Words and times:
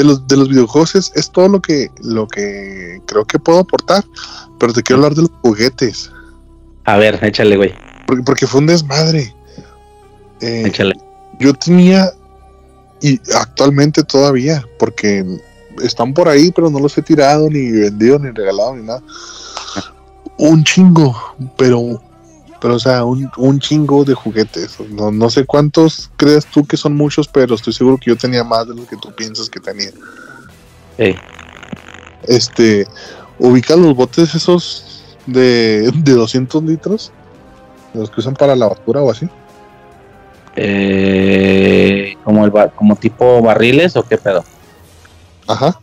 de 0.00 0.04
los, 0.04 0.26
de 0.26 0.36
los 0.36 0.48
videojuegos 0.48 0.94
es, 0.94 1.12
es 1.14 1.30
todo 1.30 1.48
lo 1.48 1.60
que, 1.60 1.90
lo 2.02 2.26
que 2.26 3.02
creo 3.06 3.26
que 3.26 3.38
puedo 3.38 3.58
aportar, 3.58 4.02
pero 4.58 4.72
te 4.72 4.82
quiero 4.82 5.02
hablar 5.02 5.14
de 5.14 5.22
los 5.22 5.30
juguetes. 5.42 6.10
A 6.84 6.96
ver, 6.96 7.22
échale, 7.22 7.56
güey. 7.56 7.74
Porque, 8.06 8.22
porque 8.22 8.46
fue 8.46 8.60
un 8.60 8.66
desmadre. 8.66 9.34
Eh, 10.40 10.64
Échale. 10.66 10.98
yo 11.38 11.52
tenía, 11.52 12.10
y 13.02 13.20
actualmente 13.34 14.02
todavía, 14.02 14.64
porque 14.78 15.22
están 15.82 16.14
por 16.14 16.28
ahí, 16.28 16.50
pero 16.50 16.70
no 16.70 16.78
los 16.78 16.96
he 16.96 17.02
tirado, 17.02 17.50
ni 17.50 17.70
vendido, 17.70 18.18
ni 18.18 18.30
regalado, 18.30 18.76
ni 18.76 18.82
nada. 18.82 19.02
Un 20.38 20.64
chingo, 20.64 21.14
pero, 21.58 22.00
pero 22.60 22.74
o 22.74 22.78
sea, 22.78 23.04
un, 23.04 23.30
un 23.36 23.58
chingo 23.60 24.04
de 24.04 24.14
juguetes. 24.14 24.78
No, 24.90 25.10
no 25.10 25.30
sé 25.30 25.44
cuántos 25.44 26.10
crees 26.16 26.46
tú 26.46 26.64
que 26.66 26.76
son 26.76 26.96
muchos, 26.96 27.26
pero 27.28 27.54
estoy 27.54 27.72
seguro 27.72 27.96
que 27.98 28.10
yo 28.10 28.16
tenía 28.16 28.44
más 28.44 28.68
de 28.68 28.74
lo 28.74 28.86
que 28.86 28.96
tú 28.96 29.12
piensas 29.14 29.48
que 29.48 29.60
tenía. 29.60 29.90
Ey. 30.98 31.16
Este, 32.24 32.86
ubica 33.38 33.74
los 33.76 33.94
botes 33.96 34.34
esos 34.34 35.04
de, 35.26 35.90
de 35.94 36.12
200 36.12 36.62
litros, 36.62 37.12
los 37.94 38.10
que 38.10 38.20
usan 38.20 38.34
para 38.34 38.54
la 38.54 38.68
basura 38.68 39.00
o 39.00 39.10
así. 39.10 39.28
Eh, 40.56 42.16
como, 42.24 42.44
el, 42.44 42.50
ba- 42.50 42.68
como 42.70 42.96
tipo 42.96 43.40
barriles 43.40 43.96
o 43.96 44.02
qué 44.02 44.18
pedo. 44.18 44.44
Ajá. 45.46 45.78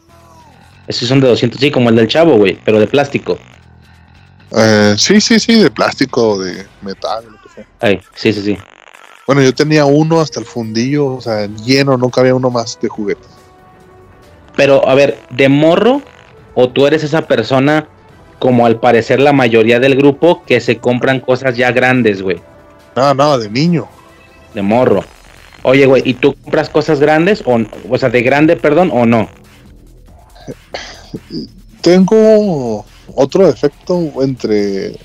Esos 0.88 1.08
son 1.10 1.20
de 1.20 1.28
200, 1.28 1.60
sí, 1.60 1.72
como 1.72 1.90
el 1.90 1.96
del 1.96 2.08
chavo, 2.08 2.38
güey, 2.38 2.60
pero 2.64 2.80
de 2.80 2.88
plástico. 2.88 3.38
Eh, 4.52 4.96
sí, 4.98 5.20
sí, 5.20 5.40
sí, 5.40 5.62
de 5.62 5.70
plástico, 5.70 6.40
de 6.40 6.66
metal, 6.82 7.26
lo 7.26 7.42
que 7.42 7.50
sea. 7.56 7.68
Ay, 7.82 8.02
sí, 8.16 8.32
sí, 8.34 8.42
sí. 8.42 8.58
Bueno, 9.26 9.42
yo 9.42 9.54
tenía 9.54 9.86
uno 9.86 10.22
hasta 10.22 10.40
el 10.40 10.46
fundillo, 10.46 11.08
o 11.08 11.22
sea, 11.22 11.48
lleno, 11.48 11.98
no 11.98 12.10
cabía 12.10 12.34
uno 12.34 12.50
más 12.50 12.80
de 12.82 12.88
juguetes. 12.88 13.28
Pero, 14.56 14.88
a 14.88 14.96
ver, 14.96 15.20
¿de 15.30 15.50
morro 15.50 16.02
o 16.56 16.70
tú 16.70 16.88
eres 16.88 17.04
esa 17.04 17.24
persona, 17.28 17.88
como 18.40 18.66
al 18.66 18.80
parecer 18.80 19.20
la 19.20 19.34
mayoría 19.34 19.80
del 19.80 19.96
grupo, 19.96 20.44
que 20.46 20.62
se 20.62 20.78
compran 20.78 21.20
cosas 21.20 21.58
ya 21.58 21.72
grandes, 21.72 22.22
güey? 22.22 22.42
No, 22.96 23.14
no, 23.14 23.38
de 23.38 23.50
niño. 23.50 23.88
De 24.54 24.62
morro. 24.62 25.04
Oye, 25.64 25.86
güey, 25.86 26.04
¿y 26.06 26.14
tú 26.14 26.34
compras 26.36 26.70
cosas 26.70 27.00
grandes 27.02 27.44
o, 27.46 27.60
o 27.90 27.98
sea, 27.98 28.10
de 28.10 28.22
grande, 28.22 28.56
perdón, 28.56 28.90
o 28.94 29.06
no? 29.06 29.28
Tengo 31.82 32.86
otro 33.16 33.46
defecto 33.48 34.12
entre, 34.22 34.96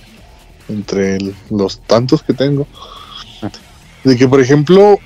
entre 0.69 1.17
el- 1.17 1.35
los 1.51 1.81
tantos 1.81 2.23
que 2.23 2.33
tengo. 2.35 2.67
De 4.05 4.17
que, 4.17 4.27
por 4.29 4.41
ejemplo, 4.41 4.99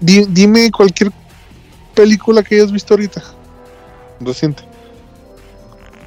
di- 0.00 0.26
dime 0.28 0.70
cualquier 0.70 1.10
película 1.94 2.42
que 2.42 2.56
hayas 2.56 2.72
visto 2.72 2.94
ahorita. 2.94 3.22
Reciente. 4.20 4.62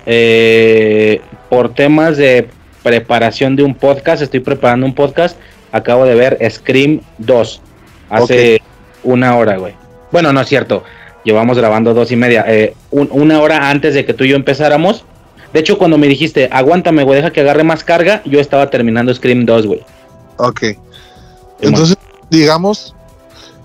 Eh, 0.06 1.22
por 1.50 1.74
temas 1.74 2.18
de 2.18 2.50
preparación 2.84 3.56
de 3.56 3.64
un 3.64 3.76
podcast, 3.76 4.22
estoy 4.22 4.40
preparando 4.40 4.86
un 4.86 4.94
podcast. 4.96 5.38
Acabo 5.72 6.06
de 6.06 6.16
ver 6.16 6.38
Scream 6.50 7.02
2 7.18 7.62
hace 8.10 8.62
una 9.04 9.36
hora, 9.36 9.58
güey. 9.58 9.74
Bueno, 10.12 10.32
no 10.32 10.40
es 10.40 10.48
cierto. 10.48 10.84
Llevamos 11.28 11.58
grabando 11.58 11.94
dos 11.94 12.10
y 12.14 12.16
media. 12.16 12.46
Eh, 12.48 12.74
un- 12.90 13.10
una 13.12 13.42
hora 13.42 13.70
antes 13.70 13.94
de 13.94 14.06
que 14.06 14.14
tú 14.14 14.24
y 14.24 14.30
yo 14.30 14.38
empezáramos. 14.38 15.04
De 15.52 15.60
hecho, 15.60 15.78
cuando 15.78 15.98
me 15.98 16.08
dijiste, 16.08 16.48
aguántame, 16.54 17.04
güey, 17.04 17.18
deja 17.18 17.34
que 17.34 17.42
agarre 17.42 17.66
más 17.66 17.84
carga, 17.84 18.22
yo 18.24 18.40
estaba 18.40 18.70
terminando 18.70 19.14
Scream 19.14 19.46
2, 19.46 19.66
güey. 19.68 19.82
Ok. 20.38 20.62
Entonces, 21.60 21.98
digamos 22.30 22.96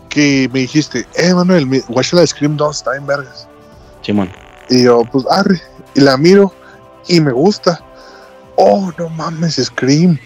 que 0.08 0.50
me 0.52 0.58
dijiste, 0.58 1.06
eh, 1.14 1.32
Manuel, 1.34 1.68
watch 1.88 2.12
la 2.14 2.26
Scream 2.26 2.56
2, 2.56 2.76
está 2.78 2.96
en 2.96 3.06
vergas. 3.06 3.46
Simón. 4.00 4.28
Y 4.68 4.82
yo, 4.82 5.02
pues, 5.12 5.24
arre. 5.30 5.60
Y 5.94 6.00
la 6.00 6.16
miro 6.16 6.52
y 7.06 7.20
me 7.20 7.30
gusta. 7.30 7.80
Oh, 8.56 8.90
no 8.98 9.08
mames, 9.08 9.54
Scream. 9.54 10.18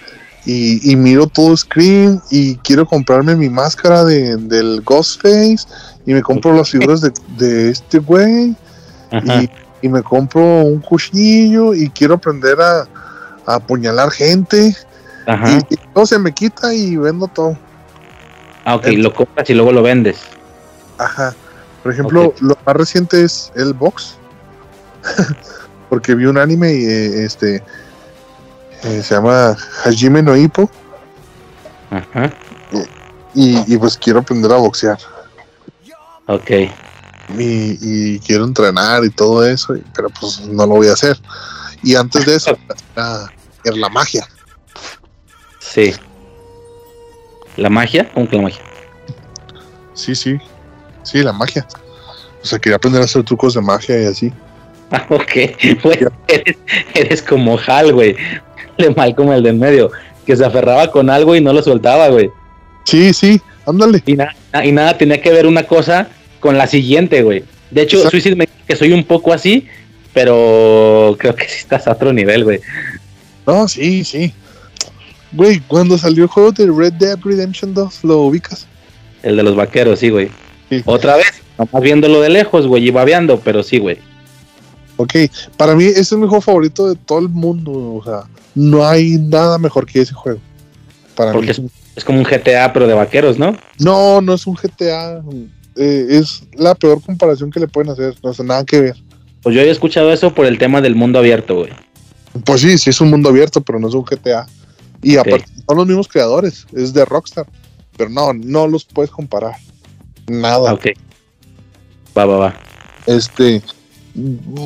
Y, 0.47 0.93
y 0.93 0.97
miro 0.97 1.27
todo 1.27 1.57
Scream 1.57 2.21
y 2.31 2.55
quiero 2.59 2.87
comprarme 2.87 3.35
mi 3.35 3.51
máscara 3.51 4.05
de, 4.05 4.37
del 4.37 4.81
Ghostface. 4.83 5.67
Y 6.07 6.15
me 6.15 6.23
compro 6.23 6.55
las 6.55 6.71
figuras 6.71 7.01
de, 7.01 7.13
de 7.37 7.71
este 7.71 7.99
güey. 7.99 8.55
Y, 9.13 9.51
y 9.83 9.89
me 9.89 10.03
compro 10.03 10.43
un 10.43 10.81
cuchillo 10.81 11.75
y 11.75 11.91
quiero 11.91 12.15
aprender 12.15 12.61
a, 12.61 12.87
a 13.47 13.55
apuñalar 13.57 14.11
gente. 14.11 14.75
Ajá. 15.27 15.59
Y, 15.69 15.77
todo 15.93 16.07
se 16.07 16.19
me 16.19 16.33
quita 16.33 16.73
y 16.73 16.97
vendo 16.97 17.27
todo. 17.29 17.59
Ah, 18.65 18.77
ok, 18.77 18.87
lo 18.99 19.13
compras 19.13 19.49
y 19.51 19.55
luego 19.55 19.73
lo 19.73 19.83
vendes. 19.83 20.19
Ajá. 20.99 21.35
Por 21.83 21.93
ejemplo, 21.93 22.35
lo 22.41 22.57
más 22.65 22.77
reciente 22.77 23.23
es 23.23 23.53
el 23.55 23.73
box. 23.73 24.17
Porque 25.89 26.15
vi 26.15 26.27
un 26.27 26.39
anime 26.39 26.73
y 26.75 26.85
eh, 26.85 27.25
este 27.25 27.63
eh, 28.87 29.03
se 29.03 29.15
llama 29.15 29.57
Hajime 29.85 30.23
no 30.23 30.37
Ippo 30.37 30.71
Ajá. 31.91 32.33
y, 33.35 33.73
y 33.73 33.77
pues 33.79 33.97
quiero 33.97 34.21
aprender 34.21 34.51
a 34.53 34.57
boxear 34.57 34.99
Ok. 36.27 36.51
y, 37.39 37.79
y 37.81 38.19
quiero 38.21 38.45
entrenar 38.45 39.05
y 39.05 39.11
todo 39.11 39.45
eso, 39.47 39.75
pero 39.95 40.09
pues 40.21 40.41
no 40.41 40.67
lo 40.67 40.75
voy 40.75 40.89
a 40.89 40.93
hacer. 40.95 41.17
Y 41.83 41.95
antes 41.95 42.27
de 42.27 42.35
eso 42.35 42.57
era, 42.97 43.33
era 43.65 43.77
la 43.77 43.89
magia. 43.89 44.27
Sí. 45.61 45.95
¿La 47.57 47.71
magia? 47.71 48.11
¿Cómo 48.13 48.29
que 48.29 48.37
la 48.37 48.43
magia? 48.43 48.61
Sí, 49.95 50.15
sí, 50.17 50.39
sí, 51.05 51.23
la 51.23 51.33
magia. 51.33 51.65
O 52.43 52.47
sea, 52.47 52.59
quería 52.59 52.77
aprender 52.77 53.03
a 53.03 53.05
hacer 53.05 53.23
trucos 53.23 53.55
de 53.55 53.61
magia 53.61 54.03
y 54.03 54.07
así. 54.07 54.33
Ah, 54.91 55.07
ok. 55.09 55.33
Güey, 55.83 55.99
eres, 56.29 56.57
eres 56.95 57.23
como 57.23 57.57
Hal, 57.67 57.93
güey. 57.93 58.17
Mal 58.97 59.15
como 59.15 59.33
el 59.33 59.43
del 59.43 59.57
medio. 59.57 59.91
Que 60.27 60.37
se 60.37 60.45
aferraba 60.45 60.91
con 60.91 61.09
algo 61.11 61.37
y 61.37 61.41
no 61.41 61.53
lo 61.53 61.63
soltaba, 61.63 62.09
güey. 62.09 62.31
Sí, 62.85 63.13
sí, 63.13 63.41
ándale. 63.67 64.03
Y, 64.07 64.15
na- 64.15 64.35
y 64.65 64.73
nada 64.73 64.97
tenía 64.99 65.21
que 65.21 65.31
ver 65.31 65.47
una 65.47 65.63
cosa 65.65 66.09
con 66.41 66.57
la 66.59 66.67
siguiente, 66.67 67.23
güey. 67.23 67.45
De 67.71 67.83
hecho, 67.83 67.97
Exacto. 67.97 68.11
Suicide 68.13 68.37
me 68.37 68.47
dice 68.47 68.57
que 68.67 68.77
soy 68.77 68.93
un 68.93 69.05
poco 69.05 69.33
así, 69.33 69.67
pero 70.13 71.15
creo 71.19 71.35
que 71.35 71.45
sí 71.49 71.59
estás 71.59 71.87
a 71.87 71.93
otro 71.93 72.13
nivel, 72.13 72.45
güey. 72.45 72.61
No, 73.47 73.69
sí, 73.69 74.05
sí. 74.05 74.33
Güey, 75.33 75.61
cuando 75.67 75.99
salió 75.99 76.25
el 76.25 76.29
juego 76.31 76.53
de 76.53 76.67
Red 76.67 76.95
Dead 76.95 77.19
Redemption 77.23 77.75
2, 77.75 78.05
¿lo 78.05 78.21
ubicas? 78.23 78.67
El 79.23 79.37
de 79.37 79.43
los 79.43 79.55
vaqueros, 79.57 79.99
sí, 79.99 80.09
güey. 80.11 80.29
Sí. 80.71 80.83
Otra 80.85 81.17
vez, 81.17 81.27
nomás 81.59 81.83
viéndolo 81.83 82.21
de 82.21 82.31
lejos, 82.31 82.67
güey, 82.67 82.87
y 82.87 82.91
babeando, 82.91 83.41
pero 83.41 83.63
sí, 83.63 83.79
güey. 83.79 83.99
Ok, 84.97 85.13
para 85.57 85.75
mí 85.75 85.85
ese 85.85 86.01
es 86.01 86.13
mi 86.13 86.27
juego 86.27 86.41
favorito 86.41 86.89
de 86.89 86.97
todo 86.97 87.19
el 87.19 87.29
mundo. 87.29 87.73
O 87.73 88.03
sea, 88.05 88.23
no 88.55 88.87
hay 88.87 89.19
nada 89.19 89.59
mejor 89.59 89.87
que 89.87 90.01
ese 90.01 90.15
juego. 90.15 90.41
Para 91.15 91.33
Porque 91.33 91.47
mí. 91.49 91.51
es, 91.53 91.97
es 91.97 92.05
como 92.05 92.19
un 92.19 92.25
GTA, 92.25 92.73
pero 92.73 92.87
de 92.87 92.95
vaqueros, 92.95 93.39
¿no? 93.39 93.57
No, 93.79 94.21
no 94.21 94.35
es 94.35 94.47
un 94.47 94.55
GTA. 94.55 95.23
eh, 95.77 96.07
es 96.09 96.43
la 96.55 96.75
peor 96.75 97.03
comparación 97.03 97.51
que 97.51 97.61
le 97.61 97.69
pueden 97.69 97.91
hacer. 97.91 98.15
No 98.23 98.33
sé, 98.33 98.43
nada 98.45 98.65
que 98.65 98.81
ver. 98.81 98.97
Pues 99.43 99.55
yo 99.55 99.61
había 99.61 99.73
escuchado 99.73 100.13
eso 100.13 100.35
por 100.35 100.47
el 100.47 100.59
tema 100.59 100.81
del 100.81 100.95
mundo 100.97 101.19
abierto, 101.19 101.55
güey. 101.57 101.73
Pues 102.45 102.63
sí, 102.63 102.77
sí 102.79 102.91
es 102.91 103.01
un 103.01 103.11
mundo 103.11 103.29
abierto, 103.29 103.61
pero 103.61 103.79
no 103.79 103.89
es 103.89 103.95
un 103.95 104.03
GTA. 104.05 104.47
Y 105.03 105.17
aparte, 105.19 105.47
son 105.67 105.77
los 105.77 105.87
mismos 105.87 106.09
creadores. 106.09 106.67
Es 106.73 106.93
de 106.93 107.05
Rockstar. 107.05 107.47
Pero 107.97 108.11
no, 108.11 108.33
no 108.33 108.67
los 108.67 108.85
puedes 108.85 109.11
comparar. 109.11 109.57
Nada. 110.27 110.71
Ah, 110.71 110.75
ok. 110.75 110.87
Va, 112.17 112.25
va, 112.27 112.37
va. 112.37 112.55
Este. 113.07 113.63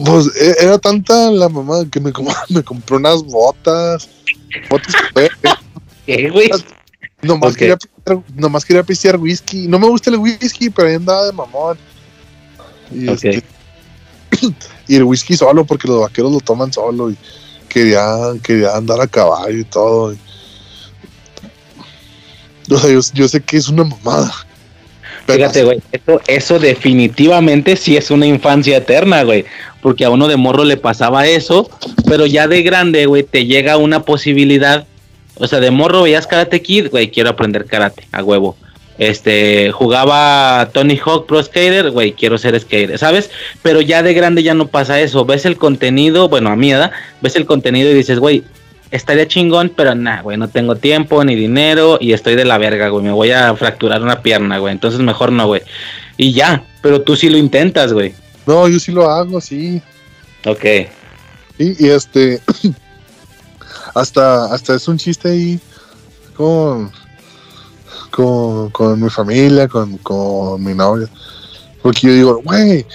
Pues 0.04 0.30
e- 0.36 0.56
era 0.60 0.78
tanta 0.78 1.30
la 1.30 1.48
mamá 1.48 1.84
que 1.90 2.00
me, 2.00 2.12
me 2.48 2.62
compró 2.62 2.96
unas 2.98 3.22
botas. 3.24 4.08
Botas 4.68 4.94
¿Qué, 6.06 6.30
güey? 6.30 6.50
Nomás, 7.22 7.52
Ok. 7.52 7.58
quería, 7.58 7.78
nomás 8.34 8.64
quería 8.64 8.82
pistear 8.82 9.16
whisky. 9.18 9.68
No 9.68 9.78
me 9.78 9.88
gusta 9.88 10.10
el 10.10 10.16
whisky, 10.16 10.70
pero 10.70 10.88
ahí 10.88 10.94
andaba 10.94 11.26
de 11.26 11.32
mamón. 11.32 11.78
Y, 12.92 13.10
este, 13.10 13.44
y 14.88 14.96
el 14.96 15.04
whisky 15.04 15.36
solo, 15.36 15.64
porque 15.64 15.86
los 15.86 16.00
vaqueros 16.00 16.32
lo 16.32 16.40
toman 16.40 16.72
solo. 16.72 17.10
Y 17.10 17.16
quería, 17.68 18.06
quería 18.42 18.76
andar 18.76 19.00
a 19.00 19.06
caballo 19.06 19.58
y 19.58 19.64
todo. 19.64 20.16
O 22.70 22.78
sea, 22.78 22.90
yo, 22.90 23.00
yo 23.14 23.28
sé 23.28 23.40
que 23.40 23.56
es 23.56 23.68
una 23.68 23.84
mamada. 23.84 24.32
Fíjate, 25.34 25.64
güey, 25.64 25.80
eso, 25.92 26.20
eso 26.26 26.58
definitivamente 26.58 27.76
sí 27.76 27.96
es 27.96 28.10
una 28.10 28.26
infancia 28.26 28.76
eterna, 28.76 29.22
güey. 29.22 29.44
Porque 29.82 30.04
a 30.04 30.10
uno 30.10 30.28
de 30.28 30.36
morro 30.36 30.64
le 30.64 30.76
pasaba 30.76 31.26
eso, 31.26 31.70
pero 32.06 32.26
ya 32.26 32.48
de 32.48 32.62
grande, 32.62 33.06
güey, 33.06 33.22
te 33.22 33.46
llega 33.46 33.76
una 33.76 34.02
posibilidad. 34.02 34.86
O 35.36 35.46
sea, 35.46 35.60
de 35.60 35.70
morro 35.70 36.02
veías 36.02 36.26
Karate 36.26 36.60
Kid, 36.60 36.88
güey, 36.90 37.10
quiero 37.10 37.30
aprender 37.30 37.64
karate, 37.64 38.06
a 38.12 38.22
huevo. 38.22 38.56
Este, 38.98 39.72
jugaba 39.72 40.68
Tony 40.74 41.00
Hawk 41.02 41.24
Pro 41.26 41.42
Skater, 41.42 41.90
güey, 41.90 42.12
quiero 42.12 42.36
ser 42.36 42.60
skater, 42.60 42.98
¿sabes? 42.98 43.30
Pero 43.62 43.80
ya 43.80 44.02
de 44.02 44.12
grande 44.12 44.42
ya 44.42 44.52
no 44.52 44.66
pasa 44.66 45.00
eso. 45.00 45.24
Ves 45.24 45.46
el 45.46 45.56
contenido, 45.56 46.28
bueno, 46.28 46.50
a 46.50 46.56
mi 46.56 46.70
ves 47.22 47.34
el 47.34 47.46
contenido 47.46 47.90
y 47.90 47.94
dices, 47.94 48.18
güey, 48.18 48.44
estaría 48.90 49.28
chingón, 49.28 49.72
pero 49.74 49.94
nah, 49.94 50.22
güey, 50.22 50.36
no 50.36 50.48
tengo 50.48 50.76
tiempo 50.76 51.24
ni 51.24 51.34
dinero 51.34 51.98
y 52.00 52.12
estoy 52.12 52.34
de 52.34 52.44
la 52.44 52.58
verga, 52.58 52.88
güey, 52.88 53.04
me 53.04 53.12
voy 53.12 53.30
a 53.30 53.54
fracturar 53.54 54.02
una 54.02 54.22
pierna, 54.22 54.58
güey, 54.58 54.72
entonces 54.72 55.00
mejor 55.00 55.32
no, 55.32 55.46
güey. 55.46 55.62
Y 56.16 56.32
ya, 56.32 56.64
pero 56.82 57.00
tú 57.02 57.16
sí 57.16 57.28
lo 57.28 57.38
intentas, 57.38 57.92
güey. 57.92 58.14
No, 58.46 58.68
yo 58.68 58.78
sí 58.78 58.92
lo 58.92 59.08
hago, 59.10 59.40
sí. 59.40 59.80
Ok. 60.44 60.64
Y, 61.58 61.86
y 61.86 61.88
este, 61.90 62.40
hasta, 63.94 64.52
hasta 64.52 64.74
es 64.74 64.88
un 64.88 64.98
chiste 64.98 65.30
ahí 65.30 65.60
con, 66.36 66.90
con, 68.10 68.70
con 68.70 69.02
mi 69.02 69.10
familia, 69.10 69.68
con, 69.68 69.98
con 69.98 70.62
mi 70.62 70.74
novia. 70.74 71.08
Porque 71.82 72.06
yo 72.06 72.12
digo, 72.12 72.42
güey, 72.42 72.86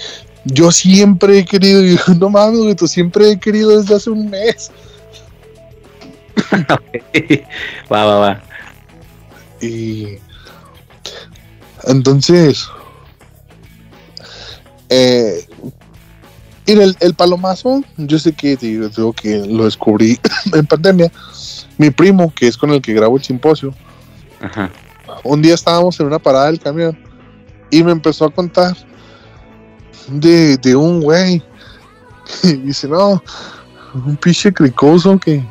yo 0.45 0.71
siempre 0.71 1.39
he 1.39 1.45
querido, 1.45 1.83
y 1.83 1.98
yo, 2.07 2.13
no 2.15 2.30
mames, 2.30 2.59
güey, 2.59 2.75
tú 2.75 2.88
siempre 2.88 3.31
he 3.31 3.39
querido 3.39 3.80
desde 3.80 3.95
hace 3.95 4.09
un 4.09 4.30
mes. 4.30 4.71
va, 7.92 8.06
va, 8.06 8.20
va. 8.20 8.44
Y 9.62 10.18
entonces, 11.84 12.68
eh, 14.90 15.48
mira, 16.68 16.84
el, 16.84 16.98
el 17.00 17.14
palomazo, 17.14 17.84
yo 17.98 18.20
sé 18.20 18.34
que 18.34 18.56
digo, 18.56 18.90
digo 18.90 19.14
que 19.14 19.38
lo 19.46 19.66
descubrí 19.66 20.20
en 20.54 20.66
pandemia. 20.66 21.12
Mi 21.78 21.90
primo, 21.90 22.34
que 22.34 22.48
es 22.48 22.58
con 22.58 22.72
el 22.72 22.82
que 22.82 22.94
grabo 22.94 23.18
el 23.18 23.24
simposio, 23.24 23.74
Ajá. 24.42 24.70
un 25.24 25.42
día 25.42 25.54
estábamos 25.54 26.00
en 26.00 26.08
una 26.08 26.20
parada 26.20 26.46
del 26.46 26.60
camión 26.60 26.98
y 27.70 27.84
me 27.84 27.92
empezó 27.92 28.26
a 28.26 28.32
contar 28.32 28.76
de, 30.08 30.58
de 30.58 30.76
un 30.76 31.02
güey. 31.02 31.44
Y 32.44 32.54
dice, 32.54 32.88
no, 32.88 33.22
un 33.94 34.18
pinche 34.18 34.52
cricoso 34.52 35.20
que, 35.20 35.44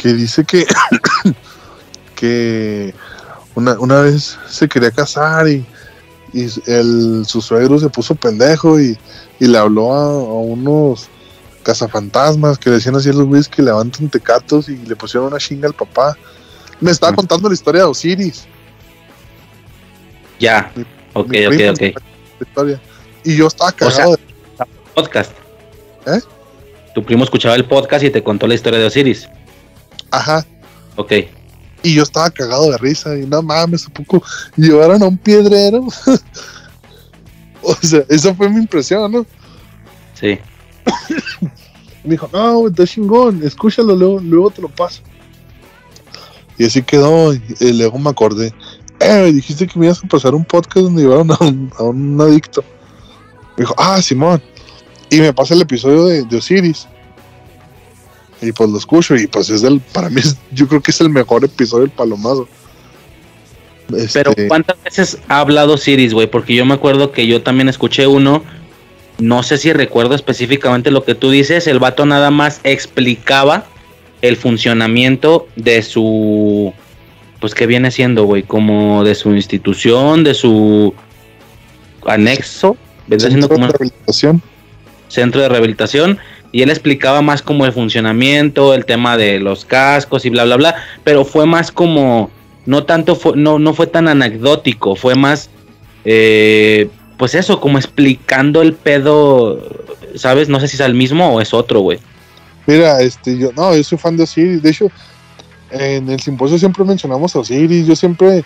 que 0.00 0.12
dice 0.14 0.44
que, 0.44 0.64
que 2.14 2.94
una, 3.54 3.78
una 3.78 4.00
vez 4.02 4.38
se 4.48 4.68
quería 4.68 4.90
casar 4.90 5.48
y, 5.48 5.64
y 6.32 6.46
el, 6.66 7.24
su 7.26 7.40
suegro 7.42 7.78
se 7.78 7.88
puso 7.88 8.14
pendejo 8.14 8.80
y, 8.80 8.96
y 9.40 9.46
le 9.46 9.58
habló 9.58 9.92
a, 9.94 10.04
a 10.04 10.12
unos 10.40 11.08
cazafantasmas 11.62 12.58
que 12.58 12.70
le 12.70 12.76
decían 12.76 12.96
así 12.96 13.08
a 13.10 13.12
los 13.12 13.26
güeyes 13.26 13.48
que 13.48 13.62
levantan 13.62 14.08
tecatos 14.08 14.68
y 14.68 14.76
le 14.76 14.96
pusieron 14.96 15.28
una 15.28 15.38
chinga 15.38 15.66
al 15.68 15.74
papá. 15.74 16.16
Me 16.80 16.90
estaba 16.92 17.10
Ujú. 17.10 17.16
contando 17.16 17.48
la 17.48 17.54
historia 17.54 17.82
de 17.82 17.88
Osiris. 17.88 18.46
Ya. 20.38 20.72
Ok, 21.12 21.28
Mi 21.28 21.44
ok, 21.46 21.54
primo, 21.54 21.72
ok. 21.72 21.80
la 21.80 22.46
historia. 22.46 22.80
Y 23.24 23.36
yo 23.36 23.48
estaba 23.48 23.70
O 23.70 23.90
sea, 23.90 24.04
cagado. 24.04 24.12
de- 24.16 24.28
Podcast. 24.94 25.32
¿Eh? 26.06 26.20
Tu 26.94 27.04
primo 27.04 27.22
escuchaba 27.24 27.54
el 27.56 27.64
podcast 27.66 28.04
y 28.04 28.10
te 28.10 28.22
contó 28.22 28.46
la 28.46 28.54
historia 28.54 28.78
de 28.78 28.86
Osiris. 28.86 29.28
Ajá. 30.10 30.46
Ok. 30.96 31.12
Y 31.82 31.94
yo 31.94 32.02
estaba 32.02 32.30
cagado 32.30 32.70
de 32.70 32.78
risa. 32.78 33.16
Y 33.16 33.26
no 33.26 33.42
mames, 33.42 33.86
un 33.86 33.92
poco 33.92 34.22
llevaron 34.56 35.02
a 35.02 35.06
un 35.06 35.16
piedrero. 35.16 35.86
o 37.62 37.74
sea, 37.74 38.04
esa 38.08 38.34
fue 38.34 38.48
mi 38.48 38.60
impresión, 38.60 39.10
¿no? 39.12 39.26
Sí. 40.14 40.38
Me 42.04 42.10
dijo, 42.12 42.28
no, 42.32 42.68
está 42.68 42.86
chingón, 42.86 43.42
escúchalo, 43.44 43.94
luego, 43.94 44.20
luego 44.20 44.50
te 44.50 44.62
lo 44.62 44.68
paso. 44.68 45.02
Y 46.56 46.64
así 46.64 46.82
quedó, 46.82 47.34
y, 47.34 47.42
y 47.60 47.72
luego 47.72 47.98
me 47.98 48.10
acordé, 48.10 48.52
eh, 49.00 49.32
dijiste 49.32 49.66
que 49.66 49.78
me 49.78 49.86
ibas 49.86 50.02
a 50.02 50.08
pasar 50.08 50.34
un 50.34 50.44
podcast 50.44 50.84
donde 50.84 51.02
llevaron 51.02 51.30
a 51.30 51.36
un, 51.40 51.72
a 51.78 51.82
un 51.84 52.20
adicto. 52.20 52.64
Me 53.56 53.62
dijo, 53.62 53.74
ah, 53.78 54.00
Simón. 54.02 54.42
Y 55.10 55.20
me 55.20 55.32
pasa 55.32 55.54
el 55.54 55.62
episodio 55.62 56.06
de, 56.06 56.24
de 56.24 56.36
Osiris. 56.36 56.88
Y 58.40 58.52
pues 58.52 58.70
lo 58.70 58.78
escucho 58.78 59.16
y 59.16 59.26
pues 59.26 59.50
es 59.50 59.62
el, 59.64 59.80
para 59.80 60.08
mí 60.10 60.20
es- 60.20 60.36
yo 60.52 60.68
creo 60.68 60.80
que 60.80 60.90
es 60.92 61.00
el 61.00 61.10
mejor 61.10 61.44
episodio 61.44 61.82
del 61.84 61.90
Palomazo. 61.90 62.48
Pero 63.88 64.30
Este, 64.32 64.48
¿cuántas 64.48 64.76
veces 64.84 65.18
ha 65.28 65.40
hablado 65.40 65.74
Osiris, 65.74 66.12
güey? 66.12 66.26
Porque 66.26 66.54
yo 66.54 66.64
me 66.66 66.74
acuerdo 66.74 67.10
que 67.10 67.26
yo 67.26 67.42
también 67.42 67.68
escuché 67.68 68.06
uno. 68.06 68.42
No 69.18 69.42
sé 69.42 69.56
si 69.58 69.72
recuerdo 69.72 70.14
específicamente 70.14 70.90
lo 70.90 71.04
que 71.04 71.14
tú 71.14 71.30
dices. 71.30 71.66
El 71.66 71.78
vato 71.78 72.04
nada 72.06 72.30
más 72.30 72.60
explicaba 72.64 73.64
el 74.22 74.36
funcionamiento 74.36 75.48
de 75.56 75.82
su. 75.82 76.72
Pues, 77.40 77.54
¿qué 77.54 77.66
viene 77.66 77.90
siendo, 77.90 78.24
güey? 78.24 78.42
Como 78.42 79.04
de 79.04 79.14
su 79.14 79.34
institución, 79.34 80.22
de 80.22 80.34
su 80.34 80.94
anexo. 82.06 82.76
Vendría 83.06 83.30
siendo 83.30 83.48
como 83.48 83.66
rehabilitación. 83.68 84.42
centro 85.08 85.40
de 85.40 85.48
rehabilitación. 85.48 86.18
Y 86.50 86.62
él 86.62 86.70
explicaba 86.70 87.20
más 87.20 87.42
como 87.42 87.66
el 87.66 87.72
funcionamiento, 87.72 88.72
el 88.74 88.86
tema 88.86 89.16
de 89.16 89.38
los 89.38 89.64
cascos 89.64 90.24
y 90.24 90.30
bla, 90.30 90.44
bla, 90.44 90.56
bla. 90.56 90.74
Pero 91.04 91.24
fue 91.24 91.46
más 91.46 91.70
como. 91.70 92.30
No 92.66 92.84
tanto 92.84 93.16
fue, 93.16 93.36
no, 93.36 93.58
no 93.58 93.72
fue 93.74 93.86
tan 93.86 94.08
anecdótico, 94.08 94.94
fue 94.96 95.14
más. 95.14 95.50
eh, 96.04 96.90
pues 97.18 97.34
eso, 97.34 97.60
como 97.60 97.78
explicando 97.78 98.62
el 98.62 98.74
pedo. 98.74 99.60
¿Sabes? 100.14 100.48
No 100.48 100.58
sé 100.60 100.68
si 100.68 100.76
es 100.76 100.80
el 100.80 100.94
mismo 100.94 101.28
o 101.34 101.40
es 101.40 101.52
otro, 101.52 101.80
güey. 101.80 101.98
Mira, 102.66 103.00
este, 103.00 103.36
yo, 103.36 103.50
no, 103.56 103.74
yo 103.74 103.82
soy 103.82 103.98
fan 103.98 104.16
de 104.16 104.22
Osiris. 104.22 104.62
De 104.62 104.70
hecho, 104.70 104.90
en 105.70 106.08
el 106.08 106.20
simposio 106.20 106.58
siempre 106.58 106.84
mencionamos 106.84 107.34
a 107.34 107.40
Osiris. 107.40 107.86
Yo 107.86 107.96
siempre 107.96 108.44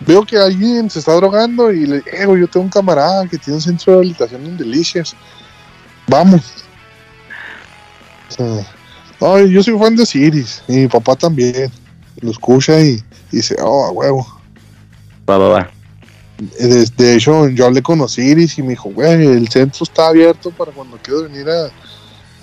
veo 0.00 0.24
que 0.24 0.36
alguien 0.38 0.90
se 0.90 0.98
está 0.98 1.12
drogando 1.14 1.70
y 1.72 1.86
le 1.86 2.02
digo, 2.18 2.36
yo 2.36 2.48
tengo 2.48 2.64
un 2.64 2.70
camarada 2.70 3.26
que 3.28 3.38
tiene 3.38 3.56
un 3.56 3.62
centro 3.62 3.92
de 3.92 3.98
rehabilitación 3.98 4.44
en 4.46 4.56
Delicias. 4.56 5.14
Vamos. 6.06 6.63
Sea, 8.28 9.44
yo 9.44 9.62
soy 9.62 9.78
fan 9.78 9.96
de 9.96 10.02
Osiris. 10.02 10.62
Y 10.68 10.72
mi 10.72 10.88
papá 10.88 11.16
también. 11.16 11.70
Lo 12.20 12.30
escucha 12.30 12.80
y, 12.80 13.02
y 13.32 13.36
dice, 13.36 13.56
oh, 13.60 13.86
a 13.86 13.90
huevo. 13.90 14.26
Va, 15.28 15.38
va, 15.38 15.48
va. 15.48 15.70
De, 16.38 16.86
de 16.96 17.14
hecho, 17.14 17.48
yo 17.48 17.66
hablé 17.66 17.82
con 17.82 18.00
Osiris 18.00 18.58
y 18.58 18.62
me 18.62 18.70
dijo, 18.70 18.90
güey, 18.90 19.26
el 19.26 19.48
centro 19.48 19.84
está 19.84 20.08
abierto 20.08 20.50
para 20.50 20.72
cuando 20.72 20.98
quiero 21.02 21.24
venir 21.24 21.48
a, 21.48 21.66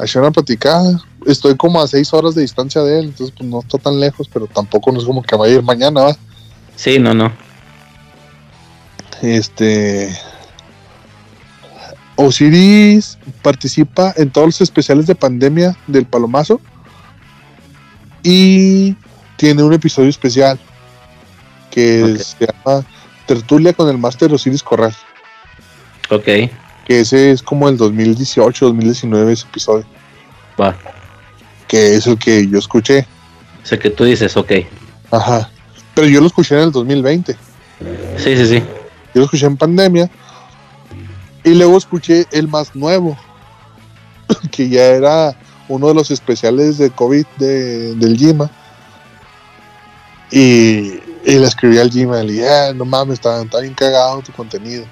a 0.01 0.05
echar 0.05 0.21
una 0.21 0.31
platicada. 0.31 0.99
Estoy 1.25 1.55
como 1.55 1.81
a 1.81 1.87
seis 1.87 2.13
horas 2.13 2.35
de 2.35 2.41
distancia 2.41 2.81
de 2.81 2.99
él, 2.99 3.05
entonces 3.05 3.33
pues 3.37 3.49
no 3.49 3.59
está 3.59 3.77
tan 3.77 3.99
lejos, 3.99 4.29
pero 4.31 4.47
tampoco 4.47 4.91
no 4.91 4.99
es 4.99 5.05
como 5.05 5.21
que 5.21 5.35
vaya 5.35 5.53
a 5.53 5.57
ir 5.57 5.63
mañana, 5.63 6.01
¿va? 6.01 6.17
Sí, 6.75 6.99
no, 6.99 7.13
no. 7.13 7.31
Este. 9.21 10.17
Osiris 12.15 13.17
participa 13.41 14.13
en 14.17 14.29
todos 14.29 14.47
los 14.47 14.61
especiales 14.61 15.07
de 15.07 15.15
pandemia 15.15 15.75
del 15.87 16.05
Palomazo 16.05 16.59
y 18.23 18.95
tiene 19.37 19.63
un 19.63 19.73
episodio 19.73 20.09
especial 20.09 20.59
que 21.69 22.17
se 22.19 22.45
llama 22.45 22.85
Tertulia 23.25 23.73
con 23.73 23.89
el 23.89 23.97
Máster 23.97 24.31
Osiris 24.33 24.61
Corral. 24.61 24.95
Ok, 26.09 26.25
que 26.85 26.99
ese 26.99 27.31
es 27.31 27.41
como 27.41 27.69
el 27.69 27.77
2018, 27.77 28.65
2019 28.65 29.33
ese 29.33 29.47
episodio, 29.47 29.85
va. 30.59 30.75
que 31.67 31.95
es 31.95 32.05
el 32.07 32.17
que 32.17 32.47
yo 32.47 32.59
escuché. 32.59 33.07
Sé 33.63 33.79
que 33.79 33.89
tú 33.89 34.03
dices, 34.03 34.35
ok. 34.35 34.51
Ajá. 35.11 35.49
Pero 35.93 36.07
yo 36.07 36.19
lo 36.19 36.27
escuché 36.27 36.55
en 36.55 36.63
el 36.63 36.71
2020. 36.71 37.35
Sí, 38.17 38.37
sí, 38.37 38.45
sí. 38.45 38.59
Yo 39.13 39.21
lo 39.21 39.23
escuché 39.25 39.45
en 39.45 39.57
pandemia. 39.57 40.09
Y 41.43 41.55
luego 41.55 41.77
escuché 41.77 42.25
el 42.31 42.47
más 42.47 42.75
nuevo, 42.75 43.17
que 44.51 44.69
ya 44.69 44.83
era 44.85 45.35
uno 45.67 45.87
de 45.87 45.93
los 45.93 46.11
especiales 46.11 46.77
de 46.77 46.89
COVID 46.91 47.25
de, 47.37 47.95
del 47.95 48.17
Gima. 48.17 48.49
Y, 50.31 50.99
y 51.25 51.37
le 51.37 51.45
escribí 51.45 51.77
al 51.77 51.89
le 51.89 52.33
dije, 52.33 52.49
"Ah, 52.49 52.73
no 52.73 52.85
mames, 52.85 53.15
está, 53.15 53.41
está 53.41 53.59
bien 53.59 53.73
cagado 53.73 54.21
tu 54.21 54.31
contenido. 54.31 54.85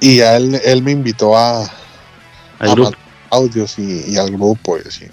Y 0.00 0.18
ya 0.18 0.36
él, 0.36 0.60
él 0.64 0.82
me 0.82 0.92
invitó 0.92 1.36
a, 1.36 1.60
Al 1.62 1.68
a 2.58 2.66
grupo. 2.74 2.82
mandar 2.90 2.98
audios 3.30 3.78
y, 3.78 4.10
y 4.12 4.16
al 4.16 4.30
grupo 4.30 4.76
y 4.78 4.86
así. 4.86 5.06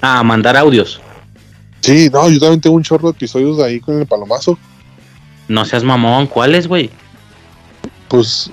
Ah, 0.00 0.22
mandar 0.22 0.56
audios. 0.56 1.00
Sí, 1.80 2.10
no, 2.12 2.28
yo 2.28 2.38
también 2.38 2.60
tengo 2.60 2.76
un 2.76 2.82
chorro 2.82 3.10
de 3.10 3.16
episodios 3.16 3.58
ahí 3.60 3.80
con 3.80 3.98
el 3.98 4.06
palomazo. 4.06 4.58
No 5.48 5.64
seas 5.64 5.82
mamón, 5.84 6.26
¿cuáles, 6.26 6.68
güey? 6.68 6.90
Pues, 8.10 8.50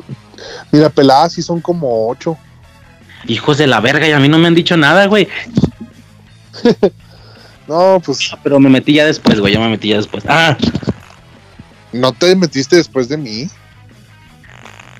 mira, 0.71 0.87
peladas 0.89 1.33
sí 1.33 1.41
son 1.41 1.59
como 1.59 2.07
ocho. 2.07 2.37
Hijos 3.25 3.57
de 3.57 3.67
la 3.67 3.81
verga, 3.81 4.07
y 4.07 4.11
a 4.11 4.19
mí 4.19 4.29
no 4.29 4.37
me 4.37 4.47
han 4.47 4.55
dicho 4.55 4.77
nada, 4.77 5.07
güey. 5.07 5.27
No, 7.67 8.01
pues 8.03 8.31
Pero 8.43 8.61
me 8.61 8.69
metí 8.69 8.93
ya 8.93 9.05
después, 9.05 9.41
güey. 9.41 9.53
Ya 9.53 9.59
me 9.59 9.67
metí 9.67 9.89
ya 9.89 9.97
después. 9.97 10.23
Ah, 10.25 10.55
no 11.91 12.13
te 12.13 12.33
metiste 12.33 12.77
después 12.77 13.09
de 13.09 13.17
mí. 13.17 13.49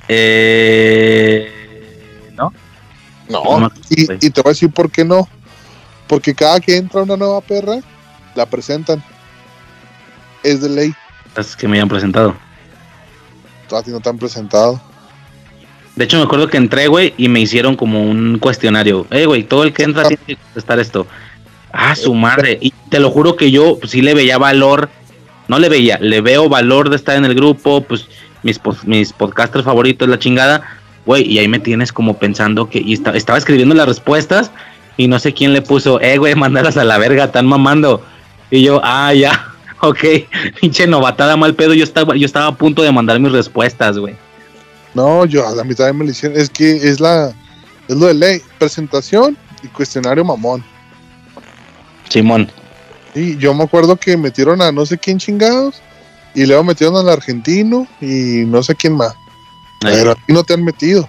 eh. 0.09 1.49
No. 2.35 2.51
No, 3.29 3.59
No 3.61 3.71
y, 3.89 4.01
y 4.25 4.29
te 4.29 4.41
voy 4.41 4.49
a 4.49 4.53
decir 4.53 4.69
por 4.69 4.91
qué 4.91 5.05
no. 5.05 5.29
Porque 6.07 6.35
cada 6.35 6.59
que 6.59 6.75
entra 6.75 7.03
una 7.03 7.15
nueva 7.15 7.39
perra, 7.41 7.79
la 8.35 8.45
presentan. 8.45 9.01
Es 10.43 10.61
de 10.61 10.69
ley. 10.69 10.93
Es 11.37 11.55
que 11.55 11.67
me 11.69 11.77
hayan 11.77 11.87
presentado. 11.89 12.35
A 13.71 13.83
ti 13.83 13.91
no 13.91 13.99
te 13.99 14.09
han 14.09 14.17
presentado. 14.17 14.81
De 15.95 16.05
hecho, 16.05 16.17
me 16.17 16.23
acuerdo 16.23 16.47
que 16.47 16.57
entré, 16.57 16.87
güey, 16.87 17.13
y 17.17 17.27
me 17.27 17.39
hicieron 17.39 17.75
como 17.75 18.03
un 18.03 18.37
cuestionario. 18.37 19.07
Eh, 19.09 19.25
güey, 19.25 19.43
todo 19.43 19.63
el 19.63 19.73
que 19.73 19.83
entra 19.83 20.03
tiene 20.03 20.21
que 20.25 20.35
contestar 20.35 20.79
esto. 20.79 21.07
Ah, 21.71 21.95
su 21.95 22.13
madre. 22.13 22.57
Y 22.61 22.71
te 22.89 22.99
lo 22.99 23.09
juro 23.09 23.35
que 23.35 23.51
yo 23.51 23.79
pues, 23.79 23.91
sí 23.91 24.01
le 24.01 24.13
veía 24.13 24.37
valor. 24.37 24.89
No 25.47 25.59
le 25.59 25.69
veía, 25.69 25.97
le 25.99 26.21
veo 26.21 26.49
valor 26.49 26.89
de 26.89 26.97
estar 26.97 27.17
en 27.17 27.25
el 27.25 27.33
grupo. 27.33 27.81
Pues 27.81 28.07
mis, 28.43 28.59
mis 28.85 29.13
podcasters 29.13 29.65
favoritos, 29.65 30.07
la 30.07 30.19
chingada, 30.19 30.61
güey, 31.05 31.23
y 31.23 31.39
ahí 31.39 31.47
me 31.47 31.59
tienes 31.59 31.91
como 31.91 32.17
pensando 32.17 32.69
que, 32.69 32.79
y 32.79 32.93
estaba 32.93 33.37
escribiendo 33.37 33.75
las 33.75 33.87
respuestas 33.87 34.51
y 34.95 35.07
no 35.07 35.19
sé 35.19 35.33
quién 35.33 35.53
le 35.53 35.61
puso, 35.61 36.01
eh, 36.01 36.17
güey, 36.17 36.35
mandalas 36.45 36.77
a 36.77 36.83
la 36.83 36.97
verga, 36.97 37.25
están 37.25 37.47
mamando. 37.47 38.03
Y 38.49 38.63
yo, 38.63 38.79
ah, 38.83 39.13
ya, 39.13 39.46
ok, 39.81 39.99
pinche 40.61 40.87
novatada 40.87 41.37
mal 41.37 41.55
pedo, 41.55 41.73
yo 41.73 41.83
estaba, 41.83 42.15
yo 42.15 42.25
estaba 42.25 42.47
a 42.47 42.55
punto 42.55 42.81
de 42.81 42.91
mandar 42.91 43.19
mis 43.19 43.31
respuestas, 43.31 43.97
güey. 43.97 44.15
No, 44.93 45.25
yo 45.25 45.47
a 45.47 45.51
la 45.51 45.63
mitad 45.63 45.85
de 45.85 45.93
me 45.93 46.05
hicieron, 46.05 46.39
es 46.39 46.49
que 46.49 46.75
es 46.75 46.99
la, 46.99 47.33
es 47.87 47.95
lo 47.95 48.07
de 48.07 48.13
ley, 48.13 48.41
presentación 48.57 49.37
y 49.63 49.67
cuestionario 49.67 50.23
mamón. 50.23 50.63
Simón. 52.09 52.49
Y 53.13 53.37
yo 53.37 53.53
me 53.53 53.63
acuerdo 53.63 53.95
que 53.95 54.17
metieron 54.17 54.61
a 54.61 54.71
no 54.71 54.85
sé 54.85 54.97
quién 54.97 55.17
chingados 55.17 55.81
y 56.33 56.45
luego 56.45 56.63
metieron 56.63 56.95
al 56.95 57.09
argentino 57.09 57.87
y 57.99 58.43
no 58.45 58.61
sé 58.63 58.75
quién 58.75 58.93
más. 58.93 59.13
Pero 59.81 60.11
a 60.11 60.15
ti 60.15 60.33
no 60.33 60.43
te 60.43 60.53
han 60.53 60.63
metido. 60.63 61.07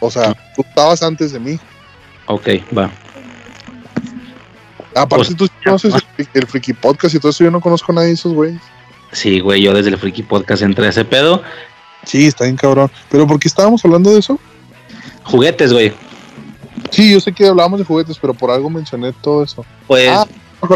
O 0.00 0.10
sea, 0.10 0.34
tú 0.54 0.62
estabas 0.68 1.02
antes 1.02 1.32
de 1.32 1.40
mí. 1.40 1.58
Ok, 2.26 2.48
va. 2.76 2.90
Aparte, 4.94 5.34
pues, 5.34 5.36
tú 5.36 5.48
conoces 5.64 5.94
el, 6.34 6.46
Friki 6.46 6.72
Podcast 6.72 7.14
y 7.14 7.18
todo 7.18 7.30
eso. 7.30 7.44
Yo 7.44 7.50
no 7.50 7.60
conozco 7.60 7.92
a 7.92 7.96
nadie 7.96 8.08
de 8.08 8.14
esos 8.14 8.32
güeyes. 8.32 8.60
Sí, 9.12 9.40
güey, 9.40 9.62
yo 9.62 9.72
desde 9.72 9.90
el 9.90 9.98
Friki 9.98 10.22
Podcast 10.22 10.62
entré 10.62 10.86
a 10.86 10.90
ese 10.90 11.04
pedo. 11.04 11.42
Sí, 12.04 12.26
está 12.26 12.44
bien 12.44 12.56
cabrón. 12.56 12.90
¿Pero 13.10 13.26
por 13.26 13.38
qué 13.38 13.48
estábamos 13.48 13.84
hablando 13.84 14.12
de 14.12 14.20
eso? 14.20 14.38
Juguetes, 15.24 15.72
güey. 15.72 15.92
Sí, 16.90 17.12
yo 17.12 17.20
sé 17.20 17.32
que 17.32 17.46
hablábamos 17.46 17.78
de 17.78 17.84
juguetes, 17.84 18.18
pero 18.20 18.34
por 18.34 18.50
algo 18.50 18.70
mencioné 18.70 19.12
todo 19.12 19.42
eso. 19.42 19.64
Pues 19.86 20.10
ah, 20.10 20.26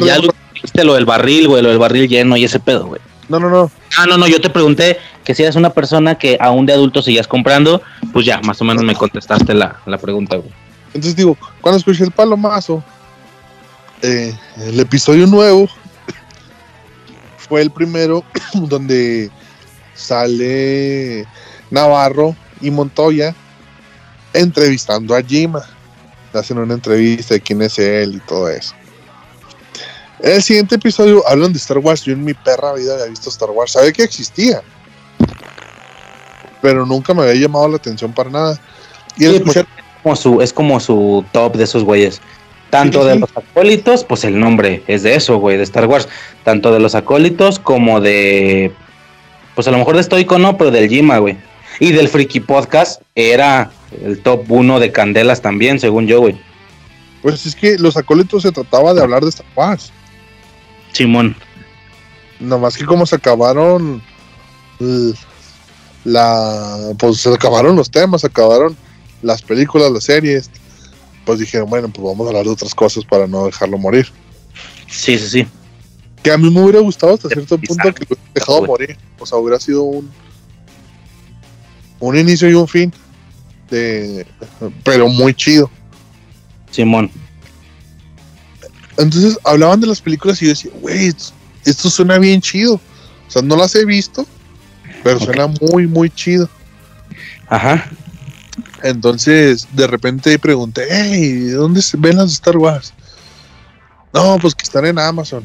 ya 0.02 0.18
lo 0.18 0.32
dijiste 0.52 0.84
lo 0.84 0.94
del 0.94 1.04
barril, 1.04 1.48
güey, 1.48 1.62
lo 1.62 1.68
del 1.68 1.78
barril 1.78 2.08
lleno 2.08 2.36
y 2.36 2.44
ese 2.44 2.60
pedo, 2.60 2.86
güey. 2.86 3.00
No, 3.28 3.38
no, 3.38 3.50
no. 3.50 3.70
Ah, 3.98 4.06
no, 4.06 4.16
no, 4.16 4.26
yo 4.26 4.40
te 4.40 4.48
pregunté 4.48 4.98
que 5.22 5.34
si 5.34 5.42
eres 5.42 5.56
una 5.56 5.70
persona 5.70 6.16
que 6.16 6.38
aún 6.40 6.64
de 6.64 6.72
adulto 6.72 7.02
seguías 7.02 7.28
comprando, 7.28 7.82
pues 8.12 8.24
ya, 8.24 8.40
más 8.40 8.60
o 8.62 8.64
menos 8.64 8.82
me 8.82 8.94
contestaste 8.94 9.54
la, 9.54 9.76
pregunta, 10.00 10.36
güey. 10.36 10.50
Entonces 10.88 11.14
digo, 11.14 11.36
cuando 11.60 11.78
escuché 11.78 12.04
el 12.04 12.10
palomazo, 12.10 12.82
eh, 14.02 14.34
el 14.58 14.80
episodio 14.80 15.26
nuevo 15.26 15.68
fue 17.36 17.62
el 17.62 17.70
primero 17.70 18.24
donde 18.54 19.30
sale 19.94 21.26
Navarro 21.70 22.36
y 22.60 22.70
Montoya 22.70 23.34
entrevistando 24.32 25.14
a 25.14 25.22
Jima. 25.22 25.62
Hacen 26.32 26.58
una 26.58 26.74
entrevista 26.74 27.34
de 27.34 27.40
quién 27.40 27.62
es 27.62 27.78
él 27.78 28.16
y 28.16 28.20
todo 28.20 28.48
eso. 28.48 28.74
En 30.20 30.32
el 30.32 30.42
siguiente 30.42 30.74
episodio 30.74 31.26
hablan 31.28 31.52
de 31.52 31.58
Star 31.58 31.78
Wars. 31.78 32.04
Yo 32.04 32.12
en 32.12 32.24
mi 32.24 32.34
perra 32.34 32.74
vida 32.74 32.94
había 32.94 33.06
visto 33.06 33.30
Star 33.30 33.50
Wars. 33.50 33.72
Sabía 33.72 33.92
que 33.92 34.02
existía. 34.02 34.62
Pero 36.60 36.84
nunca 36.84 37.14
me 37.14 37.22
había 37.22 37.34
llamado 37.34 37.68
la 37.68 37.76
atención 37.76 38.12
para 38.12 38.30
nada. 38.30 38.60
Y 39.16 39.38
pues, 39.40 39.56
es, 39.56 39.66
como 40.02 40.16
su, 40.16 40.42
es 40.42 40.52
como 40.52 40.80
su 40.80 41.24
top 41.32 41.56
de 41.56 41.64
esos 41.64 41.84
güeyes. 41.84 42.20
Tanto 42.70 43.04
de 43.04 43.18
los 43.18 43.30
acólitos, 43.34 44.04
pues 44.04 44.24
el 44.24 44.38
nombre 44.38 44.82
es 44.86 45.02
de 45.02 45.14
eso, 45.14 45.38
güey, 45.38 45.56
de 45.56 45.62
Star 45.62 45.86
Wars. 45.86 46.08
Tanto 46.44 46.72
de 46.72 46.80
los 46.80 46.94
acólitos 46.94 47.58
como 47.58 48.00
de. 48.00 48.72
Pues 49.54 49.66
a 49.68 49.70
lo 49.70 49.78
mejor 49.78 49.96
de 49.96 50.02
Stoico 50.02 50.38
no, 50.38 50.56
pero 50.58 50.70
del 50.70 50.88
Jima, 50.88 51.18
güey. 51.18 51.36
Y 51.80 51.92
del 51.92 52.08
Freaky 52.08 52.40
Podcast 52.40 53.02
era 53.14 53.70
el 54.04 54.20
top 54.20 54.50
uno 54.50 54.80
de 54.80 54.92
Candelas 54.92 55.40
también, 55.40 55.80
según 55.80 56.06
yo, 56.06 56.20
güey. 56.20 56.38
Pues 57.22 57.46
es 57.46 57.54
que 57.54 57.78
los 57.78 57.96
acólitos 57.96 58.42
se 58.42 58.52
trataba 58.52 58.94
de 58.94 59.02
hablar 59.02 59.22
de 59.22 59.30
Star 59.30 59.46
Wars. 59.56 59.90
Simón. 60.92 61.36
Nomás 62.40 62.76
que 62.76 62.84
como 62.84 63.06
se 63.06 63.16
acabaron 63.16 64.02
la 66.04 66.92
pues 66.98 67.18
se 67.18 67.32
acabaron 67.32 67.76
los 67.76 67.90
temas, 67.90 68.20
se 68.20 68.28
acabaron 68.28 68.76
las 69.22 69.42
películas, 69.42 69.90
las 69.90 70.04
series. 70.04 70.50
Pues 71.28 71.40
dijeron, 71.40 71.68
bueno, 71.68 71.90
pues 71.90 72.02
vamos 72.02 72.24
a 72.24 72.30
hablar 72.30 72.46
de 72.46 72.52
otras 72.52 72.74
cosas 72.74 73.04
para 73.04 73.26
no 73.26 73.44
dejarlo 73.44 73.76
morir. 73.76 74.10
Sí, 74.86 75.18
sí, 75.18 75.28
sí. 75.28 75.46
Que 76.22 76.32
a 76.32 76.38
mí 76.38 76.48
me 76.48 76.62
hubiera 76.62 76.80
gustado 76.80 77.12
hasta 77.12 77.28
cierto 77.28 77.58
punto 77.58 77.92
que 77.92 78.06
lo 78.08 78.16
hubiera 78.16 78.32
dejado 78.34 78.62
morir. 78.62 78.96
O 79.18 79.26
sea, 79.26 79.36
hubiera 79.36 79.60
sido 79.60 79.82
un 79.82 80.10
un 81.98 82.16
inicio 82.16 82.48
y 82.48 82.54
un 82.54 82.66
fin. 82.66 82.94
De, 83.68 84.26
pero 84.82 85.06
muy 85.10 85.34
chido. 85.34 85.70
Simón. 86.70 87.10
Entonces 88.96 89.38
hablaban 89.44 89.82
de 89.82 89.86
las 89.86 90.00
películas 90.00 90.40
y 90.40 90.46
yo 90.46 90.52
decía, 90.52 90.70
güey, 90.80 91.12
esto 91.66 91.90
suena 91.90 92.16
bien 92.16 92.40
chido. 92.40 92.76
O 92.76 93.30
sea, 93.30 93.42
no 93.42 93.54
las 93.54 93.74
he 93.74 93.84
visto, 93.84 94.26
pero 95.04 95.20
suena 95.20 95.46
muy, 95.60 95.86
muy 95.86 96.08
chido. 96.08 96.48
Ajá. 97.48 97.90
Entonces, 98.82 99.68
de 99.72 99.86
repente 99.86 100.38
pregunté, 100.38 100.86
hey, 100.90 101.50
¿dónde 101.50 101.82
se 101.82 101.96
ven 101.96 102.16
las 102.16 102.32
Star 102.32 102.56
Wars? 102.56 102.92
No, 104.12 104.38
pues 104.40 104.54
que 104.54 104.64
están 104.64 104.86
en 104.86 104.98
Amazon. 104.98 105.44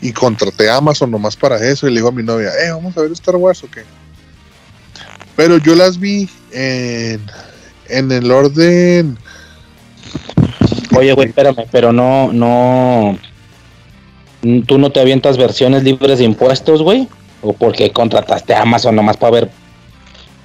Y 0.00 0.12
contraté 0.12 0.68
a 0.68 0.76
Amazon 0.76 1.10
nomás 1.10 1.36
para 1.36 1.56
eso. 1.64 1.86
Y 1.86 1.90
le 1.90 1.96
digo 1.96 2.08
a 2.08 2.12
mi 2.12 2.22
novia, 2.22 2.50
eh, 2.64 2.70
vamos 2.70 2.96
a 2.96 3.02
ver 3.02 3.12
Star 3.12 3.36
Wars 3.36 3.62
o 3.64 3.70
qué. 3.70 3.82
Pero 5.36 5.58
yo 5.58 5.74
las 5.74 5.98
vi 5.98 6.28
en, 6.52 7.20
en 7.88 8.12
el 8.12 8.30
orden 8.30 9.18
Oye, 10.94 11.12
güey, 11.14 11.28
espérame, 11.28 11.66
pero 11.70 11.92
no, 11.92 12.32
no. 12.32 13.18
¿Tú 14.66 14.78
no 14.78 14.90
te 14.90 15.00
avientas 15.00 15.38
versiones 15.38 15.84
libres 15.84 16.18
de 16.18 16.24
impuestos, 16.24 16.82
güey? 16.82 17.08
¿O 17.40 17.52
porque 17.52 17.90
contrataste 17.92 18.54
a 18.54 18.62
Amazon 18.62 18.96
nomás 18.96 19.16
para 19.16 19.32
ver 19.32 19.50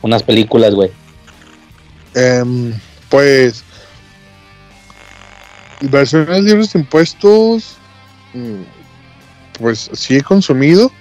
unas 0.01 0.23
películas, 0.23 0.73
güey? 0.73 0.91
Em, 2.17 2.73
pues. 3.09 3.63
Versiones 5.81 6.43
libres 6.43 6.73
de 6.73 6.79
impuestos. 6.79 7.77
Mm, 8.33 8.63
pues 9.59 9.89
sí 9.93 10.17
he 10.17 10.21
consumido. 10.21 10.91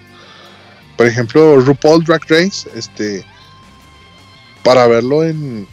Por 0.96 1.06
ejemplo, 1.06 1.60
RuPaul 1.60 2.04
Drag 2.04 2.22
Race. 2.28 2.68
Este. 2.74 3.24
Para 4.62 4.86
verlo 4.86 5.24
en, 5.24 5.66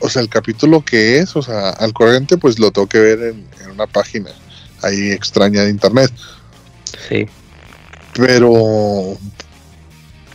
o 0.00 0.08
sea, 0.08 0.22
el 0.22 0.28
capítulo 0.28 0.84
que 0.84 1.18
es, 1.18 1.34
o 1.36 1.42
sea, 1.42 1.70
al 1.70 1.92
corriente, 1.92 2.36
pues 2.36 2.58
lo 2.58 2.70
tengo 2.70 2.86
que 2.86 3.00
ver 3.00 3.20
en, 3.20 3.46
una 3.72 3.86
página 3.86 4.30
ahí 4.82 5.10
extraña 5.10 5.62
de 5.62 5.70
internet. 5.70 6.12
Sí. 7.08 7.26
Pero, 8.14 9.16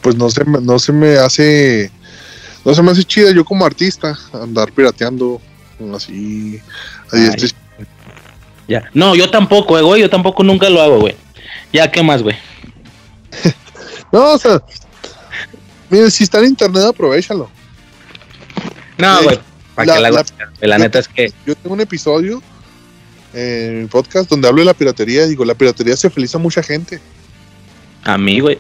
pues 0.02 0.16
no 0.16 0.30
se, 0.30 0.44
no 0.46 0.80
se 0.80 0.92
me 0.94 1.18
hace, 1.18 1.92
no 2.66 2.74
se 2.74 2.82
me 2.82 2.92
hace 2.92 3.04
chida 3.04 3.32
yo 3.32 3.44
como 3.44 3.66
artista 3.66 4.18
andar 4.34 4.72
pirateando 4.72 5.42
así. 5.96 6.62
ya. 8.68 8.90
No, 8.94 9.16
yo 9.16 9.30
tampoco, 9.30 9.78
eh, 9.78 9.82
güey, 9.82 10.02
yo 10.02 10.10
tampoco 10.10 10.44
nunca 10.44 10.70
lo 10.70 10.82
hago, 10.82 11.00
güey. 11.00 11.16
Ya, 11.72 11.92
¿qué 11.92 12.04
más, 12.04 12.24
güey? 12.24 12.36
no, 14.12 14.34
o 14.34 14.38
sea, 14.38 14.62
mire, 15.90 16.10
si 16.12 16.24
está 16.24 16.40
en 16.40 16.46
internet, 16.46 16.84
aprovechalo. 16.86 17.50
No, 18.98 19.24
güey 19.24 19.40
la, 19.76 20.78
neta 20.78 21.00
es 21.00 21.08
que. 21.08 21.32
Yo 21.46 21.56
tengo 21.56 21.74
un 21.74 21.82
episodio 21.82 22.42
en 23.34 23.82
mi 23.84 23.88
podcast 23.88 24.30
donde 24.30 24.48
hablo 24.48 24.62
de 24.62 24.66
la 24.66 24.74
piratería. 24.74 25.26
Digo, 25.26 25.46
la 25.46 25.56
piratería 25.56 25.96
se 25.98 26.10
feliza 26.10 26.38
a 26.38 26.42
mucha 26.42 26.62
gente. 26.62 27.00
A 28.04 28.18
mí, 28.18 28.40
güey. 28.40 28.58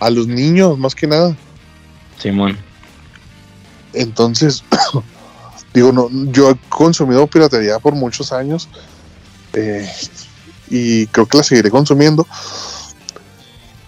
a, 0.00 0.10
los 0.10 0.26
niños, 0.26 0.78
más 0.78 0.94
que 0.94 1.06
nada. 1.06 1.36
Simón. 2.18 2.58
Entonces, 3.92 4.64
digo, 5.74 5.92
no, 5.92 6.08
yo 6.32 6.50
he 6.50 6.56
consumido 6.68 7.26
piratería 7.26 7.78
por 7.78 7.94
muchos 7.94 8.32
años. 8.32 8.68
Eh, 9.52 9.88
y 10.70 11.06
creo 11.08 11.26
que 11.26 11.38
la 11.38 11.42
seguiré 11.42 11.70
consumiendo. 11.70 12.26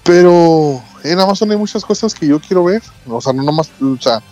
Pero 0.04 0.82
en 1.04 1.20
Amazon 1.20 1.50
hay 1.50 1.56
muchas 1.56 1.84
cosas 1.84 2.14
que 2.14 2.26
yo 2.26 2.40
quiero 2.40 2.64
ver. 2.64 2.82
O 3.06 3.20
sea, 3.20 3.32
no 3.32 3.42
nomás, 3.42 3.70
o 3.80 4.00
sea, 4.00 4.22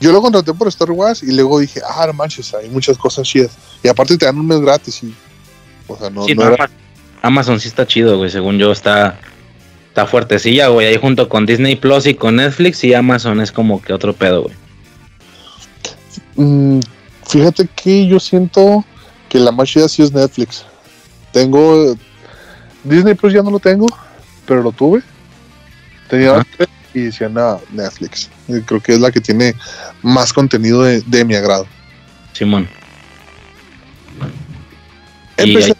yo 0.00 0.12
lo 0.12 0.22
contraté 0.22 0.52
por 0.54 0.68
Star 0.68 0.90
Wars 0.90 1.22
y 1.22 1.32
luego 1.32 1.58
dije, 1.58 1.80
ah, 1.88 2.06
no 2.06 2.12
manches, 2.12 2.54
hay 2.54 2.68
muchas 2.68 2.96
cosas 2.96 3.26
chidas. 3.26 3.52
Y 3.82 3.88
aparte 3.88 4.16
te 4.16 4.26
dan 4.26 4.38
un 4.38 4.46
mes 4.46 4.60
gratis 4.60 5.02
y. 5.02 5.14
O 5.86 5.96
sea, 5.96 6.10
no, 6.10 6.26
Amazon 7.22 7.58
sí 7.58 7.68
está 7.68 7.86
chido, 7.86 8.18
güey. 8.18 8.30
Según 8.30 8.58
yo, 8.58 8.70
está, 8.70 9.18
está 9.98 10.06
fuertecilla, 10.08 10.68
güey. 10.68 10.86
Ahí 10.86 10.96
junto 10.96 11.28
con 11.28 11.44
Disney 11.44 11.74
Plus 11.74 12.06
y 12.06 12.14
con 12.14 12.36
Netflix 12.36 12.84
y 12.84 12.94
Amazon 12.94 13.40
es 13.40 13.50
como 13.50 13.82
que 13.82 13.92
otro 13.92 14.12
pedo, 14.12 14.44
güey. 14.44 14.54
Mm, 16.36 16.80
fíjate 17.26 17.66
que 17.74 18.06
yo 18.06 18.20
siento 18.20 18.84
que 19.28 19.40
la 19.40 19.50
más 19.50 19.68
chida 19.68 19.88
sí 19.88 20.04
es 20.04 20.12
Netflix. 20.12 20.64
Tengo. 21.32 21.96
Disney 22.84 23.14
Plus 23.14 23.32
ya 23.32 23.42
no 23.42 23.50
lo 23.50 23.58
tengo, 23.58 23.86
pero 24.46 24.62
lo 24.62 24.70
tuve. 24.70 25.02
Tenía 26.08 26.46
y 26.94 27.00
decía 27.00 27.28
nada, 27.28 27.60
Netflix. 27.72 28.30
Creo 28.66 28.80
que 28.80 28.92
es 28.92 29.00
la 29.00 29.10
que 29.10 29.20
tiene 29.20 29.52
más 30.02 30.32
contenido 30.32 30.84
de, 30.84 31.24
mi 31.24 31.34
agrado. 31.34 31.66
Simón. 32.34 32.68
Empecé 35.36 35.74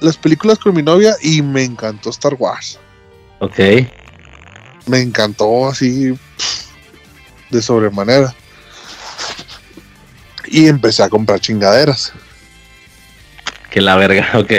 las 0.00 0.16
películas 0.16 0.56
con 0.60 0.72
mi 0.72 0.84
novia 0.84 1.16
y 1.20 1.42
me 1.42 1.64
encantó 1.64 2.10
Star 2.10 2.34
Wars. 2.38 2.78
Ok. 3.40 3.58
me 4.86 5.00
encantó 5.00 5.68
así 5.68 6.14
de 7.50 7.62
sobremanera. 7.62 8.34
Y 10.46 10.66
empecé 10.66 11.02
a 11.02 11.08
comprar 11.08 11.40
chingaderas. 11.40 12.12
Que 13.70 13.80
la 13.80 13.96
verga, 13.96 14.30
ok. 14.38 14.52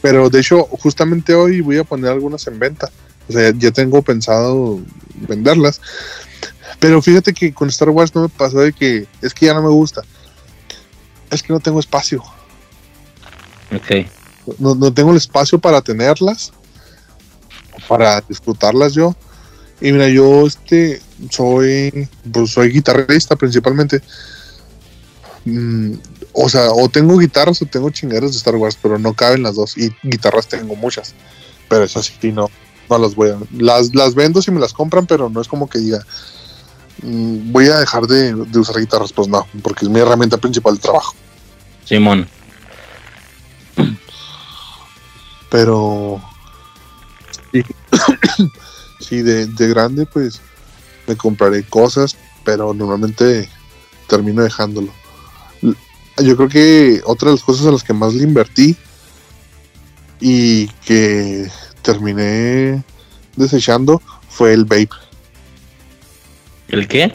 Pero 0.00 0.30
de 0.30 0.40
hecho, 0.40 0.64
justamente 0.64 1.34
hoy 1.34 1.60
voy 1.60 1.78
a 1.78 1.84
poner 1.84 2.10
algunas 2.10 2.46
en 2.46 2.58
venta. 2.58 2.90
O 3.28 3.32
sea, 3.32 3.52
ya 3.56 3.70
tengo 3.70 4.02
pensado 4.02 4.80
venderlas. 5.14 5.80
Pero 6.78 7.02
fíjate 7.02 7.34
que 7.34 7.52
con 7.52 7.68
Star 7.68 7.90
Wars 7.90 8.14
no 8.14 8.22
me 8.22 8.28
pasó 8.28 8.60
de 8.60 8.72
que 8.72 9.06
es 9.20 9.34
que 9.34 9.46
ya 9.46 9.54
no 9.54 9.62
me 9.62 9.70
gusta. 9.70 10.02
Es 11.30 11.42
que 11.42 11.52
no 11.52 11.60
tengo 11.60 11.80
espacio. 11.80 12.22
Ok. 13.74 14.06
No, 14.58 14.74
no 14.74 14.92
tengo 14.92 15.10
el 15.10 15.16
espacio 15.16 15.58
para 15.58 15.82
tenerlas. 15.82 16.52
Para 17.86 18.20
disfrutarlas 18.22 18.94
yo. 18.94 19.14
Y 19.80 19.92
mira, 19.92 20.08
yo 20.08 20.46
este 20.46 21.00
soy 21.30 22.08
pues 22.32 22.50
soy 22.50 22.70
guitarrista 22.70 23.36
principalmente. 23.36 24.02
Mm, 25.44 25.94
o 26.32 26.48
sea, 26.48 26.70
o 26.72 26.88
tengo 26.88 27.18
guitarras 27.18 27.62
o 27.62 27.66
tengo 27.66 27.90
chingaderas 27.90 28.32
de 28.32 28.38
Star 28.38 28.56
Wars, 28.56 28.78
pero 28.80 28.98
no 28.98 29.14
caben 29.14 29.42
las 29.42 29.54
dos. 29.54 29.76
Y 29.78 29.94
guitarras 30.02 30.48
tengo 30.48 30.74
muchas. 30.76 31.14
Pero 31.68 31.84
eso 31.84 32.02
sí, 32.02 32.32
no, 32.32 32.50
no 32.88 32.98
las 32.98 33.14
voy 33.14 33.30
a. 33.30 33.38
Las, 33.56 33.94
las 33.94 34.14
vendo 34.14 34.42
si 34.42 34.50
me 34.50 34.60
las 34.60 34.72
compran, 34.72 35.06
pero 35.06 35.28
no 35.28 35.40
es 35.40 35.48
como 35.48 35.68
que 35.68 35.78
diga, 35.78 36.04
mm, 37.02 37.52
voy 37.52 37.68
a 37.68 37.78
dejar 37.78 38.06
de, 38.06 38.34
de 38.34 38.58
usar 38.58 38.80
guitarras. 38.80 39.12
Pues 39.12 39.28
no, 39.28 39.46
porque 39.62 39.84
es 39.84 39.90
mi 39.90 40.00
herramienta 40.00 40.36
principal 40.38 40.74
de 40.74 40.80
trabajo. 40.80 41.14
Simón. 41.84 42.28
Pero. 45.50 46.20
Sí, 47.62 48.48
sí 49.00 49.22
de, 49.22 49.46
de 49.46 49.68
grande, 49.68 50.06
pues 50.06 50.40
me 51.06 51.16
compraré 51.16 51.62
cosas, 51.64 52.16
pero 52.44 52.74
normalmente 52.74 53.48
termino 54.08 54.42
dejándolo. 54.42 54.92
Yo 56.18 56.36
creo 56.36 56.48
que 56.48 57.00
otra 57.04 57.30
de 57.30 57.36
las 57.36 57.44
cosas 57.44 57.66
a 57.66 57.72
las 57.72 57.84
que 57.84 57.92
más 57.92 58.14
le 58.14 58.24
invertí 58.24 58.76
y 60.20 60.66
que 60.84 61.48
terminé 61.82 62.82
desechando 63.36 64.02
fue 64.28 64.52
el 64.52 64.64
vape. 64.64 64.90
¿El 66.68 66.86
qué? 66.88 67.14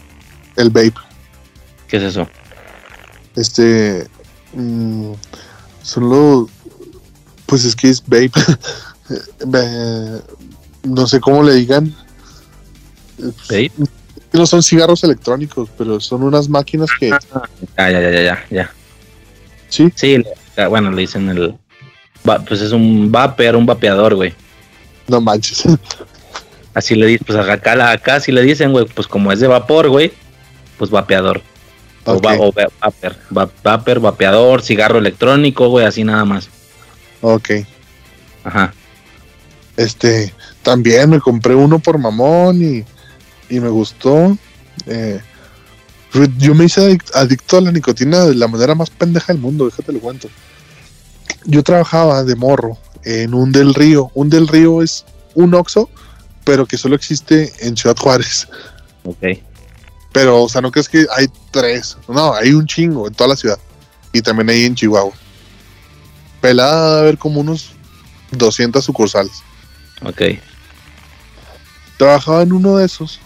El 0.56 0.70
vape. 0.70 0.94
¿Qué 1.88 1.98
es 1.98 2.04
eso? 2.04 2.28
Este. 3.36 4.08
mm, 4.54 5.14
son 5.84 6.10
los. 6.10 6.50
Pues 7.46 7.66
es 7.66 7.76
que 7.76 7.90
es 7.90 8.02
vape. 8.02 8.32
Eh, 9.54 10.20
no 10.84 11.08
sé 11.08 11.20
cómo 11.20 11.44
le 11.44 11.54
digan. 11.56 11.94
No 14.32 14.46
son 14.48 14.64
cigarros 14.64 15.04
electrónicos, 15.04 15.70
pero 15.78 16.00
son 16.00 16.24
unas 16.24 16.50
máquinas 16.50 16.90
que. 17.00 17.10
Ya, 17.10 17.20
ya, 17.78 18.02
ya, 18.02 18.12
ya, 18.12 18.22
ya, 18.22 18.46
ya. 18.50 18.72
Sí, 19.70 19.92
Sí, 19.96 20.24
ah, 20.58 20.68
bueno, 20.68 20.92
le 20.92 21.02
dicen 21.02 21.30
el. 21.30 21.56
Pues 22.48 22.62
es 22.62 22.72
un 22.72 23.12
vapor, 23.12 23.56
un 23.56 23.66
vapeador, 23.66 24.16
güey. 24.16 24.34
no 25.08 25.20
manches. 25.22 25.64
Así 26.74 26.96
le 26.96 27.06
dicen, 27.06 27.26
pues 27.28 27.38
acá, 27.38 27.92
acá 27.92 28.20
sí 28.20 28.32
le 28.32 28.42
dicen, 28.42 28.72
güey, 28.72 28.86
pues 28.86 29.06
como 29.08 29.32
es 29.32 29.40
de 29.40 29.48
vapor, 29.48 29.90
güey, 29.90 30.12
pues 30.80 30.90
vapeador. 30.90 31.42
O, 32.06 32.20
va, 32.20 32.34
o 32.40 32.52
va- 32.52 32.68
vapor, 32.82 33.16
va- 33.38 33.50
vapor, 33.64 34.00
vapeador, 34.00 34.62
cigarro 34.64 34.98
electrónico, 34.98 35.70
güey, 35.70 35.86
así 35.86 36.04
nada 36.04 36.26
más. 36.26 36.50
ok. 37.22 37.50
Ajá. 38.44 38.74
Este. 39.78 40.34
También 40.62 41.10
me 41.10 41.20
compré 41.20 41.56
uno 41.56 41.80
por 41.80 41.98
mamón 41.98 42.62
y, 42.62 42.86
y 43.54 43.60
me 43.60 43.70
gustó. 43.70 44.38
Eh, 44.86 45.20
yo 46.38 46.54
me 46.56 46.66
hice 46.66 46.82
adic- 46.82 47.12
adicto 47.16 47.58
a 47.58 47.62
la 47.62 47.72
nicotina 47.72 48.26
de 48.26 48.36
la 48.36 48.48
manera 48.48 48.76
más 48.76 48.90
pendeja 48.90 49.34
del 49.34 49.42
mundo, 49.42 49.66
déjate 49.66 49.92
lo 49.92 50.00
cuento. 50.00 50.30
Yo 51.46 51.64
trabajaba 51.64 52.24
de 52.24 52.36
morro 52.36 52.78
en 53.04 53.34
un 53.34 53.52
del 53.52 53.74
río. 53.74 54.12
Un 54.14 54.30
del 54.30 54.48
río 54.48 54.82
es 54.82 55.06
un 55.34 55.54
Oxxo, 55.56 55.90
pero 56.46 56.66
que 56.66 56.78
solo 56.78 56.96
existe 56.96 57.52
en 57.68 57.76
Ciudad 57.76 57.98
Juárez. 57.98 58.48
Ok. 59.04 59.24
Pero, 60.14 60.44
o 60.44 60.50
sea, 60.50 60.62
no 60.62 60.72
crees 60.72 60.88
que 60.88 61.06
hay 61.16 61.26
tres. 61.52 61.98
No, 62.08 62.34
hay 62.36 62.54
un 62.54 62.68
chingo 62.68 63.08
en 63.08 63.14
toda 63.16 63.30
la 63.30 63.36
ciudad. 63.36 63.58
Y 64.14 64.22
también 64.22 64.50
hay 64.52 64.64
en 64.66 64.76
Chihuahua. 64.76 65.12
Pelada 66.40 66.98
a 66.98 67.00
haber 67.00 67.18
como 67.18 67.42
unos 67.42 67.72
200 68.32 68.84
sucursales. 68.86 69.42
Ok. 70.04 70.22
Trabajaba 71.98 72.44
en 72.44 72.54
uno 72.54 72.78
de 72.78 72.86
esos. 72.86 73.20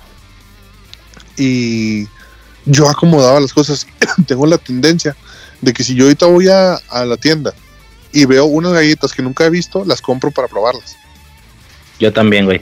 Y 1.38 2.08
yo 2.66 2.90
acomodaba 2.90 3.40
las 3.40 3.54
cosas. 3.54 3.88
Tengo 4.28 4.46
la 4.46 4.58
tendencia 4.58 5.16
de 5.62 5.74
que 5.74 5.84
si 5.84 5.96
yo 5.96 6.04
ahorita 6.06 6.26
voy 6.28 6.50
a, 6.50 6.76
a 6.90 7.06
la 7.06 7.18
tienda 7.18 7.54
y 8.12 8.26
veo 8.26 8.46
unas 8.46 8.74
galletas 8.74 9.14
que 9.14 9.22
nunca 9.22 9.46
he 9.46 9.50
visto, 9.50 9.84
las 9.86 10.02
compro 10.02 10.32
para 10.32 10.48
probarlas. 10.48 10.96
Yo 12.00 12.14
también, 12.14 12.46
güey. 12.46 12.62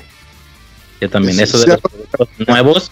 Yo 1.02 1.10
también. 1.10 1.38
Sí, 1.38 1.44
Eso 1.44 1.58
de 1.60 1.64
sí, 1.66 1.70
los 1.70 1.82
productos 1.82 2.30
nuevos 2.48 2.92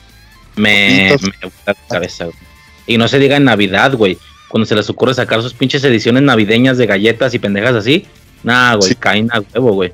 me, 0.56 1.12
gusta 1.12 1.50
la 1.66 1.76
cabeza, 1.90 2.26
güey. 2.26 2.38
Y 2.86 2.98
no 2.98 3.08
se 3.08 3.20
diga 3.20 3.38
en 3.38 3.46
Navidad, 3.46 3.94
güey. 3.94 4.18
Cuando 4.50 4.66
se 4.66 4.76
les 4.76 4.90
ocurre 4.90 5.14
sacar 5.14 5.42
sus 5.42 5.54
pinches 5.54 5.84
ediciones 5.84 6.22
navideñas 6.24 6.78
de 6.78 6.86
galletas 6.86 7.34
y 7.34 7.40
pendejas 7.40 7.76
así. 7.76 8.06
Nah, 8.44 8.76
güey, 8.76 8.94
caen 8.96 9.30
a 9.32 9.40
huevo, 9.40 9.74
güey. 9.74 9.92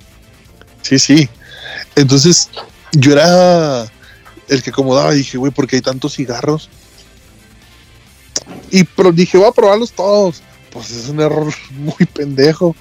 Sí, 0.90 0.98
sí. 0.98 1.30
Entonces, 1.96 2.50
yo 2.94 3.12
era 3.12 3.84
el 4.48 4.64
que 4.64 4.72
acomodaba 4.72 5.14
y 5.14 5.20
dije, 5.20 5.38
güey, 5.38 5.52
¿por 5.52 5.68
qué 5.68 5.76
hay 5.76 5.84
tantos 5.84 6.16
cigarros? 6.16 6.68
Y 8.72 8.84
pero 8.84 9.12
dije, 9.12 9.38
voy 9.38 9.48
a 9.48 9.52
probarlos 9.52 9.92
todos. 9.92 10.42
Pues 10.72 10.90
es 10.90 11.10
un 11.10 11.20
error 11.20 11.54
muy 11.72 12.08
pendejo. 12.12 12.76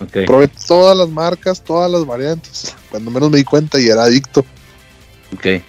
Ok. 0.00 0.26
Probé 0.26 0.48
todas 0.48 0.98
las 0.98 1.08
marcas, 1.08 1.62
todas 1.62 1.88
las 1.88 2.04
variantes. 2.04 2.74
Cuando 2.90 3.12
menos 3.12 3.30
me 3.30 3.36
di 3.36 3.44
cuenta 3.44 3.78
y 3.78 3.86
era 3.86 4.02
adicto. 4.02 4.44
Ok. 5.32 5.62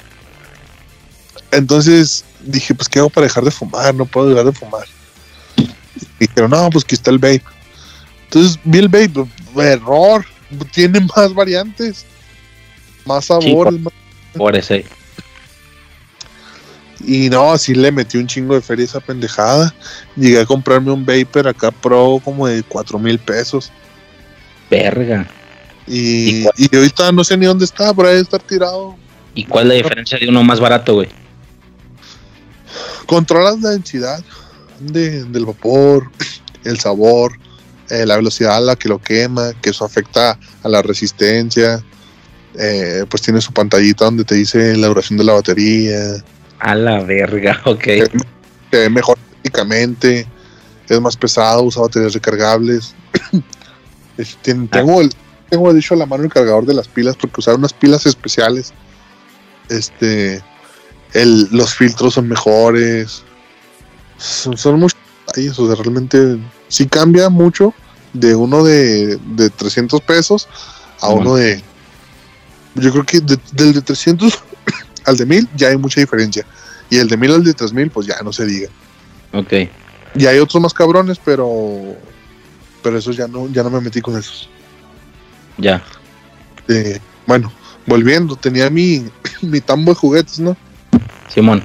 Entonces 1.51 2.25
dije, 2.41 2.73
pues, 2.73 2.89
¿qué 2.89 2.97
hago 2.97 3.11
para 3.11 3.27
dejar 3.27 3.43
de 3.43 3.51
fumar? 3.51 3.93
No 3.93 4.05
puedo 4.05 4.29
dejar 4.29 4.45
de 4.45 4.53
fumar. 4.53 4.87
Y 5.55 5.69
dijeron, 6.19 6.49
no, 6.49 6.67
pues 6.71 6.83
que 6.83 6.95
está 6.95 7.11
el 7.11 7.19
vape. 7.19 7.43
Entonces 8.23 8.59
vi 8.63 8.79
el 8.79 8.87
vape, 8.87 9.27
error. 9.57 10.25
Tiene 10.71 10.99
más 11.15 11.33
variantes, 11.33 12.05
más 13.05 13.25
sabores. 13.25 13.79
más- 13.81 13.93
Por 14.35 14.55
ese. 14.55 14.85
Y 17.05 17.29
no, 17.29 17.51
así 17.51 17.75
le 17.75 17.91
metí 17.91 18.17
un 18.17 18.25
chingo 18.27 18.55
de 18.55 18.61
feria 18.61 18.85
esa 18.85 18.99
pendejada. 18.99 19.73
Llegué 20.15 20.39
a 20.41 20.45
comprarme 20.45 20.91
un 20.91 21.05
Vapor 21.05 21.47
acá 21.47 21.71
Pro 21.71 22.19
como 22.23 22.47
de 22.47 22.63
cuatro 22.63 22.97
mil 22.97 23.19
pesos. 23.19 23.71
Verga. 24.69 25.27
¿Y 25.87 26.45
Y, 26.45 26.47
y 26.57 26.75
ahorita 26.75 27.11
no 27.11 27.23
sé 27.23 27.37
ni 27.37 27.45
dónde 27.45 27.65
está, 27.65 27.93
por 27.93 28.05
ahí 28.05 28.13
debe 28.13 28.23
estar 28.23 28.41
tirado. 28.41 28.95
¿Y 29.35 29.43
cuál 29.45 29.65
es 29.65 29.69
la 29.69 29.73
diferencia 29.75 30.17
de 30.17 30.27
uno 30.29 30.43
más 30.43 30.59
barato, 30.59 30.95
güey? 30.95 31.09
Controlas 33.05 33.59
la 33.61 33.71
densidad 33.71 34.23
de- 34.79 35.25
del 35.25 35.45
vapor, 35.45 36.09
el 36.63 36.79
sabor, 36.79 37.37
eh, 37.89 38.05
la 38.05 38.15
velocidad 38.15 38.57
a 38.57 38.59
la 38.59 38.75
que 38.75 38.89
lo 38.89 38.99
quema, 38.99 39.51
que 39.61 39.69
eso 39.71 39.85
afecta 39.85 40.37
a 40.63 40.69
la 40.69 40.81
resistencia. 40.81 41.83
Eh, 42.57 43.03
pues 43.09 43.21
tiene 43.21 43.41
su 43.41 43.51
pantallita 43.51 44.05
donde 44.05 44.23
te 44.23 44.35
dice 44.35 44.77
la 44.77 44.87
duración 44.87 45.17
de 45.17 45.25
la 45.25 45.33
batería. 45.33 45.97
A 46.59 46.73
la 46.75 47.01
verga, 47.03 47.61
ok. 47.65 47.83
Se 47.83 48.77
ve 48.77 48.89
mejor 48.89 49.17
estéticamente, 49.37 50.25
es 50.87 51.01
más 51.01 51.17
pesado, 51.17 51.63
usa 51.63 51.81
baterías 51.83 52.13
recargables. 52.13 52.93
Es- 54.17 54.37
tien- 54.41 54.69
tengo, 54.69 55.01
el, 55.01 55.11
tengo 55.49 55.73
de 55.73 55.79
hecho 55.79 55.93
a 55.93 55.97
la 55.97 56.05
mano 56.05 56.23
el 56.23 56.29
cargador 56.31 56.65
de 56.65 56.73
las 56.73 56.87
pilas 56.87 57.17
porque 57.19 57.41
usar 57.41 57.55
unas 57.55 57.73
pilas 57.73 58.05
especiales. 58.05 58.73
Este, 59.67 60.41
el, 61.13 61.49
los 61.51 61.73
filtros 61.75 62.13
son 62.13 62.29
mejores. 62.29 63.23
Son, 64.17 64.57
son 64.57 64.79
muchos 64.79 64.97
detalles, 65.27 65.59
o 65.59 65.67
sea, 65.67 65.75
realmente 65.83 66.37
sí 66.67 66.87
cambia 66.87 67.29
mucho 67.29 67.73
de 68.13 68.35
uno 68.35 68.63
de, 68.63 69.17
de 69.17 69.49
300 69.49 70.01
pesos 70.01 70.47
a 71.01 71.09
uno 71.09 71.35
de. 71.35 71.61
Yo 72.75 72.91
creo 72.91 73.05
que 73.05 73.19
de- 73.21 73.39
del 73.53 73.73
de 73.73 73.81
300 73.81 74.33
al 75.05 75.17
de 75.17 75.25
1000 75.25 75.49
ya 75.55 75.67
hay 75.69 75.77
mucha 75.77 75.99
diferencia. 76.01 76.45
Y 76.89 76.97
el 76.97 77.07
de 77.07 77.17
1000 77.17 77.31
al 77.33 77.43
de 77.43 77.53
3000, 77.53 77.89
pues 77.89 78.07
ya 78.07 78.15
no 78.23 78.31
se 78.31 78.45
diga. 78.45 78.69
Ok. 79.33 79.53
Y 80.15 80.25
hay 80.27 80.39
otros 80.39 80.61
más 80.61 80.73
cabrones, 80.73 81.19
pero. 81.23 81.95
Pero 82.83 82.97
esos 82.97 83.17
ya 83.17 83.27
no, 83.27 83.47
ya 83.49 83.63
no 83.63 83.69
me 83.69 83.81
metí 83.81 84.01
con 84.01 84.17
esos. 84.17 84.47
Ya. 85.57 85.83
Eh, 86.67 86.99
bueno, 87.25 87.51
volviendo, 87.85 88.35
tenía 88.35 88.69
mi, 88.69 89.05
mi 89.41 89.59
tambo 89.61 89.91
de 89.91 89.95
juguetes, 89.99 90.39
¿no? 90.39 90.55
Simón. 91.27 91.63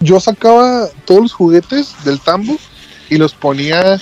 Yo 0.00 0.20
sacaba 0.20 0.88
todos 1.06 1.22
los 1.22 1.32
juguetes 1.32 1.94
del 2.04 2.20
tambo 2.20 2.56
y 3.14 3.16
los 3.16 3.32
ponía 3.32 4.00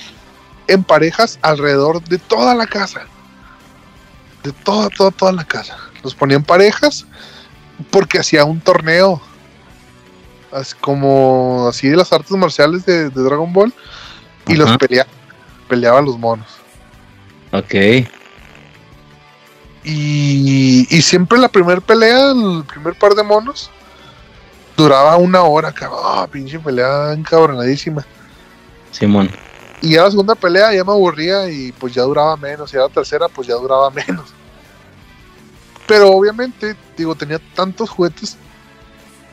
en 0.67 0.83
parejas 0.83 1.37
alrededor 1.43 2.03
de 2.05 2.17
toda 2.17 2.55
la 2.55 2.65
casa. 2.65 3.01
De 4.43 4.51
toda, 4.51 4.89
toda, 4.89 5.11
toda 5.11 5.31
la 5.31 5.43
casa. 5.43 5.77
los 6.03 6.15
ponía 6.15 6.35
en 6.35 6.43
parejas 6.43 7.05
porque 7.91 8.17
hacía 8.17 8.43
un 8.43 8.59
torneo 8.59 9.21
así 10.51 10.75
como 10.81 11.67
así 11.69 11.89
de 11.89 11.95
las 11.95 12.11
artes 12.11 12.31
marciales 12.31 12.85
de, 12.87 13.11
de 13.11 13.23
Dragon 13.23 13.53
Ball 13.53 13.71
y 14.47 14.55
los 14.55 14.67
Ajá. 14.67 14.79
peleaba, 15.67 16.01
los 16.01 16.17
monos. 16.17 16.47
Ok. 17.51 17.75
Y, 19.83 20.87
y 20.89 21.01
siempre 21.03 21.37
la 21.37 21.49
primera 21.49 21.81
pelea, 21.81 22.31
el 22.31 22.63
primer 22.65 22.95
par 22.95 23.13
de 23.13 23.21
monos, 23.21 23.69
duraba 24.75 25.17
una 25.17 25.43
hora, 25.43 25.71
cabrón. 25.71 25.99
Ah, 26.03 26.27
pinche 26.31 26.57
pelea 26.57 27.13
encabronadísima. 27.13 28.03
Simón. 28.93 29.29
Y 29.81 29.95
ya 29.95 30.03
la 30.03 30.11
segunda 30.11 30.35
pelea 30.35 30.73
ya 30.73 30.83
me 30.85 30.93
aburría 30.93 31.49
y 31.49 31.73
pues 31.73 31.93
ya 31.93 32.03
duraba 32.03 32.37
menos. 32.37 32.71
Y 32.71 32.77
ya 32.77 32.83
la 32.83 32.89
tercera 32.89 33.27
pues 33.27 33.47
ya 33.47 33.55
duraba 33.55 33.89
menos. 34.07 34.29
Pero 35.85 36.11
obviamente, 36.11 36.77
digo, 36.95 37.13
tenía 37.15 37.39
tantos 37.53 37.89
juguetes 37.89 38.37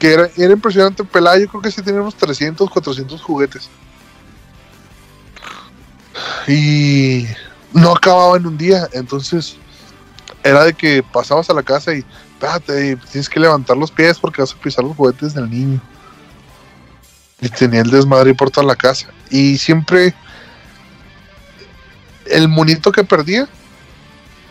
que 0.01 0.12
era, 0.12 0.29
era 0.37 0.53
impresionante 0.53 1.05
pelar. 1.05 1.38
Yo 1.38 1.46
creo 1.46 1.62
que 1.62 1.70
sí 1.70 1.83
tenía 1.83 2.01
unos 2.01 2.16
300, 2.16 2.68
400 2.68 3.23
juguetes. 3.23 3.68
Y 6.49 7.27
no 7.73 7.92
acababa 7.92 8.37
en 8.37 8.46
un 8.46 8.59
día. 8.59 8.88
Entonces 8.92 9.57
era 10.42 10.64
de 10.64 10.75
que 10.75 11.03
pasabas 11.03 11.49
a 11.51 11.55
la 11.55 11.62
casa 11.62 11.94
y 11.94 12.05
espérate, 12.33 12.96
tienes 12.96 13.29
que 13.29 13.38
levantar 13.38 13.77
los 13.77 13.90
pies 13.90 14.18
porque 14.18 14.42
vas 14.42 14.53
a 14.53 14.57
pisar 14.57 14.83
los 14.83 14.96
juguetes 14.96 15.35
del 15.35 15.49
niño. 15.49 15.81
Y 17.40 17.48
tenía 17.48 17.81
el 17.81 17.90
desmadre 17.90 18.35
por 18.35 18.50
toda 18.50 18.66
la 18.66 18.76
casa. 18.76 19.09
Y 19.31 19.57
siempre 19.59 20.14
el 22.26 22.48
monito 22.48 22.92
que 22.92 23.05
perdía 23.05 23.48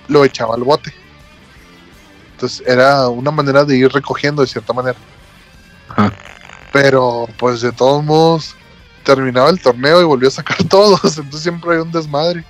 lo 0.08 0.26
echaba 0.26 0.56
al 0.56 0.64
bote. 0.64 0.94
Entonces 2.34 2.64
era 2.66 3.08
una 3.10 3.32
manera 3.32 3.64
de 3.66 3.78
ir 3.78 3.92
recogiendo 3.92 4.42
de 4.42 4.48
cierta 4.48 4.74
manera. 4.74 4.98
Ajá. 5.90 6.14
Pero 6.72 7.28
pues 7.38 7.62
de 7.62 7.72
todos 7.72 8.04
modos 8.04 8.56
terminaba 9.04 9.50
el 9.50 9.62
torneo 9.62 10.02
y 10.02 10.06
volvió 10.06 10.28
a 10.30 10.32
sacar 10.32 10.58
todos. 10.70 11.04
Entonces 11.18 11.42
siempre 11.42 11.74
hay 11.76 11.82
un 11.82 11.92
desmadre. 11.92 12.44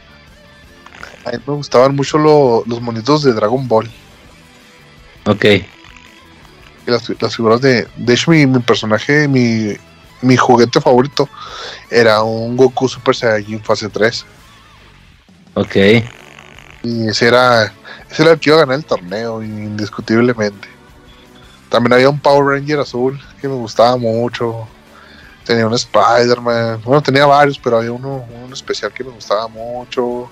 A 1.26 1.32
mí 1.32 1.38
me 1.46 1.54
gustaban 1.54 1.96
mucho 1.96 2.18
lo- 2.18 2.64
los 2.66 2.82
monitos 2.82 3.24
de 3.24 3.34
Dragon 3.34 3.68
Ball. 3.68 3.90
Ok. 5.26 5.46
Y 5.46 5.66
las, 6.92 7.10
las 7.22 7.36
figuras 7.36 7.62
de. 7.62 7.88
De 7.98 8.14
hecho, 8.14 8.32
mi, 8.32 8.46
mi 8.48 8.60
personaje, 8.60 9.28
mi, 9.28 9.76
mi 10.22 10.38
juguete 10.38 10.82
favorito 10.82 11.30
era 11.90 12.22
un 12.22 12.58
Goku 12.58 12.88
Super 12.88 13.16
Saiyajin 13.16 13.64
fase 13.64 13.90
3. 13.90 14.26
Ok. 15.56 15.76
Y 16.84 17.08
ese 17.08 17.28
era, 17.28 17.74
ese 18.10 18.24
era 18.24 18.32
el 18.32 18.40
que 18.40 18.50
iba 18.50 18.58
a 18.58 18.62
ganar 18.62 18.78
el 18.78 18.86
torneo, 18.86 19.44
indiscutiblemente. 19.44 20.68
También 21.70 21.94
había 21.94 22.10
un 22.10 22.20
Power 22.20 22.60
Ranger 22.60 22.80
azul 22.80 23.20
que 23.40 23.48
me 23.48 23.56
gustaba 23.56 23.96
mucho. 23.98 24.68
Tenía 25.46 25.68
un 25.68 25.74
Spider-Man. 25.74 26.82
Bueno, 26.84 27.02
tenía 27.02 27.26
varios, 27.26 27.60
pero 27.60 27.78
había 27.78 27.92
uno, 27.92 28.26
uno 28.44 28.54
especial 28.54 28.92
que 28.92 29.04
me 29.04 29.12
gustaba 29.12 29.48
mucho. 29.48 30.30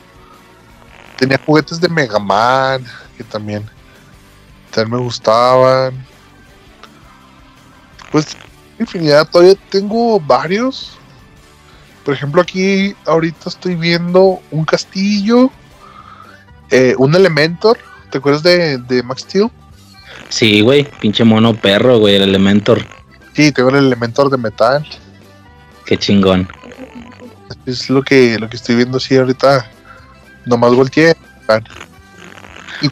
Tenía 1.17 1.39
juguetes 1.43 1.79
de 1.79 1.89
Mega 1.89 2.19
Man 2.19 2.85
que 3.17 3.23
también, 3.23 3.67
también 4.71 4.99
me 4.99 5.03
gustaban. 5.03 6.05
Pues, 8.11 8.37
infinidad. 8.79 9.27
Todavía 9.29 9.55
tengo 9.69 10.19
varios. 10.19 10.97
Por 12.03 12.13
ejemplo, 12.13 12.41
aquí 12.41 12.95
ahorita 13.05 13.49
estoy 13.49 13.75
viendo 13.75 14.39
un 14.51 14.65
castillo 14.65 15.51
eh, 16.69 16.95
un 16.97 17.15
Elementor. 17.15 17.77
¿Te 18.09 18.17
acuerdas 18.17 18.43
de, 18.43 18.77
de 18.77 19.03
Max 19.03 19.21
Steel? 19.21 19.49
Sí, 20.29 20.61
güey. 20.61 20.87
Pinche 20.99 21.23
mono 21.23 21.53
perro, 21.53 21.99
güey. 21.99 22.15
El 22.15 22.23
Elementor. 22.23 22.85
Sí, 23.33 23.51
tengo 23.51 23.69
el 23.69 23.75
Elementor 23.75 24.29
de 24.29 24.37
metal. 24.37 24.87
Qué 25.85 25.97
chingón. 25.97 26.47
Es 27.65 27.89
lo 27.89 28.01
que, 28.01 28.37
lo 28.39 28.49
que 28.49 28.57
estoy 28.57 28.75
viendo 28.75 28.97
así 28.97 29.15
ahorita. 29.17 29.69
Nomás 30.45 30.73
volteé. 30.73 31.15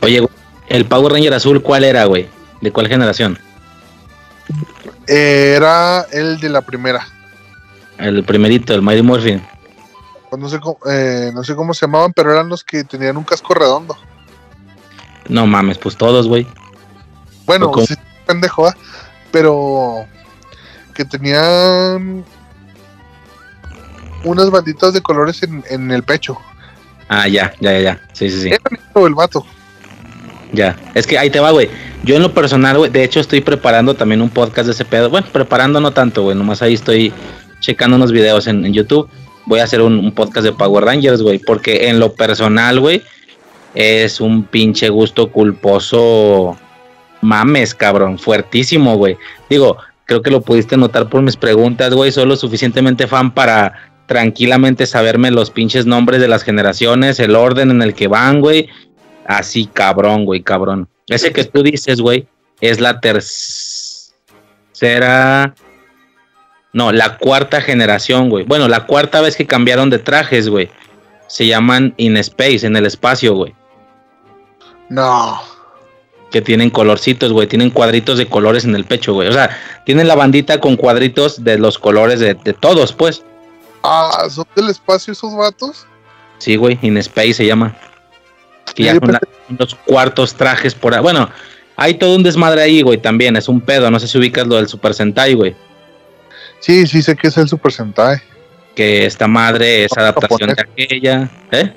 Oye, 0.02 0.26
el 0.70 0.86
Power 0.86 1.14
Ranger 1.14 1.34
azul, 1.34 1.62
¿cuál 1.62 1.84
era, 1.84 2.06
güey? 2.06 2.28
¿De 2.62 2.72
cuál 2.72 2.88
generación? 2.88 3.38
Eh, 5.08 5.54
era 5.56 6.06
el 6.12 6.40
de 6.40 6.50
la 6.50 6.62
primera. 6.62 7.08
El 7.98 8.24
primerito, 8.24 8.74
el 8.74 8.82
Mighty 8.82 9.02
Morphin. 9.02 9.42
Pues 10.30 10.42
no, 10.42 10.50
sé 10.50 10.60
cómo, 10.60 10.78
eh, 10.90 11.32
no 11.34 11.44
sé 11.44 11.56
cómo 11.56 11.74
se 11.74 11.86
llamaban, 11.86 12.14
pero 12.14 12.32
eran 12.32 12.50
los 12.50 12.64
que 12.64 12.84
tenían 12.84 13.18
un 13.18 13.24
casco 13.24 13.54
redondo. 13.54 13.96
No 15.28 15.48
mames, 15.48 15.78
pues 15.78 15.96
todos, 15.96 16.28
güey. 16.28 16.48
Bueno, 17.46 17.72
sí, 17.88 17.96
pendejo, 18.26 18.68
¿ah? 18.68 18.76
pero 19.32 20.06
que 20.94 21.06
tenían 21.06 22.26
unas 24.24 24.50
banditas 24.50 24.94
de 24.94 25.02
colores 25.02 25.44
en, 25.44 25.64
en 25.70 25.92
el 25.92 26.04
pecho. 26.04 26.38
Ah, 27.08 27.28
ya, 27.28 27.54
ya, 27.60 27.72
ya, 27.74 27.80
ya. 27.80 28.02
Sí, 28.14 28.30
sí, 28.30 28.42
sí. 28.42 28.48
Era 28.48 29.06
el 29.06 29.14
vato. 29.14 29.46
Ya. 30.54 30.76
Es 30.94 31.06
que 31.06 31.18
ahí 31.18 31.30
te 31.30 31.40
va, 31.40 31.52
güey. 31.52 31.70
Yo 32.06 32.16
en 32.16 32.22
lo 32.22 32.36
personal, 32.36 32.78
güey, 32.78 32.92
de 32.92 33.04
hecho 33.04 33.20
estoy 33.20 33.42
preparando 33.42 33.96
también 33.96 34.22
un 34.22 34.30
podcast 34.30 34.68
de 34.68 34.74
ese 34.74 34.86
pedo. 34.86 35.10
Bueno, 35.10 35.26
preparando 35.32 35.82
no 35.82 35.90
tanto, 35.90 36.22
güey. 36.22 36.38
Nomás 36.38 36.62
ahí 36.62 36.76
estoy 36.76 37.12
checando 37.62 37.96
unos 37.96 38.12
videos 38.12 38.46
en, 38.46 38.72
YouTube. 38.72 39.10
Voy 39.48 39.60
a 39.60 39.64
hacer 39.64 39.82
un, 39.82 39.98
un 39.98 40.12
podcast 40.12 40.46
de 40.46 40.54
Power 40.54 40.86
Rangers, 40.86 41.24
güey. 41.24 41.40
Porque 41.40 41.90
en 41.90 42.00
lo 42.00 42.14
personal, 42.14 42.80
güey, 42.80 43.02
es 43.74 44.22
un 44.22 44.44
pinche 44.44 44.90
gusto 44.90 45.32
culposo. 45.32 46.56
Mames, 47.22 47.74
cabrón. 47.74 48.20
Fuertísimo, 48.20 48.98
güey. 48.98 49.18
Digo, 49.50 49.78
creo 50.06 50.22
que 50.22 50.30
lo 50.30 50.42
pudiste 50.42 50.78
notar 50.78 51.10
por 51.10 51.24
mis 51.24 51.38
preguntas, 51.38 51.92
güey. 51.92 52.12
Soy 52.12 52.28
lo 52.28 52.36
suficientemente 52.36 53.08
fan 53.08 53.34
para 53.34 53.90
tranquilamente 54.06 54.86
saberme 54.86 55.32
los 55.32 55.50
pinches 55.50 55.88
nombres 55.88 56.22
de 56.22 56.28
las 56.28 56.44
generaciones, 56.44 57.20
el 57.20 57.36
orden 57.36 57.72
en 57.72 57.82
el 57.82 57.96
que 57.96 58.08
van, 58.08 58.42
güey. 58.42 58.70
Así, 59.26 59.66
cabrón, 59.66 60.26
güey, 60.26 60.44
cabrón. 60.44 60.88
Ese 61.08 61.32
que 61.32 61.44
tú 61.44 61.62
dices, 61.64 62.02
güey, 62.02 62.28
es 62.62 62.80
la 62.80 63.00
tercera. 63.00 63.44
No, 66.74 66.92
la 66.92 67.18
cuarta 67.18 67.62
generación, 67.62 68.30
güey. 68.30 68.44
Bueno, 68.44 68.68
la 68.68 68.86
cuarta 68.86 69.22
vez 69.22 69.36
que 69.36 69.46
cambiaron 69.46 69.90
de 69.90 70.00
trajes, 70.00 70.50
güey. 70.50 70.70
Se 71.28 71.48
llaman 71.48 71.94
In 71.98 72.18
Space, 72.18 72.66
en 72.68 72.76
el 72.76 72.86
espacio, 72.86 73.34
güey. 73.36 73.56
No. 74.90 75.42
Que 76.32 76.42
tienen 76.42 76.70
colorcitos, 76.70 77.32
güey. 77.32 77.48
Tienen 77.48 77.70
cuadritos 77.70 78.18
de 78.18 78.28
colores 78.28 78.66
en 78.66 78.76
el 78.76 78.84
pecho, 78.84 79.14
güey. 79.14 79.30
O 79.30 79.32
sea, 79.32 79.58
tienen 79.86 80.08
la 80.08 80.16
bandita 80.16 80.60
con 80.60 80.76
cuadritos 80.76 81.44
de 81.44 81.58
los 81.58 81.80
colores 81.80 82.20
de, 82.20 82.34
de 82.34 82.54
todos, 82.54 82.92
pues. 82.94 83.24
Ah, 83.84 84.28
¿son 84.30 84.46
del 84.56 84.70
espacio 84.70 85.14
esos 85.14 85.36
vatos? 85.36 85.86
Sí, 86.40 86.56
güey, 86.56 86.78
In 86.82 86.98
Space 86.98 87.36
se 87.36 87.46
llama. 87.46 87.76
Que 88.74 88.84
ya 88.84 88.94
la- 88.96 89.20
los 89.58 89.76
cuartos 89.76 90.34
trajes 90.36 90.74
por 90.74 90.94
ahí. 90.96 91.02
Bueno, 91.02 91.30
hay 91.76 91.96
todo 91.96 92.16
un 92.16 92.24
desmadre 92.24 92.62
ahí, 92.62 92.82
güey, 92.82 92.98
también. 92.98 93.36
Es 93.36 93.48
un 93.48 93.62
pedo. 93.62 93.92
No 93.92 94.00
sé 94.00 94.08
si 94.08 94.18
ubicas 94.18 94.48
lo 94.48 94.56
del 94.56 94.68
Super 94.68 94.94
Sentai, 94.94 95.34
güey. 95.34 95.56
Sí, 96.60 96.88
sí 96.88 97.02
sé 97.02 97.16
que 97.16 97.28
es 97.28 97.38
el 97.38 97.48
Super 97.48 97.72
Sentai. 97.72 98.18
Que 98.76 99.06
esta 99.06 99.28
madre 99.28 99.86
es 99.86 99.98
adaptación 99.98 100.50
de 100.50 100.62
aquella. 100.62 101.30
¿Eh? 101.52 101.74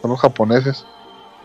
Son 0.00 0.10
los 0.10 0.20
japoneses. 0.20 0.84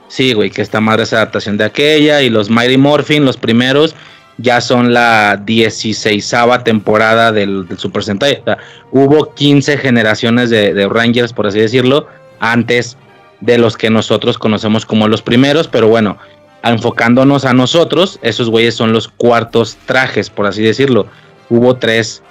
Sí, 0.08 0.34
güey, 0.34 0.50
que 0.50 0.62
esta 0.62 0.80
madre 0.80 1.04
es 1.04 1.14
adaptación 1.14 1.58
de 1.58 1.66
aquella. 1.66 2.22
Y 2.22 2.30
los 2.30 2.50
Mighty 2.50 2.78
Morphin, 2.78 3.26
los 3.26 3.38
primeros, 3.38 3.94
ya 4.38 4.62
son 4.62 4.94
la 4.94 5.42
16 5.46 6.34
temporada 6.64 7.32
del, 7.32 7.68
del 7.68 7.78
Super 7.78 8.04
Sentai. 8.04 8.40
O 8.42 8.44
sea, 8.46 8.58
hubo 8.92 9.34
15 9.34 9.78
generaciones 9.78 10.50
de, 10.50 10.74
de 10.74 10.88
Rangers, 10.88 11.34
por 11.34 11.48
así 11.48 11.60
decirlo, 11.60 12.08
antes 12.40 12.98
de 13.42 13.58
los 13.58 13.78
que 13.78 13.90
nosotros 13.90 14.38
conocemos 14.38 14.86
como 14.86 15.08
los 15.08 15.22
primeros. 15.22 15.68
Pero 15.68 15.88
bueno, 15.88 16.18
enfocándonos 16.64 17.46
a 17.46 17.54
nosotros, 17.54 18.20
esos 18.22 18.50
güeyes 18.50 18.76
son 18.76 18.92
los 18.94 19.08
cuartos 19.08 19.78
trajes, 19.86 20.30
por 20.30 20.46
así 20.48 20.62
decirlo. 20.62 21.08
Hubo 21.50 21.76
tres, 21.76 22.24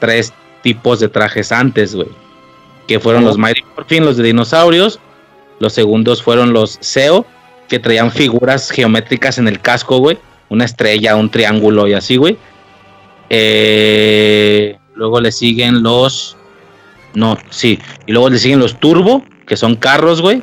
tres 0.00 0.32
tipos 0.62 1.00
de 1.00 1.08
trajes 1.08 1.52
antes, 1.52 1.94
güey. 1.94 2.08
Que 2.88 2.98
fueron 3.00 3.24
Oh. 3.24 3.28
los 3.28 3.38
Mighty 3.38 3.62
Morphin, 3.76 4.04
los 4.04 4.16
de 4.16 4.24
dinosaurios. 4.24 4.98
Los 5.60 5.72
segundos 5.72 6.22
fueron 6.22 6.52
los 6.52 6.78
SEO, 6.80 7.24
que 7.68 7.78
traían 7.78 8.10
figuras 8.10 8.70
geométricas 8.70 9.38
en 9.38 9.48
el 9.48 9.60
casco, 9.60 9.98
güey. 9.98 10.18
Una 10.48 10.64
estrella, 10.64 11.16
un 11.16 11.30
triángulo 11.30 11.86
y 11.86 11.94
así, 11.94 12.16
güey. 12.16 12.36
Eh, 13.30 14.76
luego 14.94 15.20
le 15.20 15.32
siguen 15.32 15.82
los. 15.82 16.36
No, 17.14 17.38
sí. 17.50 17.78
Y 18.06 18.12
luego 18.12 18.30
le 18.30 18.38
siguen 18.38 18.58
los 18.58 18.78
Turbo, 18.80 19.24
que 19.46 19.56
son 19.56 19.76
carros, 19.76 20.20
güey. 20.20 20.42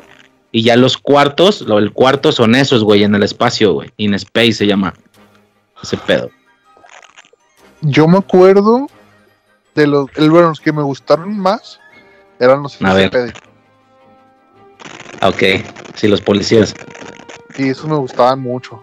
Y 0.52 0.62
ya 0.62 0.76
los 0.76 0.98
cuartos, 0.98 1.62
lo, 1.62 1.78
el 1.78 1.92
cuarto 1.92 2.30
son 2.30 2.54
esos, 2.54 2.84
güey, 2.84 3.02
en 3.04 3.14
el 3.14 3.22
espacio, 3.22 3.72
güey. 3.72 3.90
In 3.96 4.14
Space 4.14 4.52
se 4.52 4.66
llama. 4.66 4.92
Ese 5.82 5.96
pedo. 5.96 6.30
Yo 7.80 8.06
me 8.06 8.18
acuerdo 8.18 8.86
de 9.74 9.86
los, 9.86 10.06
el, 10.16 10.30
bueno, 10.30 10.50
los 10.50 10.60
que 10.60 10.72
me 10.72 10.82
gustaron 10.82 11.36
más 11.38 11.80
eran 12.38 12.62
los 12.62 12.80
enciclopedias. 12.80 13.34
Ah, 15.20 15.28
Ok, 15.28 15.42
sí, 15.94 16.08
los 16.08 16.20
policías. 16.20 16.74
Sí, 17.54 17.68
esos 17.68 17.86
me 17.86 17.96
gustaban 17.96 18.40
mucho. 18.40 18.82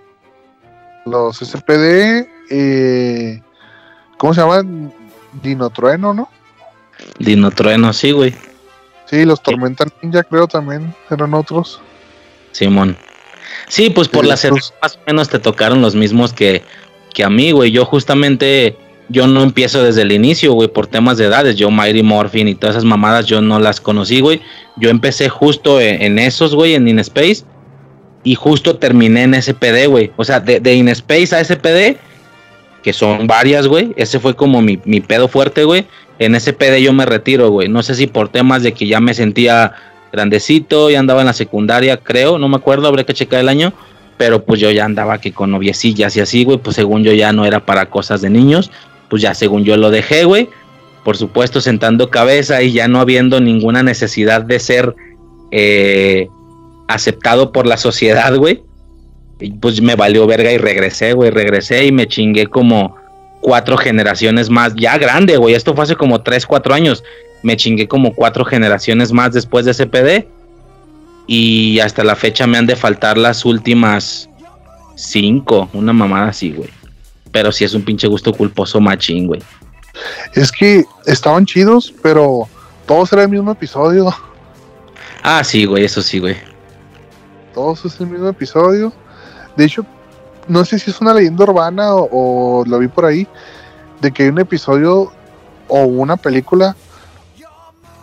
los 1.05 1.38
SPD, 1.38 2.27
eh, 2.49 3.41
¿cómo 4.17 4.34
se 4.34 4.41
llaman? 4.41 4.93
Dinotrueno, 5.43 6.13
¿no? 6.13 6.29
Dinotrueno, 7.19 7.91
sí, 7.93 8.12
güey. 8.12 8.34
Sí, 9.10 9.26
los 9.26 9.41
Tormenta 9.41 9.86
Ninja 10.02 10.24
creo 10.24 10.48
también 10.48 10.93
eran 11.10 11.34
otros. 11.34 11.82
Simón. 12.52 12.95
Sí, 13.67 13.89
pues 13.89 14.08
por 14.08 14.26
las 14.26 14.43
edades 14.45 14.74
más 14.82 14.95
o 14.98 15.00
menos 15.08 15.30
te 15.30 15.39
tocaron 15.39 15.82
los 15.82 15.95
mismos 15.95 16.34
que, 16.34 16.63
que 17.13 17.24
a 17.24 17.30
mí, 17.30 17.52
güey. 17.52 17.72
Yo 17.72 17.86
justamente, 17.86 18.78
yo 19.10 19.26
no 19.28 19.41
empiezo 19.41 19.84
desde 19.84 20.04
el 20.04 20.12
inicio, 20.12 20.54
güey, 20.54 20.67
por 20.67 20.88
temas 20.88 21.17
de 21.17 21.26
edades. 21.26 21.56
Yo 21.56 21.72
Mighty 21.72 22.04
Morphin 22.04 22.48
y 22.48 22.56
todas 22.56 22.76
esas 22.76 22.86
mamadas 22.86 23.26
yo 23.26 23.41
no 23.41 23.60
las 23.60 23.82
conocí, 23.82 24.22
güey. 24.22 24.41
Yo 24.78 24.89
empecé 24.89 25.30
justo 25.30 25.82
en, 25.82 26.02
en 26.02 26.19
esos, 26.19 26.54
güey, 26.54 26.76
en 26.76 26.88
InSpace 26.88 27.43
y 28.24 28.36
justo 28.36 28.78
terminé 28.78 29.24
en 29.24 29.41
SPD, 29.41 29.88
güey. 29.88 30.12
O 30.17 30.24
sea, 30.24 30.39
de, 30.39 30.60
de 30.60 30.76
InSpace 30.76 31.36
a 31.36 31.43
SPD, 31.43 31.98
que 32.84 32.93
son 32.93 33.26
varias, 33.26 33.67
güey. 33.67 33.93
Ese 33.95 34.19
fue 34.19 34.36
como 34.36 34.62
mi, 34.62 34.80
mi 34.86 35.02
pedo 35.02 35.28
fuerte, 35.28 35.63
güey. 35.63 35.86
En 36.19 36.39
SPD 36.39 36.82
yo 36.82 36.91
me 36.93 37.05
retiro, 37.05 37.49
güey. 37.49 37.69
No 37.69 37.82
sé 37.82 37.95
si 37.95 38.08
por 38.08 38.29
temas 38.29 38.62
de 38.62 38.73
que 38.73 38.86
ya 38.86 38.99
me 38.99 39.13
sentía 39.13 39.73
grandecito, 40.12 40.89
ya 40.89 40.99
andaba 40.99 41.21
en 41.21 41.27
la 41.27 41.34
secundaria, 41.34 41.97
creo, 41.97 42.38
no 42.38 42.49
me 42.49 42.58
acuerdo, 42.58 42.88
habría 42.88 43.05
que 43.05 43.13
checar 43.13 43.39
el 43.39 43.49
año. 43.49 43.73
Pero 44.17 44.43
pues 44.43 44.60
yo 44.60 44.69
ya 44.69 44.84
andaba 44.84 45.13
aquí 45.13 45.32
con 45.32 45.49
noviecillas 45.49 46.17
y 46.17 46.19
así, 46.19 46.43
güey. 46.43 46.58
Pues 46.58 46.75
según 46.75 47.05
yo 47.05 47.13
ya 47.13 47.32
no 47.32 47.45
era 47.45 47.65
para 47.65 47.86
cosas 47.89 48.19
de 48.19 48.29
niños. 48.29 48.69
Pues 49.10 49.21
ya 49.21 49.34
según 49.34 49.63
yo 49.63 49.77
lo 49.77 49.91
dejé, 49.91 50.25
güey. 50.25 50.49
Por 51.05 51.15
supuesto, 51.15 51.62
sentando 51.62 52.10
cabeza 52.10 52.62
y 52.62 52.73
ya 52.73 52.89
no 52.89 52.99
habiendo 52.99 53.39
ninguna 53.39 53.82
necesidad 53.82 54.41
de 54.41 54.60
ser 54.60 54.93
eh, 55.51 56.27
aceptado 56.89 57.53
por 57.53 57.65
la 57.65 57.77
sociedad, 57.77 58.36
güey. 58.36 58.62
Pues 59.62 59.82
me 59.82 59.95
valió 59.95 60.27
verga 60.27 60.51
y 60.51 60.58
regresé, 60.58 61.13
güey. 61.13 61.32
Regresé 61.32 61.86
y 61.86 61.93
me 61.93 62.05
chingué 62.05 62.47
como 62.47 62.97
cuatro 63.41 63.78
generaciones 63.78 64.49
más. 64.49 64.73
Ya 64.75 64.97
grande, 64.97 65.38
güey. 65.38 65.56
Esto 65.56 65.73
fue 65.73 65.84
hace 65.84 65.95
como 65.95 66.21
tres, 66.21 66.45
cuatro 66.45 66.73
años. 66.73 67.04
Me 67.43 67.56
chingué 67.56 67.88
como 67.88 68.13
cuatro 68.13 68.45
generaciones 68.45 69.12
más 69.12 69.34
después 69.34 69.65
de 69.65 69.73
SPD. 69.73 70.28
Y 71.28 71.80
hasta 71.80 72.04
la 72.04 72.15
fecha 72.15 72.47
me 72.47 72.58
han 72.58 72.65
de 72.65 72.75
faltar 72.75 73.17
las 73.17 73.45
últimas 73.45 74.30
cinco. 74.95 75.69
Una 75.73 75.93
mamada 75.93 76.30
así, 76.30 76.52
güey. 76.52 76.69
Pero 77.32 77.52
sí 77.52 77.63
es 77.63 77.73
un 77.73 77.84
pinche 77.84 78.08
gusto 78.08 78.34
culposo 78.34 78.80
machín, 78.80 79.28
güey. 79.28 79.41
Es 80.34 80.52
que 80.52 80.86
estaban 81.06 81.45
chidos, 81.45 81.93
pero 82.02 82.47
todos 82.88 83.13
era 83.13 83.23
el 83.23 83.30
mismo 83.30 83.52
episodio. 83.52 84.13
Ah, 85.21 85.43
sí, 85.43 85.65
güey, 85.65 85.86
eso 85.86 86.02
sí, 86.02 86.19
güey 86.19 86.49
todos 87.60 87.84
es 87.84 87.99
el 87.99 88.08
mismo 88.08 88.30
episodio. 88.30 88.93
De 89.58 89.65
hecho, 89.65 89.86
no 90.49 90.65
sé 90.65 90.79
si 90.79 90.91
es 90.91 90.99
una 90.99 91.13
leyenda 91.13 91.43
urbana 91.45 91.93
o, 91.93 92.65
lo 92.67 92.79
vi 92.79 92.88
por 92.88 93.05
ahí, 93.05 93.27
de 94.01 94.12
que 94.12 94.23
hay 94.23 94.29
un 94.29 94.39
episodio 94.39 95.13
o 95.67 95.83
una 95.83 96.17
película 96.17 96.75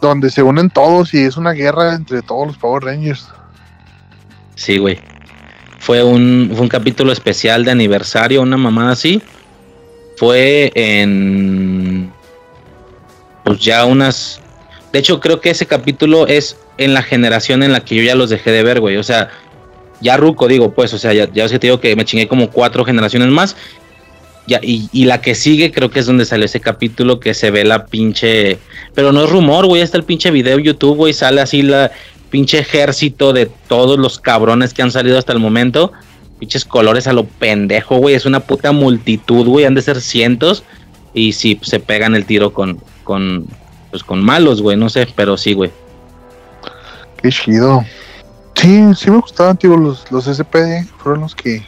donde 0.01 0.31
se 0.31 0.43
unen 0.43 0.71
todos 0.71 1.13
y 1.13 1.25
es 1.25 1.37
una 1.37 1.53
guerra 1.53 1.95
entre 1.95 2.23
todos 2.23 2.47
los 2.47 2.57
Power 2.57 2.85
Rangers. 2.85 3.29
Sí, 4.55 4.79
güey. 4.79 4.99
Fue 5.81 6.03
un, 6.03 6.51
fue 6.53 6.63
un 6.63 6.69
capítulo 6.69 7.13
especial 7.13 7.65
de 7.65 7.73
aniversario, 7.73 8.43
una 8.43 8.57
mamada 8.57 8.93
así. 8.93 9.21
Fue 10.17 10.71
en. 10.75 12.13
Pues 13.45 13.59
ya 13.61 13.85
unas. 13.85 14.41
De 14.93 15.01
hecho, 15.01 15.21
creo 15.21 15.41
que 15.41 15.51
ese 15.51 15.67
capítulo 15.67 16.27
es 16.27 16.57
en 16.79 16.95
la 16.95 17.03
generación 17.03 17.63
en 17.63 17.73
la 17.73 17.85
que 17.85 17.97
yo 17.97 18.03
ya 18.03 18.15
los 18.15 18.31
dejé 18.31 18.51
de 18.51 18.63
ver, 18.63 18.81
güey. 18.81 18.97
O 18.97 19.03
sea, 19.03 19.31
ya 20.01 20.17
ruco, 20.17 20.49
digo, 20.49 20.73
pues, 20.73 20.93
o 20.95 20.99
sea, 20.99 21.13
ya, 21.13 21.31
ya 21.33 21.49
te 21.49 21.59
digo 21.59 21.81
que 21.81 21.97
me 21.97 22.05
chingué 22.05 22.29
como 22.29 22.51
cuatro 22.51 22.85
generaciones 22.85 23.29
más. 23.29 23.57
Y, 24.63 25.05
la 25.07 25.21
que 25.21 25.35
sigue 25.35 25.73
creo 25.73 25.91
que 25.91 25.99
es 25.99 26.07
donde 26.07 26.25
salió 26.25 26.45
ese 26.45 26.61
capítulo 26.61 27.19
que 27.19 27.35
se 27.35 27.51
ve 27.51 27.65
la 27.65 27.87
pinche... 27.87 28.59
Pero 28.95 29.11
no 29.11 29.25
es 29.25 29.31
rumor, 29.31 29.67
güey, 29.67 29.83
está 29.83 29.97
el 29.97 30.05
pinche 30.05 30.31
video 30.31 30.59
YouTube, 30.59 30.97
güey, 30.97 31.13
sale 31.13 31.41
así 31.41 31.63
la 31.63 31.91
pinche 32.31 32.59
ejército 32.59 33.33
de 33.33 33.47
todos 33.47 33.99
los 33.99 34.21
cabrones 34.21 34.73
que 34.73 34.83
han 34.83 34.93
salido 34.93 35.19
hasta 35.19 35.33
el 35.33 35.41
momento. 35.41 35.93
Pinches 36.39 36.65
colores 36.65 37.09
a 37.09 37.13
lo 37.13 37.25
pendejo, 37.25 37.97
güey, 37.97 38.15
es 38.15 38.25
una 38.25 38.41
puta 38.41 38.71
multitud, 38.71 39.47
güey, 39.47 39.65
han 39.65 39.75
de 39.75 39.83
ser 39.83 40.01
cientos. 40.01 40.63
Y 41.13 41.33
sí, 41.33 41.59
se 41.63 41.81
pegan 41.81 42.15
el 42.15 42.25
tiro 42.25 42.53
con, 42.53 42.81
con, 43.03 43.47
pues 43.91 44.05
con 44.05 44.23
malos, 44.23 44.63
güey, 44.63 44.77
no 44.77 44.89
sé, 44.91 45.09
pero 45.17 45.37
sí, 45.37 45.55
güey. 45.55 45.73
Qué 47.21 47.31
chido. 47.31 47.85
Sí, 48.57 48.95
sí 48.95 49.11
me 49.11 49.19
gustaban, 49.19 49.57
tío, 49.57 49.77
los, 49.77 50.11
los 50.11 50.25
SPD 50.25 50.87
fueron 50.99 51.23
los 51.23 51.35
que 51.35 51.65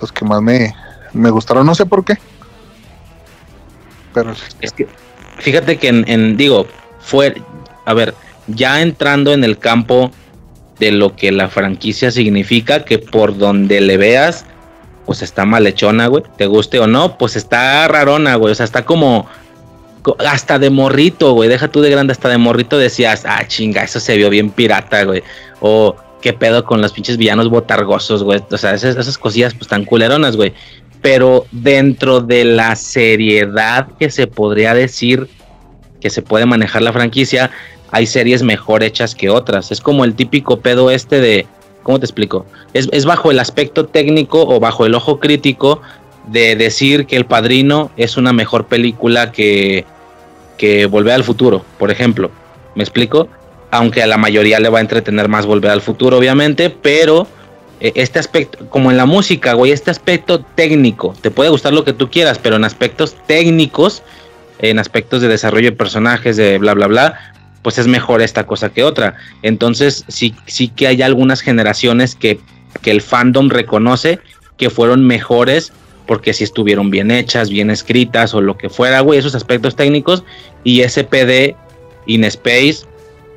los 0.00 0.12
que 0.12 0.24
más 0.24 0.40
me, 0.40 0.74
me 1.12 1.30
gustaron, 1.30 1.66
no 1.66 1.74
sé 1.74 1.86
por 1.86 2.04
qué. 2.04 2.16
Pero 4.14 4.32
es 4.60 4.72
que 4.72 4.86
fíjate 5.38 5.78
que 5.78 5.88
en, 5.88 6.36
digo, 6.36 6.66
fue 7.00 7.42
a 7.84 7.94
ver, 7.94 8.14
ya 8.48 8.82
entrando 8.82 9.32
en 9.32 9.44
el 9.44 9.58
campo 9.58 10.10
de 10.78 10.92
lo 10.92 11.16
que 11.16 11.32
la 11.32 11.48
franquicia 11.48 12.10
significa, 12.10 12.84
que 12.84 12.98
por 12.98 13.36
donde 13.36 13.80
le 13.80 13.96
veas, 13.96 14.44
pues 15.06 15.22
está 15.22 15.44
malhechona, 15.46 16.06
güey, 16.06 16.22
te 16.36 16.46
guste 16.46 16.78
o 16.78 16.86
no, 16.86 17.16
pues 17.16 17.34
está 17.34 17.88
rarona, 17.88 18.36
güey, 18.36 18.52
o 18.52 18.54
sea, 18.54 18.64
está 18.64 18.84
como 18.84 19.26
hasta 20.18 20.58
de 20.58 20.70
morrito, 20.70 21.32
güey, 21.32 21.48
deja 21.48 21.68
tú 21.68 21.80
de 21.80 21.90
grande, 21.90 22.12
hasta 22.12 22.28
de 22.28 22.38
morrito 22.38 22.78
decías, 22.78 23.24
ah, 23.26 23.46
chinga, 23.46 23.82
eso 23.82 24.00
se 24.00 24.16
vio 24.16 24.30
bien 24.30 24.50
pirata, 24.50 25.04
güey. 25.04 25.22
O 25.60 25.96
qué 26.20 26.32
pedo 26.32 26.64
con 26.64 26.80
los 26.80 26.92
pinches 26.92 27.16
villanos 27.16 27.48
botargosos, 27.48 28.22
güey. 28.22 28.40
O 28.50 28.58
sea, 28.58 28.74
esas, 28.74 28.96
esas 28.96 29.18
cosillas 29.18 29.54
pues 29.54 29.68
tan 29.68 29.84
culeronas, 29.84 30.36
güey. 30.36 30.52
Pero 31.00 31.46
dentro 31.52 32.20
de 32.20 32.44
la 32.44 32.74
seriedad 32.76 33.88
que 33.98 34.10
se 34.10 34.26
podría 34.26 34.74
decir 34.74 35.28
que 36.00 36.10
se 36.10 36.22
puede 36.22 36.46
manejar 36.46 36.82
la 36.82 36.92
franquicia, 36.92 37.50
hay 37.90 38.06
series 38.06 38.42
mejor 38.42 38.82
hechas 38.82 39.14
que 39.14 39.30
otras. 39.30 39.70
Es 39.70 39.80
como 39.80 40.04
el 40.04 40.14
típico 40.14 40.60
pedo 40.60 40.90
este 40.90 41.20
de, 41.20 41.46
¿cómo 41.82 41.98
te 41.98 42.06
explico? 42.06 42.46
Es, 42.72 42.88
es 42.92 43.04
bajo 43.04 43.30
el 43.30 43.38
aspecto 43.38 43.86
técnico 43.86 44.42
o 44.42 44.60
bajo 44.60 44.86
el 44.86 44.94
ojo 44.94 45.18
crítico 45.18 45.80
de 46.30 46.56
decir 46.56 47.06
que 47.06 47.16
El 47.16 47.26
Padrino 47.26 47.90
es 47.96 48.16
una 48.16 48.32
mejor 48.32 48.66
película 48.66 49.32
que, 49.32 49.84
que 50.58 50.86
Volver 50.86 51.14
al 51.14 51.24
Futuro, 51.24 51.64
por 51.78 51.90
ejemplo. 51.90 52.30
¿Me 52.74 52.82
explico? 52.82 53.28
Aunque 53.70 54.02
a 54.02 54.06
la 54.06 54.18
mayoría 54.18 54.60
le 54.60 54.68
va 54.68 54.78
a 54.78 54.82
entretener 54.82 55.28
más 55.28 55.46
Volver 55.46 55.70
al 55.70 55.80
Futuro, 55.80 56.18
obviamente, 56.18 56.68
pero 56.70 57.26
eh, 57.80 57.92
este 57.94 58.18
aspecto, 58.18 58.68
como 58.68 58.90
en 58.90 58.96
la 58.96 59.06
música, 59.06 59.54
güey, 59.54 59.72
este 59.72 59.90
aspecto 59.90 60.40
técnico, 60.40 61.14
te 61.20 61.30
puede 61.30 61.50
gustar 61.50 61.72
lo 61.72 61.84
que 61.84 61.92
tú 61.92 62.10
quieras, 62.10 62.38
pero 62.38 62.56
en 62.56 62.64
aspectos 62.64 63.16
técnicos, 63.26 64.02
en 64.58 64.78
aspectos 64.78 65.22
de 65.22 65.28
desarrollo 65.28 65.70
de 65.70 65.76
personajes, 65.76 66.36
de 66.36 66.58
bla, 66.58 66.74
bla, 66.74 66.88
bla, 66.88 67.32
pues 67.62 67.78
es 67.78 67.86
mejor 67.86 68.22
esta 68.22 68.46
cosa 68.46 68.70
que 68.70 68.82
otra. 68.82 69.16
Entonces, 69.42 70.04
sí, 70.08 70.34
sí 70.46 70.68
que 70.68 70.88
hay 70.88 71.02
algunas 71.02 71.40
generaciones 71.40 72.14
que, 72.14 72.40
que 72.82 72.90
el 72.90 73.00
fandom 73.00 73.48
reconoce 73.48 74.18
que 74.56 74.70
fueron 74.70 75.06
mejores 75.06 75.72
porque 76.08 76.32
si 76.32 76.42
estuvieron 76.42 76.90
bien 76.90 77.10
hechas, 77.10 77.50
bien 77.50 77.70
escritas 77.70 78.32
o 78.32 78.40
lo 78.40 78.56
que 78.56 78.70
fuera, 78.70 79.00
güey, 79.00 79.18
esos 79.18 79.34
aspectos 79.34 79.76
técnicos. 79.76 80.24
Y 80.64 80.82
SPD, 80.82 81.54
InSpace, 82.06 82.78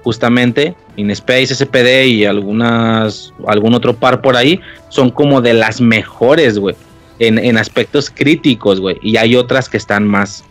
justamente, 0.04 0.74
InSpace, 0.96 1.54
SPD 1.54 2.06
y 2.08 2.26
algunas, 2.26 3.34
algún 3.46 3.74
otro 3.74 3.98
par 3.98 4.22
por 4.22 4.38
ahí, 4.38 4.62
son 4.88 5.12
como 5.12 5.42
de 5.42 5.54
las 5.54 5.82
mejores, 5.82 6.58
güey, 6.58 6.76
en, 7.20 7.58
aspectos 7.58 8.10
críticos, 8.10 8.80
güey. 8.80 8.98
Y 9.04 9.18
hay 9.18 9.36
otras 9.36 9.68
que 9.68 9.76
están 9.76 10.08
más, 10.08 10.46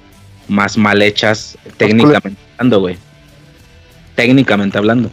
más 0.46 0.76
mal 0.76 1.00
hechas 1.00 1.56
técnicamente 1.78 2.38
hablando, 2.52 2.80
güey. 2.80 2.98
Técnicamente 4.14 4.76
hablando. 4.76 5.10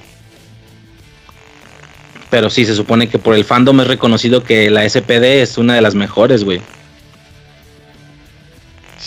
Pero 2.30 2.50
sí, 2.50 2.66
se 2.66 2.76
supone 2.76 3.08
que 3.08 3.18
por 3.18 3.34
el 3.34 3.46
fandom 3.46 3.80
es 3.80 3.88
reconocido 3.88 4.44
que 4.44 4.70
la 4.70 4.88
SPD 4.88 5.42
es 5.42 5.58
una 5.58 5.76
de 5.76 5.82
las 5.82 5.96
mejores, 5.96 6.44
güey. 6.44 6.60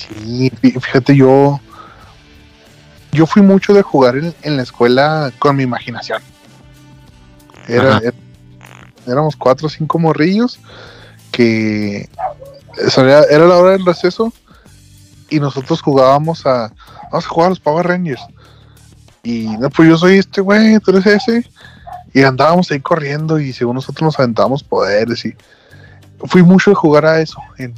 Sí, 0.09 0.51
fíjate, 0.61 1.17
yo. 1.17 1.61
Yo 3.13 3.27
fui 3.27 3.43
mucho 3.43 3.75
de 3.75 3.83
jugar 3.83 4.15
en, 4.17 4.57
la 4.57 4.63
escuela 4.63 5.33
con 5.41 5.57
mi 5.57 5.65
imaginación. 5.65 6.23
Era, 7.67 8.01
éramos 9.07 9.35
cuatro 9.35 9.67
o 9.67 9.71
cinco 9.71 9.99
morrillos 9.99 10.61
que 11.33 12.09
era, 12.97 13.25
era, 13.25 13.47
la 13.47 13.57
hora 13.57 13.73
del 13.73 13.85
receso 13.85 14.33
y 15.29 15.41
nosotros 15.41 15.83
jugábamos 15.83 16.47
a. 16.47 16.73
Vamos 17.11 17.27
a 17.27 17.29
jugar 17.29 17.47
a 17.47 17.51
los 17.51 17.61
Power 17.61 17.89
Rangers. 17.89 18.23
Y 19.25 19.49
no, 19.59 19.69
pues 19.71 19.89
yo 19.89 19.99
soy 19.99 20.19
este 20.19 20.41
güey, 20.41 20.79
tú 20.79 20.93
eres 20.93 21.07
ese. 21.07 21.51
Y 22.15 22.23
andábamos 22.23 22.71
ahí 22.71 22.81
corriendo 22.81 23.41
y 23.41 23.53
según 23.53 23.75
nosotros 23.75 24.03
nos 24.03 24.19
aventábamos 24.21 24.63
poderes. 24.63 25.25
y 25.25 25.35
Fui 26.27 26.45
mucho 26.45 26.71
de 26.71 26.77
jugar 26.77 27.07
a 27.07 27.21
eso 27.21 27.41
en, 27.59 27.75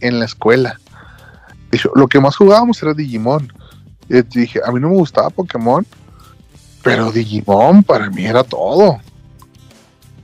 en 0.00 0.20
la 0.20 0.24
escuela 0.24 0.78
lo 1.94 2.06
que 2.08 2.20
más 2.20 2.36
jugábamos 2.36 2.82
era 2.82 2.94
Digimon. 2.94 3.52
Y 4.08 4.22
dije, 4.22 4.60
a 4.64 4.72
mí 4.72 4.80
no 4.80 4.88
me 4.88 4.96
gustaba 4.96 5.28
Pokémon, 5.30 5.86
pero 6.82 7.12
Digimon 7.12 7.82
para 7.82 8.08
mí 8.10 8.24
era 8.24 8.42
todo. 8.42 8.98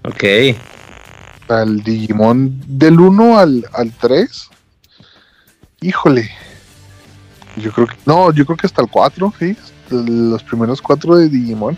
Ok. 0.04 0.22
el 0.22 1.82
Digimon 1.82 2.62
del 2.66 2.98
1 3.00 3.38
al, 3.38 3.66
al 3.72 3.92
3. 3.92 4.50
Híjole. 5.82 6.30
Yo 7.56 7.72
creo 7.72 7.86
que. 7.86 7.96
No, 8.06 8.32
yo 8.32 8.44
creo 8.46 8.56
que 8.56 8.66
hasta 8.66 8.82
el 8.82 8.88
4, 8.88 9.32
sí. 9.38 9.56
Los 9.90 10.42
primeros 10.42 10.80
4 10.80 11.16
de 11.16 11.28
Digimon. 11.28 11.76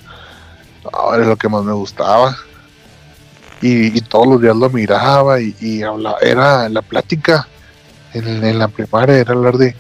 Ahora 0.93 1.23
es 1.23 1.29
lo 1.29 1.37
que 1.37 1.49
más 1.49 1.65
me 1.65 1.73
gustaba. 1.73 2.37
Y, 3.61 3.97
y 3.97 4.01
todos 4.03 4.27
los 4.29 4.41
días 4.41 4.55
lo 4.55 4.71
miraba 4.71 5.41
y, 5.41 5.57
y 5.61 5.83
hablaba. 5.83 6.19
Era 6.21 6.69
la 6.69 6.83
plática 6.83 7.49
en, 8.15 8.45
en 8.45 8.59
la 8.59 8.69
primaria, 8.69 9.17
era 9.17 9.33
hablar 9.33 9.57
de, 9.57 9.75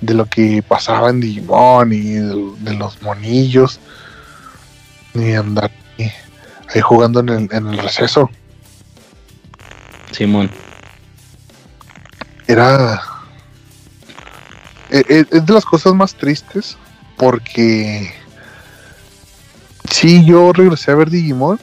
de 0.00 0.14
lo 0.14 0.26
que 0.26 0.62
pasaba 0.66 1.10
en 1.10 1.20
Digimon 1.20 1.92
y 1.92 2.12
de, 2.12 2.52
de 2.60 2.74
los 2.74 3.00
monillos. 3.02 3.80
Y 5.14 5.32
andar 5.32 5.70
ahí, 5.98 6.12
ahí 6.74 6.80
jugando 6.80 7.20
en 7.20 7.28
el, 7.28 7.48
en 7.52 7.68
el 7.68 7.78
receso. 7.78 8.30
Simón. 10.12 10.50
era 12.46 13.02
e- 14.90 15.04
e- 15.08 15.26
es 15.30 15.44
de 15.44 15.52
las 15.52 15.64
cosas 15.64 15.94
más 15.94 16.14
tristes 16.14 16.76
porque 17.16 18.14
sí 19.90 20.24
yo 20.24 20.52
regresé 20.52 20.92
a 20.92 20.94
ver 20.94 21.10
Digimon 21.10 21.60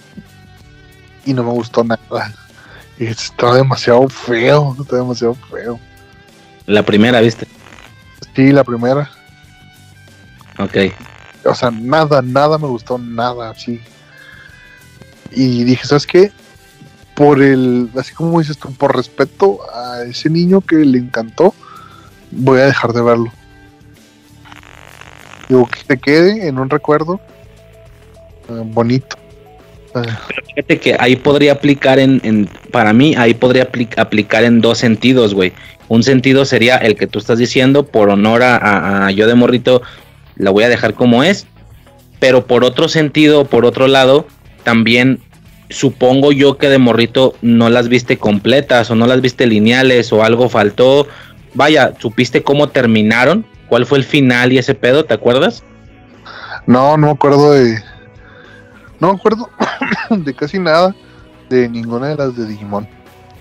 y 1.26 1.34
no 1.34 1.44
me 1.44 1.52
gustó 1.52 1.84
nada 1.84 2.34
está 3.00 3.56
demasiado 3.56 4.08
feo 4.10 4.76
está 4.80 4.98
demasiado 4.98 5.36
feo 5.50 5.80
La 6.66 6.84
primera, 6.84 7.20
¿viste? 7.20 7.48
sí 8.36 8.52
la 8.52 8.64
primera 8.64 9.12
Ok. 10.58 10.78
o 11.46 11.54
sea 11.54 11.70
nada 11.70 12.22
nada 12.22 12.58
me 12.58 12.68
gustó 12.68 12.98
nada 12.98 13.52
así 13.52 13.80
y 15.32 15.64
dije 15.64 15.86
sabes 15.86 16.08
qué 16.08 16.32
por 17.16 17.42
el 17.42 17.90
así 17.96 18.14
como 18.14 18.40
dices 18.40 18.58
tú 18.58 18.74
por 18.74 18.96
respeto 18.96 19.60
a 19.72 20.04
ese 20.04 20.30
niño 20.30 20.62
que 20.62 20.78
le 20.78 20.98
encantó 20.98 21.54
voy 22.36 22.60
a 22.60 22.66
dejar 22.66 22.94
de 22.94 23.02
verlo. 23.02 23.32
Digo, 25.50 25.68
que 25.68 25.80
se 25.82 25.98
quede 26.00 26.48
en 26.48 26.58
un 26.58 26.70
recuerdo 26.70 27.20
eh, 28.50 28.62
bonito. 28.66 29.18
Eh, 29.96 30.00
Fíjate 30.56 30.80
que 30.80 30.96
ahí 31.00 31.16
podría 31.16 31.54
aplicar 31.54 32.00
en, 32.00 32.20
en- 32.24 32.50
para 32.72 32.94
mí, 32.94 33.16
ahí 33.18 33.34
podría 33.34 33.72
apli- 33.72 33.90
aplicar 33.98 34.44
en 34.44 34.62
dos 34.62 34.78
sentidos, 34.78 35.34
güey. 35.34 35.54
Un 35.88 36.04
sentido 36.04 36.46
sería 36.46 36.78
el 36.78 36.96
que 36.96 37.08
tú 37.08 37.20
estás 37.20 37.38
diciendo, 37.38 37.86
por 37.86 38.10
honor 38.10 38.44
a, 38.44 38.56
a- 38.58 39.08
a 39.08 39.12
yo 39.12 39.28
de 39.28 39.36
morrito, 39.36 39.82
la 40.36 40.50
voy 40.52 40.64
a 40.64 40.70
dejar 40.70 40.94
como 40.94 41.24
es. 41.24 41.48
Pero 42.20 42.48
por 42.48 42.64
otro 42.64 42.88
sentido, 42.88 43.46
por 43.46 43.66
otro 43.66 43.88
lado, 43.88 44.26
también 44.64 45.20
supongo 45.70 46.32
yo 46.32 46.58
que 46.58 46.70
de 46.70 46.78
morrito 46.78 47.36
no 47.42 47.70
las 47.70 47.90
viste 47.90 48.18
completas 48.18 48.90
o 48.92 48.96
no 48.96 49.08
las 49.08 49.22
viste 49.22 49.46
lineales 49.46 50.14
o 50.14 50.24
algo 50.24 50.48
faltó. 50.50 51.08
Vaya, 51.54 51.94
¿supiste 52.00 52.42
cómo 52.44 52.70
terminaron? 52.70 53.46
¿Cuál 53.68 53.86
fue 53.86 53.98
el 53.98 54.04
final 54.04 54.54
y 54.54 54.58
ese 54.58 54.74
pedo? 54.76 55.04
¿Te 55.06 55.14
acuerdas? 55.16 55.64
no, 56.66 56.96
no 56.98 57.08
me 57.08 57.12
acuerdo 57.12 57.52
de. 57.54 57.78
No 59.04 59.12
me 59.12 59.18
acuerdo 59.20 59.50
de 60.10 60.34
casi 60.34 60.60
nada 60.60 60.96
de 61.50 61.68
ninguna 61.68 62.08
de 62.08 62.16
las 62.16 62.38
de 62.38 62.48
Digimon. 62.48 62.88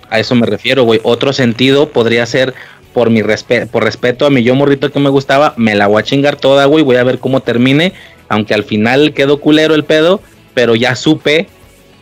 A 0.09 0.19
eso 0.19 0.35
me 0.35 0.45
refiero, 0.45 0.83
güey. 0.83 0.99
Otro 1.03 1.31
sentido 1.31 1.87
podría 1.87 2.25
ser 2.25 2.53
por 2.93 3.09
mi 3.09 3.21
respe- 3.21 3.65
por 3.69 3.81
respeto 3.85 4.25
a 4.25 4.29
mi 4.29 4.43
yo 4.43 4.55
morrito 4.55 4.91
que 4.91 4.99
me 4.99 5.09
gustaba, 5.09 5.53
me 5.55 5.73
la 5.73 5.87
voy 5.87 6.01
a 6.01 6.03
chingar 6.03 6.35
toda, 6.35 6.65
güey. 6.65 6.83
Voy 6.83 6.97
a 6.97 7.03
ver 7.05 7.19
cómo 7.19 7.39
termine, 7.39 7.93
aunque 8.27 8.53
al 8.53 8.65
final 8.65 9.13
quedó 9.13 9.39
culero 9.39 9.73
el 9.73 9.85
pedo, 9.85 10.19
pero 10.53 10.75
ya 10.75 10.97
supe 10.97 11.47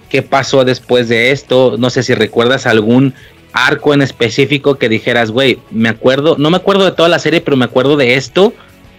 qué 0.10 0.24
pasó 0.24 0.66
después 0.66 1.08
de 1.08 1.30
esto. 1.30 1.76
No 1.78 1.92
sé 1.92 2.02
si 2.02 2.16
recuerdas 2.16 2.66
algún 2.66 3.14
arco 3.54 3.94
en 3.94 4.02
específico 4.02 4.76
que 4.80 4.90
dijeras, 4.90 5.30
güey, 5.30 5.60
me 5.70 5.88
acuerdo, 5.90 6.36
no 6.40 6.50
me 6.50 6.58
acuerdo 6.58 6.84
de 6.84 6.94
toda 6.94 7.10
la 7.10 7.20
serie, 7.20 7.42
pero 7.42 7.58
me 7.58 7.66
acuerdo 7.66 7.96
de 7.96 8.16
esto, 8.16 8.54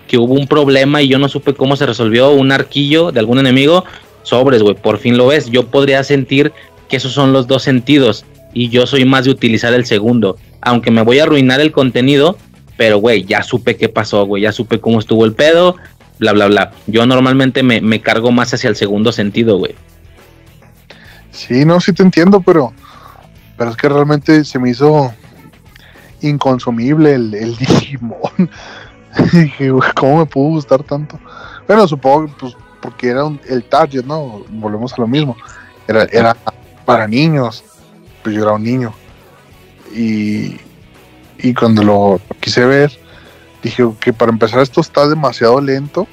que 0.06 0.18
hubo 0.18 0.34
un 0.34 0.46
problema 0.46 1.02
y 1.02 1.08
yo 1.08 1.18
no 1.18 1.28
supe 1.28 1.52
cómo 1.52 1.74
se 1.74 1.84
resolvió, 1.84 2.30
un 2.30 2.52
arquillo 2.52 3.10
de 3.10 3.18
algún 3.18 3.40
enemigo, 3.40 3.84
sobres, 4.22 4.62
güey, 4.62 4.74
por 4.74 4.98
fin 4.98 5.16
lo 5.16 5.28
ves. 5.28 5.50
Yo 5.50 5.66
podría 5.68 6.04
sentir 6.04 6.52
que 6.88 6.96
esos 6.96 7.12
son 7.12 7.32
los 7.32 7.46
dos 7.46 7.62
sentidos 7.62 8.24
y 8.52 8.68
yo 8.68 8.86
soy 8.86 9.04
más 9.04 9.24
de 9.24 9.30
utilizar 9.30 9.72
el 9.72 9.86
segundo, 9.86 10.36
aunque 10.60 10.90
me 10.90 11.02
voy 11.02 11.18
a 11.18 11.24
arruinar 11.24 11.60
el 11.60 11.72
contenido, 11.72 12.36
pero 12.76 12.98
güey, 12.98 13.24
ya 13.24 13.42
supe 13.42 13.76
qué 13.76 13.88
pasó, 13.88 14.26
güey, 14.26 14.42
ya 14.42 14.52
supe 14.52 14.80
cómo 14.80 14.98
estuvo 14.98 15.24
el 15.24 15.32
pedo, 15.32 15.76
bla, 16.18 16.32
bla, 16.32 16.46
bla. 16.46 16.72
Yo 16.86 17.06
normalmente 17.06 17.62
me, 17.62 17.80
me 17.80 18.00
cargo 18.00 18.30
más 18.30 18.52
hacia 18.52 18.68
el 18.68 18.76
segundo 18.76 19.12
sentido, 19.12 19.58
güey. 19.58 19.74
Sí, 21.30 21.64
no, 21.64 21.80
sí 21.80 21.92
te 21.92 22.02
entiendo, 22.02 22.40
pero. 22.40 22.72
Pero 23.56 23.70
es 23.70 23.76
que 23.76 23.88
realmente 23.88 24.44
se 24.44 24.58
me 24.58 24.70
hizo 24.70 25.12
inconsumible 26.20 27.14
el, 27.14 27.34
el 27.34 27.56
Digimon. 27.58 28.50
Dije, 29.32 29.70
¿cómo 29.94 30.18
me 30.18 30.26
pudo 30.26 30.50
gustar 30.50 30.82
tanto? 30.82 31.18
Bueno, 31.66 31.86
supongo 31.86 32.34
pues 32.38 32.56
porque 32.82 33.08
era 33.08 33.24
un- 33.24 33.40
el 33.48 33.64
target, 33.64 34.04
¿no? 34.04 34.44
Volvemos 34.50 34.92
a 34.92 34.96
lo 35.00 35.06
mismo. 35.06 35.36
Era, 35.88 36.02
era 36.12 36.36
para 36.84 37.06
niños. 37.08 37.64
Pues 38.22 38.34
yo 38.36 38.42
era 38.42 38.52
un 38.52 38.64
niño. 38.64 38.92
Y, 39.94 40.56
y 41.38 41.54
cuando 41.54 41.82
lo 41.82 42.20
quise 42.40 42.64
ver, 42.66 42.92
dije 43.62 43.84
que 44.00 44.12
para 44.12 44.30
empezar 44.32 44.60
esto 44.60 44.80
está 44.82 45.08
demasiado 45.08 45.60
lento. 45.60 46.06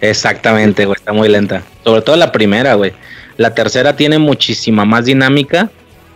Exactamente, 0.00 0.84
güey, 0.86 0.96
está 0.96 1.12
muy 1.12 1.28
lenta. 1.28 1.62
Sobre 1.84 2.02
todo 2.02 2.16
la 2.16 2.30
primera, 2.32 2.74
güey. 2.74 2.92
La 3.36 3.54
tercera 3.54 3.96
tiene 3.96 4.18
muchísima 4.18 4.84
más 4.84 5.04
dinámica, 5.04 5.70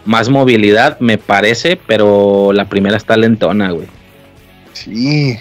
más 0.04 0.28
movilidad, 0.28 0.98
me 1.00 1.18
parece, 1.18 1.76
pero 1.86 2.52
la 2.52 2.68
primera 2.68 2.96
está 2.96 3.16
lentona, 3.16 3.70
güey. 3.70 3.86
Sí. 4.72 5.38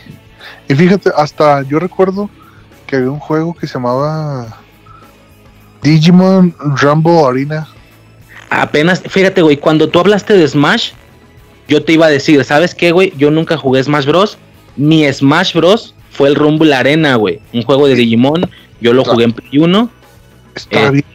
Y 0.68 0.76
fíjate, 0.76 1.12
hasta 1.16 1.62
yo 1.64 1.80
recuerdo 1.80 2.30
que 2.92 2.98
había 2.98 3.10
un 3.10 3.20
juego 3.20 3.54
que 3.54 3.66
se 3.68 3.76
llamaba 3.76 4.58
Digimon 5.82 6.54
Rumble 6.60 7.24
Arena. 7.26 7.68
Apenas, 8.50 9.02
fíjate, 9.08 9.42
güey, 9.42 9.56
cuando 9.56 9.88
tú 9.88 10.00
hablaste 10.00 10.34
de 10.34 10.46
Smash, 10.46 10.92
yo 11.70 11.84
te 11.86 11.94
iba 11.94 12.08
a 12.08 12.10
decir, 12.10 12.44
¿sabes 12.44 12.76
qué, 12.76 12.92
güey? 12.92 13.14
Yo 13.18 13.32
nunca 13.32 13.56
jugué 13.56 13.82
Smash 13.82 14.06
Bros. 14.06 14.38
Mi 14.76 15.12
Smash 15.12 15.54
Bros. 15.54 15.96
fue 16.12 16.28
el 16.28 16.36
Rumble 16.36 16.74
Arena, 16.76 17.16
güey. 17.16 17.40
Un 17.54 17.64
juego 17.64 17.88
de 17.88 17.96
Digimon. 17.96 18.50
Yo 18.82 18.92
lo 18.92 19.06
jugué 19.06 19.24
en 19.24 19.32
Play 19.32 19.58
1. 19.60 19.90
Está 20.56 20.88
Eh. 20.88 20.92
bien. 20.92 21.06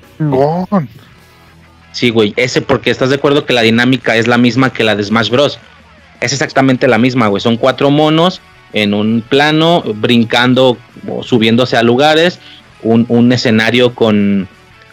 Sí, 1.93 2.09
güey. 2.09 2.33
Ese 2.37 2.62
porque 2.62 2.91
estás 2.91 3.11
de 3.11 3.17
acuerdo 3.17 3.45
que 3.45 3.53
la 3.53 3.61
dinámica 3.61 4.17
es 4.17 4.27
la 4.27 4.39
misma 4.39 4.73
que 4.73 4.83
la 4.85 4.97
de 4.97 5.05
Smash 5.05 5.29
Bros. 5.31 5.59
Es 6.23 6.33
exactamente 6.33 6.89
la 6.89 6.97
misma, 6.97 7.27
güey. 7.29 7.43
Son 7.43 7.59
cuatro 7.59 7.91
monos 7.91 8.41
en 8.73 8.95
un 8.95 9.23
plano, 9.27 9.83
brincando 9.97 10.77
o 11.09 11.23
subiéndose 11.23 11.77
a 11.77 11.83
lugares. 11.83 12.39
Un, 12.83 13.07
un 13.09 13.33
escenario 13.33 13.95
con, 13.95 14.49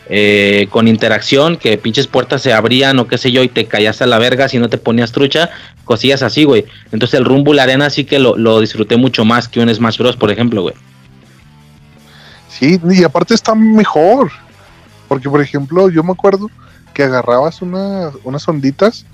eh, 0.09 0.67
con 0.69 0.87
interacción, 0.87 1.57
que 1.57 1.77
pinches 1.77 2.07
puertas 2.07 2.41
se 2.41 2.53
abrían 2.53 2.97
o 2.99 3.07
qué 3.07 3.17
sé 3.17 3.31
yo, 3.31 3.43
y 3.43 3.49
te 3.49 3.65
caías 3.65 4.01
a 4.01 4.05
la 4.05 4.17
verga 4.19 4.47
si 4.49 4.57
no 4.57 4.69
te 4.69 4.77
ponías 4.77 5.11
trucha. 5.11 5.49
Cosillas 5.85 6.23
así, 6.23 6.45
güey. 6.45 6.65
Entonces 6.91 7.19
el 7.19 7.25
Rumble 7.25 7.59
Arena 7.61 7.89
sí 7.89 8.05
que 8.05 8.19
lo, 8.19 8.37
lo 8.37 8.59
disfruté 8.61 8.95
mucho 8.97 9.25
más 9.25 9.47
que 9.47 9.59
un 9.59 9.73
Smash 9.73 9.97
Bros, 9.97 10.15
por 10.15 10.31
ejemplo, 10.31 10.61
güey. 10.61 10.75
Sí, 12.49 12.79
y 12.89 13.03
aparte 13.03 13.33
está 13.33 13.53
mejor. 13.55 14.31
Porque, 15.07 15.29
por 15.29 15.41
ejemplo, 15.41 15.89
yo 15.89 16.03
me 16.03 16.13
acuerdo 16.13 16.49
que 16.93 17.03
agarrabas 17.03 17.61
una- 17.61 18.11
unas 18.23 18.47
onditas 18.47 19.05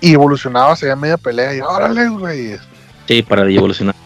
y 0.00 0.12
evolucionabas 0.14 0.82
allá 0.82 0.96
media 0.96 1.16
pelea. 1.16 1.54
Y 1.54 1.60
órale, 1.60 2.08
güey. 2.08 2.56
Sí, 3.10 3.22
para 3.24 3.50
evolucionar. 3.50 3.96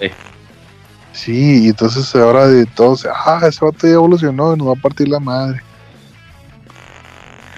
Sí, 1.13 1.65
y 1.65 1.69
entonces 1.69 2.15
ahora 2.17 2.49
de 2.49 2.65
todos, 2.65 3.05
ah, 3.05 3.39
ese 3.47 3.63
vato 3.63 3.87
ya 3.87 3.93
evolucionó 3.93 4.55
y 4.55 4.57
nos 4.57 4.69
va 4.69 4.73
a 4.73 4.81
partir 4.81 5.09
la 5.09 5.21
madre. 5.21 5.61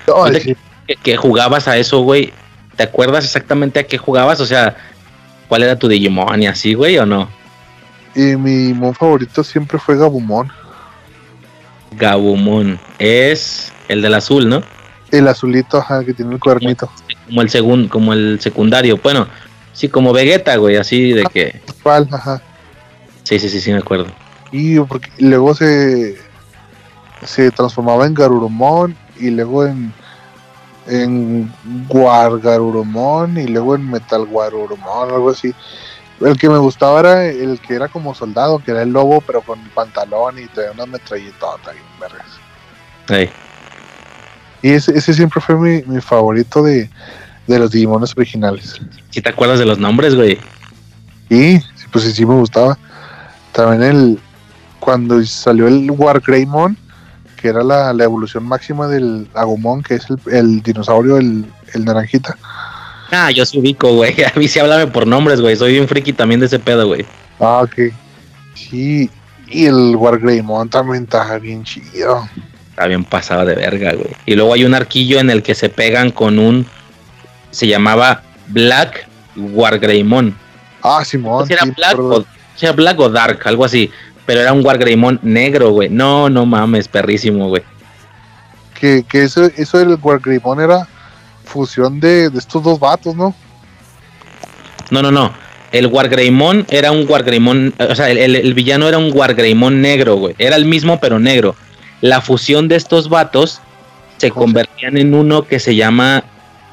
No, 0.09 0.25
que, 0.25 0.57
que 0.97 1.17
jugabas 1.17 1.69
a 1.69 1.77
eso, 1.77 2.01
güey. 2.01 2.33
¿Te 2.75 2.83
acuerdas 2.83 3.25
exactamente 3.25 3.79
a 3.79 3.87
qué 3.87 3.97
jugabas? 3.97 4.41
O 4.41 4.47
sea, 4.47 4.77
¿cuál 5.47 5.63
era 5.63 5.79
tu 5.79 5.87
Digimon 5.87 6.43
y 6.43 6.49
así, 6.49 6.75
güey, 6.75 6.99
o 6.99 7.07
no? 7.07 7.29
y 8.17 8.35
mi 8.35 8.73
mon 8.73 8.93
favorito 8.93 9.45
siempre 9.45 9.79
fue 9.79 9.97
Gabumon. 9.97 10.51
Gabumon. 11.93 12.81
Es 12.99 13.73
el 13.87 14.03
del 14.03 14.15
azul, 14.15 14.49
¿no? 14.49 14.65
El 15.13 15.29
azulito, 15.29 15.79
ajá, 15.79 16.03
que 16.03 16.13
tiene 16.13 16.35
el 16.35 16.41
cuernito. 16.41 16.91
Como 17.27 17.41
el 17.41 17.51
segundo, 17.51 17.89
como 17.89 18.13
el 18.15 18.41
secundario. 18.41 18.99
Bueno, 19.01 19.29
sí, 19.77 19.89
como 19.89 20.13
Vegeta, 20.13 20.57
güey, 20.57 20.77
así 20.77 21.13
de 21.13 21.25
que. 21.25 21.61
¿Cuál? 21.83 22.09
Ajá. 22.11 22.43
Sí, 23.23 23.39
sí, 23.39 23.49
sí, 23.49 23.61
sí, 23.61 23.73
me 23.73 23.79
acuerdo. 23.79 24.07
Y 24.51 24.81
porque 24.81 25.11
luego 25.19 25.55
se 25.55 26.17
se 27.25 27.51
transformaba 27.51 28.07
en 28.07 28.15
Garurumon 28.15 28.97
y 29.19 29.31
luego 29.31 29.67
en 29.67 29.93
en 30.87 31.53
Guargarurumon 31.89 33.39
y 33.39 33.47
luego 33.49 33.75
en 33.75 33.91
Metal 33.91 34.25
Guarurumon, 34.25 35.11
algo 35.11 35.31
así. 35.31 35.53
El 36.21 36.39
que 36.39 36.49
me 36.49 36.59
gustaba 36.59 37.01
era 37.01 37.25
el 37.25 37.61
que 37.61 37.75
era 37.75 37.89
como 37.89 38.15
soldado, 38.15 38.61
que 38.61 38.71
era 38.71 38.83
el 38.83 38.91
lobo, 38.91 39.21
pero 39.21 39.43
con 39.43 39.59
pantalón 39.71 40.39
y 40.39 40.47
traía 40.47 40.71
una 40.73 40.87
metralletota 40.87 41.73
y 41.75 42.01
vergas. 42.01 42.27
Ey, 43.09 43.31
Y 44.63 44.71
ese, 44.71 44.97
ese 44.97 45.13
siempre 45.13 45.41
fue 45.41 45.57
mi, 45.57 45.83
mi 45.83 46.01
favorito 46.01 46.63
de, 46.63 46.89
de 47.47 47.59
los 47.59 47.71
Digimones 47.71 48.13
originales. 48.17 48.81
¿Sí 49.11 49.21
te 49.21 49.29
acuerdas 49.29 49.59
de 49.59 49.67
los 49.67 49.79
nombres, 49.79 50.15
güey? 50.15 50.39
Y 51.29 51.59
sí, 51.59 51.87
pues 51.91 52.05
sí, 52.05 52.13
sí 52.13 52.27
me 52.27 52.35
gustaba. 52.35 52.79
También 53.53 53.83
el 53.83 54.21
cuando 54.81 55.25
salió 55.25 55.67
el 55.67 55.91
Wargreymon, 55.91 56.77
que 57.37 57.49
era 57.49 57.63
la, 57.65 57.93
la 57.93 58.05
evolución 58.05 58.45
máxima 58.45 58.87
del 58.87 59.29
Agumon, 59.35 59.83
que 59.83 59.95
es 59.95 60.07
el, 60.09 60.19
el 60.33 60.63
dinosaurio, 60.63 61.17
el, 61.17 61.45
el 61.75 61.85
naranjita. 61.85 62.37
Ah, 63.11 63.31
yo 63.31 63.45
sí 63.47 63.59
ubico, 63.59 63.93
güey. 63.95 64.15
A 64.25 64.33
mí 64.39 64.49
sí 64.49 64.59
háblame 64.59 64.87
por 64.89 65.07
nombres, 65.07 65.41
güey. 65.41 65.57
Soy 65.57 65.79
un 65.79 65.89
friki 65.89 66.13
también 66.13 66.41
de 66.41 66.47
ese 66.47 66.59
pedo, 66.59 66.87
güey. 66.87 67.05
Ah, 67.41 67.63
ok. 67.63 67.93
Sí, 68.55 69.11
y 69.49 69.67
el 69.67 69.95
Wargreymon 69.97 70.69
también 70.69 71.05
estaba 71.05 71.39
bien 71.39 71.65
chido. 71.65 72.29
Está 72.71 72.87
bien 72.87 73.05
pasado 73.05 73.45
de 73.45 73.55
verga, 73.55 73.93
güey. 73.93 74.11
Y 74.27 74.35
luego 74.35 74.55
hay 74.55 74.65
un 74.65 74.75
arquillo 74.75 75.19
en 75.19 75.31
el 75.31 75.43
que 75.43 75.55
se 75.55 75.69
pegan 75.69 76.11
con 76.11 76.39
un. 76.39 76.67
Se 77.57 77.67
llamaba 77.67 78.21
Black 78.49 79.09
Wargreymon. 79.35 80.37
Ah, 80.83 81.03
Simón. 81.07 81.47
Si 81.47 81.55
era 81.55 81.63
sí, 81.63 81.71
Black 81.75 81.99
o, 81.99 82.25
era 82.61 82.73
Black 82.73 83.01
o 83.01 83.09
Dark, 83.09 83.41
algo 83.47 83.65
así. 83.65 83.91
Pero 84.27 84.43
era 84.43 84.53
un 84.53 84.63
Wargreymon 84.63 85.21
negro, 85.23 85.71
güey. 85.71 85.89
No, 85.89 86.29
no 86.29 86.45
mames, 86.45 86.87
perrísimo, 86.87 87.49
güey. 87.49 87.63
Que, 88.79 89.05
que 89.09 89.23
eso, 89.23 89.45
eso 89.57 89.79
del 89.79 89.97
Wargreymon 90.03 90.61
era 90.61 90.87
fusión 91.45 91.99
de, 91.99 92.29
de 92.29 92.39
estos 92.39 92.63
dos 92.63 92.79
vatos, 92.79 93.15
¿no? 93.17 93.35
No, 94.91 95.01
no, 95.01 95.11
no. 95.11 95.33
El 95.73 95.87
Wargreymon 95.87 96.67
era 96.69 96.93
un 96.93 97.07
Wargreymon. 97.09 97.73
O 97.79 97.95
sea, 97.95 98.11
el, 98.11 98.19
el- 98.19 98.37
el 98.37 98.53
villano 98.53 98.87
era 98.87 98.99
un 98.99 99.11
Wargreymon 99.17 99.81
negro, 99.81 100.17
güey. 100.17 100.35
Era 100.39 100.57
el 100.57 100.67
mismo, 100.67 101.01
pero 101.01 101.19
negro. 101.19 101.57
La 102.03 102.21
fusión 102.21 102.69
de 102.69 102.77
estos 102.77 103.09
vatos 103.09 103.61
se 104.19 104.29
¿Cómo 104.31 104.43
se- 104.43 104.45
convertían 104.45 104.99
en 104.99 105.15
uno 105.15 105.47
que 105.47 105.59
se 105.59 105.75
llama. 105.75 106.23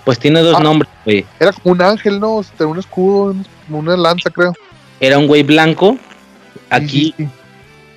Pues 0.05 0.19
tiene 0.19 0.41
dos 0.41 0.57
Ah. 0.59 0.63
nombres, 0.63 0.91
güey. 1.05 1.25
Era 1.39 1.51
como 1.53 1.73
un 1.73 1.81
ángel, 1.81 2.19
¿no? 2.19 2.41
Un 2.59 2.79
escudo, 2.79 3.31
un- 3.31 3.45
una 3.69 3.95
lanza, 3.97 4.29
creo. 4.29 4.53
Era 4.99 5.17
un 5.17 5.27
güey 5.27 5.43
blanco. 5.43 5.97
Aquí 6.69 6.87
Sí, 6.87 7.13
sí, 7.17 7.23
sí. 7.25 7.29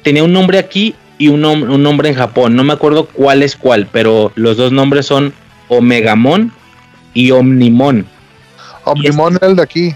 tenía 0.03 0.23
un 0.23 0.33
nombre 0.33 0.59
aquí 0.59 0.95
y 1.19 1.29
un, 1.29 1.43
nom- 1.43 1.69
un 1.69 1.83
nombre 1.83 2.09
en 2.09 2.15
Japón. 2.15 2.55
No 2.57 2.63
me 2.65 2.73
acuerdo 2.73 3.07
cuál 3.07 3.43
es 3.43 3.57
cuál, 3.57 3.87
pero 3.91 4.33
los 4.35 4.57
dos 4.57 4.71
nombres 4.73 5.07
son 5.07 5.33
Omegamon 5.69 6.53
y 7.15 7.31
Omnimon. 7.33 8.07
Omnimon 8.85 9.37
era 9.37 9.47
el 9.49 9.57
de 9.57 9.63
aquí. 9.63 9.95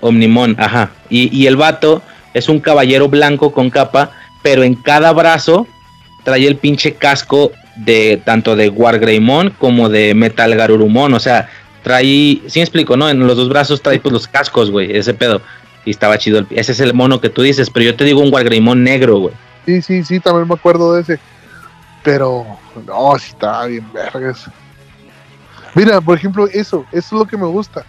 Omnimon, 0.00 0.54
ajá. 0.58 0.90
Y, 1.08 1.36
y 1.36 1.46
el 1.46 1.56
vato 1.56 2.02
es 2.34 2.48
un 2.48 2.60
caballero 2.60 3.08
blanco 3.08 3.52
con 3.52 3.70
capa, 3.70 4.12
pero 4.42 4.62
en 4.62 4.74
cada 4.74 5.12
brazo 5.12 5.66
trae 6.24 6.46
el 6.46 6.56
pinche 6.56 6.94
casco 6.94 7.50
de 7.76 8.20
tanto 8.24 8.56
de 8.56 8.68
Wargreymon 8.68 9.50
como 9.58 9.88
de 9.88 10.14
Metal 10.14 10.54
Garurumon. 10.54 11.14
O 11.14 11.20
sea, 11.20 11.48
trae, 11.82 12.04
sí 12.46 12.58
me 12.58 12.62
explico, 12.62 12.96
¿no? 12.96 13.08
En 13.08 13.26
los 13.26 13.36
dos 13.36 13.48
brazos 13.48 13.80
trae 13.82 13.98
pues 14.00 14.12
los 14.12 14.26
cascos, 14.28 14.70
güey, 14.70 14.96
ese 14.96 15.14
pedo. 15.14 15.40
Y 15.84 15.90
estaba 15.90 16.18
chido. 16.18 16.38
el- 16.40 16.46
ese 16.50 16.72
es 16.72 16.80
el 16.80 16.92
mono 16.94 17.20
que 17.20 17.30
tú 17.30 17.42
dices, 17.42 17.70
pero 17.70 17.84
yo 17.86 17.96
te 17.96 18.04
digo 18.04 18.20
un 18.20 18.32
Wargreymon 18.32 18.82
negro, 18.84 19.18
güey. 19.18 19.34
Sí, 19.66 19.80
sí, 19.82 20.04
sí, 20.04 20.20
también 20.20 20.46
me 20.48 20.54
acuerdo 20.54 20.94
de 20.94 21.02
ese. 21.02 21.18
Pero, 22.02 22.46
no, 22.86 23.18
sí 23.18 23.28
estaba 23.30 23.66
bien 23.66 23.86
vergas. 23.92 24.46
Mira, 25.74 26.00
por 26.00 26.16
ejemplo, 26.16 26.46
eso, 26.48 26.84
eso 26.92 27.06
es 27.06 27.12
lo 27.12 27.24
que 27.26 27.36
me 27.36 27.46
gusta. 27.46 27.84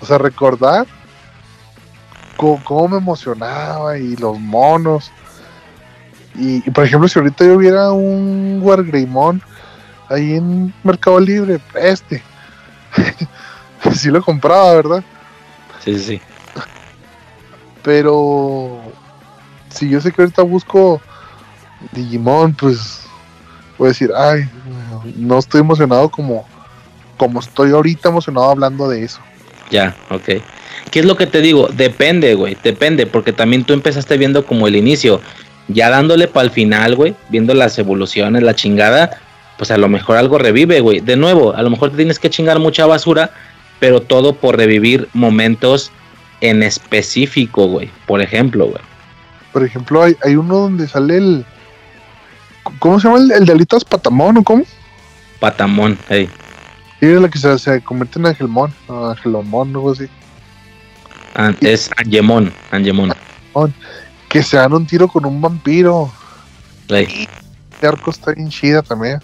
O 0.00 0.06
sea, 0.06 0.16
recordar 0.18 0.86
co- 2.36 2.60
cómo, 2.64 2.88
me 2.88 2.96
emocionaba 2.98 3.98
y 3.98 4.16
los 4.16 4.38
monos. 4.38 5.10
Y, 6.38 6.62
y, 6.66 6.70
por 6.70 6.84
ejemplo, 6.84 7.08
si 7.08 7.18
ahorita 7.18 7.44
yo 7.44 7.58
viera 7.58 7.92
un 7.92 8.60
Wargreymon 8.62 9.42
ahí 10.08 10.34
en 10.34 10.72
Mercado 10.82 11.18
Libre, 11.20 11.60
este. 11.74 12.22
sí 13.94 14.10
lo 14.10 14.22
compraba, 14.22 14.74
¿verdad? 14.74 15.04
Sí, 15.84 15.98
sí, 15.98 16.00
sí. 16.00 16.20
Pero 17.82 18.80
si 19.70 19.88
yo 19.88 20.00
sé 20.00 20.12
que 20.12 20.22
ahorita 20.22 20.42
busco 20.42 21.00
Digimon, 21.92 22.54
pues 22.54 23.04
voy 23.76 23.86
a 23.86 23.88
decir, 23.90 24.10
ay, 24.14 24.48
no 25.16 25.38
estoy 25.38 25.60
emocionado 25.60 26.08
como, 26.08 26.46
como 27.16 27.40
estoy 27.40 27.70
ahorita 27.70 28.08
emocionado 28.08 28.50
hablando 28.50 28.88
de 28.88 29.04
eso. 29.04 29.20
Ya, 29.70 29.96
ok. 30.10 30.42
¿Qué 30.90 31.00
es 31.00 31.04
lo 31.04 31.16
que 31.16 31.26
te 31.26 31.40
digo? 31.40 31.68
Depende, 31.68 32.34
güey, 32.34 32.56
depende, 32.62 33.06
porque 33.06 33.32
también 33.32 33.64
tú 33.64 33.72
empezaste 33.72 34.16
viendo 34.16 34.44
como 34.44 34.66
el 34.66 34.76
inicio, 34.76 35.20
ya 35.68 35.90
dándole 35.90 36.28
para 36.28 36.44
el 36.44 36.50
final, 36.50 36.96
güey, 36.96 37.14
viendo 37.28 37.54
las 37.54 37.78
evoluciones, 37.78 38.42
la 38.42 38.54
chingada, 38.54 39.18
pues 39.56 39.70
a 39.70 39.76
lo 39.76 39.88
mejor 39.88 40.16
algo 40.16 40.38
revive, 40.38 40.80
güey. 40.80 41.00
De 41.00 41.16
nuevo, 41.16 41.54
a 41.54 41.62
lo 41.62 41.70
mejor 41.70 41.90
te 41.90 41.96
tienes 41.96 42.18
que 42.18 42.30
chingar 42.30 42.58
mucha 42.58 42.86
basura, 42.86 43.30
pero 43.78 44.00
todo 44.00 44.34
por 44.34 44.56
revivir 44.56 45.08
momentos 45.12 45.92
en 46.40 46.62
específico, 46.62 47.66
güey. 47.66 47.90
Por 48.06 48.20
ejemplo, 48.22 48.66
güey. 48.66 48.82
Por 49.52 49.64
ejemplo, 49.64 50.02
hay, 50.02 50.16
hay 50.24 50.36
uno 50.36 50.58
donde 50.58 50.88
sale 50.88 51.16
el... 51.16 51.44
¿Cómo 52.78 53.00
se 53.00 53.08
llama 53.08 53.20
el, 53.20 53.32
el 53.32 53.46
de 53.46 53.52
alitas 53.52 53.84
patamón 53.84 54.36
o 54.38 54.44
cómo? 54.44 54.64
Patamón, 55.40 55.98
hey. 56.08 56.28
Y 57.00 57.06
es 57.06 57.20
la 57.20 57.28
que 57.28 57.38
se, 57.38 57.58
se 57.58 57.80
convierte 57.80 58.18
en 58.18 58.26
Angelmon, 58.26 58.72
o 58.88 59.06
Angelomon, 59.06 59.68
algo 59.68 59.92
así. 59.92 60.08
Ah, 61.34 61.52
es 61.60 61.90
Angemon, 61.96 62.52
Angemon. 62.70 63.12
Que 64.28 64.42
se 64.42 64.56
dan 64.56 64.72
un 64.72 64.86
tiro 64.86 65.08
con 65.08 65.24
un 65.24 65.40
vampiro. 65.40 66.10
Este 66.88 67.86
arco 67.86 68.10
está 68.10 68.32
bien 68.32 68.48
chida 68.50 68.82
también. 68.82 69.20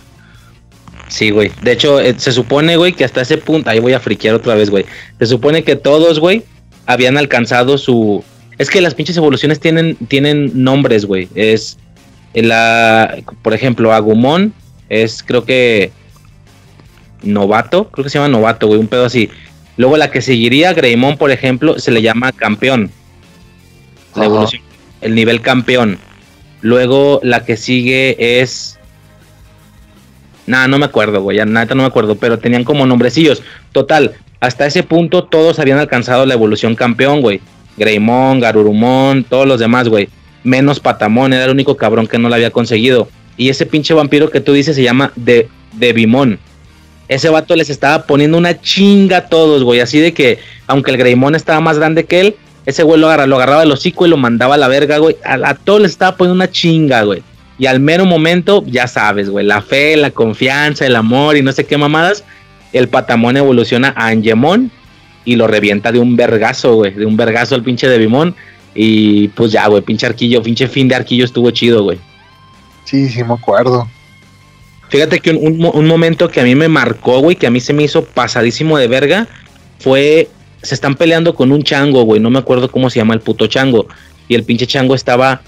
Sí, 1.09 1.31
güey. 1.31 1.53
De 1.63 1.73
hecho, 1.73 2.01
eh, 2.01 2.15
se 2.17 2.33
supone, 2.33 2.77
güey, 2.77 2.93
que 2.93 3.05
hasta 3.05 3.21
ese 3.21 3.39
punto, 3.39 3.71
ahí 3.71 3.79
voy 3.79 3.93
a 3.93 4.01
friquear 4.01 4.35
otra 4.35 4.55
vez, 4.55 4.71
güey. 4.71 4.87
Se 5.19 5.27
supone 5.27 5.63
que 5.63 5.77
todos, 5.77 6.19
güey, 6.19 6.45
habían 6.87 7.17
alcanzado 7.17 7.79
su... 7.79 8.25
Es 8.59 8.71
que 8.71 8.81
las 8.81 8.95
pinches 8.95 9.17
evoluciones 9.17 9.61
tienen, 9.61 9.97
tienen 10.09 10.51
nombres, 10.55 11.05
güey. 11.05 11.29
Es 11.35 11.77
la, 12.43 13.17
por 13.43 13.55
ejemplo, 13.55 13.93
Agumon 13.93 14.53
es 14.89 15.23
creo 15.23 15.45
que 15.45 15.93
novato, 17.23 17.91
creo 17.91 18.05
que 18.05 18.11
se 18.11 18.19
llama 18.19 18.29
novato, 18.29 18.67
güey, 18.67 18.79
un 18.79 18.89
pedo 18.89 19.05
así. 19.05 19.31
Luego 19.77 19.97
la 19.97 20.11
que 20.11 20.21
seguiría, 20.21 20.73
Greymon, 20.73 21.17
por 21.17 21.31
ejemplo, 21.31 21.79
se 21.79 21.91
le 21.91 22.03
llama 22.03 22.33
campeón. 22.33 22.91
La 24.15 24.23
Ajá. 24.23 24.27
evolución, 24.27 24.63
el 25.05 25.15
nivel 25.15 25.41
campeón. 25.41 25.99
Luego 26.61 27.21
la 27.23 27.45
que 27.45 27.57
sigue 27.57 28.41
es 28.41 28.79
Nah, 30.47 30.67
no 30.67 30.79
me 30.79 30.85
acuerdo, 30.85 31.23
güey. 31.23 31.39
Neta 31.45 31.75
no 31.75 31.83
me 31.83 31.89
acuerdo, 31.89 32.17
pero 32.17 32.39
tenían 32.39 32.65
como 32.65 32.87
nombrecillos. 32.87 33.43
Total, 33.73 34.13
hasta 34.41 34.67
ese 34.67 34.83
punto 34.83 35.25
todos 35.25 35.59
habían 35.59 35.79
alcanzado 35.79 36.27
la 36.27 36.35
evolución 36.35 36.75
campeón, 36.75 37.21
güey. 37.21 37.41
Greymon, 37.77 38.41
Garurumon, 38.41 39.25
todos 39.25 39.47
los 39.47 39.59
demás, 39.59 39.89
güey. 39.89 40.09
Menos 40.43 40.81
Patamon, 40.81 41.33
era 41.33 41.45
el 41.45 41.51
único 41.51 41.77
cabrón 41.77 42.07
que 42.07 42.19
no 42.19 42.29
la 42.29 42.37
había 42.37 42.51
conseguido. 42.51 43.09
Y 43.37 43.49
ese 43.49 43.67
pinche 43.67 43.95
vampiro 43.95 44.31
que 44.31 44.41
tú 44.41 44.53
dices 44.53 44.77
se 44.77 44.83
llama 44.83 45.13
de 45.17 45.49
Devimon. 45.73 46.39
Ese 47.09 47.29
vato 47.29 47.57
les 47.57 47.71
estaba 47.71 48.07
poniendo 48.07 48.39
una 48.39 48.61
chinga 48.61 49.19
a 49.19 49.29
todos, 49.29 49.63
güey. 49.63 49.81
Así 49.81 49.99
de 49.99 50.13
que, 50.13 50.39
aunque 50.67 50.91
el 50.91 50.99
Greymon 50.99 51.35
estaba 51.35 51.61
más 51.61 51.79
grande 51.79 52.05
que 52.05 52.21
él, 52.21 52.37
ese 52.67 52.83
güey 52.83 53.01
lo, 53.01 53.07
agarra- 53.09 53.27
lo 53.27 53.37
agarraba 53.37 53.61
del 53.61 53.73
hocico 53.73 54.07
y 54.07 54.09
lo 54.09 54.17
mandaba 54.17 54.55
a 54.55 54.59
la 54.59 54.69
verga, 54.69 54.99
güey. 54.99 55.17
A, 55.25 55.35
a 55.51 55.55
todos 55.55 55.81
les 55.81 55.91
estaba 55.93 56.17
poniendo 56.17 56.35
una 56.35 56.51
chinga, 56.51 57.03
güey. 57.03 57.23
Y 57.59 57.67
al 57.67 57.79
mero 57.81 58.05
momento, 58.05 58.65
ya 58.67 58.87
sabes, 58.89 59.31
güey, 59.31 59.47
la 59.47 59.63
fe, 59.63 59.97
la 59.97 60.11
confianza, 60.11 60.87
el 60.87 60.97
amor 60.97 61.37
y 61.37 61.43
no 61.43 61.53
sé 61.53 61.65
qué 61.65 61.79
mamadas, 61.79 62.25
el 62.73 62.89
patamón 62.89 63.37
evoluciona 63.37 63.93
a 63.97 64.09
Angemon 64.09 64.71
y 65.25 65.37
lo 65.37 65.47
revienta 65.47 65.93
de 65.93 66.01
un 66.01 66.17
vergazo, 66.17 66.75
güey, 66.75 66.93
de 66.95 67.07
un 67.07 67.17
vergazo 67.17 67.55
al 67.55 67.63
pinche 67.63 67.89
de 67.89 67.99
Bimón. 67.99 68.35
Y 68.75 69.29
pues 69.29 69.53
ya, 69.53 69.69
güey, 69.69 69.83
pinche 69.83 70.05
arquillo, 70.05 70.43
pinche 70.43 70.67
fin 70.67 70.89
de 70.89 70.97
arquillo 70.97 71.25
estuvo 71.25 71.49
chido, 71.53 71.85
güey. 71.85 71.99
Sí, 72.85 73.09
sí, 73.09 73.23
me 73.23 73.35
acuerdo. 73.35 73.89
Fíjate 74.89 75.21
que 75.21 75.31
un, 75.31 75.65
un 75.65 75.87
momento 75.87 76.29
que 76.29 76.41
a 76.41 76.45
mí 76.45 76.55
me 76.57 76.69
marcó, 76.69 77.21
güey, 77.21 77.37
que 77.37 77.47
a 77.47 77.51
mí 77.51 77.61
se 77.61 77.73
me 77.73 77.85
hizo 77.85 78.05
pasadísimo 78.05 78.77
de 78.79 78.89
verga, 78.89 79.29
fue, 79.79 80.29
se 80.65 80.75
están 80.75 80.95
peleando 80.95 81.35
con 81.35 81.53
un 81.53 81.63
chango, 81.63 82.03
güey, 82.03 82.21
no 82.21 82.31
me 82.31 82.39
acuerdo 82.39 82.71
cómo 82.71 82.91
se 82.91 82.99
llama 82.99 83.15
el 83.15 83.21
puto 83.21 83.47
chango. 83.47 83.87
Y 84.29 84.35
el 84.35 84.45
pinche 84.45 84.67
chango 84.67 84.95
estaba 84.95 85.43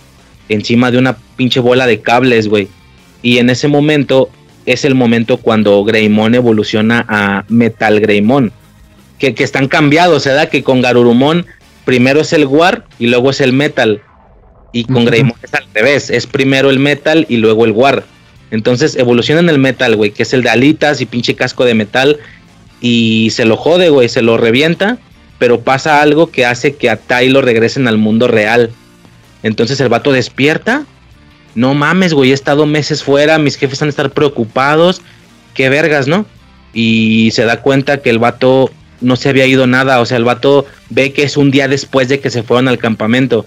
encima 0.49 0.91
de 0.91 0.99
una 0.99 1.17
pinche 1.37 1.61
bola 1.61 1.87
de 1.87 2.01
cables, 2.01 2.49
güey. 2.49 2.69
Y 3.23 3.39
en 3.39 3.51
ese 3.51 3.69
momento 3.69 4.29
es 4.67 4.85
el 4.85 4.95
momento 4.95 5.39
cuando 5.39 5.83
Greymon 5.85 6.35
evoluciona 6.35 7.05
a 7.09 7.45
Metal 7.49 7.99
Greymon. 8.01 8.53
Que, 9.19 9.35
que 9.35 9.45
están 9.45 9.67
cambiados, 9.67 10.27
¿verdad? 10.27 10.51
Que 10.51 10.63
con 10.63 10.83
Garurumon 10.83 11.47
primero 11.87 12.21
es 12.21 12.35
el 12.35 12.45
War 12.47 12.85
y 12.99 13.07
luego 13.07 13.31
es 13.31 13.41
el 13.41 13.55
Metal. 13.55 14.03
Y 14.73 14.85
con 14.85 14.97
Ujú. 14.97 15.07
Greymon 15.07 15.37
es 15.43 15.55
al 15.55 15.65
revés, 15.73 16.11
es 16.11 16.27
primero 16.27 16.69
el 16.69 16.79
Metal 16.79 17.25
y 17.29 17.39
luego 17.39 17.65
el 17.65 17.73
War. 17.73 18.05
Entonces 18.51 18.97
evolucionan 18.97 19.49
el 19.49 19.59
Metal, 19.59 19.97
güey, 19.97 20.11
que 20.11 20.25
es 20.25 20.35
el 20.35 20.43
de 20.43 20.51
alitas 20.51 21.01
y 21.01 21.07
pinche 21.07 21.35
casco 21.35 21.65
de 21.65 21.75
metal. 21.75 22.19
Y 22.81 23.31
se 23.31 23.47
lo 23.47 23.57
jode, 23.57 23.89
güey, 23.89 24.09
se 24.09 24.23
lo 24.23 24.37
revienta. 24.37 24.99
Pero 25.39 25.61
pasa 25.61 26.01
algo 26.01 26.31
que 26.31 26.47
hace 26.47 26.77
que 26.77 26.89
a 26.89 26.97
Tai 26.97 27.29
lo 27.29 27.43
regresen 27.43 27.89
al 27.89 27.99
mundo 27.99 28.29
real. 28.29 28.71
Entonces 29.43 29.81
el 29.81 29.89
vato 29.89 30.13
despierta. 30.13 30.87
No 31.55 31.75
mames, 31.75 32.13
güey, 32.13 32.31
he 32.31 32.35
estado 32.35 32.67
meses 32.67 33.03
fuera, 33.03 33.39
mis 33.39 33.57
jefes 33.57 33.81
han 33.81 33.89
de 33.89 33.91
estar 33.91 34.11
preocupados. 34.11 35.01
qué 35.55 35.69
vergas, 35.69 36.07
¿no? 36.07 36.27
Y 36.75 37.31
se 37.33 37.45
da 37.45 37.63
cuenta 37.63 38.03
que 38.03 38.11
el 38.11 38.19
vato 38.19 38.71
no 39.01 39.17
se 39.17 39.29
había 39.29 39.47
ido 39.47 39.67
nada, 39.67 40.01
o 40.01 40.07
sea, 40.07 40.19
el 40.19 40.25
vato 40.25 40.67
ve 40.91 41.13
que 41.13 41.23
es 41.23 41.37
un 41.37 41.51
día 41.51 41.69
después 41.69 42.09
de 42.09 42.21
que 42.21 42.31
se 42.31 42.43
fueron 42.43 42.69
al 42.69 42.79
campamento. 42.79 43.47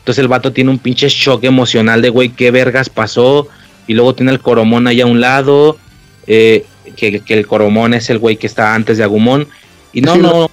Entonces 0.00 0.22
el 0.22 0.28
vato 0.28 0.52
tiene 0.52 0.70
un 0.70 0.78
pinche 0.78 1.08
shock 1.08 1.44
emocional 1.44 2.00
de, 2.00 2.10
güey, 2.10 2.30
qué 2.30 2.50
vergas 2.50 2.88
pasó. 2.88 3.48
Y 3.86 3.94
luego 3.94 4.14
tiene 4.14 4.32
el 4.32 4.40
Coromón 4.40 4.86
ahí 4.86 5.00
a 5.00 5.06
un 5.06 5.20
lado, 5.20 5.78
eh, 6.26 6.64
que, 6.96 7.20
que, 7.20 7.34
el 7.34 7.46
Coromón 7.46 7.94
es 7.94 8.08
el 8.10 8.18
güey 8.18 8.36
que 8.36 8.46
está 8.46 8.74
antes 8.74 8.98
de 8.98 9.04
Agumón. 9.04 9.48
Y 9.92 10.00
no, 10.00 10.16
no, 10.16 10.47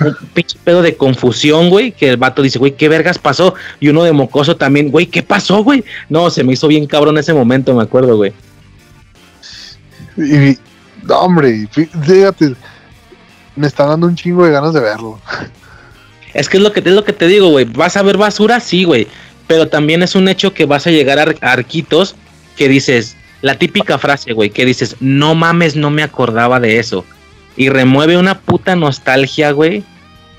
un 0.00 0.14
pinche 0.34 0.58
pedo 0.62 0.82
de 0.82 0.96
confusión, 0.96 1.68
güey, 1.68 1.92
que 1.92 2.10
el 2.10 2.16
vato 2.16 2.42
dice, 2.42 2.58
güey, 2.58 2.72
¿qué 2.72 2.88
vergas 2.88 3.18
pasó? 3.18 3.54
Y 3.80 3.88
uno 3.88 4.02
de 4.02 4.12
mocoso 4.12 4.56
también, 4.56 4.90
güey, 4.90 5.06
¿qué 5.06 5.22
pasó, 5.22 5.62
güey? 5.62 5.84
No, 6.08 6.30
se 6.30 6.44
me 6.44 6.54
hizo 6.54 6.68
bien 6.68 6.86
cabrón 6.86 7.18
ese 7.18 7.34
momento, 7.34 7.74
me 7.74 7.82
acuerdo, 7.82 8.16
güey. 8.16 8.32
Y, 10.16 10.58
no, 11.06 11.18
hombre, 11.20 11.68
fíjate, 11.72 12.54
me 13.56 13.66
está 13.66 13.86
dando 13.86 14.06
un 14.06 14.16
chingo 14.16 14.44
de 14.44 14.52
ganas 14.52 14.74
de 14.74 14.80
verlo. 14.80 15.20
Es 16.34 16.48
que 16.48 16.58
es 16.58 16.62
lo 16.62 16.72
que, 16.72 16.80
es 16.80 16.86
lo 16.86 17.04
que 17.04 17.12
te 17.12 17.26
digo, 17.26 17.48
güey. 17.48 17.64
¿Vas 17.64 17.96
a 17.96 18.02
ver 18.02 18.16
basura? 18.16 18.60
Sí, 18.60 18.84
güey. 18.84 19.08
Pero 19.46 19.68
también 19.68 20.02
es 20.02 20.14
un 20.14 20.28
hecho 20.28 20.54
que 20.54 20.64
vas 20.64 20.86
a 20.86 20.90
llegar 20.90 21.18
a 21.18 21.52
arquitos 21.52 22.14
que 22.56 22.68
dices, 22.68 23.16
la 23.42 23.56
típica 23.56 23.98
frase, 23.98 24.32
güey, 24.32 24.50
que 24.50 24.64
dices, 24.64 24.96
no 25.00 25.34
mames, 25.34 25.74
no 25.74 25.90
me 25.90 26.02
acordaba 26.02 26.60
de 26.60 26.78
eso. 26.78 27.04
Y 27.60 27.68
remueve 27.68 28.16
una 28.16 28.40
puta 28.40 28.74
nostalgia, 28.74 29.50
güey. 29.50 29.84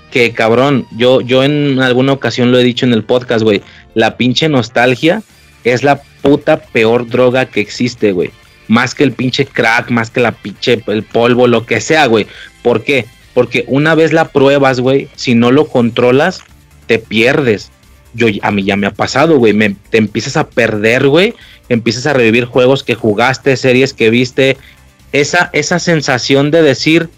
Que 0.09 0.31
cabrón, 0.31 0.87
yo, 0.97 1.21
yo 1.21 1.43
en 1.43 1.77
alguna 1.77 2.13
ocasión 2.13 2.51
lo 2.51 2.57
he 2.57 2.63
dicho 2.63 2.83
en 2.87 2.93
el 2.93 3.03
podcast, 3.03 3.43
güey. 3.43 3.61
La 3.93 4.17
pinche 4.17 4.49
nostalgia 4.49 5.21
es 5.63 5.83
la 5.83 6.01
puta 6.23 6.63
peor 6.63 7.07
droga 7.07 7.45
que 7.45 7.61
existe, 7.61 8.11
güey. 8.11 8.31
Más 8.67 8.95
que 8.95 9.03
el 9.03 9.11
pinche 9.11 9.45
crack, 9.45 9.91
más 9.91 10.09
que 10.09 10.19
la 10.19 10.31
pinche, 10.31 10.81
el 10.87 11.03
polvo, 11.03 11.45
lo 11.45 11.63
que 11.63 11.79
sea, 11.79 12.07
güey. 12.07 12.25
¿Por 12.63 12.83
qué? 12.83 13.05
Porque 13.35 13.65
una 13.67 13.93
vez 13.93 14.13
la 14.13 14.29
pruebas, 14.29 14.79
güey, 14.79 15.07
si 15.15 15.35
no 15.35 15.51
lo 15.51 15.67
controlas, 15.67 16.41
te 16.87 16.97
pierdes. 16.97 17.69
Yo, 18.15 18.29
a 18.41 18.49
mí 18.49 18.63
ya 18.63 18.77
me 18.77 18.87
ha 18.87 18.95
pasado, 18.95 19.37
güey. 19.37 19.55
te 19.91 19.99
empiezas 19.99 20.37
a 20.37 20.49
perder, 20.49 21.07
güey. 21.07 21.35
Empiezas 21.69 22.07
a 22.07 22.13
revivir 22.13 22.45
juegos 22.45 22.83
que 22.83 22.95
jugaste, 22.95 23.55
series 23.57 23.93
que 23.93 24.09
viste. 24.09 24.57
Esa, 25.11 25.49
esa 25.53 25.79
sensación 25.79 26.51
de 26.51 26.61
decir, 26.61 27.09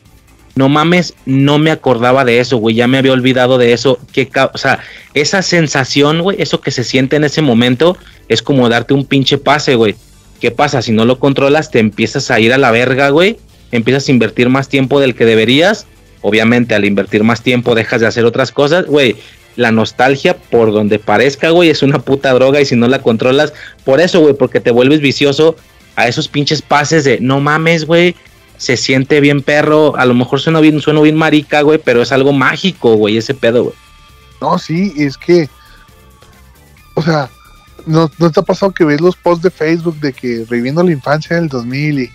no 0.56 0.70
mames, 0.70 1.14
no 1.26 1.60
me 1.60 1.72
acordaba 1.72 2.26
de 2.26 2.40
eso, 2.40 2.58
güey. 2.58 2.76
Ya 2.76 2.88
me 2.88 2.98
había 2.98 3.14
olvidado 3.14 3.58
de 3.58 3.74
eso. 3.74 4.00
Que, 4.12 4.30
o 4.54 4.58
sea, 4.58 4.80
esa 5.14 5.42
sensación, 5.42 6.22
güey, 6.22 6.42
eso 6.42 6.62
que 6.62 6.72
se 6.72 6.84
siente 6.84 7.16
en 7.16 7.24
ese 7.24 7.42
momento, 7.42 7.98
es 8.30 8.42
como 8.42 8.70
darte 8.70 8.94
un 8.94 9.06
pinche 9.06 9.38
pase, 9.38 9.76
güey. 9.76 9.96
¿Qué 10.40 10.52
pasa? 10.52 10.82
Si 10.82 10.92
no 10.92 11.06
lo 11.06 11.20
controlas, 11.20 11.72
te 11.72 11.80
empiezas 11.80 12.32
a 12.32 12.40
ir 12.40 12.54
a 12.54 12.58
la 12.58 12.72
verga, 12.72 13.10
güey. 13.10 13.38
Empiezas 13.72 14.08
a 14.08 14.12
invertir 14.12 14.50
más 14.50 14.70
tiempo 14.70 15.00
del 15.00 15.16
que 15.16 15.26
deberías 15.26 15.88
obviamente 16.24 16.74
al 16.74 16.86
invertir 16.86 17.24
más 17.24 17.44
tiempo 17.44 17.76
dejas 17.76 18.02
de 18.02 18.08
hacer 18.08 18.26
otras 18.26 18.52
cosas, 18.52 18.88
güey. 18.88 19.16
La 19.56 19.72
nostalgia, 19.72 20.36
por 20.36 20.74
donde 20.74 20.98
parezca, 20.98 21.52
güey, 21.52 21.70
es 21.70 21.84
una 21.84 22.00
puta 22.00 22.34
droga 22.34 22.60
y 22.60 22.66
si 22.66 22.76
no 22.76 22.88
la 22.88 23.04
controlas, 23.04 23.54
por 23.84 24.02
eso, 24.02 24.20
güey, 24.20 24.34
porque 24.34 24.60
te 24.60 24.72
vuelves 24.72 25.00
vicioso 25.00 25.56
a 25.96 26.08
esos 26.08 26.28
pinches 26.28 26.62
pases 26.62 27.04
de 27.04 27.20
no 27.20 27.40
mames, 27.40 27.86
güey, 27.86 28.16
se 28.58 28.78
siente 28.78 29.20
bien 29.20 29.42
perro, 29.42 29.96
a 29.98 30.06
lo 30.06 30.14
mejor 30.14 30.40
suena 30.40 30.60
bien, 30.60 30.80
suena 30.82 31.02
bien 31.02 31.16
marica, 31.16 31.62
güey, 31.62 31.80
pero 31.80 32.02
es 32.02 32.12
algo 32.12 32.34
mágico, 32.34 32.96
güey, 32.96 33.18
ese 33.18 33.34
pedo, 33.34 33.66
güey. 33.66 33.76
No, 34.42 34.60
sí, 34.60 34.94
es 34.98 35.18
que, 35.18 35.50
o 36.96 37.02
sea, 37.02 37.30
¿no, 37.86 38.10
¿no 38.18 38.32
te 38.32 38.40
ha 38.40 38.44
pasado 38.44 38.72
que 38.72 38.86
ves 38.86 39.02
los 39.02 39.16
posts 39.16 39.44
de 39.44 39.52
Facebook 39.52 40.00
de 40.00 40.14
que 40.14 40.46
reviviendo 40.50 40.84
la 40.84 40.92
infancia 40.92 41.36
del 41.36 41.50
2000 41.50 42.00
y 42.00 42.10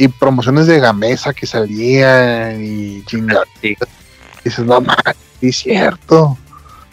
y 0.00 0.08
promociones 0.08 0.66
de 0.66 0.80
Gamesa 0.80 1.34
que 1.34 1.46
salían 1.46 2.64
y 2.64 3.04
chingadas. 3.04 3.46
Sí. 3.60 3.76
Dices, 4.42 4.64
no 4.64 4.80
mames, 4.80 5.16
es 5.42 5.56
cierto. 5.58 6.38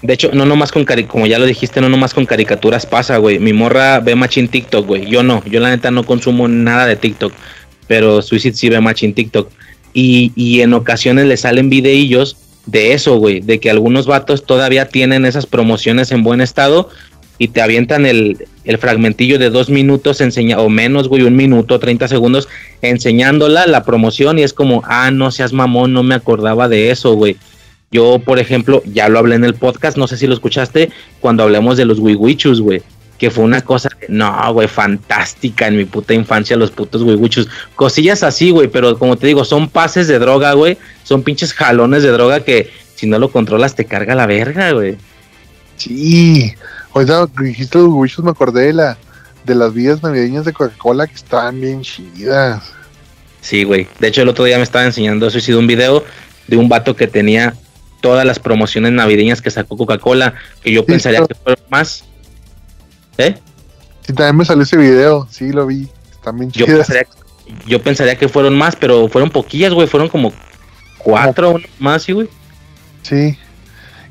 De 0.01 0.13
hecho, 0.13 0.29
no 0.31 0.45
nomás 0.45 0.71
con 0.71 0.85
como 0.85 1.25
ya 1.25 1.39
lo 1.39 1.45
dijiste, 1.45 1.81
no 1.81 1.89
nomás 1.89 2.13
con 2.13 2.25
caricaturas 2.25 2.85
pasa, 2.85 3.17
güey. 3.17 3.39
Mi 3.39 3.53
morra 3.53 3.99
ve 3.99 4.15
machín 4.15 4.47
TikTok, 4.47 4.85
güey. 4.85 5.09
Yo 5.09 5.23
no, 5.23 5.43
yo 5.45 5.59
la 5.59 5.69
neta 5.69 5.89
no 5.89 6.03
consumo 6.03 6.47
nada 6.47 6.85
de 6.85 6.95
TikTok, 6.95 7.33
pero 7.87 8.21
Suicide 8.21 8.55
sí 8.55 8.69
ve 8.69 8.79
machín 8.79 9.13
TikTok. 9.13 9.49
Y, 9.93 10.31
y 10.35 10.61
en 10.61 10.73
ocasiones 10.73 11.25
le 11.25 11.37
salen 11.37 11.69
videillos 11.69 12.37
de 12.67 12.93
eso, 12.93 13.17
güey, 13.17 13.39
de 13.39 13.59
que 13.59 13.71
algunos 13.71 14.05
vatos 14.05 14.45
todavía 14.45 14.89
tienen 14.89 15.25
esas 15.25 15.47
promociones 15.47 16.11
en 16.11 16.23
buen 16.23 16.41
estado 16.41 16.89
y 17.39 17.47
te 17.49 17.61
avientan 17.61 18.05
el, 18.05 18.45
el 18.65 18.77
fragmentillo 18.77 19.39
de 19.39 19.49
dos 19.49 19.69
minutos 19.69 20.21
enseña 20.21 20.59
o 20.59 20.69
menos, 20.69 21.07
güey, 21.07 21.23
un 21.23 21.35
minuto, 21.35 21.79
30 21.79 22.07
segundos, 22.07 22.47
enseñándola 22.81 23.65
la 23.67 23.83
promoción 23.83 24.37
y 24.37 24.43
es 24.43 24.53
como, 24.53 24.83
ah, 24.85 25.09
no 25.11 25.31
seas 25.31 25.53
mamón, 25.53 25.93
no 25.93 26.03
me 26.03 26.15
acordaba 26.15 26.67
de 26.67 26.91
eso, 26.91 27.13
güey. 27.13 27.37
Yo, 27.91 28.19
por 28.19 28.39
ejemplo, 28.39 28.81
ya 28.85 29.07
lo 29.09 29.19
hablé 29.19 29.35
en 29.35 29.45
el 29.45 29.55
podcast, 29.55 29.97
no 29.97 30.07
sé 30.07 30.17
si 30.17 30.27
lo 30.27 30.33
escuchaste, 30.33 30.89
cuando 31.19 31.43
hablamos 31.43 31.77
de 31.77 31.85
los 31.85 31.99
wiwichus, 31.99 32.61
güey. 32.61 32.81
Que 33.17 33.31
fue 33.31 33.43
una 33.43 33.61
cosa, 33.61 33.89
no, 34.09 34.53
güey, 34.53 34.67
fantástica 34.67 35.67
en 35.67 35.77
mi 35.77 35.85
puta 35.85 36.13
infancia, 36.13 36.55
los 36.55 36.71
putos 36.71 37.01
wiwichus. 37.01 37.47
Cosillas 37.75 38.23
así, 38.23 38.51
güey, 38.51 38.67
pero 38.67 38.99
como 38.99 39.15
te 39.15 39.27
digo, 39.27 39.43
son 39.43 39.69
pases 39.69 40.07
de 40.07 40.19
droga, 40.19 40.53
güey. 40.53 40.77
Son 41.03 41.23
pinches 41.23 41.53
jalones 41.53 42.03
de 42.03 42.11
droga 42.11 42.41
que 42.41 42.69
si 42.95 43.07
no 43.07 43.17
lo 43.17 43.31
controlas 43.31 43.75
te 43.75 43.85
carga 43.85 44.13
la 44.13 44.27
verga, 44.27 44.71
güey. 44.73 44.97
Sí, 45.77 46.53
Ahorita 46.93 47.27
dijiste 47.41 47.77
los 47.77 47.89
wichos, 47.89 48.25
me 48.25 48.31
acordé 48.31 48.67
de 48.67 48.73
la 48.73 48.97
de 49.45 49.55
las 49.55 49.73
vidas 49.73 50.03
navideñas 50.03 50.45
de 50.45 50.51
Coca-Cola 50.51 51.07
que 51.07 51.13
estaban 51.13 51.61
bien 51.61 51.81
chidas. 51.81 52.63
Sí, 53.39 53.63
güey. 53.63 53.87
De 53.99 54.07
hecho, 54.07 54.23
el 54.23 54.29
otro 54.29 54.43
día 54.43 54.57
me 54.57 54.63
estaba 54.63 54.83
enseñando 54.83 55.27
eso. 55.27 55.37
Hice 55.37 55.55
un 55.55 55.67
video 55.67 56.03
de 56.47 56.57
un 56.57 56.67
vato 56.67 56.95
que 56.95 57.07
tenía 57.07 57.53
todas 58.01 58.25
las 58.25 58.39
promociones 58.39 58.91
navideñas 58.91 59.41
que 59.41 59.51
sacó 59.51 59.77
Coca-Cola, 59.77 60.33
que 60.61 60.71
yo 60.71 60.85
pensaría 60.85 61.25
que 61.25 61.35
fueron 61.35 61.63
más. 61.69 62.03
¿Eh? 63.17 63.37
Sí, 64.05 64.13
también 64.13 64.37
me 64.37 64.45
salió 64.45 64.63
ese 64.63 64.77
video. 64.77 65.27
Sí, 65.29 65.51
lo 65.51 65.65
vi. 65.65 65.87
Están 66.11 66.37
bien 66.37 66.51
chidas. 66.51 66.87
Yo 67.65 67.81
pensaría, 67.81 68.17
que 68.17 68.27
fueron 68.27 68.57
más, 68.57 68.75
pero 68.75 69.07
fueron 69.07 69.29
poquillas, 69.29 69.73
güey. 69.73 69.87
Fueron 69.87 70.09
como 70.09 70.33
cuatro 70.97 71.59
más, 71.79 72.03
sí, 72.03 72.11
güey. 72.11 72.29
Sí. 73.03 73.37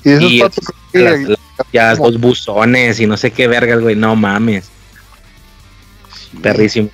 Y 0.05 0.41
esos 0.41 0.53
y 0.93 1.37
ya 1.73 1.95
dos 1.95 2.19
buzones 2.19 3.01
y 3.01 3.07
no 3.07 3.17
sé 3.17 3.31
qué 3.31 3.49
vergas, 3.49 3.81
güey, 3.81 3.97
no 3.97 4.17
mames. 4.17 4.71
Perrísimo. 6.43 6.91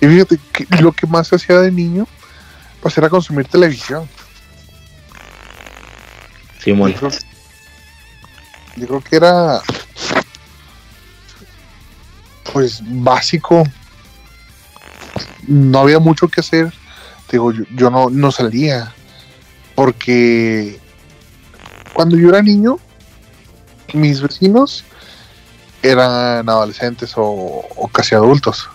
Y 0.00 0.06
fíjate, 0.06 0.38
que 0.52 0.66
lo 0.82 0.92
que 0.92 1.06
más 1.06 1.28
se 1.28 1.36
hacía 1.36 1.60
de 1.60 1.70
niño, 1.70 2.06
pues 2.80 2.96
era 2.98 3.08
consumir 3.08 3.46
televisión. 3.46 4.08
Simón. 6.66 6.92
Yo, 8.76 8.86
creo 8.88 9.00
que 9.00 9.16
era, 9.16 9.62
pues, 12.52 12.80
básico. 12.82 13.62
No 15.46 15.78
había 15.78 16.00
mucho 16.00 16.26
que 16.26 16.40
hacer. 16.40 16.72
Digo, 17.30 17.52
yo, 17.52 17.62
yo 17.76 17.88
no, 17.88 18.10
no 18.10 18.32
salía. 18.32 18.92
Porque 19.76 20.80
cuando 21.94 22.16
yo 22.16 22.30
era 22.30 22.42
niño, 22.42 22.80
mis 23.94 24.20
vecinos 24.20 24.84
eran 25.82 26.48
adolescentes 26.48 27.12
o, 27.14 27.88
casi 27.92 28.16
adultos. 28.16 28.68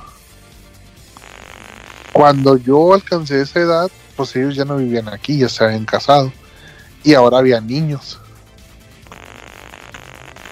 Cuando 2.14 2.56
yo 2.56 2.94
alcancé 2.94 3.42
esa 3.42 3.60
edad, 3.60 3.92
pues 4.16 4.34
ellos 4.38 4.56
ya 4.56 4.64
no 4.64 4.78
vivían 4.78 5.10
aquí, 5.10 5.40
ya 5.40 5.50
se 5.50 5.66
habían 5.66 5.84
casado. 5.84 6.32
Y 7.04 7.14
ahora 7.14 7.40
había 7.40 7.60
niños. 7.60 8.20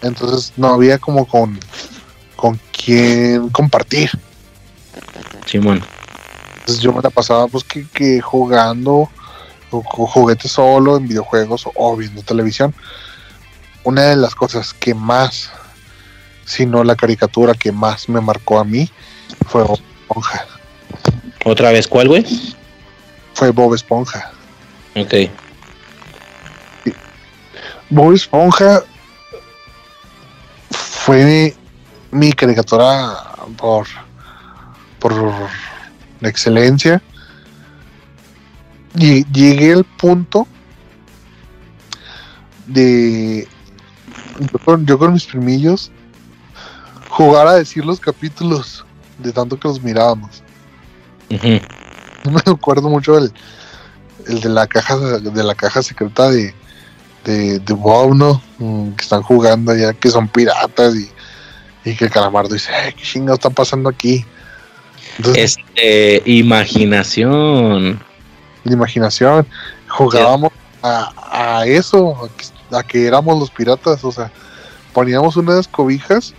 Entonces 0.02 0.54
no 0.58 0.70
había 0.70 0.98
como 0.98 1.26
con, 1.26 1.60
con 2.36 2.60
quién 2.72 3.50
compartir. 3.50 4.12
Simón. 5.46 5.84
Entonces 6.60 6.80
yo 6.80 6.94
me 6.94 7.02
la 7.02 7.10
pasaba 7.10 7.48
pues 7.48 7.64
que, 7.64 8.22
jugando 8.22 9.10
o, 9.72 9.82
juguetes 9.82 10.52
solo 10.52 10.98
en 10.98 11.08
videojuegos 11.08 11.68
o 11.76 11.96
viendo 11.96 12.22
televisión 12.24 12.74
una 13.84 14.04
de 14.04 14.16
las 14.16 14.36
cosas 14.36 14.74
que 14.74 14.94
más, 14.94 15.52
si 16.46 16.66
no 16.66 16.84
la 16.84 16.96
caricatura 16.96 17.54
que 17.54 17.72
más 17.72 18.10
me 18.10 18.22
marcó 18.22 18.60
a 18.60 18.64
mí, 18.64 18.90
fue 19.48 19.64
Bob 19.64 19.80
Esponja. 20.02 20.46
¿Otra 21.46 21.72
vez 21.72 21.88
cuál, 21.88 22.08
güey? 22.08 22.26
Fue 23.34 23.52
Bob 23.52 23.74
Esponja. 23.74 24.32
Ok. 24.96 25.14
Bob 27.90 28.14
Esponja 28.14 28.84
fue 30.70 31.56
mi 32.12 32.34
caricatura 32.34 33.30
por, 33.58 33.88
por 35.00 35.14
la 36.20 36.30
excelencia. 36.30 37.02
Y 38.96 39.26
llegué 39.32 39.74
al 39.74 39.84
punto 39.84 40.48
de 42.68 43.48
yo 44.86 44.98
con, 45.00 45.14
mis 45.14 45.26
primillos 45.26 45.92
jugar 47.10 47.48
a 47.48 47.56
decir 47.56 47.86
los 47.86 48.00
capítulos 48.00 48.86
de 49.18 49.32
tanto 49.32 49.60
que 49.60 49.68
los 49.68 49.82
mirábamos. 49.82 50.44
me 51.30 51.62
acuerdo 52.46 52.90
mucho 52.90 53.18
el, 53.18 53.32
el 54.28 54.42
de 54.42 54.50
la 54.50 54.68
caja 54.68 54.98
de 54.98 55.44
la 55.44 55.56
caja 55.56 55.82
secreta 55.84 56.30
de, 56.30 56.54
de, 57.24 57.60
de 57.60 57.74
Bob, 57.74 58.16
¿no? 58.16 58.42
Mm, 58.60 58.92
Que 58.92 59.04
están 59.04 59.22
jugando 59.22 59.76
ya 59.76 59.94
que 59.94 60.10
son 60.10 60.28
piratas 60.28 60.96
y, 60.96 61.10
y 61.90 61.96
que 61.96 62.10
Calamardo 62.10 62.54
dice, 62.54 62.72
"Ay, 62.74 62.94
¿qué 62.94 63.04
chingado 63.04 63.36
está 63.36 63.50
pasando 63.50 63.90
aquí? 63.90 64.26
Entonces, 65.18 65.58
Este, 65.58 66.22
imaginación. 66.26 68.02
imaginación, 68.66 69.48
jugábamos 69.88 70.52
a, 70.84 71.60
a 71.60 71.66
eso, 71.66 72.16
a 72.26 72.30
que, 72.30 72.76
a 72.78 72.84
que 72.84 73.06
éramos 73.08 73.38
los 73.40 73.50
piratas, 73.50 74.04
o 74.04 74.12
sea, 74.12 74.32
poníamos 74.94 75.36
unas 75.38 75.68
cobijas 75.68 76.34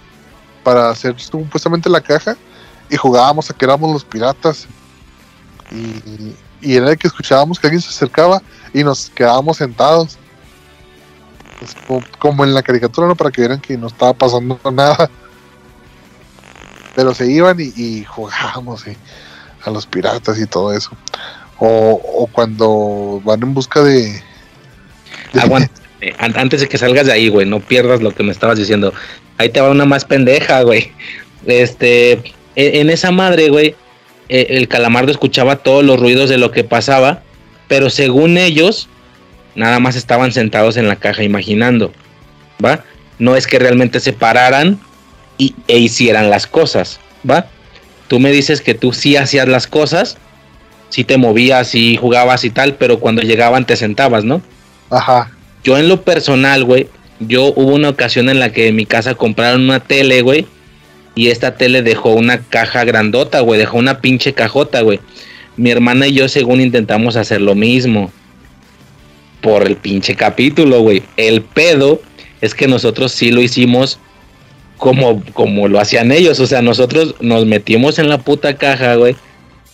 para 0.63 0.91
hacer 0.91 1.19
supuestamente 1.19 1.89
la 1.91 2.01
caja 2.01 2.37
y 2.89 2.97
jugábamos 2.97 3.51
a 3.51 3.55
que 3.55 3.65
éramos 3.65 3.93
los 3.93 4.05
piratas. 4.05 4.67
Y, 5.71 6.35
y 6.63 6.77
era 6.77 6.91
de 6.91 6.97
que 6.97 7.07
escuchábamos 7.07 7.59
que 7.59 7.67
alguien 7.67 7.81
se 7.81 7.89
acercaba 7.89 8.43
y 8.75 8.85
nos 8.85 9.11
quedábamos 9.11 9.57
sentados. 9.59 10.19
Es 11.63 11.75
como, 11.87 12.03
como 12.19 12.45
en 12.45 12.55
la 12.55 12.63
caricatura, 12.63 13.07
¿no? 13.07 13.15
Para 13.17 13.31
que 13.31 13.43
vieran 13.43 13.61
que 13.61 13.77
no 13.77 13.87
estaba 13.89 14.13
pasando 14.15 14.59
nada. 14.73 15.11
Pero 16.95 17.15
se 17.15 17.31
iban 17.31 17.59
y, 17.61 17.73
y 17.77 18.05
jugábamos 18.05 18.87
eh, 18.87 18.97
a 19.65 19.71
los 19.71 19.87
piratas 19.87 20.39
y 20.39 20.47
todo 20.47 20.73
eso. 20.73 20.91
O, 21.59 22.01
o 22.17 22.27
cuando 22.27 23.21
van 23.25 23.43
en 23.43 23.55
busca 23.55 23.83
de... 23.83 24.23
de- 25.33 25.41
Aguanta. 25.41 25.71
eh, 26.01 26.15
an- 26.19 26.37
Antes 26.39 26.61
de 26.63 26.69
que 26.69 26.79
salgas 26.79 27.07
de 27.07 27.13
ahí, 27.13 27.29
güey, 27.29 27.47
no 27.47 27.61
pierdas 27.61 28.01
lo 28.03 28.13
que 28.15 28.23
me 28.23 28.33
estabas 28.33 28.59
diciendo. 28.59 28.93
Ahí 29.39 29.51
te 29.51 29.61
va 29.61 29.71
una 29.71 29.85
más 29.85 30.05
pendeja, 30.05 30.63
güey. 30.63 30.93
Este, 31.47 32.13
e- 32.57 32.81
en 32.81 32.91
esa 32.91 33.11
madre, 33.11 33.49
güey, 33.51 33.77
eh, 34.29 34.47
el 34.51 34.69
calamardo 34.69 35.11
escuchaba 35.13 35.57
todos 35.57 35.85
los 35.85 35.99
ruidos 36.01 36.29
de 36.29 36.39
lo 36.39 36.51
que 36.51 36.65
pasaba, 36.65 37.23
pero 37.69 37.89
según 37.91 38.37
ellos, 38.37 38.89
nada 39.55 39.81
más 39.81 39.97
estaban 39.97 40.33
sentados 40.33 40.77
en 40.77 40.89
la 40.89 40.97
caja 40.97 41.23
imaginando, 41.23 41.93
¿va? 42.65 42.85
No 43.19 43.37
es 43.37 43.47
que 43.47 43.59
realmente 43.59 44.01
se 44.01 44.13
pararan 44.13 44.79
y, 45.39 45.55
e 45.69 45.79
hicieran 45.79 46.31
las 46.31 46.47
cosas, 46.47 47.01
¿va? 47.29 47.47
Tú 48.09 48.21
me 48.21 48.33
dices 48.33 48.61
que 48.61 48.75
tú 48.75 48.93
sí 48.93 49.17
hacías 49.17 49.49
las 49.49 49.67
cosas, 49.67 50.19
sí 50.89 51.05
te 51.05 51.17
movías, 51.17 51.69
sí 51.69 51.97
jugabas 51.97 52.45
y 52.45 52.51
tal, 52.51 52.75
pero 52.75 52.99
cuando 52.99 53.23
llegaban 53.23 53.67
te 53.67 53.77
sentabas, 53.77 54.25
¿no? 54.25 54.43
Ajá. 54.91 55.31
Yo 55.63 55.79
en 55.79 55.89
lo 55.89 56.03
personal, 56.03 56.65
güey, 56.65 56.89
yo 57.21 57.53
hubo 57.55 57.75
una 57.75 57.91
ocasión 57.91 58.29
en 58.29 58.41
la 58.41 58.53
que 58.53 58.69
en 58.69 58.77
mi 58.77 58.87
casa 58.87 59.15
compraron 59.15 59.63
una 59.63 59.81
tele, 59.81 60.23
güey, 60.23 60.47
y 61.15 61.29
esta 61.29 61.57
tele 61.57 61.83
dejó 61.83 62.13
una 62.13 62.41
caja 62.41 62.85
grandota, 62.85 63.41
güey, 63.41 63.59
dejó 63.59 63.79
una 63.79 64.01
pinche 64.01 64.33
cajota, 64.33 64.81
güey. 64.81 65.01
Mi 65.57 65.71
hermana 65.71 66.07
y 66.07 66.15
yo 66.15 66.29
según 66.29 66.61
intentamos 66.61 67.17
hacer 67.17 67.41
lo 67.41 67.55
mismo 67.55 68.11
por 69.41 69.67
el 69.67 69.77
pinche 69.77 70.15
capítulo, 70.17 70.81
güey. 70.81 71.03
El 71.17 71.43
pedo 71.43 72.01
es 72.41 72.55
que 72.55 72.69
nosotros 72.69 73.13
sí 73.13 73.31
lo 73.31 73.41
hicimos 73.41 73.99
como, 74.77 75.23
como 75.35 75.69
lo 75.69 75.79
hacían 75.79 76.11
ellos, 76.11 76.41
o 76.41 76.47
sea, 76.47 76.63
nosotros 76.63 77.15
nos 77.21 77.45
metimos 77.47 77.99
en 77.99 78.09
la 78.09 78.19
puta 78.19 78.57
caja, 78.57 78.95
güey, 78.95 79.15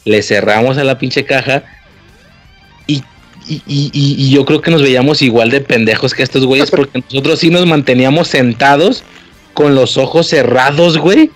le 0.04 0.22
cerramos 0.22 0.78
a 0.78 0.84
la 0.84 0.98
pinche 0.98 1.24
caja 1.24 1.64
y 2.86 3.02
y, 3.48 3.62
y- 3.68 4.30
yo 4.30 4.44
creo 4.44 4.60
que 4.60 4.72
nos 4.72 4.82
veíamos 4.82 5.22
igual 5.22 5.50
de 5.50 5.60
pendejos 5.60 6.12
que 6.14 6.24
estos 6.24 6.44
güeyes 6.44 6.68
porque 6.72 7.00
nosotros 7.08 7.38
sí 7.38 7.48
nos 7.50 7.64
manteníamos 7.64 8.26
sentados 8.26 9.04
con 9.54 9.76
los 9.76 9.96
ojos 9.96 10.26
cerrados, 10.26 10.98
güey. 10.98 11.30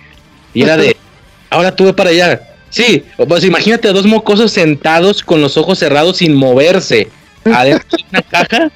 Y 0.53 0.63
era 0.63 0.75
de, 0.75 0.97
ahora 1.49 1.73
tú 1.73 1.85
ve 1.85 1.93
para 1.93 2.09
allá. 2.09 2.41
Sí, 2.69 3.03
pues 3.29 3.45
imagínate 3.45 3.87
a 3.87 3.93
dos 3.93 4.05
mocosos 4.05 4.51
sentados 4.51 5.23
con 5.23 5.41
los 5.41 5.55
ojos 5.55 5.79
cerrados 5.79 6.17
sin 6.17 6.35
moverse 6.35 7.07
adentro 7.45 7.97
de 7.97 8.00
una 8.11 8.21
caja 8.21 8.71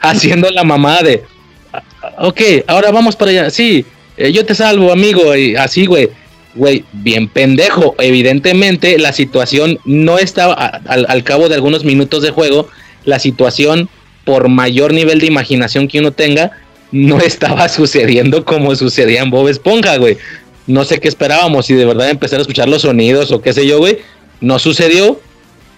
haciendo 0.00 0.50
la 0.50 0.64
mamada 0.64 1.02
de, 1.02 1.24
"Ah, 1.72 1.82
ok, 2.18 2.40
ahora 2.66 2.90
vamos 2.90 3.16
para 3.16 3.30
allá. 3.30 3.50
Sí, 3.50 3.84
eh, 4.16 4.32
yo 4.32 4.44
te 4.44 4.54
salvo, 4.54 4.92
amigo. 4.92 5.34
Y 5.36 5.56
así, 5.56 5.86
güey. 5.86 6.08
Güey, 6.54 6.84
bien 6.92 7.28
pendejo. 7.28 7.94
Evidentemente, 7.98 8.98
la 8.98 9.12
situación 9.12 9.78
no 9.84 10.18
estaba, 10.18 10.54
al 10.54 11.22
cabo 11.22 11.48
de 11.48 11.54
algunos 11.54 11.84
minutos 11.84 12.22
de 12.22 12.30
juego, 12.30 12.68
la 13.04 13.18
situación, 13.18 13.88
por 14.24 14.48
mayor 14.48 14.92
nivel 14.92 15.20
de 15.20 15.26
imaginación 15.26 15.88
que 15.88 16.00
uno 16.00 16.12
tenga, 16.12 16.50
no 16.90 17.18
estaba 17.20 17.68
sucediendo 17.68 18.44
como 18.44 18.74
sucedía 18.74 19.22
en 19.22 19.30
Bob 19.30 19.48
Esponja, 19.48 19.96
güey. 19.98 20.18
No 20.66 20.84
sé 20.84 20.98
qué 21.00 21.08
esperábamos, 21.08 21.66
si 21.66 21.74
de 21.74 21.84
verdad 21.86 22.10
empezar 22.10 22.38
a 22.38 22.42
escuchar 22.42 22.68
los 22.68 22.82
sonidos 22.82 23.30
o 23.30 23.40
qué 23.40 23.52
sé 23.52 23.66
yo, 23.66 23.78
güey. 23.78 23.98
No 24.40 24.58
sucedió. 24.58 25.20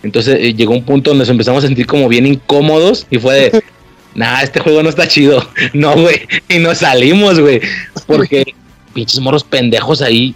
Entonces 0.03 0.38
eh, 0.40 0.55
llegó 0.55 0.72
un 0.72 0.84
punto 0.84 1.11
donde 1.11 1.22
nos 1.22 1.28
empezamos 1.28 1.64
a 1.64 1.66
sentir 1.66 1.86
como 1.86 2.09
bien 2.09 2.26
incómodos 2.26 3.07
y 3.11 3.18
fue 3.18 3.34
de, 3.34 3.62
nah, 4.14 4.42
este 4.42 4.61
juego 4.61 4.82
no 4.82 4.88
está 4.88 5.07
chido. 5.07 5.46
No, 5.72 5.94
güey. 5.94 6.20
Y 6.48 6.59
nos 6.59 6.78
salimos, 6.78 7.38
güey. 7.38 7.61
Porque 8.07 8.55
pinches 8.94 9.20
morros 9.20 9.44
pendejos 9.44 10.03
ahí 10.03 10.34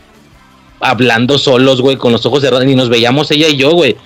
hablando 0.80 1.38
solos, 1.38 1.80
güey, 1.80 1.96
con 1.96 2.12
los 2.12 2.24
ojos 2.26 2.42
cerrados. 2.42 2.66
Y 2.66 2.74
nos 2.74 2.88
veíamos 2.88 3.30
ella 3.30 3.48
y 3.48 3.56
yo, 3.56 3.72
güey. 3.72 3.96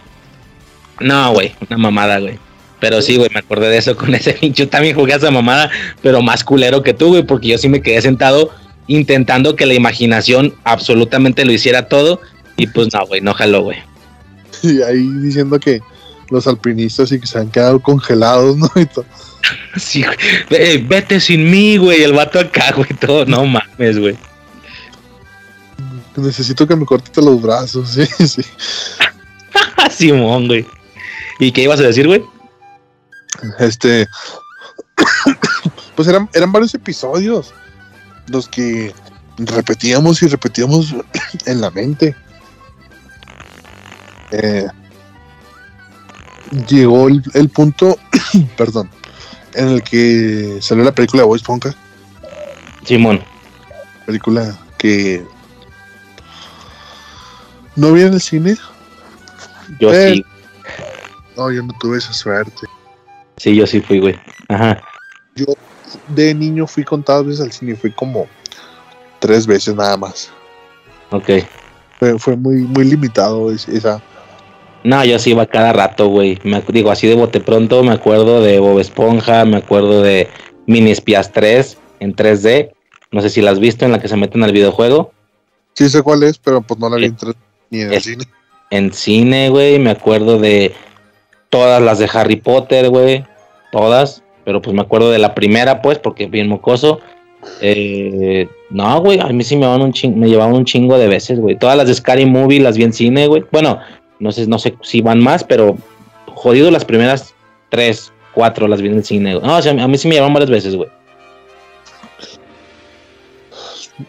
No, 1.00 1.32
güey, 1.32 1.52
una 1.68 1.78
mamada, 1.78 2.18
güey. 2.18 2.38
Pero 2.80 3.02
sí, 3.02 3.16
güey, 3.16 3.30
me 3.32 3.40
acordé 3.40 3.68
de 3.68 3.78
eso 3.78 3.96
con 3.96 4.14
ese 4.14 4.32
pinche. 4.34 4.64
Yo 4.64 4.68
también 4.68 4.94
jugué 4.94 5.12
a 5.12 5.16
esa 5.16 5.30
mamada, 5.30 5.70
pero 6.02 6.22
más 6.22 6.44
culero 6.44 6.82
que 6.82 6.94
tú, 6.94 7.08
güey, 7.08 7.24
porque 7.24 7.48
yo 7.48 7.58
sí 7.58 7.68
me 7.68 7.82
quedé 7.82 8.00
sentado 8.02 8.50
intentando 8.86 9.54
que 9.54 9.66
la 9.66 9.74
imaginación 9.74 10.54
absolutamente 10.64 11.44
lo 11.44 11.52
hiciera 11.52 11.88
todo. 11.88 12.20
Y 12.56 12.66
pues 12.68 12.92
no, 12.92 13.06
güey, 13.06 13.20
no 13.20 13.34
jaló, 13.34 13.62
güey. 13.62 13.78
Y 14.62 14.82
ahí 14.82 15.08
diciendo 15.20 15.58
que 15.58 15.80
los 16.30 16.46
alpinistas 16.46 17.10
y 17.12 17.20
que 17.20 17.26
se 17.26 17.38
han 17.38 17.50
quedado 17.50 17.80
congelados, 17.80 18.56
¿no? 18.56 18.70
Y 18.76 18.86
todo. 18.86 19.04
Sí, 19.76 20.02
güey. 20.02 20.16
Eh, 20.50 20.84
vete 20.86 21.20
sin 21.20 21.50
mí, 21.50 21.76
güey. 21.76 22.02
El 22.02 22.12
vato 22.12 22.38
acá, 22.40 22.72
güey, 22.76 22.88
todo. 23.00 23.24
No 23.24 23.44
mames, 23.44 23.98
güey. 23.98 24.16
Necesito 26.16 26.66
que 26.66 26.74
me 26.74 26.84
cortes 26.84 27.24
los 27.24 27.40
brazos, 27.40 27.90
sí, 27.90 28.04
sí. 28.26 28.42
Simón, 29.90 30.48
güey. 30.48 30.66
¿Y 31.38 31.52
qué 31.52 31.62
ibas 31.62 31.78
a 31.78 31.84
decir, 31.84 32.08
güey? 32.08 32.24
Este. 33.60 34.08
pues 35.94 36.08
eran, 36.08 36.28
eran 36.34 36.50
varios 36.50 36.74
episodios 36.74 37.54
los 38.26 38.48
que 38.48 38.92
repetíamos 39.38 40.22
y 40.22 40.26
repetíamos 40.26 40.94
en 41.46 41.60
la 41.60 41.70
mente. 41.70 42.16
Eh, 44.32 44.66
llegó 46.68 47.08
el, 47.08 47.22
el 47.34 47.48
punto, 47.48 47.98
perdón, 48.56 48.90
en 49.54 49.68
el 49.68 49.82
que 49.82 50.58
salió 50.60 50.84
la 50.84 50.92
película 50.92 51.22
de 51.22 51.28
Boy 51.28 51.36
Esponja, 51.38 51.74
Simón. 52.84 53.22
película 54.06 54.56
que 54.78 55.24
no 57.76 57.92
vi 57.92 58.02
en 58.02 58.14
el 58.14 58.20
cine. 58.20 58.56
Yo 59.80 59.92
Eh. 59.92 60.14
sí. 60.14 60.24
No, 61.36 61.52
yo 61.52 61.62
no 61.62 61.72
tuve 61.78 61.98
esa 61.98 62.12
suerte. 62.12 62.66
Sí, 63.36 63.54
yo 63.54 63.66
sí 63.66 63.80
fui, 63.80 64.00
güey. 64.00 64.18
Ajá. 64.48 64.80
De 66.08 66.34
niño 66.34 66.66
fui 66.66 66.84
contadas 66.84 67.24
veces 67.26 67.40
al 67.42 67.52
cine, 67.52 67.76
fui 67.76 67.92
como 67.92 68.26
tres 69.20 69.46
veces 69.46 69.74
nada 69.76 69.96
más. 69.96 70.30
Ok. 71.10 71.30
Fue, 71.98 72.18
fue 72.18 72.36
muy, 72.36 72.56
muy 72.62 72.84
limitado 72.84 73.52
es- 73.52 73.68
esa. 73.68 74.02
No, 74.84 75.04
yo 75.04 75.18
sí 75.18 75.30
iba 75.30 75.46
cada 75.46 75.72
rato, 75.72 76.08
güey. 76.08 76.38
Me 76.44 76.62
digo, 76.68 76.90
así 76.90 77.06
de 77.06 77.14
bote 77.14 77.40
pronto, 77.40 77.82
me 77.82 77.92
acuerdo 77.92 78.40
de 78.42 78.58
Bob 78.58 78.78
Esponja, 78.78 79.44
me 79.44 79.56
acuerdo 79.58 80.02
de 80.02 80.28
Mini 80.66 80.90
Espías 80.92 81.32
3 81.32 81.78
en 82.00 82.14
3D. 82.14 82.70
No 83.10 83.20
sé 83.20 83.30
si 83.30 83.40
la 83.42 83.50
has 83.50 83.58
visto 83.60 83.84
en 83.84 83.92
la 83.92 83.98
que 84.00 84.08
se 84.08 84.16
meten 84.16 84.42
al 84.44 84.52
videojuego. 84.52 85.12
Sí 85.74 85.88
sé 85.88 86.02
cuál 86.02 86.22
es, 86.22 86.38
pero 86.38 86.60
pues 86.60 86.78
no 86.78 86.88
la 86.88 86.96
vi 86.96 87.06
en 87.06 87.16
tres- 87.16 87.34
ni 87.70 87.80
en 87.82 87.92
el 87.92 88.02
cine. 88.02 88.24
En 88.70 88.92
cine, 88.92 89.48
güey. 89.50 89.78
Me 89.78 89.90
acuerdo 89.90 90.38
de 90.38 90.74
todas 91.50 91.80
las 91.82 91.98
de 91.98 92.08
Harry 92.12 92.36
Potter, 92.36 92.88
güey. 92.90 93.24
Todas. 93.72 94.22
Pero 94.44 94.60
pues 94.62 94.74
me 94.74 94.82
acuerdo 94.82 95.10
de 95.10 95.18
la 95.18 95.34
primera, 95.34 95.82
pues, 95.82 95.98
porque 95.98 96.26
bien 96.26 96.48
mocoso. 96.48 97.00
Eh, 97.60 98.48
no, 98.70 99.00
güey, 99.00 99.20
a 99.20 99.28
mí 99.28 99.44
sí 99.44 99.56
me, 99.56 99.66
van 99.66 99.80
un 99.82 99.92
ching- 99.92 100.14
me 100.14 100.28
llevaban 100.28 100.54
un 100.54 100.64
chingo 100.64 100.98
de 100.98 101.06
veces, 101.08 101.38
güey. 101.38 101.56
Todas 101.56 101.76
las 101.76 101.86
de 101.88 101.94
Scary 101.94 102.26
Movie 102.26 102.60
las 102.60 102.76
vi 102.76 102.84
en 102.84 102.92
cine, 102.92 103.26
güey. 103.26 103.44
Bueno, 103.50 103.78
no 104.20 104.32
sé, 104.32 104.46
no 104.46 104.58
sé 104.58 104.76
si 104.82 105.00
van 105.00 105.20
más, 105.20 105.44
pero 105.44 105.76
jodido 106.34 106.70
las 106.70 106.84
primeras 106.84 107.34
tres, 107.70 108.12
cuatro 108.34 108.68
las 108.68 108.80
vi 108.80 108.88
en 108.88 108.96
el 108.96 109.04
cine, 109.04 109.34
güey. 109.34 109.46
No, 109.46 109.56
o 109.56 109.62
sea, 109.62 109.72
a 109.72 109.88
mí 109.88 109.98
sí 109.98 110.08
me 110.08 110.14
llevaban 110.14 110.34
varias 110.34 110.50
veces, 110.50 110.76
güey. 110.76 110.88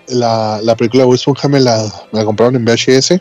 La, 0.07 0.59
la 0.61 0.75
película 0.75 1.05
de 1.05 1.15
Esponja 1.15 1.47
me 1.47 1.59
la, 1.59 1.83
me 2.11 2.19
la 2.19 2.25
compraron 2.25 2.55
en 2.55 2.63
VHS 2.63 3.19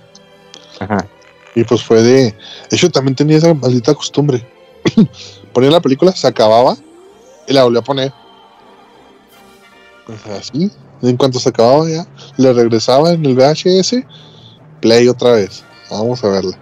Ajá. 0.80 1.06
y 1.54 1.64
pues 1.64 1.82
fue 1.82 2.02
de... 2.02 2.22
De 2.24 2.76
hecho, 2.76 2.90
también 2.90 3.14
tenía 3.14 3.38
esa 3.38 3.54
maldita 3.54 3.94
costumbre. 3.94 4.46
Ponía 5.54 5.70
la 5.70 5.80
película, 5.80 6.12
se 6.12 6.26
acababa 6.26 6.76
y 7.46 7.54
la 7.54 7.64
volví 7.64 7.78
a 7.78 7.82
poner. 7.82 8.12
Pues 10.06 10.26
así, 10.26 10.70
en 11.02 11.16
cuanto 11.16 11.38
se 11.38 11.48
acababa 11.48 11.88
ya, 11.88 12.06
le 12.36 12.52
regresaba 12.52 13.12
en 13.12 13.24
el 13.24 13.34
VHS, 13.34 13.96
play 14.80 15.08
otra 15.08 15.32
vez. 15.32 15.64
Vamos 15.90 16.22
a 16.22 16.28
verla. 16.28 16.58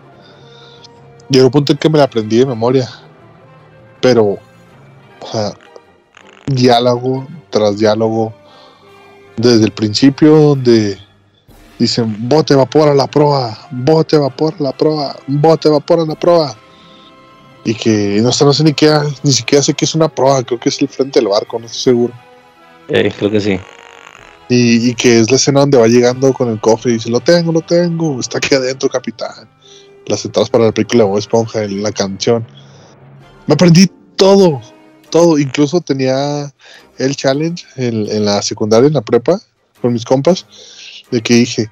Llegó 1.29 1.47
un 1.47 1.53
punto 1.53 1.72
en 1.72 1.79
que 1.79 1.89
me 1.89 1.99
la 1.99 2.05
aprendí 2.05 2.39
de 2.39 2.47
memoria. 2.47 2.89
Pero, 4.01 4.24
o 4.24 5.27
sea, 5.31 5.53
diálogo 6.47 7.27
tras 7.51 7.79
diálogo. 7.79 8.33
Desde 9.37 9.64
el 9.66 9.72
principio, 9.72 10.35
donde 10.35 10.99
dicen 11.79 12.16
bote 12.29 12.55
vapor 12.55 12.89
a 12.89 12.95
la 12.95 13.07
proa, 13.07 13.68
bote 13.70 14.16
vapor 14.16 14.55
a 14.59 14.62
la 14.62 14.72
proa, 14.72 15.16
bote 15.27 15.68
vapor 15.68 16.01
a 16.01 16.07
la 16.07 16.14
proa. 16.14 16.57
Y 17.64 17.74
que 17.74 18.20
no 18.22 18.31
no 18.31 18.53
sé 18.53 18.64
ni 18.64 18.72
qué, 18.72 18.91
ni 19.22 19.33
siquiera 19.33 19.62
sé 19.62 19.74
que 19.74 19.85
es 19.85 19.95
una 19.95 20.09
proa, 20.09 20.43
creo 20.43 20.59
que 20.59 20.68
es 20.68 20.81
el 20.81 20.89
frente 20.89 21.18
del 21.18 21.29
barco, 21.29 21.59
no 21.59 21.66
estoy 21.66 21.81
seguro. 21.81 22.14
Eh, 22.89 23.12
creo 23.18 23.31
que 23.31 23.41
sí. 23.41 23.61
Y, 24.49 24.91
y 24.91 24.95
que 24.95 25.18
es 25.18 25.31
la 25.31 25.37
escena 25.37 25.61
donde 25.61 25.77
va 25.77 25.89
llegando 25.89 26.33
con 26.33 26.49
el 26.49 26.61
cofre 26.61 26.93
y 26.93 26.95
dice, 26.95 27.11
lo 27.11 27.18
tengo, 27.20 27.51
lo 27.51 27.62
tengo, 27.62 28.20
está 28.20 28.39
aquí 28.39 28.55
adentro, 28.55 28.89
capitán. 28.89 29.49
Las 30.07 30.25
entradas 30.25 30.51
para 30.51 30.65
la 30.65 30.73
película 30.73 31.05
de 31.05 31.11
Bob 31.11 31.19
Esponja, 31.19 31.67
la 31.67 31.93
canción. 31.93 32.47
Me 33.47 33.55
aprendí 33.55 33.87
todo, 34.17 34.61
todo. 35.11 35.39
Incluso 35.39 35.81
tenía 35.81 36.53
el 36.99 37.17
challenge 37.17 37.65
en, 37.77 38.11
en 38.11 38.25
la 38.25 38.41
secundaria, 38.43 38.87
en 38.87 38.95
la 38.95 39.03
prepa, 39.03 39.41
con 39.81 39.93
mis 39.93 40.05
compas, 40.05 40.47
de 41.11 41.21
que 41.21 41.35
dije, 41.35 41.71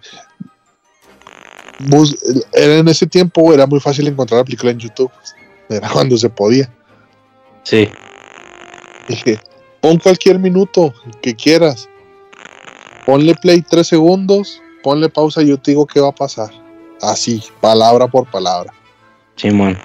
bus- 1.81 2.17
era 2.53 2.79
en 2.79 2.89
ese 2.89 3.07
tiempo 3.07 3.53
era 3.53 3.67
muy 3.67 3.81
fácil 3.81 4.07
encontrar 4.07 4.39
la 4.39 4.45
película 4.45 4.73
en 4.73 4.79
YouTube. 4.79 5.11
Era 5.69 5.89
cuando 5.89 6.17
se 6.19 6.29
podía. 6.29 6.73
Sí. 7.63 7.89
Dije, 9.09 9.41
pon 9.81 9.99
cualquier 9.99 10.39
minuto 10.39 10.93
que 11.23 11.35
quieras. 11.35 11.89
Ponle 13.07 13.35
play 13.35 13.63
tres 13.63 13.89
segundos, 13.89 14.61
ponle 14.83 15.09
pausa 15.09 15.43
y 15.43 15.49
yo 15.49 15.59
te 15.59 15.71
digo 15.71 15.87
qué 15.87 16.01
va 16.01 16.09
a 16.09 16.15
pasar. 16.15 16.51
Así, 17.11 17.43
palabra 17.61 18.07
por 18.09 18.27
palabra. 18.31 18.73
Simón. 19.37 19.79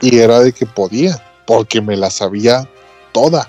Y 0.00 0.18
era 0.18 0.40
de 0.40 0.52
que 0.52 0.66
podía, 0.66 1.22
porque 1.46 1.80
me 1.80 1.96
la 1.96 2.10
sabía 2.10 2.68
toda. 3.12 3.48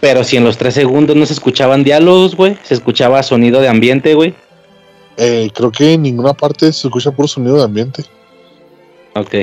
Pero 0.00 0.24
si 0.24 0.36
en 0.36 0.44
los 0.44 0.56
tres 0.56 0.74
segundos 0.74 1.16
no 1.16 1.26
se 1.26 1.34
escuchaban 1.34 1.84
diálogos, 1.84 2.34
güey, 2.34 2.56
se 2.62 2.74
escuchaba 2.74 3.22
sonido 3.22 3.60
de 3.60 3.68
ambiente, 3.68 4.14
güey. 4.14 4.34
Eh, 5.16 5.50
creo 5.54 5.70
que 5.70 5.94
en 5.94 6.02
ninguna 6.02 6.32
parte 6.32 6.72
se 6.72 6.86
escucha 6.88 7.10
puro 7.10 7.28
sonido 7.28 7.56
de 7.56 7.64
ambiente. 7.64 8.04
Ok. 9.14 9.34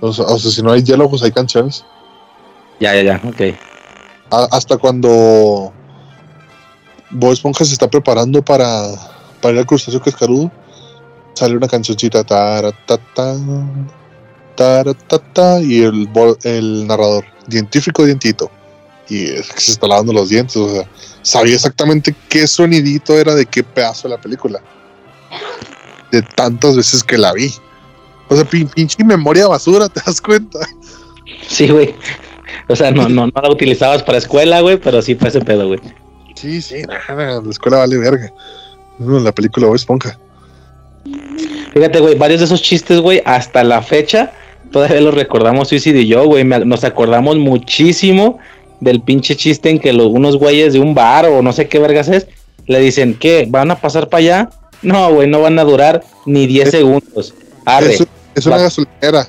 O 0.00 0.12
sea, 0.12 0.24
o 0.24 0.38
sea, 0.38 0.50
si 0.50 0.62
no 0.62 0.72
hay 0.72 0.82
diálogos, 0.82 1.22
hay 1.22 1.30
canciones. 1.30 1.84
Ya, 2.80 2.94
ya, 2.96 3.02
ya, 3.02 3.20
ok. 3.24 3.54
A- 4.30 4.48
hasta 4.50 4.76
cuando 4.78 5.72
Bob 7.10 7.32
Esponja 7.32 7.64
se 7.64 7.74
está 7.74 7.88
preparando 7.88 8.42
para, 8.42 8.88
para 9.40 9.54
ir 9.54 9.60
al 9.60 9.66
crustáceo 9.66 10.00
cascarudo, 10.02 10.50
sale 11.34 11.56
una 11.56 11.68
cancioncita 11.68 12.24
taratata, 12.24 13.36
taratata, 14.56 15.60
y 15.60 15.82
el, 15.82 16.08
el 16.44 16.86
narrador, 16.86 17.24
científico 17.48 18.04
dientito. 18.04 18.50
Y 19.08 19.24
es 19.24 19.50
que 19.50 19.60
se 19.60 19.72
está 19.72 19.86
lavando 19.88 20.12
los 20.12 20.28
dientes, 20.28 20.56
o 20.56 20.68
sea, 20.70 20.88
sabía 21.22 21.54
exactamente 21.54 22.14
qué 22.28 22.46
sonidito 22.46 23.18
era 23.18 23.34
de 23.34 23.46
qué 23.46 23.62
pedazo 23.62 24.08
de 24.08 24.14
la 24.14 24.20
película. 24.20 24.60
De 26.10 26.22
tantas 26.22 26.76
veces 26.76 27.02
que 27.02 27.18
la 27.18 27.32
vi. 27.32 27.52
O 28.28 28.36
sea, 28.36 28.44
pin- 28.44 28.70
pinche 28.72 29.02
memoria 29.04 29.48
basura, 29.48 29.88
¿te 29.90 30.00
das 30.04 30.20
cuenta? 30.20 30.58
Sí, 31.46 31.68
güey. 31.68 31.94
O 32.68 32.76
sea, 32.76 32.90
no, 32.90 33.08
no, 33.08 33.26
no 33.26 33.32
la 33.42 33.50
utilizabas 33.50 34.02
para 34.02 34.18
escuela, 34.18 34.60
güey, 34.60 34.76
pero 34.78 35.02
sí 35.02 35.14
fue 35.14 35.28
ese 35.28 35.40
pedo, 35.40 35.66
güey. 35.68 35.80
Sí, 36.34 36.60
sí, 36.62 36.82
nada, 36.82 37.40
la 37.40 37.50
escuela 37.50 37.78
vale 37.78 37.98
verga. 37.98 38.32
No, 38.98 39.18
la 39.20 39.32
película 39.32 39.66
Bob 39.66 39.76
Esponja. 39.76 40.18
Fíjate, 41.72 42.00
güey, 42.00 42.14
varios 42.16 42.40
de 42.40 42.46
esos 42.46 42.62
chistes, 42.62 43.00
güey, 43.00 43.22
hasta 43.24 43.64
la 43.64 43.82
fecha, 43.82 44.32
todavía 44.70 45.00
los 45.00 45.14
recordamos 45.14 45.68
Suicide 45.68 46.00
y 46.00 46.06
yo, 46.06 46.24
güey. 46.26 46.44
Nos 46.44 46.84
acordamos 46.84 47.36
muchísimo 47.38 48.38
del 48.80 49.00
pinche 49.00 49.36
chiste 49.36 49.70
en 49.70 49.78
que 49.78 49.92
los, 49.92 50.06
unos 50.08 50.36
güeyes 50.36 50.72
de 50.74 50.80
un 50.80 50.94
bar 50.94 51.26
o 51.26 51.40
no 51.42 51.52
sé 51.52 51.68
qué 51.68 51.78
vergas 51.78 52.08
es, 52.08 52.26
le 52.66 52.78
dicen, 52.80 53.14
¿qué? 53.18 53.46
¿Van 53.48 53.70
a 53.70 53.76
pasar 53.76 54.08
para 54.08 54.18
allá? 54.18 54.50
No, 54.82 55.12
güey, 55.14 55.28
no 55.28 55.40
van 55.40 55.58
a 55.58 55.64
durar 55.64 56.02
ni 56.26 56.46
10 56.46 56.70
segundos. 56.70 57.34
Arre, 57.64 57.94
Es, 57.94 58.06
es 58.34 58.46
una 58.46 58.56
Va- 58.56 58.62
gasolinera. 58.62 59.26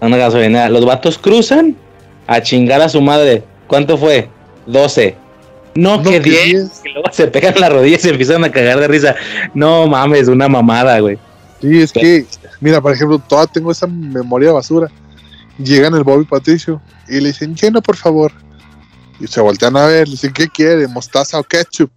una 0.00 0.16
gasolinera. 0.16 0.68
Los 0.70 0.84
vatos 0.84 1.18
cruzan 1.18 1.76
a 2.26 2.40
chingar 2.42 2.80
a 2.80 2.88
su 2.88 3.00
madre. 3.00 3.42
¿Cuánto 3.66 3.96
fue? 3.98 4.28
12. 4.66 5.14
No, 5.74 5.98
No, 5.98 6.02
que 6.02 6.20
que 6.20 6.30
10. 6.30 6.44
10. 6.44 6.68
Que 6.82 6.88
luego 6.90 7.08
se 7.12 7.26
pegan 7.28 7.54
la 7.58 7.68
rodilla 7.68 7.96
y 7.96 8.00
se 8.00 8.10
empiezan 8.10 8.44
a 8.44 8.50
cagar 8.50 8.80
de 8.80 8.88
risa. 8.88 9.14
No 9.54 9.86
mames, 9.86 10.28
una 10.28 10.48
mamada, 10.48 10.98
güey. 11.00 11.18
Sí, 11.60 11.80
es 11.80 11.92
que, 11.92 12.26
mira, 12.60 12.80
por 12.80 12.92
ejemplo, 12.92 13.18
todavía 13.18 13.52
tengo 13.52 13.70
esa 13.70 13.86
memoria 13.86 14.52
basura. 14.52 14.88
Llegan 15.58 15.94
el 15.94 16.04
Bobby 16.04 16.24
Patricio 16.24 16.80
y 17.08 17.20
le 17.20 17.28
dicen, 17.28 17.54
llena 17.54 17.80
por 17.80 17.96
favor. 17.96 18.32
Y 19.20 19.26
se 19.26 19.40
voltean 19.40 19.76
a 19.76 19.86
ver, 19.86 20.08
le 20.08 20.12
dicen, 20.12 20.32
¿qué 20.32 20.48
quiere? 20.48 20.88
¿Mostaza 20.88 21.38
o 21.38 21.44
ketchup? 21.44 21.90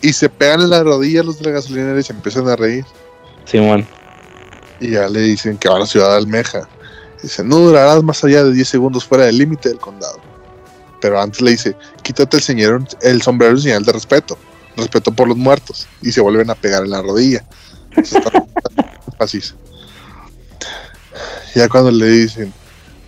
Y 0.00 0.12
se 0.12 0.28
pegan 0.28 0.62
en 0.62 0.70
la 0.70 0.82
rodilla 0.82 1.22
los 1.22 1.38
de 1.38 1.46
la 1.46 1.50
gasolinera 1.52 1.98
y 1.98 2.02
se 2.02 2.12
empiezan 2.12 2.48
a 2.48 2.56
reír. 2.56 2.84
Simón. 3.44 3.86
Y 4.80 4.90
ya 4.90 5.08
le 5.08 5.20
dicen 5.20 5.56
que 5.56 5.68
van 5.68 5.82
a 5.82 5.86
Ciudad 5.86 6.10
de 6.10 6.16
Almeja. 6.18 6.68
Dicen, 7.22 7.48
no 7.48 7.56
durarás 7.56 8.02
más 8.02 8.22
allá 8.24 8.44
de 8.44 8.52
10 8.52 8.68
segundos 8.68 9.04
fuera 9.04 9.26
del 9.26 9.38
límite 9.38 9.68
del 9.68 9.78
condado. 9.78 10.20
Pero 11.00 11.20
antes 11.20 11.40
le 11.40 11.52
dice, 11.52 11.76
quítate 12.02 12.36
el, 12.36 12.42
señor, 12.42 12.84
el 13.02 13.22
sombrero 13.22 13.52
en 13.54 13.60
señal 13.60 13.84
de 13.84 13.92
respeto. 13.92 14.38
Respeto 14.76 15.12
por 15.12 15.28
los 15.28 15.36
muertos. 15.36 15.86
Y 16.02 16.12
se 16.12 16.20
vuelven 16.20 16.50
a 16.50 16.54
pegar 16.54 16.84
en 16.84 16.90
la 16.90 17.02
rodilla. 17.02 17.44
Así. 19.18 19.40
Ya 21.54 21.68
cuando 21.68 21.90
le 21.90 22.06
dicen, 22.06 22.52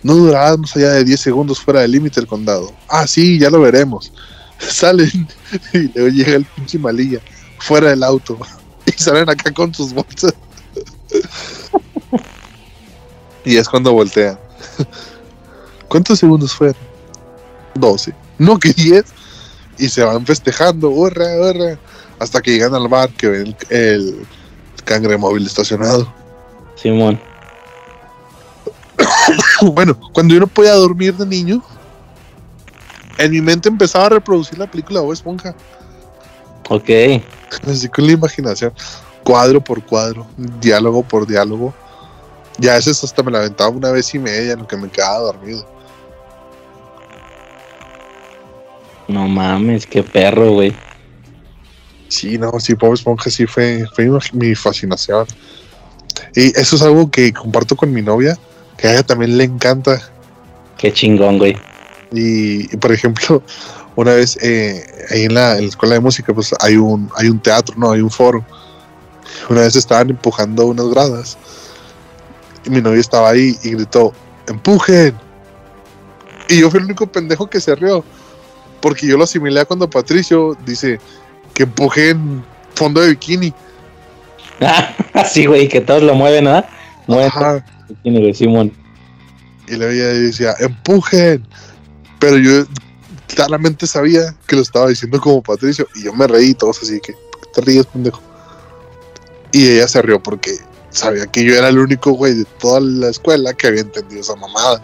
no 0.03 0.15
durarás 0.15 0.57
más 0.57 0.75
allá 0.75 0.91
de 0.91 1.03
10 1.03 1.19
segundos 1.19 1.59
fuera 1.59 1.81
del 1.81 1.91
límite 1.91 2.19
del 2.19 2.27
condado. 2.27 2.73
Ah, 2.89 3.07
sí, 3.07 3.39
ya 3.39 3.49
lo 3.49 3.61
veremos. 3.61 4.11
Salen 4.57 5.27
y 5.73 5.79
luego 5.93 6.09
llega 6.09 6.35
el 6.35 6.45
pinche 6.45 6.77
malilla 6.79 7.19
fuera 7.59 7.89
del 7.89 8.03
auto. 8.03 8.37
Y 8.83 8.91
salen 8.93 9.29
acá 9.29 9.51
con 9.53 9.71
sus 9.75 9.93
bolsas. 9.93 10.33
Y 13.45 13.57
es 13.57 13.69
cuando 13.69 13.93
voltean. 13.93 14.39
¿Cuántos 15.87 16.17
segundos 16.17 16.51
fueron? 16.51 16.90
12. 17.75 18.13
No, 18.37 18.57
que 18.59 18.73
10. 18.73 19.03
Y 19.77 19.89
se 19.89 20.03
van 20.03 20.25
festejando, 20.25 20.89
hurra, 20.89 21.25
hurra. 21.39 21.77
Hasta 22.19 22.41
que 22.41 22.51
llegan 22.51 22.75
al 22.75 22.87
bar 22.87 23.09
que 23.09 23.27
ven 23.27 23.55
el, 23.69 24.25
el 24.77 24.83
cangre 24.83 25.17
móvil 25.17 25.45
estacionado. 25.45 26.11
Simón. 26.75 27.19
Bueno, 29.61 29.97
cuando 30.13 30.33
yo 30.33 30.39
no 30.39 30.47
podía 30.47 30.73
dormir 30.73 31.15
de 31.15 31.25
niño, 31.25 31.63
en 33.17 33.31
mi 33.31 33.41
mente 33.41 33.69
empezaba 33.69 34.07
a 34.07 34.09
reproducir 34.09 34.57
la 34.57 34.69
película 34.69 34.99
de 34.99 35.05
Bob 35.05 35.13
Esponja. 35.13 35.55
Ok. 36.69 36.89
Así 37.67 37.87
con 37.89 38.05
la 38.07 38.13
imaginación, 38.13 38.73
cuadro 39.23 39.61
por 39.61 39.83
cuadro, 39.85 40.25
diálogo 40.59 41.03
por 41.03 41.27
diálogo. 41.27 41.73
Ya 42.57 42.73
a 42.73 42.75
veces 42.75 43.03
hasta 43.03 43.23
me 43.23 43.31
la 43.31 43.39
aventaba 43.39 43.69
una 43.69 43.91
vez 43.91 44.13
y 44.15 44.19
media 44.19 44.53
en 44.53 44.59
lo 44.59 44.67
que 44.67 44.77
me 44.77 44.89
quedaba 44.89 45.19
dormido. 45.19 45.65
No 49.11 49.27
mames, 49.27 49.85
qué 49.85 50.03
perro, 50.03 50.53
güey. 50.53 50.73
Sí, 52.07 52.37
no, 52.37 52.57
sí, 52.59 52.75
Bob 52.75 52.93
Esponja 52.93 53.29
sí 53.29 53.45
fue, 53.45 53.85
fue 53.93 54.09
mi, 54.31 54.55
fascinación. 54.55 55.27
Y 56.33 56.57
eso 56.57 56.77
es 56.77 56.81
algo 56.81 57.11
que 57.11 57.33
comparto 57.33 57.75
con 57.75 57.91
mi 57.91 58.01
novia, 58.01 58.37
que 58.77 58.87
a 58.87 58.93
ella 58.93 59.03
también 59.03 59.37
le 59.37 59.43
encanta. 59.43 60.01
Qué 60.77 60.93
chingón, 60.93 61.39
güey. 61.39 61.57
Y, 62.13 62.73
y, 62.73 62.77
por 62.77 62.93
ejemplo, 62.93 63.43
una 63.97 64.13
vez 64.13 64.37
eh, 64.41 64.81
ahí 65.09 65.23
en 65.23 65.33
la, 65.33 65.57
en 65.57 65.63
la 65.63 65.69
escuela 65.69 65.95
de 65.95 65.99
música, 65.99 66.33
pues 66.33 66.55
hay 66.61 66.77
un, 66.77 67.09
hay 67.17 67.27
un 67.27 67.39
teatro, 67.39 67.75
¿no? 67.77 67.91
Hay 67.91 67.99
un 67.99 68.11
foro. 68.11 68.45
Una 69.49 69.61
vez 69.61 69.75
estaban 69.75 70.09
empujando 70.09 70.67
unas 70.67 70.87
gradas. 70.87 71.37
Y 72.63 72.69
mi 72.69 72.81
novia 72.81 73.01
estaba 73.01 73.29
ahí 73.29 73.57
y 73.61 73.71
gritó, 73.71 74.13
¡empujen! 74.47 75.13
Y 76.47 76.59
yo 76.61 76.69
fui 76.69 76.79
el 76.79 76.85
único 76.85 77.07
pendejo 77.07 77.49
que 77.49 77.59
se 77.59 77.75
rió. 77.75 78.05
Porque 78.81 79.07
yo 79.07 79.17
lo 79.17 79.23
asimilé 79.23 79.61
a 79.61 79.65
cuando 79.65 79.89
Patricio 79.89 80.57
dice 80.65 80.99
que 81.53 81.63
empujen 81.63 82.43
fondo 82.75 83.01
de 83.01 83.09
bikini. 83.09 83.53
Así, 85.13 85.45
güey, 85.45 85.67
que 85.67 85.81
todos 85.81 86.03
lo 86.03 86.15
mueven, 86.15 86.47
¿ah? 86.47 86.65
Mueven 87.07 87.27
Ajá. 87.27 87.65
todo, 88.03 88.19
güey, 88.19 88.33
Simón. 88.33 88.71
Y 89.67 89.75
luego 89.75 89.93
ella 89.93 90.07
decía, 90.07 90.53
empujen. 90.59 91.45
Pero 92.19 92.37
yo 92.37 92.65
claramente 93.27 93.87
sabía 93.87 94.35
que 94.47 94.55
lo 94.55 94.61
estaba 94.61 94.87
diciendo 94.87 95.19
como 95.19 95.41
Patricio. 95.41 95.87
Y 95.95 96.03
yo 96.03 96.13
me 96.13 96.27
reí 96.27 96.49
y 96.49 96.53
todos 96.53 96.81
así 96.83 96.99
que, 96.99 97.13
¿por 97.13 97.41
qué 97.41 97.47
te 97.53 97.61
ríes, 97.61 97.85
pendejo? 97.87 98.21
Y 99.51 99.69
ella 99.69 99.87
se 99.87 100.01
rió 100.01 100.21
porque 100.21 100.57
sabía 100.91 101.25
que 101.27 101.43
yo 101.43 101.55
era 101.55 101.69
el 101.69 101.79
único 101.79 102.11
güey 102.11 102.33
de 102.33 102.45
toda 102.59 102.79
la 102.79 103.09
escuela 103.09 103.53
que 103.53 103.67
había 103.67 103.81
entendido 103.81 104.21
esa 104.21 104.35
mamada. 104.35 104.81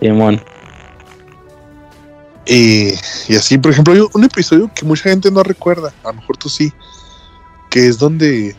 Simón. 0.00 0.42
Y, 2.46 2.92
y 3.28 3.36
así, 3.36 3.56
por 3.58 3.72
ejemplo, 3.72 3.94
hay 3.94 4.00
un 4.12 4.24
episodio 4.24 4.70
que 4.74 4.84
mucha 4.84 5.04
gente 5.04 5.30
no 5.30 5.42
recuerda, 5.42 5.92
a 6.04 6.08
lo 6.08 6.14
mejor 6.14 6.36
tú 6.36 6.48
sí, 6.48 6.72
que 7.70 7.86
es 7.86 7.98
donde 7.98 8.54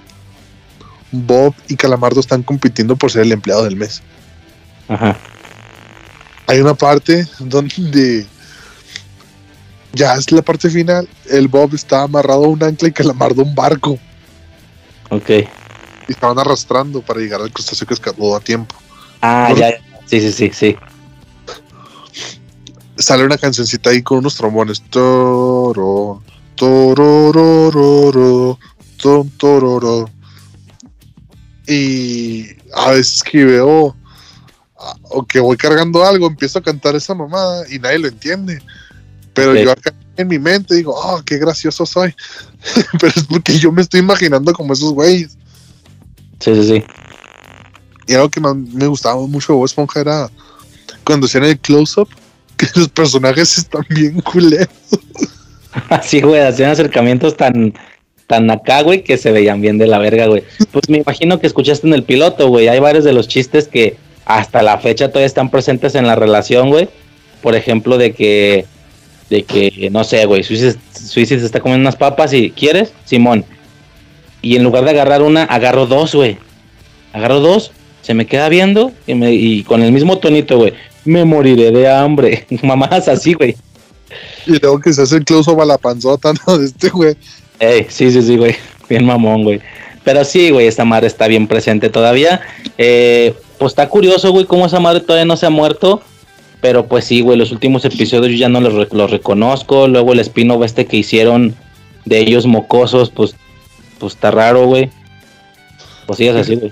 Bob 1.11 1.53
y 1.67 1.75
Calamardo 1.75 2.19
están 2.19 2.43
compitiendo 2.43 2.95
por 2.95 3.11
ser 3.11 3.23
el 3.23 3.31
empleado 3.31 3.63
del 3.63 3.75
mes. 3.75 4.01
Ajá. 4.87 5.17
Hay 6.47 6.59
una 6.59 6.73
parte 6.73 7.27
donde 7.39 8.25
ya 9.93 10.15
es 10.15 10.31
la 10.31 10.41
parte 10.41 10.69
final. 10.69 11.07
El 11.29 11.47
Bob 11.47 11.73
está 11.73 12.03
amarrado 12.03 12.45
a 12.45 12.49
un 12.49 12.61
ancla 12.63 12.89
y 12.89 12.91
calamar 12.91 13.33
de 13.33 13.41
un 13.41 13.55
barco. 13.55 13.97
Ok. 15.09 15.29
Y 15.29 16.11
estaban 16.11 16.37
arrastrando 16.37 17.01
para 17.01 17.19
llegar 17.19 17.41
al 17.41 17.51
crustáceo 17.51 17.87
que 17.87 17.93
escapó 17.93 18.35
a 18.35 18.39
tiempo. 18.39 18.75
Ah, 19.21 19.53
ya. 19.55 19.71
ya. 19.71 19.77
Sí, 20.05 20.19
sí, 20.19 20.31
sí, 20.31 20.51
sí. 20.53 20.77
Sale 22.97 23.25
una 23.25 23.37
cancioncita 23.37 23.89
ahí 23.89 24.01
con 24.01 24.19
unos 24.19 24.35
trombones. 24.35 24.81
Toro, 24.89 26.23
tororororo, 26.55 26.99
tom, 29.01 29.29
tororo. 29.31 30.09
Y 31.67 32.47
a 32.73 32.91
veces 32.91 33.23
que 33.23 33.43
veo 33.43 33.95
ah, 34.79 34.95
o 35.03 35.25
que 35.25 35.39
voy 35.39 35.57
cargando 35.57 36.05
algo, 36.05 36.27
empiezo 36.27 36.59
a 36.59 36.63
cantar 36.63 36.95
esa 36.95 37.13
mamada 37.13 37.65
y 37.69 37.79
nadie 37.79 37.99
lo 37.99 38.07
entiende. 38.07 38.61
Pero 39.33 39.55
yo 39.55 39.71
acá 39.71 39.93
en 40.17 40.27
mi 40.27 40.39
mente 40.39 40.75
digo, 40.75 40.93
oh, 40.95 41.21
qué 41.25 41.37
gracioso 41.37 41.85
soy. 41.85 42.15
Pero 42.99 43.13
es 43.15 43.23
porque 43.25 43.57
yo 43.57 43.71
me 43.71 43.81
estoy 43.81 43.99
imaginando 43.99 44.53
como 44.53 44.73
esos 44.73 44.93
güeyes. 44.93 45.37
Sí, 46.39 46.55
sí, 46.55 46.63
sí. 46.63 46.83
Y 48.07 48.13
algo 48.13 48.29
que 48.29 48.39
más 48.39 48.55
me 48.55 48.87
gustaba 48.87 49.25
mucho 49.27 49.53
de 49.53 49.57
Bob 49.57 49.65
Esponja 49.65 49.99
era 49.99 50.29
cuando 51.03 51.25
hacían 51.25 51.43
el 51.43 51.59
close-up, 51.59 52.09
que 52.55 52.67
los 52.75 52.89
personajes 52.89 53.57
están 53.57 53.85
bien 53.89 54.21
culeros. 54.21 54.67
Así, 55.89 56.21
güey, 56.21 56.41
hacían 56.41 56.71
acercamientos 56.71 57.35
tan, 57.35 57.73
tan 58.27 58.49
acá, 58.49 58.81
güey, 58.81 59.03
que 59.03 59.17
se 59.17 59.31
veían 59.31 59.61
bien 59.61 59.77
de 59.77 59.87
la 59.87 59.99
verga, 59.99 60.27
güey. 60.27 60.43
Pues 60.71 60.89
me 60.89 60.99
imagino 60.99 61.39
que 61.39 61.47
escuchaste 61.47 61.87
en 61.87 61.93
el 61.93 62.03
piloto, 62.03 62.47
güey. 62.47 62.67
Hay 62.67 62.79
varios 62.79 63.03
de 63.03 63.13
los 63.13 63.27
chistes 63.27 63.67
que 63.67 63.97
hasta 64.25 64.61
la 64.61 64.77
fecha 64.79 65.09
todavía 65.09 65.27
están 65.27 65.49
presentes 65.49 65.95
en 65.95 66.07
la 66.07 66.15
relación, 66.15 66.69
güey. 66.69 66.89
Por 67.41 67.55
ejemplo, 67.55 67.97
de 67.97 68.13
que, 68.13 68.65
de 69.29 69.43
que, 69.43 69.89
no 69.91 70.03
sé, 70.03 70.25
güey, 70.25 70.43
Suicide 70.43 71.45
está 71.45 71.59
comiendo 71.59 71.83
unas 71.83 71.95
papas 71.95 72.33
y, 72.33 72.51
¿quieres? 72.51 72.93
Simón. 73.03 73.45
Y 74.41 74.55
en 74.55 74.63
lugar 74.63 74.83
de 74.85 74.91
agarrar 74.91 75.21
una, 75.21 75.43
agarro 75.43 75.85
dos, 75.85 76.15
güey. 76.15 76.37
Agarro 77.13 77.39
dos, 77.39 77.71
se 78.01 78.13
me 78.13 78.25
queda 78.25 78.49
viendo 78.49 78.91
y 79.07 79.63
con 79.63 79.81
el 79.83 79.91
mismo 79.91 80.17
tonito, 80.17 80.57
güey. 80.57 80.73
Me 81.05 81.23
moriré 81.23 81.71
de 81.71 81.87
hambre. 81.89 82.45
Mamadas 82.63 83.07
así, 83.07 83.33
güey. 83.33 83.55
Y 84.45 84.59
luego 84.59 84.79
que 84.79 84.93
se 84.93 85.01
hace 85.03 85.23
close-up 85.23 85.61
a 85.61 85.65
la 85.65 85.77
panzota, 85.77 86.33
¿no? 86.47 86.57
De 86.57 86.65
este 86.65 86.89
güey. 86.89 87.15
Ey, 87.59 87.87
sí, 87.89 88.11
sí, 88.11 88.21
sí, 88.21 88.37
güey. 88.37 88.55
Bien 88.89 89.05
mamón, 89.05 89.43
güey. 89.43 89.61
Pero 90.03 90.23
sí, 90.23 90.51
güey, 90.51 90.67
esta 90.67 90.85
madre 90.85 91.07
está 91.07 91.27
bien 91.27 91.47
presente 91.47 91.89
todavía. 91.89 92.41
Eh, 92.77 93.33
pues 93.57 93.71
está 93.71 93.89
curioso, 93.89 94.31
güey, 94.31 94.45
cómo 94.45 94.65
esa 94.67 94.79
madre 94.79 94.99
todavía 94.99 95.25
no 95.25 95.37
se 95.37 95.45
ha 95.47 95.49
muerto. 95.49 96.01
Pero 96.61 96.87
pues 96.87 97.05
sí, 97.05 97.21
güey, 97.21 97.37
los 97.37 97.51
últimos 97.51 97.85
episodios 97.85 98.31
yo 98.31 98.37
ya 98.37 98.49
no 98.49 98.59
los, 98.61 98.73
re- 98.73 98.87
los 98.91 99.09
reconozco. 99.11 99.87
Luego 99.87 100.13
el 100.13 100.19
spin-off 100.19 100.63
este 100.63 100.85
que 100.85 100.97
hicieron 100.97 101.55
de 102.05 102.19
ellos 102.19 102.45
mocosos, 102.45 103.09
pues, 103.09 103.35
pues 103.99 104.13
está 104.13 104.29
raro, 104.31 104.65
güey. 104.67 104.89
Pues 106.05 106.17
sí, 106.17 106.27
es 106.27 106.35
así, 106.35 106.55
güey. 106.55 106.71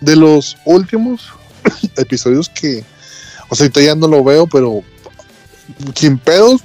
De 0.00 0.14
los 0.16 0.56
últimos 0.64 1.28
episodios 1.96 2.48
que, 2.48 2.84
o 3.48 3.54
sea, 3.54 3.68
ya 3.68 3.94
no 3.94 4.08
lo 4.08 4.22
veo, 4.24 4.46
pero 4.46 4.82
sin 5.94 6.18
pedos, 6.18 6.62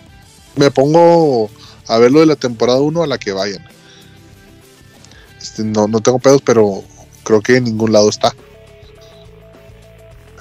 me 0.55 0.71
pongo 0.71 1.49
a 1.87 1.97
ver 1.97 2.11
lo 2.11 2.19
de 2.19 2.25
la 2.25 2.35
temporada 2.35 2.79
1 2.79 3.03
a 3.03 3.07
la 3.07 3.17
que 3.17 3.31
vayan. 3.31 3.65
Este, 5.41 5.63
no, 5.63 5.87
no 5.87 5.99
tengo 6.01 6.19
pedos, 6.19 6.41
pero 6.43 6.83
creo 7.23 7.41
que 7.41 7.57
en 7.57 7.65
ningún 7.65 7.93
lado 7.93 8.09
está. 8.09 8.33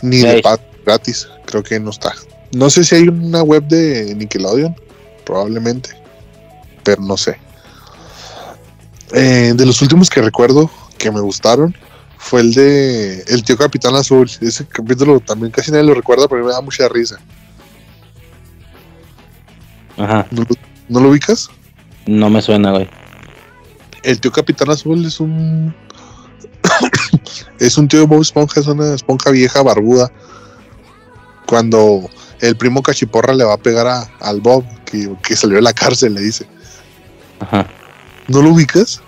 Ni 0.03 0.19
de 0.19 0.43
gratis, 0.85 1.29
creo 1.47 1.63
que 1.63 1.79
no 1.81 1.91
está. 1.91 2.15
No 2.53 2.71
sé 2.71 2.85
si 2.85 2.95
hay 2.95 3.09
una 3.09 3.43
web 3.43 3.65
de 3.65 4.15
Nickelodeon, 4.15 4.75
probablemente, 5.25 5.91
pero 6.83 7.03
no 7.03 7.17
sé. 7.17 7.39
Eh, 9.13 9.53
de 9.55 9.67
los 9.67 9.81
últimos 9.83 10.11
que 10.11 10.21
recuerdo 10.21 10.71
que 10.99 11.11
me 11.11 11.21
gustaron 11.21 11.75
fue 12.19 12.41
el 12.43 12.53
de 12.53 13.23
El 13.29 13.43
tío 13.45 13.57
Capitán 13.57 13.95
Azul. 13.95 14.31
Ese 14.41 14.67
capítulo 14.67 15.21
también 15.21 15.51
casi 15.53 15.71
nadie 15.71 15.85
lo 15.85 15.95
recuerda, 15.95 16.29
pero 16.29 16.45
me 16.45 16.53
da 16.53 16.61
mucha 16.61 16.89
risa. 16.89 17.19
Ajá, 19.97 20.27
¿No 20.31 20.43
lo, 20.43 20.49
no 20.89 21.01
lo 21.01 21.09
ubicas? 21.11 21.51
no 22.07 22.31
me 22.31 22.41
suena, 22.41 22.71
güey. 22.71 22.89
El 24.03 24.21
tío 24.21 24.31
Capitán 24.33 24.71
Azul 24.71 25.05
es 25.05 25.21
un. 25.21 25.75
es 27.59 27.77
un 27.77 27.89
tío 27.89 28.01
de 28.01 28.07
Bob 28.07 28.23
Esponja, 28.23 28.61
es 28.61 28.67
una 28.67 28.95
esponja 28.95 29.31
vieja, 29.31 29.63
barbuda. 29.63 30.11
Cuando 31.47 32.09
el 32.41 32.57
primo 32.57 32.83
Cachiporra 32.83 33.35
le 33.35 33.45
va 33.45 33.55
a 33.55 33.59
pegar 33.59 33.87
a- 33.87 34.11
al 34.21 34.41
Bob, 34.41 34.65
que, 34.85 35.13
que 35.23 35.35
salió 35.37 35.57
de 35.57 35.63
la 35.63 35.73
cárcel, 35.73 36.15
le 36.15 36.21
dice. 36.21 36.47
Ajá. 37.41 37.67
¿No 38.29 38.41
lo 38.43 38.51
ubicas? 38.51 39.01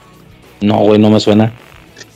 No, 0.60 0.78
güey, 0.80 0.98
no 0.98 1.10
me 1.10 1.20
suena. 1.20 1.52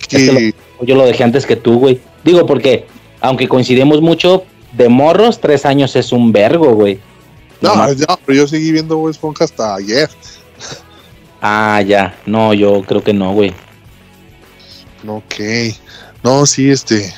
Que, 0.09 0.55
Yo 0.87 0.97
lo 0.97 1.05
dejé 1.07 1.24
antes 1.24 1.47
que 1.47 1.57
tú, 1.57 1.78
güey. 1.78 2.01
Digo, 2.24 2.47
porque 2.47 2.87
aunque 3.20 3.49
coincidimos 3.49 4.01
mucho, 4.01 4.45
de 4.72 4.89
morros, 4.89 5.41
tres 5.41 5.64
años 5.64 5.97
es 5.97 6.12
un 6.12 6.32
vergo, 6.32 6.74
güey. 6.74 7.01
no, 7.61 7.93
ya, 7.93 8.18
pero 8.24 8.39
yo 8.39 8.49
seguí 8.49 8.72
viendo 8.72 8.97
Bob 8.97 9.11
Esponja 9.11 9.45
hasta 9.45 9.76
ayer. 9.76 10.11
Ah, 11.41 11.82
ya. 11.82 12.18
No, 12.26 12.55
yo 12.55 12.82
creo 12.82 13.03
que 13.03 13.12
no, 13.12 13.32
güey. 13.32 13.53
Ok. 15.07 15.35
No, 16.22 16.47
sí, 16.47 16.70
este. 16.70 17.12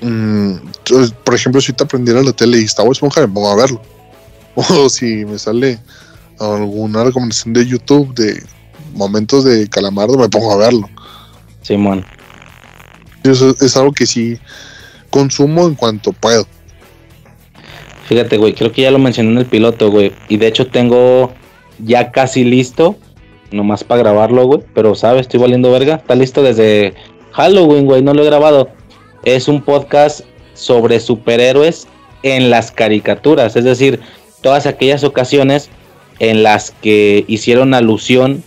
mm, 0.00 0.54
yo, 0.84 1.08
por 1.24 1.34
ejemplo, 1.34 1.60
si 1.60 1.72
te 1.72 1.84
aprendiera 1.84 2.22
la 2.22 2.32
tele 2.32 2.58
y 2.60 2.64
está 2.64 2.82
Bob 2.82 2.92
Esponja, 2.92 3.20
me 3.20 3.28
pongo 3.28 3.50
a 3.50 3.56
verlo. 3.56 3.80
O 4.56 4.88
si 4.88 5.24
me 5.24 5.38
sale 5.38 5.78
alguna 6.40 7.04
recomendación 7.04 7.54
de 7.54 7.66
YouTube 7.66 8.14
de 8.14 8.42
momentos 8.94 9.44
de 9.44 9.68
Calamardo, 9.68 10.16
me 10.18 10.28
pongo 10.28 10.52
a 10.52 10.56
verlo. 10.56 10.88
Simón. 11.62 12.00
Eso 12.00 12.15
es 13.26 13.76
algo 13.76 13.92
que 13.92 14.06
sí 14.06 14.38
consumo 15.10 15.66
en 15.66 15.74
cuanto 15.74 16.12
puedo. 16.12 16.46
Fíjate, 18.06 18.36
güey, 18.36 18.54
creo 18.54 18.70
que 18.70 18.82
ya 18.82 18.90
lo 18.90 18.98
mencioné 18.98 19.30
en 19.32 19.38
el 19.38 19.46
piloto, 19.46 19.90
güey. 19.90 20.12
Y 20.28 20.36
de 20.36 20.46
hecho 20.46 20.68
tengo 20.68 21.32
ya 21.78 22.12
casi 22.12 22.44
listo, 22.44 22.96
nomás 23.50 23.82
para 23.82 24.02
grabarlo, 24.02 24.46
güey. 24.46 24.60
Pero, 24.74 24.94
¿sabes? 24.94 25.22
Estoy 25.22 25.40
valiendo 25.40 25.72
verga. 25.72 25.96
Está 25.96 26.14
listo 26.14 26.42
desde 26.42 26.94
Halloween, 27.32 27.84
güey. 27.84 28.02
No 28.02 28.14
lo 28.14 28.22
he 28.22 28.26
grabado. 28.26 28.68
Es 29.24 29.48
un 29.48 29.62
podcast 29.62 30.20
sobre 30.54 31.00
superhéroes 31.00 31.88
en 32.22 32.48
las 32.48 32.70
caricaturas. 32.70 33.56
Es 33.56 33.64
decir, 33.64 34.00
todas 34.40 34.66
aquellas 34.66 35.02
ocasiones 35.02 35.68
en 36.20 36.42
las 36.42 36.70
que 36.70 37.24
hicieron 37.26 37.74
alusión 37.74 38.44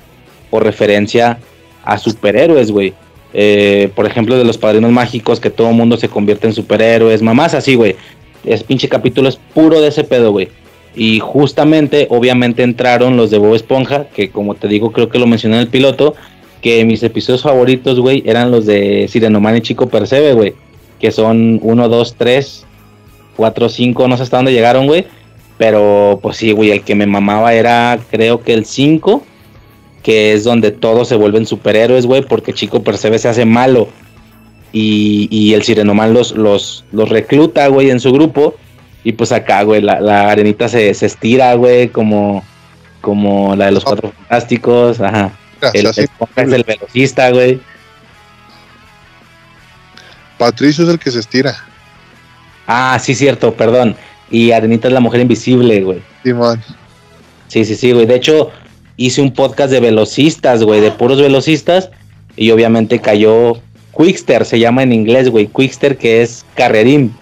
o 0.51 0.59
referencia 0.59 1.39
a 1.83 1.97
superhéroes, 1.97 2.71
güey. 2.71 2.93
Eh, 3.33 3.89
por 3.95 4.05
ejemplo, 4.05 4.37
de 4.37 4.43
los 4.43 4.57
padrinos 4.57 4.91
mágicos, 4.91 5.39
que 5.39 5.49
todo 5.49 5.71
mundo 5.71 5.97
se 5.97 6.09
convierte 6.09 6.47
en 6.47 6.53
superhéroes. 6.53 7.21
Mamás 7.21 7.53
así, 7.53 7.75
güey. 7.75 7.95
Es 8.43 8.63
pinche 8.63 8.87
capítulo, 8.87 9.29
es 9.29 9.39
puro 9.53 9.81
de 9.81 9.89
ese 9.89 10.03
pedo, 10.03 10.31
güey. 10.31 10.49
Y 10.95 11.19
justamente, 11.19 12.07
obviamente, 12.09 12.63
entraron 12.63 13.15
los 13.15 13.29
de 13.29 13.37
Bob 13.37 13.55
Esponja, 13.55 14.07
que 14.13 14.29
como 14.31 14.55
te 14.55 14.67
digo, 14.67 14.91
creo 14.91 15.09
que 15.09 15.19
lo 15.19 15.27
mencioné 15.27 15.55
en 15.55 15.61
el 15.61 15.67
piloto, 15.67 16.15
que 16.61 16.83
mis 16.83 17.03
episodios 17.03 17.43
favoritos, 17.43 17.99
güey, 17.99 18.23
eran 18.25 18.51
los 18.51 18.65
de 18.65 19.07
Sirenoman 19.07 19.57
y 19.57 19.61
Chico 19.61 19.87
Percebe, 19.87 20.33
güey. 20.33 20.53
Que 20.99 21.11
son 21.11 21.59
1, 21.61 21.89
2, 21.89 22.15
3, 22.17 22.65
4, 23.37 23.69
5, 23.69 24.07
no 24.07 24.17
sé 24.17 24.23
hasta 24.23 24.37
dónde 24.37 24.51
llegaron, 24.51 24.87
güey. 24.87 25.05
Pero, 25.57 26.19
pues 26.21 26.37
sí, 26.37 26.51
güey, 26.51 26.71
el 26.71 26.81
que 26.81 26.95
me 26.95 27.05
mamaba 27.05 27.53
era, 27.53 27.99
creo 28.09 28.41
que 28.41 28.53
el 28.53 28.65
5, 28.65 29.23
que 30.03 30.33
es 30.33 30.43
donde 30.43 30.71
todos 30.71 31.07
se 31.07 31.15
vuelven 31.15 31.45
superhéroes, 31.45 32.05
güey, 32.05 32.21
porque 32.21 32.53
Chico 32.53 32.83
Percebe 32.83 33.19
se 33.19 33.29
hace 33.29 33.45
malo. 33.45 33.89
Y, 34.71 35.27
y 35.31 35.53
el 35.55 35.63
Sirenoman 35.63 36.13
los, 36.13 36.31
los, 36.33 36.85
los 36.91 37.09
recluta, 37.09 37.67
güey, 37.67 37.89
en 37.89 37.99
su 37.99 38.11
grupo. 38.11 38.55
Y 39.03 39.13
pues 39.13 39.31
acá, 39.31 39.63
güey, 39.63 39.81
la, 39.81 39.99
la 39.99 40.29
arenita 40.29 40.69
se, 40.69 40.93
se 40.93 41.05
estira, 41.05 41.53
güey, 41.55 41.89
como, 41.89 42.43
como 43.01 43.55
la 43.55 43.65
de 43.65 43.71
los 43.71 43.83
cuatro 43.83 44.11
fantásticos. 44.11 45.01
Ajá. 45.01 45.31
El, 45.73 45.87
Esponja 45.87 46.41
es 46.41 46.53
el 46.53 46.63
velocista, 46.63 47.31
güey. 47.31 47.59
Patricio 50.37 50.85
es 50.85 50.89
el 50.89 50.99
que 50.99 51.11
se 51.11 51.19
estira. 51.19 51.55
Ah, 52.67 52.97
sí, 53.01 53.15
cierto, 53.15 53.53
perdón. 53.53 53.95
Y 54.29 54.51
Arenita 54.51 54.87
es 54.87 54.93
la 54.93 54.99
mujer 54.99 55.21
invisible, 55.21 55.81
güey. 55.81 56.01
Simón. 56.23 56.61
Sí, 57.47 57.65
sí, 57.65 57.75
sí, 57.75 57.91
güey. 57.91 58.05
De 58.05 58.15
hecho, 58.15 58.51
hice 58.99 59.21
un 59.21 59.33
podcast 59.33 59.71
de 59.71 59.79
velocistas, 59.79 60.63
güey, 60.63 60.81
de 60.81 60.91
puros 60.91 61.21
velocistas. 61.21 61.89
Y 62.35 62.51
obviamente 62.51 62.99
cayó 62.99 63.57
Quickster, 63.97 64.45
se 64.45 64.59
llama 64.59 64.83
en 64.83 64.93
inglés, 64.93 65.29
güey. 65.29 65.47
Quickster, 65.47 65.97
que 65.97 66.21
es 66.21 66.45
carrerín, 66.55 67.13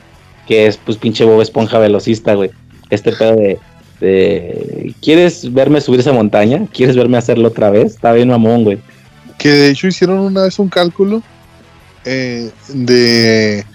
que 0.47 0.67
es 0.67 0.78
pues 0.78 0.97
pinche 0.97 1.23
Bob 1.23 1.41
Esponja 1.41 1.80
velocista, 1.80 2.34
güey. 2.34 2.51
Este 2.89 3.11
pedo 3.11 3.36
de, 3.36 4.95
¿Quieres 5.01 5.53
verme 5.53 5.82
subir 5.82 5.99
esa 5.99 6.13
montaña? 6.13 6.67
¿Quieres 6.73 6.95
verme 6.95 7.17
hacerlo 7.17 7.49
otra 7.49 7.69
vez? 7.69 7.93
Está 7.93 8.11
bien 8.13 8.30
mamón, 8.30 8.63
güey. 8.63 8.80
Que 9.38 9.49
de 9.49 9.69
hecho 9.71 9.88
hicieron 9.88 10.19
una 10.19 10.43
vez 10.43 10.57
un 10.59 10.69
cálculo 10.69 11.21
eh, 12.05 12.49
de 12.69 13.65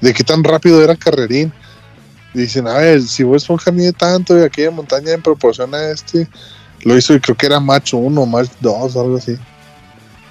de 0.00 0.14
qué 0.14 0.24
tan 0.24 0.44
rápido 0.44 0.82
era 0.82 0.96
Carrerín. 0.96 1.52
Dicen, 2.34 2.68
a 2.68 2.74
ver, 2.74 3.02
si 3.02 3.22
Bob 3.22 3.36
Esponja 3.36 3.72
mide 3.72 3.92
tanto 3.92 4.38
y 4.38 4.42
aquella 4.42 4.70
montaña 4.70 5.12
en 5.12 5.22
proporción 5.22 5.74
a 5.74 5.90
este, 5.90 6.28
lo 6.84 6.96
hizo 6.96 7.14
y 7.14 7.20
creo 7.20 7.36
que 7.36 7.46
era 7.46 7.60
macho 7.60 7.96
1, 7.98 8.26
macho 8.26 8.50
2, 8.60 8.96
algo 8.96 9.16
así. 9.16 9.36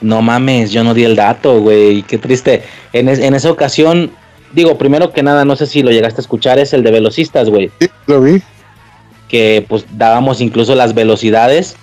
No 0.01 0.21
mames, 0.21 0.71
yo 0.71 0.83
no 0.83 0.93
di 0.93 1.03
el 1.03 1.15
dato, 1.15 1.59
güey, 1.59 2.03
qué 2.03 2.17
triste. 2.17 2.63
En, 2.93 3.09
en 3.09 3.33
esa 3.33 3.51
ocasión, 3.51 4.11
digo, 4.53 4.77
primero 4.77 5.11
que 5.11 5.23
nada, 5.23 5.43
no 5.45 5.55
sé 5.55 5.65
si 5.65 5.81
lo 5.81 5.91
llegaste 5.91 6.21
a 6.21 6.23
escuchar, 6.23 6.59
es 6.59 6.73
el 6.73 6.83
de 6.83 6.91
velocistas, 6.91 7.49
güey. 7.49 7.71
Sí, 7.79 7.89
lo 8.05 8.21
vi. 8.21 8.41
Que 9.27 9.65
pues 9.67 9.85
dábamos 9.91 10.39
incluso 10.39 10.75
las 10.75 10.93
velocidades. 10.93 11.75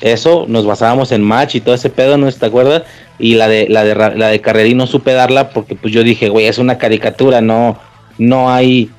Eso, 0.00 0.46
nos 0.48 0.66
basábamos 0.66 1.12
en 1.12 1.22
match 1.22 1.54
y 1.54 1.60
todo 1.60 1.74
ese 1.74 1.88
pedo, 1.88 2.18
¿no 2.18 2.30
te 2.30 2.46
acuerdas? 2.46 2.82
Y 3.18 3.34
la 3.36 3.48
de, 3.48 3.68
la 3.68 3.84
de, 3.84 3.94
la 3.94 4.28
de 4.28 4.40
Carrerí 4.40 4.74
no 4.74 4.86
supe 4.86 5.12
darla 5.12 5.50
porque 5.50 5.76
pues 5.76 5.92
yo 5.92 6.02
dije, 6.02 6.28
güey, 6.28 6.46
es 6.46 6.58
una 6.58 6.76
caricatura, 6.76 7.40
no, 7.40 7.78
no 8.18 8.52
hay 8.52 8.90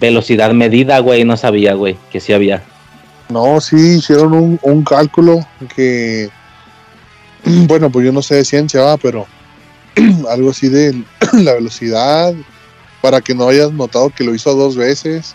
velocidad 0.00 0.52
medida, 0.52 0.98
güey, 0.98 1.24
no 1.24 1.36
sabía, 1.36 1.74
güey, 1.74 1.96
que 2.10 2.20
sí 2.20 2.32
había. 2.32 2.62
No, 3.28 3.60
sí, 3.60 3.96
hicieron 3.98 4.58
un, 4.62 4.84
cálculo 4.84 5.46
que, 5.74 6.30
bueno, 7.44 7.90
pues 7.90 8.06
yo 8.06 8.12
no 8.12 8.22
sé 8.22 8.36
de 8.36 8.44
ciencia, 8.44 8.96
pero 9.02 9.26
algo 10.30 10.50
así 10.50 10.68
de 10.68 11.02
la 11.34 11.54
velocidad, 11.54 12.34
para 13.02 13.20
que 13.20 13.34
no 13.34 13.48
hayas 13.48 13.72
notado 13.72 14.10
que 14.10 14.24
lo 14.24 14.34
hizo 14.34 14.54
dos 14.54 14.76
veces 14.76 15.34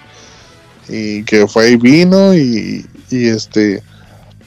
y 0.89 1.23
que 1.23 1.47
fue 1.47 1.71
y 1.71 1.75
vino 1.77 2.33
y, 2.33 2.85
y 3.09 3.27
este 3.27 3.81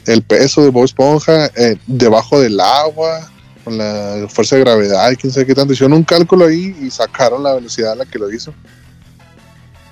el 0.05 0.23
peso 0.23 0.63
de 0.63 0.71
Bob 0.71 0.85
Esponja 0.85 1.47
eh, 1.57 1.77
debajo 1.87 2.39
del 2.41 2.61
agua 2.61 3.29
con 3.65 3.79
la 3.79 4.27
fuerza 4.29 4.57
de 4.57 4.63
gravedad 4.63 5.11
y 5.11 5.17
quién 5.17 5.33
sabe 5.33 5.47
qué 5.47 5.55
tanto 5.55 5.73
hicieron 5.73 5.95
un 5.95 6.05
cálculo 6.05 6.45
ahí 6.45 6.77
y 6.81 6.91
sacaron 6.91 7.43
la 7.43 7.55
velocidad 7.55 7.93
a 7.93 7.97
la 7.97 8.05
que 8.05 8.19
lo 8.19 8.31
hizo 8.31 8.53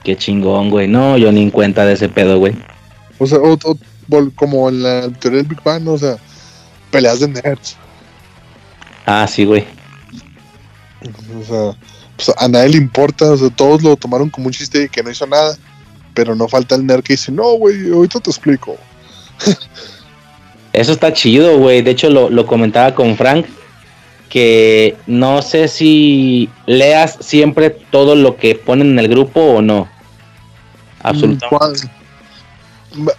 Qué 0.05 0.17
chingón, 0.17 0.69
güey. 0.69 0.87
No, 0.87 1.17
yo 1.17 1.33
ni 1.33 1.43
en 1.43 1.51
cuenta 1.51 1.87
de 1.87 1.95
ese 1.95 2.11
pedo, 2.11 2.39
güey. 2.39 2.55
O 3.19 3.27
sea, 3.27 3.39
o, 3.39 3.53
o, 3.53 4.31
como 4.35 4.69
en 4.69 4.83
la 4.83 5.09
teoría 5.11 5.39
del 5.39 5.49
Big 5.49 5.63
Bang, 5.63 5.89
o 5.89 5.99
sea, 5.99 6.17
peleas 6.91 7.21
de 7.21 7.29
nerds. 7.29 7.77
Ah, 9.07 9.27
sí, 9.29 9.45
güey. 9.45 9.65
O 11.41 11.45
sea, 11.45 11.77
pues 12.17 12.31
a 12.37 12.49
nadie 12.49 12.71
le 12.71 12.77
importa, 12.79 13.31
o 13.31 13.37
sea, 13.37 13.51
todos 13.51 13.83
lo 13.83 13.97
tomaron 13.97 14.31
como 14.31 14.47
un 14.47 14.53
chiste 14.53 14.85
y 14.85 14.89
que 14.89 15.03
no 15.03 15.11
hizo 15.11 15.27
nada. 15.27 15.57
Pero 16.15 16.35
no 16.37 16.47
falta 16.49 16.77
el 16.77 16.87
nerd 16.87 17.03
que 17.03 17.15
dice, 17.15 17.33
no, 17.33 17.55
güey, 17.55 17.91
ahorita 17.91 18.21
te 18.21 18.31
explico. 18.31 18.77
Eso 20.73 20.93
está 20.93 21.13
chido, 21.13 21.59
güey. 21.59 21.83
De 21.83 21.91
hecho, 21.91 22.09
lo, 22.09 22.31
lo 22.31 22.47
comentaba 22.47 22.95
con 22.95 23.17
Frank 23.17 23.47
que 24.35 24.97
no 25.07 25.43
sé 25.43 25.69
si 25.69 26.51
leas 26.67 27.19
siempre 27.21 27.71
todo 27.71 28.17
lo 28.17 28.37
que 28.37 28.57
ponen 28.57 28.91
en 28.91 28.99
el 28.99 29.07
grupo 29.07 29.41
o 29.41 29.63
no. 29.63 29.89
Absolutamente. 31.05 31.89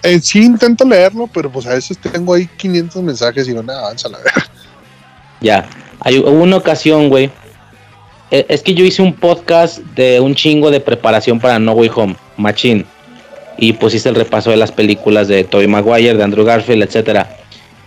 Eh, 0.03 0.19
sí 0.21 0.43
intento 0.43 0.85
leerlo, 0.85 1.27
pero 1.33 1.51
pues 1.51 1.65
a 1.65 1.73
veces 1.73 1.97
tengo 1.97 2.33
ahí 2.33 2.47
500 2.57 3.03
mensajes 3.03 3.45
y 3.45 3.51
digo, 3.51 3.63
nada, 3.63 3.81
avanza 3.81 4.09
la 4.09 4.17
verdad. 4.19 4.43
Ya, 5.41 5.67
hay 5.99 6.17
una 6.17 6.57
ocasión, 6.57 7.09
güey. 7.09 7.29
e, 8.31 8.45
Es 8.49 8.61
que 8.61 8.73
yo 8.73 8.85
hice 8.85 9.01
un 9.01 9.13
podcast 9.13 9.79
de 9.95 10.19
un 10.19 10.33
chingo 10.35 10.71
de 10.71 10.79
preparación 10.79 11.39
para 11.39 11.59
No 11.59 11.73
Way 11.73 11.91
Home, 11.95 12.15
Machine. 12.37 12.85
Y 13.57 13.73
pues 13.73 13.93
hice 13.93 14.09
el 14.09 14.15
repaso 14.15 14.49
de 14.49 14.57
las 14.57 14.71
películas 14.71 15.27
de 15.27 15.43
Tobey 15.43 15.67
Maguire, 15.67 16.15
de 16.15 16.23
Andrew 16.23 16.45
Garfield, 16.45 16.83
etcétera. 16.83 17.37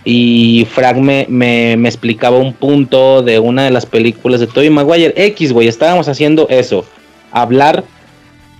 Y 0.04 0.66
Frank 0.72 0.96
me, 0.96 1.26
me, 1.28 1.76
me 1.76 1.88
explicaba 1.88 2.38
un 2.38 2.54
punto 2.54 3.22
de 3.22 3.38
una 3.38 3.64
de 3.64 3.70
las 3.70 3.84
películas 3.84 4.40
de 4.40 4.46
Tobey 4.46 4.70
Maguire. 4.70 5.12
X, 5.16 5.52
güey, 5.52 5.68
estábamos 5.68 6.08
haciendo 6.08 6.46
eso. 6.48 6.84
Hablar 7.32 7.84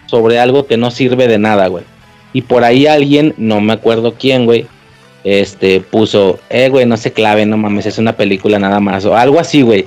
sobre 0.07 0.39
algo 0.39 0.67
que 0.67 0.77
no 0.77 0.91
sirve 0.91 1.29
de 1.29 1.39
nada, 1.39 1.67
güey. 1.69 1.85
Y 2.33 2.43
por 2.43 2.65
ahí 2.65 2.87
alguien, 2.87 3.35
no 3.37 3.61
me 3.61 3.73
acuerdo 3.73 4.15
quién, 4.19 4.45
güey, 4.45 4.67
este, 5.25 5.81
puso, 5.81 6.39
eh, 6.51 6.69
güey, 6.69 6.87
no 6.87 6.97
se 6.97 7.13
clave, 7.13 7.47
no 7.47 7.57
mames, 7.57 7.87
es 7.87 7.99
una 7.99 8.15
película 8.15 8.59
nada 8.59 8.81
más, 8.81 9.05
o 9.05 9.17
algo 9.17 9.41
así, 9.41 9.63
güey. 9.63 9.87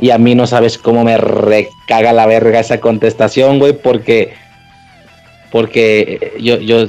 Y 0.00 0.10
a 0.10 0.18
mí 0.18 0.34
no 0.34 0.46
sabes 0.46 0.78
cómo 0.78 1.04
me 1.04 1.16
recaga 1.18 2.12
la 2.12 2.26
verga 2.26 2.60
esa 2.60 2.80
contestación, 2.80 3.58
güey, 3.58 3.74
porque, 3.74 4.34
porque 5.50 6.32
yo, 6.40 6.58
yo, 6.58 6.86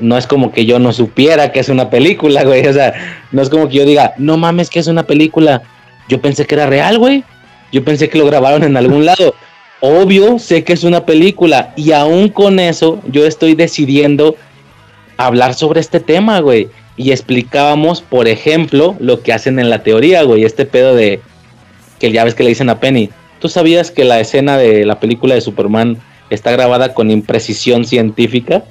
no 0.00 0.16
es 0.16 0.26
como 0.26 0.52
que 0.52 0.64
yo 0.64 0.78
no 0.78 0.92
supiera 0.92 1.52
que 1.52 1.60
es 1.60 1.68
una 1.68 1.90
película, 1.90 2.44
güey, 2.44 2.66
o 2.66 2.72
sea, 2.72 2.94
no 3.32 3.42
es 3.42 3.50
como 3.50 3.68
que 3.68 3.76
yo 3.76 3.84
diga, 3.84 4.14
no 4.16 4.36
mames, 4.36 4.70
que 4.70 4.78
es 4.78 4.86
una 4.86 5.02
película. 5.04 5.62
Yo 6.08 6.20
pensé 6.20 6.46
que 6.46 6.54
era 6.54 6.66
real, 6.66 6.98
güey. 6.98 7.24
Yo 7.72 7.84
pensé 7.84 8.08
que 8.08 8.18
lo 8.18 8.26
grabaron 8.26 8.62
en 8.62 8.76
algún 8.76 9.04
lado 9.04 9.34
obvio 9.80 10.38
sé 10.38 10.64
que 10.64 10.72
es 10.72 10.84
una 10.84 11.04
película 11.04 11.72
y 11.76 11.92
aún 11.92 12.28
con 12.28 12.58
eso 12.58 13.00
yo 13.10 13.26
estoy 13.26 13.54
decidiendo 13.54 14.36
hablar 15.16 15.54
sobre 15.54 15.80
este 15.80 16.00
tema, 16.00 16.40
güey. 16.40 16.68
Y 16.96 17.10
explicábamos, 17.12 18.00
por 18.00 18.26
ejemplo, 18.26 18.96
lo 18.98 19.22
que 19.22 19.32
hacen 19.32 19.58
en 19.58 19.68
la 19.68 19.82
teoría, 19.82 20.22
güey, 20.22 20.44
este 20.44 20.64
pedo 20.64 20.94
de 20.94 21.20
que 21.98 22.10
ya 22.10 22.24
ves 22.24 22.34
que 22.34 22.42
le 22.42 22.50
dicen 22.50 22.70
a 22.70 22.80
Penny. 22.80 23.10
¿Tú 23.38 23.48
sabías 23.48 23.90
que 23.90 24.04
la 24.04 24.18
escena 24.18 24.56
de 24.56 24.86
la 24.86 24.98
película 24.98 25.34
de 25.34 25.40
Superman 25.40 25.98
está 26.30 26.52
grabada 26.52 26.94
con 26.94 27.10
imprecisión 27.10 27.84
científica? 27.84 28.64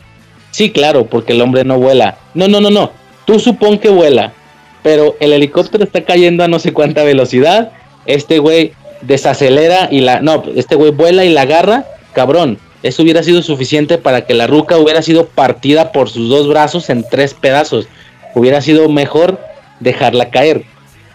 Sí, 0.52 0.72
claro, 0.72 1.06
porque 1.06 1.34
el 1.34 1.42
hombre 1.42 1.64
no 1.66 1.78
vuela. 1.78 2.18
No, 2.34 2.48
no, 2.48 2.62
no, 2.62 2.72
no. 2.72 2.92
Tú 3.26 3.40
supón 3.40 3.78
que 3.78 3.90
vuela, 3.90 4.34
pero 4.82 5.16
el 5.20 5.34
helicóptero 5.34 5.84
está 5.84 6.04
cayendo 6.04 6.44
a 6.44 6.48
no 6.48 6.60
sé 6.60 6.74
cuánta 6.74 7.04
velocidad. 7.04 7.72
Este 8.06 8.40
güey 8.40 8.74
desacelera 9.02 9.88
y 9.92 10.02
la. 10.02 10.22
No, 10.22 10.44
este 10.56 10.76
güey 10.76 10.92
vuela 10.92 11.26
y 11.26 11.30
la 11.30 11.42
agarra, 11.42 11.86
cabrón. 12.14 12.58
Eso 12.84 13.02
hubiera 13.02 13.24
sido 13.24 13.42
suficiente 13.42 13.98
para 13.98 14.26
que 14.26 14.36
la 14.36 14.46
ruca 14.46 14.78
hubiera 14.78 15.02
sido 15.02 15.26
partida 15.26 15.92
por 15.92 16.10
sus 16.10 16.30
dos 16.30 16.48
brazos 16.48 16.90
en 16.90 17.04
tres 17.10 17.34
pedazos. 17.34 17.88
Hubiera 18.36 18.62
sido 18.62 18.88
mejor 18.90 19.40
dejarla 19.80 20.30
caer. 20.30 20.64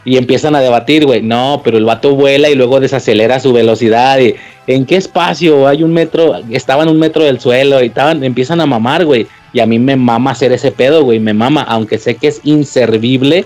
Y 0.05 0.17
empiezan 0.17 0.57
a 0.57 0.61
debatir, 0.61 1.07
güey. 1.07 1.23
No, 1.23 1.61
pero 1.63 1.79
el 1.79 1.85
vato 1.85 2.17
vuela 2.17 2.49
y 2.49 2.55
luego 2.55 2.81
desacelera 2.81 3.39
su 3.39 3.53
velocidad. 3.53 4.19
¿En 4.67 4.87
qué 4.87 4.97
espacio? 4.97 5.69
Hay 5.69 5.83
un 5.83 5.93
metro. 5.93 6.41
Estaban 6.51 6.89
un 6.89 6.99
metro 6.99 7.23
del 7.23 7.39
suelo 7.39 7.83
y 7.83 7.87
estaban, 7.87 8.25
empiezan 8.25 8.61
a 8.61 8.67
mamar, 8.67 9.05
güey. 9.05 9.27
Y 9.53 9.61
a 9.61 9.67
mí 9.67 9.79
me 9.79 9.97
mama 9.97 10.31
hacer 10.31 10.53
ese 10.53 10.73
pedo, 10.73 11.05
güey. 11.05 11.21
Me 11.21 11.35
mama, 11.35 11.63
aunque 11.63 11.99
sé 11.99 12.17
que 12.17 12.29
es 12.29 12.41
inservible, 12.45 13.45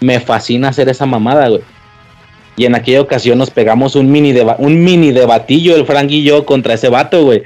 me 0.00 0.18
fascina 0.18 0.68
hacer 0.68 0.88
esa 0.88 1.06
mamada, 1.06 1.48
güey. 1.48 1.62
Y 2.56 2.66
en 2.66 2.74
aquella 2.74 3.00
ocasión 3.00 3.38
nos 3.38 3.50
pegamos 3.50 3.96
un 3.96 4.10
mini, 4.10 4.32
deba 4.32 4.56
un 4.58 4.84
mini 4.84 5.10
debatillo, 5.10 5.74
el 5.76 5.86
Frank 5.86 6.10
y 6.10 6.22
yo, 6.22 6.44
contra 6.44 6.74
ese 6.74 6.88
vato, 6.88 7.24
güey. 7.24 7.42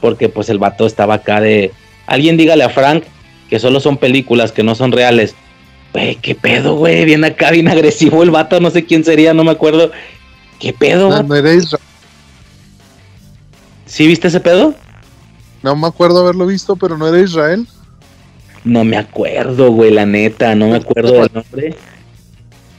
Porque 0.00 0.28
pues 0.28 0.48
el 0.48 0.58
vato 0.58 0.86
estaba 0.86 1.14
acá 1.14 1.40
de... 1.40 1.72
Alguien 2.06 2.36
dígale 2.36 2.64
a 2.64 2.68
Frank 2.68 3.04
que 3.48 3.58
solo 3.58 3.80
son 3.80 3.96
películas, 3.96 4.52
que 4.52 4.62
no 4.62 4.74
son 4.74 4.92
reales. 4.92 5.34
Güey, 5.92 6.16
qué 6.16 6.34
pedo, 6.34 6.76
güey. 6.76 7.04
Viene 7.04 7.28
acá, 7.28 7.50
bien 7.50 7.68
agresivo 7.68 8.22
el 8.22 8.30
vato, 8.30 8.60
no 8.60 8.70
sé 8.70 8.84
quién 8.84 9.04
sería, 9.04 9.34
no 9.34 9.44
me 9.44 9.50
acuerdo. 9.50 9.90
¿Qué 10.58 10.72
pedo? 10.72 11.08
No, 11.08 11.22
no 11.22 11.34
era 11.34 11.52
Israel. 11.52 11.82
¿Sí 13.86 14.06
viste 14.06 14.28
ese 14.28 14.40
pedo? 14.40 14.74
No 15.62 15.74
me 15.74 15.88
acuerdo 15.88 16.20
haberlo 16.20 16.46
visto, 16.46 16.76
pero 16.76 16.96
no 16.96 17.08
era 17.08 17.18
Israel. 17.18 17.66
No 18.62 18.84
me 18.84 18.96
acuerdo, 18.96 19.72
güey, 19.72 19.90
la 19.90 20.06
neta, 20.06 20.54
no 20.54 20.68
me 20.68 20.76
acuerdo 20.76 21.12
del 21.12 21.30
nombre. 21.32 21.76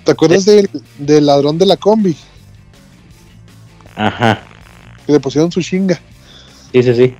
¿Te 0.03 0.11
acuerdas 0.11 0.45
del, 0.45 0.69
del 0.97 1.25
ladrón 1.25 1.57
de 1.57 1.65
la 1.65 1.77
combi? 1.77 2.15
Ajá. 3.95 4.41
Que 5.05 5.13
le 5.13 5.19
pusieron 5.19 5.51
su 5.51 5.61
chinga. 5.61 5.99
Sí, 6.71 6.83
sí, 6.83 6.95
sí. 6.95 7.15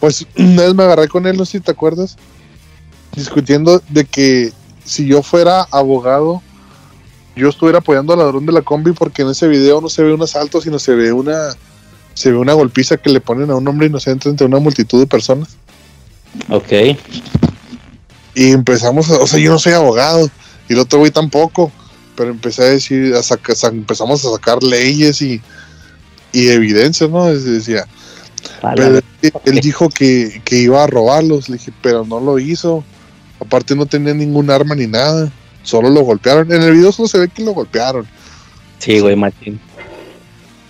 Pues 0.00 0.26
una 0.36 0.62
vez 0.62 0.74
me 0.74 0.82
agarré 0.82 1.08
con 1.08 1.26
él, 1.26 1.36
no 1.36 1.44
sé 1.44 1.58
si 1.58 1.60
te 1.60 1.70
acuerdas, 1.70 2.16
discutiendo 3.14 3.82
de 3.88 4.04
que 4.04 4.52
si 4.84 5.06
yo 5.06 5.22
fuera 5.22 5.62
abogado, 5.70 6.42
yo 7.34 7.48
estuviera 7.48 7.78
apoyando 7.78 8.12
al 8.12 8.20
ladrón 8.20 8.46
de 8.46 8.52
la 8.52 8.62
combi 8.62 8.92
porque 8.92 9.22
en 9.22 9.28
ese 9.28 9.48
video 9.48 9.80
no 9.80 9.88
se 9.88 10.02
ve 10.02 10.12
un 10.12 10.22
asalto, 10.22 10.60
sino 10.60 10.78
se 10.78 10.94
ve 10.94 11.12
una 11.12 11.50
se 12.14 12.30
ve 12.30 12.38
una 12.38 12.54
golpiza 12.54 12.96
que 12.96 13.10
le 13.10 13.20
ponen 13.20 13.50
a 13.50 13.56
un 13.56 13.68
hombre 13.68 13.88
inocente 13.88 14.30
entre 14.30 14.46
una 14.46 14.58
multitud 14.58 14.98
de 14.98 15.06
personas. 15.06 15.58
Ok. 16.48 16.72
Y 18.34 18.52
empezamos, 18.52 19.10
a, 19.10 19.18
o 19.18 19.26
sea, 19.26 19.38
yo 19.38 19.50
no 19.50 19.58
soy 19.58 19.74
abogado 19.74 20.30
y 20.66 20.72
el 20.72 20.78
otro 20.78 20.98
güey 20.98 21.10
tampoco, 21.10 21.70
pero 22.16 22.30
empecé 22.30 22.62
a 22.62 22.66
decir, 22.66 23.14
a 23.14 23.22
saca, 23.22 23.54
sa- 23.54 23.68
empezamos 23.68 24.24
a 24.24 24.30
sacar 24.32 24.62
leyes 24.62 25.20
y, 25.22 25.40
y 26.32 26.48
evidencias, 26.48 27.08
¿no? 27.10 27.28
Es- 27.28 27.44
Decía, 27.44 27.86
pero 28.74 28.98
él, 28.98 29.32
él 29.44 29.60
dijo 29.60 29.88
que, 29.88 30.40
que 30.44 30.58
iba 30.58 30.82
a 30.82 30.86
robarlos, 30.86 31.48
le 31.48 31.56
dije, 31.58 31.72
pero 31.82 32.04
no 32.04 32.20
lo 32.20 32.38
hizo. 32.38 32.84
Aparte 33.40 33.74
no 33.76 33.86
tenía 33.86 34.14
ningún 34.14 34.50
arma 34.50 34.74
ni 34.74 34.86
nada, 34.86 35.30
solo 35.62 35.90
lo 35.90 36.00
golpearon. 36.02 36.50
En 36.52 36.62
el 36.62 36.72
video 36.72 36.90
solo 36.92 37.06
se 37.08 37.18
ve 37.18 37.28
que 37.28 37.44
lo 37.44 37.52
golpearon. 37.52 38.06
Sí, 38.78 38.98
güey, 39.00 39.14
machín. 39.16 39.60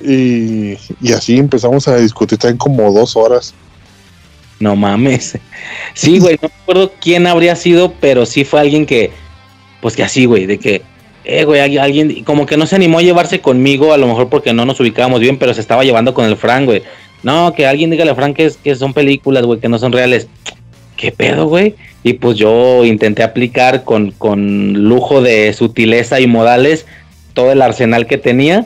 Y, 0.01 0.77
y 1.01 1.13
así 1.13 1.39
empezamos 1.39 1.89
a 1.89 1.97
discutir 1.97 2.39
también 2.39 2.59
como 2.59 2.93
dos 2.93 3.17
horas. 3.17 3.55
No 4.59 4.75
mames. 4.77 5.39
Sí, 5.95 6.19
güey, 6.19 6.39
no 6.43 6.49
me 6.49 6.55
acuerdo 6.63 6.93
quién 7.01 7.27
habría 7.27 7.57
sido, 7.57 7.93
pero 8.01 8.27
sí 8.27 8.45
fue 8.45 8.61
alguien 8.61 8.87
que, 8.87 9.11
pues 9.81 9.97
que 9.97 10.03
así, 10.05 10.25
güey, 10.27 10.47
de 10.47 10.59
que 10.59 10.83
eh, 11.27 11.45
güey, 11.45 11.61
alguien, 11.61 12.23
como 12.23 12.47
que 12.47 12.57
no 12.57 12.67
se 12.67 12.77
animó 12.77 13.01
a 13.01 13.03
llevarse 13.03 13.41
conmigo, 13.41 13.93
a 13.93 13.99
lo 13.99 14.07
mejor 14.07 14.29
porque 14.29 14.53
no 14.53 14.65
nos 14.65 14.79
ubicábamos 14.79 15.21
bien, 15.21 15.39
pero 15.39 15.53
se 15.53 15.61
estaba 15.61 15.83
llevando 15.83 16.15
con 16.15 16.25
el 16.25 16.37
Frank, 16.37 16.67
güey. 16.67 16.83
No, 17.25 17.53
que 17.53 17.67
alguien 17.67 17.91
dígale 17.91 18.13
a 18.13 18.15
Frank 18.15 18.37
que, 18.37 18.53
que 18.63 18.77
son 18.77 18.95
películas, 18.95 19.45
güey, 19.45 19.59
que 19.59 19.69
no 19.69 19.79
son 19.79 19.91
reales. 19.91 20.29
¿Qué 20.97 21.11
pedo, 21.11 21.47
güey? 21.47 21.75
Y 22.05 22.15
pues 22.15 22.39
yo 22.39 22.85
intenté 22.85 23.25
aplicar 23.25 23.83
con, 23.83 24.13
con 24.13 24.75
lujo 24.89 25.21
de 25.21 25.53
sutileza 25.53 26.21
y 26.21 26.29
modales 26.29 26.87
todo 27.35 27.51
el 27.51 27.61
arsenal 27.61 28.07
que 28.07 28.19
tenía. 28.19 28.65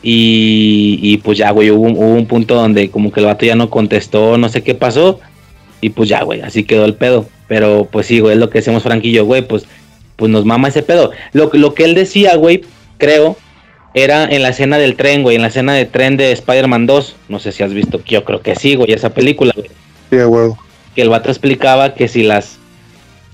Y, 0.00 1.00
y 1.02 1.16
pues 1.16 1.36
ya, 1.36 1.50
güey, 1.50 1.72
hubo, 1.72 1.88
un 1.88 2.26
punto 2.26 2.54
donde 2.54 2.90
como 2.90 3.10
que 3.10 3.18
el 3.18 3.26
vato 3.26 3.44
ya 3.44 3.56
no 3.56 3.68
contestó, 3.68 4.38
no 4.38 4.48
sé 4.48 4.62
qué 4.62 4.76
pasó. 4.76 5.18
Y 5.80 5.90
pues 5.90 6.08
ya, 6.08 6.22
güey, 6.22 6.40
así 6.42 6.62
quedó 6.62 6.84
el 6.84 6.94
pedo. 6.94 7.26
Pero 7.48 7.88
pues 7.90 8.06
sí, 8.06 8.20
güey, 8.20 8.34
es 8.34 8.38
lo 8.38 8.50
que 8.50 8.58
decimos 8.58 8.84
Frank 8.84 9.04
y 9.04 9.10
yo, 9.10 9.24
güey, 9.24 9.42
pues 9.42 9.66
pues 10.18 10.32
nos 10.32 10.44
mama 10.44 10.68
ese 10.68 10.82
pedo. 10.82 11.12
Lo, 11.32 11.48
lo 11.52 11.74
que 11.74 11.84
él 11.84 11.94
decía, 11.94 12.34
güey, 12.34 12.62
creo, 12.98 13.36
era 13.94 14.24
en 14.24 14.42
la 14.42 14.48
escena 14.48 14.76
del 14.76 14.96
tren, 14.96 15.22
güey, 15.22 15.36
en 15.36 15.42
la 15.42 15.48
escena 15.48 15.74
de 15.74 15.86
tren 15.86 16.16
de 16.16 16.32
Spider-Man 16.32 16.86
2. 16.86 17.16
No 17.28 17.38
sé 17.38 17.52
si 17.52 17.62
has 17.62 17.72
visto, 17.72 18.02
yo 18.04 18.24
creo 18.24 18.42
que 18.42 18.56
sí, 18.56 18.74
güey, 18.74 18.92
esa 18.92 19.10
película, 19.10 19.52
güey. 19.54 19.70
Sí, 20.10 20.16
güey. 20.18 20.50
Que 20.96 21.02
el 21.02 21.08
vato 21.08 21.30
explicaba 21.30 21.94
que 21.94 22.08
si 22.08 22.24
las. 22.24 22.58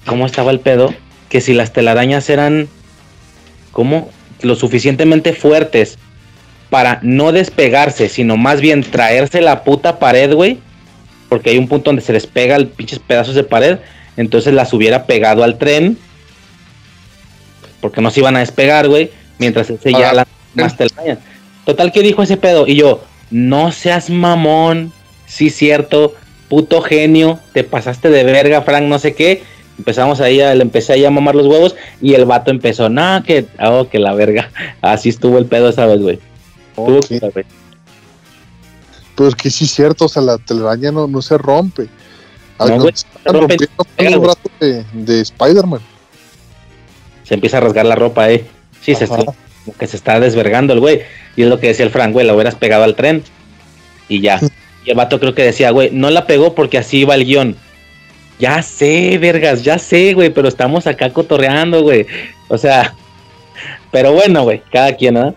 ¿Cómo 0.05 0.26
estaba 0.26 0.51
el 0.51 0.61
pedo? 0.61 0.93
Que 1.30 1.41
si 1.41 1.55
las 1.55 1.72
telarañas 1.72 2.28
eran. 2.28 2.68
¿Cómo? 3.72 4.11
Lo 4.43 4.55
suficientemente 4.55 5.32
fuertes 5.32 5.97
para 6.68 6.99
no 7.03 7.32
despegarse, 7.32 8.11
sino 8.11 8.37
más 8.37 8.61
bien 8.61 8.82
traerse 8.82 9.41
la 9.41 9.64
puta 9.64 9.99
pared, 9.99 10.35
güey. 10.35 10.59
Porque 11.30 11.49
hay 11.49 11.57
un 11.57 11.66
punto 11.66 11.89
donde 11.89 12.03
se 12.03 12.12
despega 12.12 12.57
el 12.57 12.66
pinches 12.66 12.99
pedazos 12.99 13.35
de 13.35 13.45
pared. 13.45 13.78
Entonces 14.18 14.53
las 14.53 14.74
hubiera 14.74 15.07
pegado 15.07 15.45
al 15.45 15.57
tren 15.57 15.97
porque 17.85 18.01
no 18.01 18.11
se 18.11 18.20
iban 18.20 18.35
a 18.35 18.39
despegar, 18.39 18.89
güey, 18.89 19.11
mientras 19.39 19.68
él 19.68 19.78
seguía 19.78 20.12
ah, 20.18 20.26
más 20.55 20.74
telarañas. 20.74 21.18
Total, 21.66 21.93
¿qué 21.93 22.01
dijo 22.01 22.22
ese 22.22 22.39
pedo? 22.39 22.66
Y 22.66 22.76
yo, 22.76 23.03
no 23.30 23.72
seas 23.72 24.09
mamón, 24.09 24.91
sí 25.26 25.51
cierto, 25.51 26.14
puto 26.49 26.80
genio, 26.80 27.39
te 27.53 27.62
pasaste 27.62 28.09
de 28.09 28.24
verga, 28.24 28.62
Frank, 28.62 28.85
no 28.85 28.99
sé 28.99 29.14
qué. 29.14 29.43
Empezamos 29.76 30.22
ahí, 30.22 30.41
a, 30.41 30.55
le 30.55 30.62
empecé 30.62 30.95
ahí 30.95 31.05
a 31.05 31.11
mamar 31.11 31.35
los 31.35 31.47
huevos 31.47 31.76
y 32.01 32.14
el 32.14 32.24
vato 32.24 32.51
empezó, 32.51 32.89
no, 32.89 33.22
que, 33.22 33.45
oh, 33.62 33.87
que 33.91 33.99
la 33.99 34.14
verga. 34.14 34.51
Así 34.80 35.11
estuvo 35.11 35.37
el 35.37 35.45
pedo 35.45 35.68
esa 35.68 35.85
vez, 35.85 36.01
güey. 36.01 36.18
Okay. 36.76 37.20
Pero 39.14 39.28
es 39.28 39.35
que 39.35 39.51
sí 39.51 39.66
cierto, 39.66 40.07
o 40.07 40.09
sea, 40.09 40.22
la 40.22 40.39
telaraña 40.39 40.91
no, 40.91 41.07
no 41.07 41.20
se 41.20 41.37
rompe. 41.37 41.89
No, 42.59 42.66
se 42.66 43.05
rompe, 43.26 43.68
los 43.99 44.20
brazos 44.20 44.51
de, 44.59 44.85
de 44.95 45.20
Spider-Man 45.20 45.82
se 47.25 47.35
empieza 47.35 47.59
a 47.59 47.61
rasgar 47.61 47.87
la 47.87 47.97
ropa, 47.97 48.31
eh. 48.31 48.45
Sí, 48.81 48.95
se 48.95 49.09
como 49.09 49.35
que 49.79 49.87
se 49.87 49.97
está 49.97 50.20
desvergando 50.20 50.72
el 50.72 50.81
güey. 50.81 51.03
Y 51.37 51.43
es 51.43 51.49
lo 51.49 51.59
que 51.59 51.68
decía 51.68 51.85
el 51.85 51.91
Frank, 51.91 52.12
güey, 52.12 52.27
la 52.27 52.35
hubieras 52.35 52.55
pegado 52.55 52.85
al 52.85 52.95
tren. 52.95 53.25
Y 54.09 54.20
ya. 54.20 54.41
y 54.85 54.91
el 54.91 54.97
vato 54.97 55.18
creo 55.18 55.35
que 55.35 55.43
decía, 55.43 55.70
güey, 55.70 55.91
no 55.91 56.11
la 56.11 56.27
pegó 56.27 56.55
porque 56.55 56.79
así 56.79 56.99
iba 56.99 57.14
el 57.14 57.25
guion. 57.25 57.57
Ya 58.39 58.62
sé, 58.62 59.16
vergas, 59.18 59.64
ya 59.64 59.79
sé, 59.79 60.12
güey, 60.12 60.31
pero 60.31 60.49
estamos 60.49 60.87
acá 60.87 61.12
cotorreando, 61.12 61.83
güey. 61.83 62.07
O 62.49 62.59
sea, 62.59 62.95
pero 63.91 64.12
bueno, 64.12 64.43
güey, 64.43 64.62
cada 64.70 64.95
quien, 64.95 65.14
¿no? 65.14 65.35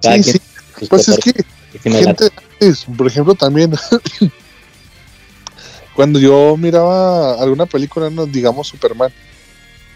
sí, 0.00 0.22
sí. 0.22 0.40
Pues 0.88 1.08
es 1.08 1.18
que 1.18 1.90
gente 1.90 2.30
por 2.96 3.06
ejemplo, 3.06 3.34
también 3.34 3.72
cuando 5.94 6.18
yo 6.18 6.56
miraba 6.56 7.34
alguna 7.34 7.66
película, 7.66 8.10
no, 8.10 8.26
digamos 8.26 8.68
Superman, 8.68 9.12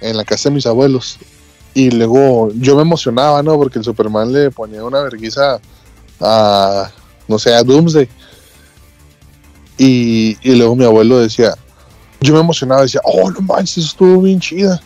en 0.01 0.17
la 0.17 0.25
casa 0.25 0.49
de 0.49 0.55
mis 0.57 0.67
abuelos. 0.67 1.19
Y 1.75 1.91
luego 1.91 2.51
yo 2.55 2.77
me 2.77 2.83
emocionaba, 2.83 3.43
¿no? 3.43 3.57
Porque 3.57 3.79
el 3.79 3.85
Superman 3.85 4.33
le 4.33 4.51
ponía 4.51 4.85
una 4.85 5.03
vergüenza 5.03 5.61
a, 6.21 6.91
no 7.27 7.39
sé, 7.39 7.55
a 7.55 7.63
Doomsday. 7.63 8.09
Y, 9.77 10.37
y 10.43 10.55
luego 10.57 10.75
mi 10.75 10.85
abuelo 10.85 11.19
decía, 11.19 11.55
yo 12.21 12.35
me 12.35 12.41
emocionaba, 12.41 12.83
decía, 12.83 13.01
oh, 13.05 13.31
no 13.31 13.41
manches, 13.43 13.79
eso 13.79 13.87
estuvo 13.89 14.23
bien 14.23 14.41
chida. 14.41 14.81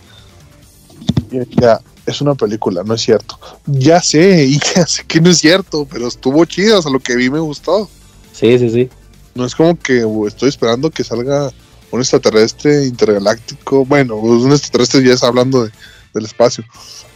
Y 1.31 1.39
decía, 1.39 1.81
es 2.07 2.21
una 2.21 2.35
película, 2.35 2.83
no 2.85 2.95
es 2.95 3.03
cierto. 3.03 3.39
Ya 3.67 4.03
sé, 4.03 4.45
y 4.49 4.59
ya 4.75 4.87
sé 4.87 5.05
que 5.05 5.21
no 5.21 5.31
es 5.31 5.39
cierto, 5.39 5.87
pero 5.91 6.09
estuvo 6.09 6.45
chida, 6.45 6.79
o 6.79 6.83
sea, 6.83 6.93
lo 6.93 7.01
que 7.01 7.17
vi 7.17 7.31
me 7.31 7.41
gustó. 7.41 7.89
Sí, 8.33 8.59
sí, 8.59 8.71
sí. 8.71 8.91
No 9.35 9.47
es 9.47 9.55
como 9.55 9.79
que 9.79 10.05
estoy 10.27 10.51
esperando 10.51 10.91
que 10.91 11.05
salga 11.05 11.51
un 11.93 12.01
extraterrestre 12.01 12.86
intergaláctico, 12.86 13.84
bueno, 13.84 14.16
un 14.16 14.51
extraterrestre 14.51 15.05
ya 15.05 15.14
está 15.14 15.28
hablando 15.28 15.64
de, 15.64 15.70
del 16.14 16.24
espacio, 16.24 16.64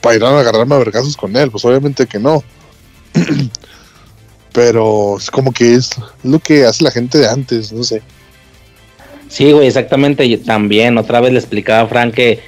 para 0.01 0.17
ir 0.17 0.25
a 0.25 0.39
agarrarme 0.39 0.75
a 0.75 0.79
vergazos 0.79 1.17
con 1.17 1.35
él, 1.37 1.51
pues 1.51 1.65
obviamente 1.65 2.07
que 2.07 2.19
no. 2.19 2.45
Pero 4.53 5.19
es 5.19 5.31
como 5.31 5.53
que 5.53 5.75
es, 5.75 5.91
lo 6.23 6.39
que 6.39 6.65
hace 6.65 6.85
la 6.85 6.91
gente 6.91 7.19
de 7.19 7.29
antes, 7.29 7.73
no 7.73 7.83
sé. 7.83 8.03
Sí, 9.29 9.53
güey, 9.53 9.67
exactamente. 9.67 10.25
Y 10.25 10.37
también, 10.39 10.97
otra 10.97 11.21
vez 11.21 11.33
le 11.33 11.39
explicaba 11.39 11.81
a 11.83 11.89
Frank 11.89 12.15
que 12.15 12.41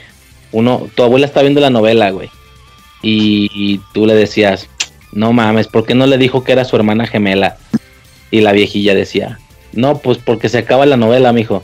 uno, 0.53 0.89
tu 0.95 1.03
abuela 1.03 1.27
está 1.27 1.43
viendo 1.43 1.61
la 1.61 1.71
novela, 1.71 2.11
güey. 2.11 2.31
Y, 3.03 3.51
y, 3.53 3.81
tú 3.93 4.07
le 4.07 4.15
decías, 4.15 4.69
no 5.13 5.33
mames, 5.33 5.67
¿por 5.67 5.85
qué 5.85 5.95
no 5.95 6.07
le 6.07 6.19
dijo 6.19 6.45
que 6.45 6.53
era 6.53 6.65
su 6.65 6.77
hermana 6.77 7.07
gemela? 7.07 7.59
Y 8.31 8.41
la 8.41 8.53
viejilla 8.53 8.95
decía, 8.95 9.39
no, 9.73 9.99
pues 9.99 10.19
porque 10.19 10.49
se 10.49 10.59
acaba 10.59 10.87
la 10.87 10.97
novela, 10.97 11.33
mijo. 11.33 11.63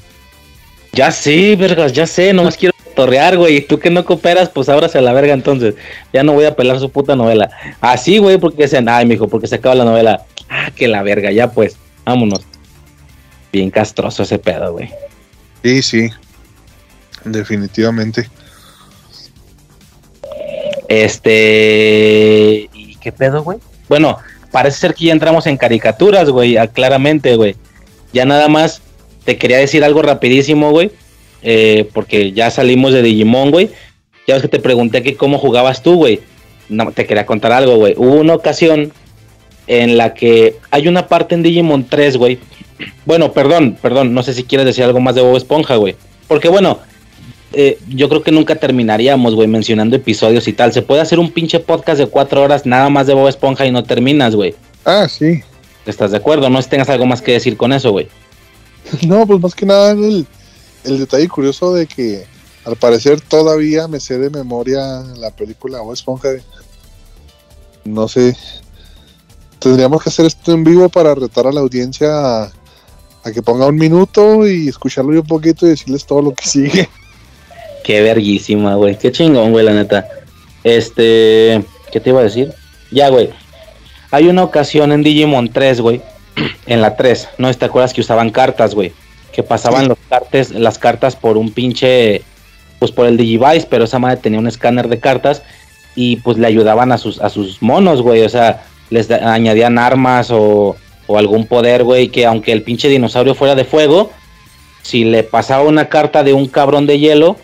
Ya 0.95 1.11
sé, 1.11 1.57
vergas, 1.57 1.93
ya 1.93 2.07
sé, 2.07 2.33
nomás 2.33 2.57
quiero 2.57 2.75
torrear, 2.95 3.37
güey. 3.37 3.57
Y 3.57 3.61
tú 3.61 3.79
que 3.79 3.91
no 3.91 4.05
cooperas, 4.05 4.49
pues 4.49 4.69
ábrase 4.69 4.99
a 4.99 5.01
la 5.01 5.13
verga 5.13 5.35
entonces. 5.35 5.75
Ya 6.13 6.23
no 6.23 6.33
voy 6.33 6.45
a 6.45 6.55
pelar 6.55 6.79
su 6.79 6.91
puta 6.91 7.17
novela. 7.17 7.51
Así, 7.81 8.19
güey, 8.19 8.39
porque 8.39 8.63
dicen, 8.63 8.89
ay, 8.89 9.05
mijo, 9.05 9.29
porque 9.29 9.49
se 9.49 9.57
acaba 9.57 9.75
la 9.75 9.85
novela. 9.85 10.25
Ah, 10.49 10.71
que 10.75 10.87
la 10.87 11.03
verga, 11.03 11.33
ya 11.33 11.51
pues, 11.51 11.77
vámonos. 12.05 12.43
Bien 13.53 13.71
castroso 13.71 14.23
ese 14.23 14.39
pedo, 14.39 14.73
güey. 14.73 14.91
Sí, 15.63 15.83
sí. 15.83 16.11
Definitivamente. 17.25 18.29
Este. 20.89 22.69
¿Y 22.73 22.97
qué 22.97 23.11
pedo, 23.11 23.43
güey? 23.43 23.59
Bueno, 23.89 24.19
parece 24.53 24.79
ser 24.79 24.95
que 24.95 25.07
ya 25.07 25.13
entramos 25.13 25.47
en 25.47 25.57
caricaturas, 25.57 26.31
güey, 26.31 26.57
claramente, 26.69 27.35
güey. 27.35 27.57
Ya 28.13 28.25
nada 28.25 28.49
más 28.49 28.81
te 29.25 29.37
quería 29.37 29.59
decir 29.59 29.85
algo 29.85 30.03
rapidísimo, 30.03 30.71
güey. 30.71 30.91
Eh, 31.43 31.89
porque 31.93 32.33
ya 32.33 32.51
salimos 32.51 32.93
de 32.93 33.03
Digimon, 33.03 33.51
güey. 33.51 33.71
Ya 34.27 34.35
ves 34.35 34.43
que 34.43 34.49
te 34.49 34.59
pregunté 34.59 35.03
que 35.03 35.17
cómo 35.17 35.39
jugabas 35.39 35.83
tú, 35.83 35.97
güey. 35.97 36.21
No, 36.69 36.91
te 36.93 37.07
quería 37.07 37.27
contar 37.27 37.53
algo, 37.53 37.77
güey. 37.77 37.95
Hubo 37.97 38.15
una 38.15 38.35
ocasión 38.35 38.93
en 39.67 39.97
la 39.97 40.15
que 40.15 40.57
hay 40.71 40.89
una 40.89 41.07
parte 41.09 41.35
en 41.35 41.43
Digimon 41.43 41.85
3, 41.85 42.17
güey. 42.17 42.39
Bueno, 43.05 43.33
perdón, 43.33 43.79
perdón, 43.81 44.15
no 44.15 44.23
sé 44.23 44.35
si 44.35 44.45
quieres 44.45 44.67
decir 44.67 44.85
algo 44.85 45.01
más 45.01 45.15
de 45.15 45.21
Bob 45.21 45.37
Esponja, 45.37 45.77
güey. 45.77 45.95
Porque 46.27 46.49
bueno, 46.49 46.79
eh, 47.53 47.79
yo 47.89 48.09
creo 48.09 48.23
que 48.23 48.33
nunca 48.33 48.57
terminaríamos, 48.57 49.35
güey, 49.35 49.47
mencionando 49.47 49.97
episodios 49.97 50.49
y 50.49 50.53
tal. 50.55 50.73
Se 50.73 50.83
puede 50.83 51.03
hacer 51.03 51.19
un 51.19 51.31
pinche 51.31 51.61
podcast 51.61 51.99
de 51.99 52.07
cuatro 52.07 52.43
horas 52.43 52.67
nada 52.67 52.89
más 52.89 53.07
de 53.07 53.15
Bob 53.15 53.29
Esponja 53.29 53.67
y 53.67 53.71
no 53.71 53.85
terminas, 53.85 54.35
güey. 54.35 54.55
Ah, 54.85 55.07
sí. 55.09 55.43
¿Estás 55.87 56.11
de 56.11 56.17
acuerdo? 56.17 56.49
No 56.49 56.61
si 56.63 56.69
tengas 56.69 56.89
algo 56.89 57.07
más 57.07 57.21
que 57.21 57.33
decir 57.33 57.57
con 57.57 57.73
eso, 57.73 57.93
güey. 57.93 58.09
No, 59.07 59.27
pues 59.27 59.41
más 59.41 59.55
que 59.55 59.67
nada 59.67 59.93
el, 59.93 60.27
el 60.85 60.99
detalle 60.99 61.29
curioso 61.29 61.75
de 61.75 61.87
que 61.87 62.27
al 62.65 62.77
parecer 62.77 63.21
todavía 63.21 63.89
me 63.89 64.01
sé 64.01 64.19
de 64.19 64.31
memoria 64.31 65.03
la 65.19 65.31
película 65.31 65.83
o 65.83 65.93
Esponja. 65.93 66.31
No 67.85 68.09
sé. 68.09 68.37
Tendríamos 69.59 70.03
que 70.03 70.09
hacer 70.09 70.27
esto 70.27 70.53
en 70.53 70.65
vivo 70.65 70.89
para 70.89 71.15
retar 71.15 71.47
a 71.47 71.53
la 71.53 71.61
audiencia 71.61 72.45
a, 72.45 72.53
que 73.33 73.43
ponga 73.43 73.67
un 73.67 73.77
minuto 73.77 74.47
y 74.47 74.69
escucharlo 74.69 75.11
un 75.13 75.27
poquito 75.27 75.67
y 75.67 75.71
decirles 75.71 76.07
todo 76.07 76.23
lo 76.23 76.35
que 76.35 76.47
sigue. 76.47 76.89
Qué 77.85 78.01
verguísima, 78.01 78.77
güey. 78.77 78.99
Qué 78.99 79.13
chingón, 79.13 79.53
güey, 79.53 79.65
la 79.65 79.75
neta. 79.75 80.09
Este, 80.63 81.63
¿qué 81.93 82.01
te 82.01 82.11
iba 82.11 82.21
a 82.21 82.25
decir? 82.25 82.55
Ya, 82.91 83.11
güey. 83.11 83.31
Hay 84.11 84.29
una 84.29 84.43
ocasión 84.43 84.93
en 84.93 85.03
Digimon 85.03 85.53
3, 85.53 85.81
güey, 85.83 86.01
en 86.67 86.81
la 86.81 86.97
3, 86.97 87.29
¿no? 87.39 87.53
¿Te 87.53 87.65
acuerdas 87.65 87.93
que 87.93 88.01
usaban 88.01 88.31
cartas, 88.31 88.75
güey? 88.75 88.93
Que 89.33 89.43
pasaban 89.43 89.89
los 89.89 89.99
cartes, 90.09 90.51
las 90.51 90.79
cartas 90.79 91.17
por 91.17 91.37
un 91.37 91.53
pinche, 91.53 92.23
pues 92.79 92.93
por 92.93 93.07
el 93.07 93.17
Digivice, 93.17 93.67
pero 93.69 93.85
esa 93.85 93.99
madre 93.99 94.19
tenía 94.19 94.39
un 94.39 94.47
escáner 94.47 94.89
de 94.89 95.01
cartas 95.01 95.43
y 95.97 96.17
pues 96.17 96.39
le 96.39 96.47
ayudaban 96.47 96.93
a 96.93 96.99
sus, 96.99 97.21
a 97.21 97.31
sus 97.31 97.63
monos, 97.63 98.03
güey, 98.03 98.23
o 98.23 98.29
sea, 98.29 98.65
les 98.91 99.11
añadían 99.11 99.79
armas 99.79 100.31
o, 100.31 100.77
o 101.07 101.19
algún 101.19 101.47
poder, 101.47 101.85
güey, 101.85 102.09
que 102.09 102.27
aunque 102.27 102.53
el 102.53 102.63
pinche 102.63 102.89
dinosaurio 102.89 103.35
fuera 103.35 103.55
de 103.55 103.65
fuego, 103.65 104.11
si 104.83 105.05
le 105.05 105.23
pasaba 105.23 105.65
una 105.65 105.89
carta 105.89 106.23
de 106.23 106.33
un 106.33 106.47
cabrón 106.47 106.87
de 106.87 106.99
hielo, 106.99 107.37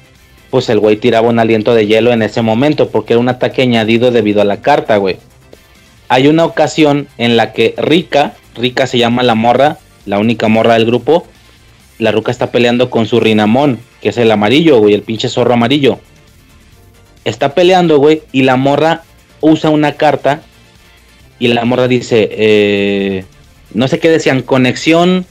pues 0.50 0.68
el 0.68 0.78
güey 0.78 0.96
tiraba 0.96 1.28
un 1.28 1.38
aliento 1.38 1.74
de 1.74 1.86
hielo 1.86 2.12
en 2.12 2.22
ese 2.22 2.42
momento, 2.42 2.90
porque 2.90 3.14
era 3.14 3.20
un 3.20 3.28
ataque 3.28 3.62
añadido 3.62 4.10
debido 4.10 4.40
a 4.42 4.44
la 4.44 4.60
carta, 4.60 4.96
güey. 4.96 5.18
Hay 6.08 6.26
una 6.26 6.44
ocasión 6.44 7.08
en 7.18 7.36
la 7.36 7.52
que 7.52 7.74
Rika, 7.78 8.34
Rika 8.54 8.86
se 8.86 8.98
llama 8.98 9.22
la 9.22 9.34
morra, 9.34 9.78
la 10.06 10.18
única 10.18 10.48
morra 10.48 10.74
del 10.74 10.86
grupo. 10.86 11.26
La 11.98 12.12
ruca 12.12 12.30
está 12.30 12.50
peleando 12.50 12.90
con 12.90 13.06
su 13.06 13.20
Rinamón, 13.20 13.78
que 14.00 14.08
es 14.08 14.18
el 14.18 14.30
amarillo, 14.30 14.78
güey, 14.78 14.94
el 14.94 15.02
pinche 15.02 15.28
zorro 15.28 15.54
amarillo. 15.54 16.00
está 17.24 17.54
peleando, 17.54 17.98
güey, 17.98 18.22
y 18.32 18.42
la 18.42 18.56
morra 18.56 19.02
usa 19.40 19.70
una 19.70 19.92
carta 19.92 20.42
y 21.38 21.48
la 21.48 21.64
morra 21.64 21.88
dice, 21.88 22.28
eh, 22.32 23.24
no 23.72 23.88
sé 23.88 23.98
qué 23.98 24.10
decían, 24.10 24.42
conexión, 24.42 25.24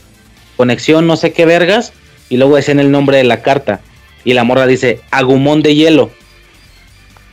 conexión, 0.58 1.08
no 1.08 1.16
sé 1.16 1.34
qué 1.34 1.46
vergas, 1.46 1.94
y 2.30 2.38
luego 2.38 2.56
decían 2.56 2.80
el 2.80 2.92
nombre 2.92 3.18
de 3.18 3.24
la 3.24 3.42
carta. 3.42 3.82
Y 4.26 4.34
la 4.34 4.44
morra 4.44 4.68
dice, 4.68 5.02
agumón 5.12 5.62
de 5.62 5.76
hielo. 5.76 6.12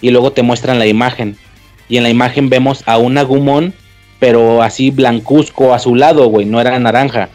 Y 0.00 0.10
luego 0.10 0.32
te 0.32 0.42
muestran 0.42 0.78
la 0.78 0.86
imagen. 0.86 1.36
Y 1.88 1.96
en 1.96 2.02
la 2.02 2.10
imagen 2.10 2.50
vemos 2.50 2.82
a 2.86 2.98
un 2.98 3.16
agumón, 3.16 3.74
pero 4.18 4.62
así 4.62 4.90
blancuzco 4.90 5.74
azulado, 5.74 6.28
güey, 6.28 6.46
no 6.46 6.60
era 6.60 6.78
naranja. 6.78 7.28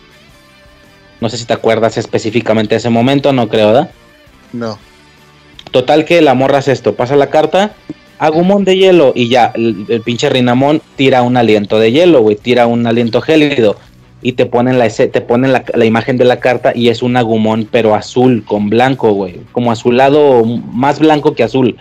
No 1.19 1.29
sé 1.29 1.37
si 1.37 1.45
te 1.45 1.53
acuerdas 1.53 1.97
específicamente 1.97 2.75
de 2.75 2.79
ese 2.79 2.89
momento, 2.89 3.31
no 3.33 3.47
creo, 3.47 3.67
¿verdad? 3.67 3.91
No. 4.53 4.77
Total 5.71 6.05
que 6.05 6.21
la 6.21 6.33
morra 6.33 6.57
hace 6.57 6.71
esto, 6.71 6.95
pasa 6.95 7.15
la 7.15 7.29
carta, 7.29 7.73
agumón 8.17 8.65
de 8.65 8.77
hielo 8.77 9.13
y 9.15 9.29
ya, 9.29 9.51
el, 9.55 10.01
pinche 10.03 10.29
Rinamón 10.29 10.81
tira 10.95 11.21
un 11.21 11.37
aliento 11.37 11.79
de 11.79 11.91
hielo, 11.91 12.21
güey, 12.21 12.35
tira 12.35 12.67
un 12.67 12.85
aliento 12.87 13.21
gélido 13.21 13.77
y 14.21 14.33
te 14.33 14.45
ponen 14.45 14.77
la 14.77 14.89
te 14.89 15.21
ponen 15.21 15.53
la, 15.53 15.63
la, 15.73 15.85
imagen 15.85 16.17
de 16.17 16.25
la 16.25 16.39
carta 16.39 16.73
y 16.75 16.89
es 16.89 17.01
un 17.01 17.17
agumón 17.17 17.67
pero 17.71 17.95
azul 17.95 18.43
con 18.45 18.69
blanco, 18.69 19.13
güey, 19.13 19.41
como 19.51 19.71
azulado 19.71 20.43
más 20.45 20.99
blanco 20.99 21.33
que 21.33 21.43
azul. 21.43 21.77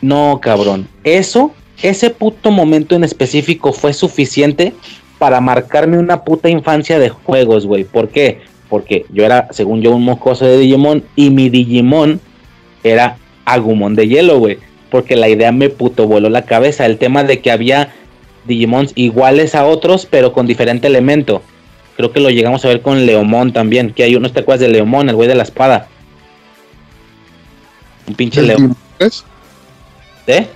No, 0.00 0.40
cabrón. 0.42 0.88
Eso, 1.04 1.52
ese 1.82 2.10
puto 2.10 2.50
momento 2.50 2.94
en 2.94 3.04
específico 3.04 3.72
fue 3.72 3.92
suficiente 3.92 4.72
para 5.18 5.40
marcarme 5.40 5.98
una 5.98 6.24
puta 6.24 6.48
infancia 6.48 6.98
de 6.98 7.10
juegos, 7.10 7.66
güey. 7.66 7.84
¿Por 7.84 8.08
qué? 8.08 8.40
Porque 8.68 9.06
yo 9.12 9.24
era, 9.24 9.48
según 9.50 9.82
yo, 9.82 9.92
un 9.92 10.04
mocoso 10.04 10.44
de 10.44 10.58
Digimon 10.58 11.04
y 11.14 11.30
mi 11.30 11.48
Digimon 11.48 12.20
era 12.82 13.18
Agumon 13.44 13.94
de 13.94 14.08
hielo, 14.08 14.38
güey. 14.38 14.58
Porque 14.90 15.16
la 15.16 15.28
idea 15.28 15.52
me 15.52 15.68
puto 15.68 16.06
voló 16.06 16.28
la 16.28 16.42
cabeza. 16.42 16.86
El 16.86 16.98
tema 16.98 17.24
de 17.24 17.40
que 17.40 17.50
había 17.50 17.94
Digimons 18.46 18.92
iguales 18.94 19.54
a 19.54 19.66
otros, 19.66 20.06
pero 20.06 20.32
con 20.32 20.46
diferente 20.46 20.86
elemento. 20.86 21.42
Creo 21.96 22.12
que 22.12 22.20
lo 22.20 22.30
llegamos 22.30 22.64
a 22.64 22.68
ver 22.68 22.82
con 22.82 23.06
Leomon 23.06 23.52
también. 23.52 23.92
Que 23.92 24.02
hay 24.02 24.16
unos 24.16 24.32
te 24.32 24.40
acuerdas 24.40 24.60
de 24.60 24.68
Leomon, 24.68 25.08
el 25.08 25.16
güey 25.16 25.28
de 25.28 25.34
la 25.34 25.42
espada. 25.42 25.88
Un 28.06 28.14
pinche 28.14 28.42
Leomon. 28.42 28.76
¿Eh? 30.26 30.46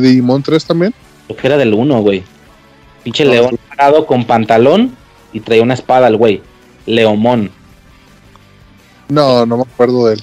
¿De 0.00 0.08
Digimon 0.08 0.42
3 0.42 0.64
también? 0.64 0.94
Creo 1.26 1.36
que 1.36 1.46
era 1.46 1.56
del 1.56 1.74
1, 1.74 2.00
güey. 2.02 2.22
Pinche 3.02 3.24
no, 3.24 3.30
león 3.30 3.58
parado 3.68 4.06
con 4.06 4.24
pantalón 4.24 4.96
y 5.32 5.40
traía 5.40 5.62
una 5.62 5.74
espada 5.74 6.08
el 6.08 6.16
güey. 6.16 6.42
Leomón. 6.86 7.50
No, 9.08 9.46
no 9.46 9.58
me 9.58 9.62
acuerdo 9.62 10.06
de 10.06 10.14
él. 10.14 10.22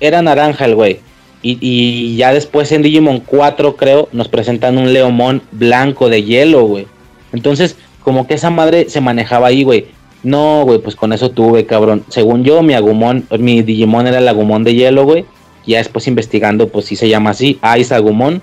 Era 0.00 0.22
naranja 0.22 0.64
el 0.64 0.74
güey. 0.74 1.00
Y, 1.42 1.58
y, 1.60 2.16
ya 2.16 2.32
después 2.32 2.72
en 2.72 2.82
Digimon 2.82 3.20
4, 3.20 3.76
creo, 3.76 4.08
nos 4.12 4.28
presentan 4.28 4.78
un 4.78 4.92
Leomón 4.92 5.42
blanco 5.52 6.08
de 6.08 6.24
hielo, 6.24 6.64
güey. 6.64 6.86
Entonces, 7.32 7.76
como 8.02 8.26
que 8.26 8.34
esa 8.34 8.50
madre 8.50 8.88
se 8.88 9.00
manejaba 9.00 9.48
ahí, 9.48 9.62
güey. 9.62 9.86
No, 10.22 10.64
güey, 10.64 10.80
pues 10.80 10.96
con 10.96 11.12
eso 11.12 11.30
tuve, 11.30 11.66
cabrón. 11.66 12.04
Según 12.08 12.42
yo, 12.42 12.62
mi 12.62 12.74
Agumon, 12.74 13.26
mi 13.38 13.62
Digimon 13.62 14.06
era 14.06 14.18
el 14.18 14.28
Agumon 14.28 14.64
de 14.64 14.74
hielo, 14.74 15.04
güey. 15.04 15.24
Ya 15.66 15.78
después 15.78 16.06
investigando, 16.08 16.68
pues 16.68 16.86
sí 16.86 16.96
se 16.96 17.08
llama 17.08 17.30
así, 17.30 17.58
Ice 17.78 17.94
Agumon. 17.94 18.42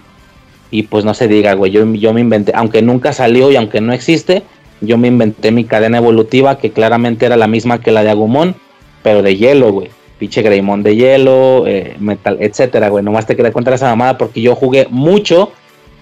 Y 0.74 0.82
pues 0.82 1.06
no 1.06 1.14
se 1.14 1.28
diga, 1.28 1.54
güey, 1.54 1.72
yo, 1.72 1.86
yo 1.94 2.14
me 2.14 2.22
inventé, 2.22 2.52
aunque 2.56 2.82
nunca 2.82 3.14
salió 3.14 3.52
y 3.52 3.56
aunque 3.56 3.80
no 3.80 3.94
existe, 3.94 4.42
yo 4.82 4.98
me 4.98 5.08
inventé 5.08 5.52
mi 5.52 5.66
cadena 5.66 6.00
evolutiva 6.00 6.58
que 6.58 6.72
claramente 6.72 7.28
era 7.28 7.38
la 7.38 7.46
misma 7.46 7.80
que 7.80 7.92
la 7.92 8.04
de 8.04 8.10
Agumon, 8.10 8.56
pero 9.04 9.22
de 9.22 9.36
hielo, 9.36 9.72
güey. 9.72 9.90
Pinche 10.18 10.42
Greymon 10.42 10.82
de 10.82 10.96
hielo, 10.96 11.68
eh, 11.68 11.96
metal, 12.00 12.38
etcétera, 12.40 12.90
güey. 12.90 13.04
Nomás 13.04 13.28
te 13.28 13.36
quería 13.36 13.52
contar 13.52 13.76
esa 13.76 13.88
mamada 13.88 14.18
porque 14.18 14.42
yo 14.42 14.56
jugué 14.56 14.88
mucho 14.90 15.52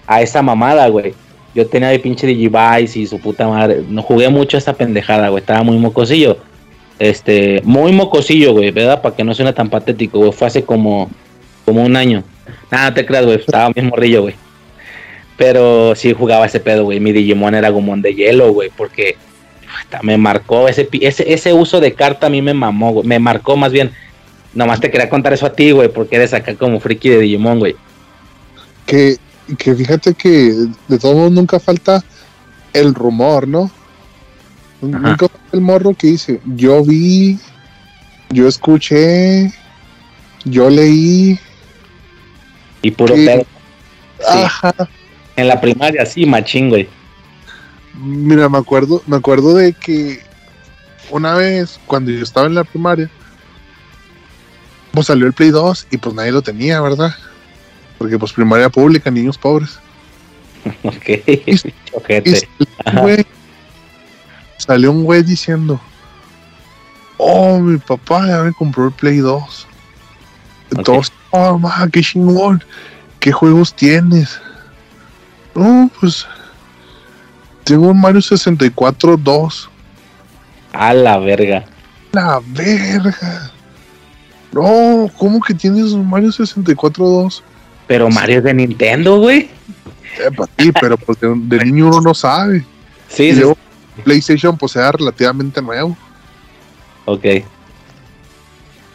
a 0.06 0.22
esa 0.22 0.40
mamada, 0.40 0.88
güey. 0.88 1.12
Yo 1.54 1.66
tenía 1.66 1.90
mi 1.90 1.98
pinche 1.98 2.26
Digivice 2.26 2.98
y 2.98 3.06
su 3.06 3.20
puta 3.20 3.46
madre. 3.46 3.82
No 3.86 4.00
jugué 4.00 4.30
mucho 4.30 4.56
a 4.56 4.60
esa 4.60 4.72
pendejada, 4.72 5.28
güey. 5.28 5.42
Estaba 5.42 5.62
muy 5.62 5.76
mocosillo. 5.76 6.38
Este, 6.98 7.60
muy 7.62 7.92
mocosillo, 7.92 8.52
güey, 8.52 8.70
¿verdad? 8.70 9.02
Para 9.02 9.14
que 9.14 9.22
no 9.22 9.34
suene 9.34 9.52
tan 9.52 9.68
patético, 9.68 10.18
güey. 10.18 10.32
Fue 10.32 10.46
hace 10.46 10.64
como, 10.64 11.10
como 11.66 11.82
un 11.82 11.94
año. 11.94 12.24
Nada, 12.70 12.94
te 12.94 13.04
creas, 13.04 13.26
güey. 13.26 13.36
Estaba 13.36 13.68
bien 13.68 13.88
morrillo, 13.88 14.22
güey. 14.22 14.41
Pero 15.36 15.94
sí 15.94 16.12
jugaba 16.12 16.46
ese 16.46 16.60
pedo, 16.60 16.84
güey. 16.84 17.00
Mi 17.00 17.12
Digimon 17.12 17.54
era 17.54 17.70
Gumon 17.70 18.02
de 18.02 18.14
hielo, 18.14 18.52
güey. 18.52 18.70
Porque 18.76 19.16
me 20.02 20.16
marcó 20.18 20.68
ese, 20.68 20.88
ese, 20.92 21.32
ese 21.32 21.52
uso 21.52 21.80
de 21.80 21.94
carta 21.94 22.26
a 22.26 22.30
mí 22.30 22.42
me 22.42 22.54
mamó, 22.54 22.92
güey. 22.92 23.06
Me 23.06 23.18
marcó 23.18 23.56
más 23.56 23.72
bien. 23.72 23.92
Nomás 24.54 24.80
te 24.80 24.90
quería 24.90 25.08
contar 25.08 25.32
eso 25.32 25.46
a 25.46 25.52
ti, 25.52 25.70
güey. 25.70 25.88
Porque 25.88 26.16
eres 26.16 26.34
acá 26.34 26.54
como 26.54 26.80
friki 26.80 27.08
de 27.08 27.20
Digimon, 27.20 27.58
güey. 27.58 27.76
Que, 28.86 29.16
que 29.58 29.74
fíjate 29.74 30.14
que 30.14 30.52
de 30.88 30.98
todos 30.98 31.16
modos 31.16 31.32
nunca 31.32 31.58
falta 31.58 32.04
el 32.72 32.94
rumor, 32.94 33.48
¿no? 33.48 33.70
Ajá. 34.82 35.08
Nunca 35.10 35.28
falta 35.28 35.48
el 35.52 35.60
morro 35.60 35.94
que 35.94 36.08
dice, 36.08 36.40
yo 36.44 36.82
vi, 36.84 37.38
yo 38.30 38.48
escuché, 38.48 39.52
yo 40.44 40.70
leí. 40.70 41.38
Y 42.82 42.90
puro 42.90 43.14
que, 43.14 43.24
pedo. 43.24 43.46
Sí. 44.18 44.42
Ajá. 44.42 44.74
En 45.36 45.48
la 45.48 45.60
primaria, 45.60 46.04
sí, 46.04 46.26
machín, 46.26 46.68
güey. 46.68 46.88
Mira, 47.94 48.48
me 48.48 48.58
acuerdo, 48.58 49.02
me 49.06 49.16
acuerdo 49.16 49.54
de 49.54 49.72
que 49.72 50.20
una 51.10 51.34
vez, 51.34 51.78
cuando 51.86 52.10
yo 52.10 52.22
estaba 52.22 52.46
en 52.46 52.54
la 52.54 52.64
primaria, 52.64 53.10
pues 54.92 55.06
salió 55.06 55.26
el 55.26 55.32
Play 55.32 55.50
2 55.50 55.88
y 55.90 55.96
pues 55.98 56.14
nadie 56.14 56.32
lo 56.32 56.42
tenía, 56.42 56.80
¿verdad? 56.80 57.14
Porque 57.98 58.18
pues 58.18 58.32
primaria 58.32 58.68
pública, 58.68 59.10
niños 59.10 59.38
pobres. 59.38 59.78
ok. 60.82 61.08
Y, 61.26 61.52
y 61.54 62.34
salió, 62.34 62.50
un 62.86 63.00
güey, 63.00 63.26
salió 64.58 64.92
un 64.92 65.04
güey 65.04 65.22
diciendo, 65.22 65.80
oh, 67.16 67.58
mi 67.58 67.78
papá 67.78 68.26
ya 68.26 68.42
me 68.42 68.52
compró 68.52 68.86
el 68.86 68.92
Play 68.92 69.18
2. 69.18 69.66
Entonces, 70.72 71.12
okay. 71.30 71.40
oh, 71.40 71.58
ma, 71.58 71.88
qué 71.92 72.00
chingón. 72.00 72.64
¿Qué 73.20 73.30
juegos 73.32 73.74
tienes? 73.74 74.40
No, 75.54 75.90
pues 76.00 76.26
tengo 77.64 77.88
un 77.88 78.00
Mario 78.00 78.22
64 78.22 79.16
2. 79.16 79.70
A 80.72 80.94
la 80.94 81.18
verga. 81.18 81.64
La 82.12 82.40
verga. 82.44 83.50
No, 84.52 85.10
¿cómo 85.18 85.40
que 85.40 85.54
tienes 85.54 85.92
un 85.92 86.08
Mario 86.08 86.32
64 86.32 87.04
2? 87.04 87.42
Pero 87.86 88.10
Mario 88.10 88.38
es 88.38 88.44
de 88.44 88.54
Nintendo, 88.54 89.18
güey. 89.18 89.50
Eh, 90.18 90.30
para 90.36 90.50
ti, 90.56 90.72
pero 90.72 90.96
pues 90.96 91.20
de, 91.20 91.34
de, 91.34 91.64
niño 91.64 91.88
uno 91.88 92.00
no 92.00 92.14
sabe. 92.14 92.64
Sí, 93.08 93.24
y 93.24 93.32
sí. 93.32 93.40
luego, 93.40 93.56
PlayStation 94.04 94.56
pues 94.56 94.76
era 94.76 94.92
relativamente 94.92 95.60
nuevo. 95.60 95.96
Ok. 97.04 97.24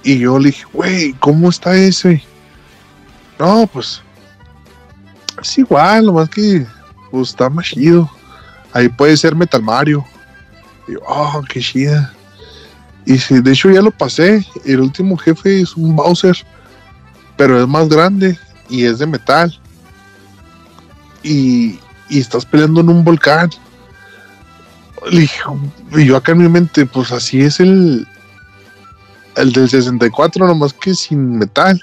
Y 0.04 0.20
yo 0.20 0.40
le 0.40 0.48
dije, 0.48 0.64
güey, 0.74 1.14
¿cómo 1.14 1.50
está 1.50 1.76
ese? 1.76 2.24
No, 3.40 3.68
pues 3.68 4.02
es 5.42 5.58
igual, 5.58 6.06
nomás 6.06 6.30
que 6.30 6.66
pues, 7.12 7.30
está 7.30 7.50
más 7.50 7.68
chido. 7.68 8.10
Ahí 8.74 8.90
puede 8.90 9.18
ser 9.18 9.36
Metal 9.36 9.62
Mario. 9.62 10.06
Y 10.88 10.94
yo, 10.94 11.00
oh, 11.08 11.44
qué 11.50 11.60
chida. 11.60 12.14
Y 13.06 13.18
sí, 13.18 13.40
de 13.40 13.52
hecho 13.52 13.70
ya 13.70 13.82
lo 13.82 13.92
pasé. 13.92 14.46
El 14.66 14.82
último 14.82 15.18
jefe 15.18 15.62
es 15.62 15.76
un 15.76 15.96
Bowser, 15.96 16.36
pero 17.38 17.62
es 17.62 17.68
más 17.68 17.88
grande 17.88 18.38
y 18.70 18.84
es 18.84 19.00
de 19.00 19.08
metal. 19.08 19.58
Y, 21.24 21.80
y 22.10 22.20
estás 22.20 22.46
peleando 22.46 22.82
en 22.82 22.90
un 22.90 23.04
volcán. 23.04 23.50
Y 25.12 26.06
yo 26.06 26.18
acá 26.18 26.34
en 26.34 26.40
mi 26.40 26.50
mente, 26.50 26.86
pues 26.86 27.12
así 27.12 27.42
es 27.42 27.60
el, 27.60 28.06
el 29.38 29.54
del 29.54 29.70
64, 29.70 30.46
nomás 30.46 30.74
que 30.74 30.94
sin 30.94 31.38
metal. 31.38 31.82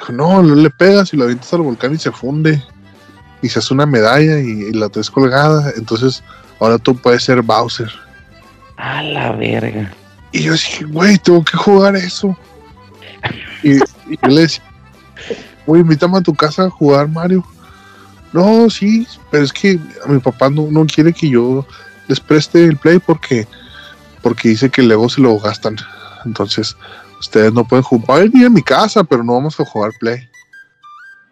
Dijo, 0.00 0.12
no, 0.12 0.42
no 0.42 0.54
le 0.54 0.70
pegas 0.70 1.12
y 1.12 1.16
lo 1.16 1.24
avientas 1.24 1.52
al 1.52 1.60
volcán 1.60 1.94
y 1.94 1.98
se 1.98 2.10
funde. 2.10 2.62
Y 3.42 3.48
se 3.48 3.58
hace 3.58 3.74
una 3.74 3.86
medalla 3.86 4.40
y, 4.40 4.48
y 4.48 4.72
la 4.72 4.88
traes 4.88 5.10
colgada. 5.10 5.72
Entonces, 5.76 6.22
ahora 6.58 6.78
tú 6.78 6.96
puedes 6.96 7.22
ser 7.22 7.42
Bowser. 7.42 7.90
A 8.76 9.02
la 9.02 9.32
verga. 9.32 9.92
Y 10.32 10.44
yo 10.44 10.52
dije, 10.52 10.84
güey, 10.84 11.18
tengo 11.18 11.44
que 11.44 11.56
jugar 11.56 11.96
eso. 11.96 12.36
Y, 13.62 13.74
y 13.74 14.18
yo 14.22 14.28
le 14.28 14.40
decía, 14.40 14.64
güey, 15.66 15.82
invítame 15.82 16.16
a 16.16 16.22
tu 16.22 16.34
casa 16.34 16.64
a 16.64 16.70
jugar 16.70 17.08
Mario. 17.08 17.44
No, 18.32 18.70
sí, 18.70 19.06
pero 19.30 19.44
es 19.44 19.52
que 19.52 19.78
a 20.02 20.08
mi 20.08 20.18
papá 20.18 20.48
no, 20.48 20.68
no 20.70 20.86
quiere 20.86 21.12
que 21.12 21.28
yo 21.28 21.66
les 22.08 22.18
preste 22.18 22.64
el 22.64 22.78
play 22.78 22.98
porque, 22.98 23.46
porque 24.22 24.48
dice 24.48 24.70
que 24.70 24.82
luego 24.82 25.10
se 25.10 25.20
lo 25.20 25.38
gastan. 25.38 25.76
Entonces, 26.24 26.74
ustedes 27.20 27.52
no 27.52 27.64
pueden 27.64 27.84
jugar. 27.84 28.10
Va 28.10 28.16
a 28.16 28.20
venir 28.20 28.46
a 28.46 28.50
mi 28.50 28.62
casa, 28.62 29.04
pero 29.04 29.22
no 29.22 29.34
vamos 29.34 29.60
a 29.60 29.64
jugar 29.64 29.92
play. 30.00 30.28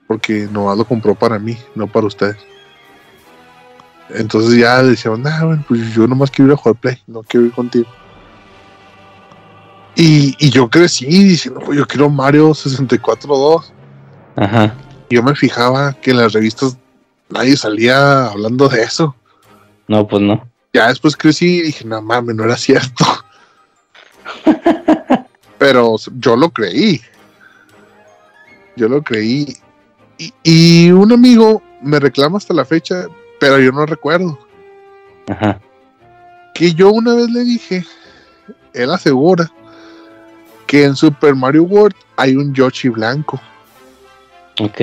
Porque 0.06 0.48
nomás 0.50 0.78
lo 0.78 0.84
compró 0.84 1.14
para 1.14 1.38
mí, 1.38 1.58
no 1.74 1.86
para 1.86 2.06
ustedes. 2.06 2.36
Entonces 4.10 4.58
ya 4.58 4.82
decían, 4.82 5.22
nah, 5.22 5.44
bueno, 5.44 5.64
pues 5.66 5.92
yo 5.92 6.06
nomás 6.06 6.30
quiero 6.30 6.52
ir 6.52 6.54
a 6.54 6.60
jugar 6.60 6.76
play, 6.80 7.02
no 7.06 7.22
quiero 7.22 7.46
ir 7.46 7.52
contigo. 7.52 7.88
Y, 9.96 10.34
y 10.38 10.50
yo 10.50 10.70
crecí 10.70 11.06
diciendo, 11.06 11.60
pues 11.64 11.76
yo 11.76 11.86
quiero 11.86 12.08
Mario 12.08 12.54
64 12.54 13.36
2. 13.36 13.72
Ajá. 14.36 14.74
Yo 15.10 15.22
me 15.22 15.34
fijaba 15.34 15.92
que 15.94 16.12
en 16.12 16.18
las 16.18 16.32
revistas 16.32 16.78
nadie 17.28 17.56
salía 17.56 18.26
hablando 18.26 18.68
de 18.68 18.82
eso. 18.82 19.14
No, 19.88 20.06
pues 20.06 20.22
no. 20.22 20.48
Ya 20.72 20.88
después 20.88 21.16
crecí 21.16 21.58
y 21.58 21.62
dije, 21.62 21.84
no 21.84 22.00
mames, 22.00 22.36
no 22.36 22.44
era 22.44 22.56
cierto. 22.56 23.04
Yo 26.18 26.36
lo 26.36 26.50
creí. 26.50 27.00
Yo 28.76 28.88
lo 28.88 29.02
creí. 29.02 29.56
Y, 30.18 30.32
y, 30.42 30.90
un 30.90 31.12
amigo 31.12 31.62
me 31.82 32.00
reclama 32.00 32.38
hasta 32.38 32.54
la 32.54 32.64
fecha, 32.64 33.06
pero 33.40 33.58
yo 33.58 33.72
no 33.72 33.86
recuerdo. 33.86 34.38
Ajá. 35.28 35.60
Que 36.54 36.72
yo 36.74 36.90
una 36.90 37.14
vez 37.14 37.30
le 37.30 37.44
dije, 37.44 37.84
él 38.72 38.90
asegura 38.90 39.50
que 40.66 40.84
en 40.84 40.96
Super 40.96 41.34
Mario 41.34 41.64
World 41.64 41.96
hay 42.16 42.36
un 42.36 42.52
Yoshi 42.52 42.88
blanco. 42.88 43.40
Ok. 44.60 44.80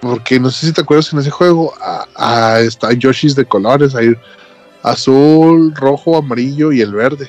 Porque 0.00 0.38
no 0.38 0.50
sé 0.50 0.66
si 0.66 0.72
te 0.72 0.82
acuerdas 0.82 1.12
en 1.12 1.20
ese 1.20 1.30
juego, 1.30 1.72
a, 1.80 2.06
a, 2.16 2.60
está 2.60 2.92
Yoshis 2.92 3.34
de 3.34 3.44
colores, 3.44 3.94
hay 3.94 4.14
azul, 4.82 5.74
rojo, 5.74 6.16
amarillo 6.16 6.72
y 6.72 6.82
el 6.82 6.92
verde. 6.92 7.28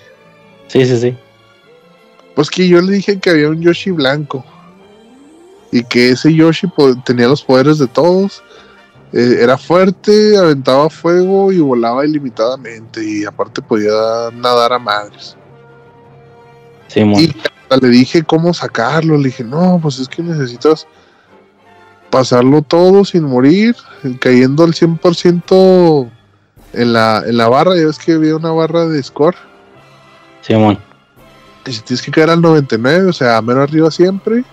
Sí, 0.68 0.86
sí, 0.86 0.98
sí. 0.98 1.18
Pues 2.36 2.50
que 2.50 2.68
yo 2.68 2.82
le 2.82 2.94
dije 2.94 3.20
que 3.20 3.30
había 3.30 3.50
un 3.50 3.62
Yoshi 3.62 3.92
blanco. 3.92 4.46
Y 5.72 5.84
que 5.84 6.10
ese 6.10 6.34
Yoshi 6.34 6.68
tenía 7.06 7.28
los 7.28 7.44
poderes 7.44 7.80
de 7.80 7.88
todos. 7.88 8.44
Eh, 9.14 9.38
era 9.40 9.58
fuerte, 9.58 10.38
aventaba 10.38 10.90
fuego 10.90 11.52
y 11.52 11.60
volaba 11.60 12.06
ilimitadamente. 12.06 13.04
Y 13.04 13.26
aparte 13.26 13.62
podía 13.62 14.30
nadar 14.34 14.74
a 14.74 14.80
madres. 14.80 15.38
Sí, 16.88 17.00
y 17.02 17.34
le 17.82 17.90
dije 17.90 18.24
cómo 18.24 18.54
sacarlo. 18.54 19.18
Le 19.18 19.26
dije, 19.26 19.44
no, 19.44 19.80
pues 19.82 20.00
es 20.00 20.10
que 20.10 20.22
necesitas 20.22 20.86
pasarlo 22.10 22.62
todo 22.62 23.04
sin 23.04 23.24
morir, 23.24 23.76
cayendo 24.20 24.64
al 24.64 24.74
100% 24.74 26.10
en 26.74 26.94
la, 26.94 27.24
en 27.26 27.38
la 27.38 27.48
barra. 27.48 27.76
Ya 27.76 27.86
ves 27.88 27.98
que 27.98 28.14
había 28.14 28.36
una 28.36 28.52
barra 28.52 28.88
de 28.88 29.02
score. 29.02 29.36
Simón. 30.42 30.85
Si 31.66 31.82
tienes 31.82 32.02
que 32.02 32.12
caer 32.12 32.30
al 32.30 32.42
99, 32.42 33.10
o 33.10 33.14
sea, 33.14 33.38
a 33.38 33.42
menos 33.42 33.64
arriba 33.64 33.90
siempre. 33.90 34.44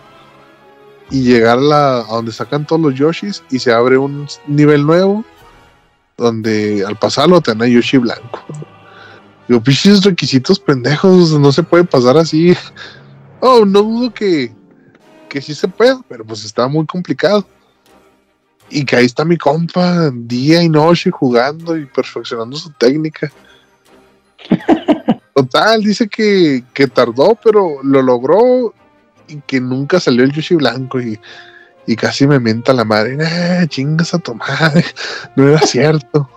Y 1.10 1.24
llegar 1.24 1.58
a, 1.58 1.60
la, 1.60 1.98
a 1.98 2.14
donde 2.14 2.32
sacan 2.32 2.66
todos 2.66 2.80
los 2.80 2.94
Yoshis 2.94 3.42
y 3.50 3.58
se 3.58 3.72
abre 3.72 3.98
un 3.98 4.26
nivel 4.46 4.86
nuevo. 4.86 5.24
Donde 6.16 6.84
al 6.86 6.96
pasarlo 6.96 7.40
te 7.40 7.54
dan 7.54 7.68
Yoshi 7.68 7.98
blanco. 7.98 8.40
Digo, 9.48 9.60
pinches 9.62 10.04
requisitos 10.04 10.58
pendejos, 10.58 11.32
no 11.38 11.52
se 11.52 11.62
puede 11.62 11.84
pasar 11.84 12.16
así. 12.16 12.56
Oh, 13.44 13.64
no 13.64 13.82
dudo 13.82 14.14
que, 14.14 14.54
que 15.28 15.42
sí 15.42 15.52
se 15.52 15.66
pueda, 15.66 16.00
pero 16.08 16.24
pues 16.24 16.44
está 16.44 16.68
muy 16.68 16.86
complicado. 16.86 17.44
Y 18.70 18.84
que 18.84 18.94
ahí 18.94 19.04
está 19.04 19.24
mi 19.24 19.36
compa, 19.36 20.12
día 20.14 20.62
y 20.62 20.68
noche 20.68 21.10
jugando 21.10 21.76
y 21.76 21.84
perfeccionando 21.86 22.56
su 22.56 22.70
técnica. 22.70 23.32
Total, 25.34 25.82
dice 25.82 26.08
que, 26.08 26.62
que, 26.74 26.86
tardó, 26.86 27.38
pero 27.42 27.82
lo 27.82 28.02
logró 28.02 28.74
y 29.28 29.40
que 29.46 29.60
nunca 29.60 29.98
salió 29.98 30.24
el 30.24 30.32
Yoshi 30.32 30.56
blanco 30.56 31.00
y, 31.00 31.18
y 31.86 31.96
casi 31.96 32.26
me 32.26 32.38
mienta 32.38 32.72
la 32.72 32.84
madre. 32.84 33.16
Eh, 33.20 33.66
chingas 33.68 34.12
a 34.12 34.18
tu 34.18 34.34
madre, 34.34 34.84
no 35.36 35.48
era 35.48 35.60
cierto. 35.60 36.28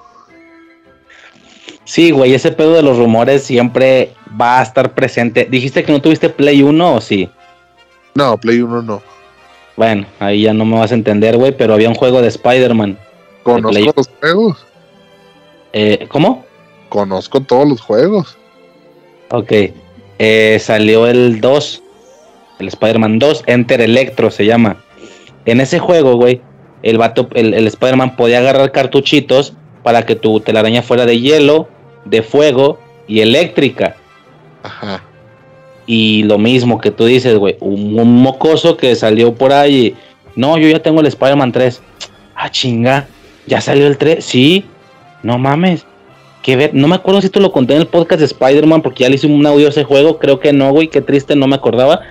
Sí, 1.84 2.12
güey, 2.12 2.34
ese 2.34 2.52
pedo 2.52 2.74
de 2.74 2.82
los 2.82 2.98
rumores 2.98 3.44
siempre 3.44 4.14
va 4.40 4.60
a 4.60 4.64
estar 4.64 4.94
presente. 4.94 5.48
¿Dijiste 5.50 5.84
que 5.84 5.92
no 5.92 6.02
tuviste 6.02 6.30
Play 6.30 6.64
1 6.64 6.96
o 6.96 7.02
sí? 7.02 7.30
No, 8.16 8.38
Play 8.38 8.62
1 8.62 8.82
no. 8.82 9.02
Bueno, 9.78 10.08
ahí 10.20 10.44
ya 10.44 10.54
no 10.54 10.66
me 10.66 10.80
vas 10.80 10.92
a 10.92 10.96
entender, 10.96 11.38
güey, 11.38 11.56
pero 11.56 11.74
había 11.74 11.90
un 11.90 11.96
juego 11.96 12.22
de 12.22 12.30
Spider-Man. 12.30 12.98
Conozco 13.44 13.94
los 13.96 14.10
juegos. 14.20 14.66
Eh, 15.74 16.08
¿Cómo? 16.10 16.46
Conozco 16.90 17.42
todos 17.42 17.68
los 17.68 17.82
juegos. 17.82 18.38
Ok. 19.32 19.52
Eh, 20.18 20.58
salió 20.62 21.08
el 21.08 21.42
2, 21.42 21.84
el 22.60 22.68
Spider-Man 22.68 23.20
2, 23.20 23.44
Enter 23.48 23.82
Electro 23.82 24.32
se 24.32 24.46
llama. 24.46 24.78
En 25.46 25.60
ese 25.60 25.80
juego, 25.80 26.16
güey, 26.16 26.42
el 26.84 26.98
vato, 26.98 27.28
el, 27.34 27.54
el 27.54 27.68
Spider-Man 27.68 28.16
podía 28.16 28.40
agarrar 28.40 28.72
cartuchitos 28.72 29.54
para 29.84 30.06
que 30.06 30.16
tu 30.16 30.40
telaraña 30.40 30.82
fuera 30.82 31.06
de 31.06 31.20
hielo, 31.20 31.68
de 32.06 32.24
fuego 32.24 32.80
y 33.08 33.20
eléctrica. 33.20 33.96
Ajá. 34.64 35.04
Y 35.86 36.24
lo 36.24 36.38
mismo 36.40 36.80
que 36.80 36.92
tú 36.92 37.06
dices, 37.06 37.38
güey, 37.38 37.58
un, 37.60 38.00
un, 38.00 38.22
mocoso 38.22 38.78
que 38.78 38.96
salió 38.96 39.36
por 39.36 39.54
ahí. 39.54 39.96
No, 40.36 40.58
yo 40.58 40.68
ya 40.68 40.82
tengo 40.82 41.02
el 41.02 41.08
Spider-Man 41.08 41.52
3. 41.52 41.82
Ah, 42.36 42.50
chinga, 42.50 43.08
ya 43.46 43.62
salió 43.62 43.86
el 43.86 43.98
3. 43.98 44.24
Sí, 44.26 44.66
no 45.22 45.38
mames. 45.38 45.86
Que 46.46 46.56
ver, 46.56 46.76
no 46.76 46.88
me 46.88 46.94
acuerdo 46.94 47.24
si 47.24 47.30
tú 47.32 47.40
lo 47.40 47.52
conté 47.52 47.74
en 47.74 47.82
el 47.82 47.88
podcast 47.88 48.20
de 48.20 48.26
Spider-Man 48.28 48.84
porque 48.84 49.02
ya 49.02 49.10
le 49.10 49.16
hice 49.16 49.26
un 49.26 49.44
audio 49.48 49.66
a 49.66 49.72
ese 49.72 49.84
juego. 49.84 50.20
Creo 50.20 50.40
que 50.40 50.54
no, 50.54 50.72
güey, 50.72 50.90
qué 50.90 51.02
triste, 51.02 51.36
no 51.36 51.48
me 51.48 51.56
acordaba. 51.56 52.02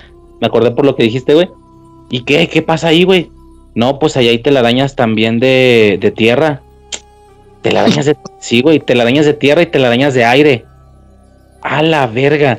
Me 0.41 0.49
acordé 0.49 0.73
por 0.73 0.85
lo 0.85 0.97
que 0.97 1.05
dijiste, 1.05 1.35
güey. 1.35 1.49
¿Y 2.11 2.25
qué? 2.25 2.49
¿Qué 2.49 2.61
pasa 2.61 2.89
ahí, 2.89 3.05
güey? 3.05 3.31
No, 3.77 4.01
pues 4.01 4.17
allá 4.17 4.31
hay 4.31 4.39
telarañas 4.39 4.97
también 4.97 5.39
de, 5.39 5.99
de 6.01 6.11
tierra. 6.11 6.63
Telarañas 7.63 8.07
de. 8.07 8.17
Sí, 8.41 8.61
güey, 8.61 8.81
telarañas 8.81 9.25
de 9.25 9.35
tierra 9.35 9.63
y 9.63 9.67
telarañas 9.67 10.15
de 10.15 10.25
aire. 10.25 10.65
A 11.63 11.85
la 11.85 12.09
verga. 12.09 12.59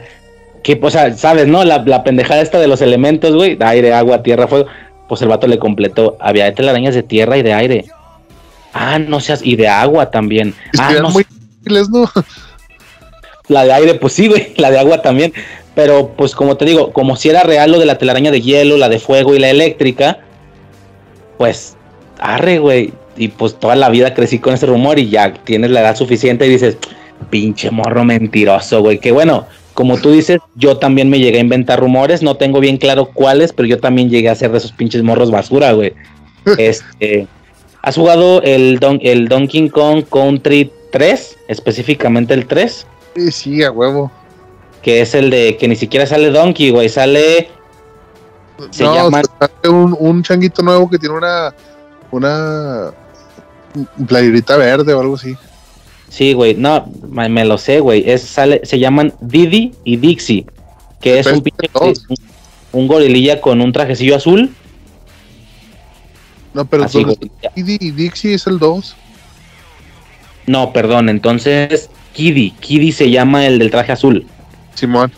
Que, 0.63 0.79
o 0.81 0.89
sea, 0.89 1.13
sabes, 1.15 1.45
¿no? 1.45 1.65
La, 1.65 1.79
la 1.79 2.05
pendejada 2.05 2.41
esta 2.41 2.57
de 2.57 2.67
los 2.67 2.81
elementos, 2.81 3.35
güey. 3.35 3.57
Aire, 3.59 3.93
agua, 3.93 4.23
tierra, 4.23 4.47
fuego. 4.47 4.67
Pues 5.09 5.21
el 5.21 5.27
vato 5.27 5.45
le 5.45 5.59
completó. 5.59 6.15
Había 6.21 6.55
telarañas 6.55 6.95
de 6.95 7.03
tierra 7.03 7.37
y 7.37 7.43
de 7.43 7.51
aire. 7.51 7.85
Ah, 8.71 8.97
no 8.97 9.19
seas. 9.19 9.41
Y 9.43 9.57
de 9.57 9.67
agua 9.67 10.09
también. 10.09 10.53
Ah, 10.79 10.93
no, 11.01 11.09
muy 11.09 11.25
¿no? 11.65 12.09
La 13.47 13.63
de 13.63 13.73
aire, 13.73 13.95
pues 13.95 14.13
sí, 14.13 14.27
güey. 14.27 14.53
La 14.57 14.71
de 14.71 14.79
agua 14.79 15.01
también. 15.01 15.33
Pero, 15.73 16.13
pues 16.15 16.35
como 16.35 16.55
te 16.55 16.65
digo, 16.65 16.93
como 16.93 17.15
si 17.15 17.29
era 17.29 17.43
real 17.43 17.71
lo 17.71 17.79
de 17.79 17.85
la 17.85 17.97
telaraña 17.97 18.31
de 18.31 18.41
hielo, 18.41 18.77
la 18.77 18.87
de 18.87 18.99
fuego 18.99 19.35
y 19.35 19.39
la 19.39 19.49
eléctrica, 19.49 20.19
pues, 21.37 21.75
arre, 22.17 22.59
güey. 22.59 22.93
Y 23.17 23.27
pues 23.29 23.55
toda 23.59 23.75
la 23.75 23.89
vida 23.89 24.13
crecí 24.13 24.39
con 24.39 24.53
ese 24.53 24.65
rumor 24.65 24.99
y 24.99 25.09
ya 25.09 25.33
tienes 25.33 25.71
la 25.71 25.81
edad 25.81 25.95
suficiente 25.95 26.45
y 26.45 26.49
dices, 26.49 26.77
pinche 27.29 27.71
morro 27.71 28.05
mentiroso, 28.05 28.81
güey. 28.81 28.99
Que 28.99 29.11
bueno, 29.11 29.47
como 29.73 29.97
tú 29.97 30.11
dices, 30.11 30.39
yo 30.55 30.77
también 30.77 31.09
me 31.09 31.19
llegué 31.19 31.37
a 31.37 31.41
inventar 31.41 31.79
rumores, 31.79 32.23
no 32.23 32.37
tengo 32.37 32.61
bien 32.61 32.77
claro 32.77 33.07
cuáles, 33.13 33.51
pero 33.51 33.67
yo 33.67 33.79
también 33.79 34.09
llegué 34.09 34.29
a 34.29 34.35
ser 34.35 34.51
de 34.51 34.59
esos 34.59 34.71
pinches 34.71 35.03
morros 35.03 35.31
basura, 35.31 35.73
güey. 35.73 35.93
este, 36.57 37.27
¿Has 37.81 37.95
jugado 37.95 38.41
el, 38.41 38.79
Don, 38.79 38.99
el 39.03 39.27
Donkey 39.27 39.69
Kong 39.69 40.05
Country 40.09 40.71
3? 40.95 41.37
Específicamente 41.49 42.33
el 42.33 42.47
3. 42.47 42.87
Sí, 43.15 43.31
sí, 43.31 43.63
a 43.63 43.69
huevo. 43.69 44.09
Que 44.81 45.01
es 45.01 45.13
el 45.13 45.29
de 45.29 45.57
que 45.57 45.67
ni 45.67 45.75
siquiera 45.75 46.07
sale 46.07 46.29
Donkey, 46.31 46.71
güey, 46.71 46.87
sale... 46.87 47.49
Se 48.71 48.85
no, 48.85 48.95
llama... 48.95 49.21
Sale 49.37 49.75
un, 49.75 49.93
un 49.99 50.23
changuito 50.23 50.63
nuevo 50.63 50.89
que 50.89 50.97
tiene 50.97 51.15
una... 51.15 51.53
Una 52.11 52.93
playerita 54.07 54.55
verde 54.55 54.93
o 54.93 55.01
algo 55.01 55.15
así. 55.15 55.35
Sí, 56.07 56.31
güey, 56.31 56.55
no, 56.55 56.89
me, 57.09 57.43
lo 57.43 57.57
sé, 57.57 57.81
güey. 57.81 58.09
Es, 58.09 58.21
sale, 58.21 58.61
se 58.63 58.79
llaman 58.79 59.13
Didi 59.19 59.73
y 59.83 59.97
Dixie, 59.97 60.45
que 61.01 61.19
es 61.19 61.27
un, 61.27 61.41
pinche, 61.41 61.69
un, 61.73 61.93
un, 62.71 62.87
gorililla 62.87 63.41
con 63.41 63.59
un 63.59 63.73
trajecillo 63.73 64.15
azul. 64.15 64.49
No, 66.53 66.63
pero 66.63 66.85
Así, 66.85 67.05
Didi 67.53 67.77
y 67.81 67.91
Dixie 67.91 68.35
es 68.35 68.47
el 68.47 68.59
2. 68.59 68.95
No, 70.47 70.73
perdón, 70.73 71.09
entonces 71.09 71.89
Kiddy, 72.13 72.51
Kiddy 72.51 72.91
se 72.91 73.09
llama 73.09 73.45
el 73.45 73.59
del 73.59 73.71
traje 73.71 73.91
azul. 73.91 74.25
Simón. 74.73 75.11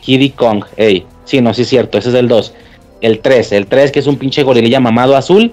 Kiddy 0.00 0.30
Kong, 0.30 0.64
ey. 0.76 1.06
Sí, 1.24 1.40
no, 1.40 1.52
sí 1.52 1.62
es 1.62 1.68
cierto, 1.68 1.98
ese 1.98 2.10
es 2.10 2.14
el 2.14 2.28
2. 2.28 2.54
El 3.00 3.20
3, 3.20 3.52
el 3.52 3.66
3 3.66 3.92
que 3.92 3.98
es 3.98 4.06
un 4.06 4.16
pinche 4.16 4.42
gorililla 4.42 4.80
mamado 4.80 5.16
azul 5.16 5.52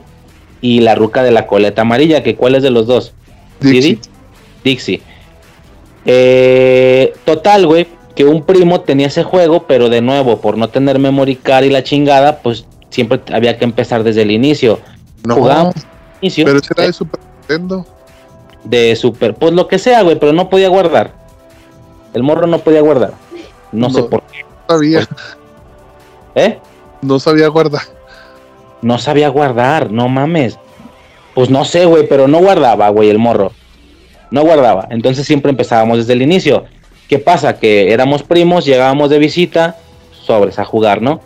y 0.62 0.80
la 0.80 0.96
ruca 0.96 1.24
de 1.24 1.32
la 1.32 1.48
coleta 1.48 1.82
amarilla, 1.82 2.24
que 2.24 2.36
cuál 2.36 2.56
es 2.56 2.64
de 2.64 2.72
los 2.72 2.88
dos? 2.88 3.14
Dixie. 3.60 4.00
Dixie. 4.64 5.02
Eh, 6.06 7.14
total, 7.26 7.68
güey, 7.68 7.88
que 8.16 8.26
un 8.26 8.44
primo 8.44 8.82
tenía 8.82 9.08
ese 9.08 9.24
juego, 9.24 9.68
pero 9.68 9.90
de 9.90 10.02
nuevo, 10.02 10.40
por 10.40 10.58
no 10.58 10.70
tener 10.70 10.98
memory 10.98 11.36
card 11.36 11.66
y 11.66 11.70
la 11.70 11.84
chingada, 11.84 12.40
pues 12.40 12.66
siempre 12.90 13.22
había 13.34 13.58
que 13.58 13.66
empezar 13.66 14.04
desde 14.04 14.22
el 14.22 14.32
inicio. 14.32 14.80
No, 15.24 15.36
Jugábamos 15.36 15.76
inicio, 16.22 16.46
pero 16.46 16.60
ese 16.60 16.74
era 16.76 16.88
de 16.88 16.94
Super 16.94 17.20
Nintendo. 17.42 17.86
De 18.66 18.96
Super, 18.96 19.36
pues 19.36 19.54
lo 19.54 19.68
que 19.68 19.80
sea, 19.80 20.02
güey, 20.02 20.20
pero 20.20 20.34
no 20.34 20.50
podía 20.50 20.70
guardar. 20.70 21.14
El 22.14 22.24
morro 22.24 22.48
no 22.48 22.60
podía 22.60 22.82
guardar. 22.82 23.14
No, 23.72 23.88
no 23.88 23.94
sé 23.94 24.04
por 24.04 24.22
qué. 24.24 24.44
No 24.44 24.76
sabía. 24.76 25.08
Pues, 25.08 25.38
¿Eh? 26.48 26.60
No 27.02 27.20
sabía 27.20 27.48
guardar. 27.48 27.84
No 28.82 28.98
sabía 28.98 29.30
guardar, 29.30 29.92
no 29.92 30.10
mames. 30.10 30.58
Pues 31.34 31.50
no 31.50 31.66
sé, 31.66 31.86
güey, 31.86 32.08
pero 32.08 32.28
no 32.28 32.40
guardaba, 32.40 32.90
güey, 32.90 33.10
el 33.10 33.20
morro. 33.20 33.52
No 34.32 34.44
guardaba. 34.44 34.88
Entonces 34.90 35.26
siempre 35.26 35.52
empezábamos 35.52 36.00
desde 36.00 36.14
el 36.14 36.22
inicio. 36.22 36.66
¿Qué 37.08 37.20
pasa? 37.20 37.60
Que 37.60 37.94
éramos 37.94 38.24
primos, 38.24 38.66
llegábamos 38.66 39.10
de 39.10 39.20
visita, 39.20 39.78
sobres 40.26 40.58
a 40.60 40.66
jugar, 40.66 41.02
¿no? 41.02 41.22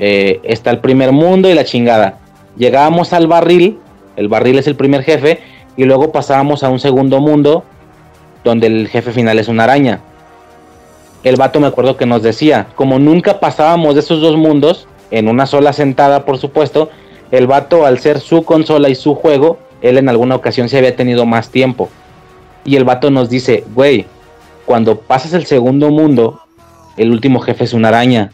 eh, 0.00 0.40
está 0.42 0.70
el 0.70 0.78
primer 0.78 1.12
mundo 1.12 1.48
y 1.48 1.54
la 1.54 1.64
chingada. 1.64 2.18
Llegábamos 2.56 3.12
al 3.12 3.28
barril, 3.28 3.78
el 4.16 4.28
barril 4.28 4.58
es 4.58 4.66
el 4.66 4.74
primer 4.74 5.04
jefe, 5.04 5.38
y 5.76 5.84
luego 5.84 6.12
pasábamos 6.12 6.62
a 6.62 6.68
un 6.68 6.78
segundo 6.78 7.20
mundo 7.20 7.64
donde 8.44 8.66
el 8.66 8.88
jefe 8.88 9.12
final 9.12 9.38
es 9.38 9.48
una 9.48 9.64
araña. 9.64 10.00
El 11.22 11.36
vato 11.36 11.60
me 11.60 11.66
acuerdo 11.66 11.96
que 11.96 12.06
nos 12.06 12.22
decía, 12.22 12.68
como 12.74 12.98
nunca 12.98 13.40
pasábamos 13.40 13.94
de 13.94 14.00
esos 14.00 14.20
dos 14.20 14.36
mundos, 14.36 14.88
en 15.10 15.28
una 15.28 15.46
sola 15.46 15.72
sentada 15.72 16.24
por 16.24 16.38
supuesto, 16.38 16.90
el 17.30 17.46
vato 17.46 17.84
al 17.84 17.98
ser 17.98 18.20
su 18.20 18.44
consola 18.44 18.88
y 18.88 18.94
su 18.94 19.14
juego, 19.14 19.58
él 19.82 19.98
en 19.98 20.08
alguna 20.08 20.34
ocasión 20.34 20.68
se 20.68 20.78
había 20.78 20.96
tenido 20.96 21.26
más 21.26 21.50
tiempo. 21.50 21.88
Y 22.64 22.76
el 22.76 22.84
vato 22.84 23.10
nos 23.10 23.28
dice, 23.30 23.64
güey, 23.74 24.06
cuando 24.66 25.00
pasas 25.00 25.32
el 25.32 25.46
segundo 25.46 25.90
mundo, 25.90 26.40
el 26.96 27.10
último 27.10 27.40
jefe 27.40 27.64
es 27.64 27.72
una 27.72 27.88
araña. 27.88 28.30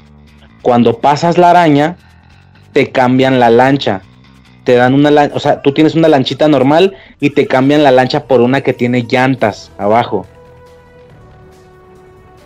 Cuando 0.62 0.98
pasas 0.98 1.38
la 1.38 1.50
araña, 1.50 1.96
te 2.72 2.90
cambian 2.90 3.38
la 3.38 3.50
lancha. 3.50 4.02
Te 4.66 4.74
dan 4.74 4.94
una 4.94 5.12
lancha, 5.12 5.34
o 5.36 5.40
sea, 5.40 5.62
tú 5.62 5.72
tienes 5.72 5.94
una 5.94 6.09
lanchita 6.09 6.48
normal 6.48 6.94
y 7.20 7.30
te 7.30 7.47
cambian 7.47 7.84
la 7.84 7.93
lancha 7.93 8.24
por 8.24 8.40
una 8.40 8.60
que 8.60 8.72
tiene 8.72 9.06
llantas 9.09 9.70
abajo. 9.78 10.26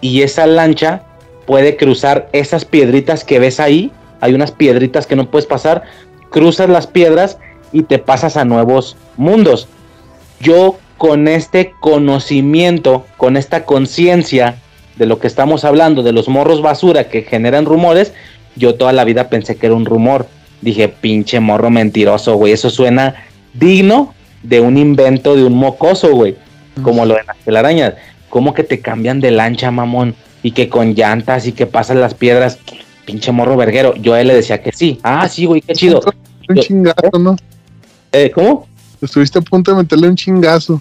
Y 0.03 0.21
esa 0.21 0.47
lancha 0.47 1.03
puede 1.47 1.77
cruzar 1.77 2.29
esas 2.33 2.67
piedritas 2.67 3.25
que 3.25 3.39
ves 3.39 3.59
ahí. 3.59 3.91
Hay 4.21 4.35
unas 4.35 4.53
piedritas 4.53 5.07
que 5.07 5.17
no 5.17 5.31
puedes 5.31 5.47
pasar. 5.47 5.83
Cruzas 6.31 6.69
las 6.69 6.87
piedras 6.87 7.39
y 7.73 7.85
te 7.85 7.99
pasas 7.99 8.37
a 8.37 8.45
nuevos 8.45 8.99
mundos. 9.17 9.67
Yo 10.41 10.79
con 10.99 11.27
este 11.27 11.73
conocimiento, 11.81 13.07
con 13.17 13.39
esta 13.39 13.65
conciencia 13.65 14.57
de 14.97 15.07
lo 15.07 15.19
que 15.19 15.27
estamos 15.27 15.65
hablando, 15.65 16.03
de 16.03 16.13
los 16.13 16.29
morros 16.29 16.61
basura 16.61 17.09
que 17.09 17.23
generan 17.23 17.65
rumores, 17.65 18.13
yo 18.57 18.75
toda 18.75 18.93
la 18.93 19.05
vida 19.05 19.31
pensé 19.31 19.57
que 19.57 19.65
era 19.65 19.75
un 19.75 19.87
rumor. 19.87 20.27
Dije, 20.61 20.89
pinche 20.89 21.41
morro 21.41 21.71
mentiroso, 21.71 22.35
güey, 22.37 22.53
eso 22.53 22.71
suena 22.71 23.15
digno 23.55 24.15
de 24.43 24.61
un 24.61 24.77
invento 24.77 25.37
de 25.37 25.45
un 25.45 25.55
mocoso, 25.55 26.15
güey, 26.15 26.37
como 26.83 27.05
lo 27.05 27.15
de 27.15 27.25
las 27.25 27.37
telarañas. 27.39 27.95
¿Cómo 28.29 28.55
que 28.55 28.63
te 28.63 28.81
cambian 28.81 29.21
de 29.21 29.31
lancha, 29.31 29.71
mamón? 29.71 30.15
Y 30.43 30.53
que 30.53 30.69
con 30.69 30.95
llantas 30.95 31.47
y 31.47 31.53
que 31.53 31.67
pasan 31.67 32.01
las 32.01 32.15
piedras, 32.15 32.59
pinche 33.05 33.33
morro 33.33 33.57
verguero. 33.57 33.95
Yo 33.97 34.15
a 34.15 34.21
él 34.21 34.29
le 34.29 34.35
decía 34.35 34.63
que 34.63 34.73
sí. 34.73 34.99
Ah, 35.03 35.29
sí, 35.29 35.45
güey, 35.47 35.61
qué 35.61 35.75
chido. 35.75 36.01
Un 36.49 36.57
chingazo, 36.57 37.19
¿no? 37.19 37.37
Eh, 38.13 38.31
¿Cómo? 38.35 38.67
Estuviste 39.01 39.39
a 39.39 39.43
punto 39.43 39.71
de 39.73 39.79
meterle 39.79 40.09
un 40.09 40.17
chingazo. 40.17 40.81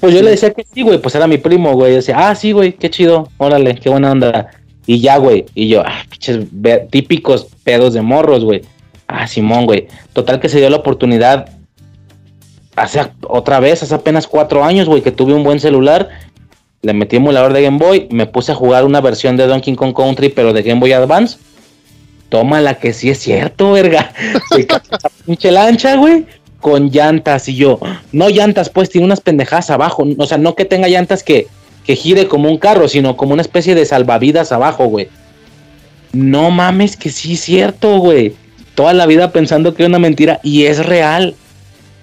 Pues 0.00 0.14
yo 0.14 0.22
le 0.22 0.30
decía 0.30 0.52
que 0.52 0.64
sí, 0.72 0.82
güey, 0.82 1.00
pues 1.00 1.14
era 1.14 1.26
mi 1.26 1.38
primo, 1.38 1.72
güey. 1.74 1.92
Yo 1.92 1.96
decía, 1.96 2.28
ah, 2.28 2.34
sí, 2.34 2.52
güey, 2.52 2.72
qué 2.72 2.88
chido, 2.88 3.28
órale, 3.36 3.74
qué 3.74 3.90
buena 3.90 4.12
onda. 4.12 4.50
Y 4.86 5.00
ya, 5.00 5.18
güey, 5.18 5.44
y 5.54 5.68
yo, 5.68 5.82
ah, 5.84 6.04
pinches 6.08 6.46
típicos 6.90 7.48
pedos 7.64 7.94
de 7.94 8.02
morros, 8.02 8.44
güey. 8.44 8.62
Ah, 9.08 9.26
Simón, 9.26 9.66
güey. 9.66 9.88
Total 10.12 10.38
que 10.38 10.48
se 10.48 10.58
dio 10.58 10.70
la 10.70 10.76
oportunidad 10.76 11.48
hace 12.76 13.00
otra 13.26 13.58
vez, 13.58 13.82
hace 13.82 13.94
apenas 13.94 14.28
cuatro 14.28 14.62
años, 14.62 14.88
güey, 14.88 15.02
que 15.02 15.10
tuve 15.10 15.34
un 15.34 15.42
buen 15.42 15.58
celular. 15.58 16.08
Le 16.82 16.92
metí 16.92 17.16
emulador 17.16 17.52
de 17.52 17.62
Game 17.62 17.78
Boy, 17.78 18.06
me 18.10 18.26
puse 18.26 18.52
a 18.52 18.54
jugar 18.54 18.84
una 18.84 19.00
versión 19.00 19.36
de 19.36 19.48
Donkey 19.48 19.74
Kong 19.74 19.94
Country, 19.94 20.28
pero 20.28 20.52
de 20.52 20.62
Game 20.62 20.78
Boy 20.78 20.92
Advance. 20.92 21.38
Toma 22.28 22.60
la 22.60 22.74
que 22.74 22.92
sí 22.92 23.10
es 23.10 23.18
cierto, 23.18 23.72
verga. 23.72 24.12
pinche 25.26 25.50
lancha, 25.50 25.96
güey 25.96 26.26
con 26.60 26.90
llantas 26.90 27.48
y 27.48 27.54
yo, 27.54 27.78
no 28.12 28.28
llantas, 28.28 28.68
pues 28.68 28.90
tiene 28.90 29.04
unas 29.04 29.20
pendejadas 29.20 29.70
abajo, 29.70 30.06
o 30.16 30.26
sea, 30.26 30.38
no 30.38 30.54
que 30.54 30.64
tenga 30.64 30.88
llantas 30.88 31.22
que, 31.22 31.46
que 31.84 31.96
gire 31.96 32.26
como 32.26 32.48
un 32.50 32.58
carro, 32.58 32.88
sino 32.88 33.16
como 33.16 33.32
una 33.32 33.42
especie 33.42 33.74
de 33.74 33.86
salvavidas 33.86 34.52
abajo, 34.52 34.86
güey. 34.86 35.08
No 36.12 36.50
mames 36.50 36.96
que 36.96 37.10
sí 37.10 37.34
es 37.34 37.40
cierto, 37.40 37.98
güey. 37.98 38.34
Toda 38.78 38.94
la 38.94 39.06
vida 39.06 39.32
pensando 39.32 39.74
que 39.74 39.82
es 39.82 39.88
una 39.88 39.98
mentira 39.98 40.38
y 40.44 40.66
es 40.66 40.86
real. 40.86 41.34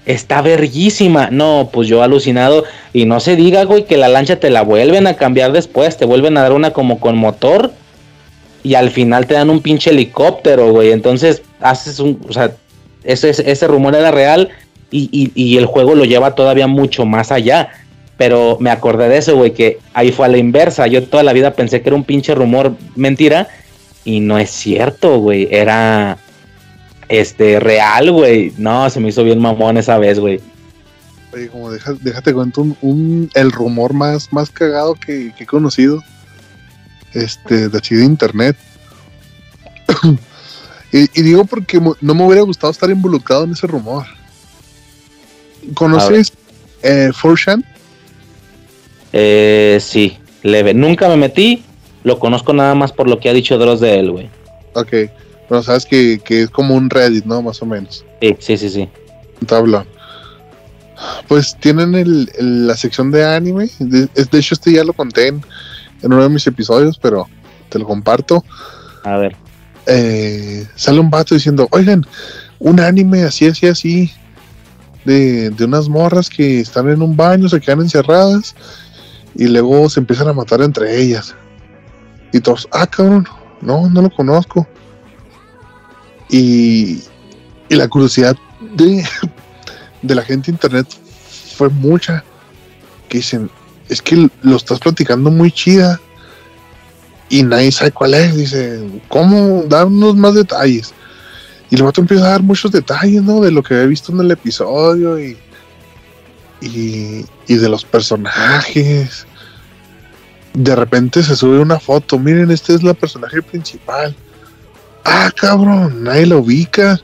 Está 0.06 0.42
verguísima. 0.42 1.30
No, 1.32 1.70
pues 1.72 1.88
yo 1.88 2.04
alucinado. 2.04 2.66
Y 2.92 3.06
no 3.06 3.22
se 3.22 3.38
diga, 3.38 3.64
güey, 3.64 3.86
que 3.86 3.96
la 3.96 4.10
lancha 4.10 4.42
te 4.42 4.50
la 4.50 4.62
vuelven 4.62 5.08
a 5.08 5.14
cambiar 5.14 5.54
después. 5.54 5.96
Te 5.96 6.04
vuelven 6.04 6.36
a 6.36 6.42
dar 6.42 6.52
una 6.52 6.72
como 6.72 7.00
con 7.00 7.16
motor. 7.16 7.72
Y 8.62 8.76
al 8.76 8.90
final 8.90 9.26
te 9.26 9.36
dan 9.36 9.50
un 9.50 9.62
pinche 9.62 9.92
helicóptero, 9.92 10.74
güey. 10.74 10.92
Entonces 10.92 11.44
haces 11.62 12.02
un. 12.02 12.20
O 12.28 12.34
sea, 12.34 12.52
ese, 13.06 13.30
ese 13.30 13.68
rumor 13.68 13.96
era 13.96 14.12
real 14.12 14.50
y, 14.92 15.56
el 15.58 15.68
juego 15.68 15.96
lo 15.96 16.04
lleva 16.04 16.36
todavía 16.36 16.68
mucho 16.68 17.06
más 17.06 17.32
allá. 17.32 17.70
Pero 18.18 18.58
me 18.60 18.70
acordé 18.70 19.08
de 19.08 19.20
eso, 19.20 19.38
güey, 19.38 19.54
que 19.54 19.80
ahí 19.94 20.12
fue 20.12 20.26
a 20.26 20.30
la 20.30 20.40
inversa. 20.40 20.88
Yo 20.88 21.04
toda 21.04 21.24
la 21.24 21.32
vida 21.32 21.52
pensé 21.52 21.82
que 21.82 21.88
era 21.88 21.96
un 21.96 22.04
pinche 22.04 22.36
rumor 22.36 22.76
mentira 22.98 23.48
y 24.04 24.20
no 24.20 24.38
es 24.38 24.50
cierto, 24.50 25.20
güey. 25.20 25.48
Era 25.50 26.18
este 27.10 27.60
real, 27.60 28.12
güey. 28.12 28.54
No, 28.58 28.90
se 28.90 29.00
me 29.00 29.10
hizo 29.10 29.24
bien 29.24 29.40
mamón 29.40 29.78
esa 29.78 29.98
vez, 29.98 30.20
güey. 30.20 30.42
Oye, 31.34 31.50
como 31.50 31.72
déjate 31.72 32.34
cuento 32.34 32.66
un, 32.82 33.30
el 33.34 33.52
rumor 33.52 33.94
más, 33.94 34.32
más 34.32 34.50
cagado 34.50 34.96
que, 34.96 35.34
he 35.38 35.46
conocido. 35.46 36.04
Este, 37.14 37.70
de 37.70 37.78
así 37.78 37.96
de 37.96 38.06
internet. 38.06 38.58
Y, 40.92 41.24
digo 41.24 41.44
porque 41.44 41.78
no 41.78 42.14
me 42.14 42.26
hubiera 42.26 42.44
gustado 42.44 42.72
estar 42.72 42.90
involucrado 42.90 43.44
en 43.44 43.52
ese 43.52 43.68
rumor. 43.68 44.06
¿Conoces 45.74 46.32
eh, 46.84 47.12
Forshan? 47.14 47.66
Eh, 49.12 49.78
sí, 49.82 50.18
leve. 50.42 50.74
Nunca 50.74 51.10
me 51.10 51.18
metí, 51.18 51.64
lo 52.04 52.18
conozco 52.18 52.54
nada 52.54 52.76
más 52.76 52.94
por 52.94 53.10
lo 53.10 53.20
que 53.20 53.28
ha 53.28 53.34
dicho 53.34 53.58
Dross 53.58 53.82
de 53.82 54.00
él, 54.00 54.12
güey. 54.12 54.30
Ok, 54.74 55.10
pero 55.48 55.62
sabes 55.64 55.86
que, 55.86 56.22
es 56.28 56.50
como 56.50 56.76
un 56.76 56.90
Reddit, 56.90 57.26
¿no? 57.26 57.42
Más 57.42 57.62
o 57.62 57.66
menos. 57.66 58.06
Sí, 58.22 58.36
sí, 58.40 58.58
sí, 58.58 58.70
sí. 58.70 58.90
Un 59.42 59.48
tablón. 59.48 59.88
Pues 61.28 61.56
tienen 61.60 62.28
la 62.40 62.76
sección 62.76 63.12
de 63.12 63.26
anime. 63.26 63.70
De, 63.80 64.10
hecho, 64.34 64.56
este 64.56 64.72
ya 64.72 64.84
lo 64.84 64.94
conté 64.94 65.28
en 65.28 65.44
uno 66.04 66.24
de 66.24 66.30
mis 66.30 66.48
episodios, 66.48 66.98
pero 66.98 67.28
te 67.70 67.80
lo 67.80 67.86
comparto. 67.86 68.44
A 69.04 69.18
ver. 69.18 69.36
Eh, 69.88 70.66
sale 70.76 71.00
un 71.00 71.10
vato 71.10 71.36
diciendo, 71.36 71.68
oigan, 71.72 72.06
un 72.60 72.80
anime 72.80 73.24
así, 73.24 73.48
así, 73.48 73.68
así, 73.68 74.12
de, 75.06 75.54
unas 75.60 75.88
morras 75.88 76.30
que 76.30 76.60
están 76.60 76.90
en 76.90 77.02
un 77.02 77.16
baño, 77.16 77.48
se 77.48 77.60
quedan 77.60 77.82
encerradas 77.82 78.56
y 79.36 79.48
luego 79.48 79.90
se 79.90 80.00
empiezan 80.00 80.28
a 80.28 80.34
matar 80.34 80.62
entre 80.62 81.00
ellas. 81.00 81.36
Y 82.34 82.40
todos, 82.40 82.68
ah, 82.72 82.88
cabrón, 82.88 83.28
no, 83.62 83.90
no 83.90 84.02
lo 84.02 84.10
conozco. 84.10 84.68
Y, 86.30 87.02
la 87.70 87.88
curiosidad 87.88 88.36
de, 88.76 89.04
la 90.04 90.22
gente 90.22 90.52
de 90.52 90.56
internet 90.56 90.88
fue 91.56 91.70
mucha. 91.70 92.24
Que 93.10 93.20
dicen, 93.20 93.50
es 93.90 94.02
que 94.02 94.30
lo 94.42 94.56
estás 94.56 94.80
platicando 94.80 95.30
muy 95.30 95.52
chida 95.52 96.00
y 97.30 97.44
nadie 97.44 97.72
sabe 97.72 97.92
cuál 97.92 98.14
es. 98.14 98.36
Dice, 98.36 99.02
¿cómo? 99.10 99.64
Darnos 99.68 100.16
más 100.16 100.36
detalles. 100.36 100.94
Y 101.70 101.76
el 101.76 101.84
vato 101.84 102.02
empieza 102.02 102.26
a 102.26 102.30
dar 102.30 102.44
muchos 102.44 102.72
detalles, 102.72 103.24
¿no? 103.24 103.42
De 103.42 103.52
lo 103.52 103.64
que 103.64 103.74
había 103.74 103.88
visto 103.88 104.12
en 104.12 104.20
el 104.20 104.32
episodio 104.32 105.20
y, 105.20 105.38
y, 106.62 107.26
y 107.48 107.56
de 107.56 107.70
los 107.70 107.84
personajes. 107.84 109.26
De 110.54 110.76
repente 110.76 111.22
se 111.24 111.36
sube 111.36 111.60
una 111.60 111.80
foto. 111.80 112.18
Miren, 112.18 112.52
este 112.52 112.74
es 112.74 112.84
la 112.84 112.94
personaje 112.94 113.42
principal. 113.42 114.16
Ah, 115.06 115.32
cabrón, 115.36 116.04
nadie 116.04 116.26
lo 116.26 116.40
ubica. 116.40 117.00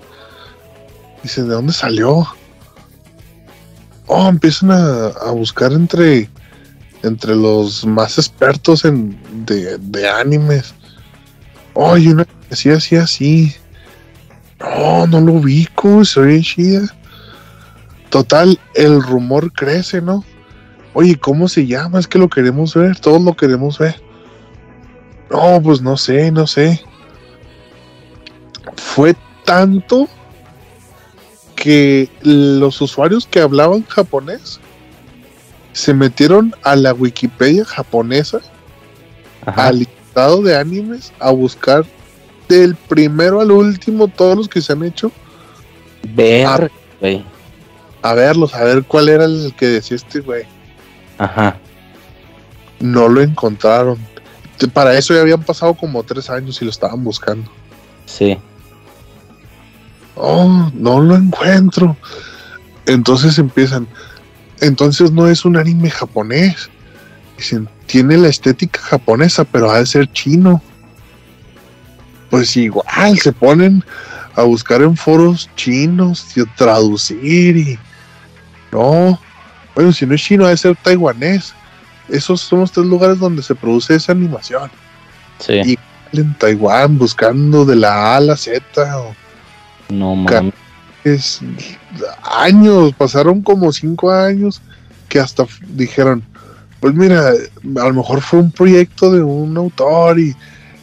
Dice, 1.22 1.44
¿de 1.44 1.50
dónde 1.50 1.72
salió? 1.72 2.28
Oh, 4.08 4.28
empiezan 4.28 4.72
a, 4.72 5.32
buscar 5.32 5.72
entre 5.72 6.30
entre 7.04 7.36
los 7.36 7.86
más 7.86 8.18
expertos 8.18 8.86
en 8.86 9.18
de, 9.46 10.10
animes. 10.10 10.74
Oye, 11.74 12.12
una 12.12 12.28
así, 12.52 12.70
así, 12.70 12.96
así. 12.96 13.56
No, 14.60 15.08
no 15.08 15.22
lo 15.22 15.34
ubico, 15.34 16.04
soy 16.04 16.42
chida. 16.42 16.88
Total, 18.10 18.60
el 18.76 19.02
rumor 19.02 19.52
crece, 19.54 20.02
¿no? 20.02 20.24
Oye, 20.94 21.18
¿cómo 21.18 21.48
se 21.48 21.66
llama? 21.66 22.00
Es 22.00 22.08
que 22.08 22.20
lo 22.20 22.30
queremos 22.30 22.74
ver, 22.76 23.00
todos 23.00 23.22
lo 23.22 23.36
queremos 23.36 23.80
ver. 23.80 23.96
No, 25.30 25.62
pues 25.62 25.82
no 25.82 25.96
sé, 25.96 26.32
no 26.32 26.46
sé. 26.46 26.84
Fue 28.78 29.16
tanto 29.46 30.08
que 31.56 32.10
los 32.24 32.82
usuarios 32.82 33.28
que 33.28 33.40
hablaban 33.40 33.86
japonés 33.86 34.60
se 35.74 35.94
metieron 35.94 36.56
a 36.64 36.76
la 36.76 36.94
Wikipedia 36.94 37.66
japonesa, 37.66 38.42
al 39.46 39.80
listado 39.80 40.42
de 40.42 40.58
animes, 40.58 41.14
a 41.20 41.32
buscar 41.32 41.86
del 42.50 42.76
primero 42.76 43.40
al 43.42 43.52
último 43.52 44.08
todos 44.08 44.38
los 44.38 44.48
que 44.50 44.62
se 44.62 44.74
han 44.74 44.84
hecho. 44.84 45.12
Ver, 46.14 46.72
a, 48.02 48.14
verlos, 48.14 48.54
a 48.54 48.64
ver 48.64 48.84
cuál 48.84 49.10
era 49.10 49.26
el 49.26 49.54
que 49.56 49.68
decía 49.68 49.96
este 49.96 50.20
güey. 50.20 50.44
Ajá. 51.18 51.58
No 52.80 53.08
lo 53.08 53.22
encontraron. 53.22 53.98
Para 54.74 54.98
eso 54.98 55.14
ya 55.14 55.22
habían 55.22 55.44
pasado 55.44 55.74
como 55.76 56.04
tres 56.04 56.30
años 56.30 56.62
y 56.62 56.66
lo 56.66 56.72
estaban 56.72 57.04
buscando. 57.04 57.50
Sí. 58.06 58.38
Oh, 60.16 60.70
no 60.74 61.00
lo 61.00 61.16
encuentro. 61.16 61.96
Entonces 62.86 63.38
empiezan. 63.38 63.88
Entonces 64.60 65.12
no 65.12 65.28
es 65.28 65.46
un 65.46 65.58
anime 65.58 65.90
japonés. 65.90 66.70
Dicen, 67.38 67.68
tiene 67.88 68.18
la 68.18 68.28
estética 68.28 68.80
japonesa, 68.82 69.44
pero 69.44 69.72
ha 69.72 69.80
de 69.80 69.86
ser 69.86 70.12
chino. 70.12 70.62
Pues 72.30 72.56
igual, 72.56 73.20
se 73.20 73.32
ponen 73.34 73.84
a 74.36 74.44
buscar 74.44 74.82
en 74.82 74.96
foros 74.96 75.50
chinos 75.56 76.26
y 76.36 76.42
a 76.42 76.46
traducir 76.56 77.58
y. 77.58 77.80
No. 78.72 79.20
Bueno, 79.76 79.92
si 79.92 80.06
no 80.06 80.16
es 80.16 80.22
chino, 80.22 80.46
ha 80.46 80.50
de 80.50 80.58
ser 80.58 80.76
taiwanés. 80.78 81.54
Esos 82.10 82.42
son 82.42 82.60
los 82.62 82.72
tres 82.72 82.86
lugares 82.86 83.20
donde 83.20 83.42
se 83.44 83.56
produce 83.56 83.96
esa 83.96 84.12
animación. 84.12 84.70
Sí. 85.40 85.78
Y 86.14 86.18
en 86.18 86.34
Taiwán 86.38 86.98
buscando 86.98 87.66
de 87.66 87.76
la 87.78 88.14
A 88.14 88.18
a 88.18 88.20
la 88.20 88.38
Z. 88.38 88.62
o- 88.98 89.16
no 89.92 90.16
mames. 90.16 90.54
es 91.04 91.42
años, 92.24 92.94
pasaron 92.98 93.42
como 93.42 93.72
cinco 93.72 94.12
años 94.12 94.62
que 95.10 95.20
hasta 95.20 95.46
dijeron, 95.70 96.24
pues 96.80 96.94
mira, 96.96 97.30
a 97.30 97.88
lo 97.88 97.94
mejor 97.94 98.22
fue 98.22 98.40
un 98.40 98.52
proyecto 98.52 99.12
de 99.12 99.22
un 99.22 99.56
autor 99.58 100.20
y 100.20 100.36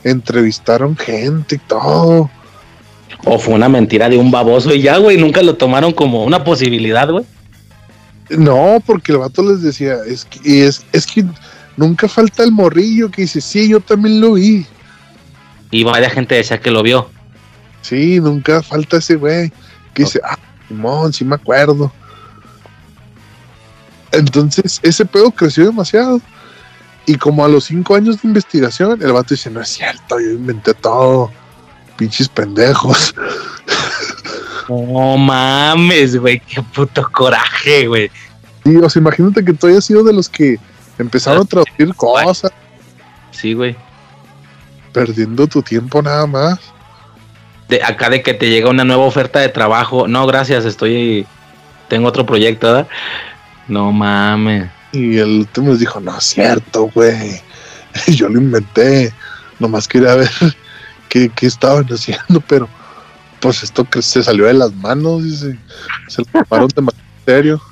entrevistaron 0.04 0.96
gente 0.96 1.56
y 1.56 1.58
todo. 1.58 2.30
O 3.24 3.38
fue 3.38 3.54
una 3.54 3.68
mentira 3.68 4.08
de 4.08 4.16
un 4.16 4.30
baboso 4.30 4.72
y 4.72 4.82
ya, 4.82 4.98
güey. 4.98 5.16
Nunca 5.16 5.42
lo 5.42 5.56
tomaron 5.56 5.92
como 5.92 6.24
una 6.24 6.44
posibilidad, 6.44 7.10
güey. 7.10 7.24
No, 8.30 8.82
porque 8.86 9.12
el 9.12 9.18
vato 9.18 9.42
les 9.42 9.62
decía, 9.62 9.96
es 10.06 10.24
que, 10.24 10.66
es, 10.66 10.84
es 10.92 11.06
que 11.06 11.24
nunca 11.76 12.06
falta 12.06 12.44
el 12.44 12.52
morrillo 12.52 13.10
que 13.10 13.22
dice, 13.22 13.40
sí, 13.40 13.68
yo 13.68 13.80
también 13.80 14.20
lo 14.20 14.34
vi. 14.34 14.66
Y 15.70 15.84
varias 15.84 16.12
gente 16.12 16.34
decía 16.34 16.60
que 16.60 16.70
lo 16.70 16.82
vio. 16.82 17.10
Sí, 17.82 18.20
nunca 18.20 18.62
falta 18.62 18.98
ese 18.98 19.16
güey 19.16 19.50
que 19.94 20.04
dice, 20.04 20.20
ah, 20.24 20.36
Simón, 20.68 21.12
sí 21.12 21.24
me 21.24 21.34
acuerdo. 21.36 21.92
Entonces, 24.12 24.80
ese 24.82 25.04
pedo 25.04 25.30
creció 25.30 25.66
demasiado. 25.66 26.20
Y 27.06 27.14
como 27.16 27.44
a 27.44 27.48
los 27.48 27.64
cinco 27.64 27.94
años 27.94 28.20
de 28.20 28.28
investigación, 28.28 29.00
el 29.02 29.12
vato 29.12 29.34
dice, 29.34 29.50
no 29.50 29.60
es 29.60 29.68
cierto, 29.68 30.20
yo 30.20 30.30
inventé 30.30 30.74
todo. 30.74 31.30
Pinches 31.96 32.28
pendejos. 32.28 33.14
No 34.68 35.16
mames, 35.16 36.14
güey. 36.20 36.40
Qué 36.40 36.62
puto 36.62 37.08
coraje, 37.10 37.86
güey. 37.86 38.10
Y, 38.66 38.76
o 38.76 38.90
sea, 38.90 39.00
imagínate 39.00 39.42
que 39.42 39.54
tú 39.54 39.66
hayas 39.66 39.86
sido 39.86 40.04
de 40.04 40.12
los 40.12 40.28
que 40.28 40.58
empezaron 40.98 41.40
a 41.40 41.44
traducir 41.46 41.94
cosas, 41.94 42.52
Sí, 43.30 43.54
güey. 43.54 43.74
perdiendo 44.92 45.46
tu 45.46 45.62
tiempo 45.62 46.02
nada 46.02 46.26
más. 46.26 46.58
De 47.68 47.82
acá 47.82 48.08
de 48.08 48.22
que 48.22 48.34
te 48.34 48.48
llega 48.48 48.70
una 48.70 48.84
nueva 48.84 49.04
oferta 49.04 49.40
de 49.40 49.48
trabajo. 49.48 50.08
No, 50.08 50.26
gracias, 50.26 50.64
estoy. 50.64 51.26
Tengo 51.88 52.08
otro 52.08 52.24
proyecto, 52.24 52.66
¿verdad? 52.66 52.88
No 53.66 53.92
mames. 53.92 54.70
Y 54.92 55.18
el 55.18 55.40
último 55.40 55.70
les 55.70 55.80
dijo, 55.80 56.00
no 56.00 56.16
es 56.16 56.24
cierto, 56.24 56.90
güey. 56.94 57.40
Yo 58.08 58.28
lo 58.28 58.40
inventé. 58.40 59.12
Nomás 59.58 59.86
quería 59.86 60.14
ver 60.14 60.30
qué, 61.08 61.30
qué 61.34 61.46
estaban 61.46 61.84
haciendo, 61.90 62.40
pero 62.40 62.68
pues 63.40 63.62
esto 63.62 63.84
que 63.84 64.02
se 64.02 64.22
salió 64.22 64.46
de 64.46 64.54
las 64.54 64.72
manos 64.74 65.24
y 65.24 65.36
se, 65.36 65.58
se 66.08 66.22
lo 66.22 66.68
tomaron 66.68 66.68
en 66.76 66.88
serio. 67.24 67.62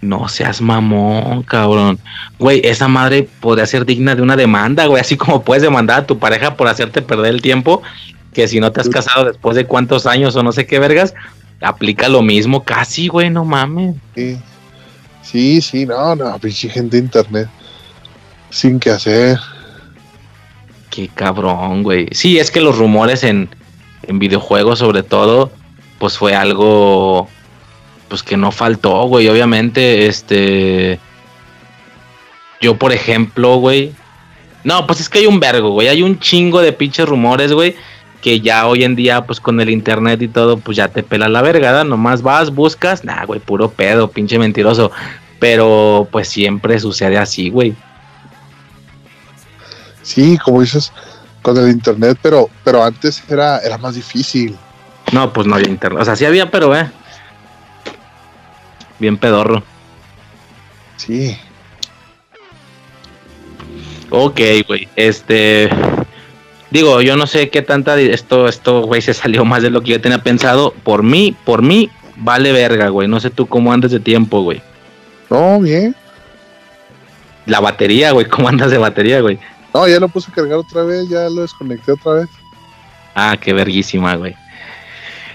No 0.00 0.28
seas 0.28 0.60
mamón, 0.60 1.42
cabrón. 1.44 1.98
Güey, 2.38 2.60
esa 2.64 2.88
madre 2.88 3.28
podría 3.40 3.66
ser 3.66 3.86
digna 3.86 4.14
de 4.14 4.20
una 4.20 4.36
demanda, 4.36 4.84
güey. 4.86 5.00
Así 5.00 5.16
como 5.16 5.42
puedes 5.42 5.62
demandar 5.62 6.00
a 6.00 6.06
tu 6.06 6.18
pareja 6.18 6.56
por 6.56 6.68
hacerte 6.68 7.00
perder 7.00 7.34
el 7.34 7.42
tiempo. 7.42 7.82
Que 8.34 8.46
si 8.48 8.60
no 8.60 8.72
te 8.72 8.82
has 8.82 8.88
casado 8.88 9.24
después 9.24 9.56
de 9.56 9.64
cuántos 9.64 10.06
años 10.06 10.36
o 10.36 10.42
no 10.42 10.52
sé 10.52 10.66
qué 10.66 10.78
vergas, 10.78 11.14
aplica 11.60 12.08
lo 12.08 12.20
mismo 12.20 12.64
casi, 12.64 13.08
güey. 13.08 13.30
No 13.30 13.44
mames. 13.44 13.94
Sí, 14.14 14.38
sí, 15.22 15.60
sí, 15.62 15.86
no, 15.86 16.14
no, 16.14 16.38
pinche 16.38 16.68
gente 16.68 16.96
de 16.96 17.04
internet. 17.04 17.48
Sin 18.50 18.78
que 18.78 18.90
hacer. 18.90 19.38
Qué 20.90 21.08
cabrón, 21.08 21.82
güey. 21.82 22.08
Sí, 22.12 22.38
es 22.38 22.50
que 22.50 22.60
los 22.60 22.78
rumores 22.78 23.24
en, 23.24 23.48
en 24.02 24.18
videojuegos, 24.18 24.78
sobre 24.78 25.02
todo, 25.02 25.50
pues 25.98 26.18
fue 26.18 26.34
algo. 26.34 27.28
Pues 28.08 28.22
que 28.22 28.36
no 28.36 28.52
faltó, 28.52 29.06
güey. 29.06 29.28
Obviamente, 29.28 30.06
este. 30.06 31.00
Yo, 32.60 32.76
por 32.76 32.92
ejemplo, 32.92 33.56
güey. 33.56 33.92
No, 34.62 34.86
pues 34.86 35.00
es 35.00 35.08
que 35.08 35.18
hay 35.18 35.26
un 35.26 35.40
vergo, 35.40 35.70
güey. 35.70 35.88
Hay 35.88 36.02
un 36.02 36.18
chingo 36.18 36.60
de 36.60 36.72
pinches 36.72 37.08
rumores, 37.08 37.52
güey. 37.52 37.74
Que 38.24 38.40
ya 38.40 38.66
hoy 38.66 38.84
en 38.84 38.96
día, 38.96 39.26
pues 39.26 39.38
con 39.38 39.60
el 39.60 39.68
internet 39.68 40.22
y 40.22 40.28
todo, 40.28 40.56
pues 40.56 40.78
ya 40.78 40.88
te 40.88 41.02
pela 41.02 41.28
la 41.28 41.42
vergada. 41.42 41.84
Nomás 41.84 42.22
vas, 42.22 42.54
buscas. 42.54 43.04
Nah, 43.04 43.26
güey, 43.26 43.38
puro 43.38 43.70
pedo, 43.70 44.08
pinche 44.08 44.38
mentiroso. 44.38 44.90
Pero 45.38 46.08
pues 46.10 46.28
siempre 46.28 46.80
sucede 46.80 47.18
así, 47.18 47.50
güey. 47.50 47.74
Sí, 50.00 50.38
como 50.38 50.62
dices, 50.62 50.90
con 51.42 51.58
el 51.58 51.68
internet, 51.68 52.16
pero, 52.22 52.48
pero 52.64 52.82
antes 52.82 53.22
era, 53.28 53.58
era 53.58 53.76
más 53.76 53.94
difícil. 53.94 54.56
No, 55.12 55.30
pues 55.30 55.46
no 55.46 55.56
había 55.56 55.68
internet. 55.68 56.00
O 56.00 56.04
sea, 56.06 56.16
sí 56.16 56.24
había, 56.24 56.50
pero 56.50 56.74
eh. 56.74 56.90
Bien 58.98 59.18
pedorro. 59.18 59.62
Sí. 60.96 61.36
Ok, 64.08 64.40
güey. 64.66 64.88
Este. 64.96 65.68
Digo, 66.70 67.00
yo 67.02 67.16
no 67.16 67.26
sé 67.26 67.50
qué 67.50 67.62
tanta. 67.62 67.98
Esto, 68.00 68.48
esto, 68.48 68.82
güey, 68.82 69.00
se 69.02 69.14
salió 69.14 69.44
más 69.44 69.62
de 69.62 69.70
lo 69.70 69.80
que 69.82 69.92
yo 69.92 70.00
tenía 70.00 70.18
pensado. 70.22 70.72
Por 70.82 71.02
mí, 71.02 71.36
por 71.44 71.62
mí, 71.62 71.88
vale 72.16 72.52
verga, 72.52 72.88
güey. 72.88 73.06
No 73.08 73.20
sé 73.20 73.30
tú 73.30 73.46
cómo 73.46 73.72
andas 73.72 73.90
de 73.92 74.00
tiempo, 74.00 74.42
güey. 74.42 74.60
No, 75.30 75.60
bien. 75.60 75.94
La 77.46 77.60
batería, 77.60 78.10
güey. 78.12 78.26
¿Cómo 78.26 78.48
andas 78.48 78.70
de 78.70 78.78
batería, 78.78 79.20
güey? 79.20 79.38
No, 79.72 79.86
ya 79.88 80.00
lo 80.00 80.08
puse 80.08 80.30
a 80.30 80.34
cargar 80.34 80.58
otra 80.58 80.82
vez, 80.82 81.08
ya 81.08 81.28
lo 81.28 81.42
desconecté 81.42 81.92
otra 81.92 82.12
vez. 82.14 82.28
Ah, 83.14 83.36
qué 83.40 83.52
verguísima, 83.52 84.16
güey. 84.16 84.34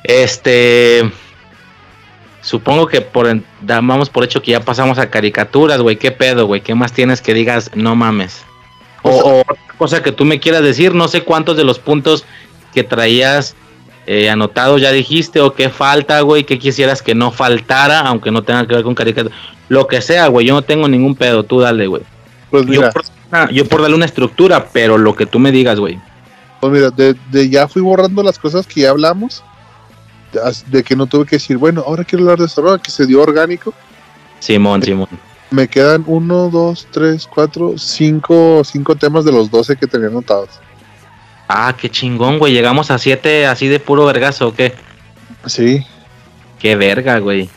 Este. 0.04 1.10
Supongo 2.42 2.88
que 2.88 3.02
por 3.02 3.28
en- 3.28 3.46
da- 3.62 3.82
vamos 3.82 4.10
por 4.10 4.24
hecho 4.24 4.42
que 4.42 4.52
ya 4.52 4.62
pasamos 4.62 4.98
a 4.98 5.10
caricaturas, 5.10 5.80
güey. 5.82 5.98
¿Qué 5.98 6.12
pedo, 6.12 6.48
güey? 6.48 6.62
¿Qué 6.62 6.74
más 6.74 6.94
tienes 6.94 7.22
que 7.22 7.34
digas? 7.34 7.72
No 7.76 7.96
mames. 7.96 8.44
O, 9.04 9.10
o 9.10 9.42
otra 9.42 9.56
cosa 9.78 10.04
que 10.04 10.12
tú 10.12 10.26
me 10.26 10.40
quieras 10.40 10.62
decir, 10.64 10.94
no 10.94 11.08
sé 11.08 11.24
cuántos 11.24 11.56
de 11.58 11.64
los 11.64 11.80
puntos 11.80 12.26
que 12.74 12.84
traías 12.84 13.56
eh, 14.06 14.30
anotados 14.30 14.82
ya 14.82 14.92
dijiste, 14.92 15.40
o 15.40 15.54
qué 15.54 15.70
falta, 15.70 16.22
güey, 16.22 16.44
qué 16.44 16.58
quisieras 16.60 17.02
que 17.02 17.16
no 17.16 17.32
faltara, 17.32 18.00
aunque 18.02 18.32
no 18.32 18.42
tenga 18.44 18.66
que 18.68 18.76
ver 18.76 18.84
con 18.84 18.96
caricaturas. 18.96 19.38
Lo 19.70 19.88
que 19.88 20.02
sea, 20.02 20.28
güey, 20.28 20.48
yo 20.48 20.54
no 20.54 20.64
tengo 20.64 20.88
ningún 20.88 21.16
pedo, 21.16 21.44
tú 21.44 21.60
dale, 21.60 21.86
güey. 21.88 22.02
Pues 22.50 22.66
Yo 22.66 22.72
mira, 22.72 22.92
por, 22.92 23.52
yo 23.52 23.66
por 23.66 23.82
darle 23.82 23.96
una 23.96 24.06
estructura, 24.06 24.68
pero 24.74 24.98
lo 24.98 25.16
que 25.16 25.26
tú 25.28 25.38
me 25.40 25.52
digas, 25.52 25.80
güey. 25.80 26.00
pues 26.60 26.74
mira, 26.74 26.90
de, 26.90 27.16
de 27.30 27.50
ya 27.50 27.68
fui 27.68 27.82
borrando 27.82 28.24
las 28.24 28.40
cosas 28.40 28.66
que 28.66 28.82
ya 28.82 28.90
hablamos. 28.90 29.44
de- 30.68 30.84
que 30.84 30.96
no 30.96 31.06
tuve 31.06 31.26
que 31.26 31.36
decir, 31.36 31.58
bueno, 31.58 31.84
ahora 31.86 32.04
quiero 32.04 32.24
hablar 32.30 32.40
de 32.40 32.52
ahora 32.58 32.82
que 32.82 32.92
se 32.92 33.06
dio 33.06 33.22
orgánico. 33.22 33.74
Simón, 34.40 34.82
Simón. 34.82 35.08
Me 35.52 35.68
quedan 35.68 36.04
uno, 36.06 36.50
dos, 36.50 36.88
tres, 36.92 37.26
cuatro, 37.28 37.74
cinco, 37.78 38.62
cinco 38.64 38.96
temas 38.96 39.26
de 39.26 39.32
los 39.32 39.50
12 39.50 39.76
que 39.78 39.88
tenía 39.88 40.08
anotados. 40.08 40.50
Ah, 41.48 41.74
qué 41.76 41.90
chingón, 41.90 42.38
güey. 42.38 42.54
Llegamos 42.54 42.92
a 42.92 43.00
siete 43.00 43.48
así 43.48 43.68
de 43.68 43.80
puro 43.80 44.06
vergazo, 44.06 44.50
¿o 44.50 44.54
qué? 44.54 44.76
Sí, 45.46 45.86
Qué 46.60 46.76
verga, 46.76 47.20
güey. 47.20 47.50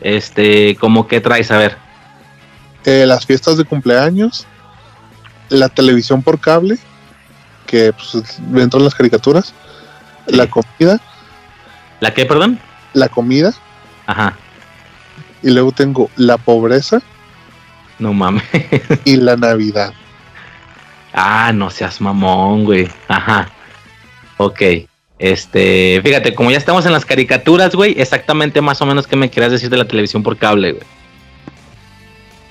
Este, 0.00 0.76
¿cómo 0.76 1.06
que 1.08 1.20
traes? 1.20 1.50
A 1.50 1.58
ver. 1.58 1.76
eh, 2.84 3.04
las 3.06 3.26
fiestas 3.26 3.56
de 3.56 3.64
cumpleaños, 3.64 4.46
la 5.48 5.68
televisión 5.68 6.22
por 6.22 6.38
cable, 6.38 6.78
que 7.66 7.92
pues, 7.92 8.38
dentro 8.38 8.78
de 8.78 8.84
las 8.84 8.94
caricaturas, 8.94 9.52
Sí. 10.26 10.36
la 10.36 10.46
comida, 10.48 11.00
¿La 12.00 12.14
qué, 12.14 12.24
perdón? 12.26 12.58
la 12.94 13.08
comida, 13.08 13.52
Ajá. 14.06 14.36
y 15.42 15.50
luego 15.50 15.72
tengo 15.72 16.08
la 16.16 16.36
pobreza 16.38 17.02
No 18.04 18.12
mames. 18.12 18.42
y 19.06 19.16
la 19.16 19.34
Navidad. 19.34 19.94
ah, 21.14 21.52
no 21.54 21.70
seas 21.70 22.02
mamón, 22.02 22.66
güey. 22.66 22.86
Ajá. 23.08 23.48
Ok. 24.36 24.60
Este, 25.18 26.02
fíjate, 26.04 26.34
como 26.34 26.50
ya 26.50 26.58
estamos 26.58 26.84
en 26.84 26.92
las 26.92 27.06
caricaturas, 27.06 27.74
güey, 27.74 27.94
exactamente 27.98 28.60
más 28.60 28.82
o 28.82 28.86
menos 28.86 29.06
qué 29.06 29.16
me 29.16 29.30
querías 29.30 29.52
decir 29.52 29.70
de 29.70 29.78
la 29.78 29.86
televisión 29.86 30.22
por 30.22 30.36
cable, 30.36 30.72
güey. 30.72 30.84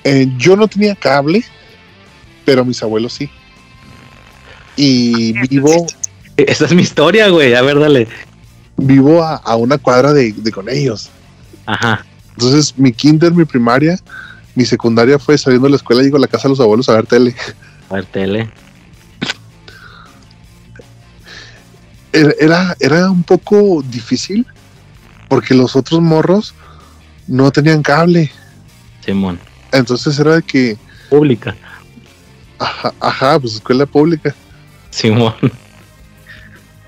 Eh, 0.02 0.26
yo 0.38 0.56
no 0.56 0.66
tenía 0.66 0.96
cable, 0.96 1.44
pero 2.44 2.64
mis 2.64 2.82
abuelos 2.82 3.12
sí. 3.12 3.30
Y 4.74 5.34
vivo, 5.46 5.86
Esa 6.36 6.64
es 6.64 6.74
mi 6.74 6.82
historia, 6.82 7.28
güey. 7.28 7.54
A 7.54 7.62
ver, 7.62 7.78
dale. 7.78 8.08
vivo 8.76 9.22
a, 9.22 9.36
a 9.36 9.54
una 9.54 9.78
cuadra 9.78 10.12
de, 10.12 10.32
de 10.32 10.50
con 10.50 10.68
ellos. 10.68 11.10
Ajá. 11.64 12.04
Entonces, 12.32 12.76
mi 12.76 12.92
kinder, 12.92 13.32
mi 13.32 13.44
primaria, 13.44 14.00
mi 14.54 14.64
secundaria 14.64 15.18
fue 15.18 15.36
saliendo 15.36 15.66
de 15.66 15.70
la 15.70 15.76
escuela 15.76 16.02
llego 16.02 16.16
a 16.16 16.20
la 16.20 16.28
casa 16.28 16.44
de 16.44 16.50
los 16.50 16.60
abuelos 16.60 16.88
a 16.88 16.94
ver 16.94 17.06
tele. 17.06 17.34
A 17.90 17.94
ver, 17.94 18.06
tele. 18.06 18.50
Era, 22.12 22.32
era, 22.38 22.76
era 22.78 23.10
un 23.10 23.24
poco 23.24 23.82
difícil 23.82 24.46
porque 25.28 25.54
los 25.54 25.74
otros 25.74 26.00
morros 26.00 26.54
no 27.26 27.50
tenían 27.50 27.82
cable. 27.82 28.30
Simón. 29.04 29.40
Entonces 29.72 30.18
era 30.18 30.36
de 30.36 30.42
que, 30.42 30.76
Pública. 31.10 31.56
ajá, 32.58 32.94
ajá, 33.00 33.40
pues 33.40 33.54
escuela 33.54 33.86
pública. 33.86 34.34
Simón. 34.90 35.34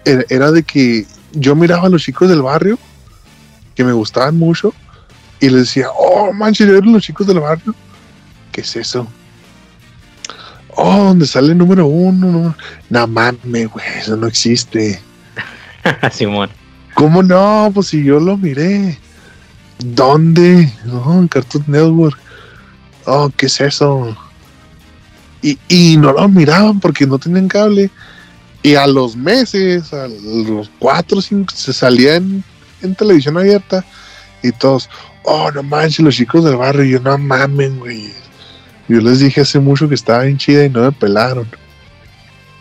Era, 0.04 0.24
era 0.28 0.52
de 0.52 0.62
que 0.62 1.04
yo 1.32 1.56
miraba 1.56 1.86
a 1.86 1.88
los 1.88 2.02
chicos 2.02 2.28
del 2.28 2.42
barrio 2.42 2.78
que 3.74 3.82
me 3.82 3.92
gustaban 3.92 4.38
mucho 4.38 4.72
y 5.40 5.48
les 5.50 5.60
decía, 5.60 5.88
oh 5.96 6.32
manches, 6.32 6.68
¿eran 6.68 6.92
los 6.92 7.02
chicos 7.02 7.26
del 7.26 7.40
barrio? 7.40 7.74
¿Qué 8.52 8.62
es 8.62 8.76
eso? 8.76 9.06
Oh, 10.76 11.04
donde 11.04 11.26
sale 11.26 11.52
el 11.52 11.58
número 11.58 11.86
uno. 11.86 12.30
No, 12.30 12.56
no 12.90 13.06
mames, 13.06 13.68
güey, 13.68 13.86
eso 13.98 14.16
no 14.16 14.26
existe. 14.26 15.00
Simón. 16.12 16.50
¿Cómo 16.94 17.22
no? 17.22 17.70
Pues 17.74 17.88
si 17.88 18.04
yo 18.04 18.20
lo 18.20 18.36
miré. 18.36 18.98
¿Dónde? 19.78 20.72
No, 20.84 21.18
en 21.18 21.28
Cartoon 21.28 21.64
Network. 21.66 22.18
Oh, 23.04 23.30
¿qué 23.36 23.46
es 23.46 23.60
eso? 23.60 24.16
Y, 25.42 25.58
y 25.68 25.96
no 25.96 26.12
lo 26.12 26.28
miraban 26.28 26.80
porque 26.80 27.06
no 27.06 27.18
tenían 27.18 27.48
cable. 27.48 27.90
Y 28.62 28.74
a 28.74 28.86
los 28.86 29.16
meses, 29.16 29.92
a 29.92 30.08
los 30.08 30.70
cuatro 30.78 31.18
o 31.18 31.22
cinco, 31.22 31.52
se 31.54 31.72
salía 31.72 32.16
en, 32.16 32.42
en 32.82 32.94
televisión 32.94 33.36
abierta. 33.38 33.84
Y 34.42 34.52
todos, 34.52 34.88
oh, 35.26 35.50
no 35.52 35.62
manches, 35.62 36.00
los 36.00 36.14
chicos 36.16 36.44
del 36.44 36.56
barrio. 36.56 36.84
Y 36.84 36.90
yo, 36.92 37.00
no 37.00 37.16
mamen, 37.18 37.78
güey. 37.78 38.10
Yo 38.88 39.00
les 39.00 39.18
dije 39.20 39.40
hace 39.42 39.58
mucho 39.58 39.88
que 39.88 39.94
estaba 39.96 40.22
bien 40.22 40.38
chida 40.38 40.64
y 40.64 40.70
no 40.70 40.80
me 40.82 40.92
pelaron. 40.92 41.46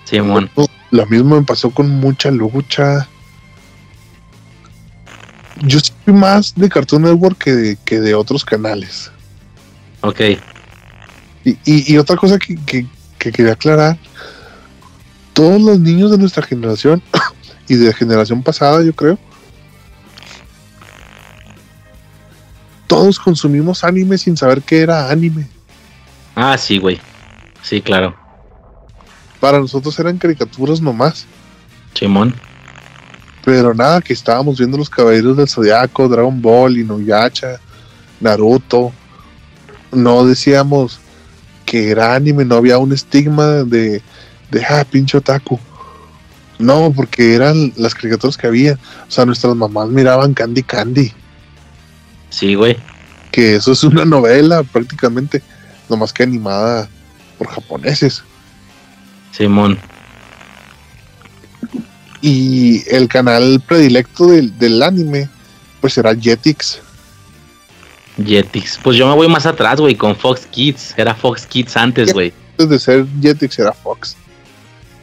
Simón. 0.05 0.49
Lo 0.91 1.05
mismo 1.07 1.35
me 1.39 1.43
pasó 1.45 1.69
con 1.71 1.89
mucha 1.89 2.31
lucha. 2.31 3.07
Yo 5.61 5.79
soy 5.79 6.13
más 6.13 6.53
de 6.55 6.69
Cartoon 6.69 7.03
Network 7.03 7.37
que 7.37 7.51
de, 7.53 7.77
que 7.85 7.99
de 7.99 8.13
otros 8.13 8.43
canales. 8.43 9.11
Ok. 10.01 10.19
Y, 11.43 11.51
y- 11.65 11.93
y 11.93 11.97
otra 11.97 12.15
cosa 12.17 12.37
que, 12.37 12.55
que- 12.65 12.85
que 13.17 13.31
quería 13.31 13.53
aclarar, 13.53 13.97
todos 15.33 15.61
los 15.61 15.79
niños 15.79 16.11
de 16.11 16.17
nuestra 16.17 16.43
generación 16.43 17.01
y 17.67 17.75
de 17.75 17.93
generación 17.93 18.43
pasada, 18.43 18.83
yo 18.83 18.93
creo, 18.93 19.17
todos 22.95 23.19
consumimos 23.19 23.83
anime 23.83 24.17
sin 24.17 24.37
saber 24.37 24.61
qué 24.61 24.79
era 24.79 25.09
anime. 25.09 25.45
Ah, 26.33 26.57
sí, 26.57 26.77
güey. 26.77 26.97
Sí, 27.61 27.81
claro. 27.81 28.15
Para 29.41 29.59
nosotros 29.59 29.99
eran 29.99 30.17
caricaturas 30.17 30.79
nomás. 30.79 31.25
Simón. 31.93 32.33
Pero 33.43 33.73
nada, 33.73 33.99
que 33.99 34.13
estábamos 34.13 34.59
viendo 34.59 34.77
los 34.77 34.89
Caballeros 34.89 35.35
del 35.35 35.49
Zodiaco, 35.49 36.07
Dragon 36.07 36.41
Ball, 36.41 36.77
Inuyasha, 36.77 37.59
Naruto. 38.21 38.93
No 39.91 40.25
decíamos 40.25 41.01
que 41.65 41.91
era 41.91 42.15
anime, 42.15 42.45
no 42.45 42.55
había 42.55 42.77
un 42.77 42.93
estigma 42.93 43.45
de, 43.65 44.01
de 44.51 44.65
ah, 44.69 44.85
pinche 44.89 45.17
otaku. 45.17 45.59
No, 46.59 46.93
porque 46.95 47.35
eran 47.35 47.73
las 47.75 47.93
caricaturas 47.93 48.37
que 48.37 48.47
había. 48.47 48.79
O 49.05 49.11
sea, 49.11 49.25
nuestras 49.25 49.53
mamás 49.53 49.89
miraban 49.89 50.33
Candy 50.33 50.63
Candy, 50.63 51.11
Sí, 52.35 52.53
güey. 52.55 52.77
que 53.31 53.55
eso 53.55 53.71
es 53.71 53.83
una 53.83 54.03
novela 54.03 54.63
prácticamente, 54.63 55.41
nomás 55.89 56.11
que 56.11 56.23
animada 56.23 56.89
por 57.37 57.47
japoneses. 57.47 58.23
Simón. 59.31 59.79
Y 62.21 62.83
el 62.93 63.07
canal 63.07 63.61
predilecto 63.65 64.27
del, 64.27 64.57
del 64.57 64.83
anime, 64.83 65.29
pues 65.79 65.97
era 65.97 66.13
Jetix. 66.13 66.79
Jetix. 68.21 68.79
Pues 68.83 68.97
yo 68.97 69.07
me 69.07 69.15
voy 69.15 69.29
más 69.29 69.45
atrás, 69.45 69.79
güey, 69.79 69.95
con 69.95 70.15
Fox 70.15 70.45
Kids. 70.47 70.93
Era 70.97 71.15
Fox 71.15 71.45
Kids 71.45 71.77
antes, 71.77 72.13
güey. 72.13 72.33
Antes 72.51 72.69
de 72.69 72.79
ser 72.79 73.05
Jetix 73.21 73.59
era 73.59 73.71
Fox. 73.71 74.17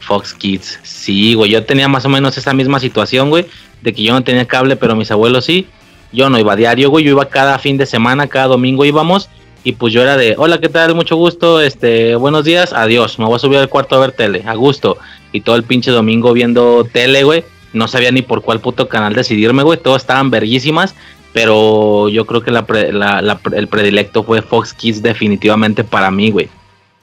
Fox 0.01 0.33
Kids. 0.33 0.79
Sí, 0.83 1.33
güey. 1.33 1.49
Yo 1.51 1.65
tenía 1.65 1.87
más 1.87 2.05
o 2.05 2.09
menos 2.09 2.37
esa 2.37 2.53
misma 2.53 2.79
situación, 2.79 3.29
güey. 3.29 3.47
De 3.81 3.91
que 3.91 4.03
yo 4.03 4.13
no 4.13 4.23
tenía 4.23 4.45
cable, 4.47 4.75
pero 4.75 4.95
mis 4.95 5.09
abuelos 5.09 5.45
sí. 5.45 5.67
Yo 6.13 6.29
no 6.29 6.39
iba 6.39 6.55
diario, 6.55 6.89
güey. 6.89 7.03
Yo 7.05 7.11
iba 7.11 7.25
cada 7.27 7.57
fin 7.59 7.77
de 7.77 7.85
semana, 7.85 8.27
cada 8.27 8.47
domingo 8.47 8.85
íbamos. 8.85 9.29
Y 9.65 9.73
pues 9.73 9.93
yo 9.93 10.01
era 10.01 10.17
de, 10.17 10.35
hola, 10.37 10.59
¿qué 10.59 10.69
tal? 10.69 10.93
Mucho 10.93 11.15
gusto. 11.15 11.59
Este, 11.61 12.15
buenos 12.15 12.45
días. 12.45 12.71
Adiós. 12.73 13.17
Me 13.19 13.25
voy 13.25 13.35
a 13.35 13.39
subir 13.39 13.57
al 13.57 13.69
cuarto 13.69 13.95
a 13.95 13.99
ver 13.99 14.11
tele. 14.11 14.43
A 14.45 14.53
gusto. 14.55 14.97
Y 15.31 15.41
todo 15.41 15.55
el 15.55 15.63
pinche 15.63 15.89
domingo 15.91 16.33
viendo 16.33 16.83
tele, 16.91 17.23
güey. 17.23 17.43
No 17.73 17.87
sabía 17.87 18.11
ni 18.11 18.21
por 18.21 18.41
cuál 18.41 18.59
puto 18.59 18.87
canal 18.87 19.13
decidirme, 19.15 19.63
güey. 19.63 19.79
Todos 19.79 20.01
estaban 20.03 20.29
verguísimas. 20.29 20.93
Pero 21.33 22.09
yo 22.09 22.25
creo 22.27 22.41
que 22.43 22.51
la 22.51 22.65
pre- 22.67 22.93
la- 22.93 23.39
el 23.55 23.67
predilecto 23.67 24.23
fue 24.23 24.43
Fox 24.43 24.73
Kids 24.73 25.01
definitivamente 25.01 25.83
para 25.83 26.11
mí, 26.11 26.29
güey. 26.29 26.49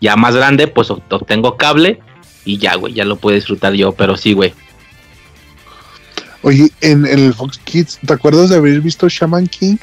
Ya 0.00 0.14
más 0.14 0.36
grande, 0.36 0.68
pues 0.68 0.88
ob- 0.90 1.02
obtengo 1.10 1.56
cable 1.56 1.98
y 2.44 2.58
ya, 2.58 2.76
güey, 2.76 2.94
ya 2.94 3.04
lo 3.04 3.16
puedo 3.16 3.34
disfrutar 3.34 3.72
yo, 3.74 3.90
pero 3.92 4.16
sí, 4.16 4.32
güey. 4.34 4.54
Oye, 6.42 6.70
en, 6.80 7.06
el 7.06 7.34
Fox 7.34 7.58
Kids, 7.58 7.98
¿te 8.06 8.12
acuerdas 8.12 8.48
de 8.48 8.56
haber 8.56 8.80
visto 8.80 9.08
Shaman 9.08 9.46
King? 9.46 9.76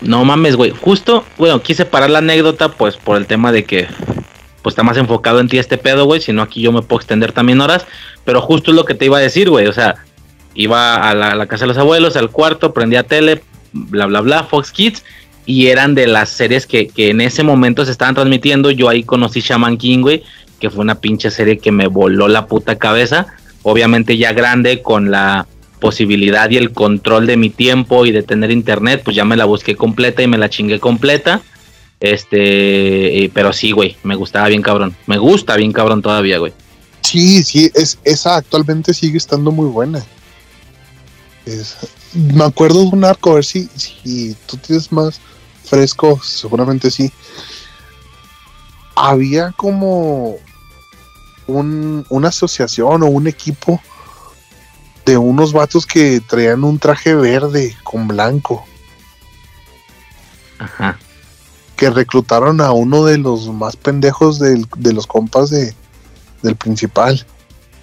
No 0.00 0.24
mames, 0.24 0.56
güey. 0.56 0.70
Justo, 0.70 1.24
bueno, 1.38 1.62
quise 1.62 1.84
parar 1.84 2.10
la 2.10 2.18
anécdota, 2.18 2.70
pues 2.70 2.96
por 2.96 3.16
el 3.16 3.26
tema 3.26 3.52
de 3.52 3.64
que 3.64 3.86
pues 4.62 4.72
está 4.72 4.82
más 4.82 4.96
enfocado 4.96 5.40
en 5.40 5.48
ti 5.48 5.58
este 5.58 5.78
pedo, 5.78 6.06
güey. 6.06 6.20
Si 6.20 6.32
no, 6.32 6.42
aquí 6.42 6.60
yo 6.60 6.72
me 6.72 6.82
puedo 6.82 7.00
extender 7.00 7.32
también 7.32 7.60
horas. 7.60 7.86
Pero 8.24 8.40
justo 8.40 8.70
es 8.70 8.76
lo 8.76 8.84
que 8.84 8.94
te 8.94 9.04
iba 9.04 9.18
a 9.18 9.20
decir, 9.20 9.50
güey. 9.50 9.66
O 9.66 9.72
sea, 9.72 9.96
iba 10.54 10.94
a 10.94 11.14
la, 11.14 11.32
a 11.32 11.34
la 11.34 11.46
casa 11.46 11.64
de 11.64 11.68
los 11.68 11.78
abuelos, 11.78 12.16
al 12.16 12.30
cuarto, 12.30 12.72
prendía 12.72 13.02
tele, 13.02 13.42
bla, 13.72 14.06
bla, 14.06 14.22
bla, 14.22 14.44
Fox 14.44 14.72
Kids. 14.72 15.04
Y 15.46 15.66
eran 15.66 15.94
de 15.94 16.06
las 16.06 16.30
series 16.30 16.66
que, 16.66 16.88
que 16.88 17.10
en 17.10 17.20
ese 17.20 17.42
momento 17.42 17.84
se 17.84 17.92
estaban 17.92 18.14
transmitiendo. 18.14 18.70
Yo 18.70 18.88
ahí 18.88 19.04
conocí 19.04 19.40
Shaman 19.40 19.76
King, 19.76 20.00
güey. 20.00 20.24
Que 20.58 20.70
fue 20.70 20.80
una 20.80 20.96
pinche 20.96 21.30
serie 21.30 21.58
que 21.58 21.70
me 21.70 21.86
voló 21.86 22.26
la 22.26 22.46
puta 22.46 22.76
cabeza. 22.76 23.26
Obviamente 23.64 24.16
ya 24.16 24.32
grande, 24.32 24.80
con 24.82 25.10
la 25.10 25.46
posibilidad 25.80 26.48
y 26.50 26.56
el 26.56 26.72
control 26.72 27.26
de 27.26 27.36
mi 27.36 27.50
tiempo 27.50 28.06
y 28.06 28.12
de 28.12 28.22
tener 28.22 28.50
internet, 28.50 29.02
pues 29.04 29.16
ya 29.16 29.24
me 29.24 29.36
la 29.36 29.44
busqué 29.44 29.74
completa 29.74 30.22
y 30.22 30.28
me 30.28 30.38
la 30.38 30.48
chingué 30.48 30.78
completa. 30.78 31.42
Este, 32.00 33.30
pero 33.34 33.52
sí, 33.52 33.72
güey, 33.72 33.96
me 34.02 34.14
gustaba 34.14 34.48
bien 34.48 34.62
cabrón. 34.62 34.94
Me 35.06 35.18
gusta 35.18 35.56
bien 35.56 35.72
cabrón 35.72 36.02
todavía, 36.02 36.38
güey. 36.38 36.52
Sí, 37.00 37.42
sí, 37.42 37.70
es, 37.74 37.98
esa 38.04 38.36
actualmente 38.36 38.94
sigue 38.94 39.18
estando 39.18 39.50
muy 39.50 39.68
buena. 39.68 40.04
Es- 41.46 41.76
me 42.14 42.44
acuerdo 42.44 42.80
de 42.82 42.88
un 42.88 43.04
arco, 43.04 43.32
a 43.32 43.34
ver 43.34 43.44
si, 43.44 43.68
si 43.74 44.36
tú 44.46 44.56
tienes 44.56 44.92
más 44.92 45.20
fresco, 45.64 46.20
seguramente 46.22 46.90
sí. 46.90 47.10
Había 48.94 49.52
como 49.52 50.36
un, 51.46 52.06
una 52.08 52.28
asociación 52.28 53.02
o 53.02 53.06
un 53.06 53.26
equipo 53.26 53.80
de 55.04 55.16
unos 55.18 55.52
vatos 55.52 55.84
que 55.86 56.20
traían 56.20 56.64
un 56.64 56.78
traje 56.78 57.14
verde 57.14 57.76
con 57.84 58.08
blanco, 58.08 58.64
Ajá. 60.58 60.98
que 61.76 61.90
reclutaron 61.90 62.60
a 62.60 62.72
uno 62.72 63.04
de 63.04 63.18
los 63.18 63.48
más 63.48 63.76
pendejos 63.76 64.38
del- 64.38 64.66
de 64.76 64.92
los 64.92 65.06
compas 65.06 65.50
de, 65.50 65.74
del 66.42 66.56
principal. 66.56 67.26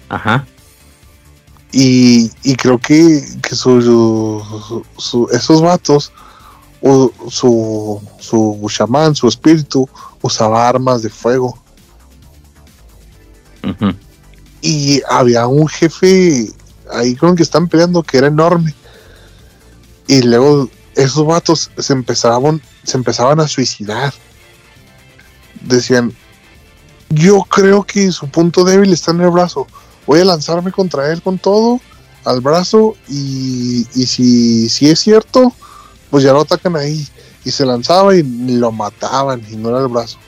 Ajá. 0.08 0.46
Y, 1.70 2.30
y 2.42 2.56
creo 2.56 2.78
que, 2.78 3.24
que 3.42 3.54
su, 3.54 3.80
su- 3.80 4.84
su- 4.98 5.28
esos 5.32 5.62
vatos, 5.62 6.12
o 6.82 7.12
su, 7.30 8.02
su 8.18 8.66
chamán, 8.68 9.14
su 9.14 9.28
espíritu, 9.28 9.88
usaba 10.20 10.68
armas 10.68 11.02
de 11.02 11.08
fuego. 11.10 11.56
Y 14.60 15.02
había 15.08 15.46
un 15.46 15.68
jefe 15.68 16.48
ahí 16.90 17.14
con 17.16 17.36
que 17.36 17.42
están 17.42 17.68
peleando 17.68 18.02
que 18.02 18.18
era 18.18 18.28
enorme. 18.28 18.74
Y 20.06 20.22
luego 20.22 20.68
esos 20.94 21.26
vatos 21.26 21.70
se 21.78 21.92
empezaban, 21.92 22.60
se 22.84 22.96
empezaban 22.96 23.40
a 23.40 23.48
suicidar. 23.48 24.12
Decían, 25.62 26.12
yo 27.10 27.42
creo 27.42 27.82
que 27.84 28.10
su 28.12 28.28
punto 28.28 28.64
débil 28.64 28.92
está 28.92 29.12
en 29.12 29.20
el 29.20 29.30
brazo. 29.30 29.66
Voy 30.06 30.20
a 30.20 30.24
lanzarme 30.24 30.72
contra 30.72 31.12
él 31.12 31.22
con 31.22 31.38
todo 31.38 31.80
al 32.24 32.40
brazo 32.40 32.96
y, 33.08 33.86
y 33.94 34.06
si, 34.06 34.68
si 34.68 34.88
es 34.88 35.00
cierto, 35.00 35.52
pues 36.10 36.24
ya 36.24 36.32
lo 36.32 36.40
atacan 36.40 36.76
ahí. 36.76 37.06
Y 37.44 37.50
se 37.50 37.66
lanzaba 37.66 38.14
y 38.14 38.22
lo 38.22 38.70
mataban 38.70 39.42
y 39.50 39.56
no 39.56 39.70
era 39.70 39.80
el 39.80 39.88
brazo. 39.88 40.18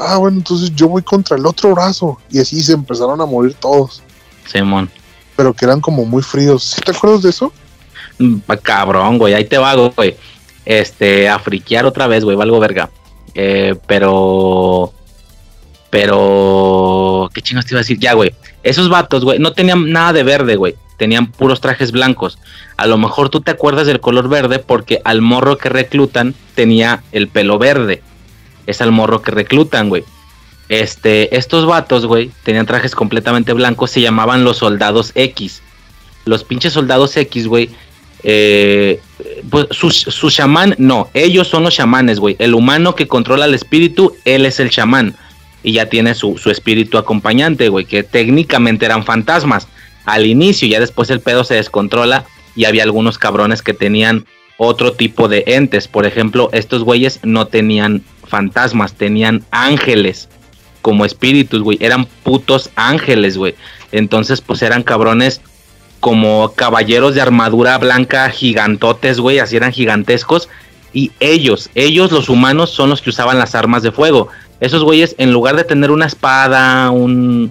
Ah, 0.00 0.16
bueno, 0.16 0.38
entonces 0.38 0.74
yo 0.74 0.88
voy 0.88 1.02
contra 1.02 1.36
el 1.36 1.44
otro 1.44 1.74
brazo. 1.74 2.18
Y 2.30 2.40
así 2.40 2.62
se 2.62 2.72
empezaron 2.72 3.20
a 3.20 3.26
morir 3.26 3.54
todos. 3.54 4.02
Simón. 4.50 4.90
Pero 5.36 5.52
que 5.52 5.64
eran 5.66 5.80
como 5.80 6.04
muy 6.04 6.22
fríos. 6.22 6.64
¿Sí 6.64 6.80
te 6.80 6.90
acuerdas 6.90 7.22
de 7.22 7.30
eso? 7.30 7.52
Mm, 8.18 8.36
Cabrón, 8.62 9.18
güey, 9.18 9.34
ahí 9.34 9.44
te 9.44 9.58
va, 9.58 9.74
güey. 9.74 10.16
Este, 10.64 11.28
a 11.28 11.38
friquear 11.38 11.84
otra 11.86 12.06
vez, 12.06 12.24
güey, 12.24 12.36
valgo 12.36 12.58
verga. 12.60 12.90
Eh, 13.34 13.76
pero 13.86 14.92
Pero, 15.90 17.28
¿qué 17.34 17.42
chingos 17.42 17.66
te 17.66 17.74
iba 17.74 17.80
a 17.80 17.82
decir? 17.82 17.98
Ya, 17.98 18.14
güey. 18.14 18.32
Esos 18.62 18.88
vatos, 18.88 19.24
güey, 19.24 19.38
no 19.38 19.52
tenían 19.52 19.90
nada 19.90 20.12
de 20.12 20.22
verde, 20.22 20.56
güey. 20.56 20.76
Tenían 20.96 21.30
puros 21.32 21.60
trajes 21.60 21.92
blancos. 21.92 22.38
A 22.76 22.86
lo 22.86 22.96
mejor 22.98 23.28
tú 23.28 23.40
te 23.40 23.50
acuerdas 23.50 23.86
del 23.86 24.00
color 24.00 24.28
verde 24.28 24.58
porque 24.60 25.00
al 25.04 25.20
morro 25.20 25.58
que 25.58 25.68
reclutan 25.68 26.34
tenía 26.54 27.02
el 27.12 27.28
pelo 27.28 27.58
verde. 27.58 28.02
Es 28.66 28.80
al 28.80 28.92
morro 28.92 29.22
que 29.22 29.30
reclutan, 29.30 29.88
güey. 29.88 30.04
Este, 30.68 31.36
estos 31.36 31.66
vatos, 31.66 32.06
güey, 32.06 32.30
tenían 32.44 32.66
trajes 32.66 32.94
completamente 32.94 33.52
blancos, 33.52 33.90
se 33.90 34.00
llamaban 34.00 34.44
los 34.44 34.58
soldados 34.58 35.12
X. 35.14 35.62
Los 36.24 36.44
pinches 36.44 36.72
soldados 36.72 37.16
X, 37.16 37.48
güey, 37.48 37.70
eh, 38.22 39.00
pues 39.48 39.66
su, 39.70 39.90
su 39.90 40.30
chamán, 40.30 40.74
no, 40.78 41.08
ellos 41.14 41.48
son 41.48 41.64
los 41.64 41.74
chamanes, 41.74 42.20
güey. 42.20 42.36
El 42.38 42.54
humano 42.54 42.94
que 42.94 43.08
controla 43.08 43.46
el 43.46 43.54
espíritu, 43.54 44.14
él 44.24 44.46
es 44.46 44.60
el 44.60 44.70
chamán. 44.70 45.16
Y 45.62 45.72
ya 45.72 45.86
tiene 45.86 46.14
su, 46.14 46.38
su 46.38 46.50
espíritu 46.50 46.98
acompañante, 46.98 47.68
güey, 47.68 47.84
que 47.84 48.02
técnicamente 48.02 48.86
eran 48.86 49.04
fantasmas. 49.04 49.68
Al 50.04 50.26
inicio, 50.26 50.68
ya 50.68 50.80
después 50.80 51.10
el 51.10 51.20
pedo 51.20 51.44
se 51.44 51.54
descontrola 51.54 52.24
y 52.56 52.64
había 52.64 52.82
algunos 52.82 53.18
cabrones 53.18 53.62
que 53.62 53.74
tenían 53.74 54.24
otro 54.56 54.92
tipo 54.92 55.28
de 55.28 55.44
entes. 55.46 55.88
Por 55.88 56.06
ejemplo, 56.06 56.48
estos 56.52 56.82
güeyes 56.82 57.20
no 57.22 57.46
tenían 57.46 58.02
fantasmas, 58.30 58.94
tenían 58.94 59.44
ángeles 59.50 60.30
como 60.82 61.04
espíritus, 61.04 61.60
güey. 61.62 61.76
Eran 61.80 62.06
putos 62.06 62.70
ángeles, 62.76 63.36
güey. 63.36 63.54
Entonces, 63.92 64.40
pues 64.40 64.62
eran 64.62 64.82
cabrones 64.82 65.40
como 66.00 66.52
caballeros 66.54 67.14
de 67.14 67.20
armadura 67.20 67.76
blanca 67.78 68.30
gigantotes, 68.30 69.20
güey. 69.20 69.38
Así 69.38 69.56
eran 69.56 69.72
gigantescos. 69.72 70.48
Y 70.92 71.12
ellos, 71.20 71.70
ellos 71.74 72.10
los 72.10 72.28
humanos 72.28 72.70
son 72.70 72.90
los 72.90 73.00
que 73.00 73.10
usaban 73.10 73.38
las 73.38 73.54
armas 73.54 73.82
de 73.82 73.92
fuego. 73.92 74.28
Esos 74.60 74.82
güeyes, 74.82 75.14
en 75.18 75.32
lugar 75.32 75.56
de 75.56 75.64
tener 75.64 75.90
una 75.90 76.06
espada, 76.06 76.90
un, 76.90 77.50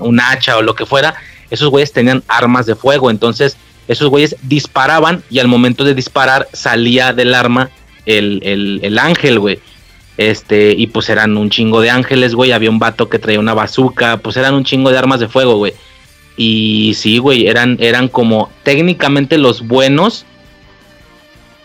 un, 0.00 0.20
hacha 0.20 0.56
o 0.56 0.62
lo 0.62 0.74
que 0.74 0.84
fuera, 0.84 1.14
esos 1.50 1.68
güeyes 1.70 1.92
tenían 1.92 2.22
armas 2.28 2.66
de 2.66 2.74
fuego. 2.74 3.10
Entonces, 3.10 3.56
esos 3.88 4.08
güeyes 4.08 4.36
disparaban 4.42 5.22
y 5.30 5.38
al 5.38 5.48
momento 5.48 5.84
de 5.84 5.94
disparar 5.94 6.48
salía 6.52 7.12
del 7.12 7.34
arma 7.34 7.70
el, 8.04 8.40
el, 8.42 8.80
el 8.82 8.98
ángel, 8.98 9.38
güey. 9.38 9.60
Este, 10.16 10.74
y 10.76 10.88
pues 10.88 11.08
eran 11.08 11.36
un 11.36 11.50
chingo 11.50 11.80
de 11.80 11.90
ángeles, 11.90 12.34
güey. 12.34 12.52
Había 12.52 12.70
un 12.70 12.78
vato 12.78 13.08
que 13.08 13.18
traía 13.18 13.40
una 13.40 13.54
bazooka, 13.54 14.18
pues 14.18 14.36
eran 14.36 14.54
un 14.54 14.64
chingo 14.64 14.90
de 14.90 14.98
armas 14.98 15.20
de 15.20 15.28
fuego, 15.28 15.56
güey. 15.56 15.72
Y 16.36 16.94
sí, 16.94 17.18
güey, 17.18 17.46
eran, 17.46 17.76
eran 17.80 18.08
como 18.08 18.50
técnicamente 18.62 19.38
los 19.38 19.66
buenos. 19.66 20.26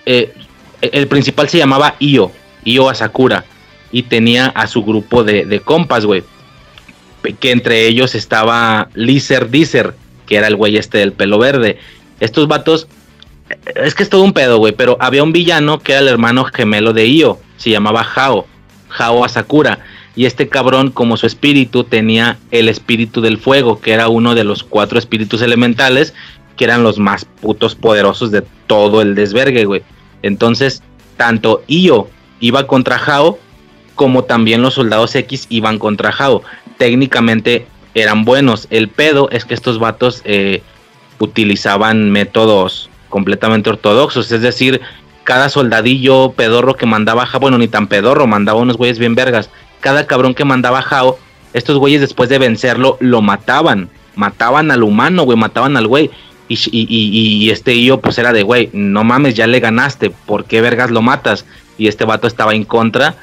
Eh, 0.06 0.34
el 0.82 1.08
principal 1.08 1.50
se 1.50 1.58
llamaba 1.58 1.96
Io, 2.00 2.32
Io 2.64 2.90
Asakura. 2.90 3.46
Y 3.92 4.04
tenía 4.04 4.48
a 4.48 4.68
su 4.68 4.84
grupo 4.84 5.24
de, 5.24 5.46
de 5.46 5.60
compas, 5.62 6.06
güey. 6.06 6.24
Que 7.40 7.52
entre 7.52 7.88
ellos 7.88 8.16
estaba 8.16 8.90
Lizer 8.94 9.50
Dizer, 9.50 9.96
que 10.26 10.36
era 10.36 10.48
el 10.48 10.56
güey 10.56 10.78
este 10.78 11.00
del 11.00 11.14
pelo 11.14 11.40
verde. 11.40 11.78
Estos 12.20 12.48
vatos, 12.48 12.88
es 13.76 13.96
que 13.96 14.04
es 14.04 14.10
todo 14.10 14.24
un 14.24 14.34
pedo, 14.34 14.58
güey. 14.58 14.74
Pero 14.74 14.98
había 15.00 15.24
un 15.24 15.32
villano 15.32 15.80
que 15.80 15.94
era 15.94 16.02
el 16.02 16.08
hermano 16.08 16.46
gemelo 16.46 16.94
de 16.94 17.08
Io 17.08 17.40
se 17.58 17.70
llamaba 17.70 18.06
Hao, 18.16 18.48
Hao 18.98 19.26
Asakura. 19.26 19.80
Y 20.16 20.26
este 20.26 20.48
cabrón, 20.48 20.90
como 20.90 21.18
su 21.18 21.28
espíritu, 21.28 21.84
tenía 21.84 22.40
el 22.50 22.70
espíritu 22.70 23.22
del 23.22 23.38
fuego, 23.38 23.80
que 23.80 23.92
era 23.92 24.08
uno 24.08 24.34
de 24.34 24.44
los 24.44 24.64
cuatro 24.64 24.98
espíritus 24.98 25.42
elementales, 25.42 26.14
que 26.56 26.64
eran 26.64 26.82
los 26.84 26.98
más 26.98 27.26
putos 27.26 27.76
poderosos 27.76 28.32
de 28.32 28.44
todo 28.66 29.02
el 29.02 29.14
desvergue, 29.14 29.66
güey. 29.66 29.84
Entonces, 30.24 30.82
tanto 31.18 31.64
Io 31.68 32.10
iba 32.40 32.66
contra 32.66 32.98
Hao, 32.98 33.38
como 33.94 34.24
también 34.24 34.62
los 34.62 34.76
soldados 34.76 35.14
X 35.16 35.46
iban 35.50 35.78
contra 35.78 36.10
Hao. 36.10 36.42
Técnicamente 36.78 37.68
eran 37.94 38.26
buenos. 38.26 38.68
El 38.70 38.90
pedo 38.90 39.30
es 39.32 39.46
que 39.46 39.54
estos 39.54 39.80
vatos 39.80 40.22
eh, 40.26 40.62
utilizaban 41.20 42.12
métodos 42.12 42.90
completamente 43.10 43.70
ortodoxos, 43.70 44.32
es 44.32 44.42
decir, 44.42 44.82
cada 45.28 45.50
soldadillo 45.50 46.32
pedorro 46.32 46.78
que 46.78 46.86
mandaba 46.86 47.26
Jao, 47.26 47.42
bueno, 47.42 47.58
ni 47.58 47.68
tan 47.68 47.88
pedorro, 47.88 48.28
mandaba 48.28 48.62
unos 48.62 48.78
güeyes 48.78 48.98
bien 48.98 49.14
vergas. 49.14 49.50
Cada 49.82 50.08
cabrón 50.08 50.34
que 50.34 50.46
mandaba 50.46 50.82
Jao, 50.82 51.20
estos 51.52 51.78
güeyes 51.78 52.00
después 52.00 52.30
de 52.30 52.38
vencerlo 52.40 52.96
lo 53.02 53.22
mataban. 53.22 53.90
Mataban 54.16 54.72
al 54.72 54.84
humano, 54.84 55.24
güey, 55.24 55.38
mataban 55.38 55.76
al 55.76 55.86
güey. 55.86 56.12
Y, 56.48 57.50
este 57.52 57.84
yo 57.84 58.00
pues 58.00 58.18
era 58.18 58.32
de, 58.32 58.44
güey, 58.44 58.70
no 58.72 59.04
mames, 59.04 59.36
ya 59.36 59.48
le 59.48 59.60
ganaste, 59.60 60.12
¿por 60.12 60.46
qué 60.46 60.62
vergas 60.62 60.92
lo 60.92 61.02
matas? 61.02 61.46
Y 61.78 61.90
este 61.90 62.06
vato 62.06 62.26
estaba 62.26 62.56
en 62.56 62.64
contra 62.64 63.18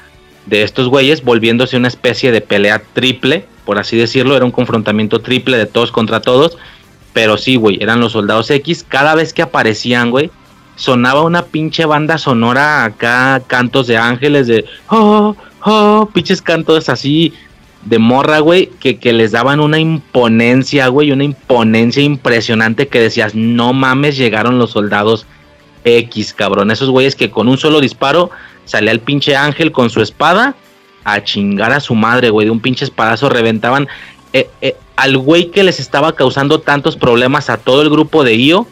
de 0.45 0.61
estos 0.61 0.89
güeyes, 0.89 1.23
volviéndose 1.23 1.75
una 1.75 1.87
especie 1.87 2.31
de 2.31 2.41
pelea 2.41 2.83
triple, 2.93 3.47
por 3.65 3.79
así 3.79 3.97
decirlo, 3.97 4.35
era 4.35 4.45
un 4.45 4.51
confrontamiento 4.51 5.21
triple 5.21 5.57
de 5.57 5.65
todos 5.65 5.91
contra 5.91 6.21
todos. 6.21 6.55
Pero 7.13 7.39
sí, 7.39 7.55
güey, 7.55 7.79
eran 7.81 7.99
los 7.99 8.11
soldados 8.11 8.51
X. 8.51 8.85
Cada 8.87 9.15
vez 9.15 9.33
que 9.33 9.41
aparecían, 9.41 10.11
güey, 10.11 10.29
sonaba 10.75 11.23
una 11.23 11.43
pinche 11.43 11.85
banda 11.85 12.17
sonora 12.17 12.83
acá, 12.83 13.41
cantos 13.47 13.87
de 13.87 13.97
ángeles, 13.97 14.47
de 14.47 14.65
oh, 14.89 15.35
oh, 15.63 16.09
pinches 16.13 16.41
cantos 16.41 16.89
así 16.89 17.33
de 17.83 17.99
morra, 17.99 18.39
güey, 18.39 18.71
que, 18.79 18.97
que 18.97 19.13
les 19.13 19.31
daban 19.31 19.59
una 19.59 19.79
imponencia, 19.79 20.87
güey, 20.87 21.11
una 21.11 21.23
imponencia 21.23 22.01
impresionante 22.01 22.87
que 22.87 22.99
decías, 22.99 23.35
no 23.35 23.73
mames, 23.73 24.17
llegaron 24.17 24.57
los 24.57 24.71
soldados 24.71 25.27
X, 25.85 26.33
cabrón. 26.33 26.71
Esos 26.71 26.89
güeyes 26.89 27.15
que 27.15 27.29
con 27.29 27.47
un 27.47 27.57
solo 27.57 27.79
disparo 27.79 28.31
salía 28.65 28.91
el 28.91 28.99
pinche 28.99 29.35
ángel 29.35 29.71
con 29.71 29.89
su 29.89 30.01
espada 30.01 30.55
a 31.03 31.23
chingar 31.23 31.71
a 31.71 31.79
su 31.79 31.93
madre, 31.93 32.31
güey, 32.31 32.45
de 32.45 32.51
un 32.51 32.59
pinche 32.59 32.83
espadazo 32.83 33.29
reventaban. 33.29 33.87
Eh, 34.33 34.49
eh, 34.61 34.75
al 34.95 35.17
güey 35.17 35.51
que 35.51 35.63
les 35.63 35.79
estaba 35.79 36.15
causando 36.15 36.59
tantos 36.59 36.97
problemas 36.97 37.49
a 37.49 37.57
todo 37.57 37.83
el 37.83 37.89
grupo 37.89 38.23
de 38.23 38.33
IO, 38.35 38.67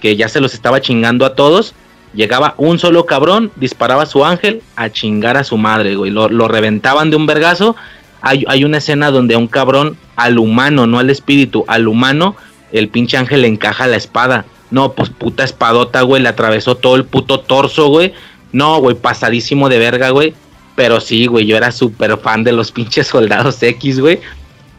que 0.00 0.16
ya 0.16 0.28
se 0.28 0.40
los 0.40 0.54
estaba 0.54 0.80
chingando 0.80 1.24
a 1.24 1.34
todos. 1.34 1.74
Llegaba 2.14 2.54
un 2.56 2.78
solo 2.78 3.06
cabrón, 3.06 3.52
disparaba 3.56 4.02
a 4.02 4.06
su 4.06 4.24
ángel 4.24 4.62
a 4.74 4.90
chingar 4.90 5.36
a 5.36 5.44
su 5.44 5.56
madre, 5.56 5.94
güey. 5.94 6.10
Lo, 6.10 6.28
lo 6.28 6.48
reventaban 6.48 7.10
de 7.10 7.16
un 7.16 7.26
vergazo. 7.26 7.76
Hay, 8.20 8.44
hay, 8.48 8.64
una 8.64 8.78
escena 8.78 9.10
donde 9.10 9.34
a 9.34 9.38
un 9.38 9.46
cabrón, 9.46 9.96
al 10.16 10.38
humano, 10.38 10.86
no 10.86 10.98
al 10.98 11.08
espíritu, 11.08 11.64
al 11.68 11.88
humano, 11.88 12.36
el 12.72 12.88
pinche 12.88 13.16
ángel 13.16 13.42
le 13.42 13.48
encaja 13.48 13.86
la 13.86 13.96
espada. 13.96 14.44
No, 14.70 14.92
pues 14.92 15.10
puta 15.10 15.44
espadota, 15.44 16.02
güey, 16.02 16.22
le 16.22 16.28
atravesó 16.28 16.76
todo 16.76 16.96
el 16.96 17.04
puto 17.04 17.40
torso, 17.40 17.88
güey. 17.88 18.12
No, 18.52 18.78
güey, 18.80 18.96
pasadísimo 18.96 19.68
de 19.68 19.78
verga, 19.78 20.10
güey. 20.10 20.34
Pero 20.76 21.00
sí, 21.00 21.26
güey, 21.26 21.46
yo 21.46 21.56
era 21.56 21.72
súper 21.72 22.16
fan 22.18 22.44
de 22.44 22.52
los 22.52 22.72
pinches 22.72 23.06
soldados 23.06 23.62
X, 23.62 24.00
güey. 24.00 24.20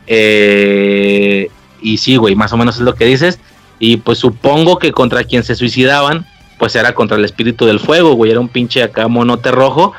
Eh, 0.08 1.50
y 1.82 1.98
sí, 1.98 2.18
güey, 2.18 2.36
más 2.36 2.54
o 2.54 2.58
menos 2.58 2.76
es 2.76 2.82
lo 2.82 2.96
que 2.96 3.06
dices. 3.06 3.40
Y 3.82 3.98
pues 3.98 4.20
supongo 4.20 4.78
que 4.78 4.92
contra 4.92 5.24
quien 5.24 5.44
se 5.44 5.56
suicidaban, 5.56 6.28
pues 6.60 6.76
era 6.76 6.94
contra 6.94 7.18
el 7.18 7.26
espíritu 7.26 7.66
del 7.66 7.80
fuego, 7.80 8.14
güey. 8.14 8.30
Era 8.30 8.40
un 8.40 8.48
pinche 8.48 8.84
acá 8.84 9.08
monote 9.08 9.50
rojo 9.50 9.94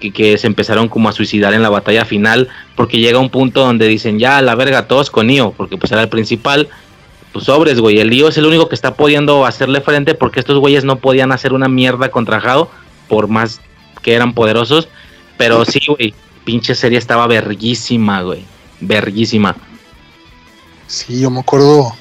que, 0.00 0.10
que, 0.14 0.38
se 0.38 0.46
empezaron 0.46 0.88
como 0.88 1.10
a 1.10 1.12
suicidar 1.12 1.52
en 1.52 1.62
la 1.62 1.68
batalla 1.68 2.06
final. 2.06 2.48
Porque 2.74 3.00
llega 3.00 3.18
un 3.18 3.28
punto 3.28 3.60
donde 3.60 3.86
dicen, 3.86 4.18
ya, 4.18 4.40
la 4.40 4.54
verga, 4.54 4.88
todos 4.88 5.10
con 5.10 5.28
Io, 5.28 5.52
porque 5.54 5.76
pues 5.76 5.92
era 5.92 6.00
el 6.00 6.08
principal. 6.08 6.70
Pues 7.34 7.44
sobres, 7.44 7.78
güey. 7.80 7.98
El 8.00 8.10
es 8.14 8.38
el 8.38 8.46
único 8.46 8.70
que 8.70 8.74
está 8.74 8.94
pudiendo 8.94 9.44
hacerle 9.44 9.82
frente 9.82 10.14
porque 10.14 10.40
estos 10.40 10.58
güeyes 10.58 10.84
no 10.84 10.96
podían 10.96 11.30
hacer 11.30 11.52
una 11.52 11.68
mierda 11.68 12.10
contra 12.10 12.40
Jao, 12.40 12.70
por 13.08 13.28
más 13.28 13.60
que 14.00 14.14
eran 14.14 14.32
poderosos. 14.32 14.88
Pero 15.36 15.66
sí, 15.66 15.80
güey, 15.86 16.14
pinche 16.44 16.74
serie 16.74 16.96
estaba 16.96 17.26
verguísima, 17.26 18.22
güey. 18.22 18.42
Verguísima. 18.80 19.54
Sí, 20.86 21.20
yo 21.20 21.28
me 21.28 21.40
acuerdo 21.40 21.92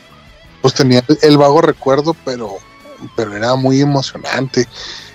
pues 0.62 0.74
tenía 0.74 1.04
el, 1.22 1.38
vago 1.38 1.62
recuerdo, 1.62 2.16
pero, 2.26 2.58
pero 3.16 3.36
era 3.36 3.56
muy 3.56 3.82
emocionante. 3.82 4.68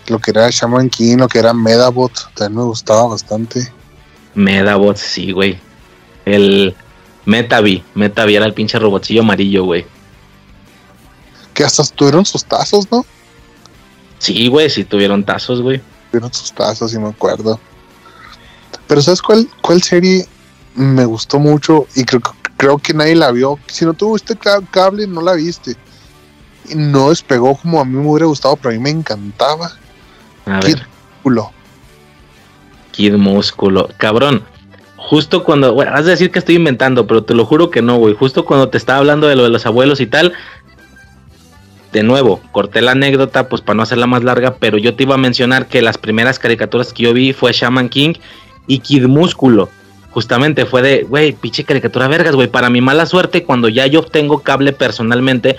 Lo 0.09 0.19
que 0.19 0.31
era 0.32 0.48
Shaman 0.51 0.90
King, 0.90 1.19
lo 1.19 1.28
que 1.28 1.39
era 1.39 1.52
Medabot, 1.52 2.12
también 2.35 2.59
me 2.59 2.64
gustaba 2.64 3.06
bastante. 3.06 3.73
Medabot, 4.35 4.97
sí, 4.97 5.32
güey. 5.32 5.59
El 6.24 6.74
Metavi, 7.24 7.85
Metavi 7.94 8.36
era 8.36 8.47
el 8.47 8.55
pinche 8.55 8.78
robotcillo 8.78 9.23
amarillo, 9.23 9.64
güey. 9.64 9.86
Que 11.55 11.64
hasta 11.64 11.85
tuvieron 11.85 12.24
sus 12.24 12.44
tazos, 12.44 12.90
¿no? 12.90 13.05
Sí, 14.19 14.48
güey, 14.48 14.70
sí 14.70 14.85
tuvieron 14.85 15.24
tazos, 15.24 15.60
güey. 15.60 15.81
Tuvieron 16.10 16.32
sus 16.32 16.52
tazos, 16.52 16.90
sí 16.90 16.98
me 16.98 17.09
acuerdo. 17.09 17.60
Pero 18.86 19.02
¿sabes 19.02 19.23
cuál, 19.23 19.48
cuál 19.60 19.82
serie 19.82 20.27
me 20.74 21.05
gustó 21.05 21.39
mucho? 21.39 21.86
Y 21.94 22.05
creo 22.05 22.20
que 22.20 22.31
creo 22.62 22.78
que 22.78 22.94
nadie 22.94 23.16
la 23.16 23.32
vio. 23.32 23.59
Si 23.66 23.84
no 23.84 23.93
tuviste 23.93 24.36
cable, 24.70 25.09
no 25.09 25.20
la 25.20 25.32
viste. 25.32 25.74
Y 26.68 26.76
no 26.76 27.10
despegó 27.10 27.56
como 27.56 27.80
a 27.80 27.84
mí 27.84 27.97
me 27.97 28.06
hubiera 28.06 28.26
gustado, 28.26 28.55
pero 28.55 28.70
a 28.70 28.72
mí 28.72 28.78
me 28.78 28.90
encantaba. 28.90 29.72
Kid 30.60 30.76
Músculo. 30.76 31.51
Kid 32.93 33.14
Músculo. 33.14 33.89
Cabrón. 33.97 34.44
Justo 34.94 35.43
cuando, 35.43 35.74
bueno, 35.74 35.90
has 35.93 36.05
de 36.05 36.12
decir 36.12 36.30
que 36.30 36.39
estoy 36.39 36.55
inventando, 36.55 37.09
pero 37.09 37.24
te 37.24 37.34
lo 37.34 37.44
juro 37.44 37.68
que 37.68 37.82
no, 37.82 37.97
güey. 37.97 38.14
Justo 38.14 38.44
cuando 38.44 38.68
te 38.68 38.78
estaba 38.78 39.01
hablando 39.01 39.26
de 39.26 39.34
lo 39.34 39.43
de 39.43 39.48
los 39.48 39.66
abuelos 39.66 40.01
y 40.01 40.06
tal, 40.06 40.32
de 41.90 42.05
nuevo, 42.05 42.40
corté 42.52 42.80
la 42.80 42.93
anécdota, 42.93 43.48
pues 43.48 43.60
para 43.60 43.78
no 43.78 43.82
hacerla 43.82 44.06
más 44.06 44.22
larga, 44.22 44.55
pero 44.55 44.78
yo 44.78 44.94
te 44.94 45.02
iba 45.02 45.16
a 45.16 45.18
mencionar 45.18 45.66
que 45.66 45.82
las 45.82 45.98
primeras 45.98 46.39
caricaturas 46.39 46.93
que 46.93 47.02
yo 47.02 47.12
vi 47.12 47.32
fue 47.32 47.52
Shaman 47.52 47.89
King 47.89 48.14
y 48.68 48.78
Kid 48.78 49.06
Músculo 49.06 49.68
justamente 50.12 50.66
fue 50.66 50.82
de, 50.82 51.02
güey, 51.02 51.32
pinche 51.32 51.64
caricatura 51.64 52.06
vergas, 52.06 52.34
güey. 52.34 52.48
Para 52.48 52.70
mi 52.70 52.80
mala 52.80 53.06
suerte, 53.06 53.44
cuando 53.44 53.68
ya 53.68 53.86
yo 53.86 54.01
obtengo 54.01 54.40
cable 54.40 54.72
personalmente, 54.72 55.56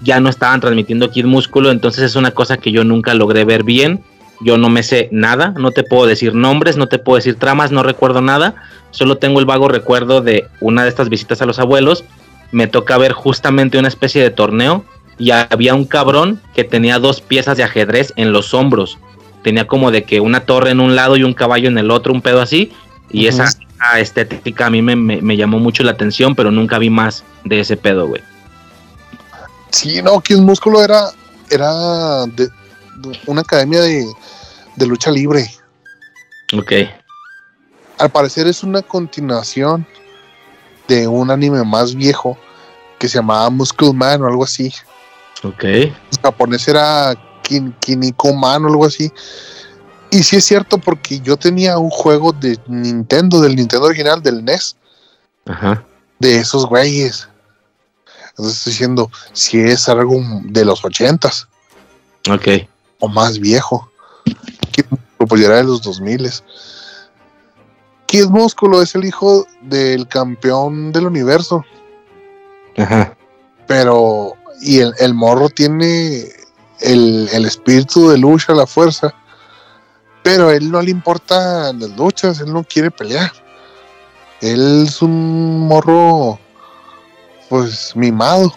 ya 0.00 0.20
no 0.20 0.28
estaban 0.28 0.60
transmitiendo 0.60 1.10
Kid 1.10 1.24
Músculo, 1.24 1.70
entonces 1.70 2.04
es 2.04 2.16
una 2.16 2.30
cosa 2.30 2.56
que 2.56 2.72
yo 2.72 2.84
nunca 2.84 3.14
logré 3.14 3.44
ver 3.44 3.64
bien. 3.64 4.02
Yo 4.40 4.58
no 4.58 4.68
me 4.68 4.82
sé 4.82 5.08
nada, 5.12 5.54
no 5.58 5.70
te 5.70 5.82
puedo 5.82 6.06
decir 6.06 6.34
nombres, 6.34 6.76
no 6.76 6.88
te 6.88 6.98
puedo 6.98 7.16
decir 7.16 7.36
tramas, 7.36 7.72
no 7.72 7.82
recuerdo 7.82 8.20
nada. 8.20 8.54
Solo 8.90 9.16
tengo 9.16 9.40
el 9.40 9.46
vago 9.46 9.68
recuerdo 9.68 10.20
de 10.20 10.46
una 10.60 10.82
de 10.82 10.90
estas 10.90 11.08
visitas 11.08 11.40
a 11.40 11.46
los 11.46 11.58
abuelos. 11.58 12.04
Me 12.52 12.66
toca 12.66 12.98
ver 12.98 13.12
justamente 13.12 13.78
una 13.78 13.88
especie 13.88 14.22
de 14.22 14.30
torneo 14.30 14.84
y 15.18 15.30
había 15.30 15.74
un 15.74 15.86
cabrón 15.86 16.40
que 16.54 16.64
tenía 16.64 16.98
dos 16.98 17.22
piezas 17.22 17.56
de 17.56 17.64
ajedrez 17.64 18.12
en 18.16 18.32
los 18.32 18.52
hombros. 18.52 18.98
Tenía 19.42 19.66
como 19.66 19.90
de 19.90 20.04
que 20.04 20.20
una 20.20 20.40
torre 20.40 20.70
en 20.70 20.80
un 20.80 20.96
lado 20.96 21.16
y 21.16 21.22
un 21.22 21.32
caballo 21.32 21.68
en 21.68 21.78
el 21.78 21.90
otro, 21.90 22.12
un 22.12 22.20
pedo 22.20 22.42
así. 22.42 22.72
Y 23.10 23.28
esa, 23.28 23.48
estética 23.98 24.66
a 24.66 24.70
mí 24.70 24.82
me, 24.82 25.36
llamó 25.36 25.58
mucho 25.58 25.82
la 25.82 25.92
atención, 25.92 26.34
pero 26.34 26.50
nunca 26.50 26.78
vi 26.78 26.90
más 26.90 27.24
de 27.44 27.60
ese 27.60 27.76
pedo, 27.76 28.08
güey. 28.08 28.22
Sí, 29.70 30.00
no, 30.02 30.20
Kid 30.20 30.38
Músculo 30.38 30.82
era, 30.82 31.10
era 31.50 32.26
de, 32.26 32.48
una 33.26 33.42
academia 33.42 33.80
de, 33.80 34.06
de 34.76 34.86
lucha 34.86 35.10
libre. 35.10 35.50
Ok. 36.56 36.72
Al 37.98 38.10
parecer 38.10 38.46
es 38.46 38.62
una 38.62 38.82
continuación 38.82 39.86
de 40.88 41.08
un 41.08 41.30
anime 41.30 41.64
más 41.64 41.94
viejo 41.94 42.38
que 42.98 43.08
se 43.08 43.18
llamaba 43.18 43.50
Muscle 43.50 43.92
Man 43.92 44.22
o 44.22 44.26
algo 44.26 44.44
así. 44.44 44.72
Ok. 45.42 45.64
El 45.64 45.92
japonés 46.22 46.66
era 46.68 47.14
Kin, 47.42 47.72
Kiniko 47.80 48.32
Man 48.34 48.64
o 48.64 48.68
algo 48.68 48.86
así. 48.86 49.10
Y 50.16 50.22
sí 50.22 50.36
es 50.36 50.46
cierto 50.46 50.78
porque 50.78 51.20
yo 51.20 51.36
tenía 51.36 51.76
un 51.76 51.90
juego 51.90 52.32
de 52.32 52.58
Nintendo, 52.68 53.38
del 53.38 53.54
Nintendo 53.54 53.86
original, 53.86 54.22
del 54.22 54.42
NES. 54.42 54.74
Ajá. 55.44 55.84
De 56.18 56.36
esos 56.36 56.64
güeyes. 56.64 57.28
Entonces 58.30 58.56
estoy 58.56 58.72
diciendo, 58.72 59.10
si 59.34 59.60
es 59.60 59.90
algo 59.90 60.18
de 60.44 60.64
los 60.64 60.82
ochentas. 60.86 61.46
Ok. 62.30 62.48
O 63.00 63.08
más 63.08 63.38
viejo. 63.38 63.90
Ya 64.74 65.46
era 65.46 65.56
de 65.56 65.64
los 65.64 65.82
dos 65.82 66.00
miles. 66.00 66.42
Kid 68.06 68.28
Músculo 68.28 68.80
es 68.80 68.94
el 68.94 69.04
hijo 69.04 69.46
del 69.60 70.08
campeón 70.08 70.92
del 70.92 71.08
universo. 71.08 71.62
Ajá. 72.78 73.14
Pero, 73.66 74.32
y 74.62 74.78
el, 74.78 75.12
morro 75.12 75.50
tiene 75.50 76.24
el, 76.80 77.44
espíritu 77.44 78.08
de 78.08 78.16
lucha, 78.16 78.54
la 78.54 78.66
fuerza. 78.66 79.12
Pero 80.26 80.48
a 80.48 80.56
él 80.56 80.72
no 80.72 80.82
le 80.82 80.90
importan 80.90 81.78
las 81.78 81.90
luchas, 81.90 82.40
él 82.40 82.52
no 82.52 82.64
quiere 82.64 82.90
pelear. 82.90 83.30
Él 84.40 84.82
es 84.84 85.00
un 85.00 85.68
morro, 85.68 86.40
pues, 87.48 87.94
mimado. 87.94 88.52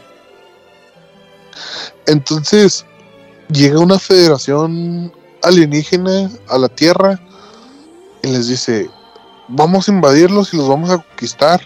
Entonces, 2.07 2.87
llega 3.49 3.77
una 3.77 3.99
federación 3.99 5.13
alienígena 5.43 6.31
a 6.47 6.57
la 6.57 6.69
Tierra 6.69 7.21
y 8.23 8.29
les 8.29 8.47
dice, 8.47 8.89
vamos 9.47 9.87
a 9.87 9.91
invadirlos 9.91 10.51
y 10.55 10.57
los 10.57 10.67
vamos 10.67 10.89
a 10.89 10.97
conquistar. 10.97 11.61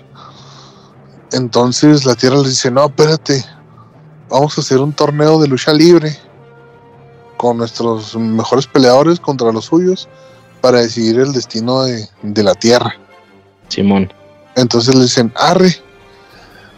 Entonces 1.31 2.03
la 2.03 2.15
Tierra 2.15 2.39
les 2.39 2.49
dice, 2.49 2.69
no, 2.69 2.87
espérate, 2.87 3.45
vamos 4.27 4.57
a 4.57 4.59
hacer 4.59 4.79
un 4.79 4.91
torneo 4.91 5.39
de 5.39 5.47
lucha 5.47 5.71
libre 5.71 6.19
con 7.43 7.57
nuestros 7.57 8.15
mejores 8.15 8.67
peleadores 8.67 9.19
contra 9.19 9.51
los 9.51 9.65
suyos 9.65 10.07
para 10.61 10.79
decidir 10.79 11.19
el 11.19 11.33
destino 11.33 11.83
de, 11.83 12.07
la 12.41 12.55
Tierra. 12.55 12.95
Simón. 13.67 14.13
Entonces 14.55 14.95
le 14.95 15.01
dicen, 15.01 15.33
arre, 15.35 15.75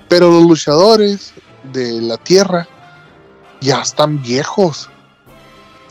pero 0.09 0.31
los 0.31 0.41
luchadores 0.41 1.33
de 1.71 2.01
la 2.01 2.17
Tierra 2.17 2.67
ya 3.61 3.81
están 3.81 4.23
viejos. 4.23 4.89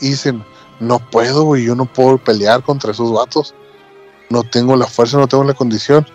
Y 0.01 0.09
dicen, 0.09 0.43
no 0.81 0.99
puedo, 0.99 1.43
güey, 1.43 1.63
yo 1.63 1.73
no 1.73 1.85
puedo 1.85 2.17
pelear 2.17 2.61
contra 2.61 2.91
esos 2.91 3.13
vatos 3.13 3.55
no 4.29 4.43
tengo 4.43 4.75
la 4.75 4.87
fuerza, 4.87 5.17
no 5.17 5.27
tengo 5.27 5.45
la 5.45 5.53
condición. 5.53 6.05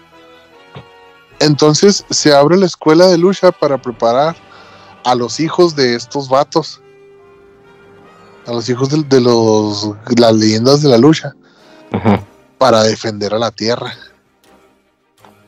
Entonces 1.38 2.04
se 2.10 2.34
abre 2.34 2.58
la 2.58 2.66
escuela 2.66 3.06
de 3.06 3.16
lucha 3.16 3.50
para 3.52 3.80
preparar 3.80 4.36
a 5.04 5.14
los 5.14 5.40
hijos 5.40 5.74
de 5.74 5.94
estos 5.94 6.28
vatos, 6.28 6.82
a 8.46 8.52
los 8.52 8.68
hijos 8.68 8.88
de, 8.88 9.20
los 9.20 9.90
las 10.16 10.34
leyendas 10.34 10.82
de 10.82 10.88
la 10.88 10.98
lucha, 10.98 11.34
para 12.58 12.82
defender 12.82 13.34
a 13.34 13.38
la 13.38 13.50
tierra. 13.50 13.94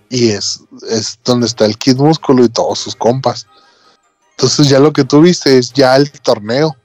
Y 0.09 0.31
es, 0.31 0.62
es 0.90 1.19
donde 1.24 1.47
está 1.47 1.64
el 1.64 1.78
Kid 1.78 1.97
Músculo 1.97 2.44
y 2.44 2.48
todos 2.48 2.78
sus 2.78 2.94
compas. 2.94 3.47
Entonces 4.32 4.69
ya 4.69 4.78
lo 4.78 4.93
que 4.93 5.05
tú 5.05 5.20
viste 5.23 5.56
es 5.56 5.73
ya 5.73 5.97
el 5.97 6.10
torneo. 6.10 6.77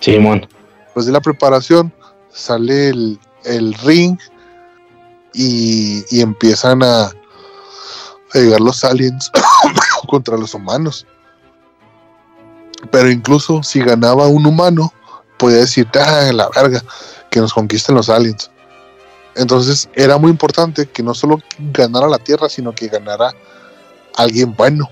Simón. 0.00 0.48
Después 0.84 1.06
de 1.06 1.12
la 1.12 1.20
preparación 1.20 1.92
sale 2.32 2.88
el, 2.88 3.20
el 3.44 3.74
ring 3.74 4.18
y, 5.36 6.20
empiezan 6.20 6.82
a, 6.82 7.10
llegar 8.34 8.60
los 8.60 8.84
aliens 8.84 9.30
contra 10.08 10.36
los 10.36 10.54
humanos. 10.54 11.06
Pero 12.90 13.10
incluso 13.10 13.62
si 13.62 13.80
ganaba 13.80 14.26
un 14.28 14.46
humano, 14.46 14.92
podía 15.36 15.58
decir, 15.58 15.88
ah, 15.94 16.30
la 16.32 16.48
verga, 16.54 16.82
que 17.30 17.40
nos 17.40 17.52
conquisten 17.52 17.94
los 17.94 18.08
aliens. 18.08 18.50
Entonces 19.34 19.88
era 19.94 20.16
muy 20.16 20.30
importante 20.30 20.86
que 20.86 21.02
no 21.02 21.14
solo 21.14 21.38
ganara 21.72 22.08
la 22.08 22.18
Tierra, 22.18 22.48
sino 22.48 22.72
que 22.72 22.88
ganara 22.88 23.34
alguien 24.16 24.54
bueno. 24.54 24.88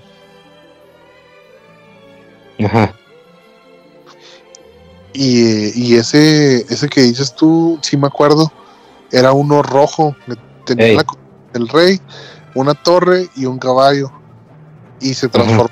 Ajá. 2.63 2.93
Y, 5.13 5.81
y, 5.81 5.95
ese, 5.95 6.65
ese 6.69 6.89
que 6.89 7.01
dices 7.01 7.33
tú, 7.33 7.79
sí 7.81 7.95
me 7.95 8.07
acuerdo, 8.07 8.51
era 9.11 9.31
uno 9.31 9.63
rojo, 9.63 10.15
tenía 10.65 11.01
el 11.53 11.69
rey, 11.69 12.01
una 12.53 12.73
torre 12.73 13.29
y 13.35 13.45
un 13.45 13.57
caballo. 13.57 14.11
Y 14.99 15.13
se 15.13 15.29
transformó 15.29 15.69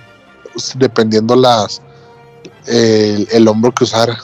dependiendo 0.76 1.36
las 1.36 1.82
el, 2.68 3.48
hombro 3.48 3.74
que 3.74 3.84
usara. 3.84 4.18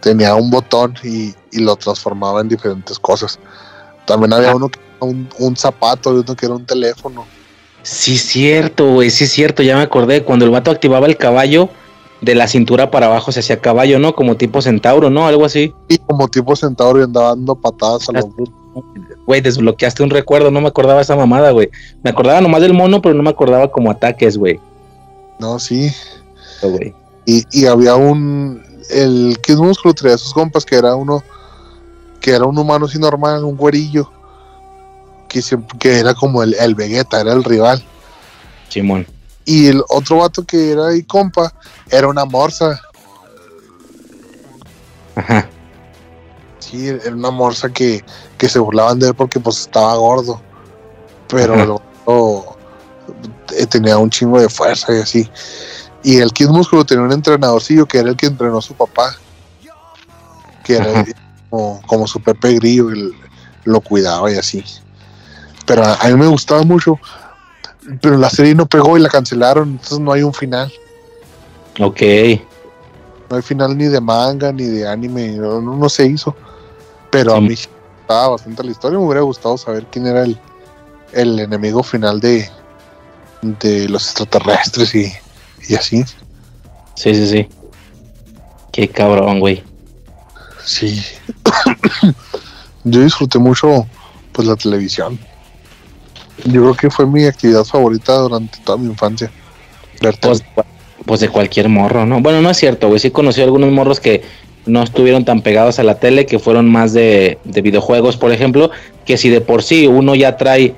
Tenía 0.00 0.34
un 0.34 0.50
botón 0.50 0.94
y, 1.02 1.34
lo 1.52 1.76
transformaba 1.76 2.40
en 2.40 2.48
diferentes 2.48 2.98
cosas. 2.98 3.38
También 4.06 4.32
había 4.32 4.50
ah. 4.50 4.56
uno 4.56 4.68
que 4.68 4.80
era 4.80 5.10
un, 5.10 5.28
un 5.38 5.56
zapato 5.56 6.14
y 6.14 6.20
uno 6.20 6.34
que 6.34 6.46
era 6.46 6.54
un 6.54 6.66
teléfono. 6.66 7.26
Sí, 7.82 8.16
cierto, 8.16 8.94
güey, 8.94 9.10
sí, 9.10 9.26
cierto, 9.26 9.62
ya 9.62 9.76
me 9.76 9.82
acordé. 9.82 10.24
Cuando 10.24 10.44
el 10.44 10.50
vato 10.50 10.70
activaba 10.70 11.06
el 11.06 11.16
caballo, 11.16 11.68
de 12.22 12.36
la 12.36 12.46
cintura 12.46 12.90
para 12.90 13.06
abajo 13.06 13.32
se 13.32 13.40
hacía 13.40 13.60
caballo, 13.60 13.98
¿no? 13.98 14.14
Como 14.14 14.36
tipo 14.36 14.62
centauro, 14.62 15.10
¿no? 15.10 15.26
Algo 15.26 15.44
así. 15.44 15.74
Y 15.88 15.98
como 15.98 16.28
tipo 16.28 16.54
centauro 16.54 17.00
y 17.00 17.02
andaba 17.02 17.30
dando 17.30 17.56
patadas 17.56 18.08
a 18.08 18.12
los 18.12 18.26
Güey, 19.26 19.40
desbloqueaste 19.40 20.02
un 20.02 20.08
recuerdo, 20.08 20.50
no 20.50 20.60
me 20.60 20.68
acordaba 20.68 21.02
esa 21.02 21.16
mamada, 21.16 21.50
güey. 21.50 21.68
Me 22.02 22.10
acordaba 22.10 22.40
nomás 22.40 22.62
del 22.62 22.72
mono, 22.72 23.02
pero 23.02 23.14
no 23.14 23.22
me 23.22 23.30
acordaba 23.30 23.70
como 23.70 23.90
ataques, 23.90 24.38
güey. 24.38 24.58
No, 25.38 25.58
sí. 25.58 25.92
y, 27.26 27.44
y, 27.50 27.66
había 27.66 27.96
un. 27.96 28.62
El 28.92 29.38
Kid 29.42 29.56
Músculo 29.56 29.94
traía 29.94 30.18
sus 30.18 30.32
compas, 30.32 30.64
que 30.64 30.76
era 30.76 30.94
uno. 30.94 31.22
Que 32.20 32.32
era 32.32 32.44
un 32.44 32.56
humano 32.56 32.86
así 32.86 32.98
normal, 32.98 33.44
un 33.44 33.56
güerillo. 33.56 34.10
Que, 35.28 35.42
que 35.78 35.98
era 35.98 36.14
como 36.14 36.42
el, 36.42 36.54
el 36.54 36.74
Vegeta, 36.74 37.20
era 37.20 37.32
el 37.32 37.42
rival. 37.42 37.84
Simón. 38.68 39.06
Y 39.44 39.66
el 39.68 39.82
otro 39.88 40.18
vato 40.18 40.44
que 40.44 40.72
era 40.72 40.88
ahí 40.88 41.02
compa 41.02 41.52
era 41.90 42.08
una 42.08 42.24
morsa. 42.24 42.80
Ajá. 45.14 45.48
Sí, 46.58 46.88
era 46.88 47.12
una 47.12 47.30
morsa 47.30 47.68
que, 47.70 48.04
se 48.38 48.58
burlaban 48.58 48.98
de 48.98 49.08
él 49.08 49.14
porque 49.14 49.40
pues 49.40 49.60
estaba 49.60 49.94
gordo. 49.96 50.40
Pero 51.28 51.82
eh, 53.56 53.66
tenía 53.66 53.98
un 53.98 54.10
chingo 54.10 54.40
de 54.40 54.48
fuerza 54.48 54.94
y 54.94 55.00
así. 55.00 55.30
Y 56.04 56.18
el 56.18 56.32
Kid 56.32 56.48
Músculo 56.48 56.84
tenía 56.84 57.04
un 57.04 57.12
entrenadorcillo 57.12 57.86
que 57.86 57.98
era 57.98 58.10
el 58.10 58.16
que 58.16 58.26
entrenó 58.26 58.58
a 58.58 58.62
su 58.62 58.74
papá. 58.74 59.16
Que 60.64 60.76
era 60.76 61.04
como, 61.50 62.06
su 62.06 62.20
Pepe 62.20 62.54
Grillo, 62.54 62.88
lo 63.64 63.80
cuidaba 63.80 64.30
y 64.30 64.36
así. 64.36 64.64
Pero 65.66 65.84
a 65.84 66.08
mí 66.08 66.14
me 66.14 66.26
gustaba 66.26 66.62
mucho 66.62 66.98
pero 68.00 68.16
la 68.16 68.30
serie 68.30 68.54
no 68.54 68.66
pegó 68.66 68.96
y 68.96 69.00
la 69.00 69.08
cancelaron, 69.08 69.70
entonces 69.70 69.98
no 69.98 70.12
hay 70.12 70.22
un 70.22 70.32
final. 70.32 70.72
Ok. 71.80 72.00
No 73.28 73.36
hay 73.36 73.42
final 73.42 73.76
ni 73.76 73.86
de 73.86 74.00
manga 74.00 74.52
ni 74.52 74.64
de 74.64 74.86
anime, 74.86 75.32
no, 75.32 75.88
se 75.88 76.06
hizo. 76.06 76.34
Pero 77.10 77.34
a 77.34 77.40
mí 77.40 77.54
estaba 77.54 78.28
bastante 78.28 78.62
la 78.62 78.70
historia, 78.70 78.98
me 78.98 79.04
hubiera 79.04 79.22
gustado 79.22 79.58
saber 79.58 79.86
quién 79.90 80.06
era 80.06 80.22
el, 80.22 80.38
el 81.12 81.40
enemigo 81.40 81.82
final 81.82 82.20
de, 82.20 82.48
de 83.42 83.88
los 83.88 84.04
extraterrestres 84.06 84.94
y, 84.94 85.12
y 85.68 85.74
así. 85.74 86.04
Sí, 86.94 87.14
sí, 87.14 87.26
sí. 87.26 87.48
Qué 88.72 88.88
cabrón, 88.88 89.40
güey. 89.40 89.62
Sí. 90.64 91.02
Yo 92.84 93.02
disfruté 93.02 93.38
mucho 93.38 93.86
pues 94.32 94.48
la 94.48 94.56
televisión. 94.56 95.18
Yo 96.44 96.62
creo 96.62 96.74
que 96.74 96.90
fue 96.90 97.06
mi 97.06 97.24
actividad 97.24 97.64
favorita 97.64 98.14
durante 98.16 98.58
toda 98.64 98.78
mi 98.78 98.86
infancia. 98.86 99.30
Pues, 100.20 100.42
pues, 101.06 101.20
de 101.20 101.28
cualquier 101.28 101.68
morro, 101.68 102.06
¿no? 102.06 102.20
Bueno, 102.20 102.42
no 102.42 102.50
es 102.50 102.56
cierto, 102.56 102.88
güey. 102.88 102.98
Sí 102.98 103.10
conocí 103.10 103.40
algunos 103.40 103.70
morros 103.70 104.00
que 104.00 104.22
no 104.66 104.82
estuvieron 104.82 105.24
tan 105.24 105.42
pegados 105.42 105.78
a 105.78 105.84
la 105.84 105.98
tele, 106.00 106.26
que 106.26 106.38
fueron 106.38 106.70
más 106.70 106.92
de, 106.92 107.38
de 107.44 107.62
videojuegos, 107.62 108.16
por 108.16 108.32
ejemplo, 108.32 108.70
que 109.04 109.16
si 109.16 109.28
de 109.28 109.40
por 109.40 109.62
sí 109.62 109.86
uno 109.86 110.14
ya 110.14 110.36
trae, 110.36 110.74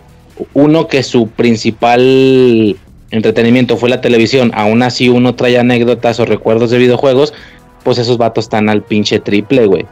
uno 0.52 0.88
que 0.88 1.02
su 1.02 1.28
principal 1.28 2.76
entretenimiento 3.14 3.76
fue 3.76 3.88
la 3.88 4.00
televisión, 4.00 4.50
aún 4.54 4.82
así 4.82 5.08
uno 5.08 5.34
trae 5.34 5.58
anécdotas 5.58 6.18
o 6.20 6.24
recuerdos 6.24 6.70
de 6.70 6.78
videojuegos, 6.78 7.32
pues 7.82 7.98
esos 7.98 8.18
vatos 8.18 8.46
están 8.46 8.68
al 8.68 8.82
pinche 8.82 9.20
triple, 9.20 9.66
güey. 9.66 9.86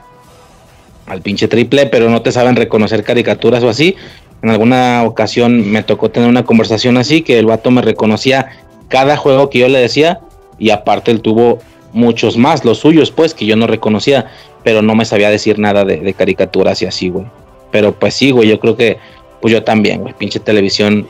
Al 1.06 1.20
pinche 1.22 1.48
triple, 1.48 1.86
pero 1.86 2.10
no 2.10 2.22
te 2.22 2.32
saben 2.32 2.56
reconocer 2.56 3.04
caricaturas 3.04 3.62
o 3.62 3.68
así. 3.68 3.96
En 4.42 4.50
alguna 4.50 5.04
ocasión 5.04 5.70
me 5.70 5.82
tocó 5.82 6.10
tener 6.10 6.28
una 6.28 6.44
conversación 6.44 6.96
así, 6.96 7.22
que 7.22 7.38
el 7.38 7.46
vato 7.46 7.70
me 7.70 7.82
reconocía 7.82 8.50
cada 8.88 9.16
juego 9.16 9.50
que 9.50 9.60
yo 9.60 9.68
le 9.68 9.78
decía, 9.78 10.20
y 10.58 10.70
aparte 10.70 11.10
él 11.10 11.20
tuvo 11.20 11.60
muchos 11.92 12.36
más, 12.36 12.64
los 12.64 12.78
suyos, 12.78 13.10
pues, 13.10 13.34
que 13.34 13.46
yo 13.46 13.56
no 13.56 13.66
reconocía, 13.66 14.30
pero 14.64 14.82
no 14.82 14.94
me 14.94 15.04
sabía 15.04 15.30
decir 15.30 15.58
nada 15.58 15.84
de, 15.84 15.98
de 15.98 16.14
caricaturas 16.14 16.82
y 16.82 16.86
así, 16.86 17.08
güey. 17.08 17.26
Pero 17.70 17.92
pues 17.92 18.14
sí, 18.14 18.30
güey, 18.30 18.48
yo 18.48 18.58
creo 18.58 18.76
que, 18.76 18.98
pues 19.40 19.52
yo 19.52 19.62
también, 19.62 20.00
güey, 20.00 20.14
pinche 20.14 20.40
televisión 20.40 21.06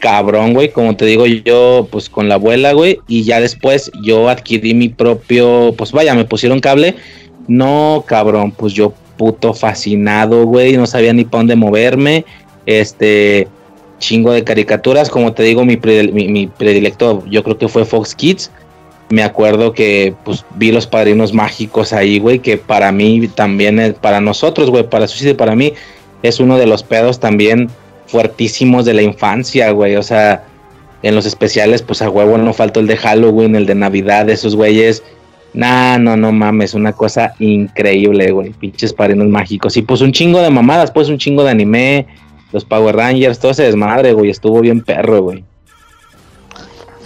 cabrón, 0.00 0.54
güey. 0.54 0.70
Como 0.70 0.96
te 0.96 1.04
digo, 1.04 1.26
yo 1.26 1.86
pues 1.90 2.08
con 2.08 2.28
la 2.28 2.34
abuela, 2.34 2.72
güey. 2.72 2.98
Y 3.06 3.22
ya 3.22 3.40
después 3.40 3.92
yo 4.02 4.28
adquirí 4.28 4.74
mi 4.74 4.88
propio, 4.88 5.74
pues 5.76 5.92
vaya, 5.92 6.14
me 6.14 6.24
pusieron 6.24 6.58
cable. 6.58 6.96
No, 7.46 8.04
cabrón, 8.06 8.50
pues 8.50 8.72
yo 8.72 8.92
puto 9.16 9.54
fascinado, 9.54 10.44
güey. 10.46 10.76
No 10.76 10.86
sabía 10.86 11.12
ni 11.12 11.24
para 11.24 11.40
dónde 11.40 11.56
moverme. 11.56 12.24
Este, 12.66 13.46
chingo 14.00 14.32
de 14.32 14.42
caricaturas. 14.42 15.08
Como 15.08 15.32
te 15.32 15.44
digo, 15.44 15.64
mi, 15.64 15.76
mi, 15.76 16.46
predilecto 16.48 17.24
yo 17.30 17.44
creo 17.44 17.56
que 17.56 17.68
fue 17.68 17.84
Fox 17.84 18.16
Kids. 18.16 18.50
Me 19.10 19.22
acuerdo 19.22 19.72
que 19.72 20.14
pues 20.24 20.44
vi 20.56 20.72
los 20.72 20.86
padrinos 20.86 21.32
mágicos 21.32 21.92
ahí, 21.92 22.18
güey, 22.18 22.38
que 22.38 22.56
para 22.56 22.92
mí 22.92 23.26
también 23.28 23.96
para 24.00 24.20
nosotros, 24.20 24.70
güey, 24.70 24.88
para 24.88 25.08
Suicide, 25.08 25.34
para 25.34 25.56
mí 25.56 25.72
es 26.22 26.38
uno 26.38 26.56
de 26.56 26.66
los 26.66 26.84
pedos 26.84 27.18
también 27.18 27.68
fuertísimos 28.10 28.84
de 28.84 28.94
la 28.94 29.02
infancia, 29.02 29.70
güey. 29.70 29.96
O 29.96 30.02
sea, 30.02 30.44
en 31.02 31.14
los 31.14 31.26
especiales, 31.26 31.82
pues 31.82 32.02
a 32.02 32.10
huevo 32.10 32.36
no 32.36 32.52
faltó 32.52 32.80
el 32.80 32.86
de 32.86 32.96
Halloween, 32.96 33.54
el 33.56 33.66
de 33.66 33.74
Navidad, 33.74 34.28
esos 34.28 34.56
güeyes. 34.56 35.02
Nah, 35.52 35.98
no, 35.98 36.16
no 36.16 36.30
mames, 36.30 36.74
una 36.74 36.92
cosa 36.92 37.34
increíble, 37.38 38.30
güey. 38.30 38.50
Pinches 38.50 38.92
parinos 38.92 39.28
mágicos. 39.28 39.76
Y 39.76 39.82
pues 39.82 40.00
un 40.00 40.12
chingo 40.12 40.40
de 40.40 40.50
mamadas, 40.50 40.90
pues 40.90 41.08
un 41.08 41.18
chingo 41.18 41.42
de 41.42 41.50
anime, 41.50 42.06
los 42.52 42.64
Power 42.64 42.96
Rangers, 42.96 43.38
todo 43.38 43.52
ese 43.52 43.64
desmadre, 43.64 44.12
güey. 44.12 44.30
Estuvo 44.30 44.60
bien 44.60 44.82
perro, 44.82 45.22
güey. 45.22 45.44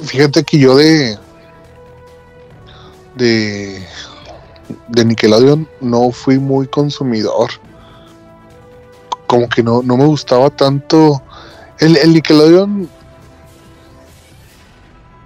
Fíjate 0.03 0.43
que 0.45 0.59
yo 0.59 0.77
de. 0.77 1.17
de. 3.15 3.83
de 4.89 5.05
Nickelodeon 5.05 5.69
no 5.81 6.11
fui 6.11 6.39
muy 6.39 6.67
consumidor 6.67 7.51
como 9.27 9.49
que 9.49 9.63
no, 9.63 9.83
no 9.83 9.97
me 9.97 10.07
gustaba 10.07 10.51
tanto. 10.51 11.23
El, 11.79 11.97
el 11.97 12.13
Nickelodeon 12.15 12.89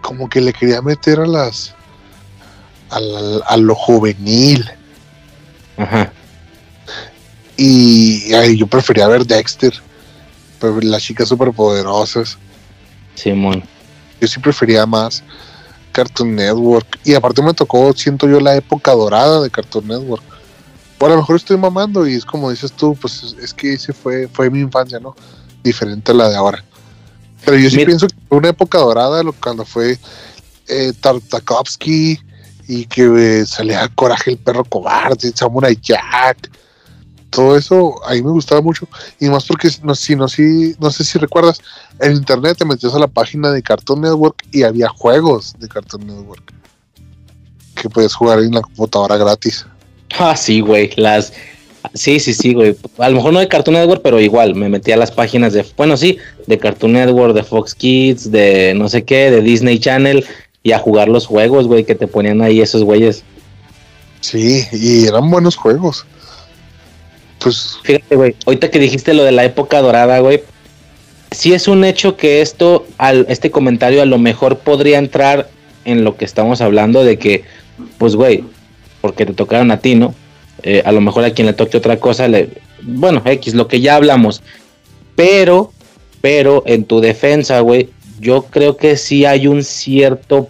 como 0.01 0.29
que 0.29 0.41
le 0.41 0.53
quería 0.53 0.81
meter 0.81 1.21
a 1.21 1.27
las 1.27 1.75
a, 2.91 3.57
lo 3.57 3.75
juvenil. 3.75 4.69
Ajá. 5.77 6.13
Y 7.57 8.57
yo 8.57 8.67
prefería 8.67 9.09
ver 9.09 9.27
Dexter, 9.27 9.75
las 10.83 11.03
chicas 11.03 11.29
superpoderosas. 11.29 12.39
Simón. 13.15 13.65
yo 14.21 14.29
sí 14.29 14.39
prefería 14.39 14.87
más 14.87 15.23
Cartoon 15.93 16.37
Network. 16.37 16.99
Y 17.05 17.15
aparte 17.15 17.43
me 17.43 17.53
tocó, 17.53 17.93
siento 17.93 18.29
yo, 18.29 18.41
la 18.41 18.55
época 18.55 18.93
dorada 18.93 19.43
de 19.43 19.51
Cartoon 19.51 19.89
Network 19.89 20.23
bueno, 20.99 21.15
a 21.15 21.17
lo 21.17 21.23
mejor 21.23 21.37
estoy 21.37 21.57
mamando 21.57 22.07
y 22.07 22.15
es 22.15 22.25
como 22.25 22.51
dices 22.51 22.73
tú, 22.73 22.97
pues 23.01 23.37
es, 23.41 23.55
que 23.55 23.75
ese 23.75 23.93
fue, 23.93 24.29
fue 24.29 24.51
mi 24.51 24.61
infancia, 24.61 24.99
¿no? 24.99 25.15
Diferente 25.63 26.13
a 26.13 26.15
la 26.15 26.29
de 26.29 26.37
ahora. 26.37 26.65
Pero 27.45 27.57
yo 27.57 27.71
sí 27.71 27.85
pienso 27.85 28.09
que 28.09 28.17
fue 28.29 28.39
una 28.39 28.49
época 28.49 28.79
dorada 28.79 29.23
cuando 29.41 29.65
fue 29.65 29.99
eh, 30.67 30.93
Tartakovsky 31.01 32.19
y 32.67 32.85
que 32.87 33.41
eh, 33.41 33.47
salía 33.47 33.89
Coraje 33.95 34.33
el 34.33 34.39
perro 34.39 34.65
cobarde, 34.65 35.33
Samurai 35.35 35.79
Jack. 35.81 36.51
Todo 37.31 37.57
eso 37.57 37.95
ahí 38.07 38.23
me 38.23 38.31
gustaba 38.31 38.61
mucho. 38.61 38.89
Y 39.21 39.29
más 39.29 39.45
porque 39.45 39.71
no, 39.83 39.95
si, 39.95 40.17
no, 40.17 40.29
si, 40.29 40.75
no 40.81 40.91
sé 40.91 41.05
si 41.05 41.19
recuerdas, 41.19 41.61
en 42.01 42.13
internet 42.13 42.59
te 42.59 42.65
metías 42.65 42.95
a 42.95 42.99
la 42.99 43.07
página 43.07 43.51
de 43.51 43.63
Cartoon 43.63 44.01
Network 44.01 44.47
y 44.51 44.65
había 44.65 44.89
juegos 44.89 45.55
de 45.59 45.69
Cartoon 45.69 46.07
Network 46.07 46.53
que 47.75 47.89
podías 47.89 48.15
jugar 48.15 48.41
en 48.41 48.53
la 48.53 48.63
computadora 48.63 49.17
gratis. 49.17 49.65
Ah, 50.19 50.37
sí, 50.37 50.61
güey. 50.61 50.91
Las. 50.97 51.33
Sí, 51.95 52.19
sí, 52.21 52.35
sí, 52.35 52.55
güey. 52.55 52.77
A 52.99 53.09
lo 53.09 53.17
mejor 53.17 53.33
no 53.33 53.41
de 53.41 53.49
Cartoon 53.49 53.77
Network, 53.77 54.03
pero 54.03 54.21
igual 54.21 54.55
me 54.55 54.69
metí 54.69 54.93
a 54.93 54.97
las 54.97 55.11
páginas 55.11 55.53
de. 55.53 55.65
Bueno, 55.77 55.97
sí, 55.97 56.19
de 56.47 56.59
Cartoon 56.59 56.93
Network, 56.93 57.35
de 57.35 57.43
Fox 57.45 57.75
Kids, 57.75 58.31
de 58.31 58.75
no 58.75 58.89
sé 58.89 59.05
qué, 59.05 59.31
de 59.31 59.43
Disney 59.43 59.79
Channel 59.79 60.25
y 60.63 60.73
a 60.73 60.79
jugar 60.79 61.09
los 61.09 61.27
juegos, 61.27 61.67
güey, 61.67 61.85
que 61.85 61.95
te 61.95 62.07
ponían 62.07 62.43
ahí 62.43 62.61
esos 62.61 62.83
güeyes. 62.83 63.23
Sí, 64.21 64.65
y 64.73 65.07
eran 65.07 65.31
buenos 65.31 65.57
juegos. 65.57 66.05
Pues. 67.39 67.79
Fíjate, 67.83 68.17
güey, 68.17 68.37
ahorita 68.47 68.71
que 68.71 68.79
dijiste 68.79 69.15
lo 69.15 69.25
de 69.25 69.33
la 69.33 69.45
época 69.45 69.81
dorada, 69.81 70.19
güey. 70.19 70.43
Sí 71.31 71.53
es 71.53 71.69
un 71.69 71.85
hecho 71.85 72.17
que 72.17 72.41
esto, 72.41 72.87
al, 72.97 73.27
este 73.29 73.51
comentario 73.51 74.01
a 74.01 74.07
lo 74.07 74.19
mejor 74.19 74.59
podría 74.59 74.99
entrar 74.99 75.49
en 75.85 76.03
lo 76.03 76.17
que 76.17 76.25
estamos 76.25 76.61
hablando 76.61 77.05
de 77.05 77.19
que, 77.19 77.45
pues, 77.99 78.17
güey, 78.17 78.45
porque 79.01 79.27
te 79.27 79.33
tocaron 79.33 79.71
a 79.71 79.79
ti, 79.79 79.95
¿no? 79.95 80.15
Eh, 80.63 80.83
a 80.85 80.93
lo 80.93 81.01
mejor 81.01 81.25
a 81.25 81.31
quien 81.31 81.47
le 81.47 81.53
toque 81.53 81.77
otra 81.77 81.99
cosa, 81.99 82.27
le, 82.29 82.51
bueno, 82.83 83.23
X, 83.25 83.55
lo 83.55 83.69
que 83.69 83.81
ya 83.81 83.97
hablamos. 83.97 84.43
Pero, 85.15 85.73
pero 86.21 86.63
en 86.67 86.85
tu 86.85 87.01
defensa, 87.01 87.61
güey, 87.61 87.91
yo 88.21 88.43
creo 88.43 88.77
que 88.77 88.97
sí 88.97 89.25
hay 89.25 89.47
un 89.47 89.63
cierto 89.63 90.49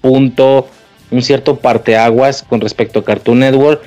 punto, 0.00 0.68
un 1.10 1.22
cierto 1.22 1.56
parteaguas 1.56 2.42
con 2.42 2.60
respecto 2.60 3.00
a 3.00 3.04
Cartoon 3.04 3.40
Network 3.40 3.82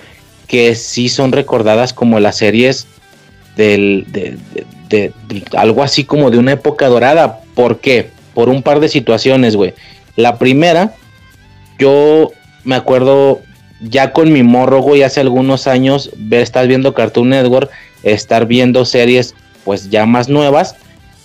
que 0.47 0.75
sí 0.75 1.09
son 1.09 1.31
recordadas 1.31 1.93
como 1.93 2.19
las 2.19 2.37
series 2.37 2.87
del, 3.55 4.05
de, 4.07 4.37
de, 4.89 5.43
algo 5.55 5.83
así 5.83 6.05
como 6.05 6.31
de 6.31 6.37
una 6.37 6.53
época 6.53 6.87
dorada. 6.87 7.41
¿Por 7.53 7.79
qué? 7.79 8.09
Por 8.33 8.49
un 8.49 8.63
par 8.63 8.79
de 8.79 8.87
situaciones, 8.87 9.55
güey. 9.55 9.73
La 10.15 10.37
primera, 10.37 10.95
yo 11.77 12.31
me 12.63 12.75
acuerdo 12.75 13.41
ya 13.81 14.11
con 14.11 14.31
mi 14.31 14.43
morro, 14.43 14.81
güey, 14.81 15.03
hace 15.03 15.19
algunos 15.19 15.67
años, 15.67 16.11
ver, 16.17 16.41
estás 16.41 16.67
viendo 16.67 16.93
Cartoon 16.93 17.29
Network, 17.29 17.69
estar 18.03 18.45
viendo 18.47 18.85
series, 18.85 19.35
pues 19.63 19.89
ya 19.89 20.05
más 20.05 20.29
nuevas, 20.29 20.75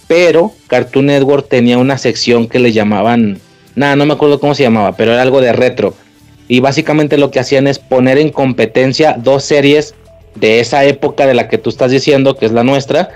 pero 0.07 0.53
Cartoon 0.66 1.07
Network 1.07 1.49
tenía 1.49 1.79
una 1.79 1.99
sección 1.99 2.49
que 2.49 2.59
le 2.59 2.73
llamaban, 2.73 3.39
nada, 3.74 3.97
no 3.97 4.05
me 4.05 4.15
acuerdo 4.15 4.41
cómo 4.41 4.55
se 4.55 4.62
llamaba, 4.62 4.97
pero 4.97 5.12
era 5.12 5.23
algo 5.23 5.41
de 5.41 5.53
retro. 5.53 5.95
Y 6.49 6.61
básicamente 6.61 7.16
lo 7.16 7.31
que 7.31 7.41
hacían 7.41 7.66
es 7.66 7.79
poner 7.79 8.19
en 8.19 8.31
competencia 8.31 9.16
dos 9.19 9.45
series 9.45 9.95
de 10.35 10.61
esa 10.61 10.85
época 10.85 11.27
de 11.27 11.35
la 11.35 11.49
que 11.49 11.59
tú 11.59 11.70
estás 11.70 11.91
diciendo, 11.91 12.37
que 12.37 12.47
es 12.47 12.53
la 12.53 12.65
nuestra, 12.65 13.11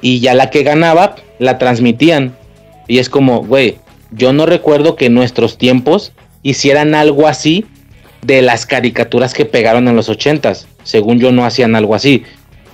y 0.00 0.20
ya 0.20 0.34
la 0.34 0.50
que 0.50 0.62
ganaba 0.62 1.16
la 1.38 1.56
transmitían. 1.58 2.36
Y 2.86 2.98
es 2.98 3.08
como, 3.08 3.44
güey, 3.44 3.78
yo 4.10 4.32
no 4.32 4.44
recuerdo 4.44 4.96
que 4.96 5.06
en 5.06 5.14
nuestros 5.14 5.56
tiempos 5.56 6.12
hicieran 6.42 6.94
algo 6.94 7.26
así 7.26 7.66
de 8.22 8.42
las 8.42 8.66
caricaturas 8.66 9.34
que 9.34 9.44
pegaron 9.44 9.88
en 9.88 9.96
los 9.96 10.08
ochentas. 10.08 10.66
Según 10.82 11.18
yo 11.18 11.32
no 11.32 11.44
hacían 11.44 11.76
algo 11.76 11.94
así. 11.94 12.24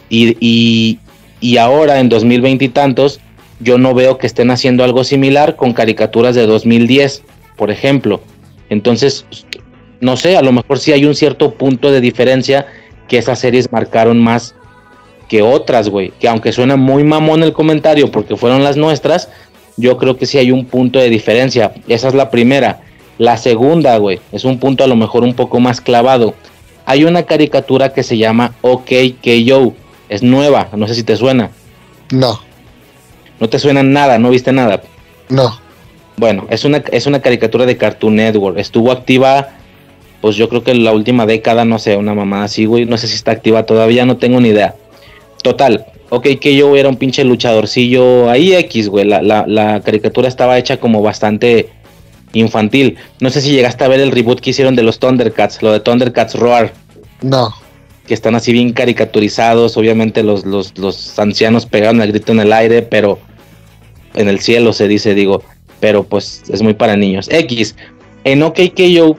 Y, 0.08 0.98
y, 1.40 1.56
ahora 1.58 2.00
en 2.00 2.08
2020 2.08 2.64
y 2.64 2.68
tantos, 2.68 3.20
yo 3.60 3.78
no 3.78 3.94
veo 3.94 4.18
que 4.18 4.26
estén 4.26 4.50
haciendo 4.50 4.84
algo 4.84 5.04
similar 5.04 5.56
con 5.56 5.72
caricaturas 5.72 6.34
de 6.34 6.46
2010, 6.46 7.22
por 7.56 7.70
ejemplo. 7.70 8.20
Entonces, 8.70 9.26
no 10.00 10.16
sé, 10.16 10.36
a 10.36 10.42
lo 10.42 10.52
mejor 10.52 10.78
sí 10.78 10.92
hay 10.92 11.04
un 11.04 11.14
cierto 11.14 11.54
punto 11.54 11.90
de 11.90 12.00
diferencia 12.00 12.66
que 13.08 13.18
esas 13.18 13.38
series 13.38 13.70
marcaron 13.72 14.22
más 14.22 14.54
que 15.28 15.42
otras, 15.42 15.88
güey. 15.88 16.12
Que 16.20 16.28
aunque 16.28 16.52
suena 16.52 16.76
muy 16.76 17.04
mamón 17.04 17.42
el 17.42 17.52
comentario 17.52 18.10
porque 18.10 18.36
fueron 18.36 18.62
las 18.62 18.76
nuestras, 18.76 19.28
yo 19.76 19.96
creo 19.96 20.16
que 20.16 20.26
sí 20.26 20.38
hay 20.38 20.50
un 20.50 20.66
punto 20.66 20.98
de 20.98 21.10
diferencia. 21.10 21.72
Esa 21.88 22.08
es 22.08 22.14
la 22.14 22.30
primera. 22.30 22.80
La 23.18 23.36
segunda, 23.36 23.96
güey, 23.98 24.20
es 24.32 24.44
un 24.44 24.58
punto 24.58 24.84
a 24.84 24.86
lo 24.86 24.96
mejor 24.96 25.22
un 25.22 25.34
poco 25.34 25.60
más 25.60 25.80
clavado. 25.80 26.34
Hay 26.86 27.04
una 27.04 27.22
caricatura 27.22 27.92
que 27.92 28.02
se 28.02 28.18
llama 28.18 28.54
OK 28.60 28.90
Yo. 29.22 29.72
Es 30.08 30.22
nueva, 30.22 30.68
no 30.76 30.86
sé 30.86 30.94
si 30.94 31.02
te 31.02 31.16
suena. 31.16 31.50
No. 32.10 32.40
No 33.40 33.48
te 33.48 33.58
suena 33.58 33.82
nada, 33.82 34.18
no 34.18 34.30
viste 34.30 34.52
nada. 34.52 34.82
No. 35.28 35.58
Bueno, 36.16 36.46
es 36.50 36.64
una, 36.64 36.78
es 36.92 37.06
una 37.06 37.20
caricatura 37.20 37.66
de 37.66 37.76
Cartoon 37.76 38.16
Network. 38.16 38.58
Estuvo 38.58 38.92
activa, 38.92 39.48
pues 40.20 40.36
yo 40.36 40.48
creo 40.48 40.62
que 40.62 40.70
en 40.70 40.84
la 40.84 40.92
última 40.92 41.26
década, 41.26 41.64
no 41.64 41.78
sé, 41.78 41.96
una 41.96 42.14
mamá 42.14 42.44
así, 42.44 42.66
güey. 42.66 42.84
No 42.84 42.96
sé 42.98 43.08
si 43.08 43.14
está 43.14 43.32
activa 43.32 43.64
todavía, 43.64 44.04
no 44.06 44.16
tengo 44.18 44.40
ni 44.40 44.50
idea. 44.50 44.74
Total, 45.42 45.86
ok, 46.10 46.26
que 46.40 46.54
yo 46.54 46.76
era 46.76 46.88
un 46.88 46.96
pinche 46.96 47.24
luchadorcillo 47.24 48.30
ahí 48.30 48.54
X, 48.54 48.88
güey. 48.88 49.04
La, 49.04 49.22
la, 49.22 49.44
la, 49.46 49.80
caricatura 49.80 50.28
estaba 50.28 50.58
hecha 50.58 50.78
como 50.78 51.02
bastante 51.02 51.70
infantil. 52.34 52.96
No 53.20 53.30
sé 53.30 53.40
si 53.40 53.50
llegaste 53.50 53.84
a 53.84 53.88
ver 53.88 54.00
el 54.00 54.12
reboot 54.12 54.40
que 54.40 54.50
hicieron 54.50 54.76
de 54.76 54.82
los 54.82 54.98
Thundercats, 54.98 55.62
lo 55.62 55.72
de 55.72 55.80
Thundercats 55.80 56.34
Roar. 56.34 56.72
No. 57.22 57.54
Que 58.06 58.14
están 58.14 58.34
así 58.34 58.52
bien 58.52 58.72
caricaturizados. 58.72 59.76
Obviamente 59.76 60.22
los, 60.22 60.44
los, 60.44 60.76
los 60.78 61.18
ancianos 61.18 61.66
pegaron 61.66 62.00
el 62.02 62.12
grito 62.12 62.32
en 62.32 62.40
el 62.40 62.52
aire, 62.52 62.82
pero 62.82 63.18
en 64.14 64.28
el 64.28 64.40
cielo 64.40 64.72
se 64.72 64.88
dice, 64.88 65.14
digo. 65.14 65.42
Pero 65.80 66.04
pues 66.04 66.42
es 66.48 66.62
muy 66.62 66.74
para 66.74 66.96
niños. 66.96 67.28
X. 67.30 67.76
En 68.24 68.42
OK 68.42 68.58
yo 68.74 69.16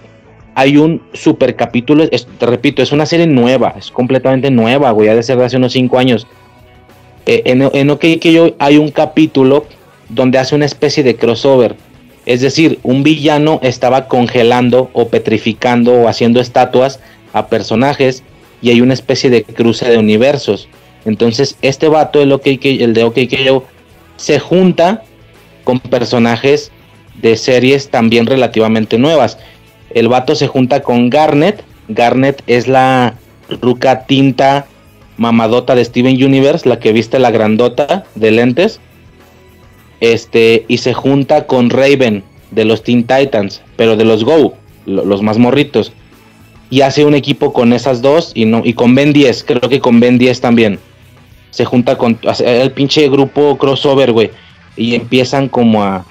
hay 0.56 0.78
un 0.78 1.02
super 1.14 1.56
capítulo. 1.56 2.08
te 2.08 2.46
repito, 2.46 2.82
es 2.82 2.92
una 2.92 3.06
serie 3.06 3.28
nueva. 3.28 3.76
Es 3.78 3.92
completamente 3.92 4.50
nueva, 4.52 4.92
güey. 4.92 5.10
Ha 5.10 5.16
de 5.16 5.24
ser 5.24 5.38
de 5.38 5.46
hace 5.46 5.58
unos 5.58 5.74
5 5.74 5.98
años. 5.98 6.28
Eh, 7.26 7.42
en, 7.46 7.70
en 7.74 7.90
OK 7.90 8.06
yo 8.22 8.56
hay 8.60 8.78
un 8.78 8.90
capítulo 8.92 9.66
donde 10.10 10.38
hace 10.38 10.56
una 10.56 10.66
especie 10.66 11.04
de 11.04 11.16
crossover 11.16 11.76
es 12.26 12.42
decir, 12.42 12.80
un 12.84 13.04
villano 13.04 13.60
estaba 13.62 14.08
congelando 14.08 14.90
o 14.94 15.10
petrificando 15.10 15.94
o 15.94 16.08
haciendo 16.08 16.40
estatuas 16.42 17.00
a 17.34 17.48
personajes 17.48 18.24
y 18.62 18.70
hay 18.70 18.82
una 18.82 18.94
especie 18.94 19.30
de 19.30 19.44
cruce 19.44 19.88
de 19.90 19.98
universos. 19.98 20.68
Entonces, 21.06 21.56
este 21.62 21.88
vato, 21.88 22.22
el, 22.22 22.32
el 22.32 22.94
de 22.94 23.04
OKKO, 23.04 23.66
se 24.18 24.40
junta 24.40 25.04
con 25.64 25.80
personajes 25.80 26.72
de 27.22 27.38
series 27.38 27.90
también 27.90 28.26
relativamente 28.26 28.98
nuevas. 28.98 29.38
El 29.92 30.08
vato 30.08 30.34
se 30.36 30.48
junta 30.48 30.82
con 30.82 31.12
Garnet. 31.12 31.64
Garnet 31.90 32.42
es 32.48 32.68
la 32.68 33.16
ruca 33.62 34.06
tinta 34.06 34.66
mamadota 35.18 35.76
de 35.76 35.86
Steven 35.86 36.22
Universe, 36.24 36.68
la 36.68 36.80
que 36.80 36.92
viste 36.92 37.20
la 37.20 37.30
grandota 37.30 38.06
de 38.16 38.32
lentes 38.32 38.80
este, 40.00 40.66
y 40.68 40.78
se 40.78 40.94
junta 40.94 41.48
con 41.48 41.70
Raven 41.70 42.24
de 42.52 42.66
los 42.66 42.84
Teen 42.84 43.06
Titans, 43.06 43.62
pero 43.76 43.96
de 43.96 44.06
los 44.06 44.24
Go, 44.24 44.56
los 44.86 45.22
más 45.22 45.38
morritos. 45.38 45.92
Y 46.70 46.82
hace 46.82 47.06
un 47.06 47.14
equipo 47.14 47.54
con 47.54 47.74
esas 47.74 48.02
dos 48.02 48.32
y, 48.34 48.46
no, 48.46 48.62
y 48.64 48.74
con 48.74 48.96
Ben 48.96 49.14
10, 49.14 49.44
creo 49.44 49.70
que 49.70 49.80
con 49.80 50.00
Ben 50.00 50.18
10 50.18 50.42
también. 50.42 50.80
Se 51.52 51.64
junta 51.64 51.98
con 51.98 52.20
el 52.44 52.72
pinche 52.72 53.08
grupo 53.10 53.58
crossover, 53.58 54.12
güey. 54.12 54.32
Y 54.76 54.96
empiezan 54.96 55.48
como 55.48 55.84
a, 55.84 56.06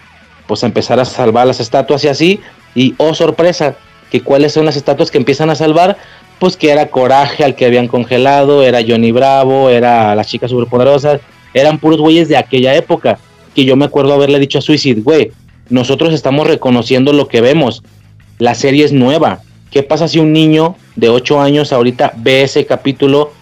pues 0.46 0.62
a 0.62 0.66
empezar 0.66 1.00
a 1.00 1.04
salvar 1.04 1.46
las 1.46 1.60
estatuas 1.60 2.04
y 2.04 2.08
así. 2.08 2.40
Y 2.74 2.94
oh 2.96 3.14
sorpresa, 3.14 3.76
que 4.10 4.22
cuáles 4.22 4.52
son 4.52 4.64
las 4.64 4.76
estatuas 4.76 5.10
que 5.10 5.18
empiezan 5.18 5.50
a 5.50 5.54
salvar, 5.54 5.98
pues 6.38 6.56
que 6.56 6.70
era 6.70 6.88
Coraje 6.88 7.44
al 7.44 7.56
que 7.56 7.66
habían 7.66 7.88
congelado, 7.88 8.62
era 8.62 8.80
Johnny 8.86 9.12
Bravo, 9.12 9.68
era 9.68 10.14
las 10.14 10.28
chicas 10.28 10.50
superpoderosas, 10.50 11.20
eran 11.52 11.78
puros 11.78 12.00
güeyes 12.00 12.28
de 12.28 12.36
aquella 12.36 12.74
época 12.74 13.18
que 13.54 13.64
yo 13.64 13.76
me 13.76 13.84
acuerdo 13.84 14.12
haberle 14.12 14.38
dicho 14.38 14.58
a 14.58 14.62
Suicide, 14.62 15.00
güey, 15.00 15.30
nosotros 15.70 16.12
estamos 16.12 16.46
reconociendo 16.46 17.12
lo 17.12 17.28
que 17.28 17.40
vemos. 17.40 17.82
La 18.38 18.54
serie 18.54 18.84
es 18.84 18.92
nueva. 18.92 19.40
¿Qué 19.70 19.82
pasa 19.82 20.08
si 20.08 20.18
un 20.18 20.32
niño 20.32 20.76
de 20.96 21.08
8 21.08 21.40
años 21.40 21.72
ahorita 21.72 22.12
ve 22.16 22.42
ese 22.42 22.66
capítulo 22.66 23.32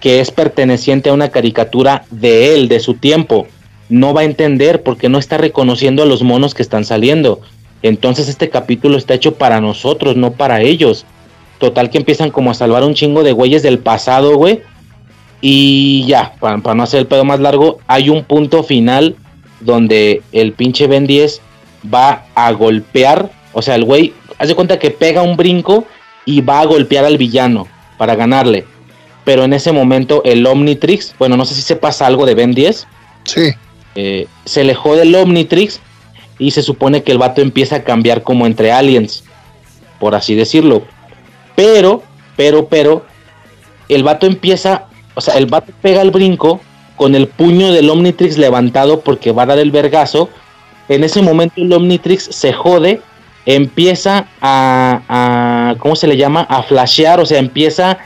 que 0.00 0.20
es 0.20 0.30
perteneciente 0.30 1.10
a 1.10 1.12
una 1.12 1.30
caricatura 1.30 2.04
de 2.10 2.54
él, 2.54 2.68
de 2.68 2.80
su 2.80 2.94
tiempo? 2.94 3.46
No 3.88 4.14
va 4.14 4.20
a 4.20 4.24
entender 4.24 4.82
porque 4.82 5.08
no 5.08 5.18
está 5.18 5.38
reconociendo 5.38 6.02
a 6.02 6.06
los 6.06 6.22
monos 6.22 6.54
que 6.54 6.62
están 6.62 6.84
saliendo. 6.84 7.40
Entonces 7.82 8.28
este 8.28 8.50
capítulo 8.50 8.98
está 8.98 9.14
hecho 9.14 9.34
para 9.34 9.60
nosotros, 9.60 10.16
no 10.16 10.32
para 10.32 10.60
ellos. 10.60 11.06
Total 11.58 11.90
que 11.90 11.98
empiezan 11.98 12.30
como 12.30 12.50
a 12.50 12.54
salvar 12.54 12.84
un 12.84 12.94
chingo 12.94 13.22
de 13.22 13.32
güeyes 13.32 13.62
del 13.62 13.78
pasado, 13.78 14.36
güey. 14.36 14.60
Y 15.40 16.04
ya, 16.06 16.34
para, 16.38 16.58
para 16.58 16.74
no 16.74 16.82
hacer 16.82 17.00
el 17.00 17.06
pedo 17.06 17.24
más 17.24 17.40
largo, 17.40 17.78
hay 17.86 18.10
un 18.10 18.24
punto 18.24 18.62
final 18.62 19.16
donde 19.60 20.22
el 20.32 20.52
pinche 20.52 20.86
Ben 20.86 21.06
10 21.06 21.40
va 21.92 22.26
a 22.34 22.52
golpear, 22.52 23.30
o 23.52 23.62
sea, 23.62 23.74
el 23.74 23.84
güey 23.84 24.12
hace 24.38 24.54
cuenta 24.54 24.78
que 24.78 24.90
pega 24.90 25.22
un 25.22 25.36
brinco 25.36 25.86
y 26.24 26.40
va 26.40 26.60
a 26.60 26.66
golpear 26.66 27.04
al 27.04 27.18
villano 27.18 27.66
para 27.98 28.14
ganarle. 28.14 28.64
Pero 29.24 29.44
en 29.44 29.52
ese 29.52 29.72
momento 29.72 30.22
el 30.24 30.46
Omnitrix, 30.46 31.14
bueno, 31.18 31.36
no 31.36 31.44
sé 31.44 31.54
si 31.54 31.62
sepas 31.62 32.02
algo 32.02 32.26
de 32.26 32.34
Ben 32.34 32.52
10. 32.52 32.86
Sí. 33.24 33.52
Eh, 33.94 34.26
se 34.44 34.62
alejó 34.62 34.96
del 34.96 35.14
Omnitrix 35.14 35.80
y 36.38 36.52
se 36.52 36.62
supone 36.62 37.02
que 37.02 37.12
el 37.12 37.18
vato 37.18 37.42
empieza 37.42 37.76
a 37.76 37.84
cambiar 37.84 38.22
como 38.22 38.46
entre 38.46 38.72
aliens, 38.72 39.24
por 39.98 40.14
así 40.14 40.34
decirlo. 40.34 40.82
Pero, 41.54 42.02
pero, 42.36 42.66
pero, 42.68 43.04
el 43.88 44.02
vato 44.02 44.26
empieza, 44.26 44.86
o 45.14 45.20
sea, 45.20 45.34
el 45.34 45.46
vato 45.46 45.72
pega 45.82 46.00
el 46.00 46.10
brinco 46.10 46.60
con 47.00 47.14
el 47.14 47.28
puño 47.28 47.72
del 47.72 47.88
Omnitrix 47.88 48.36
levantado 48.36 49.00
porque 49.00 49.32
va 49.32 49.44
a 49.44 49.46
dar 49.46 49.58
el 49.58 49.70
vergazo. 49.70 50.28
En 50.86 51.02
ese 51.02 51.22
momento 51.22 51.54
el 51.56 51.72
Omnitrix 51.72 52.24
se 52.24 52.52
jode, 52.52 53.00
empieza 53.46 54.26
a, 54.42 55.76
¿cómo 55.78 55.96
se 55.96 56.06
le 56.06 56.18
llama? 56.18 56.42
A 56.42 56.62
flashear, 56.62 57.18
o 57.18 57.24
sea, 57.24 57.38
empieza 57.38 57.96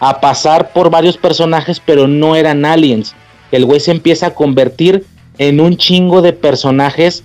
a 0.00 0.20
pasar 0.20 0.74
por 0.74 0.90
varios 0.90 1.16
personajes, 1.16 1.80
pero 1.80 2.06
no 2.06 2.36
eran 2.36 2.66
aliens. 2.66 3.14
El 3.52 3.64
güey 3.64 3.80
se 3.80 3.90
empieza 3.90 4.26
a 4.26 4.34
convertir 4.34 5.06
en 5.38 5.58
un 5.58 5.78
chingo 5.78 6.20
de 6.20 6.34
personajes 6.34 7.24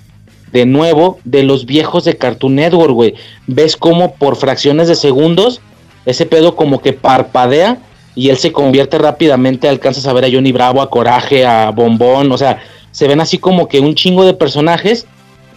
de 0.54 0.66
nuevo 0.66 1.20
de 1.26 1.44
los 1.44 1.66
viejos 1.66 2.06
de 2.06 2.16
Cartoon 2.16 2.56
Network, 2.56 2.94
güey. 2.94 3.16
Ves 3.48 3.76
como 3.76 4.16
por 4.16 4.38
fracciones 4.38 4.88
de 4.88 4.96
segundos 4.96 5.60
ese 6.06 6.26
pedo 6.26 6.56
como 6.56 6.82
que 6.82 6.94
parpadea 6.94 7.80
y 8.18 8.30
él 8.32 8.38
se 8.38 8.52
convierte 8.52 8.98
rápidamente, 8.98 9.70
alcanzas 9.70 10.08
a 10.08 10.14
ver 10.14 10.26
a 10.26 10.32
Johnny 10.32 10.52
Bravo, 10.52 10.82
a 10.82 10.90
Coraje, 10.90 11.46
a 11.46 11.70
Bombón, 11.70 12.32
o 12.32 12.38
sea, 12.38 12.64
se 12.90 13.08
ven 13.08 13.22
así 13.22 13.38
como 13.38 13.68
que 13.68 13.80
un 13.80 13.94
chingo 13.94 14.26
de 14.26 14.34
personajes. 14.34 15.06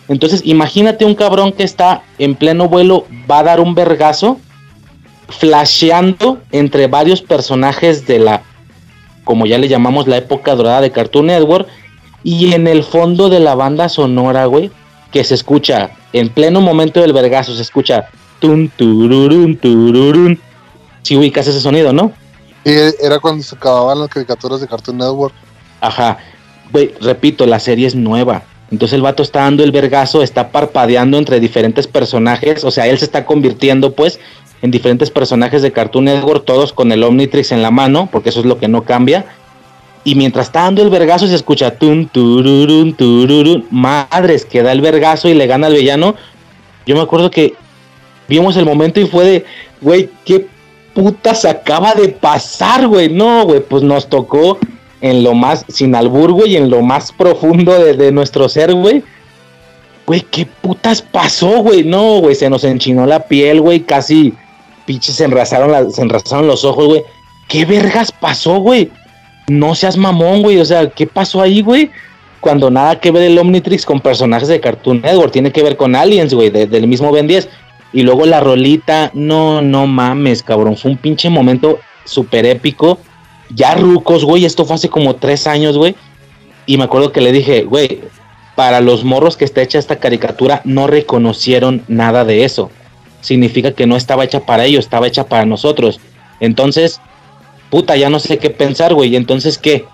Entonces, 0.08 0.42
imagínate 0.44 1.06
un 1.06 1.14
cabrón 1.14 1.52
que 1.52 1.62
está 1.62 2.02
en 2.18 2.34
pleno 2.34 2.68
vuelo, 2.68 3.06
va 3.28 3.38
a 3.38 3.44
dar 3.44 3.60
un 3.60 3.74
vergazo, 3.74 4.38
flasheando 5.30 6.38
entre 6.52 6.86
varios 6.86 7.22
personajes 7.22 8.06
de 8.06 8.18
la, 8.18 8.42
como 9.24 9.46
ya 9.46 9.56
le 9.56 9.66
llamamos, 9.66 10.06
la 10.06 10.18
época 10.18 10.54
dorada 10.54 10.82
de 10.82 10.90
Cartoon 10.90 11.26
Network, 11.26 11.66
y 12.24 12.52
en 12.52 12.66
el 12.66 12.84
fondo 12.84 13.30
de 13.30 13.40
la 13.40 13.54
banda 13.54 13.88
sonora, 13.88 14.44
güey, 14.44 14.70
que 15.12 15.24
se 15.24 15.34
escucha, 15.34 15.92
en 16.12 16.28
pleno 16.28 16.60
momento 16.60 17.00
del 17.00 17.14
vergazo, 17.14 17.56
se 17.56 17.62
escucha, 17.62 18.10
tun, 18.38 18.70
tururun, 18.76 19.56
tururun. 19.56 20.38
Si 21.00 21.16
ubicas 21.16 21.46
ese 21.46 21.62
sonido, 21.62 21.94
¿no? 21.94 22.12
Era 22.64 23.18
cuando 23.18 23.42
se 23.42 23.54
acababan 23.54 24.00
las 24.00 24.08
caricaturas 24.08 24.60
de 24.60 24.68
Cartoon 24.68 24.98
Network. 24.98 25.34
Ajá. 25.80 26.18
Güey, 26.72 26.94
repito, 27.00 27.46
la 27.46 27.58
serie 27.58 27.86
es 27.86 27.94
nueva. 27.94 28.42
Entonces 28.70 28.94
el 28.94 29.02
vato 29.02 29.22
está 29.22 29.40
dando 29.40 29.64
el 29.64 29.72
vergazo, 29.72 30.22
está 30.22 30.50
parpadeando 30.50 31.18
entre 31.18 31.40
diferentes 31.40 31.86
personajes. 31.86 32.62
O 32.64 32.70
sea, 32.70 32.86
él 32.86 32.98
se 32.98 33.04
está 33.04 33.24
convirtiendo, 33.24 33.94
pues, 33.94 34.20
en 34.62 34.70
diferentes 34.70 35.10
personajes 35.10 35.62
de 35.62 35.72
Cartoon 35.72 36.04
Network, 36.04 36.44
todos 36.44 36.72
con 36.72 36.92
el 36.92 37.02
Omnitrix 37.02 37.50
en 37.52 37.62
la 37.62 37.70
mano, 37.70 38.08
porque 38.12 38.28
eso 38.28 38.40
es 38.40 38.46
lo 38.46 38.58
que 38.58 38.68
no 38.68 38.84
cambia. 38.84 39.24
Y 40.04 40.14
mientras 40.14 40.46
está 40.46 40.62
dando 40.62 40.82
el 40.82 40.90
vergazo, 40.90 41.26
se 41.26 41.34
escucha 41.34 41.76
tun, 41.76 42.08
tururun, 42.08 42.94
tururun. 42.94 43.66
Madres, 43.70 44.44
que 44.44 44.62
da 44.62 44.72
el 44.72 44.80
vergazo 44.80 45.28
y 45.28 45.34
le 45.34 45.46
gana 45.46 45.66
al 45.66 45.74
villano. 45.74 46.14
Yo 46.86 46.94
me 46.94 47.02
acuerdo 47.02 47.30
que 47.30 47.54
vimos 48.28 48.56
el 48.56 48.64
momento 48.64 49.00
y 49.00 49.06
fue 49.06 49.24
de, 49.24 49.44
güey, 49.80 50.10
qué 50.24 50.46
putas 50.94 51.44
acaba 51.44 51.94
de 51.94 52.08
pasar, 52.08 52.86
güey? 52.86 53.08
No, 53.08 53.44
güey, 53.44 53.60
pues 53.60 53.82
nos 53.82 54.08
tocó 54.08 54.58
en 55.00 55.22
lo 55.22 55.34
más, 55.34 55.64
sin 55.68 55.94
albur, 55.94 56.32
güey, 56.32 56.56
en 56.56 56.70
lo 56.70 56.82
más 56.82 57.12
profundo 57.12 57.72
de, 57.72 58.12
nuestro 58.12 58.48
ser, 58.48 58.74
güey. 58.74 59.02
Güey, 60.06 60.22
¿qué 60.22 60.46
putas 60.46 61.02
pasó, 61.02 61.62
güey? 61.62 61.84
No, 61.84 62.18
güey, 62.18 62.34
se 62.34 62.50
nos 62.50 62.64
enchinó 62.64 63.06
la 63.06 63.26
piel, 63.26 63.60
güey, 63.60 63.80
casi 63.80 64.34
pinches 64.84 65.16
se 65.16 65.24
enrasaron, 65.24 65.92
se 65.92 66.04
los 66.04 66.64
ojos, 66.64 66.86
güey. 66.86 67.02
¿Qué 67.48 67.64
vergas 67.64 68.12
pasó, 68.12 68.58
güey? 68.58 68.90
No 69.48 69.74
seas 69.74 69.96
mamón, 69.96 70.42
güey, 70.42 70.58
o 70.58 70.64
sea, 70.64 70.88
¿qué 70.90 71.06
pasó 71.06 71.40
ahí, 71.40 71.62
güey? 71.62 71.90
Cuando 72.40 72.70
nada 72.70 72.98
que 72.98 73.10
ver 73.10 73.24
el 73.24 73.38
Omnitrix 73.38 73.84
con 73.84 74.00
personajes 74.00 74.48
de 74.48 74.60
Cartoon 74.60 75.00
Network, 75.02 75.32
tiene 75.32 75.52
que 75.52 75.62
ver 75.62 75.76
con 75.76 75.94
aliens, 75.94 76.32
güey, 76.32 76.50
del 76.50 76.86
mismo 76.86 77.12
Ben 77.12 77.26
10. 77.26 77.48
Y 77.92 78.02
luego 78.02 78.26
la 78.26 78.40
rolita, 78.40 79.10
no, 79.14 79.62
no 79.62 79.86
mames, 79.86 80.42
cabrón. 80.42 80.76
Fue 80.76 80.90
un 80.92 80.96
pinche 80.96 81.28
momento 81.28 81.80
súper 82.04 82.46
épico. 82.46 82.98
Ya 83.54 83.74
rucos, 83.74 84.24
güey. 84.24 84.44
Esto 84.44 84.64
fue 84.64 84.76
hace 84.76 84.88
como 84.88 85.16
tres 85.16 85.46
años, 85.46 85.76
güey. 85.76 85.96
Y 86.66 86.76
me 86.76 86.84
acuerdo 86.84 87.12
que 87.12 87.20
le 87.20 87.32
dije, 87.32 87.64
güey, 87.64 88.00
para 88.54 88.80
los 88.80 89.04
morros 89.04 89.36
que 89.36 89.44
está 89.44 89.62
hecha 89.62 89.78
esta 89.78 89.96
caricatura, 89.96 90.60
no 90.64 90.86
reconocieron 90.86 91.82
nada 91.88 92.24
de 92.24 92.44
eso. 92.44 92.70
Significa 93.20 93.72
que 93.72 93.86
no 93.86 93.96
estaba 93.96 94.24
hecha 94.24 94.40
para 94.40 94.64
ellos, 94.64 94.84
estaba 94.84 95.08
hecha 95.08 95.24
para 95.26 95.46
nosotros. 95.46 96.00
Entonces, 96.38 97.00
puta, 97.70 97.96
ya 97.96 98.08
no 98.08 98.20
sé 98.20 98.38
qué 98.38 98.50
pensar, 98.50 98.94
güey. 98.94 99.16
Entonces, 99.16 99.58
¿qué? 99.58 99.84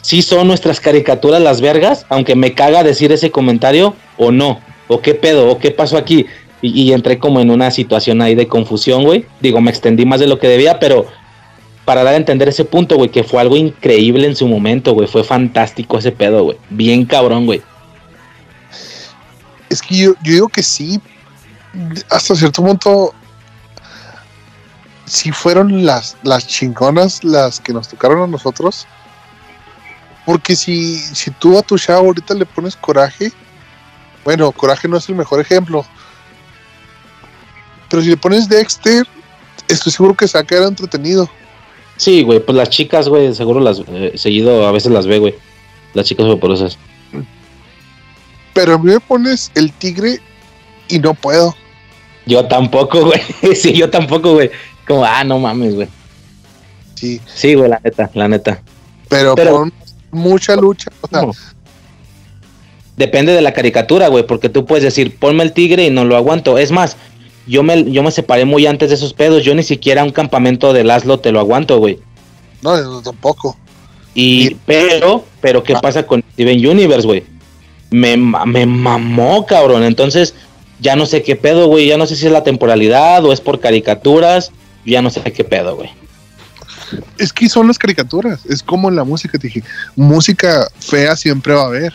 ¿Sí 0.00 0.22
son 0.22 0.48
nuestras 0.48 0.80
caricaturas 0.80 1.40
las 1.40 1.60
vergas? 1.60 2.06
Aunque 2.08 2.34
me 2.34 2.54
caga 2.54 2.82
decir 2.82 3.12
ese 3.12 3.30
comentario, 3.30 3.94
o 4.16 4.32
no. 4.32 4.60
¿O 4.88 5.00
qué 5.00 5.14
pedo? 5.14 5.48
¿O 5.48 5.58
qué 5.58 5.70
pasó 5.70 5.96
aquí? 5.96 6.26
Y, 6.62 6.92
entré 6.92 7.18
como 7.18 7.40
en 7.40 7.50
una 7.50 7.72
situación 7.72 8.22
ahí 8.22 8.36
de 8.36 8.46
confusión, 8.46 9.02
güey. 9.02 9.26
Digo, 9.40 9.60
me 9.60 9.70
extendí 9.70 10.06
más 10.06 10.20
de 10.20 10.28
lo 10.28 10.38
que 10.38 10.46
debía, 10.46 10.78
pero 10.78 11.06
para 11.84 12.04
dar 12.04 12.14
a 12.14 12.16
entender 12.16 12.48
ese 12.48 12.64
punto, 12.64 12.96
güey, 12.96 13.10
que 13.10 13.24
fue 13.24 13.40
algo 13.40 13.56
increíble 13.56 14.28
en 14.28 14.36
su 14.36 14.46
momento, 14.46 14.92
güey. 14.94 15.08
Fue 15.08 15.24
fantástico 15.24 15.98
ese 15.98 16.12
pedo, 16.12 16.44
güey. 16.44 16.58
Bien 16.70 17.04
cabrón, 17.04 17.46
güey. 17.46 17.62
Es 19.68 19.82
que 19.82 19.96
yo, 19.96 20.14
yo 20.22 20.32
digo 20.34 20.48
que 20.48 20.62
sí, 20.62 21.00
hasta 22.08 22.36
cierto 22.36 22.62
punto, 22.62 23.12
sí 25.04 25.32
fueron 25.32 25.84
las, 25.84 26.16
las 26.22 26.46
chingonas 26.46 27.24
las 27.24 27.58
que 27.58 27.72
nos 27.72 27.88
tocaron 27.88 28.22
a 28.22 28.26
nosotros. 28.28 28.86
Porque 30.24 30.54
si, 30.54 30.98
si 30.98 31.32
tú 31.32 31.58
a 31.58 31.62
tu 31.62 31.76
chavo 31.76 32.06
ahorita 32.06 32.34
le 32.34 32.46
pones 32.46 32.76
coraje, 32.76 33.32
bueno, 34.24 34.52
coraje 34.52 34.86
no 34.86 34.96
es 34.96 35.08
el 35.08 35.16
mejor 35.16 35.40
ejemplo. 35.40 35.84
Pero 37.92 38.02
si 38.02 38.08
le 38.08 38.16
pones 38.16 38.48
Dexter, 38.48 39.06
estoy 39.68 39.92
seguro 39.92 40.14
que 40.14 40.26
se 40.26 40.38
va 40.38 40.40
a 40.40 40.46
quedar 40.46 40.66
entretenido. 40.66 41.28
Sí, 41.98 42.22
güey, 42.22 42.40
pues 42.40 42.56
las 42.56 42.70
chicas, 42.70 43.06
güey, 43.06 43.34
seguro 43.34 43.60
las 43.60 43.82
eh, 43.86 44.12
seguido 44.14 44.66
a 44.66 44.72
veces 44.72 44.92
las 44.92 45.06
ve, 45.06 45.18
güey. 45.18 45.34
Las 45.92 46.06
chicas 46.06 46.26
vaporosas. 46.26 46.78
Pero 48.54 48.76
a 48.76 48.78
mí 48.78 48.92
me 48.92 48.98
pones 48.98 49.52
el 49.54 49.70
tigre 49.72 50.20
y 50.88 51.00
no 51.00 51.12
puedo. 51.12 51.54
Yo 52.24 52.46
tampoco, 52.46 53.04
güey. 53.04 53.20
sí, 53.54 53.74
yo 53.74 53.90
tampoco, 53.90 54.32
güey. 54.32 54.50
Como, 54.88 55.04
ah, 55.04 55.22
no 55.22 55.38
mames, 55.38 55.74
güey. 55.74 55.88
Sí. 56.94 57.20
Sí, 57.26 57.52
güey, 57.52 57.68
la 57.68 57.78
neta, 57.84 58.10
la 58.14 58.26
neta. 58.26 58.62
Pero, 59.10 59.34
Pero- 59.34 59.52
con 59.52 59.72
mucha 60.12 60.56
lucha. 60.56 60.90
O 61.02 61.08
sea. 61.08 61.52
Depende 62.96 63.32
de 63.32 63.42
la 63.42 63.52
caricatura, 63.52 64.08
güey, 64.08 64.26
porque 64.26 64.48
tú 64.48 64.64
puedes 64.64 64.82
decir, 64.82 65.18
ponme 65.18 65.42
el 65.42 65.52
tigre 65.52 65.84
y 65.86 65.90
no 65.90 66.06
lo 66.06 66.16
aguanto. 66.16 66.56
Es 66.56 66.70
más, 66.70 66.96
yo 67.46 67.62
me, 67.62 67.90
yo 67.90 68.02
me 68.02 68.10
separé 68.10 68.44
muy 68.44 68.66
antes 68.66 68.88
de 68.90 68.94
esos 68.96 69.12
pedos. 69.14 69.42
Yo 69.44 69.54
ni 69.54 69.62
siquiera 69.62 70.04
un 70.04 70.10
campamento 70.12 70.72
de 70.72 70.84
Laszlo 70.84 71.18
te 71.20 71.32
lo 71.32 71.40
aguanto, 71.40 71.78
güey. 71.78 71.98
no, 72.62 73.02
tampoco. 73.02 73.56
Y, 74.14 74.48
Sí. 74.48 74.56
pero, 74.66 75.24
pero, 75.40 75.62
¿qué 75.64 75.72
Ah. 75.74 75.80
pasa 75.80 76.06
con 76.06 76.22
Steven 76.34 76.64
Universe, 76.66 77.06
güey? 77.06 77.24
Me, 77.90 78.16
me 78.16 78.66
mamó, 78.66 79.44
cabrón. 79.46 79.82
Entonces, 79.84 80.34
ya 80.80 80.94
no 80.96 81.06
sé 81.06 81.22
qué 81.22 81.34
pedo, 81.36 81.66
güey. 81.66 81.86
Ya 81.86 81.96
no 81.96 82.06
sé 82.06 82.14
si 82.16 82.26
es 82.26 82.32
la 82.32 82.44
temporalidad 82.44 83.24
o 83.24 83.32
es 83.32 83.40
por 83.40 83.58
caricaturas. 83.60 84.52
Ya 84.84 85.00
no 85.02 85.10
sé 85.10 85.20
qué 85.32 85.44
pedo, 85.44 85.76
güey. 85.76 85.90
Es 87.18 87.32
que 87.32 87.48
son 87.48 87.68
las 87.68 87.78
caricaturas. 87.78 88.44
Es 88.46 88.62
como 88.62 88.88
en 88.88 88.96
la 88.96 89.04
música, 89.04 89.38
te 89.38 89.46
dije. 89.48 89.62
Música 89.96 90.66
fea 90.78 91.16
siempre 91.16 91.54
va 91.54 91.62
a 91.62 91.66
haber, 91.66 91.92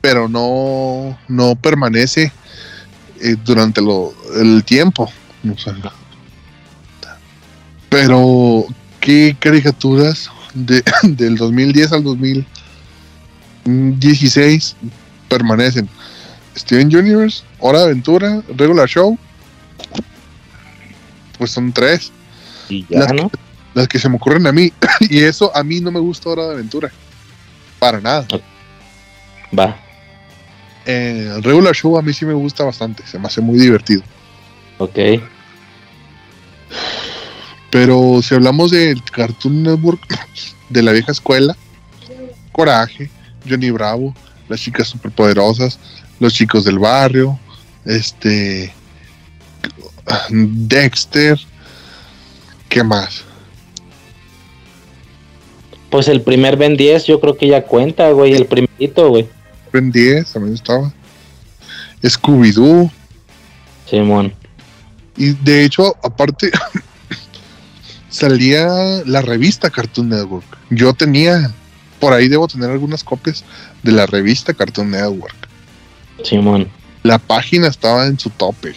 pero 0.00 0.28
no, 0.28 1.16
no 1.28 1.54
permanece 1.54 2.32
eh, 3.22 3.36
durante 3.44 3.80
lo, 3.80 4.12
el 4.36 4.62
tiempo. 4.64 5.10
O 5.52 5.58
sea, 5.58 5.74
pero, 7.88 8.64
¿qué 9.00 9.36
caricaturas 9.38 10.30
de, 10.54 10.82
del 11.02 11.36
2010 11.36 11.92
al 11.92 12.04
2016 12.04 14.76
permanecen? 15.28 15.88
Steven 16.56 16.94
Universe, 16.94 17.42
Hora 17.60 17.78
de 17.80 17.84
Aventura, 17.86 18.42
Regular 18.56 18.88
Show. 18.88 19.18
Pues 21.38 21.50
son 21.50 21.72
tres. 21.72 22.12
Y 22.68 22.86
ya, 22.88 23.00
Las- 23.00 23.12
¿no? 23.14 23.30
las 23.74 23.88
que 23.88 23.98
se 23.98 24.08
me 24.08 24.16
ocurren 24.16 24.46
a 24.46 24.52
mí. 24.52 24.72
y 25.00 25.18
eso 25.20 25.50
a 25.56 25.62
mí 25.64 25.80
no 25.80 25.90
me 25.90 26.00
gusta 26.00 26.28
Hora 26.30 26.46
de 26.48 26.54
Aventura. 26.54 26.90
Para 27.78 28.00
nada. 28.00 28.26
Va. 29.58 29.76
Eh, 30.86 31.32
el 31.36 31.42
regular 31.42 31.74
show 31.74 31.96
a 31.96 32.02
mí 32.02 32.12
sí 32.12 32.24
me 32.24 32.34
gusta 32.34 32.64
bastante. 32.64 33.06
Se 33.06 33.18
me 33.18 33.26
hace 33.26 33.40
muy 33.40 33.58
divertido. 33.58 34.02
Ok. 34.78 34.98
Pero 37.70 38.20
si 38.22 38.34
hablamos 38.34 38.70
del 38.70 39.02
Cartoon 39.04 39.62
Network 39.62 40.00
de 40.68 40.82
la 40.82 40.92
vieja 40.92 41.12
escuela, 41.12 41.56
Coraje, 42.52 43.10
Johnny 43.48 43.70
Bravo, 43.70 44.14
las 44.48 44.60
chicas 44.60 44.88
superpoderosas, 44.88 45.78
los 46.20 46.34
chicos 46.34 46.64
del 46.64 46.78
barrio, 46.78 47.38
este 47.84 48.72
Dexter, 50.30 51.38
¿qué 52.68 52.82
más? 52.82 53.24
Pues 55.90 56.08
el 56.08 56.22
primer 56.22 56.56
Ben 56.56 56.76
10 56.76 57.04
yo 57.04 57.20
creo 57.20 57.36
que 57.36 57.48
ya 57.48 57.64
cuenta, 57.64 58.10
güey. 58.12 58.32
El 58.32 58.46
primerito, 58.46 59.10
güey. 59.10 59.28
Ben 59.72 59.90
10 59.90 60.32
también 60.32 60.54
estaba. 60.54 60.92
Scooby-Doo. 62.02 62.90
Simón. 63.88 64.32
Y 65.16 65.32
de 65.32 65.64
hecho, 65.64 65.96
aparte, 66.02 66.50
salía 68.08 68.66
la 69.06 69.22
revista 69.22 69.70
Cartoon 69.70 70.08
Network. 70.08 70.46
Yo 70.70 70.94
tenía, 70.94 71.52
por 72.00 72.12
ahí 72.12 72.28
debo 72.28 72.48
tener 72.48 72.70
algunas 72.70 73.04
copias 73.04 73.44
de 73.82 73.92
la 73.92 74.06
revista 74.06 74.54
Cartoon 74.54 74.90
Network. 74.90 75.48
Simón. 76.24 76.68
La 77.02 77.18
página 77.18 77.68
estaba 77.68 78.06
en 78.06 78.18
su 78.18 78.30
tope. 78.30 78.74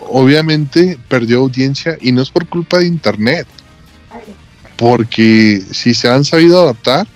Obviamente 0.00 0.98
perdió 1.08 1.38
audiencia 1.38 1.96
y 2.00 2.12
no 2.12 2.22
es 2.22 2.30
por 2.30 2.48
culpa 2.48 2.78
de 2.78 2.86
internet. 2.86 3.46
Porque 4.76 5.62
si 5.72 5.94
se 5.94 6.08
han 6.08 6.24
sabido 6.24 6.60
adaptar, 6.62 7.06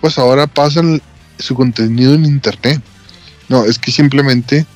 pues 0.00 0.18
ahora 0.18 0.46
pasan 0.46 1.00
su 1.38 1.54
contenido 1.54 2.14
en 2.14 2.24
internet. 2.24 2.80
No, 3.48 3.64
es 3.64 3.78
que 3.78 3.92
simplemente 3.92 4.66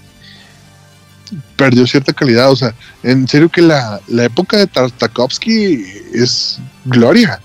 perdió 1.56 1.86
cierta 1.86 2.12
calidad. 2.12 2.51
O 2.51 2.56
sea, 2.56 2.74
en 3.02 3.26
serio 3.28 3.48
que 3.48 3.62
la, 3.62 4.01
la 4.09 4.24
época 4.24 4.56
de 4.56 4.66
Tartakovsky 4.66 5.85
es 6.12 6.59
gloria. 6.85 7.40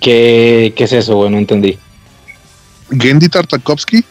¿Qué, 0.00 0.72
¿Qué 0.76 0.84
es 0.84 0.92
eso, 0.92 1.16
güey? 1.16 1.30
No 1.30 1.38
entendí. 1.38 1.78
Gendy 2.90 3.28
Tartakovsky 3.28 4.04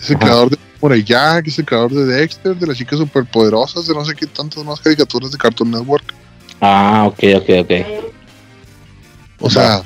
es 0.00 0.10
el 0.10 0.16
Ajá. 0.16 0.26
creador 0.26 0.50
de 0.50 1.04
Jack, 1.04 1.46
es 1.46 1.58
el 1.58 1.64
creador 1.64 1.92
de 1.92 2.04
Dexter, 2.04 2.56
de 2.56 2.66
las 2.66 2.76
chicas 2.76 2.98
superpoderosas, 2.98 3.86
de 3.86 3.94
no 3.94 4.04
sé 4.04 4.14
qué 4.14 4.26
tantas 4.26 4.64
más 4.64 4.80
caricaturas 4.80 5.30
de 5.30 5.38
Cartoon 5.38 5.70
Network. 5.70 6.14
Ah, 6.60 7.04
ok, 7.06 7.18
ok, 7.36 7.50
ok. 7.60 7.70
O 9.40 9.50
sea, 9.50 9.82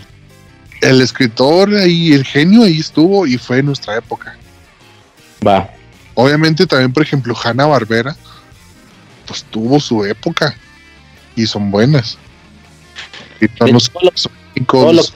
el 0.80 1.00
escritor 1.00 1.70
y 1.86 2.12
el 2.12 2.24
genio 2.24 2.64
ahí 2.64 2.78
estuvo 2.80 3.26
y 3.26 3.38
fue 3.38 3.58
en 3.58 3.66
nuestra 3.66 3.96
época. 3.96 4.36
Va. 5.46 5.70
Obviamente 6.14 6.66
también, 6.66 6.92
por 6.92 7.02
ejemplo, 7.02 7.34
Hanna 7.42 7.66
Barbera, 7.66 8.16
pues 9.26 9.44
tuvo 9.44 9.80
su 9.80 10.04
época 10.04 10.56
y 11.34 11.46
son 11.46 11.70
buenas. 11.70 12.18
Y 13.40 13.46
De 13.64 13.72
los 13.72 13.90
todo, 13.90 14.02
lo, 14.04 14.10
todo 14.66 14.86
lo- 14.86 14.92
los 14.94 15.12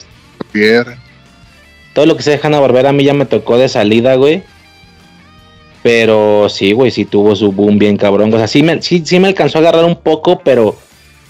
todo 1.93 2.05
lo 2.05 2.15
que 2.15 2.23
se 2.23 2.31
deja 2.31 2.47
a 2.47 2.59
Barbera 2.59 2.89
a 2.89 2.93
mí 2.93 3.03
ya 3.03 3.13
me 3.13 3.25
tocó 3.25 3.57
de 3.57 3.67
salida, 3.69 4.15
güey. 4.15 4.43
Pero 5.83 6.47
sí, 6.49 6.73
güey, 6.73 6.91
sí 6.91 7.05
tuvo 7.05 7.35
su 7.35 7.51
boom 7.51 7.79
bien 7.79 7.97
cabrón. 7.97 8.31
O 8.33 8.37
sea, 8.37 8.47
sí 8.47 8.61
me, 8.61 8.81
sí, 8.81 9.01
sí 9.05 9.19
me 9.19 9.27
alcanzó 9.27 9.57
a 9.57 9.61
agarrar 9.61 9.83
un 9.85 9.95
poco, 9.99 10.39
pero 10.43 10.77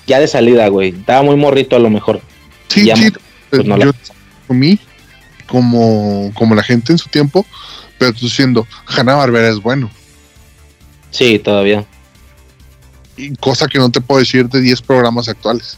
ya 0.07 0.19
de 0.19 0.27
salida, 0.27 0.67
güey. 0.67 0.89
Estaba 0.89 1.21
muy 1.23 1.37
morrito 1.37 1.75
a 1.77 1.79
lo 1.79 1.89
mejor. 1.89 2.21
Sí, 2.67 2.89
sí, 2.95 3.13
pues 3.49 3.65
no 3.65 3.77
la- 3.77 3.93
comí 4.51 4.77
como, 5.47 6.29
como 6.33 6.55
la 6.55 6.63
gente 6.63 6.91
en 6.91 6.97
su 6.97 7.07
tiempo, 7.07 7.45
pero 7.97 8.11
tú 8.11 8.27
siendo 8.27 8.67
Hanna 8.85 9.15
Barbera 9.15 9.47
es 9.47 9.61
bueno. 9.61 9.89
Sí, 11.09 11.39
todavía. 11.39 11.85
Y 13.15 13.33
cosa 13.37 13.67
que 13.67 13.79
no 13.79 13.89
te 13.89 14.01
puedo 14.01 14.19
decir 14.19 14.49
de 14.49 14.59
10 14.59 14.81
programas 14.81 15.29
actuales. 15.29 15.77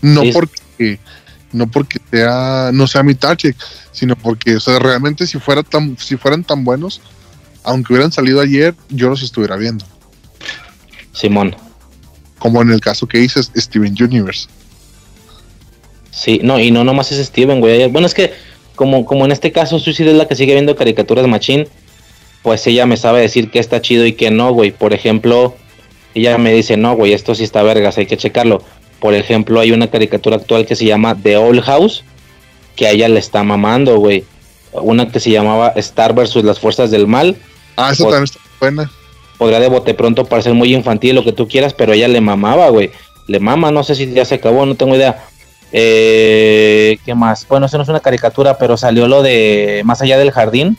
No 0.00 0.22
Sí. 0.22 0.32
porque 0.32 1.00
no 1.52 1.66
porque 1.66 2.00
sea 2.10 2.70
no 2.72 2.86
sea 2.86 3.02
mi 3.02 3.14
target, 3.14 3.56
sino 3.90 4.14
porque 4.14 4.56
o 4.56 4.60
sea, 4.60 4.78
realmente 4.78 5.26
si 5.26 5.38
fuera 5.40 5.64
tan 5.64 5.98
si 5.98 6.16
fueran 6.16 6.44
tan 6.44 6.62
buenos, 6.64 7.00
aunque 7.64 7.92
hubieran 7.92 8.12
salido 8.12 8.40
ayer, 8.40 8.76
yo 8.90 9.08
los 9.08 9.22
estuviera 9.22 9.56
viendo. 9.56 9.84
Simón. 11.12 11.56
Como 12.38 12.62
en 12.62 12.70
el 12.70 12.80
caso 12.80 13.06
que 13.06 13.18
dices 13.18 13.50
Steven 13.56 13.94
Universe. 14.00 14.48
Sí, 16.12 16.40
no, 16.42 16.60
y 16.60 16.70
no 16.70 16.84
nomás 16.84 17.10
es 17.10 17.26
Steven, 17.26 17.60
güey. 17.60 17.88
Bueno, 17.88 18.06
es 18.06 18.14
que 18.14 18.32
como, 18.76 19.04
como 19.04 19.24
en 19.24 19.32
este 19.32 19.50
caso 19.50 19.78
Suicide 19.78 20.10
es 20.10 20.16
la 20.16 20.28
que 20.28 20.36
sigue 20.36 20.52
viendo 20.52 20.76
caricaturas 20.76 21.26
machín, 21.26 21.66
pues 22.42 22.66
ella 22.66 22.86
me 22.86 22.96
sabe 22.96 23.20
decir 23.20 23.50
que 23.50 23.58
está 23.58 23.80
chido 23.80 24.06
y 24.06 24.12
que 24.12 24.30
no, 24.30 24.52
güey. 24.52 24.70
Por 24.70 24.92
ejemplo, 24.92 25.54
ella 26.14 26.38
me 26.38 26.52
dice, 26.52 26.76
no, 26.76 26.94
güey, 26.94 27.12
esto 27.12 27.34
sí 27.34 27.44
está 27.44 27.62
vergas, 27.62 27.98
hay 27.98 28.06
que 28.06 28.16
checarlo. 28.16 28.62
Por 29.00 29.14
ejemplo, 29.14 29.58
hay 29.58 29.72
una 29.72 29.88
caricatura 29.90 30.36
actual 30.36 30.66
que 30.66 30.76
se 30.76 30.84
llama 30.84 31.16
The 31.20 31.36
Old 31.38 31.62
House, 31.62 32.04
que 32.76 32.86
a 32.86 32.90
ella 32.90 33.08
le 33.08 33.18
está 33.18 33.42
mamando, 33.42 33.96
güey. 33.98 34.24
Una 34.72 35.10
que 35.10 35.18
se 35.20 35.30
llamaba 35.30 35.72
Star 35.76 36.14
versus 36.14 36.44
las 36.44 36.60
fuerzas 36.60 36.90
del 36.90 37.06
mal. 37.06 37.36
Ah, 37.76 37.90
esa 37.92 38.04
Pues- 38.04 38.14
también 38.14 38.24
está 38.24 38.40
buena. 38.60 38.90
Podría 39.38 39.60
de 39.60 39.68
bote 39.68 39.94
pronto 39.94 40.24
parecer 40.24 40.54
muy 40.54 40.72
infantil, 40.74 41.16
lo 41.16 41.24
que 41.24 41.32
tú 41.32 41.48
quieras, 41.48 41.74
pero 41.74 41.92
ella 41.94 42.06
le 42.06 42.20
mamaba, 42.20 42.68
güey. 42.68 42.90
Le 43.26 43.40
mama, 43.40 43.70
no 43.72 43.82
sé 43.82 43.94
si 43.94 44.12
ya 44.12 44.24
se 44.24 44.36
acabó, 44.36 44.66
no 44.66 44.74
tengo 44.76 44.94
idea. 44.94 45.24
Eh, 45.72 46.98
¿Qué 47.04 47.14
más? 47.14 47.46
Bueno, 47.48 47.66
eso 47.66 47.78
no 47.78 47.82
es 47.82 47.88
una 47.88 48.00
caricatura, 48.00 48.58
pero 48.58 48.76
salió 48.76 49.08
lo 49.08 49.22
de 49.22 49.82
Más 49.84 50.02
allá 50.02 50.18
del 50.18 50.30
jardín. 50.30 50.76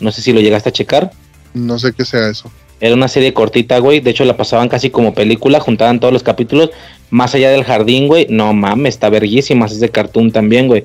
No 0.00 0.12
sé 0.12 0.22
si 0.22 0.32
lo 0.32 0.40
llegaste 0.40 0.70
a 0.70 0.72
checar. 0.72 1.10
No 1.52 1.78
sé 1.78 1.92
qué 1.92 2.04
sea 2.04 2.28
eso. 2.28 2.50
Era 2.80 2.94
una 2.94 3.08
serie 3.08 3.34
cortita, 3.34 3.78
güey. 3.78 4.00
De 4.00 4.10
hecho, 4.10 4.24
la 4.24 4.38
pasaban 4.38 4.70
casi 4.70 4.88
como 4.88 5.12
película, 5.12 5.60
juntaban 5.60 6.00
todos 6.00 6.12
los 6.12 6.22
capítulos 6.22 6.70
más 7.10 7.34
allá 7.34 7.50
del 7.50 7.64
jardín, 7.64 8.06
güey, 8.06 8.26
no 8.30 8.52
mames, 8.52 8.94
está 8.94 9.10
verguísima, 9.10 9.66
es 9.66 9.80
de 9.80 9.90
cartoon 9.90 10.30
también, 10.30 10.68
güey. 10.68 10.84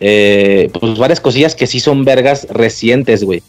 Eh, 0.00 0.68
pues 0.78 0.98
varias 0.98 1.20
cosillas 1.20 1.54
que 1.54 1.66
sí 1.66 1.80
son 1.80 2.04
vergas 2.04 2.46
recientes, 2.50 3.22
güey. 3.24 3.42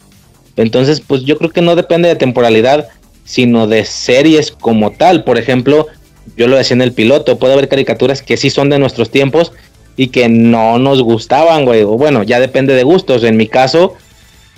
Entonces, 0.56 1.00
pues 1.00 1.22
yo 1.22 1.36
creo 1.36 1.50
que 1.50 1.62
no 1.62 1.74
depende 1.74 2.08
de 2.08 2.16
temporalidad, 2.16 2.88
sino 3.24 3.66
de 3.66 3.84
series 3.84 4.52
como 4.52 4.92
tal. 4.92 5.24
Por 5.24 5.38
ejemplo, 5.38 5.88
yo 6.36 6.48
lo 6.48 6.56
decía 6.56 6.74
en 6.74 6.82
el 6.82 6.92
piloto, 6.92 7.38
puede 7.38 7.54
haber 7.54 7.68
caricaturas 7.68 8.22
que 8.22 8.36
sí 8.36 8.50
son 8.50 8.70
de 8.70 8.78
nuestros 8.78 9.10
tiempos 9.10 9.52
y 9.96 10.08
que 10.08 10.28
no 10.28 10.78
nos 10.78 11.02
gustaban, 11.02 11.64
güey. 11.64 11.82
O 11.82 11.98
bueno, 11.98 12.22
ya 12.22 12.40
depende 12.40 12.74
de 12.74 12.82
gustos. 12.82 13.24
En 13.24 13.36
mi 13.36 13.46
caso, 13.46 13.94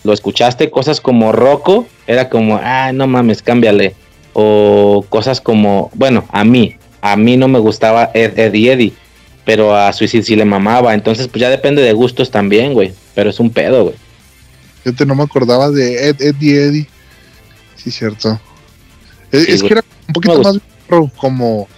lo 0.05 0.13
escuchaste, 0.13 0.71
cosas 0.71 1.01
como 1.01 1.33
Rocco, 1.33 1.87
era 2.07 2.29
como, 2.29 2.61
ah, 2.63 2.93
no 2.93 3.07
mames, 3.07 3.43
cámbiale. 3.43 3.95
O 4.33 5.05
cosas 5.09 5.41
como, 5.41 5.91
bueno, 5.95 6.25
a 6.31 6.45
mí, 6.45 6.77
a 7.01 7.17
mí 7.17 7.37
no 7.37 7.49
me 7.49 7.59
gustaba 7.59 8.11
Eddie 8.15 8.73
Eddie, 8.73 8.93
pero 9.45 9.77
a 9.77 9.93
Suicide 9.93 10.25
sí 10.25 10.37
le 10.37 10.45
mamaba. 10.45 10.95
Entonces, 10.95 11.29
pues 11.29 11.41
ya 11.41 11.51
depende 11.51 11.83
de 11.83 11.93
gustos 11.93 12.31
también, 12.31 12.73
güey. 12.73 12.93
Pero 13.15 13.31
es 13.31 13.41
un 13.41 13.51
pedo, 13.51 13.85
güey. 13.85 13.97
Fíjate, 14.83 15.07
no 15.07 15.15
me 15.15 15.23
acordaba 15.23 15.71
de 15.71 16.09
Ed, 16.09 16.21
Eddie 16.21 16.65
Eddie. 16.65 16.89
Sí, 17.77 17.91
cierto. 17.91 18.39
es, 19.33 19.63
que 19.63 19.73
era 19.73 19.85
un 20.09 20.13
poquito 20.13 20.43
más 20.43 20.59
como, 21.17 21.69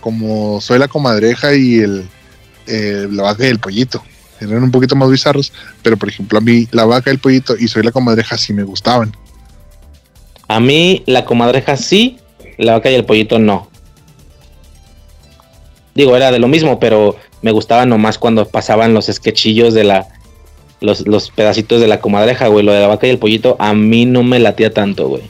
como 0.00 0.60
Soy 0.60 0.78
la 0.78 0.88
comadreja 0.88 1.54
y 1.54 1.78
el, 1.78 2.08
la 3.16 3.22
vaca 3.22 3.44
y 3.46 3.50
el 3.50 3.58
pollito. 3.58 4.02
Eran 4.40 4.62
un 4.62 4.70
poquito 4.70 4.96
más 4.96 5.10
bizarros, 5.10 5.52
pero 5.82 5.96
por 5.96 6.08
ejemplo 6.08 6.38
a 6.38 6.42
mí 6.42 6.68
la 6.70 6.84
vaca 6.84 7.10
y 7.10 7.14
el 7.14 7.18
pollito 7.18 7.56
y 7.58 7.68
Soy 7.68 7.82
la 7.82 7.92
comadreja 7.92 8.36
sí 8.36 8.52
me 8.52 8.64
gustaban. 8.64 9.16
A 10.48 10.60
mí 10.60 11.02
la 11.06 11.24
comadreja 11.24 11.76
sí, 11.76 12.18
la 12.56 12.72
vaca 12.72 12.90
y 12.90 12.94
el 12.94 13.04
pollito 13.04 13.38
no. 13.38 13.68
Digo, 15.94 16.14
era 16.14 16.30
de 16.30 16.38
lo 16.38 16.46
mismo, 16.46 16.78
pero 16.78 17.16
me 17.42 17.52
gustaba 17.52 17.86
nomás 17.86 18.18
cuando 18.18 18.46
pasaban 18.46 18.94
los 18.94 19.06
sketchillos 19.06 19.74
de 19.74 19.84
la. 19.84 20.06
Los, 20.80 21.30
pedacitos 21.30 21.80
de 21.80 21.88
la 21.88 22.00
comadreja, 22.00 22.48
güey. 22.48 22.64
Lo 22.64 22.72
de 22.72 22.80
la 22.80 22.86
vaca 22.86 23.06
y 23.06 23.10
el 23.10 23.18
pollito, 23.18 23.56
a 23.58 23.72
mí 23.72 24.04
no 24.04 24.22
me 24.22 24.38
latía 24.38 24.74
tanto, 24.74 25.08
güey. 25.08 25.22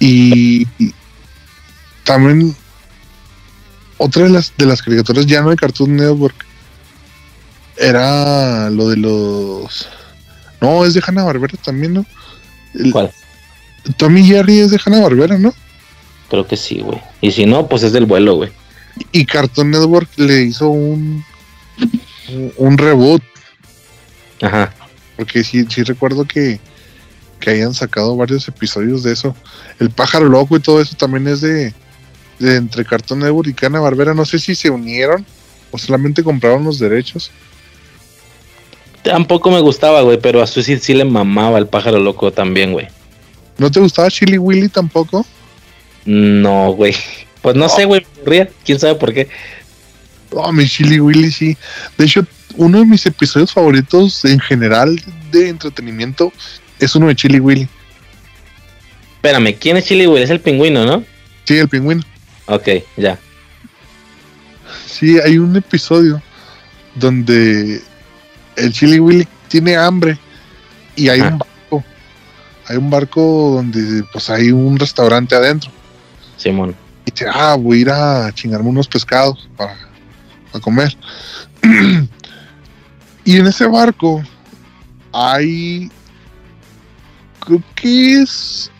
y, 0.00 0.66
también. 2.04 2.54
Otra 3.98 4.24
de 4.24 4.30
las, 4.30 4.54
de 4.56 4.64
las 4.64 4.80
caricaturas 4.80 5.26
ya 5.26 5.42
no 5.42 5.50
de 5.50 5.56
Cartoon 5.56 5.94
Network 5.96 6.46
era 7.80 8.70
lo 8.70 8.88
de 8.88 8.96
los. 8.96 9.88
No, 10.60 10.84
es 10.84 10.94
de 10.94 11.02
Hanna 11.06 11.24
Barbera 11.24 11.56
también, 11.62 11.94
¿no? 11.94 12.06
¿Cuál? 12.92 13.10
Tommy 13.96 14.22
Jerry 14.24 14.58
es 14.58 14.70
de 14.70 14.80
Hanna 14.84 15.00
Barbera, 15.00 15.38
¿no? 15.38 15.54
Creo 16.28 16.46
que 16.46 16.56
sí, 16.56 16.80
güey. 16.80 17.00
Y 17.20 17.32
si 17.32 17.46
no, 17.46 17.66
pues 17.66 17.82
es 17.82 17.92
del 17.92 18.04
vuelo, 18.04 18.36
güey. 18.36 18.50
Y 19.12 19.24
Cartoon 19.24 19.70
Network 19.70 20.10
le 20.16 20.42
hizo 20.42 20.68
un, 20.68 21.24
un 22.56 22.78
reboot. 22.78 23.22
Ajá. 24.42 24.72
Porque 25.16 25.42
sí, 25.42 25.66
sí 25.68 25.82
recuerdo 25.82 26.24
que, 26.26 26.60
que 27.40 27.50
hayan 27.50 27.74
sacado 27.74 28.16
varios 28.16 28.46
episodios 28.46 29.02
de 29.02 29.12
eso. 29.12 29.34
El 29.78 29.90
pájaro 29.90 30.26
loco 30.26 30.56
y 30.56 30.60
todo 30.60 30.80
eso 30.80 30.94
también 30.96 31.26
es 31.26 31.40
de, 31.40 31.74
de 32.40 32.56
entre 32.56 32.84
Cartoon 32.84 33.20
Network 33.20 33.48
y 33.48 33.54
Cana 33.54 33.78
Barbera. 33.78 34.14
No 34.14 34.24
sé 34.24 34.40
si 34.40 34.56
se 34.56 34.70
unieron 34.70 35.24
o 35.70 35.78
solamente 35.78 36.24
compraron 36.24 36.64
los 36.64 36.80
derechos. 36.80 37.30
Tampoco 39.02 39.50
me 39.50 39.60
gustaba, 39.60 40.02
güey, 40.02 40.18
pero 40.20 40.42
a 40.42 40.46
Suicide 40.46 40.80
sí 40.80 40.94
le 40.94 41.04
mamaba 41.04 41.58
el 41.58 41.68
pájaro 41.68 41.98
loco 41.98 42.32
también, 42.32 42.72
güey. 42.72 42.88
¿No 43.56 43.70
te 43.70 43.80
gustaba 43.80 44.10
Chili 44.10 44.38
Willy 44.38 44.68
tampoco? 44.68 45.24
No, 46.04 46.72
güey. 46.72 46.94
Pues 47.42 47.56
no 47.56 47.68
sé, 47.68 47.84
güey, 47.84 48.04
quién 48.64 48.78
sabe 48.78 48.96
por 48.96 49.14
qué. 49.14 49.28
Oh, 50.30 50.52
mi 50.52 50.66
Chili 50.66 51.00
Willy 51.00 51.30
sí. 51.30 51.56
De 51.96 52.04
hecho, 52.04 52.26
uno 52.56 52.78
de 52.78 52.86
mis 52.86 53.04
episodios 53.06 53.52
favoritos 53.52 54.24
en 54.24 54.38
general 54.38 55.00
de 55.30 55.48
entretenimiento 55.48 56.32
es 56.78 56.94
uno 56.94 57.08
de 57.08 57.16
Chili 57.16 57.40
Willy. 57.40 57.68
Espérame, 59.16 59.54
¿quién 59.58 59.76
es 59.76 59.84
Chili 59.84 60.06
Willy? 60.06 60.24
Es 60.24 60.30
el 60.30 60.40
pingüino, 60.40 60.84
¿no? 60.84 61.04
Sí, 61.44 61.56
el 61.56 61.68
pingüino. 61.68 62.02
Ok, 62.50 62.68
ya. 62.96 63.18
Sí, 64.86 65.18
hay 65.18 65.38
un 65.38 65.56
episodio 65.56 66.20
donde 66.94 67.80
el 68.56 68.72
Chili 68.72 68.98
Willy 68.98 69.26
tiene 69.48 69.76
hambre 69.76 70.18
y 70.96 71.08
hay 71.08 71.20
un 71.20 71.38
barco. 71.38 71.84
Hay 72.66 72.76
un 72.76 72.90
barco 72.90 73.52
donde 73.54 74.04
pues 74.12 74.28
hay 74.30 74.50
un 74.50 74.78
restaurante 74.78 75.34
adentro. 75.34 75.70
Simón 76.36 76.74
y 77.06 77.10
dice, 77.12 77.26
ah, 77.32 77.56
voy 77.56 77.78
a 77.78 77.80
ir 77.80 77.90
a 77.90 78.32
chingarme 78.32 78.68
unos 78.68 78.88
pescados 78.88 79.48
para, 79.56 79.76
comer. 80.60 80.96
y 83.24 83.36
en 83.36 83.46
ese 83.46 83.66
barco 83.66 84.22
hay, 85.12 85.90
creo 87.44 87.62
que 87.74 88.22
es 88.22 88.70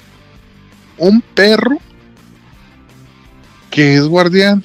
un 0.98 1.20
perro 1.20 1.78
que 3.70 3.94
es 3.94 4.06
guardián. 4.06 4.64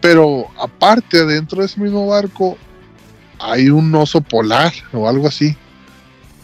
Pero 0.00 0.46
aparte, 0.60 1.24
dentro 1.26 1.60
de 1.60 1.66
ese 1.66 1.80
mismo 1.80 2.06
barco, 2.06 2.56
hay 3.38 3.68
un 3.68 3.94
oso 3.94 4.20
polar 4.20 4.72
o 4.92 5.08
algo 5.08 5.28
así. 5.28 5.56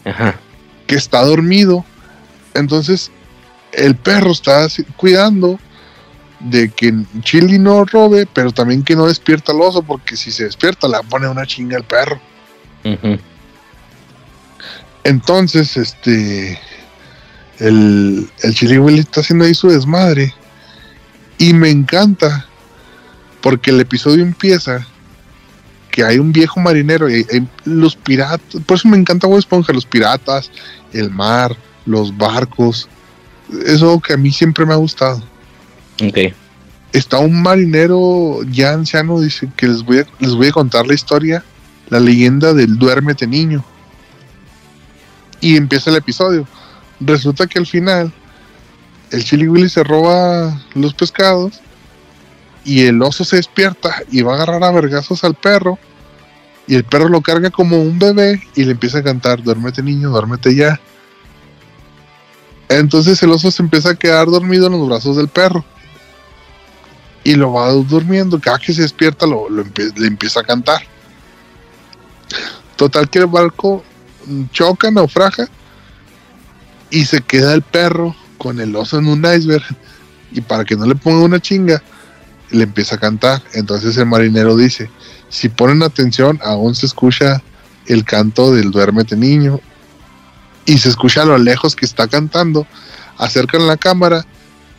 Ajá. 0.03 0.39
Que 0.87 0.95
está 0.95 1.23
dormido. 1.23 1.85
Entonces, 2.53 3.11
el 3.71 3.95
perro 3.95 4.31
está 4.31 4.67
cuidando 4.97 5.59
de 6.39 6.69
que 6.69 6.93
Chili 7.21 7.59
no 7.59 7.85
robe, 7.85 8.27
pero 8.31 8.51
también 8.51 8.83
que 8.83 8.95
no 8.95 9.07
despierta 9.07 9.51
al 9.51 9.61
oso, 9.61 9.83
porque 9.83 10.15
si 10.15 10.31
se 10.31 10.45
despierta 10.45 10.87
la 10.87 11.01
pone 11.01 11.27
una 11.27 11.45
chinga 11.45 11.77
el 11.77 11.83
perro. 11.83 12.19
Entonces, 15.03 15.75
este, 15.75 16.59
el, 17.59 18.29
el 18.41 18.53
Chili 18.53 18.77
Willy 18.77 18.99
está 18.99 19.21
haciendo 19.21 19.45
ahí 19.45 19.53
su 19.53 19.69
desmadre. 19.69 20.33
Y 21.37 21.53
me 21.53 21.69
encanta, 21.69 22.45
porque 23.41 23.71
el 23.71 23.81
episodio 23.81 24.23
empieza 24.23 24.85
que 25.91 26.03
hay 26.03 26.19
un 26.19 26.31
viejo 26.31 26.59
marinero 26.59 27.09
y, 27.09 27.25
los 27.63 27.95
piratas, 27.95 28.61
por 28.65 28.77
eso 28.77 28.87
me 28.87 28.97
encanta 28.97 29.27
Bob 29.27 29.39
Esponja, 29.39 29.71
los 29.71 29.85
piratas, 29.85 30.51
el 30.91 31.09
mar, 31.09 31.55
los 31.85 32.15
barcos, 32.17 32.89
eso 33.65 33.99
que 34.01 34.13
a 34.13 34.17
mí 34.17 34.31
siempre 34.31 34.65
me 34.65 34.73
ha 34.73 34.77
gustado. 34.77 35.23
Ok. 36.05 36.33
Está 36.91 37.19
un 37.19 37.41
marinero 37.41 38.41
ya 38.51 38.73
anciano, 38.73 39.19
dice 39.19 39.49
que 39.55 39.67
les 39.67 39.83
voy 39.83 39.99
a, 39.99 40.07
les 40.19 40.33
voy 40.33 40.47
a 40.47 40.51
contar 40.51 40.87
la 40.87 40.93
historia, 40.93 41.43
la 41.89 41.99
leyenda 41.99 42.53
del 42.53 42.77
duérmete 42.77 43.27
niño. 43.27 43.63
Y 45.41 45.57
empieza 45.57 45.89
el 45.91 45.97
episodio. 45.97 46.47
Resulta 46.99 47.47
que 47.47 47.59
al 47.59 47.67
final 47.67 48.11
el 49.11 49.23
Chili 49.23 49.47
Willy 49.47 49.69
se 49.69 49.83
roba 49.83 50.61
los 50.73 50.93
pescados 50.93 51.61
y 52.63 52.85
el 52.85 53.01
oso 53.01 53.23
se 53.23 53.37
despierta 53.37 54.01
y 54.11 54.21
va 54.21 54.33
a 54.33 54.35
agarrar 54.35 54.63
a 54.63 54.71
vergazos 54.71 55.23
al 55.23 55.35
perro 55.35 55.77
y 56.67 56.75
el 56.75 56.83
perro 56.83 57.09
lo 57.09 57.21
carga 57.21 57.51
como 57.51 57.81
un 57.81 57.99
bebé 57.99 58.41
y 58.55 58.63
le 58.63 58.71
empieza 58.71 58.99
a 58.99 59.03
cantar, 59.03 59.43
duérmete 59.43 59.83
niño, 59.83 60.09
duérmete 60.09 60.55
ya. 60.55 60.79
Entonces 62.69 63.21
el 63.21 63.31
oso 63.31 63.51
se 63.51 63.61
empieza 63.61 63.91
a 63.91 63.95
quedar 63.95 64.25
dormido 64.27 64.65
en 64.65 64.73
los 64.73 64.87
brazos 64.87 65.17
del 65.17 65.27
perro. 65.27 65.63
Y 67.23 67.35
lo 67.35 67.53
va 67.53 67.71
durmiendo. 67.71 68.39
Cada 68.39 68.57
que 68.57 68.73
se 68.73 68.81
despierta 68.81 69.27
lo, 69.27 69.47
le 69.49 70.07
empieza 70.07 70.39
a 70.39 70.43
cantar. 70.43 70.81
Total 72.75 73.09
que 73.09 73.19
el 73.19 73.27
barco 73.27 73.83
choca, 74.51 74.89
naufraga. 74.89 75.47
Y 76.89 77.05
se 77.05 77.21
queda 77.21 77.53
el 77.53 77.61
perro 77.61 78.15
con 78.45 78.59
el 78.59 78.75
oso 78.75 78.99
en 78.99 79.07
un 79.07 79.25
iceberg. 79.25 79.63
Y 80.31 80.41
para 80.41 80.63
que 80.63 80.75
no 80.75 80.85
le 80.85 80.93
ponga 80.93 81.25
una 81.25 81.39
chinga, 81.39 81.81
le 82.51 82.65
empieza 82.65 82.93
a 82.93 82.99
cantar. 82.99 83.41
Entonces 83.53 83.97
el 83.97 84.05
marinero 84.05 84.55
dice, 84.55 84.87
si 85.29 85.49
ponen 85.49 85.81
atención, 85.81 86.39
aún 86.43 86.75
se 86.75 86.85
escucha 86.85 87.41
el 87.87 88.05
canto 88.05 88.53
del 88.53 88.69
duérmete 88.69 89.15
niño 89.15 89.59
y 90.65 90.77
se 90.77 90.89
escucha 90.89 91.23
a 91.23 91.25
lo 91.25 91.39
lejos 91.39 91.75
que 91.75 91.87
está 91.87 92.07
cantando. 92.07 92.67
Acercan 93.17 93.65
la 93.65 93.77
cámara 93.77 94.23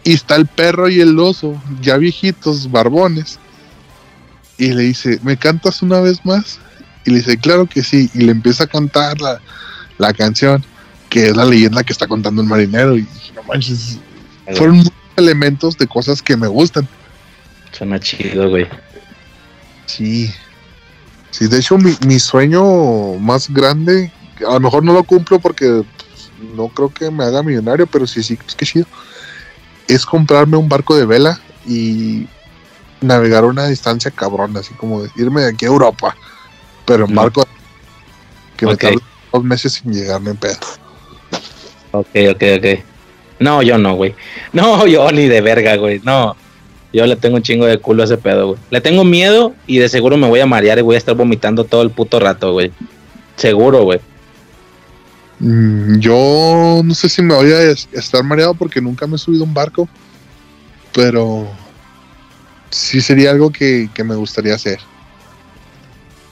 y 0.04 0.12
está 0.12 0.36
el 0.36 0.46
perro 0.46 0.88
y 0.88 1.00
el 1.00 1.18
oso, 1.18 1.60
ya 1.80 1.96
viejitos, 1.96 2.70
barbones. 2.70 3.40
Y 4.58 4.74
le 4.74 4.84
dice, 4.84 5.18
¿me 5.24 5.36
cantas 5.36 5.82
una 5.82 5.98
vez 5.98 6.24
más? 6.24 6.60
Y 7.04 7.10
le 7.10 7.16
dice, 7.16 7.36
claro 7.36 7.66
que 7.66 7.82
sí. 7.82 8.08
Y 8.14 8.20
le 8.20 8.30
empieza 8.30 8.62
a 8.64 8.68
cantar 8.68 9.16
la, 9.98 10.12
canción, 10.12 10.64
que 11.08 11.28
es 11.28 11.36
la 11.36 11.44
leyenda 11.44 11.82
que 11.82 11.92
está 11.92 12.06
contando 12.06 12.42
el 12.42 12.48
marinero. 12.48 12.96
Y 12.96 13.06
no 13.34 13.42
manches, 13.44 13.98
fueron 14.56 14.78
muchos 14.78 14.92
elementos 15.16 15.76
de 15.78 15.86
cosas 15.86 16.22
que 16.22 16.36
me 16.36 16.46
gustan. 16.46 16.88
Suena 17.72 17.98
chido, 18.00 18.48
güey. 18.50 18.66
Sí. 19.86 20.32
Sí, 21.30 21.48
de 21.48 21.58
hecho, 21.58 21.76
mi, 21.76 21.94
mi 22.06 22.18
sueño 22.18 23.14
más 23.18 23.50
grande 23.50 24.10
a 24.46 24.54
lo 24.54 24.60
mejor 24.60 24.84
no 24.84 24.92
lo 24.92 25.04
cumplo 25.04 25.38
porque 25.38 25.82
pues, 25.98 26.30
no 26.54 26.68
creo 26.68 26.90
que 26.92 27.10
me 27.10 27.24
haga 27.24 27.42
millonario, 27.42 27.86
pero 27.86 28.06
sí, 28.06 28.22
sí, 28.22 28.38
es 28.46 28.54
que 28.54 28.66
chido. 28.66 28.86
Es 29.88 30.04
comprarme 30.04 30.56
un 30.56 30.68
barco 30.68 30.96
de 30.96 31.06
vela 31.06 31.40
y 31.66 32.26
navegar 33.00 33.44
una 33.44 33.66
distancia 33.66 34.10
cabrona, 34.10 34.60
así 34.60 34.74
como 34.74 35.02
de 35.02 35.10
irme 35.16 35.42
de 35.42 35.50
aquí 35.50 35.64
a 35.64 35.68
Europa, 35.68 36.16
pero 36.84 37.04
en 37.06 37.12
Mm. 37.12 37.16
barco 37.16 37.46
que 38.56 38.66
me 38.66 38.76
tarde 38.76 38.98
dos 39.32 39.44
meses 39.44 39.74
sin 39.74 39.92
llegar, 39.92 40.20
no 40.22 40.34
pedo. 40.34 40.56
Ok, 42.00 42.08
ok, 42.30 42.42
ok. 42.58 42.66
No, 43.40 43.62
yo 43.62 43.78
no, 43.78 43.94
güey. 43.94 44.14
No, 44.52 44.86
yo 44.88 45.10
ni 45.12 45.28
de 45.28 45.40
verga, 45.40 45.76
güey. 45.76 46.00
No. 46.04 46.36
Yo 46.92 47.04
le 47.06 47.16
tengo 47.16 47.36
un 47.36 47.42
chingo 47.42 47.66
de 47.66 47.78
culo 47.78 48.02
a 48.02 48.06
ese 48.06 48.16
pedo, 48.16 48.48
güey. 48.48 48.58
Le 48.70 48.80
tengo 48.80 49.04
miedo 49.04 49.54
y 49.66 49.78
de 49.78 49.88
seguro 49.88 50.16
me 50.16 50.28
voy 50.28 50.40
a 50.40 50.46
marear 50.46 50.78
y 50.78 50.82
voy 50.82 50.94
a 50.94 50.98
estar 50.98 51.14
vomitando 51.14 51.64
todo 51.64 51.82
el 51.82 51.90
puto 51.90 52.18
rato, 52.20 52.52
güey. 52.52 52.72
Seguro, 53.36 53.82
güey. 53.84 54.00
Mm, 55.40 55.98
Yo 55.98 56.80
no 56.82 56.94
sé 56.94 57.08
si 57.10 57.20
me 57.20 57.34
voy 57.34 57.52
a 57.52 57.62
es- 57.70 57.88
estar 57.92 58.22
mareado 58.24 58.54
porque 58.54 58.80
nunca 58.80 59.06
me 59.06 59.16
he 59.16 59.18
subido 59.18 59.42
a 59.44 59.46
un 59.46 59.52
barco, 59.52 59.86
pero 60.94 61.46
sí 62.70 63.02
sería 63.02 63.30
algo 63.32 63.50
que, 63.50 63.90
que 63.92 64.02
me 64.04 64.14
gustaría 64.14 64.54
hacer. 64.54 64.78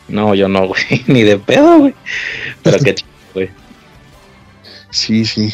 No, 0.09 0.35
yo 0.35 0.49
no, 0.49 0.67
güey. 0.69 1.05
Ni 1.07 1.23
de 1.25 1.39
pedo, 1.39 1.79
güey. 1.81 1.95
Pero 2.63 2.79
qué 2.79 2.95
chido, 2.95 3.09
güey. 3.35 3.51
Sí, 4.95 5.25
sí. 5.25 5.53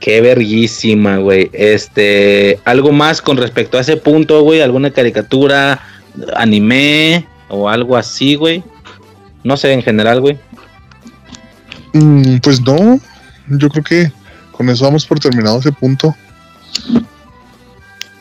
Qué 0.00 0.22
verguísima, 0.22 1.18
güey. 1.18 1.50
Este, 1.52 2.58
algo 2.64 2.90
más 2.90 3.20
con 3.20 3.36
respecto 3.36 3.76
a 3.76 3.82
ese 3.82 3.98
punto, 3.98 4.42
güey. 4.42 4.62
¿Alguna 4.62 4.90
caricatura, 4.90 5.80
anime 6.34 7.26
o 7.48 7.68
algo 7.68 7.94
así, 7.94 8.34
güey? 8.36 8.64
No 9.44 9.58
sé, 9.58 9.74
en 9.74 9.82
general, 9.82 10.22
güey. 10.22 10.38
Mm, 11.92 12.38
Pues 12.38 12.62
no, 12.62 12.98
yo 13.48 13.68
creo 13.68 13.84
que 13.84 14.12
con 14.50 14.70
eso 14.70 14.86
vamos 14.86 15.04
por 15.04 15.20
terminado 15.20 15.58
ese 15.58 15.70
punto. 15.70 16.16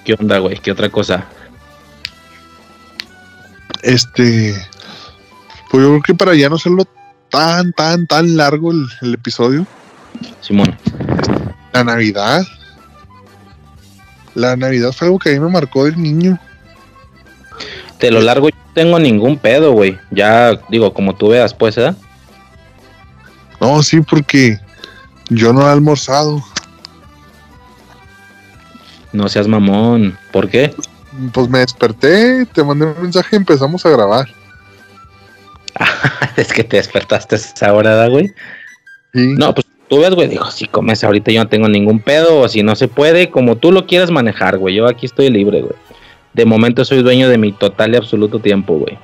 ¿Qué 0.04 0.14
onda, 0.20 0.40
güey? 0.40 0.60
¿Qué 0.60 0.74
otra 0.74 0.90
cosa? 0.90 1.26
Este, 3.82 4.54
pues 5.72 5.84
yo 5.84 5.90
creo 5.90 6.02
que 6.02 6.16
para 6.16 6.36
ya 6.36 6.50
no 6.50 6.58
hacerlo 6.58 6.84
tan, 7.30 7.72
tan, 7.72 8.06
tan 8.08 8.36
largo 8.36 8.72
el, 8.72 8.86
el 9.02 9.14
episodio, 9.14 9.66
Simón. 10.42 10.78
la 11.74 11.84
Navidad. 11.84 12.44
La 14.34 14.56
Navidad 14.56 14.92
fue 14.92 15.08
algo 15.08 15.20
que 15.20 15.30
a 15.30 15.34
mí 15.34 15.40
me 15.40 15.50
marcó 15.50 15.86
del 15.86 16.02
niño. 16.02 16.40
De 18.00 18.12
lo 18.12 18.22
largo 18.22 18.50
yo 18.50 18.56
no 18.56 18.74
tengo 18.74 19.00
ningún 19.00 19.38
pedo, 19.38 19.74
güey. 19.74 19.98
Ya, 20.10 20.60
digo, 20.70 20.94
como 20.94 21.16
tú 21.16 21.30
veas, 21.30 21.54
pues, 21.54 21.78
¿eh? 21.78 21.94
No, 23.60 23.84
sí, 23.84 24.02
porque 24.02 24.60
yo 25.30 25.54
no 25.54 25.62
he 25.68 25.72
almorzado. 25.72 26.42
No 29.14 29.30
seas 29.30 29.48
mamón. 29.48 30.18
¿Por 30.32 30.50
qué? 30.50 30.74
Pues 31.34 31.50
me 31.50 31.60
desperté, 31.60 32.46
te 32.48 32.64
mandé 32.64 32.86
un 32.86 33.02
mensaje 33.02 33.36
y 33.36 33.38
empezamos 33.38 33.86
a 33.86 33.90
grabar. 33.90 34.28
es 36.38 36.52
que 36.54 36.64
te 36.64 36.78
despertaste 36.78 37.36
a 37.36 37.38
esa 37.38 37.74
hora, 37.74 37.96
¿da, 37.96 38.08
güey. 38.08 38.34
Sí. 39.14 39.36
No, 39.38 39.54
pues 39.54 39.68
tú 39.92 40.00
ves, 40.00 40.16
güey. 40.16 40.30
Dijo, 40.30 40.50
si 40.52 40.68
comes 40.68 41.04
ahorita 41.04 41.32
yo 41.32 41.44
no 41.44 41.50
tengo 41.50 41.68
ningún 41.68 42.00
pedo. 42.00 42.40
O 42.40 42.48
si 42.48 42.64
no 42.64 42.76
se 42.76 42.88
puede, 42.88 43.30
como 43.30 43.58
tú 43.58 43.74
lo 43.74 43.86
quieras 43.86 44.10
manejar, 44.10 44.58
güey. 44.58 44.74
Yo 44.74 44.88
aquí 44.88 45.06
estoy 45.06 45.30
libre, 45.30 45.62
güey. 45.62 45.76
De 46.34 46.46
momento 46.46 46.86
soy 46.86 47.04
dueño 47.04 47.28
de 47.28 47.38
mi 47.38 47.52
total 47.52 47.94
y 47.94 47.98
absoluto 47.98 48.40
tiempo, 48.40 48.78
güey. 48.78 48.98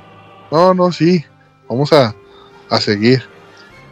No, 0.50 0.74
no, 0.74 0.94
sí. 0.94 1.26
Vamos 1.68 1.92
a, 1.92 2.16
a 2.70 2.80
seguir. 2.80 3.22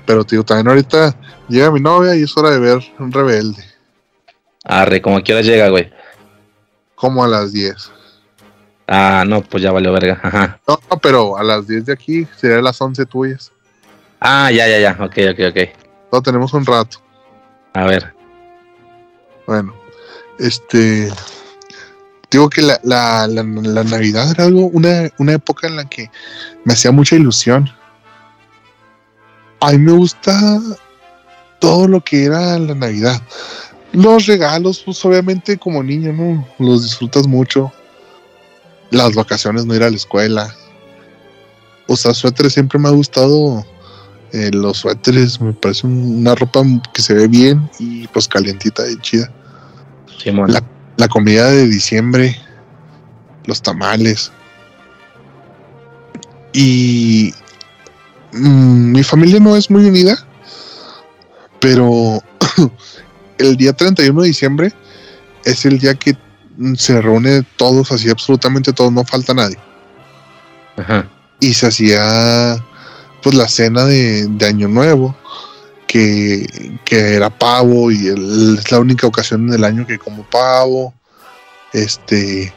Pero, 0.06 0.24
tío, 0.24 0.44
también 0.44 0.70
ahorita 0.70 1.14
llega 1.50 1.70
mi 1.70 1.82
novia 1.82 2.16
y 2.16 2.24
es 2.24 2.38
hora 2.38 2.52
de 2.52 2.60
ver 2.60 2.80
un 2.98 3.12
rebelde. 3.12 3.62
Arre, 4.64 5.02
como 5.02 5.22
quieras 5.22 5.46
llega, 5.46 5.68
güey. 5.68 5.92
Como 6.96 7.26
a 7.26 7.28
las 7.28 7.52
10. 7.52 7.92
Ah, 8.88 9.26
no, 9.28 9.42
pues 9.42 9.62
ya 9.62 9.74
valió 9.74 9.92
verga. 9.92 10.18
Ajá. 10.24 10.62
No, 10.66 10.80
no, 10.90 10.98
pero 11.00 11.38
a 11.38 11.44
las 11.44 11.68
10 11.68 11.88
de 11.88 11.94
aquí 11.94 12.26
sería 12.38 12.62
las 12.62 12.80
11 12.80 13.06
tuyas. 13.06 13.52
Ah, 14.22 14.50
ya, 14.50 14.66
ya, 14.66 14.80
ya. 14.80 14.98
Ok, 15.04 15.18
ok, 15.34 15.40
ok. 15.50 15.85
No, 16.12 16.22
tenemos 16.22 16.54
un 16.54 16.66
rato. 16.66 17.00
A 17.74 17.86
ver. 17.86 18.14
Bueno, 19.48 19.74
este. 20.40 21.12
Digo 22.32 22.50
que 22.50 22.62
la, 22.62 22.80
la, 22.84 23.28
la, 23.28 23.44
la 23.44 23.84
Navidad 23.84 24.32
era 24.32 24.46
algo, 24.46 24.66
una, 24.68 25.10
una 25.20 25.34
época 25.34 25.68
en 25.68 25.78
la 25.78 25.86
que 25.86 26.10
me 26.64 26.74
hacía 26.74 26.92
mucha 26.92 27.16
ilusión. 27.16 27.70
A 29.62 29.72
mí 29.72 29.78
me 29.78 29.94
gusta 29.94 30.60
todo 31.60 31.88
lo 31.88 32.02
que 32.02 32.26
era 32.26 32.60
la 32.60 32.76
Navidad. 32.76 33.22
Los 33.94 34.26
regalos, 34.26 34.82
pues 34.84 35.04
obviamente 35.06 35.58
como 35.58 35.82
niño, 35.82 36.12
¿no? 36.12 36.48
Los 36.60 36.84
disfrutas 36.84 37.28
mucho. 37.28 37.72
Las 38.92 39.16
vacaciones, 39.16 39.66
no 39.66 39.74
ir 39.74 39.84
a 39.84 39.90
la 39.90 39.96
escuela. 39.96 40.54
Usar 41.88 42.14
suéteres 42.14 42.54
siempre 42.54 42.78
me 42.78 42.90
ha 42.90 42.92
gustado. 42.92 43.66
Eh, 44.36 44.52
los 44.54 44.78
suéteres 44.80 45.40
me 45.40 45.54
parece 45.54 45.88
un- 45.88 46.20
una 46.20 46.36
ropa 46.36 46.62
que 46.94 47.02
se 47.02 47.14
ve 47.14 47.28
bien 47.28 47.70
y 47.80 48.08
pues 48.10 48.28
calientita 48.28 48.84
y 48.90 48.98
chida. 49.02 49.32
Simón. 50.22 50.52
La- 50.52 50.64
La 50.98 51.08
comida 51.10 51.50
de 51.52 51.68
diciembre, 51.68 52.38
los 53.46 53.62
tamales. 53.62 54.32
Y 56.54 57.34
mm, 58.34 58.92
mi 58.94 59.04
familia 59.04 59.40
no 59.42 59.56
es 59.58 59.70
muy 59.70 59.86
unida, 59.86 60.18
pero 61.60 62.22
el 63.38 63.58
día 63.58 63.74
31 63.74 64.22
de 64.22 64.28
diciembre 64.28 64.74
es 65.44 65.66
el 65.66 65.80
día 65.80 65.96
que 65.96 66.16
se 66.78 67.02
reúne 67.02 67.44
todos, 67.58 67.92
así 67.92 68.10
absolutamente 68.10 68.72
todos, 68.72 68.92
no 68.94 69.04
falta 69.04 69.34
nadie. 69.34 69.58
Ajá. 70.78 71.10
Y 71.42 71.54
se 71.54 71.68
hacía 71.68 72.56
pues 73.26 73.36
la 73.36 73.48
cena 73.48 73.86
de, 73.86 74.28
de 74.28 74.46
Año 74.46 74.68
Nuevo, 74.68 75.16
que, 75.88 76.78
que 76.86 77.16
era 77.16 77.32
pavo 77.32 77.90
y 77.92 78.06
el- 78.08 78.60
es 78.60 78.72
la 78.72 78.80
única 78.80 79.08
ocasión 79.08 79.48
en 79.48 79.56
el 79.56 79.64
año 79.64 79.88
que 79.88 79.98
como 79.98 80.24
pavo. 80.30 80.94
Este, 81.74 82.54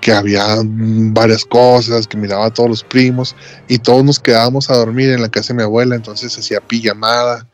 que 0.00 0.12
había 0.12 0.44
varias 0.64 1.44
cosas, 1.44 2.06
que 2.06 2.16
miraba 2.16 2.46
a 2.46 2.50
todos 2.50 2.68
los 2.70 2.84
primos 2.84 3.36
y 3.68 3.78
todos 3.78 4.04
nos 4.04 4.18
quedábamos 4.18 4.70
a 4.70 4.76
dormir 4.76 5.10
en 5.10 5.22
la 5.22 5.28
casa 5.28 5.48
de 5.52 5.58
mi 5.58 5.62
abuela, 5.62 5.94
entonces 5.94 6.36
hacía 6.38 6.60
pijamada 6.60 7.46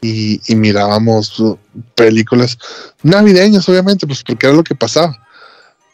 y, 0.00 0.40
y 0.50 0.56
mirábamos 0.56 1.42
películas 1.94 2.58
navideñas, 3.02 3.68
obviamente, 3.68 4.06
pues 4.06 4.22
porque 4.22 4.46
era 4.46 4.56
lo 4.56 4.64
que 4.64 4.74
pasaba 4.74 5.16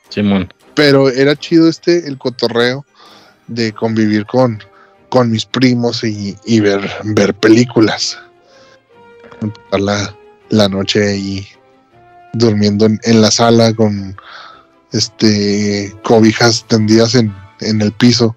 Simón. 0.08 0.52
pero 0.74 1.08
era 1.10 1.34
chido 1.36 1.68
este 1.68 2.06
el 2.08 2.16
cotorreo 2.16 2.86
de 3.46 3.72
convivir 3.72 4.24
con, 4.24 4.62
con 5.14 5.30
mis 5.30 5.46
primos 5.46 6.02
y, 6.02 6.36
y 6.44 6.58
ver, 6.58 6.90
ver 7.04 7.34
películas. 7.34 8.18
La, 9.70 10.12
la 10.48 10.68
noche 10.68 11.08
ahí 11.08 11.46
durmiendo 12.32 12.86
en, 12.86 12.98
en 13.04 13.22
la 13.22 13.30
sala 13.30 13.72
con 13.72 14.16
este 14.90 15.94
cobijas 16.02 16.64
tendidas 16.66 17.14
en, 17.14 17.32
en 17.60 17.80
el 17.80 17.92
piso. 17.92 18.34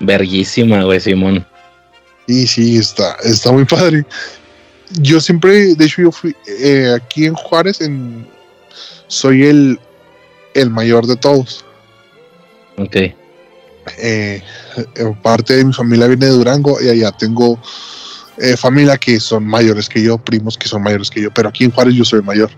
Verguísima, 0.00 0.82
güey, 0.82 0.98
Simón. 0.98 1.46
Y 2.26 2.48
sí, 2.48 2.78
está, 2.78 3.16
está 3.22 3.52
muy 3.52 3.64
padre. 3.64 4.04
Yo 5.00 5.20
siempre, 5.20 5.76
de 5.76 5.84
hecho, 5.84 6.02
yo 6.02 6.10
fui 6.10 6.34
eh, 6.48 6.96
aquí 6.96 7.26
en 7.26 7.34
Juárez, 7.34 7.80
en, 7.80 8.26
soy 9.06 9.44
el, 9.44 9.78
el 10.54 10.68
mayor 10.70 11.06
de 11.06 11.14
todos. 11.14 11.64
Ok. 12.76 12.96
Eh, 13.96 14.42
eh, 14.76 15.14
parte 15.22 15.56
de 15.56 15.64
mi 15.64 15.72
familia 15.72 16.06
viene 16.06 16.26
de 16.26 16.32
Durango 16.32 16.80
y 16.80 16.88
allá 16.88 17.12
tengo 17.12 17.58
eh, 18.38 18.56
familia 18.56 18.96
que 18.96 19.18
son 19.18 19.44
mayores 19.44 19.88
que 19.88 20.02
yo, 20.02 20.18
primos 20.18 20.56
que 20.56 20.68
son 20.68 20.82
mayores 20.82 21.10
que 21.10 21.22
yo, 21.22 21.30
pero 21.32 21.48
aquí 21.48 21.64
en 21.64 21.70
Juárez 21.70 21.94
yo 21.94 22.04
soy 22.04 22.22
mayor. 22.22 22.50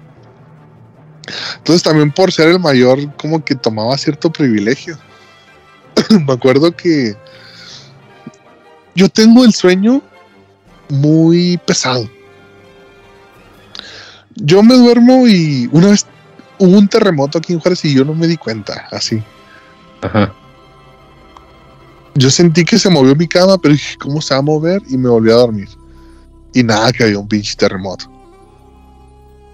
Entonces 1.57 1.83
también 1.83 2.11
por 2.11 2.33
ser 2.33 2.49
el 2.49 2.59
mayor 2.59 3.15
como 3.17 3.45
que 3.45 3.55
tomaba 3.55 3.97
cierto 3.97 4.31
privilegio. 4.31 4.99
Me 6.27 6.33
acuerdo 6.33 6.75
que 6.75 7.15
yo 8.95 9.09
tengo 9.09 9.45
el 9.45 9.55
sueño 9.55 10.03
muy 10.89 11.59
pesado. 11.67 12.11
Yo 14.35 14.63
me 14.63 14.75
duermo 14.75 15.27
y 15.27 15.69
una 15.73 15.89
vez 15.89 16.07
hubo 16.59 16.79
un 16.79 16.89
terremoto 16.89 17.39
aquí 17.39 17.53
en 17.53 17.61
Juárez 17.61 17.85
y 17.85 17.95
yo 17.95 18.05
no 18.05 18.15
me 18.15 18.27
di 18.27 18.37
cuenta, 18.37 18.89
así. 18.91 19.23
Ajá. 20.03 20.33
Yo 22.15 22.31
sentí 22.31 22.65
que 22.65 22.79
se 22.79 22.91
movió 22.91 23.15
mi 23.15 23.29
cama, 23.29 23.57
pero 23.59 23.75
dije, 23.75 23.97
¿cómo 23.99 24.21
se 24.21 24.35
va 24.35 24.41
a 24.41 24.43
mover? 24.43 24.83
Y 24.89 24.97
me 24.97 25.09
volví 25.09 25.31
a 25.31 25.35
dormir. 25.35 25.69
Y 26.53 26.63
nada, 26.63 26.93
que 26.93 27.05
había 27.05 27.19
un 27.19 27.29
pinche 27.29 27.55
terremoto. 27.57 28.11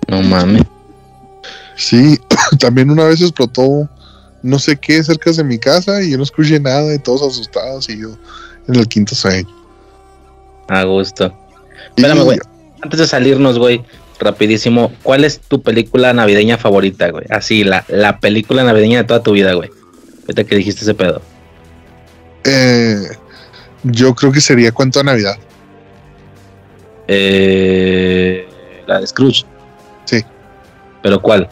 No 0.09 0.23
mames. 0.23 0.63
Sí, 1.77 2.19
también 2.59 2.91
una 2.91 3.05
vez 3.05 3.21
explotó 3.21 3.89
no 4.43 4.59
sé 4.59 4.77
qué 4.77 5.03
cerca 5.03 5.33
de 5.33 5.45
mi 5.45 5.59
casa 5.59 6.03
y 6.03 6.13
yo 6.13 6.17
no 6.17 6.23
escuché 6.23 6.61
nada 6.61 6.95
y 6.95 6.99
todos 6.99 7.23
asustados 7.23 7.89
y 7.89 8.01
yo 8.01 8.17
en 8.69 8.77
el 8.77 8.87
quinto 8.87 9.15
sueño. 9.15 9.49
A 10.69 10.85
gusto. 10.85 11.33
Espérame, 11.97 12.23
güey. 12.23 12.39
Antes 12.81 13.01
de 13.01 13.07
salirnos, 13.07 13.59
güey. 13.59 13.85
rapidísimo, 14.19 14.93
¿cuál 15.03 15.25
es 15.25 15.41
tu 15.41 15.61
película 15.63 16.13
navideña 16.13 16.57
favorita, 16.59 17.11
güey? 17.11 17.27
Así, 17.29 17.65
la, 17.65 17.85
la 17.89 18.21
película 18.21 18.65
navideña 18.65 18.99
de 18.99 19.05
toda 19.05 19.23
tu 19.23 19.33
vida, 19.33 19.53
güey. 19.55 19.71
Ahorita 20.23 20.45
que 20.45 20.57
dijiste 20.57 20.83
ese 20.83 20.95
pedo. 20.95 21.21
Eh, 22.47 23.09
yo 23.83 24.15
creo 24.15 24.33
que 24.33 24.41
sería 24.41 24.73
Cuento 24.73 25.01
de 25.01 25.05
Navidad. 25.05 25.37
Eh, 27.09 28.49
la 28.87 29.01
de 29.01 29.07
Scrooge. 29.07 29.45
Sí. 30.05 30.25
¿Pero 31.03 31.21
cuál? 31.21 31.49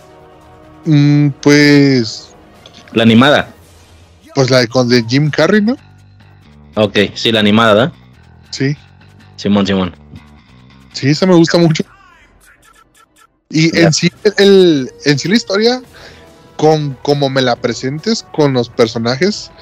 Mm, 0.85 1.29
pues, 1.41 2.35
La 2.93 3.03
animada. 3.03 3.49
pues 4.35 4.51
la 4.51 4.59
de, 4.61 4.69
con 4.69 4.89
de 4.89 5.05
Jim 5.09 5.31
Carrey, 5.31 5.63
¿no? 5.63 5.77
Ok, 6.77 6.97
sí, 7.15 7.31
la 7.33 7.41
animada, 7.41 7.75
¿verdad? 7.75 7.93
Sí, 8.51 8.77
Simón, 9.37 9.67
Simón. 9.67 9.95
sí, 10.93 11.11
esa 11.11 11.27
me 11.27 11.35
gusta 11.35 11.59
mucho. 11.59 11.85
Y 13.51 13.77
en 13.79 13.93
sí, 13.93 14.11
el, 14.39 14.91
en 15.05 15.19
sí 15.19 15.29
la 15.29 15.37
historia, 15.37 15.83
con 16.57 16.95
como 17.03 17.31
me 17.31 17.43
la 17.43 17.55
presentes, 17.57 18.25
con 18.33 18.53
los 18.53 18.69
personajes, 18.69 19.53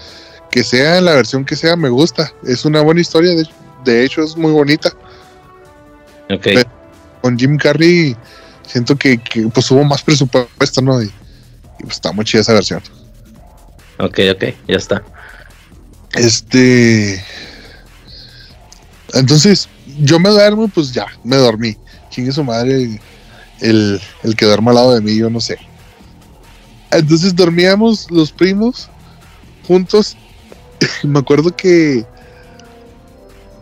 que 0.53 0.62
sea 0.62 0.99
en 0.99 1.07
la 1.07 1.15
versión 1.15 1.45
que 1.45 1.57
sea, 1.57 1.74
me 1.74 1.89
gusta. 1.89 2.33
Es 2.45 2.65
una 2.65 2.83
buena 2.83 3.01
historia, 3.01 3.35
de, 3.35 3.45
de 3.85 4.05
hecho 4.05 4.23
es 4.23 4.37
muy 4.37 4.53
bonita. 4.53 4.91
Ok. 6.31 6.43
Pero- 6.45 6.70
Con 7.23 7.39
Jim 7.39 7.57
Carrey, 7.57 8.16
siento 8.66 8.95
que, 8.97 9.19
que, 9.19 9.43
pues 9.49 9.70
hubo 9.70 9.83
más 9.83 10.03
presupuesto, 10.03 10.83
¿no? 10.83 11.03
Y, 11.03 11.07
y, 11.07 11.83
pues 11.83 11.95
está 11.95 12.12
muy 12.12 12.24
chida 12.24 12.43
esa 12.43 12.53
versión. 12.53 12.83
Ok, 13.99 14.19
ok, 14.35 14.45
ya 14.69 14.77
está. 14.77 15.03
Este. 16.15 17.24
Entonces, 19.15 19.69
yo 20.01 20.19
me 20.19 20.29
duermo, 20.31 20.69
pues 20.69 20.93
ya, 20.93 21.07
me 21.24 21.37
dormí. 21.37 21.77
Chingue 22.11 22.33
su 22.33 22.45
madre 22.45 23.01
el, 23.61 24.01
el 24.23 24.37
que 24.37 24.45
duerma 24.47 24.70
al 24.70 24.74
lado 24.77 24.95
de 24.95 25.01
mí, 25.01 25.16
yo 25.16 25.31
no 25.31 25.41
sé. 25.41 25.59
Entonces 26.91 27.35
dormíamos 27.35 28.11
los 28.11 28.33
primos 28.33 28.91
juntos. 29.66 30.16
me 31.03 31.19
acuerdo 31.19 31.55
que, 31.55 32.05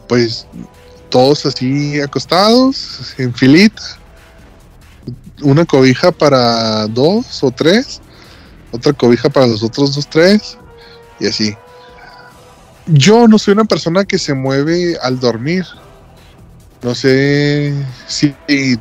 pues, 0.08 0.46
todos 1.08 1.44
así 1.46 2.00
acostados, 2.00 3.14
en 3.18 3.34
filita. 3.34 3.82
Una 5.42 5.64
cobija 5.64 6.12
para 6.12 6.86
dos 6.86 7.42
o 7.42 7.50
tres. 7.50 8.00
Otra 8.72 8.92
cobija 8.92 9.28
para 9.28 9.46
los 9.46 9.62
otros 9.62 9.94
dos, 9.94 10.08
tres. 10.08 10.56
Y 11.18 11.26
así. 11.26 11.56
Yo 12.86 13.28
no 13.28 13.38
soy 13.38 13.52
una 13.52 13.64
persona 13.64 14.04
que 14.04 14.18
se 14.18 14.34
mueve 14.34 14.96
al 15.02 15.18
dormir. 15.20 15.64
No 16.82 16.94
sé 16.94 17.74
si 18.06 18.34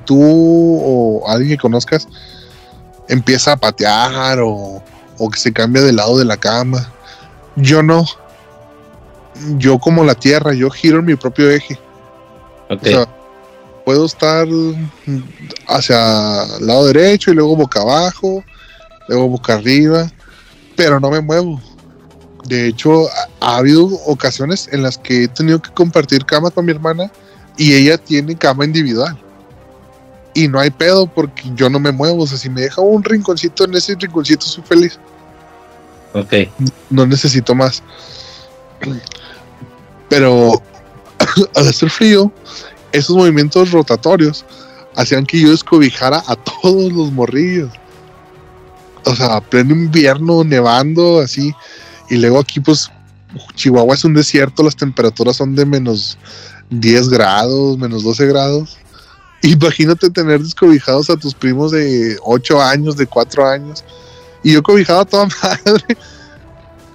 tú 0.06 0.20
o 0.22 1.28
alguien 1.28 1.58
que 1.58 1.62
conozcas 1.62 2.08
empieza 3.10 3.54
a 3.54 3.58
patear 3.58 4.40
o, 4.40 4.82
o 5.18 5.30
que 5.30 5.40
se 5.40 5.52
cambia 5.52 5.82
de 5.82 5.92
lado 5.92 6.18
de 6.18 6.26
la 6.26 6.38
cama. 6.38 6.92
Yo 7.56 7.84
no. 7.84 8.06
Yo 9.58 9.80
como 9.80 10.04
la 10.04 10.16
tierra, 10.16 10.54
yo 10.54 10.70
giro 10.70 11.00
en 11.00 11.06
mi 11.06 11.16
propio 11.16 11.50
eje. 11.50 11.80
Ok. 12.70 12.82
O 12.82 12.86
sea, 12.86 13.08
puedo 13.86 14.06
estar 14.06 14.48
hacia 15.68 16.44
el 16.60 16.68
lado 16.68 16.88
derecho 16.88 17.32
y 17.32 17.36
luego 17.36 17.56
boca 17.56 17.82
abajo, 17.82 18.44
luego 19.08 19.30
boca 19.30 19.56
arriba, 19.56 20.12
pero 20.76 21.00
no 21.00 21.10
me 21.10 21.22
muevo. 21.22 21.62
De 22.46 22.68
hecho, 22.68 23.08
ha, 23.42 23.54
ha 23.54 23.58
habido 23.58 23.86
ocasiones 24.06 24.70
en 24.72 24.84
las 24.84 24.98
que 24.98 25.24
he 25.24 25.28
tenido 25.28 25.62
que 25.62 25.72
compartir 25.72 26.26
cama 26.26 26.52
con 26.52 26.66
mi 26.66 26.72
hermana 26.72 27.12
y 27.58 27.74
ella 27.74 27.98
tiene 27.98 28.36
cama 28.36 28.66
individual. 28.66 29.18
Y 30.34 30.48
no 30.48 30.60
hay 30.60 30.70
pedo 30.70 31.08
porque 31.08 31.44
yo 31.56 31.70
no 31.70 31.80
me 31.80 31.92
muevo. 31.92 32.24
O 32.24 32.28
sea, 32.28 32.38
si 32.38 32.50
me 32.50 32.62
deja 32.62 32.82
un 32.82 33.04
rinconcito 33.04 33.66
en 33.66 33.76
ese 33.76 33.96
rinconcito, 33.96 34.46
soy 34.46 34.64
feliz. 34.64 35.00
ok. 36.14 36.34
No 36.90 37.06
necesito 37.06 37.54
más. 37.54 37.84
Pero 40.10 40.62
al 41.56 41.68
hacer 41.68 41.90
frío, 41.90 42.32
esos 42.92 43.16
movimientos 43.16 43.72
rotatorios 43.72 44.46
hacían 44.96 45.26
que 45.26 45.40
yo 45.40 45.52
descobijara 45.52 46.24
a 46.28 46.36
todos 46.36 46.92
los 46.92 47.12
morrillos. 47.12 47.72
O 49.06 49.16
sea, 49.16 49.40
pleno 49.42 49.74
invierno, 49.74 50.44
nevando, 50.44 51.20
así. 51.20 51.54
Y 52.10 52.18
luego 52.18 52.40
aquí, 52.40 52.60
pues, 52.60 52.92
Chihuahua 53.56 53.96
es 53.96 54.04
un 54.04 54.14
desierto, 54.14 54.64
las 54.64 54.76
temperaturas 54.76 55.38
son 55.38 55.56
de 55.56 55.66
menos 55.66 56.18
10 56.70 57.10
grados, 57.10 57.78
menos 57.78 58.04
12 58.04 58.26
grados. 58.28 58.78
Imagínate 59.42 60.10
tener 60.10 60.42
descobijados 60.42 61.10
a 61.10 61.16
tus 61.16 61.34
primos 61.34 61.72
de 61.72 62.18
8 62.24 62.62
años, 62.62 62.98
de 62.98 63.08
4 63.08 63.48
años. 63.48 63.84
Y 64.44 64.54
yo 64.54 64.64
cobijaba 64.64 65.02
a 65.02 65.06
toda 65.06 65.28
madre. 65.44 65.98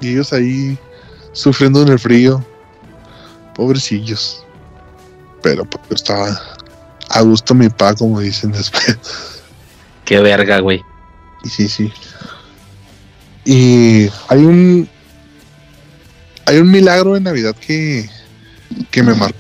Y 0.01 0.11
ellos 0.11 0.33
ahí 0.33 0.79
sufriendo 1.35 1.83
en 1.83 1.89
el 1.89 1.99
frío. 1.99 2.45
Pobrecillos. 3.55 4.43
Pero 5.43 5.67
pues 5.67 5.83
estaba 5.91 6.41
a 7.11 7.21
gusto 7.21 7.55
mi 7.55 7.69
pa, 7.69 7.95
como 7.95 8.21
dicen 8.21 8.53
después. 8.53 8.99
Qué 10.07 10.21
verga, 10.21 10.61
güey. 10.61 10.83
Y 11.45 11.49
sí, 11.51 11.69
sí. 11.69 11.93
Y 13.45 14.09
hay 14.29 14.45
un 14.45 14.89
hay 16.47 16.59
un 16.59 16.71
milagro 16.71 17.15
de 17.15 17.21
Navidad 17.21 17.55
que, 17.55 18.09
que 18.91 19.03
me 19.03 19.15
marcó. 19.15 19.39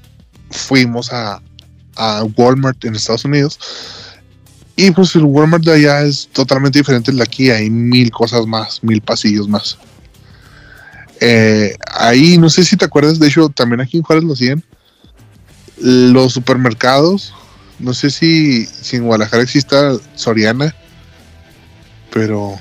fuimos 0.50 1.12
a, 1.12 1.40
a 1.94 2.24
Walmart 2.36 2.84
en 2.84 2.96
Estados 2.96 3.24
Unidos. 3.24 3.60
Y 4.82 4.90
pues 4.90 5.14
el 5.14 5.22
Walmart 5.22 5.62
de 5.62 5.74
allá 5.74 6.02
es 6.02 6.28
totalmente 6.32 6.80
diferente 6.80 7.12
al 7.12 7.18
de 7.18 7.22
aquí. 7.22 7.52
Hay 7.52 7.70
mil 7.70 8.10
cosas 8.10 8.48
más, 8.48 8.82
mil 8.82 9.00
pasillos 9.00 9.48
más. 9.48 9.78
Eh, 11.20 11.76
ahí, 11.86 12.36
no 12.36 12.50
sé 12.50 12.64
si 12.64 12.76
te 12.76 12.84
acuerdas, 12.84 13.20
de 13.20 13.28
hecho, 13.28 13.48
también 13.48 13.80
aquí 13.80 13.98
en 13.98 14.02
Juárez 14.02 14.24
lo 14.24 14.32
hacían. 14.32 14.64
Los 15.78 16.32
supermercados, 16.32 17.32
no 17.78 17.94
sé 17.94 18.10
si, 18.10 18.66
si 18.66 18.96
en 18.96 19.04
Guadalajara 19.04 19.44
exista 19.44 19.92
Soriana, 20.16 20.74
pero, 22.12 22.58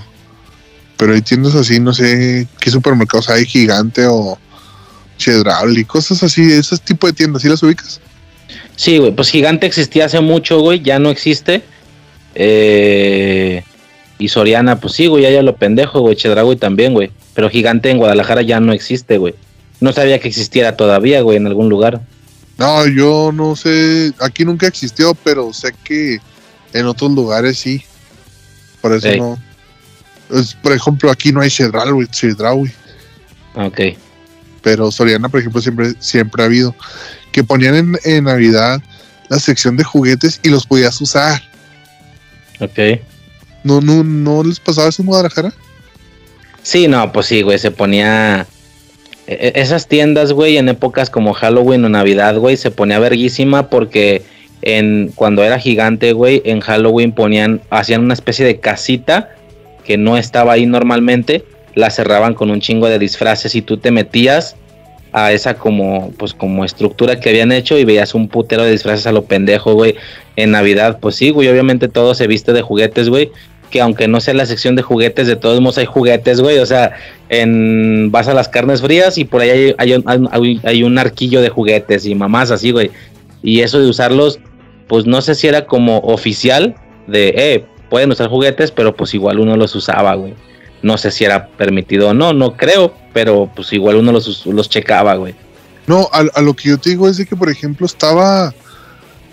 pero 0.97 1.15
hay 1.15 1.23
tiendas 1.23 1.55
así, 1.55 1.79
no 1.79 1.91
sé 1.91 2.47
qué 2.59 2.69
supermercados 2.69 3.29
hay, 3.29 3.47
gigante 3.47 4.05
o 4.05 4.37
Chedrable 5.17 5.81
y 5.81 5.85
cosas 5.85 6.21
así, 6.21 6.53
ese 6.53 6.77
tipo 6.77 7.07
de 7.07 7.13
tiendas, 7.13 7.41
¿sí 7.41 7.49
las 7.49 7.63
ubicas? 7.63 7.99
Sí, 8.75 8.99
güey, 8.99 9.11
pues 9.11 9.29
Gigante 9.29 9.65
existía 9.65 10.05
hace 10.05 10.19
mucho, 10.19 10.59
güey, 10.59 10.83
ya 10.83 10.99
no 10.99 11.09
existe. 11.09 11.63
Eh, 12.35 13.63
y 14.17 14.27
Soriana, 14.27 14.79
pues 14.79 14.93
sí, 14.93 15.07
güey, 15.07 15.23
ya 15.23 15.41
lo 15.41 15.55
pendejo, 15.55 16.01
güey, 16.01 16.15
Chedraui 16.15 16.55
también, 16.55 16.93
güey. 16.93 17.11
Pero 17.33 17.49
Gigante 17.49 17.89
en 17.89 17.97
Guadalajara 17.97 18.41
ya 18.41 18.59
no 18.59 18.73
existe, 18.73 19.17
güey. 19.17 19.33
No 19.79 19.93
sabía 19.93 20.19
que 20.19 20.27
existiera 20.27 20.77
todavía, 20.77 21.21
güey, 21.21 21.37
en 21.37 21.47
algún 21.47 21.69
lugar. 21.69 22.01
No, 22.57 22.87
yo 22.87 23.31
no 23.33 23.55
sé, 23.55 24.13
aquí 24.19 24.45
nunca 24.45 24.67
existió, 24.67 25.15
pero 25.23 25.51
sé 25.51 25.73
que 25.83 26.19
en 26.73 26.85
otros 26.85 27.11
lugares 27.11 27.57
sí. 27.57 27.83
Por 28.81 28.93
eso 28.93 29.09
no. 29.17 29.39
Es, 30.29 30.53
por 30.53 30.71
ejemplo, 30.71 31.09
aquí 31.09 31.31
no 31.31 31.41
hay 31.41 31.49
Chedraui, 31.49 32.07
Chedraui, 32.07 32.71
Ok, 33.55 33.81
pero 34.61 34.91
Soriana, 34.91 35.27
por 35.27 35.39
ejemplo, 35.39 35.61
siempre, 35.61 35.93
siempre 35.99 36.43
ha 36.43 36.45
habido. 36.45 36.75
Que 37.31 37.43
ponían 37.43 37.75
en, 37.75 37.99
en 38.03 38.25
Navidad 38.25 38.81
la 39.29 39.39
sección 39.39 39.77
de 39.77 39.83
juguetes 39.83 40.39
y 40.43 40.49
los 40.49 40.67
podías 40.67 40.99
usar. 41.01 41.41
Ok. 42.61 42.99
¿No, 43.63 43.81
no, 43.81 44.03
no 44.03 44.43
les 44.43 44.59
pasaba 44.59 44.89
eso 44.89 45.01
en 45.01 45.07
Guadalajara? 45.07 45.53
Sí, 46.63 46.87
no, 46.87 47.11
pues 47.11 47.25
sí, 47.27 47.41
güey, 47.41 47.59
se 47.59 47.71
ponía... 47.71 48.45
e- 49.27 49.51
e- 49.55 49.61
Esas 49.61 49.87
tiendas, 49.87 50.31
güey, 50.33 50.57
en 50.57 50.69
épocas 50.69 51.09
como 51.09 51.33
Halloween 51.33 51.85
o 51.85 51.89
Navidad, 51.89 52.37
güey, 52.37 52.57
se 52.57 52.71
ponía 52.71 52.99
verguísima 52.99 53.69
porque 53.69 54.23
en 54.61 55.11
cuando 55.15 55.43
era 55.43 55.59
gigante, 55.59 56.13
güey, 56.13 56.41
en 56.45 56.59
Halloween 56.59 57.11
ponían, 57.13 57.61
hacían 57.71 58.01
una 58.03 58.13
especie 58.13 58.45
de 58.45 58.59
casita 58.59 59.29
que 59.85 59.97
no 59.97 60.17
estaba 60.17 60.53
ahí 60.53 60.65
normalmente, 60.67 61.43
la 61.73 61.89
cerraban 61.89 62.33
con 62.35 62.51
un 62.51 62.61
chingo 62.61 62.87
de 62.87 62.99
disfraces 62.99 63.55
y 63.55 63.61
tú 63.61 63.77
te 63.77 63.91
metías 63.91 64.55
a 65.13 65.31
esa 65.31 65.55
como 65.55 66.11
pues 66.17 66.33
como 66.33 66.63
estructura 66.63 67.19
que 67.19 67.29
habían 67.29 67.51
hecho 67.51 67.77
y 67.77 67.85
veías 67.85 68.15
un 68.15 68.27
putero 68.27 68.63
de 68.63 68.71
disfraces 68.71 69.07
a 69.07 69.11
lo 69.11 69.25
pendejo, 69.25 69.73
güey. 69.73 69.95
En 70.35 70.51
Navidad, 70.51 70.99
pues 70.99 71.15
sí, 71.15 71.29
güey, 71.29 71.49
obviamente 71.49 71.87
todo 71.87 72.15
se 72.15 72.27
viste 72.27 72.53
de 72.53 72.61
juguetes, 72.61 73.09
güey. 73.09 73.31
Que 73.69 73.81
aunque 73.81 74.07
no 74.07 74.19
sea 74.19 74.33
la 74.33 74.45
sección 74.45 74.75
de 74.75 74.81
juguetes, 74.81 75.27
de 75.27 75.35
todos 75.35 75.61
modos 75.61 75.77
hay 75.77 75.85
juguetes, 75.85 76.41
güey. 76.41 76.59
O 76.59 76.65
sea, 76.65 76.93
en 77.29 78.11
vas 78.11 78.27
a 78.27 78.33
las 78.33 78.49
carnes 78.49 78.81
frías 78.81 79.17
y 79.17 79.25
por 79.25 79.41
ahí 79.41 79.49
hay, 79.49 79.75
hay, 79.77 79.93
un, 79.93 80.61
hay 80.63 80.83
un 80.83 80.97
arquillo 80.97 81.41
de 81.41 81.49
juguetes 81.49 82.05
y 82.05 82.15
mamás 82.15 82.51
así, 82.51 82.71
güey. 82.71 82.91
Y 83.43 83.61
eso 83.61 83.79
de 83.79 83.87
usarlos, 83.87 84.39
pues 84.87 85.05
no 85.05 85.21
sé 85.21 85.35
si 85.35 85.47
era 85.47 85.65
como 85.65 85.99
oficial 85.99 86.75
de, 87.07 87.33
eh, 87.37 87.65
pueden 87.89 88.11
usar 88.11 88.29
juguetes, 88.29 88.71
pero 88.71 88.95
pues 88.95 89.13
igual 89.13 89.39
uno 89.39 89.57
los 89.57 89.75
usaba, 89.75 90.15
güey. 90.15 90.33
No 90.81 90.97
sé 90.97 91.11
si 91.11 91.25
era 91.25 91.47
permitido 91.47 92.09
o 92.09 92.13
no, 92.13 92.33
no 92.33 92.55
creo, 92.55 92.93
pero 93.13 93.49
pues 93.55 93.71
igual 93.73 93.97
uno 93.97 94.11
los, 94.11 94.45
los 94.45 94.69
checaba, 94.69 95.15
güey. 95.15 95.35
No, 95.87 96.09
a, 96.11 96.41
lo 96.41 96.53
que 96.55 96.69
yo 96.69 96.77
te 96.77 96.91
digo 96.91 97.09
es 97.09 97.17
de 97.17 97.25
que, 97.25 97.35
por 97.35 97.49
ejemplo, 97.49 97.85
estaba 97.85 98.53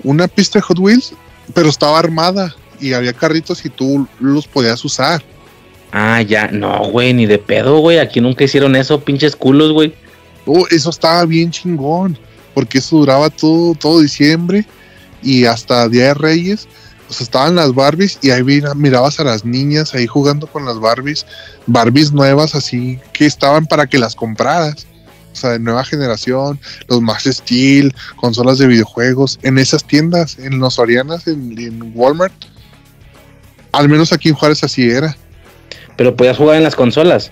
una 0.03 0.29
pista 0.29 0.59
de 0.59 0.63
Hot 0.63 0.79
Wheels, 0.79 1.13
pero 1.55 1.69
estaba 1.69 1.99
armada 1.99 2.55
y 2.81 2.93
había 2.93 3.13
carritos 3.13 3.65
y 3.65 3.71
tú 3.71 4.07
los 4.19 4.47
podías 4.47 4.85
usar. 4.85 5.23
Ah, 5.93 6.23
ya, 6.23 6.49
no, 6.49 6.91
güey, 6.91 7.15
ni 7.15 7.27
de 7.27 7.39
pedo, 7.39 7.79
güey. 7.79 7.99
Aquí 7.99 8.21
nunca 8.21 8.45
hicieron 8.45 8.77
eso, 8.77 9.01
pinches 9.01 9.37
culos, 9.37 9.73
güey. 9.73 9.95
Oh, 10.47 10.67
eso 10.71 10.91
estaba 10.91 11.25
bien 11.27 11.51
chingón, 11.51 12.19
porque 12.55 12.79
eso 12.79 12.97
duraba 12.97 13.31
todo, 13.31 13.75
todo 13.75 14.01
diciembre 14.01 14.65
y 15.23 15.45
hasta 15.45 15.89
Día 15.89 16.07
de 16.07 16.15
Reyes 16.15 16.69
pues 17.09 17.23
estaban 17.23 17.55
las 17.55 17.75
Barbies 17.75 18.19
y 18.21 18.31
ahí 18.31 18.43
mirabas 18.77 19.19
a 19.19 19.25
las 19.25 19.43
niñas 19.43 19.95
ahí 19.95 20.07
jugando 20.07 20.47
con 20.47 20.67
las 20.67 20.79
Barbies, 20.79 21.25
Barbies 21.67 22.13
nuevas 22.13 22.55
así 22.55 23.01
que 23.15 23.25
estaban 23.25 23.67
para 23.67 23.87
que 23.87 23.99
las 23.99 24.15
compraras. 24.15 24.87
O 25.33 25.41
sea, 25.41 25.51
de 25.51 25.59
nueva 25.59 25.85
generación, 25.85 26.59
los 26.89 27.01
Max 27.01 27.25
Steel, 27.25 27.95
consolas 28.17 28.59
de 28.59 28.67
videojuegos, 28.67 29.39
en 29.43 29.59
esas 29.59 29.85
tiendas, 29.85 30.39
en 30.39 30.59
los 30.59 30.79
Orianas, 30.79 31.27
en, 31.29 31.93
Walmart. 31.95 32.33
Al 33.73 33.89
menos 33.89 34.13
aquí 34.13 34.31
en 34.31 34.35
Juárez 34.35 34.65
así 34.65 34.91
era. 34.91 35.17
Pero 35.97 36.17
podías 36.17 36.37
jugar 36.37 36.57
en 36.57 36.65
las 36.65 36.75
consolas. 36.75 37.31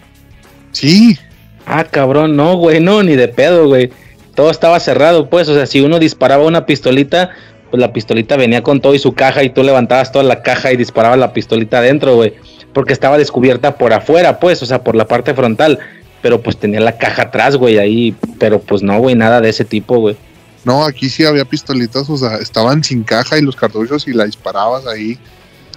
Sí. 0.72 1.18
Ah, 1.66 1.84
cabrón, 1.84 2.36
no, 2.36 2.56
güey, 2.56 2.80
no, 2.80 3.02
ni 3.02 3.16
de 3.16 3.28
pedo, 3.28 3.66
güey. 3.66 3.90
Todo 4.36 4.50
estaba 4.50 4.78
cerrado, 4.78 5.28
pues. 5.28 5.48
O 5.48 5.54
sea, 5.54 5.66
si 5.66 5.80
uno 5.80 5.98
disparaba 5.98 6.44
una 6.44 6.64
pistolita, 6.64 7.30
pues 7.76 7.80
la 7.86 7.92
pistolita 7.92 8.36
venía 8.36 8.62
con 8.62 8.80
todo 8.80 8.94
y 8.94 8.98
su 8.98 9.12
caja 9.12 9.42
y 9.42 9.50
tú 9.50 9.62
levantabas 9.62 10.10
toda 10.10 10.24
la 10.24 10.42
caja 10.42 10.72
y 10.72 10.76
disparabas 10.76 11.18
la 11.18 11.34
pistolita 11.34 11.78
adentro, 11.78 12.14
güey. 12.16 12.34
Porque 12.72 12.94
estaba 12.94 13.18
descubierta 13.18 13.76
por 13.76 13.92
afuera, 13.92 14.40
pues, 14.40 14.62
o 14.62 14.66
sea, 14.66 14.82
por 14.82 14.96
la 14.96 15.06
parte 15.06 15.34
frontal. 15.34 15.78
Pero 16.22 16.40
pues 16.40 16.56
tenía 16.56 16.80
la 16.80 16.96
caja 16.96 17.24
atrás, 17.24 17.56
güey, 17.56 17.78
ahí. 17.78 18.14
Pero 18.38 18.60
pues 18.60 18.82
no, 18.82 18.98
güey, 18.98 19.14
nada 19.14 19.40
de 19.42 19.50
ese 19.50 19.64
tipo, 19.64 19.98
güey. 19.98 20.16
No, 20.64 20.84
aquí 20.84 21.10
sí 21.10 21.24
había 21.24 21.44
pistolitas, 21.44 22.08
o 22.08 22.16
sea, 22.16 22.36
estaban 22.36 22.82
sin 22.82 23.04
caja 23.04 23.38
y 23.38 23.42
los 23.42 23.54
cartuchos 23.54 24.08
y 24.08 24.12
la 24.12 24.24
disparabas 24.24 24.86
ahí 24.86 25.18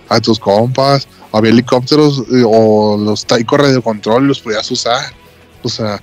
a 0.08 0.22
tus 0.22 0.40
compas. 0.40 1.08
Había 1.34 1.52
helicópteros 1.52 2.24
eh, 2.32 2.44
o 2.46 2.98
los 2.98 3.26
taiko 3.26 3.58
de 3.58 3.82
control 3.82 4.28
los 4.28 4.40
podías 4.40 4.72
usar. 4.72 5.14
O 5.64 5.70
sea, 5.70 6.02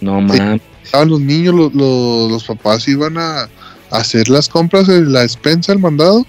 no 0.00 0.20
mames. 0.20 0.60
Estaban 0.82 1.08
los 1.08 1.20
niños, 1.20 1.72
los 1.72 2.44
papás 2.44 2.88
iban 2.88 3.16
a, 3.16 3.48
hacer 3.90 4.28
las 4.28 4.48
compras 4.48 4.88
en 4.88 5.12
la 5.12 5.20
despensa, 5.20 5.72
el 5.72 5.78
mandado. 5.78 6.26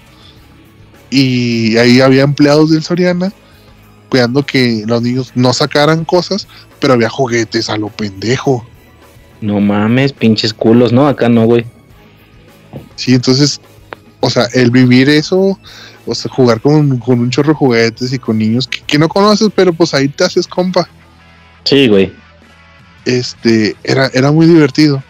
Y 1.10 1.76
ahí 1.76 2.00
había 2.00 2.22
empleados 2.22 2.70
del 2.70 2.82
Soriana 2.82 3.32
cuidando 4.08 4.44
que 4.44 4.84
los 4.86 5.00
niños 5.00 5.32
no 5.34 5.54
sacaran 5.54 6.04
cosas, 6.04 6.46
pero 6.80 6.92
había 6.92 7.08
juguetes 7.08 7.70
a 7.70 7.78
lo 7.78 7.88
pendejo. 7.88 8.66
No 9.40 9.58
mames, 9.60 10.12
pinches 10.12 10.52
culos, 10.52 10.92
¿no? 10.92 11.06
Acá 11.06 11.28
no, 11.28 11.44
güey. 11.44 11.64
Sí, 12.94 13.14
entonces, 13.14 13.60
o 14.20 14.28
sea, 14.28 14.48
el 14.52 14.70
vivir 14.70 15.08
eso, 15.08 15.58
o 16.06 16.14
sea, 16.14 16.30
jugar 16.30 16.60
con, 16.60 17.02
un 17.04 17.30
chorro 17.30 17.52
de 17.52 17.54
juguetes 17.54 18.12
y 18.12 18.18
con 18.18 18.38
niños 18.38 18.68
que, 18.68 18.80
que, 18.80 18.98
no 18.98 19.08
conoces, 19.08 19.48
pero 19.54 19.72
pues 19.72 19.94
ahí 19.94 20.08
te 20.08 20.24
haces 20.24 20.46
compa. 20.46 20.88
Sí, 21.64 21.88
güey. 21.88 22.12
Este, 23.04 23.76
era, 23.82 24.10
era 24.12 24.30
muy 24.30 24.46
divertido 24.46 25.02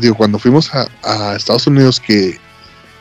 digo, 0.00 0.14
cuando 0.14 0.38
fuimos 0.38 0.70
a, 0.74 1.36
Estados 1.36 1.66
Unidos, 1.66 2.00
que 2.00 2.38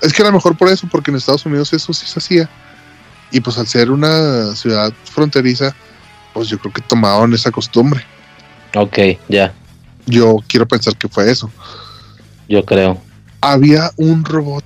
es 0.01 0.13
que 0.13 0.21
era 0.21 0.31
mejor 0.31 0.57
por 0.57 0.69
eso, 0.69 0.87
porque 0.89 1.11
en 1.11 1.17
Estados 1.17 1.45
Unidos 1.45 1.73
eso 1.73 1.93
sí 1.93 2.05
se 2.05 2.19
hacía. 2.19 2.49
Y 3.31 3.41
pues 3.41 3.57
al 3.57 3.67
ser 3.67 3.91
una 3.91 4.55
ciudad 4.55 4.93
fronteriza, 5.03 5.75
pues 6.33 6.47
yo 6.47 6.59
creo 6.59 6.71
que 6.71 6.81
tomaron 6.81 7.33
esa 7.33 7.51
costumbre. 7.51 8.03
Ok, 8.75 8.97
ya. 9.27 9.53
Yo 10.05 10.37
quiero 10.47 10.67
pensar 10.67 10.95
que 10.95 11.07
fue 11.07 11.29
eso. 11.29 11.49
Yo 12.47 12.63
creo. 12.63 13.01
Había 13.41 13.91
un 13.97 14.23
robot. 14.23 14.63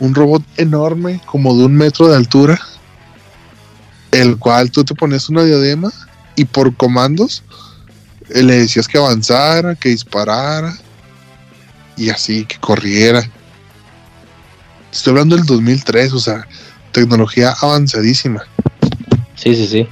Un 0.00 0.14
robot 0.14 0.42
enorme, 0.56 1.20
como 1.26 1.56
de 1.56 1.64
un 1.64 1.74
metro 1.74 2.08
de 2.08 2.16
altura. 2.16 2.60
El 4.10 4.38
cual 4.38 4.70
tú 4.70 4.84
te 4.84 4.94
pones 4.94 5.28
una 5.28 5.44
diadema 5.44 5.92
y 6.34 6.44
por 6.44 6.74
comandos 6.76 7.42
le 8.30 8.60
decías 8.60 8.88
que 8.88 8.98
avanzara, 8.98 9.74
que 9.74 9.90
disparara 9.90 10.76
y 11.96 12.10
así, 12.10 12.44
que 12.44 12.58
corriera. 12.58 13.28
Estoy 14.92 15.12
hablando 15.12 15.36
del 15.36 15.46
2003, 15.46 16.12
o 16.12 16.20
sea, 16.20 16.46
tecnología 16.92 17.54
avanzadísima. 17.60 18.42
Sí, 19.34 19.54
sí, 19.54 19.66
sí. 19.66 19.88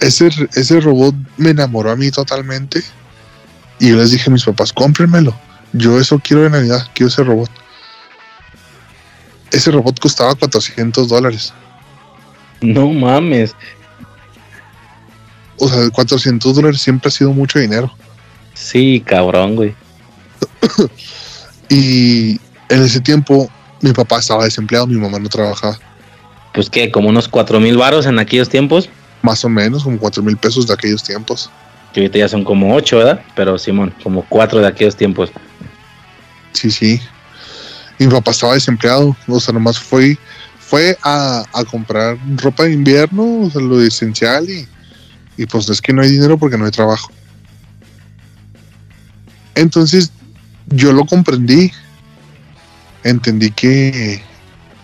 Ese, 0.00 0.30
ese 0.54 0.80
robot 0.80 1.14
me 1.36 1.50
enamoró 1.50 1.90
a 1.90 1.96
mí 1.96 2.10
totalmente. 2.10 2.82
Y 3.78 3.90
yo 3.90 3.96
les 3.96 4.10
dije 4.10 4.30
a 4.30 4.32
mis 4.32 4.44
papás, 4.44 4.72
cómprenmelo. 4.72 5.34
Yo 5.72 5.98
eso 5.98 6.18
quiero 6.18 6.42
de 6.42 6.50
Navidad, 6.50 6.86
quiero 6.94 7.08
ese 7.08 7.24
robot. 7.24 7.50
Ese 9.50 9.70
robot 9.70 9.98
costaba 10.00 10.34
400 10.34 11.08
dólares. 11.08 11.52
No 12.60 12.88
mames 12.88 13.54
o 15.62 15.68
sea, 15.68 15.90
400 15.90 16.56
dólares 16.56 16.80
siempre 16.80 17.08
ha 17.08 17.12
sido 17.12 17.32
mucho 17.32 17.60
dinero. 17.60 17.94
Sí, 18.52 19.00
cabrón, 19.06 19.54
güey. 19.54 19.74
y 21.68 22.32
en 22.68 22.82
ese 22.82 23.00
tiempo 23.00 23.48
mi 23.80 23.92
papá 23.92 24.18
estaba 24.18 24.42
desempleado, 24.42 24.88
mi 24.88 24.96
mamá 24.96 25.20
no 25.20 25.28
trabajaba. 25.28 25.78
Pues 26.52 26.68
que, 26.68 26.90
como 26.90 27.10
unos 27.10 27.28
4 27.28 27.60
mil 27.60 27.76
varos 27.76 28.06
en 28.06 28.18
aquellos 28.18 28.48
tiempos. 28.48 28.88
Más 29.22 29.44
o 29.44 29.48
menos, 29.48 29.84
como 29.84 29.98
4 30.00 30.20
mil 30.24 30.36
pesos 30.36 30.66
de 30.66 30.74
aquellos 30.74 31.04
tiempos. 31.04 31.48
Que 31.92 32.00
ahorita 32.00 32.18
ya 32.18 32.28
son 32.28 32.42
como 32.42 32.74
8, 32.74 32.98
¿verdad? 32.98 33.22
Pero 33.36 33.56
Simón, 33.56 33.94
como 34.02 34.26
4 34.28 34.58
de 34.58 34.66
aquellos 34.66 34.96
tiempos. 34.96 35.30
Sí, 36.50 36.72
sí. 36.72 37.00
mi 38.00 38.08
papá 38.08 38.32
estaba 38.32 38.54
desempleado, 38.54 39.16
o 39.28 39.38
sea, 39.38 39.54
nomás 39.54 39.78
fue, 39.78 40.18
fue 40.58 40.98
a, 41.04 41.44
a 41.52 41.64
comprar 41.64 42.18
ropa 42.36 42.64
de 42.64 42.72
invierno, 42.72 43.42
o 43.42 43.50
sea, 43.50 43.62
lo 43.62 43.80
esencial 43.80 44.50
y 44.50 44.66
y 45.36 45.46
pues 45.46 45.68
es 45.68 45.80
que 45.80 45.92
no 45.92 46.02
hay 46.02 46.10
dinero 46.10 46.38
porque 46.38 46.58
no 46.58 46.64
hay 46.64 46.70
trabajo. 46.70 47.10
Entonces 49.54 50.12
yo 50.68 50.92
lo 50.92 51.04
comprendí. 51.04 51.72
Entendí 53.04 53.50
que, 53.50 54.22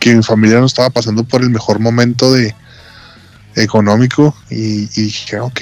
que 0.01 0.15
mi 0.15 0.23
familia 0.23 0.59
no 0.59 0.67
estaba 0.67 0.91
pasando 0.91 1.25
por 1.25 1.43
el 1.43 1.51
mejor 1.51 1.79
momento 1.79 2.33
de 2.33 2.55
económico 3.63 4.35
y, 4.51 4.87
dije, 4.87 5.39
ok, 5.41 5.61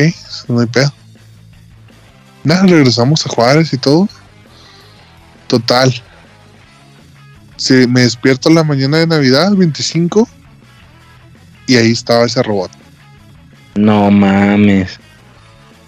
no 0.48 0.60
hay 0.60 0.66
pedo. 0.66 0.92
Nada, 2.44 2.62
regresamos 2.62 3.26
a 3.26 3.28
Juárez 3.28 3.72
y 3.72 3.78
todo. 3.78 4.08
Total. 5.48 5.92
Se, 7.56 7.86
me 7.88 8.02
despierto 8.02 8.50
la 8.50 8.64
mañana 8.64 8.98
de 8.98 9.06
Navidad, 9.06 9.52
25, 9.52 10.28
y 11.66 11.76
ahí 11.76 11.92
estaba 11.92 12.26
ese 12.26 12.42
robot. 12.42 12.70
No 13.76 14.10
mames. 14.10 14.98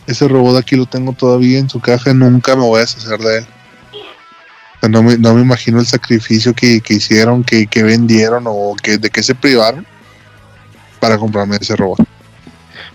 Ese 0.07 0.27
robot 0.27 0.57
aquí 0.57 0.77
lo 0.77 0.87
tengo 0.87 1.13
todavía 1.13 1.59
en 1.59 1.69
su 1.69 1.81
caja, 1.81 2.15
nunca 2.15 2.57
me 2.57 2.63
voy 2.63 2.79
a 2.79 2.81
deshacer 2.81 3.19
de 3.19 3.39
él. 3.39 3.47
no, 4.91 5.03
me, 5.03 5.19
no 5.19 5.35
me 5.35 5.43
imagino 5.43 5.81
el 5.81 5.87
sacrificio 5.87 6.55
que, 6.55 6.81
hicieron, 6.89 7.45
que, 7.45 7.83
vendieron 7.83 8.45
o 8.47 8.75
que, 8.83 8.97
de 8.97 9.11
qué 9.11 9.23
se 9.23 9.35
privaron 9.35 9.87
para 11.01 11.19
comprarme 11.19 11.57
ese 11.57 11.77
robot. 11.77 12.01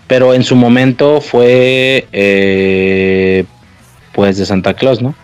Pero 0.06 0.34
en 0.34 0.42
su 0.42 0.56
momento 0.56 1.20
fue 1.20 2.08
eh, 2.12 3.44
pues 4.12 4.36
de 4.36 4.46
Santa 4.46 4.74
Claus, 4.74 5.00
¿no? 5.00 5.14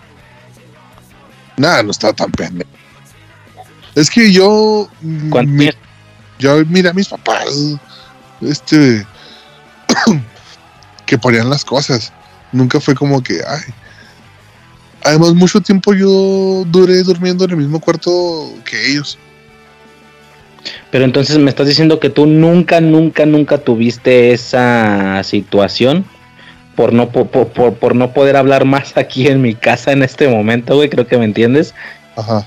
Nada, 1.57 1.83
no 1.83 1.91
estaba 1.91 2.13
tan 2.13 2.31
pendejo. 2.31 2.71
Es 3.95 4.09
que 4.09 4.33
yo. 4.33 4.89
yo 6.39 6.65
mira 6.67 6.91
a 6.91 6.95
mis 6.95 7.09
papás. 7.09 7.77
Este 8.41 9.05
que 11.07 11.19
ponían 11.19 11.51
las 11.51 11.65
cosas. 11.65 12.13
Nunca 12.53 12.81
fue 12.81 12.95
como 12.95 13.23
que, 13.23 13.41
ay. 13.47 13.63
Además, 15.03 15.35
mucho 15.35 15.61
tiempo 15.61 15.95
yo 15.95 16.65
duré 16.67 17.03
durmiendo 17.03 17.45
en 17.45 17.51
el 17.53 17.57
mismo 17.57 17.81
cuarto 17.81 18.11
que 18.65 18.91
ellos. 18.91 19.19
Pero 20.91 21.05
entonces 21.05 21.39
me 21.39 21.49
estás 21.49 21.67
diciendo 21.67 22.01
que 22.01 22.11
tú 22.11 22.27
nunca, 22.27 22.81
nunca, 22.81 23.25
nunca 23.25 23.59
tuviste 23.59 24.33
esa 24.33 25.23
situación 25.25 26.05
por 26.75 26.93
no, 26.93 27.11
por, 27.11 27.29
por, 27.29 27.75
por 27.75 27.95
no 27.95 28.13
poder 28.13 28.37
hablar 28.37 28.65
más 28.65 28.93
aquí 28.97 29.27
en 29.29 29.41
mi 29.43 29.55
casa 29.55 29.93
en 29.93 30.03
este 30.03 30.29
momento, 30.29 30.77
güey, 30.77 30.89
creo 30.91 31.07
que 31.07 31.19
me 31.19 31.25
entiendes. 31.25 31.75
Ajá. 32.17 32.47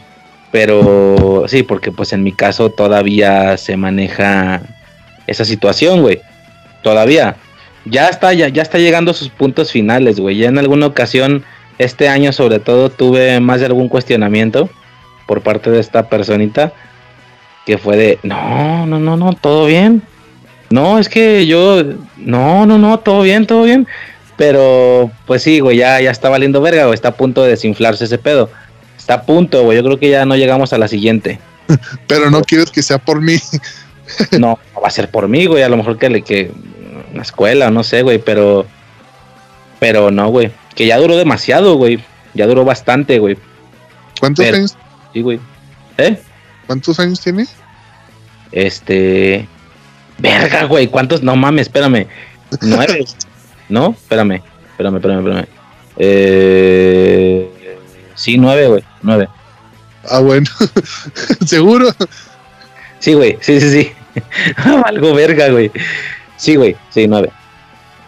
Pero 0.51 1.45
sí, 1.47 1.63
porque 1.63 1.91
pues 1.91 2.13
en 2.13 2.21
mi 2.21 2.31
caso 2.31 2.69
todavía 2.69 3.57
se 3.57 3.75
maneja 3.75 4.61
esa 5.25 5.45
situación, 5.45 6.01
güey. 6.01 6.21
Todavía. 6.83 7.37
Ya 7.85 8.07
está, 8.07 8.33
ya, 8.33 8.47
ya 8.49 8.61
está 8.61 8.77
llegando 8.77 9.11
a 9.11 9.13
sus 9.15 9.29
puntos 9.29 9.71
finales, 9.71 10.19
güey. 10.19 10.37
Ya 10.37 10.49
en 10.49 10.59
alguna 10.59 10.85
ocasión, 10.85 11.43
este 11.79 12.07
año 12.07 12.31
sobre 12.31 12.59
todo, 12.59 12.89
tuve 12.89 13.39
más 13.39 13.59
de 13.59 13.65
algún 13.65 13.89
cuestionamiento 13.89 14.69
por 15.27 15.41
parte 15.41 15.71
de 15.71 15.79
esta 15.79 16.07
personita. 16.07 16.73
Que 17.65 17.77
fue 17.77 17.97
de, 17.97 18.19
no, 18.23 18.85
no, 18.85 18.99
no, 18.99 19.17
no, 19.17 19.33
todo 19.33 19.65
bien. 19.65 20.03
No, 20.69 20.99
es 20.99 21.09
que 21.09 21.45
yo, 21.45 21.83
no, 22.17 22.65
no, 22.65 22.77
no, 22.77 22.99
todo 22.99 23.21
bien, 23.21 23.47
todo 23.47 23.63
bien. 23.63 23.87
Pero, 24.37 25.11
pues 25.25 25.43
sí, 25.43 25.59
güey, 25.59 25.77
ya, 25.77 26.01
ya 26.01 26.11
está 26.11 26.29
valiendo 26.29 26.61
verga, 26.61 26.85
güey. 26.85 26.95
Está 26.95 27.09
a 27.09 27.15
punto 27.15 27.43
de 27.43 27.51
desinflarse 27.51 28.05
ese 28.05 28.17
pedo. 28.17 28.49
Está 28.97 29.15
a 29.15 29.21
punto, 29.23 29.63
güey. 29.63 29.77
Yo 29.77 29.83
creo 29.83 29.99
que 29.99 30.09
ya 30.09 30.25
no 30.25 30.35
llegamos 30.35 30.73
a 30.73 30.77
la 30.77 30.87
siguiente. 30.87 31.39
Pero 32.07 32.31
no 32.31 32.41
quieres 32.41 32.71
que 32.71 32.81
sea 32.81 32.97
por 32.97 33.21
mí. 33.21 33.37
no, 34.31 34.57
no 34.73 34.81
va 34.81 34.87
a 34.87 34.91
ser 34.91 35.09
por 35.09 35.27
mí, 35.27 35.45
güey. 35.45 35.63
A 35.63 35.69
lo 35.69 35.77
mejor 35.77 35.97
que 35.97 36.09
le 36.09 36.21
que 36.21 36.51
la 37.13 37.21
escuela, 37.21 37.69
no 37.71 37.83
sé, 37.83 38.01
güey, 38.01 38.19
pero 38.19 38.65
pero 39.79 40.11
no, 40.11 40.29
güey, 40.29 40.51
que 40.75 40.85
ya 40.87 40.97
duró 40.97 41.15
demasiado, 41.17 41.75
güey. 41.75 42.03
Ya 42.33 42.47
duró 42.47 42.65
bastante, 42.65 43.19
güey. 43.19 43.37
¿Cuántos 44.19 44.43
Pero- 44.45 44.57
años? 44.57 44.77
Sí, 45.13 45.21
güey. 45.21 45.39
¿Eh? 45.97 46.19
¿Cuántos 46.65 46.99
años 46.99 47.19
tiene? 47.19 47.45
Este 48.51 49.47
verga, 50.17 50.63
güey, 50.65 50.87
¿cuántos? 50.87 51.21
No 51.21 51.35
mames, 51.35 51.67
espérame. 51.67 52.07
Nueve. 52.61 53.05
no, 53.69 53.91
espérame. 53.91 54.41
Espérame, 54.71 54.95
espérame, 54.95 55.19
espérame. 55.19 55.47
Eh 55.97 57.49
Sí, 58.15 58.37
nueve, 58.37 58.67
güey. 58.67 58.83
Nueve. 59.01 59.27
Ah, 60.09 60.19
bueno. 60.19 60.45
Seguro. 61.45 61.87
Sí, 62.99 63.13
güey. 63.13 63.37
Sí, 63.41 63.59
sí, 63.59 63.69
sí. 63.71 63.91
Algo 64.85 65.13
verga, 65.13 65.49
güey. 65.49 65.71
Sí, 66.43 66.55
güey. 66.57 66.75
Sí, 66.89 67.07
nueve. 67.07 67.29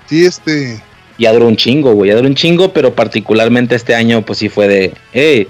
Sí, 0.08 0.26
este. 0.26 0.78
ya 1.18 1.32
duró 1.32 1.48
un 1.48 1.56
chingo, 1.56 1.94
güey, 1.94 2.10
ya 2.10 2.18
duró 2.18 2.28
un 2.28 2.36
chingo, 2.36 2.74
pero 2.74 2.94
particularmente 2.94 3.76
este 3.76 3.96
año, 3.96 4.24
pues 4.24 4.40
sí 4.40 4.50
fue 4.50 4.68
de, 4.68 4.94
hey, 5.14 5.48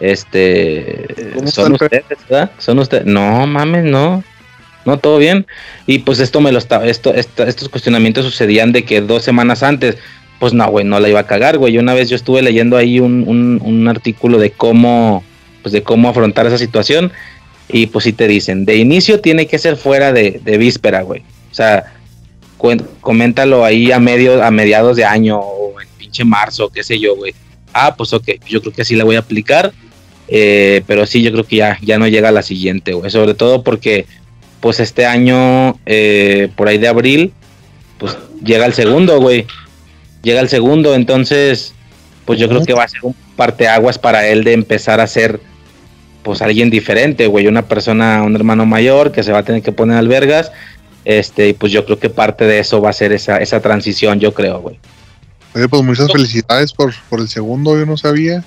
este, 0.00 1.06
¿Cómo 1.34 1.50
son 1.50 1.74
está 1.74 1.84
ustedes, 1.84 2.18
¿verdad? 2.28 2.50
Son 2.58 2.78
ustedes, 2.80 3.04
no 3.06 3.46
mames, 3.46 3.84
no, 3.84 4.24
no, 4.84 4.98
todo 4.98 5.18
bien. 5.18 5.46
Y 5.86 6.00
pues 6.00 6.18
esto 6.18 6.40
me 6.40 6.50
lo 6.50 6.58
estaba, 6.58 6.86
esto, 6.86 7.14
esto- 7.14 7.44
estos 7.44 7.68
cuestionamientos 7.68 8.24
sucedían 8.24 8.72
de 8.72 8.84
que 8.84 9.00
dos 9.00 9.22
semanas 9.22 9.62
antes, 9.62 9.96
pues 10.40 10.52
no, 10.52 10.68
güey, 10.70 10.84
no 10.84 10.98
la 11.00 11.08
iba 11.08 11.20
a 11.20 11.26
cagar, 11.26 11.58
güey. 11.58 11.78
Una 11.78 11.94
vez 11.94 12.08
yo 12.08 12.16
estuve 12.16 12.42
leyendo 12.42 12.76
ahí 12.76 12.98
un, 13.00 13.24
un, 13.26 13.60
un 13.62 13.88
artículo 13.88 14.38
de 14.38 14.50
cómo, 14.50 15.22
pues 15.62 15.72
de 15.72 15.82
cómo 15.84 16.08
afrontar 16.08 16.46
esa 16.46 16.58
situación. 16.58 17.12
Y 17.70 17.86
pues 17.88 18.04
sí 18.04 18.12
te 18.12 18.26
dicen, 18.28 18.64
de 18.64 18.76
inicio 18.76 19.20
tiene 19.20 19.46
que 19.46 19.58
ser 19.58 19.76
fuera 19.76 20.12
de, 20.12 20.40
de 20.42 20.58
víspera, 20.58 21.02
güey. 21.02 21.22
O 21.50 21.54
sea, 21.54 21.92
coméntalo 23.00 23.64
ahí 23.64 23.92
a 23.92 24.00
medio, 24.00 24.42
a 24.42 24.50
mediados 24.50 24.96
de 24.96 25.04
año 25.04 25.38
o 25.38 25.80
en 25.80 25.88
pinche 25.96 26.24
marzo, 26.24 26.68
qué 26.68 26.82
sé 26.82 26.98
yo, 26.98 27.16
güey. 27.16 27.34
Ah, 27.72 27.94
pues 27.96 28.12
ok, 28.12 28.28
yo 28.46 28.60
creo 28.60 28.72
que 28.72 28.84
sí 28.84 28.96
la 28.96 29.04
voy 29.04 29.16
a 29.16 29.20
aplicar. 29.20 29.72
eh, 30.28 30.82
pero 30.86 31.06
sí, 31.06 31.22
yo 31.22 31.32
creo 31.32 31.44
que 31.44 31.56
ya, 31.56 31.78
ya 31.82 31.98
no 31.98 32.06
llega 32.06 32.28
a 32.28 32.32
la 32.32 32.42
siguiente, 32.42 32.92
güey. 32.92 33.10
Sobre 33.10 33.34
todo 33.34 33.62
porque, 33.62 34.04
pues 34.60 34.80
este 34.80 35.06
año, 35.06 35.78
eh, 35.86 36.50
por 36.56 36.68
ahí 36.68 36.78
de 36.78 36.88
abril, 36.88 37.32
pues 37.98 38.16
llega 38.44 38.66
el 38.66 38.74
segundo, 38.74 39.20
güey. 39.20 39.46
Llega 40.22 40.40
el 40.40 40.48
segundo, 40.48 40.94
entonces, 40.94 41.74
pues 42.26 42.38
yo 42.38 42.48
creo 42.48 42.64
que 42.64 42.74
va 42.74 42.84
a 42.84 42.88
ser 42.88 43.00
un 43.04 43.14
parteaguas 43.36 43.98
para 43.98 44.26
él 44.26 44.44
de 44.44 44.52
empezar 44.52 45.00
a 45.00 45.06
ser, 45.06 45.40
pues 46.22 46.42
alguien 46.42 46.68
diferente, 46.70 47.26
güey. 47.28 47.46
Una 47.46 47.62
persona, 47.66 48.22
un 48.22 48.34
hermano 48.34 48.66
mayor 48.66 49.12
que 49.12 49.22
se 49.22 49.32
va 49.32 49.38
a 49.38 49.44
tener 49.44 49.62
que 49.62 49.72
poner 49.72 49.96
albergas. 49.96 50.50
Este, 51.04 51.48
y 51.48 51.52
pues 51.54 51.72
yo 51.72 51.84
creo 51.84 51.98
que 51.98 52.10
parte 52.10 52.44
de 52.44 52.58
eso 52.58 52.80
va 52.80 52.90
a 52.90 52.92
ser 52.92 53.12
esa, 53.12 53.38
esa 53.38 53.60
transición, 53.60 54.20
yo 54.20 54.34
creo, 54.34 54.60
güey. 54.60 54.78
Oye, 55.54 55.68
pues 55.68 55.82
muchas 55.82 56.12
felicidades 56.12 56.72
por, 56.72 56.92
por 57.08 57.20
el 57.20 57.28
segundo, 57.28 57.78
yo 57.78 57.86
no 57.86 57.96
sabía. 57.96 58.44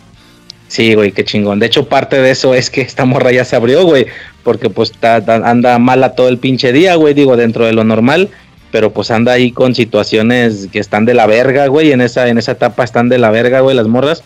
Sí, 0.67 0.93
güey, 0.93 1.11
qué 1.11 1.25
chingón. 1.25 1.59
De 1.59 1.65
hecho, 1.65 1.89
parte 1.89 2.21
de 2.21 2.31
eso 2.31 2.53
es 2.53 2.69
que 2.69 2.81
esta 2.81 3.03
morra 3.03 3.31
ya 3.31 3.43
se 3.43 3.55
abrió, 3.55 3.83
güey. 3.83 4.05
Porque 4.43 4.69
pues 4.69 4.91
ta- 4.93 5.19
ta- 5.25 5.35
anda 5.49 5.77
mala 5.79 6.13
todo 6.15 6.29
el 6.29 6.37
pinche 6.37 6.71
día, 6.71 6.95
güey. 6.95 7.13
Digo, 7.13 7.35
dentro 7.35 7.65
de 7.65 7.73
lo 7.73 7.83
normal. 7.83 8.29
Pero 8.71 8.93
pues 8.93 9.11
anda 9.11 9.33
ahí 9.33 9.51
con 9.51 9.75
situaciones 9.75 10.69
que 10.71 10.79
están 10.79 11.03
de 11.05 11.13
la 11.13 11.27
verga, 11.27 11.67
güey. 11.67 11.91
En 11.91 11.99
esa, 11.99 12.29
en 12.29 12.37
esa 12.37 12.53
etapa 12.53 12.85
están 12.85 13.09
de 13.09 13.17
la 13.17 13.31
verga, 13.31 13.59
güey, 13.59 13.75
las 13.75 13.87
morras. 13.87 14.23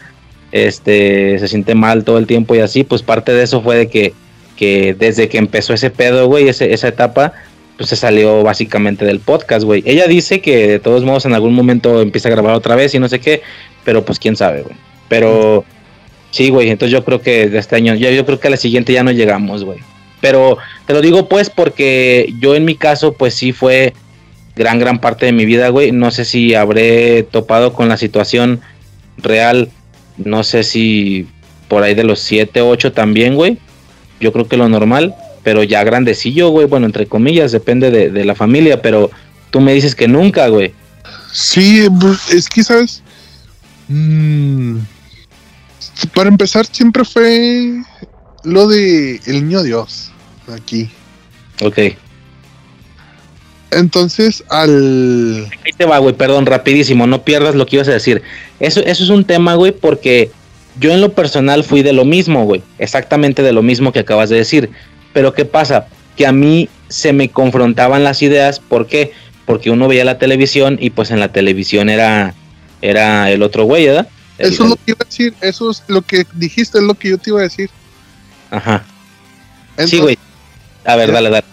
Este, 0.51 1.39
se 1.39 1.47
siente 1.47 1.73
mal 1.73 2.03
todo 2.03 2.19
el 2.19 2.27
tiempo 2.27 2.53
y 2.53 2.59
así. 2.59 2.83
Pues 2.83 3.01
parte 3.01 3.31
de 3.33 3.41
eso 3.43 3.61
fue 3.63 3.75
de 3.77 3.87
que, 3.87 4.13
que 4.55 4.93
desde 4.93 5.27
que 5.29 5.39
empezó 5.39 5.73
ese 5.73 5.89
pedo, 5.89 6.27
güey, 6.27 6.47
ese- 6.47 6.73
esa 6.73 6.87
etapa, 6.89 7.33
pues 7.77 7.89
se 7.89 7.95
salió 7.95 8.43
básicamente 8.43 9.05
del 9.05 9.19
podcast, 9.19 9.65
güey. 9.65 9.83
Ella 9.85 10.07
dice 10.07 10.41
que 10.41 10.67
de 10.67 10.79
todos 10.79 11.03
modos 11.03 11.25
en 11.25 11.33
algún 11.33 11.53
momento 11.53 12.01
empieza 12.01 12.29
a 12.29 12.31
grabar 12.31 12.53
otra 12.55 12.75
vez 12.75 12.93
y 12.95 12.99
no 12.99 13.09
sé 13.09 13.19
qué. 13.19 13.41
Pero 13.83 14.03
pues 14.05 14.19
quién 14.19 14.35
sabe, 14.35 14.61
güey. 14.61 14.75
Pero... 15.07 15.65
Sí, 16.31 16.49
güey, 16.49 16.69
entonces 16.69 16.91
yo 16.91 17.05
creo 17.05 17.21
que 17.21 17.47
de 17.47 17.57
este 17.59 17.77
año, 17.77 17.95
yo, 17.95 18.09
yo 18.11 18.25
creo 18.25 18.41
que 18.41 18.49
a 18.49 18.51
la 18.51 18.57
siguiente 18.57 18.91
ya 18.91 19.03
no 19.03 19.11
llegamos, 19.11 19.63
güey. 19.63 19.79
Pero 20.19 20.57
te 20.85 20.91
lo 20.91 20.99
digo 20.99 21.29
pues 21.29 21.49
porque 21.49 22.33
yo 22.39 22.55
en 22.55 22.65
mi 22.65 22.75
caso 22.75 23.13
pues 23.13 23.33
sí 23.35 23.53
fue 23.53 23.93
gran, 24.55 24.79
gran 24.79 24.99
parte 24.99 25.27
de 25.27 25.31
mi 25.31 25.45
vida, 25.45 25.69
güey. 25.69 25.93
No 25.93 26.11
sé 26.11 26.25
si 26.25 26.55
habré 26.55 27.23
topado 27.23 27.73
con 27.73 27.87
la 27.87 27.95
situación 27.95 28.59
real, 29.17 29.69
no 30.17 30.43
sé 30.43 30.63
si 30.63 31.27
por 31.67 31.83
ahí 31.83 31.95
de 31.95 32.03
los 32.03 32.19
7, 32.19 32.61
8 32.61 32.91
también, 32.91 33.35
güey. 33.35 33.57
Yo 34.19 34.33
creo 34.33 34.47
que 34.47 34.57
lo 34.57 34.67
normal, 34.67 35.15
pero 35.45 35.63
ya 35.63 35.83
grandecillo, 35.83 36.49
güey, 36.49 36.65
bueno, 36.65 36.87
entre 36.87 37.05
comillas, 37.05 37.51
depende 37.51 37.91
de, 37.91 38.09
de 38.09 38.25
la 38.25 38.33
familia, 38.33 38.81
pero 38.81 39.11
tú 39.51 39.61
me 39.61 39.73
dices 39.73 39.93
que 39.93 40.07
nunca, 40.07 40.47
güey. 40.47 40.73
Sí, 41.31 41.87
pues, 42.01 42.33
es 42.33 42.49
que, 42.49 42.63
¿sabes? 42.63 43.03
Mm, 43.87 44.79
para 46.15 46.29
empezar, 46.29 46.65
siempre 46.65 47.05
fue 47.05 47.83
lo 48.43 48.67
de 48.67 49.21
el 49.27 49.45
niño 49.45 49.61
Dios 49.61 50.11
aquí. 50.51 50.89
Ok. 51.61 51.77
Entonces, 53.69 54.43
al. 54.49 55.47
Ahí 55.63 55.73
te 55.77 55.85
va, 55.85 55.99
güey, 55.99 56.15
perdón, 56.15 56.47
rapidísimo, 56.47 57.05
no 57.05 57.23
pierdas 57.23 57.53
lo 57.53 57.67
que 57.67 57.75
ibas 57.75 57.87
a 57.87 57.93
decir. 57.93 58.23
Eso, 58.59 58.79
eso 58.79 59.03
es 59.03 59.09
un 59.09 59.25
tema, 59.25 59.53
güey, 59.53 59.73
porque 59.73 60.31
yo 60.79 60.91
en 60.91 61.01
lo 61.01 61.13
personal 61.13 61.63
fui 61.63 61.83
de 61.83 61.93
lo 61.93 62.03
mismo, 62.03 62.45
güey, 62.45 62.63
exactamente 62.79 63.43
de 63.43 63.53
lo 63.53 63.61
mismo 63.61 63.91
que 63.91 63.99
acabas 63.99 64.29
de 64.29 64.37
decir. 64.37 64.71
Pero 65.15 65.33
¿qué 65.33 65.45
pasa? 65.45 65.87
Que 66.17 66.27
a 66.27 66.33
mí 66.33 66.67
se 66.89 67.13
me 67.13 67.29
confrontaban 67.29 68.03
las 68.03 68.21
ideas, 68.21 68.59
¿por 68.59 68.85
qué? 68.85 69.13
Porque 69.45 69.71
uno 69.71 69.87
veía 69.87 70.03
la 70.03 70.17
televisión 70.19 70.77
y 70.79 70.89
pues 70.89 71.09
en 71.09 71.21
la 71.21 71.31
televisión 71.31 71.87
era, 71.89 72.35
era 72.81 73.31
el 73.31 73.41
otro 73.41 73.63
güey, 73.63 73.85
¿verdad? 73.87 74.09
El- 74.37 74.51
Eso 74.51 74.63
es 74.65 74.69
lo 74.71 74.75
que 74.75 74.91
iba 74.91 74.97
a 75.01 75.05
decir. 75.05 75.33
Eso 75.39 75.71
es 75.71 75.83
lo 75.87 76.01
que 76.01 76.27
dijiste, 76.33 76.79
es 76.79 76.83
lo 76.83 76.93
que 76.95 77.09
yo 77.11 77.17
te 77.17 77.29
iba 77.29 77.39
a 77.39 77.43
decir. 77.43 77.69
Ajá. 78.51 78.83
sí, 79.87 79.99
güey. 79.99 80.17
A 80.83 80.97
ver, 80.97 81.11
dale, 81.13 81.29
dale. 81.29 81.45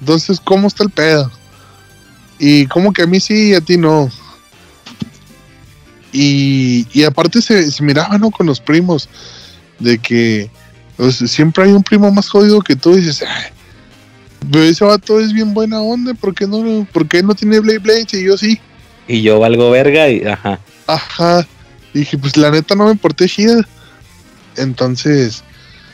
Entonces, 0.00 0.38
¿cómo 0.44 0.68
está 0.68 0.84
el 0.84 0.90
pedo? 0.90 1.32
Y 2.38 2.66
como 2.66 2.92
que 2.92 3.00
a 3.02 3.06
mí 3.06 3.18
sí 3.18 3.48
y 3.52 3.54
a 3.54 3.62
ti 3.62 3.78
no. 3.78 4.10
Y, 6.12 6.86
y 6.92 7.04
aparte 7.04 7.40
se, 7.42 7.70
se 7.70 7.82
miraba, 7.82 8.18
¿no? 8.18 8.30
Con 8.30 8.46
los 8.46 8.60
primos, 8.60 9.08
de 9.78 9.98
que 9.98 10.50
o 10.98 11.10
sea, 11.10 11.26
siempre 11.28 11.64
hay 11.64 11.72
un 11.72 11.82
primo 11.82 12.10
más 12.10 12.28
jodido 12.28 12.60
que 12.60 12.76
tú 12.76 12.92
y 12.94 13.00
dices, 13.00 13.22
"Ay, 13.26 13.52
pero 14.50 14.64
ese 14.64 14.84
vato 14.84 15.18
es 15.20 15.32
bien 15.32 15.54
buena 15.54 15.80
onda, 15.80 16.14
¿por 16.14 16.34
qué 16.34 16.46
no, 16.46 16.86
por 16.92 17.08
qué 17.08 17.22
no 17.22 17.34
tiene 17.34 17.60
Blade 17.60 17.78
Blades? 17.78 18.14
Y 18.14 18.24
yo 18.24 18.36
sí, 18.36 18.60
Y 19.08 19.22
yo 19.22 19.38
valgo 19.38 19.70
verga 19.70 20.08
y, 20.08 20.24
ajá. 20.24 20.58
ajá. 20.86 21.46
Y 21.94 22.00
dije, 22.00 22.18
pues 22.18 22.36
la 22.36 22.50
neta 22.50 22.74
no 22.74 22.86
me 22.86 22.96
porté 22.96 23.28
chida. 23.28 23.64
Entonces, 24.56 25.42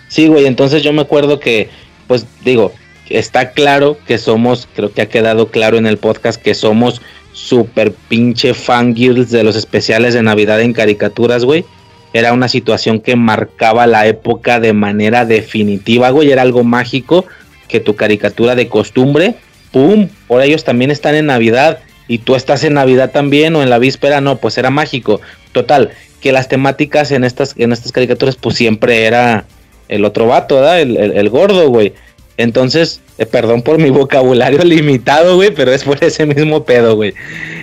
Sí, 0.09 0.27
güey, 0.29 0.45
entonces 0.47 0.83
yo 0.83 0.93
me 0.93 1.01
acuerdo 1.01 1.41
que, 1.41 1.71
pues 2.07 2.27
digo, 2.45 2.73
está 3.09 3.53
claro 3.53 3.97
que 4.07 4.19
somos, 4.19 4.69
creo 4.75 4.93
que 4.93 5.01
ha 5.03 5.09
quedado 5.09 5.49
claro 5.51 5.79
en 5.79 5.87
el 5.87 5.97
podcast 5.97 6.41
que 6.41 6.55
somos 6.55 7.01
super 7.33 7.93
pinche 8.09 8.53
fangirls 8.53 9.31
de 9.31 9.43
los 9.43 9.57
especiales 9.57 10.13
de 10.13 10.23
Navidad 10.23 10.61
en 10.61 10.75
caricaturas, 10.75 11.45
güey. 11.47 11.65
Era 12.13 12.33
una 12.33 12.49
situación 12.49 13.01
que 13.01 13.17
marcaba 13.17 13.87
la 13.87 14.07
época 14.07 14.61
de 14.61 14.73
manera 14.73 15.25
definitiva, 15.25 16.11
güey. 16.11 16.31
Era 16.31 16.43
algo 16.43 16.63
mágico 16.65 17.25
que 17.69 17.81
tu 17.81 17.97
caricatura 17.97 18.55
de 18.55 18.69
costumbre, 18.69 19.35
¡pum! 19.71 20.09
Ahora 20.29 20.45
ellos 20.45 20.65
también 20.65 20.91
están 20.91 21.15
en 21.15 21.27
Navidad 21.27 21.79
y 22.09 22.19
tú 22.19 22.35
estás 22.35 22.65
en 22.65 22.75
Navidad 22.75 23.11
también 23.13 23.57
o 23.57 23.63
en 23.63 23.71
la 23.71 23.79
víspera, 23.79 24.21
no, 24.21 24.37
pues 24.37 24.59
era 24.59 24.69
mágico. 24.71 25.21
Total, 25.53 25.91
que 26.21 26.33
las 26.33 26.49
temáticas 26.49 27.11
en 27.13 27.25
estas, 27.25 27.55
en 27.57 27.73
estas 27.73 27.93
caricaturas, 27.93 28.37
pues 28.37 28.57
siempre 28.57 29.05
era 29.07 29.47
el 29.89 30.05
otro 30.05 30.27
vato, 30.27 30.57
¿verdad? 30.57 30.81
El, 30.81 30.97
el- 30.99 31.29
gordo, 31.31 31.69
güey. 31.71 31.95
Entonces, 32.37 33.01
eh, 33.19 33.27
perdón 33.27 33.63
por 33.63 33.79
mi 33.79 33.91
vocabulario 33.91 34.59
limitado, 34.65 35.37
güey, 35.37 35.55
pero 35.55 35.73
es 35.73 35.85
por 35.85 36.03
ese 36.05 36.27
mismo 36.27 36.65
pedo, 36.65 36.97
güey. 36.97 37.15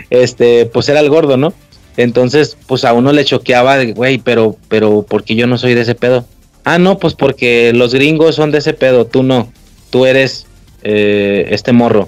este, 0.10 0.66
pues 0.66 0.90
era 0.90 1.00
el 1.02 1.10
gordo, 1.10 1.38
¿no? 1.38 1.54
Entonces, 2.00 2.56
pues 2.66 2.86
a 2.86 2.94
uno 2.94 3.12
le 3.12 3.26
choqueaba, 3.26 3.84
güey, 3.84 4.20
pero, 4.20 4.56
pero, 4.70 5.02
¿por 5.02 5.26
qué 5.26 5.36
yo 5.36 5.48
no 5.48 5.58
soy 5.58 5.74
de 5.74 5.82
ese 5.82 5.96
pedo? 5.96 6.26
Ah, 6.64 6.78
no, 6.80 6.98
pues 6.98 7.14
porque 7.14 7.74
los 7.76 7.94
gringos 7.94 8.36
son 8.36 8.52
de 8.52 8.60
ese 8.60 8.72
pedo, 8.74 9.06
tú 9.06 9.22
no, 9.22 9.52
tú 9.90 10.06
eres 10.06 10.46
eh, 10.84 11.48
este 11.50 11.74
morro. 11.74 12.08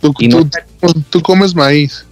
Tú, 0.00 0.14
Y 0.20 0.28
no- 0.28 0.48
tú- 0.80 1.02
tú 1.10 1.20
comes 1.22 1.56
maíz. 1.56 2.04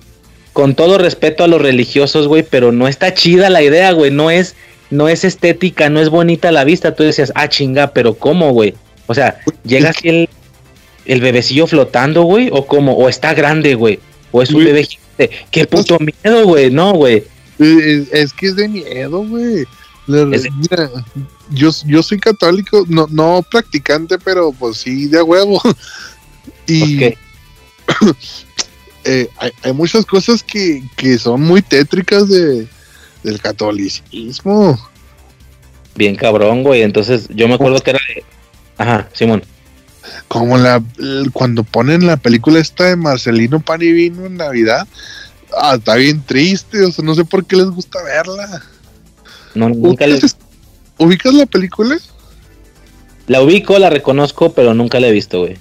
Con 0.52 0.74
todo 0.74 0.98
respeto 0.98 1.44
a 1.44 1.46
los 1.46 1.62
religiosos, 1.62 2.26
güey, 2.26 2.42
pero 2.42 2.72
no 2.72 2.88
está 2.88 3.14
chida 3.14 3.48
la 3.48 3.62
idea, 3.62 3.92
güey, 3.92 4.10
no 4.10 4.32
es, 4.32 4.56
no 4.90 5.08
es 5.08 5.22
estética, 5.22 5.88
no 5.88 6.00
es 6.00 6.08
bonita 6.08 6.50
la 6.50 6.64
vista. 6.64 6.96
Tú 6.96 7.04
decías, 7.04 7.30
ah, 7.36 7.48
chinga, 7.48 7.92
pero 7.92 8.14
¿cómo, 8.14 8.50
güey? 8.52 8.74
O 9.06 9.14
sea, 9.14 9.38
llega 9.64 9.90
así 9.90 10.08
el, 10.08 10.28
el 11.06 11.20
bebecillo 11.20 11.68
flotando, 11.68 12.24
güey, 12.24 12.48
o 12.52 12.66
cómo, 12.66 12.94
o 12.94 13.08
está 13.08 13.34
grande, 13.34 13.76
güey, 13.76 14.00
o 14.32 14.42
es 14.42 14.48
un 14.50 14.56
Güey. 14.56 14.66
bebé 14.66 14.88
Qué 15.50 15.66
puto 15.66 15.98
miedo, 15.98 16.44
güey, 16.44 16.70
no, 16.70 16.92
güey. 16.92 17.24
Es, 17.58 18.12
es 18.12 18.32
que 18.32 18.46
es 18.46 18.56
de 18.56 18.68
miedo, 18.68 19.26
güey. 19.26 19.66
Mira, 20.06 20.90
yo, 21.50 21.70
yo 21.86 22.02
soy 22.02 22.18
católico, 22.18 22.84
no, 22.88 23.06
no 23.10 23.44
practicante, 23.48 24.18
pero 24.18 24.52
pues 24.52 24.78
sí, 24.78 25.06
de 25.06 25.22
huevo. 25.22 25.60
Y 26.66 27.02
eh, 29.04 29.28
hay, 29.38 29.50
hay 29.62 29.72
muchas 29.72 30.06
cosas 30.06 30.42
que, 30.42 30.82
que 30.96 31.18
son 31.18 31.40
muy 31.40 31.62
tétricas 31.62 32.28
de, 32.28 32.68
del 33.24 33.40
catolicismo. 33.40 34.78
Bien 35.96 36.14
cabrón, 36.14 36.62
güey. 36.62 36.82
Entonces, 36.82 37.26
yo 37.30 37.48
me 37.48 37.54
acuerdo 37.54 37.80
que 37.80 37.90
era 37.90 38.00
de. 38.14 38.24
Ajá, 38.78 39.08
Simón. 39.12 39.42
Como 40.28 40.58
la 40.58 40.82
cuando 41.32 41.64
ponen 41.64 42.06
la 42.06 42.16
película 42.16 42.58
esta 42.60 42.84
de 42.84 42.96
Marcelino 42.96 43.60
Pan 43.60 43.82
y 43.82 43.92
Vino 43.92 44.26
en 44.26 44.36
Navidad. 44.36 44.86
Ah, 45.60 45.74
está 45.76 45.96
bien 45.96 46.22
triste, 46.24 46.84
o 46.84 46.92
sea, 46.92 47.04
no 47.04 47.14
sé 47.14 47.24
por 47.24 47.44
qué 47.44 47.56
les 47.56 47.66
gusta 47.70 48.02
verla. 48.02 48.62
No, 49.54 49.68
nunca 49.68 50.06
le- 50.06 50.14
¿Ubicas, 50.14 50.36
ubicas 50.98 51.34
la 51.34 51.46
película? 51.46 51.98
La 53.26 53.42
ubico, 53.42 53.78
la 53.78 53.90
reconozco, 53.90 54.52
pero 54.52 54.74
nunca 54.74 55.00
la 55.00 55.08
he 55.08 55.12
visto, 55.12 55.40
güey. 55.40 55.56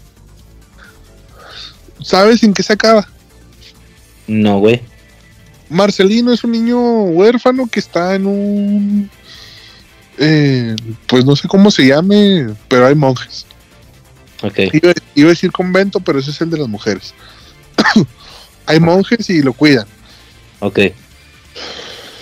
¿Sabes 2.01 2.43
en 2.43 2.53
qué 2.53 2.63
se 2.63 2.73
acaba? 2.73 3.07
No, 4.27 4.59
güey. 4.59 4.81
Marcelino 5.69 6.31
es 6.33 6.43
un 6.43 6.51
niño 6.51 6.79
huérfano 7.03 7.67
que 7.67 7.79
está 7.79 8.15
en 8.15 8.25
un. 8.25 9.09
eh, 10.17 10.75
pues 11.07 11.25
no 11.25 11.35
sé 11.35 11.47
cómo 11.47 11.69
se 11.71 11.85
llame, 11.87 12.47
pero 12.67 12.87
hay 12.87 12.95
monjes. 12.95 13.45
Ok. 14.41 14.59
Iba, 14.73 14.93
iba 15.15 15.27
a 15.27 15.31
decir 15.31 15.51
convento, 15.51 15.99
pero 15.99 16.19
ese 16.19 16.31
es 16.31 16.41
el 16.41 16.49
de 16.49 16.57
las 16.59 16.67
mujeres. 16.67 17.13
hay 18.65 18.79
monjes 18.79 19.29
y 19.29 19.41
lo 19.41 19.53
cuidan. 19.53 19.87
Ok. 20.59 20.79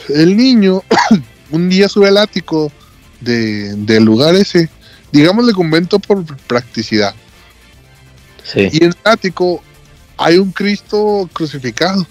El 0.10 0.38
niño 0.38 0.84
un 1.52 1.70
día 1.70 1.90
sube 1.90 2.08
al 2.08 2.18
ático 2.18 2.72
de, 3.22 3.74
del 3.76 4.04
lugar 4.04 4.36
ese, 4.36 4.70
digámosle 5.12 5.54
convento 5.54 6.00
por 6.00 6.24
practicidad. 6.48 7.14
Sí. 8.44 8.70
Y 8.72 8.84
en 8.84 8.90
el 8.90 8.96
ático 9.04 9.62
hay 10.18 10.38
un 10.38 10.52
Cristo 10.52 11.30
crucificado. 11.34 12.06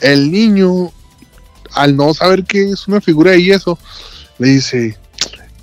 El 0.00 0.30
niño, 0.30 0.92
al 1.72 1.96
no 1.96 2.14
saber 2.14 2.44
que 2.44 2.70
es 2.70 2.86
una 2.86 3.00
figura 3.00 3.36
y 3.36 3.50
eso, 3.50 3.78
le 4.38 4.48
dice, 4.48 4.96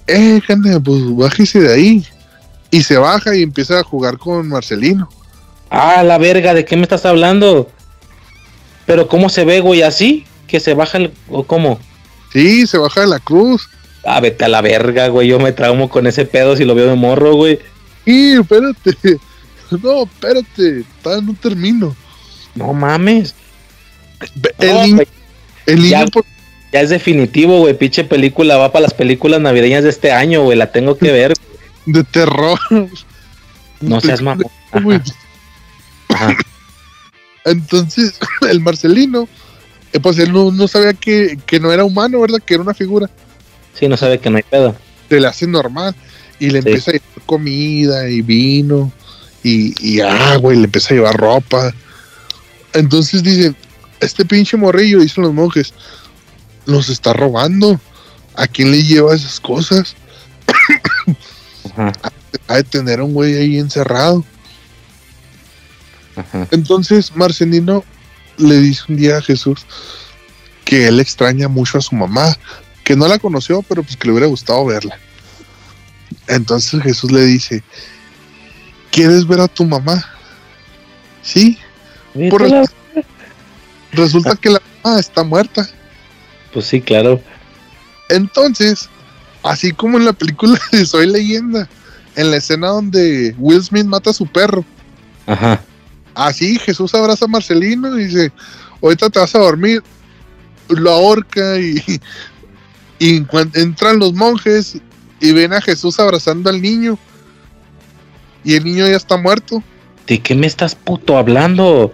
eh, 0.07 0.41
Cana, 0.45 0.79
pues 0.79 1.01
bájese 1.15 1.61
de 1.61 1.73
ahí. 1.73 2.07
Y 2.75 2.83
se 2.83 2.97
baja 2.97 3.35
y 3.35 3.43
empieza 3.43 3.79
a 3.79 3.83
jugar 3.83 4.17
con 4.17 4.49
Marcelino. 4.49 5.09
Ah, 5.69 6.03
la 6.03 6.17
verga, 6.17 6.53
¿de 6.53 6.65
qué 6.65 6.75
me 6.75 6.83
estás 6.83 7.05
hablando? 7.05 7.69
Pero 8.85 9.07
¿cómo 9.07 9.29
se 9.29 9.45
ve, 9.45 9.61
güey? 9.61 9.81
¿Así? 9.81 10.25
¿Que 10.47 10.59
se 10.59 10.73
baja 10.73 10.97
el... 10.97 11.13
o 11.29 11.43
cómo? 11.43 11.79
Sí, 12.33 12.67
se 12.67 12.77
baja 12.77 13.01
de 13.01 13.07
la 13.07 13.19
cruz. 13.19 13.69
Ah, 14.03 14.19
vete 14.19 14.45
a 14.45 14.47
la 14.49 14.61
verga, 14.61 15.07
güey. 15.07 15.27
Yo 15.29 15.39
me 15.39 15.51
traumo 15.53 15.89
con 15.89 16.05
ese 16.05 16.25
pedo 16.25 16.55
si 16.55 16.65
lo 16.65 16.75
veo 16.75 16.87
de 16.89 16.95
morro, 16.95 17.33
güey. 17.35 17.59
Y 18.05 18.33
espérate. 18.33 18.95
No, 19.81 20.03
espérate. 20.03 20.83
Todavía 21.01 21.25
no 21.25 21.33
termino. 21.41 21.95
No 22.53 22.71
mames. 22.71 23.33
El 24.59 24.73
niño, 24.83 24.95
güey, 24.95 25.07
el 25.65 25.75
niño 25.77 25.89
ya. 25.89 26.05
por- 26.05 26.25
ya 26.71 26.81
es 26.81 26.89
definitivo, 26.91 27.57
güey. 27.59 27.73
Pinche 27.75 28.03
película 28.03 28.57
va 28.57 28.71
para 28.71 28.83
las 28.83 28.93
películas 28.93 29.41
navideñas 29.41 29.83
de 29.83 29.89
este 29.89 30.11
año, 30.11 30.43
güey. 30.43 30.55
La 30.57 30.71
tengo 30.71 30.97
que 30.99 31.11
ver. 31.11 31.33
De 31.85 32.03
terror. 32.03 32.59
No 33.81 34.01
seas 34.01 34.21
mamón. 34.21 34.45
Güey. 34.83 35.01
Ajá, 36.09 36.27
ajá. 36.29 36.37
Entonces, 37.45 38.17
el 38.49 38.59
Marcelino, 38.61 39.27
eh, 39.93 39.99
pues 39.99 40.17
él 40.19 40.31
no, 40.33 40.51
no 40.51 40.67
sabía 40.67 40.93
que, 40.93 41.37
que 41.45 41.59
no 41.59 41.71
era 41.71 41.83
humano, 41.83 42.21
¿verdad? 42.21 42.39
Que 42.45 42.55
era 42.55 42.63
una 42.63 42.73
figura. 42.73 43.09
Sí, 43.73 43.87
no 43.87 43.97
sabe 43.97 44.19
que 44.19 44.29
no 44.29 44.37
hay 44.37 44.43
pedo. 44.43 44.75
Se 45.09 45.19
le 45.19 45.27
hace 45.27 45.45
normal. 45.47 45.95
Y 46.39 46.49
le 46.49 46.61
Sí. 46.61 46.67
empieza 46.69 46.91
a 46.91 46.93
llevar 46.95 47.25
comida 47.25 48.09
y 48.09 48.21
vino 48.21 48.91
y, 49.43 49.73
y 49.85 50.01
agua 50.01 50.53
y 50.53 50.57
le 50.57 50.63
empieza 50.65 50.93
a 50.93 50.97
llevar 50.97 51.15
ropa. 51.15 51.73
Entonces 52.73 53.23
dicen, 53.23 53.55
este 53.99 54.25
pinche 54.25 54.57
morrillo, 54.57 54.99
dicen 54.99 55.23
los 55.23 55.33
monjes, 55.33 55.73
nos 56.65 56.89
está 56.89 57.13
robando. 57.13 57.79
¿A 58.35 58.47
quién 58.47 58.71
le 58.71 58.83
lleva 58.83 59.15
esas 59.15 59.39
cosas? 59.39 59.95
Ajá, 61.77 61.91
Ha 62.47 62.55
de 62.57 62.63
tener 62.63 62.99
a 62.99 63.03
un 63.03 63.13
güey 63.13 63.35
ahí 63.37 63.57
encerrado. 63.57 64.23
ajá. 66.15 66.47
Entonces 66.51 67.15
Marcelino 67.15 67.83
le 68.37 68.55
dice 68.59 68.83
un 68.89 68.97
día 68.97 69.17
a 69.17 69.21
Jesús 69.21 69.65
que 70.63 70.87
él 70.87 70.99
extraña 70.99 71.47
mucho 71.47 71.77
a 71.77 71.81
su 71.81 71.95
mamá, 71.95 72.35
que 72.83 72.95
no 72.95 73.07
la 73.07 73.19
conoció, 73.19 73.61
pero 73.63 73.83
pues 73.83 73.97
que 73.97 74.07
le 74.07 74.11
hubiera 74.13 74.27
gustado 74.27 74.65
verla. 74.65 74.97
Entonces 76.27 76.81
Jesús 76.81 77.11
le 77.11 77.23
dice, 77.25 77.63
¿quieres 78.91 79.27
ver 79.27 79.39
a 79.41 79.47
tu 79.47 79.63
mamá? 79.65 80.03
Sí, 81.21 81.57
Por 82.29 82.43
a 82.43 82.47
la- 82.47 82.65
resulta 83.91 84.35
que 84.35 84.49
la 84.49 84.61
mamá 84.83 84.99
está 84.99 85.23
muerta. 85.23 85.67
Pues 86.53 86.65
sí, 86.67 86.81
claro. 86.81 87.21
Entonces, 88.09 88.89
así 89.45 89.71
como 89.71 89.97
en 89.97 90.05
la 90.05 90.13
película 90.13 90.59
de 90.71 90.85
Soy 90.85 91.07
leyenda, 91.07 91.69
en 92.15 92.31
la 92.31 92.37
escena 92.37 92.67
donde 92.67 93.33
Will 93.37 93.63
Smith 93.63 93.85
mata 93.85 94.09
a 94.09 94.13
su 94.13 94.27
perro, 94.27 94.65
Ajá. 95.27 95.61
Así 96.13 96.59
Jesús 96.59 96.93
abraza 96.93 97.25
a 97.25 97.27
Marcelino 97.27 97.99
y 97.99 98.05
dice, 98.05 98.31
ahorita 98.81 99.09
te 99.09 99.19
vas 99.19 99.35
a 99.35 99.39
dormir, 99.39 99.83
lo 100.69 100.91
ahorca 100.91 101.59
y, 101.59 101.81
y 102.99 103.25
entran 103.53 103.99
los 103.99 104.13
monjes 104.13 104.77
y 105.19 105.31
ven 105.33 105.51
a 105.53 105.61
Jesús 105.61 105.99
abrazando 105.99 106.49
al 106.49 106.61
niño 106.61 106.97
y 108.43 108.53
el 108.53 108.63
niño 108.63 108.87
ya 108.87 108.95
está 108.95 109.17
muerto 109.17 109.63
¿De 110.07 110.19
qué 110.19 110.35
me 110.35 110.47
estás 110.47 110.75
puto 110.75 111.17
hablando? 111.17 111.93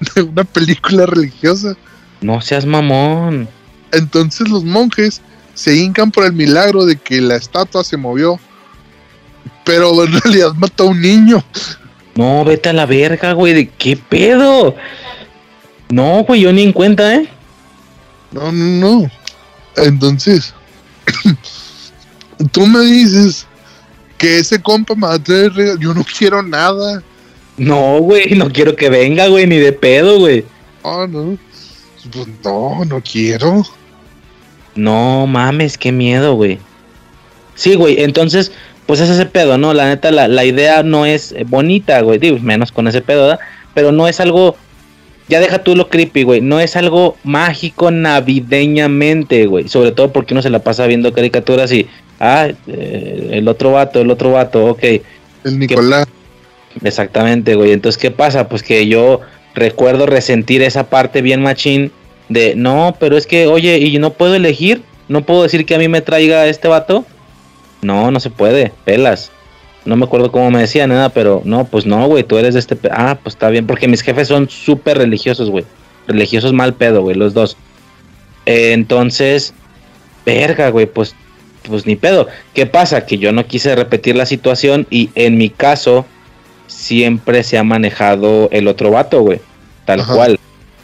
de 0.14 0.22
una 0.22 0.44
película 0.44 1.06
religiosa. 1.06 1.76
No 2.22 2.40
seas 2.40 2.64
mamón. 2.64 3.48
Entonces 3.92 4.48
los 4.48 4.64
monjes 4.64 5.20
se 5.60 5.76
hincan 5.76 6.10
por 6.10 6.24
el 6.24 6.32
milagro 6.32 6.86
de 6.86 6.96
que 6.96 7.20
la 7.20 7.36
estatua 7.36 7.84
se 7.84 7.98
movió, 7.98 8.40
pero 9.62 10.02
en 10.02 10.18
realidad 10.18 10.54
mató 10.54 10.84
a 10.84 10.86
un 10.86 11.02
niño. 11.02 11.44
No, 12.14 12.46
vete 12.46 12.70
a 12.70 12.72
la 12.72 12.86
verga, 12.86 13.34
güey. 13.34 13.52
¿De 13.52 13.68
qué 13.68 13.94
pedo? 13.94 14.74
No, 15.90 16.24
güey, 16.24 16.40
yo 16.40 16.50
ni 16.50 16.62
en 16.62 16.72
cuenta, 16.72 17.14
¿eh? 17.14 17.28
No, 18.32 18.50
no, 18.50 19.02
no. 19.02 19.10
Entonces, 19.76 20.54
tú 22.52 22.66
me 22.66 22.80
dices 22.80 23.46
que 24.16 24.38
ese 24.38 24.62
compa 24.62 24.94
me 24.94 25.08
va 25.08 25.14
a 25.14 25.22
traer. 25.22 25.52
Yo 25.78 25.92
no 25.92 26.02
quiero 26.04 26.42
nada. 26.42 27.02
No, 27.58 27.98
güey, 27.98 28.30
no 28.30 28.50
quiero 28.50 28.74
que 28.76 28.88
venga, 28.88 29.26
güey, 29.26 29.46
ni 29.46 29.58
de 29.58 29.74
pedo, 29.74 30.20
güey. 30.20 30.42
Oh, 30.80 31.06
no. 31.06 31.36
Pues 32.10 32.28
no, 32.42 32.82
no 32.86 33.02
quiero. 33.02 33.62
No 34.74 35.26
mames, 35.26 35.78
qué 35.78 35.92
miedo, 35.92 36.34
güey. 36.34 36.58
Sí, 37.54 37.74
güey, 37.74 38.02
entonces, 38.02 38.52
pues 38.86 39.00
es 39.00 39.10
ese 39.10 39.26
pedo, 39.26 39.58
¿no? 39.58 39.74
La 39.74 39.88
neta, 39.88 40.10
la, 40.10 40.28
la 40.28 40.44
idea 40.44 40.82
no 40.82 41.06
es 41.06 41.32
eh, 41.32 41.44
bonita, 41.46 42.00
güey. 42.00 42.18
Digo, 42.18 42.38
menos 42.38 42.72
con 42.72 42.88
ese 42.88 43.02
pedo, 43.02 43.22
¿verdad? 43.22 43.40
Pero 43.74 43.92
no 43.92 44.08
es 44.08 44.20
algo. 44.20 44.56
Ya 45.28 45.40
deja 45.40 45.62
tú 45.62 45.76
lo 45.76 45.88
creepy, 45.88 46.24
güey. 46.24 46.40
No 46.40 46.58
es 46.58 46.74
algo 46.74 47.16
mágico 47.22 47.90
navideñamente, 47.90 49.46
güey. 49.46 49.68
Sobre 49.68 49.92
todo 49.92 50.12
porque 50.12 50.34
uno 50.34 50.42
se 50.42 50.50
la 50.50 50.60
pasa 50.60 50.86
viendo 50.86 51.12
caricaturas 51.12 51.70
y. 51.72 51.86
Ah, 52.18 52.48
eh, 52.66 53.28
el 53.32 53.46
otro 53.48 53.72
vato, 53.72 54.00
el 54.00 54.10
otro 54.10 54.32
vato, 54.32 54.66
ok. 54.66 54.82
El 55.44 55.58
Nicolás. 55.58 56.06
Exactamente, 56.82 57.54
güey. 57.54 57.72
Entonces, 57.72 58.00
¿qué 58.00 58.10
pasa? 58.10 58.48
Pues 58.48 58.62
que 58.62 58.86
yo 58.86 59.20
recuerdo 59.54 60.06
resentir 60.06 60.62
esa 60.62 60.88
parte 60.88 61.22
bien 61.22 61.42
machín 61.42 61.92
de, 62.30 62.54
no, 62.54 62.96
pero 62.98 63.16
es 63.16 63.26
que, 63.26 63.48
oye, 63.48 63.78
¿y 63.78 63.98
no 63.98 64.12
puedo 64.12 64.34
elegir? 64.34 64.82
¿No 65.08 65.26
puedo 65.26 65.42
decir 65.42 65.66
que 65.66 65.74
a 65.74 65.78
mí 65.78 65.88
me 65.88 66.00
traiga 66.00 66.46
este 66.46 66.68
vato? 66.68 67.04
No, 67.82 68.12
no 68.12 68.20
se 68.20 68.30
puede, 68.30 68.72
pelas. 68.84 69.32
no 69.84 69.96
me 69.96 70.04
acuerdo 70.04 70.30
cómo 70.30 70.48
me 70.50 70.60
decía 70.60 70.86
nada, 70.86 71.08
pero 71.08 71.42
no, 71.44 71.64
pues 71.64 71.86
no, 71.86 72.06
güey, 72.06 72.22
tú 72.22 72.38
eres 72.38 72.54
de 72.54 72.60
este. 72.60 72.78
Ah, 72.92 73.18
pues 73.20 73.34
está 73.34 73.50
bien, 73.50 73.66
porque 73.66 73.88
mis 73.88 74.02
jefes 74.02 74.28
son 74.28 74.48
súper 74.48 74.98
religiosos, 74.98 75.50
güey. 75.50 75.64
Religiosos 76.06 76.52
mal 76.52 76.74
pedo, 76.74 77.02
güey, 77.02 77.16
los 77.16 77.34
dos. 77.34 77.56
entonces, 78.46 79.52
verga, 80.24 80.70
güey, 80.70 80.86
pues, 80.86 81.16
pues 81.64 81.84
ni 81.84 81.96
pedo. 81.96 82.28
¿Qué 82.54 82.66
pasa? 82.66 83.06
Que 83.06 83.18
yo 83.18 83.32
no 83.32 83.44
quise 83.44 83.74
repetir 83.74 84.14
la 84.14 84.26
situación 84.26 84.86
y 84.88 85.10
en 85.16 85.36
mi 85.36 85.50
caso 85.50 86.06
siempre 86.68 87.42
se 87.42 87.58
ha 87.58 87.64
manejado 87.64 88.48
el 88.52 88.68
otro 88.68 88.92
vato, 88.92 89.22
güey. 89.22 89.40
Tal 89.84 90.06
cual. 90.06 90.38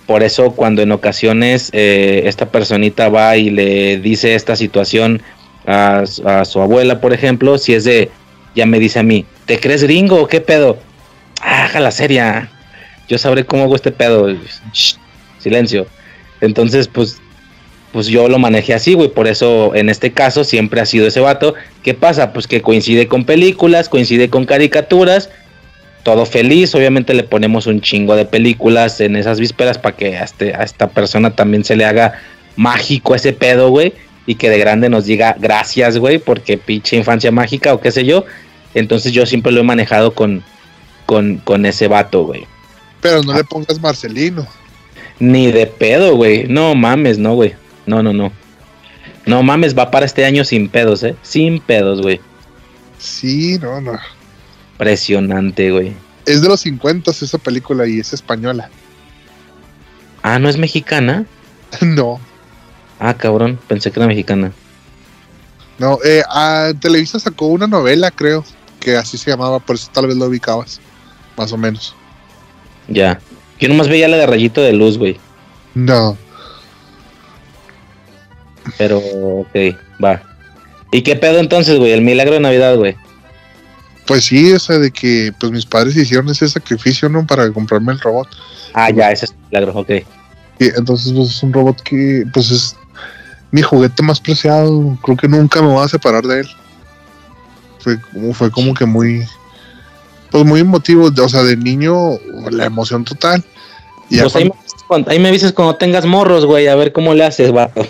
Por 0.06 0.22
eso 0.22 0.52
cuando 0.52 0.82
en 0.82 0.92
ocasiones 0.92 1.70
eh, 1.72 2.22
esta 2.26 2.46
personita 2.46 3.08
va 3.08 3.36
y 3.36 3.50
le 3.50 3.98
dice 3.98 4.34
esta 4.34 4.54
situación 4.54 5.20
a, 5.66 6.04
su 6.06 6.60
abuela, 6.60 7.00
por 7.00 7.12
ejemplo, 7.12 7.58
si 7.58 7.74
es 7.74 7.84
de 7.84 8.10
ya 8.54 8.66
me 8.66 8.78
dice 8.78 9.00
a 9.00 9.02
mí, 9.02 9.26
¿te 9.46 9.58
crees 9.58 9.82
gringo 9.82 10.22
o 10.22 10.28
qué 10.28 10.40
pedo? 10.40 10.78
Haga 11.42 11.80
la 11.80 11.90
seria. 11.90 12.50
Yo 13.08 13.18
sabré 13.18 13.44
cómo 13.44 13.64
hago 13.64 13.74
este 13.74 13.90
pedo. 13.90 14.28
silencio. 15.38 15.86
Entonces, 16.40 16.88
pues, 16.88 17.20
pues 17.92 18.06
yo 18.06 18.28
lo 18.28 18.38
manejé 18.38 18.74
así, 18.74 18.94
güey. 18.94 19.08
Por 19.08 19.26
eso, 19.26 19.74
en 19.74 19.88
este 19.88 20.12
caso, 20.12 20.44
siempre 20.44 20.80
ha 20.80 20.86
sido 20.86 21.06
ese 21.06 21.20
vato. 21.20 21.54
¿Qué 21.82 21.94
pasa? 21.94 22.32
Pues 22.32 22.46
que 22.46 22.62
coincide 22.62 23.08
con 23.08 23.24
películas, 23.24 23.88
coincide 23.88 24.30
con 24.30 24.46
caricaturas. 24.46 25.30
Todo 26.06 26.24
feliz. 26.24 26.72
Obviamente 26.76 27.14
le 27.14 27.24
ponemos 27.24 27.66
un 27.66 27.80
chingo 27.80 28.14
de 28.14 28.26
películas 28.26 29.00
en 29.00 29.16
esas 29.16 29.40
vísperas 29.40 29.76
para 29.76 29.96
que 29.96 30.16
a, 30.16 30.22
este, 30.22 30.54
a 30.54 30.62
esta 30.62 30.86
persona 30.86 31.34
también 31.34 31.64
se 31.64 31.74
le 31.74 31.84
haga 31.84 32.20
mágico 32.54 33.16
ese 33.16 33.32
pedo, 33.32 33.70
güey. 33.70 33.92
Y 34.24 34.36
que 34.36 34.48
de 34.48 34.60
grande 34.60 34.88
nos 34.88 35.06
diga 35.06 35.34
gracias, 35.36 35.98
güey, 35.98 36.20
porque 36.20 36.58
pinche 36.58 36.94
infancia 36.94 37.32
mágica 37.32 37.74
o 37.74 37.80
qué 37.80 37.90
sé 37.90 38.04
yo. 38.04 38.24
Entonces 38.72 39.10
yo 39.10 39.26
siempre 39.26 39.50
lo 39.50 39.62
he 39.62 39.64
manejado 39.64 40.14
con, 40.14 40.44
con, 41.06 41.66
ese 41.66 41.88
vato, 41.88 42.22
güey. 42.22 42.46
Pero 43.00 43.24
no 43.24 43.34
le 43.34 43.42
pongas 43.42 43.80
Marcelino. 43.80 44.46
Ni 45.18 45.50
de 45.50 45.66
pedo, 45.66 46.14
güey. 46.14 46.46
No 46.46 46.76
mames, 46.76 47.18
no, 47.18 47.34
güey. 47.34 47.56
No, 47.84 48.04
no, 48.04 48.12
no. 48.12 48.30
No 49.24 49.42
mames, 49.42 49.76
va 49.76 49.90
para 49.90 50.06
este 50.06 50.24
año 50.24 50.44
sin 50.44 50.68
pedos, 50.68 51.02
¿eh? 51.02 51.16
Sin 51.22 51.58
pedos, 51.58 52.00
güey. 52.00 52.20
Sí, 52.96 53.58
no, 53.60 53.80
no. 53.80 53.98
Impresionante, 54.76 55.70
güey. 55.70 55.94
Es 56.26 56.42
de 56.42 56.48
los 56.48 56.60
50 56.60 57.10
esa 57.10 57.38
película 57.38 57.86
y 57.86 57.98
es 57.98 58.12
española. 58.12 58.68
Ah, 60.22 60.38
¿no 60.38 60.50
es 60.50 60.58
mexicana? 60.58 61.24
no. 61.80 62.20
Ah, 62.98 63.14
cabrón, 63.14 63.58
pensé 63.68 63.90
que 63.90 64.00
era 64.00 64.06
mexicana. 64.06 64.52
No, 65.78 65.98
eh, 66.04 66.22
a 66.28 66.72
Televisa 66.78 67.18
sacó 67.18 67.46
una 67.46 67.66
novela, 67.66 68.10
creo, 68.10 68.44
que 68.80 68.96
así 68.96 69.16
se 69.16 69.30
llamaba, 69.30 69.60
por 69.60 69.76
eso 69.76 69.88
tal 69.92 70.08
vez 70.08 70.16
lo 70.16 70.26
ubicabas, 70.26 70.80
más 71.36 71.52
o 71.52 71.56
menos. 71.56 71.94
Ya. 72.88 73.20
Yo 73.58 73.68
nomás 73.68 73.88
veía 73.88 74.08
la 74.08 74.18
de 74.18 74.26
rayito 74.26 74.60
de 74.60 74.72
luz, 74.72 74.98
güey. 74.98 75.18
No. 75.74 76.18
Pero, 78.76 78.98
ok, 78.98 79.54
va. 80.02 80.22
¿Y 80.92 81.02
qué 81.02 81.16
pedo 81.16 81.38
entonces, 81.38 81.78
güey? 81.78 81.92
El 81.92 82.02
milagro 82.02 82.34
de 82.34 82.40
Navidad, 82.40 82.76
güey. 82.76 82.96
Pues 84.06 84.26
sí, 84.26 84.52
o 84.52 84.58
sea, 84.58 84.78
de 84.78 84.90
que 84.90 85.32
pues 85.38 85.50
mis 85.52 85.66
padres 85.66 85.96
hicieron 85.96 86.28
ese 86.28 86.48
sacrificio, 86.48 87.08
¿no? 87.08 87.26
Para 87.26 87.50
comprarme 87.50 87.92
el 87.92 88.00
robot. 88.00 88.28
Ah, 88.74 88.90
ya, 88.90 89.10
ese 89.10 89.26
es 89.26 89.34
milagro, 89.50 89.80
ok. 89.80 89.90
Y 90.58 90.68
entonces, 90.76 91.12
pues 91.12 91.30
es 91.30 91.42
un 91.42 91.52
robot 91.52 91.80
que, 91.82 92.24
pues 92.32 92.50
es 92.50 92.76
mi 93.50 93.62
juguete 93.62 94.02
más 94.02 94.20
preciado. 94.20 94.98
Creo 95.02 95.16
que 95.16 95.28
nunca 95.28 95.60
me 95.60 95.68
voy 95.68 95.84
a 95.84 95.88
separar 95.88 96.24
de 96.24 96.40
él. 96.40 96.48
Fue 97.80 98.00
como, 98.00 98.32
fue 98.32 98.50
como 98.50 98.74
que 98.74 98.86
muy, 98.86 99.26
pues 100.30 100.44
muy 100.44 100.60
emotivo. 100.60 101.10
O 101.16 101.28
sea, 101.28 101.42
de 101.42 101.56
niño, 101.56 101.94
la 102.50 102.66
emoción 102.66 103.04
total. 103.04 103.44
Y 104.08 104.20
pues 104.20 104.36
ahí, 104.36 105.18
me 105.18 105.32
dices 105.32 105.52
cuando 105.52 105.76
tengas 105.76 106.06
morros, 106.06 106.46
güey, 106.46 106.68
a 106.68 106.76
ver 106.76 106.92
cómo 106.92 107.12
le 107.12 107.24
haces, 107.24 107.50
vato. 107.50 107.86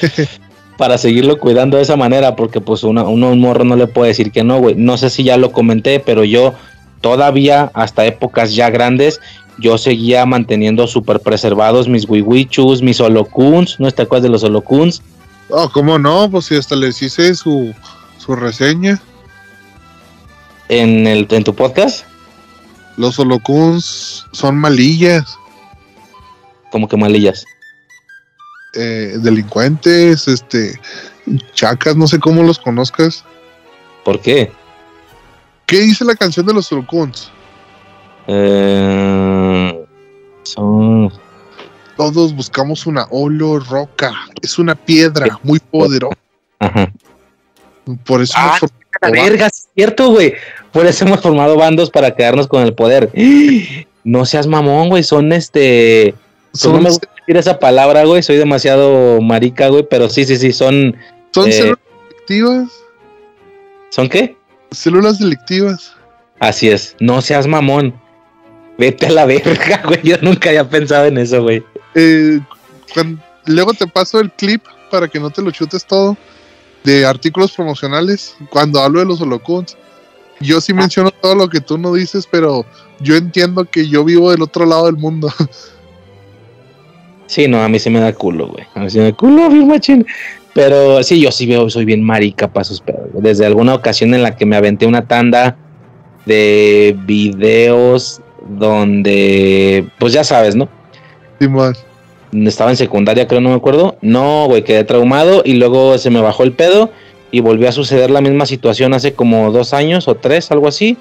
Para 0.76 0.98
seguirlo 0.98 1.38
cuidando 1.38 1.76
de 1.76 1.84
esa 1.84 1.96
manera, 1.96 2.34
porque 2.34 2.60
pues 2.60 2.82
uno, 2.82 3.08
uno 3.08 3.30
un 3.30 3.40
morro 3.40 3.64
no 3.64 3.76
le 3.76 3.86
puede 3.86 4.08
decir 4.08 4.32
que 4.32 4.42
no, 4.42 4.58
güey. 4.58 4.74
No 4.74 4.96
sé 4.96 5.08
si 5.10 5.22
ya 5.22 5.36
lo 5.36 5.52
comenté, 5.52 6.00
pero 6.00 6.24
yo 6.24 6.54
todavía, 7.00 7.70
hasta 7.74 8.06
épocas 8.06 8.54
ya 8.54 8.70
grandes, 8.70 9.20
yo 9.58 9.78
seguía 9.78 10.26
manteniendo 10.26 10.86
súper 10.86 11.20
preservados 11.20 11.88
mis 11.88 12.08
wiwichus, 12.08 12.82
mis 12.82 13.00
holocuns, 13.00 13.78
¿no 13.78 13.90
te 13.90 14.02
acuerdas 14.02 14.24
de 14.24 14.30
los 14.30 14.42
holocuns? 14.42 15.02
Oh, 15.50 15.68
¿cómo 15.70 15.98
no? 15.98 16.30
Pues 16.30 16.46
si 16.46 16.56
hasta 16.56 16.74
les 16.74 17.00
hice 17.02 17.34
su, 17.34 17.72
su 18.18 18.34
reseña. 18.34 19.00
¿En, 20.68 21.06
el, 21.06 21.28
¿En 21.30 21.44
tu 21.44 21.54
podcast? 21.54 22.04
Los 22.96 23.18
holocuns 23.18 24.26
son 24.32 24.56
malillas. 24.56 25.36
¿Cómo 26.72 26.88
que 26.88 26.96
malillas? 26.96 27.44
Eh, 28.76 29.16
delincuentes, 29.18 30.26
este, 30.28 30.78
chacas, 31.52 31.96
no 31.96 32.06
sé 32.06 32.18
cómo 32.18 32.42
los 32.42 32.58
conozcas. 32.58 33.24
¿Por 34.04 34.20
qué? 34.20 34.52
¿Qué 35.66 35.80
dice 35.80 36.04
la 36.04 36.14
canción 36.14 36.46
de 36.46 36.54
los 36.54 36.70
holocuns? 36.70 37.30
Eh, 38.26 39.86
son... 40.42 41.12
Todos 41.96 42.34
buscamos 42.34 42.86
una 42.86 43.06
holo 43.10 43.60
roca. 43.60 44.12
Es 44.42 44.58
una 44.58 44.74
piedra 44.74 45.38
muy 45.44 45.60
poderosa. 45.60 46.16
Por 48.04 48.22
eso 48.22 48.34
ah, 48.36 48.58
la 49.00 49.10
verga, 49.10 49.46
es 49.46 49.68
cierto, 49.76 50.10
güey. 50.10 50.34
Por 50.72 50.86
eso 50.86 51.04
hemos 51.04 51.20
formado 51.20 51.56
bandos 51.56 51.90
para 51.90 52.14
quedarnos 52.14 52.48
con 52.48 52.62
el 52.62 52.74
poder. 52.74 53.10
No 54.06 54.26
seas 54.26 54.46
mamón, 54.46 54.90
güey. 54.90 55.02
Son 55.02 55.32
este. 55.32 56.14
Son, 56.52 56.74
no 56.74 56.82
me 56.82 56.90
gusta 56.90 57.08
decir 57.26 57.36
esa 57.36 57.58
palabra, 57.58 58.04
güey. 58.04 58.22
Soy 58.22 58.36
demasiado 58.36 59.20
marica, 59.20 59.68
güey. 59.68 59.86
Pero 59.88 60.08
sí, 60.08 60.24
sí, 60.24 60.36
sí. 60.36 60.52
Son. 60.52 60.96
Son 61.32 61.48
eh, 61.48 61.52
células 61.52 61.78
delictivas. 62.08 62.68
¿Son 63.90 64.08
qué? 64.08 64.36
Células 64.70 65.18
delictivas. 65.18 65.94
Así 66.40 66.68
es. 66.68 66.96
No 67.00 67.20
seas 67.20 67.46
mamón. 67.46 67.94
Vete 68.78 69.06
a 69.06 69.10
la 69.10 69.24
verga, 69.24 69.82
güey. 69.86 70.00
Yo 70.02 70.16
nunca 70.20 70.50
había 70.50 70.68
pensado 70.68 71.06
en 71.06 71.18
eso, 71.18 71.42
güey. 71.42 71.62
Eh, 71.94 72.40
luego 73.46 73.72
te 73.72 73.86
paso 73.86 74.20
el 74.20 74.30
clip 74.32 74.62
para 74.90 75.08
que 75.08 75.20
no 75.20 75.30
te 75.30 75.42
lo 75.42 75.50
chutes 75.50 75.84
todo 75.84 76.16
de 76.84 77.06
artículos 77.06 77.52
promocionales 77.52 78.36
cuando 78.50 78.80
hablo 78.80 79.00
de 79.00 79.06
los 79.06 79.20
holocuns. 79.20 79.76
Yo 80.40 80.60
sí 80.60 80.72
ah. 80.72 80.76
menciono 80.76 81.10
todo 81.10 81.34
lo 81.34 81.48
que 81.48 81.60
tú 81.60 81.78
no 81.78 81.94
dices, 81.94 82.28
pero 82.30 82.66
yo 83.00 83.16
entiendo 83.16 83.64
que 83.64 83.88
yo 83.88 84.04
vivo 84.04 84.30
del 84.30 84.42
otro 84.42 84.66
lado 84.66 84.86
del 84.86 84.96
mundo. 84.96 85.32
Sí, 87.26 87.48
no, 87.48 87.62
a 87.62 87.68
mí 87.68 87.78
se 87.78 87.90
me 87.90 88.00
da 88.00 88.12
culo, 88.12 88.48
güey. 88.48 88.64
A 88.74 88.80
mí 88.80 88.90
se 88.90 88.98
me 88.98 89.04
da 89.04 89.12
culo, 89.12 89.48
bien 89.48 89.68
machín. 89.68 90.06
Pero 90.52 91.02
sí, 91.02 91.20
yo 91.20 91.32
sí 91.32 91.46
veo, 91.46 91.68
soy 91.68 91.84
bien 91.84 92.02
marica 92.02 92.48
para 92.48 92.64
sus 92.64 92.80
pedos. 92.80 93.08
Desde 93.14 93.44
alguna 93.44 93.74
ocasión 93.74 94.14
en 94.14 94.22
la 94.22 94.36
que 94.36 94.46
me 94.46 94.56
aventé 94.56 94.86
una 94.86 95.06
tanda 95.06 95.56
de 96.26 96.96
videos 97.04 98.20
donde, 98.46 99.86
pues 99.98 100.12
ya 100.12 100.22
sabes, 100.22 100.54
¿no? 100.54 100.68
Sí, 101.40 101.48
más. 101.48 101.84
Estaba 102.32 102.70
en 102.70 102.76
secundaria, 102.76 103.26
creo, 103.26 103.40
no 103.40 103.50
me 103.50 103.56
acuerdo. 103.56 103.96
No, 104.00 104.46
güey, 104.46 104.62
quedé 104.62 104.84
traumado 104.84 105.42
y 105.44 105.54
luego 105.54 105.98
se 105.98 106.10
me 106.10 106.20
bajó 106.20 106.44
el 106.44 106.52
pedo 106.52 106.90
y 107.30 107.40
volvió 107.40 107.68
a 107.68 107.72
suceder 107.72 108.10
la 108.10 108.20
misma 108.20 108.46
situación 108.46 108.94
hace 108.94 109.14
como 109.14 109.50
dos 109.50 109.74
años 109.74 110.06
o 110.08 110.14
tres, 110.14 110.50
algo 110.52 110.68
así. 110.68 110.96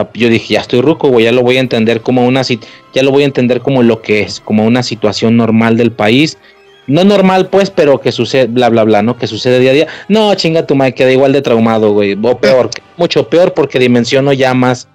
Ah, 0.00 0.10
yo 0.14 0.28
dije, 0.28 0.54
ya 0.54 0.60
estoy 0.60 0.80
ruco, 0.80 1.08
güey, 1.08 1.24
ya 1.24 1.32
lo 1.32 1.42
voy 1.42 1.56
a 1.56 1.60
entender 1.60 2.00
como 2.00 2.26
una, 2.26 2.42
ya 2.42 3.02
lo 3.02 3.10
voy 3.10 3.22
a 3.22 3.26
entender 3.26 3.60
como 3.60 3.82
lo 3.82 4.02
que 4.02 4.22
es, 4.22 4.40
como 4.40 4.64
una 4.64 4.82
situación 4.82 5.36
normal 5.36 5.76
del 5.76 5.92
país. 5.92 6.38
No 6.86 7.04
normal, 7.04 7.48
pues, 7.48 7.70
pero 7.70 8.00
que 8.00 8.10
sucede, 8.10 8.46
bla, 8.46 8.68
bla, 8.68 8.82
bla, 8.82 9.02
¿no? 9.02 9.16
Que 9.16 9.26
sucede 9.26 9.60
día 9.60 9.70
a 9.70 9.74
día. 9.74 9.86
No, 10.08 10.34
chinga 10.34 10.66
tu 10.66 10.74
madre, 10.74 10.94
quedé 10.94 11.12
igual 11.12 11.32
de 11.32 11.40
traumado, 11.40 11.92
güey. 11.92 12.18
O 12.20 12.38
peor, 12.38 12.70
mucho 12.96 13.28
peor 13.28 13.54
porque 13.54 13.78
dimensiono 13.78 14.32
ya 14.32 14.54
más 14.54 14.88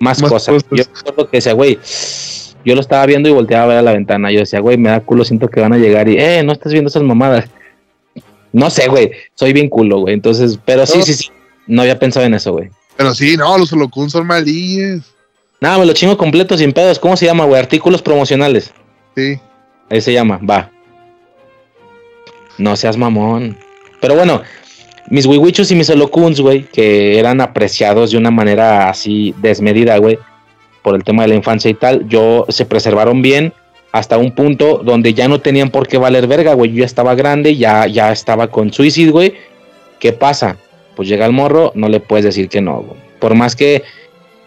más, 0.00 0.22
cosas. 0.22 0.64
Yo 0.70 0.84
recuerdo 0.94 1.30
que 1.30 1.36
decía, 1.36 1.52
güey, 1.52 1.78
yo 2.64 2.74
lo 2.74 2.80
estaba 2.80 3.06
viendo 3.06 3.28
y 3.28 3.32
volteaba 3.32 3.64
a 3.64 3.68
ver 3.68 3.78
a 3.78 3.82
la 3.82 3.92
ventana. 3.92 4.32
Yo 4.32 4.40
decía, 4.40 4.60
güey, 4.60 4.76
me 4.76 4.88
da 4.88 5.00
culo, 5.00 5.24
siento 5.24 5.48
que 5.48 5.60
van 5.60 5.72
a 5.72 5.78
llegar 5.78 6.08
y, 6.08 6.16
eh, 6.18 6.42
no 6.42 6.52
estás 6.52 6.72
viendo 6.72 6.88
esas 6.88 7.02
mamadas. 7.02 7.48
No 8.52 8.68
sé, 8.70 8.88
güey, 8.88 9.12
soy 9.34 9.52
bien 9.52 9.68
culo, 9.68 10.00
güey. 10.00 10.14
Entonces, 10.14 10.58
pero 10.64 10.86
sí, 10.86 11.02
sí, 11.02 11.14
sí, 11.14 11.28
no 11.66 11.82
había 11.82 11.98
pensado 11.98 12.26
en 12.26 12.34
eso, 12.34 12.52
güey. 12.52 12.70
Pero 12.96 13.14
sí, 13.14 13.36
no, 13.36 13.56
los 13.56 13.72
holocuns 13.72 14.12
son 14.12 14.26
malillas. 14.26 15.02
Nada, 15.60 15.78
me 15.78 15.86
lo 15.86 15.92
chingo 15.92 16.16
completo 16.16 16.56
sin 16.56 16.72
pedos. 16.72 16.98
¿Cómo 16.98 17.16
se 17.16 17.26
llama, 17.26 17.44
güey? 17.44 17.60
Artículos 17.60 18.02
promocionales. 18.02 18.72
Sí. 19.16 19.38
Ahí 19.90 20.00
se 20.00 20.12
llama, 20.12 20.38
va. 20.38 20.70
No 22.58 22.76
seas 22.76 22.96
mamón. 22.96 23.56
Pero 24.00 24.14
bueno, 24.14 24.42
mis 25.08 25.26
wiwichos 25.26 25.70
y 25.70 25.74
mis 25.74 25.90
holocuns, 25.90 26.40
güey, 26.40 26.64
que 26.64 27.18
eran 27.18 27.40
apreciados 27.40 28.10
de 28.10 28.18
una 28.18 28.30
manera 28.30 28.88
así 28.88 29.34
desmedida, 29.38 29.98
güey, 29.98 30.18
por 30.82 30.94
el 30.94 31.04
tema 31.04 31.22
de 31.22 31.28
la 31.28 31.34
infancia 31.34 31.70
y 31.70 31.74
tal, 31.74 32.08
yo 32.08 32.46
se 32.48 32.64
preservaron 32.64 33.20
bien 33.20 33.52
hasta 33.92 34.18
un 34.18 34.32
punto 34.34 34.82
donde 34.84 35.12
ya 35.14 35.28
no 35.28 35.40
tenían 35.40 35.70
por 35.70 35.88
qué 35.88 35.98
valer 35.98 36.26
verga, 36.26 36.54
güey. 36.54 36.70
Yo 36.70 36.78
ya 36.78 36.86
estaba 36.86 37.14
grande, 37.14 37.56
ya, 37.56 37.86
ya 37.86 38.12
estaba 38.12 38.46
con 38.46 38.72
suicidio, 38.72 39.12
güey. 39.12 39.34
¿Qué 39.98 40.12
pasa? 40.12 40.56
Pues 40.96 41.08
llega 41.08 41.26
el 41.26 41.32
morro, 41.32 41.72
no 41.74 41.88
le 41.88 42.00
puedes 42.00 42.24
decir 42.24 42.48
que 42.48 42.60
no, 42.60 42.82
güey. 42.82 43.00
Por 43.18 43.34
más 43.34 43.56
que, 43.56 43.82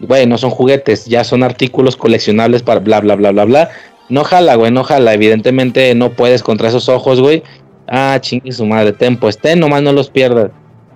güey, 0.00 0.26
no 0.26 0.38
son 0.38 0.50
juguetes, 0.50 1.06
ya 1.06 1.24
son 1.24 1.42
artículos 1.42 1.96
coleccionables 1.96 2.62
para 2.62 2.80
bla, 2.80 3.00
bla, 3.00 3.16
bla, 3.16 3.30
bla, 3.30 3.44
bla. 3.44 3.70
No 4.08 4.24
jala, 4.24 4.54
güey, 4.56 4.70
no 4.70 4.84
jala. 4.84 5.14
Evidentemente 5.14 5.94
no 5.94 6.10
puedes 6.12 6.42
contra 6.42 6.68
esos 6.68 6.88
ojos, 6.88 7.20
güey. 7.20 7.42
Ah, 7.86 8.18
chingue 8.20 8.52
su 8.52 8.66
madre, 8.66 8.92
ten, 8.92 9.16
pues 9.16 9.38
ten, 9.38 9.60
nomás 9.60 9.82
no 9.82 9.92
los 9.92 10.10
pierdas. 10.10 10.50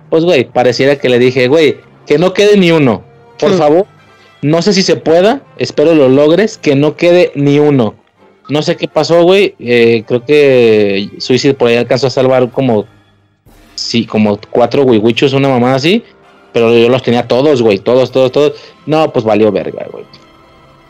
Pues, 0.09 0.23
güey, 0.23 0.45
pareciera 0.45 0.95
que 0.95 1.09
le 1.09 1.19
dije, 1.19 1.47
güey, 1.47 1.77
que 2.05 2.17
no 2.17 2.33
quede 2.33 2.57
ni 2.57 2.71
uno. 2.71 3.03
Por 3.37 3.53
favor, 3.53 3.85
no 4.41 4.61
sé 4.61 4.73
si 4.73 4.83
se 4.83 4.95
pueda, 4.95 5.41
espero 5.57 5.93
lo 5.93 6.09
logres, 6.09 6.57
que 6.57 6.75
no 6.75 6.95
quede 6.95 7.31
ni 7.35 7.59
uno. 7.59 7.95
No 8.49 8.61
sé 8.63 8.75
qué 8.75 8.87
pasó, 8.87 9.23
güey. 9.23 9.55
Eh, 9.59 10.03
creo 10.07 10.25
que 10.25 11.09
Suicide 11.19 11.53
por 11.53 11.67
ahí 11.67 11.75
alcanzó 11.75 12.07
a 12.07 12.09
salvar 12.09 12.49
como, 12.49 12.85
sí, 13.79 14.05
como 14.05 14.39
cuatro 14.49 14.83
wiwichos, 14.83 15.33
una 15.33 15.49
mamá 15.49 15.75
así. 15.75 16.03
Pero 16.51 16.75
yo 16.75 16.89
los 16.89 17.03
tenía 17.03 17.27
todos, 17.27 17.61
güey, 17.61 17.79
todos, 17.79 18.11
todos, 18.11 18.31
todos. 18.31 18.53
No, 18.85 19.11
pues 19.13 19.23
valió 19.23 19.51
verga, 19.51 19.85
güey. 19.91 20.05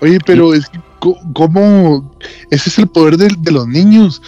Oye, 0.01 0.17
pero 0.25 0.53
es 0.53 0.67
que, 0.69 0.79
¿cómo? 1.33 2.15
Ese 2.49 2.69
es 2.69 2.79
el 2.79 2.87
poder 2.87 3.17
de, 3.17 3.29
de 3.37 3.51
los 3.51 3.67
niños. 3.67 4.21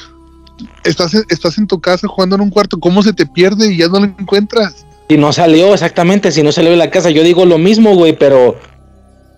Estás 0.84 1.14
en, 1.14 1.24
estás 1.30 1.58
en 1.58 1.68
tu 1.68 1.80
casa 1.80 2.08
jugando 2.08 2.36
en 2.36 2.42
un 2.42 2.50
cuarto, 2.50 2.80
¿cómo 2.80 3.02
se 3.02 3.14
te 3.14 3.26
pierde 3.26 3.74
y 3.74 3.78
ya 3.78 3.88
no 3.88 4.00
lo 4.00 4.06
encuentras? 4.06 4.86
Si 5.10 5.18
no 5.18 5.34
salió, 5.34 5.74
exactamente, 5.74 6.32
si 6.32 6.44
no 6.44 6.52
salió 6.52 6.72
de 6.72 6.78
la 6.78 6.90
casa, 6.90 7.10
yo 7.10 7.24
digo 7.24 7.46
lo 7.46 7.58
mismo, 7.58 7.96
güey, 7.96 8.18
pero 8.18 8.58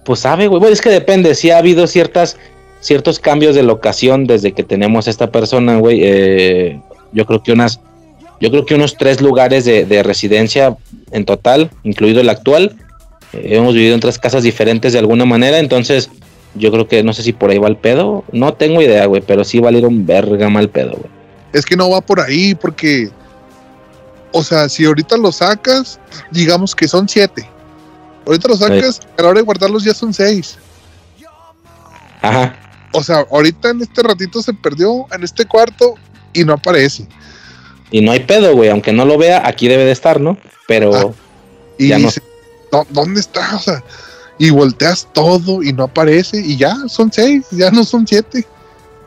pues 0.06 0.20
sabe, 0.20 0.48
güey, 0.48 0.60
bueno, 0.60 0.74
es 0.74 0.82
que 0.82 0.90
depende, 0.90 1.34
si 1.36 1.50
ha 1.50 1.58
habido 1.58 1.88
ciertas, 1.88 2.38
ciertos 2.80 3.20
cambios 3.20 3.56
de 3.56 3.64
locación 3.64 4.26
desde 4.26 4.52
que 4.52 4.64
tenemos 4.64 5.08
esta 5.08 5.32
persona, 5.32 5.78
güey, 5.78 6.02
eh, 6.04 6.82
yo 7.12 7.26
creo 7.26 7.42
que 7.42 7.54
unas, 7.54 7.80
yo 8.44 8.52
creo 8.52 8.66
que 8.66 8.76
unos 8.76 8.98
tres 8.98 9.22
lugares 9.22 9.64
de, 9.64 9.86
de 9.86 10.04
residencia 10.04 10.76
en 11.12 11.24
total, 11.24 11.72
incluido 11.84 12.20
el 12.20 12.28
actual, 12.28 12.76
eh, 13.32 13.52
hemos 13.52 13.74
vivido 13.74 13.96
en 13.96 14.02
tres 14.02 14.20
casas 14.20 14.44
diferentes 14.44 14.92
de 14.92 15.00
alguna 15.00 15.24
manera, 15.24 15.60
entonces 15.60 16.10
yo 16.54 16.70
creo 16.70 16.86
que 16.86 17.04
no 17.04 17.14
sé 17.14 17.24
si 17.24 17.32
por 17.32 17.52
ahí 17.52 17.58
va 17.58 17.70
el 17.70 17.78
pedo, 17.78 18.26
no 18.34 18.54
tengo 18.54 18.82
idea, 18.82 19.06
güey, 19.06 19.22
pero 19.26 19.46
sí 19.46 19.62
va 19.62 19.70
a 19.70 19.72
ir 19.72 19.86
un 19.86 20.06
verga 20.06 20.50
mal 20.50 20.70
pedo, 20.70 20.92
güey. 20.92 21.10
Es 21.54 21.66
que 21.66 21.78
no 21.78 21.90
va 21.90 22.02
por 22.02 22.20
ahí 22.20 22.54
porque, 22.54 23.10
o 24.34 24.44
sea, 24.44 24.68
si 24.68 24.84
ahorita 24.84 25.16
lo 25.16 25.32
sacas, 25.32 25.98
digamos 26.30 26.76
que 26.76 26.90
son 26.90 27.08
siete. 27.08 27.48
Ahorita 28.26 28.50
lo 28.50 28.58
sacas, 28.58 29.00
a 29.18 29.22
la 29.22 29.30
hora 29.30 29.40
de 29.40 29.46
guardarlos 29.46 29.86
ya 29.86 29.94
son 29.94 30.14
seis. 30.14 30.58
Ajá. 32.22 32.60
O 32.92 33.02
sea, 33.02 33.26
ahorita 33.32 33.70
en 33.70 33.84
este 33.84 34.04
ratito 34.04 34.42
se 34.42 34.54
perdió 34.54 35.06
en 35.14 35.24
este 35.24 35.46
cuarto 35.46 35.96
y 36.34 36.44
no 36.44 36.54
aparece. 36.54 37.08
Y 37.94 38.02
no 38.02 38.12
hay 38.12 38.20
pedo, 38.22 38.54
güey, 38.56 38.70
aunque 38.70 38.92
no 38.92 39.06
lo 39.06 39.18
vea, 39.18 39.42
aquí 39.48 39.70
debe 39.70 39.86
de 39.86 39.92
estar, 39.94 40.20
¿no? 40.20 40.38
Pero 40.68 40.94
Ah, 40.94 41.06
Y 41.78 41.88
Ya 41.88 41.98
no. 42.00 42.08
dice, 42.08 42.22
"¿Dó- 42.72 42.86
¿dónde 42.90 43.22
está? 43.22 43.40
O 43.56 43.60
sea, 43.60 43.82
y 44.38 44.50
volteas 44.50 45.08
todo 45.14 45.64
y 45.64 45.72
no 45.74 45.84
aparece 45.86 46.42
y 46.42 46.58
ya 46.58 46.76
son 46.88 47.12
seis, 47.14 47.46
ya 47.52 47.72
no 47.72 47.84
son 47.86 48.06
siete. 48.06 48.46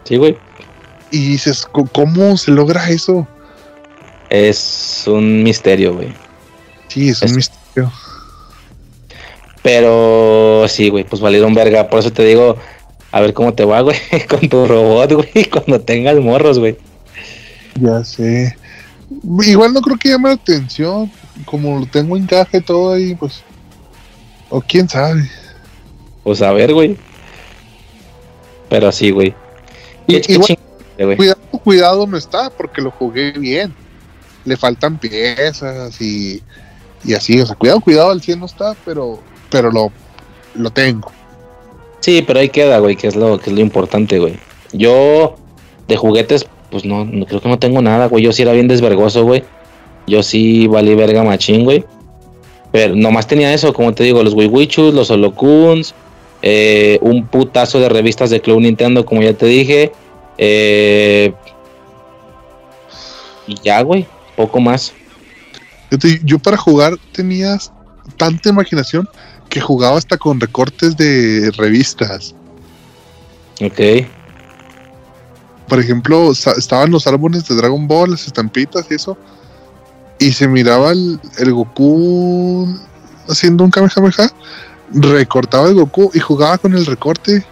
sí, 0.04 0.16
güey, 0.16 0.36
Y 1.10 1.30
dices, 1.30 1.66
"¿Co- 1.70 1.88
¿cómo 1.92 2.36
se 2.38 2.50
logra 2.52 2.88
eso? 2.88 3.26
es 4.30 5.04
un 5.06 5.42
misterio, 5.44 5.94
güey. 5.94 6.12
Sí, 6.88 7.08
es 7.10 7.22
un 7.22 7.28
Es- 7.28 7.36
misterio. 7.36 7.92
Pero 9.62 10.66
sí, 10.68 10.88
güey, 10.90 11.04
pues 11.04 11.20
valieron 11.20 11.54
verga. 11.54 11.88
Por 11.88 12.00
eso 12.00 12.12
te 12.12 12.24
digo, 12.24 12.56
a 13.12 13.20
ver 13.20 13.34
cómo 13.34 13.54
te 13.54 13.64
va, 13.64 13.80
güey, 13.80 13.96
con 14.28 14.48
tu 14.48 14.66
robot, 14.66 15.12
güey, 15.12 15.44
cuando 15.50 15.80
tengas 15.80 16.16
morros, 16.16 16.58
güey. 16.58 16.76
Ya 17.80 18.02
sé. 18.04 18.56
Igual 19.42 19.72
no 19.72 19.80
creo 19.80 19.96
que 19.96 20.08
llame 20.10 20.28
la 20.30 20.34
atención. 20.34 21.10
Como 21.44 21.78
lo 21.80 21.86
tengo 21.86 22.16
en 22.16 22.26
caja 22.26 22.58
y 22.58 22.60
todo 22.60 22.94
ahí, 22.94 23.14
pues. 23.14 23.42
O 24.48 24.60
quién 24.60 24.88
sabe. 24.88 25.28
Pues 26.24 26.42
a 26.42 26.52
ver, 26.52 26.72
güey. 26.72 26.96
Pero 28.68 28.90
sí, 28.92 29.06
igual- 29.06 29.36
güey. 30.98 31.16
Cuidado, 31.16 31.38
cuidado 31.62 32.06
no 32.06 32.16
está, 32.16 32.50
porque 32.50 32.80
lo 32.80 32.90
jugué 32.90 33.32
bien. 33.32 33.74
Le 34.44 34.56
faltan 34.56 34.98
piezas 34.98 36.00
y, 36.00 36.42
y 37.04 37.14
así. 37.14 37.40
O 37.40 37.46
sea, 37.46 37.54
cuidado, 37.56 37.80
cuidado, 37.80 38.10
al 38.10 38.22
100 38.22 38.40
no 38.40 38.46
está, 38.46 38.74
pero, 38.84 39.20
pero 39.50 39.70
lo, 39.70 39.92
lo 40.54 40.70
tengo. 40.70 41.12
Sí, 42.00 42.22
pero 42.26 42.38
ahí 42.40 42.48
queda, 42.48 42.78
güey, 42.78 42.96
que 42.96 43.08
es 43.08 43.16
lo 43.16 43.38
que 43.38 43.50
es 43.50 43.56
lo 43.56 43.60
importante, 43.60 44.18
güey. 44.18 44.38
Yo 44.72 45.36
de 45.88 45.96
juguetes, 45.96 46.46
pues 46.76 46.84
no, 46.84 47.04
no 47.06 47.24
creo 47.24 47.40
que 47.40 47.48
no 47.48 47.58
tengo 47.58 47.80
nada, 47.80 48.06
güey. 48.08 48.22
Yo 48.22 48.32
sí 48.32 48.42
era 48.42 48.52
bien 48.52 48.68
desvergoso, 48.68 49.24
güey. 49.24 49.42
Yo 50.06 50.22
sí 50.22 50.66
valí 50.66 50.94
verga 50.94 51.24
machín, 51.24 51.64
güey. 51.64 51.84
Pero 52.70 52.94
nomás 52.94 53.26
tenía 53.26 53.54
eso, 53.54 53.72
como 53.72 53.94
te 53.94 54.04
digo, 54.04 54.22
los 54.22 54.34
Wiwichus, 54.34 54.92
los 54.92 55.10
Holocuns, 55.10 55.94
eh, 56.42 56.98
un 57.00 57.26
putazo 57.26 57.80
de 57.80 57.88
revistas 57.88 58.28
de 58.28 58.40
Club 58.42 58.60
Nintendo, 58.60 59.06
como 59.06 59.22
ya 59.22 59.32
te 59.32 59.46
dije. 59.46 59.92
eh, 60.38 61.32
y 63.46 63.54
ya, 63.62 63.80
güey, 63.82 64.06
poco 64.36 64.60
más. 64.60 64.92
Yo, 65.90 65.98
te- 65.98 66.20
yo 66.24 66.38
para 66.38 66.56
jugar 66.56 66.94
tenías 67.12 67.72
tanta 68.16 68.48
imaginación 68.50 69.08
que 69.48 69.60
jugaba 69.60 69.96
hasta 69.96 70.18
con 70.18 70.38
recortes 70.40 70.96
de 70.96 71.50
revistas. 71.56 72.34
Ok. 73.62 74.06
Por 75.68 75.80
ejemplo, 75.80 76.30
estaban 76.30 76.90
los 76.90 77.06
álbumes 77.06 77.46
de 77.48 77.56
Dragon 77.56 77.88
Ball, 77.88 78.12
las 78.12 78.26
estampitas 78.26 78.86
y 78.90 78.94
eso. 78.94 79.16
Y 80.18 80.32
se 80.32 80.48
miraba 80.48 80.92
el, 80.92 81.20
el 81.38 81.52
Goku 81.52 82.68
haciendo 83.28 83.64
un 83.64 83.70
Kamehameha. 83.70 84.30
Recortaba 84.92 85.68
el 85.68 85.74
Goku 85.74 86.10
y 86.14 86.20
jugaba 86.20 86.58
con 86.58 86.74
el 86.74 86.86
recorte 86.86 87.44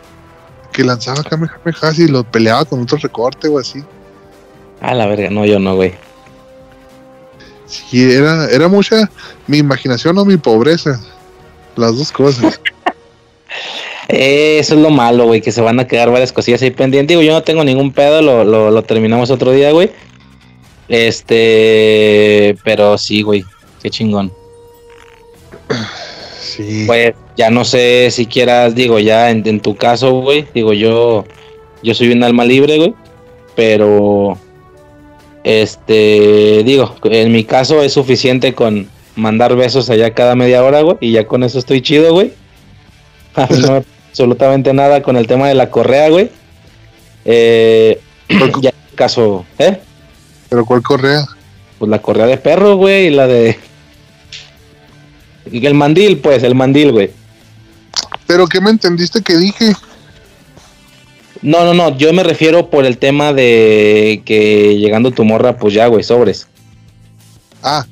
que 0.73 0.85
lanzaba 0.85 1.23
Kamehameha 1.23 1.93
y 1.97 2.09
lo 2.09 2.25
peleaba 2.25 2.65
con 2.65 2.81
otro 2.81 2.99
recorte 2.99 3.49
o 3.49 3.59
así. 3.59 3.83
A 4.81 4.95
la 4.95 5.07
verga, 5.07 5.31
no, 5.31 5.45
yo 5.45 5.59
no, 5.59 5.75
güey. 5.77 5.95
Sí, 7.67 8.13
era, 8.13 8.49
era 8.49 8.69
mucha 8.69 9.11
mi 9.47 9.59
imaginación 9.59 10.17
o 10.19 10.25
mi 10.25 10.37
pobreza. 10.37 11.01
Las 11.77 11.97
dos 11.97 12.13
cosas. 12.13 12.61
Eh, 14.09 14.59
Eso 14.59 14.75
es 14.75 14.81
lo 14.81 14.91
malo, 14.91 15.27
güey, 15.27 15.41
que 15.41 15.53
se 15.53 15.61
van 15.61 15.81
a 15.81 15.87
quedar 15.87 16.11
varias 16.11 16.33
cosillas 16.33 16.63
ahí 16.63 16.71
pendientes. 16.71 17.17
Digo, 17.17 17.23
yo 17.23 17.33
no 17.33 17.43
tengo 17.43 17.65
ningún 17.65 17.93
pedo, 17.93 18.23
lo, 18.23 18.45
lo, 18.45 18.71
lo 18.71 18.83
terminamos 18.83 19.31
otro 19.31 19.53
día, 19.53 19.73
güey. 19.73 19.91
Este, 20.89 22.57
pero 22.65 22.99
sí, 22.99 23.23
güey, 23.23 23.45
qué 23.83 23.91
chingón. 23.91 24.33
Sí. 26.41 26.85
Pues 26.87 27.15
ya 27.37 27.51
no 27.51 27.65
sé 27.65 28.13
si 28.13 28.27
quieras, 28.27 28.77
digo, 28.77 29.01
ya 29.01 29.31
en, 29.31 29.45
en 29.49 29.59
tu 29.59 29.75
caso, 29.75 30.21
güey, 30.21 30.47
digo, 30.55 30.73
yo, 30.73 31.25
yo 31.83 31.95
soy 31.95 32.13
un 32.13 32.23
alma 32.23 32.45
libre, 32.45 32.77
güey, 32.77 32.95
pero, 33.57 34.39
este, 35.43 36.63
digo, 36.65 36.95
en 37.05 37.33
mi 37.33 37.43
caso 37.43 37.83
es 37.83 37.95
suficiente 37.95 38.55
con 38.55 38.89
mandar 39.17 39.57
besos 39.57 39.91
allá 39.91 40.15
cada 40.15 40.37
media 40.37 40.63
hora, 40.63 40.83
güey, 40.83 40.97
y 41.01 41.11
ya 41.11 41.27
con 41.27 41.43
eso 41.43 41.59
estoy 41.59 41.81
chido, 41.81 42.13
güey. 42.13 42.33
A 43.35 43.47
mí 43.51 43.59
no 43.59 43.73
me 43.73 43.81
pasa 43.81 43.94
absolutamente 44.15 44.73
nada 44.73 45.03
con 45.03 45.17
el 45.17 45.27
tema 45.27 45.49
de 45.49 45.57
la 45.57 45.71
correa, 45.71 46.09
güey. 46.09 46.31
Eh, 47.25 48.01
ya 48.61 48.71
en 48.71 48.77
el 48.91 48.95
caso, 48.95 49.45
¿eh? 49.59 49.81
Pero 50.49 50.65
¿cuál 50.65 50.83
correa? 50.83 51.27
Pues 51.81 51.89
la 51.91 52.01
correa 52.01 52.27
de 52.27 52.37
perro, 52.37 52.77
güey, 52.77 53.09
y 53.09 53.11
la 53.11 53.27
de... 53.27 53.59
y 55.51 55.67
El 55.67 55.75
mandil, 55.75 56.19
pues, 56.19 56.45
el 56.45 56.55
mandil, 56.55 56.93
güey. 56.93 57.11
¿Pero 58.29 58.47
qué 58.47 58.61
me 58.61 58.71
entendiste 58.71 59.21
que 59.21 59.37
dije? 59.37 59.73
No, 61.43 61.65
no, 61.65 61.75
no, 61.75 61.99
yo 61.99 62.13
me 62.13 62.23
refiero 62.23 62.71
por 62.71 62.87
el 62.87 62.99
tema 62.99 63.33
de 63.33 64.23
que 64.25 64.79
llegando 64.79 65.11
tu 65.11 65.25
morra, 65.25 65.57
pues 65.57 65.75
ya, 65.75 65.89
güey, 65.89 66.05
sobres. 66.05 66.47
Ah, 67.65 67.85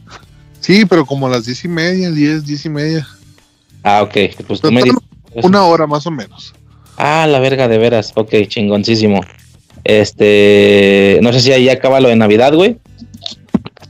sí, 0.61 0.87
pero 0.87 1.05
como 1.05 1.27
a 1.27 1.31
las 1.31 1.47
diez 1.47 1.65
y 1.65 1.69
media, 1.69 2.13
diez, 2.13 2.47
diez 2.47 2.65
y 2.65 2.69
media. 2.69 3.09
Ah, 3.83 4.03
ok, 4.03 4.15
pues 4.47 4.61
tú 4.61 4.71
me 4.71 4.83
tardan 4.83 5.12
Una 5.35 5.65
hora 5.65 5.87
más 5.87 6.07
o 6.07 6.11
menos. 6.11 6.55
Ah, 6.97 7.27
la 7.27 7.41
verga, 7.41 7.69
de 7.69 7.79
veras, 7.79 8.13
ok, 8.15 8.35
chingoncísimo. 8.49 9.21
Este, 9.85 11.19
no 11.23 11.33
sé 11.33 11.41
si 11.41 11.53
ahí 11.53 11.69
acaba 11.69 12.01
lo 12.01 12.09
de 12.09 12.17
Navidad, 12.17 12.55
güey. 12.55 12.79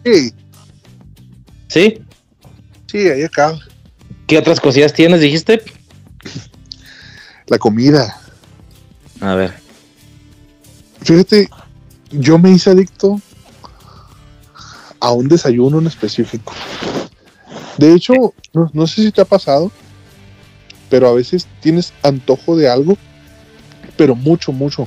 Sí, 0.04 0.32
¿Sí? 1.68 1.98
sí, 2.86 3.08
ahí 3.08 3.22
acaba. 3.22 3.58
¿Qué 4.26 4.38
otras 4.38 4.60
cosillas 4.60 4.92
tienes, 4.92 5.20
dijiste? 5.20 5.62
La 7.46 7.58
comida. 7.58 8.18
A 9.20 9.34
ver. 9.34 9.52
Fíjate, 11.02 11.48
yo 12.10 12.38
me 12.38 12.50
hice 12.50 12.70
adicto 12.70 13.20
a 15.00 15.12
un 15.12 15.28
desayuno 15.28 15.80
en 15.80 15.86
específico. 15.86 16.52
De 17.76 17.94
hecho, 17.94 18.14
no, 18.52 18.70
no 18.72 18.86
sé 18.86 19.02
si 19.02 19.12
te 19.12 19.20
ha 19.20 19.24
pasado, 19.24 19.70
pero 20.92 21.08
a 21.08 21.14
veces 21.14 21.46
tienes 21.60 21.94
antojo 22.02 22.54
de 22.54 22.68
algo, 22.68 22.98
pero 23.96 24.14
mucho, 24.14 24.52
mucho. 24.52 24.86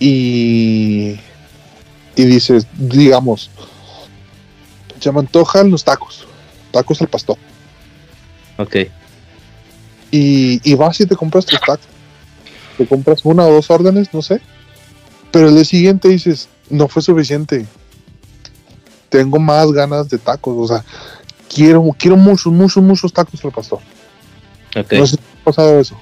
Y, 0.00 1.20
y 2.16 2.24
dices, 2.24 2.66
digamos, 2.78 3.50
se 4.98 5.12
me 5.12 5.20
antojan 5.20 5.70
los 5.70 5.84
tacos, 5.84 6.26
tacos 6.70 7.02
al 7.02 7.08
pastor. 7.08 7.36
Ok. 8.56 8.76
Y, 10.10 10.58
y 10.64 10.74
vas 10.74 10.98
y 11.02 11.06
te 11.06 11.16
compras 11.16 11.44
tus 11.44 11.60
tacos. 11.60 11.86
Te 12.78 12.86
compras 12.86 13.26
una 13.26 13.44
o 13.44 13.52
dos 13.52 13.70
órdenes, 13.70 14.08
no 14.14 14.22
sé. 14.22 14.40
Pero 15.32 15.48
el 15.48 15.54
día 15.54 15.66
siguiente 15.66 16.08
dices, 16.08 16.48
no 16.70 16.88
fue 16.88 17.02
suficiente. 17.02 17.66
Tengo 19.10 19.38
más 19.38 19.70
ganas 19.70 20.08
de 20.08 20.16
tacos. 20.16 20.54
O 20.56 20.74
sea, 20.74 20.82
quiero, 21.54 21.86
quiero 21.98 22.16
muchos, 22.16 22.50
muchos, 22.50 22.82
muchos 22.82 23.12
tacos 23.12 23.44
al 23.44 23.52
pastor. 23.52 23.80
No 24.74 25.06
sé 25.06 25.16
si 25.16 25.22
ha 25.40 25.44
pasado 25.44 25.80
eso. 25.80 25.96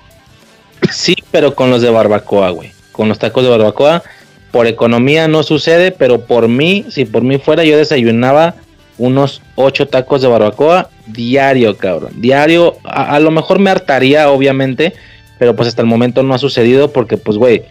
Sí, 0.92 1.16
pero 1.31 1.55
con 1.55 1.70
los 1.70 1.82
de 1.82 1.90
barbacoa, 1.90 2.50
güey. 2.50 2.73
Con 2.92 3.08
los 3.08 3.18
tacos 3.18 3.44
de 3.44 3.50
barbacoa. 3.50 4.02
Por 4.50 4.66
economía 4.66 5.28
no 5.28 5.42
sucede, 5.42 5.92
pero 5.92 6.26
por 6.26 6.49
mí, 6.49 6.86
si 6.90 7.05
por 7.05 7.23
mí 7.23 7.39
fuera, 7.39 7.65
yo 7.65 7.76
desayunaba 7.76 8.55
unos 8.99 9.42
ocho 9.55 9.89
tacos 9.89 10.23
de 10.23 10.28
barbacoa 10.28 10.90
diario, 11.07 11.76
cabrón. 11.76 12.12
Diario. 12.16 12.76
A, 12.84 13.15
a 13.15 13.20
lo 13.20 13.31
mejor 13.31 13.58
me 13.58 13.70
hartaría, 13.70 14.31
obviamente. 14.31 14.94
Pero 15.39 15.57
pues 15.57 15.68
hasta 15.68 15.82
el 15.82 15.89
momento 15.89 16.23
no 16.23 16.34
ha 16.34 16.39
sucedido 16.39 16.92
porque, 16.92 17.16
pues, 17.16 17.39
güey, 17.39 17.62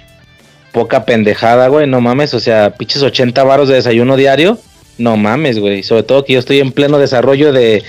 poca 0.72 1.06
pendejada, 1.06 1.68
güey. 1.68 1.88
No 1.88 2.02
mames. 2.02 2.34
O 2.34 2.40
sea, 2.40 2.72
pinches 2.72 3.04
80 3.04 3.44
varos 3.44 3.70
de 3.70 3.76
desayuno 3.76 4.16
diario. 4.16 4.58
No 4.98 5.18
mames, 5.18 5.60
güey. 5.60 5.84
Sobre 5.84 6.04
todo 6.04 6.26
que 6.26 6.34
yo 6.34 6.40
estoy 6.40 6.60
en 6.60 6.72
pleno 6.72 6.98
desarrollo 6.98 7.52
de, 7.54 7.84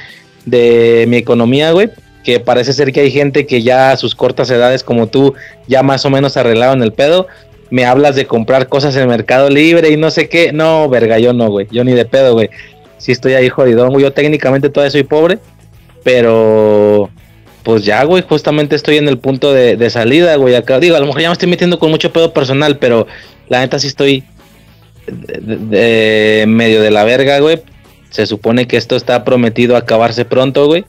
de 0.45 1.07
mi 1.09 1.17
economía, 1.17 1.73
güey. 1.73 1.91
Que 2.25 2.39
parece 2.41 2.73
ser 2.73 2.93
que 2.93 3.01
hay 3.01 3.11
gente 3.11 3.47
que 3.47 3.63
ya 3.63 3.93
a 3.93 3.97
sus 3.97 4.15
cortas 4.15 4.51
edades, 4.51 4.85
como 4.85 5.07
tú, 5.07 5.35
ya 5.67 5.83
más 5.83 6.05
o 6.05 6.11
menos 6.11 6.37
arreglaron 6.37 6.83
el 6.83 6.93
pedo. 6.93 7.27
Me 7.71 7.85
hablas 7.85 8.17
de 8.17 8.27
comprar 8.27 8.69
cosas 8.69 8.97
en 8.97 9.09
Mercado 9.09 9.49
Libre 9.49 9.91
y 9.91 9.97
no 9.97 10.11
sé 10.11 10.29
qué. 10.29 10.53
No, 10.53 10.89
verga, 10.89 11.19
yo 11.19 11.33
no, 11.33 11.49
güey. 11.49 11.69
Yo 11.71 11.85
ni 11.85 11.93
de 11.93 12.05
pedo, 12.05 12.35
güey. 12.35 12.51
Sí 12.99 13.13
estoy 13.13 13.35
ahí 13.35 13.49
jodidón, 13.49 13.91
güey. 13.91 14.03
Yo 14.03 14.13
técnicamente 14.13 14.69
todavía 14.69 14.91
soy 14.91 15.05
pobre. 15.05 15.39
Pero, 16.03 17.11
pues 17.63 17.85
ya, 17.85 18.03
güey. 18.05 18.25
Justamente 18.29 18.75
estoy 18.75 18.99
en 18.99 19.09
el 19.09 19.19
punto 19.19 19.53
de, 19.53 19.91
salida, 19.91 20.35
güey. 20.37 20.57
Acá, 20.57 20.81
digo, 20.81 20.97
a 20.97 21.01
lo 21.01 21.07
mejor 21.07 21.23
ya 21.23 21.29
me 21.29 21.33
estoy 21.35 21.49
metiendo 21.49 21.79
con 21.79 21.91
mucho 21.91 22.13
pedo 22.13 22.33
personal, 22.33 22.79
pero 22.79 23.07
la 23.49 23.61
neta 23.61 23.79
sí 23.79 23.87
estoy 23.87 24.25
medio 26.47 26.83
de 26.83 26.91
la 26.91 27.05
verga, 27.05 27.39
güey. 27.39 27.63
Se 28.11 28.27
supone 28.27 28.67
que 28.67 28.77
esto 28.77 28.97
está 28.97 29.25
prometido 29.25 29.77
a 29.77 29.81
acabarse 29.81 30.25
pronto, 30.25 30.67
güey. 30.67 30.85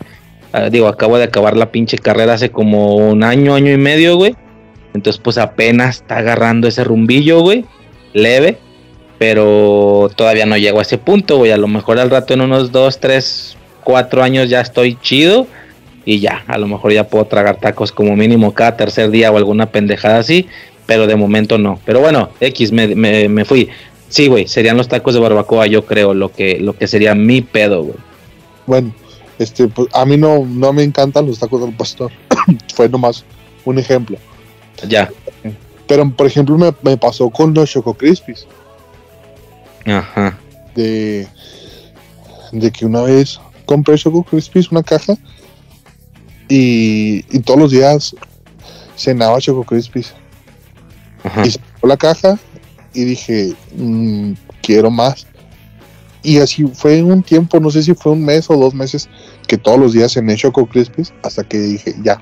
Ah, 0.53 0.69
digo, 0.69 0.87
acabo 0.87 1.17
de 1.17 1.25
acabar 1.25 1.55
la 1.55 1.71
pinche 1.71 1.97
carrera 1.97 2.33
hace 2.33 2.49
como 2.49 2.95
un 2.95 3.23
año, 3.23 3.55
año 3.55 3.71
y 3.71 3.77
medio, 3.77 4.15
güey. 4.15 4.35
Entonces, 4.93 5.21
pues 5.21 5.37
apenas 5.37 5.97
está 5.97 6.17
agarrando 6.17 6.67
ese 6.67 6.83
rumbillo, 6.83 7.41
güey. 7.41 7.65
Leve. 8.13 8.57
Pero 9.17 10.09
todavía 10.15 10.45
no 10.45 10.57
llego 10.57 10.79
a 10.79 10.81
ese 10.81 10.97
punto, 10.97 11.37
güey. 11.37 11.51
A 11.51 11.57
lo 11.57 11.67
mejor 11.67 11.99
al 11.99 12.09
rato 12.09 12.33
en 12.33 12.41
unos 12.41 12.71
dos, 12.71 12.99
tres, 12.99 13.55
cuatro 13.83 14.23
años 14.23 14.49
ya 14.49 14.59
estoy 14.61 14.97
chido. 15.01 15.47
Y 16.03 16.19
ya, 16.19 16.43
a 16.47 16.57
lo 16.57 16.67
mejor 16.67 16.91
ya 16.91 17.07
puedo 17.07 17.25
tragar 17.25 17.57
tacos 17.57 17.91
como 17.91 18.15
mínimo 18.15 18.53
cada 18.53 18.75
tercer 18.75 19.11
día 19.11 19.31
o 19.31 19.37
alguna 19.37 19.67
pendejada 19.67 20.17
así. 20.17 20.47
Pero 20.87 21.07
de 21.07 21.15
momento 21.15 21.57
no. 21.57 21.79
Pero 21.85 22.01
bueno, 22.01 22.29
X, 22.41 22.71
me, 22.71 22.87
me, 22.95 23.29
me 23.29 23.45
fui. 23.45 23.69
Sí, 24.09 24.27
güey, 24.27 24.47
serían 24.47 24.75
los 24.75 24.89
tacos 24.89 25.13
de 25.13 25.21
barbacoa, 25.21 25.67
yo 25.67 25.85
creo, 25.85 26.13
lo 26.13 26.33
que, 26.33 26.59
lo 26.59 26.73
que 26.73 26.87
sería 26.87 27.15
mi 27.15 27.41
pedo, 27.41 27.83
güey. 27.83 27.95
Bueno, 28.65 28.93
este, 29.41 29.67
pues, 29.67 29.87
a 29.93 30.05
mí 30.05 30.17
no, 30.17 30.45
no 30.45 30.71
me 30.71 30.83
encantan 30.83 31.25
los 31.25 31.39
tacos 31.39 31.61
del 31.61 31.73
pastor. 31.73 32.11
Fue 32.75 32.87
nomás 32.87 33.25
un 33.65 33.79
ejemplo. 33.79 34.17
Ya. 34.87 35.09
Pero, 35.87 36.09
por 36.11 36.27
ejemplo, 36.27 36.57
me, 36.57 36.71
me 36.83 36.95
pasó 36.95 37.29
con 37.29 37.53
los 37.53 37.69
Choco 37.71 37.95
Crispies. 37.95 38.45
Ajá. 39.85 40.37
De, 40.75 41.27
de 42.51 42.71
que 42.71 42.85
una 42.85 43.01
vez 43.01 43.41
compré 43.65 43.97
Choco 43.97 44.23
Crispies, 44.23 44.71
una 44.71 44.83
caja, 44.83 45.15
y, 46.47 47.25
y 47.35 47.39
todos 47.39 47.59
los 47.59 47.71
días 47.71 48.15
cenaba 48.95 49.39
Choco 49.39 49.63
Crispies. 49.63 50.13
Ajá. 51.23 51.45
Y 51.47 51.51
sacó 51.51 51.87
la 51.87 51.97
caja 51.97 52.37
y 52.93 53.05
dije, 53.05 53.53
"Mm, 53.75 54.33
quiero 54.61 54.91
más. 54.91 55.25
Y 56.23 56.37
así 56.39 56.65
fue 56.73 57.01
un 57.01 57.23
tiempo, 57.23 57.59
no 57.59 57.71
sé 57.71 57.81
si 57.83 57.93
fue 57.95 58.11
un 58.11 58.23
mes 58.23 58.49
o 58.49 58.55
dos 58.55 58.73
meses, 58.75 59.09
que 59.47 59.57
todos 59.57 59.79
los 59.79 59.93
días 59.93 60.13
cené 60.13 60.35
Choco 60.35 60.65
Crispies 60.67 61.13
hasta 61.23 61.43
que 61.43 61.57
dije, 61.57 61.95
ya, 62.03 62.21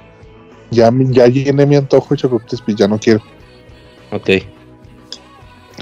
ya, 0.72 0.90
ya 1.10 1.28
llené 1.28 1.66
mi 1.66 1.76
antojo 1.76 2.14
de 2.14 2.22
Choco 2.22 2.40
Crispies, 2.40 2.78
ya 2.78 2.88
no 2.88 2.98
quiero. 2.98 3.22
Ok. 4.12 4.30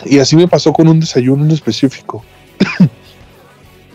Y 0.06 0.20
así 0.20 0.36
me 0.36 0.48
pasó 0.48 0.74
con 0.74 0.88
un 0.88 1.00
desayuno 1.00 1.46
en 1.46 1.52
específico, 1.52 2.24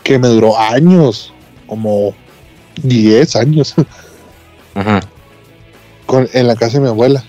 que 0.02 0.18
me 0.18 0.28
duró 0.28 0.59
años, 0.59 1.33
como 1.67 2.15
10 2.83 3.36
años, 3.36 3.75
Ajá. 4.75 5.01
con- 6.07 6.28
en 6.33 6.47
la 6.47 6.57
casa 6.57 6.78
de 6.78 6.84
mi 6.84 6.89
abuela. 6.89 7.25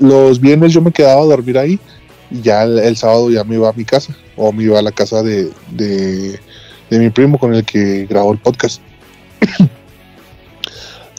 Los 0.00 0.40
viernes 0.40 0.72
yo 0.72 0.80
me 0.80 0.90
quedaba 0.92 1.22
a 1.22 1.26
dormir 1.26 1.56
ahí 1.58 1.78
y 2.30 2.42
ya 2.42 2.62
el, 2.64 2.78
el 2.78 2.96
sábado 2.96 3.30
ya 3.30 3.44
me 3.44 3.54
iba 3.56 3.68
a 3.68 3.72
mi 3.72 3.84
casa 3.84 4.16
o 4.36 4.52
me 4.52 4.64
iba 4.64 4.78
a 4.78 4.82
la 4.82 4.92
casa 4.92 5.22
de, 5.22 5.50
de, 5.70 6.40
de 6.90 6.98
mi 6.98 7.10
primo 7.10 7.38
con 7.38 7.54
el 7.54 7.64
que 7.64 8.06
grabó 8.06 8.32
el 8.32 8.38
podcast. 8.38 8.80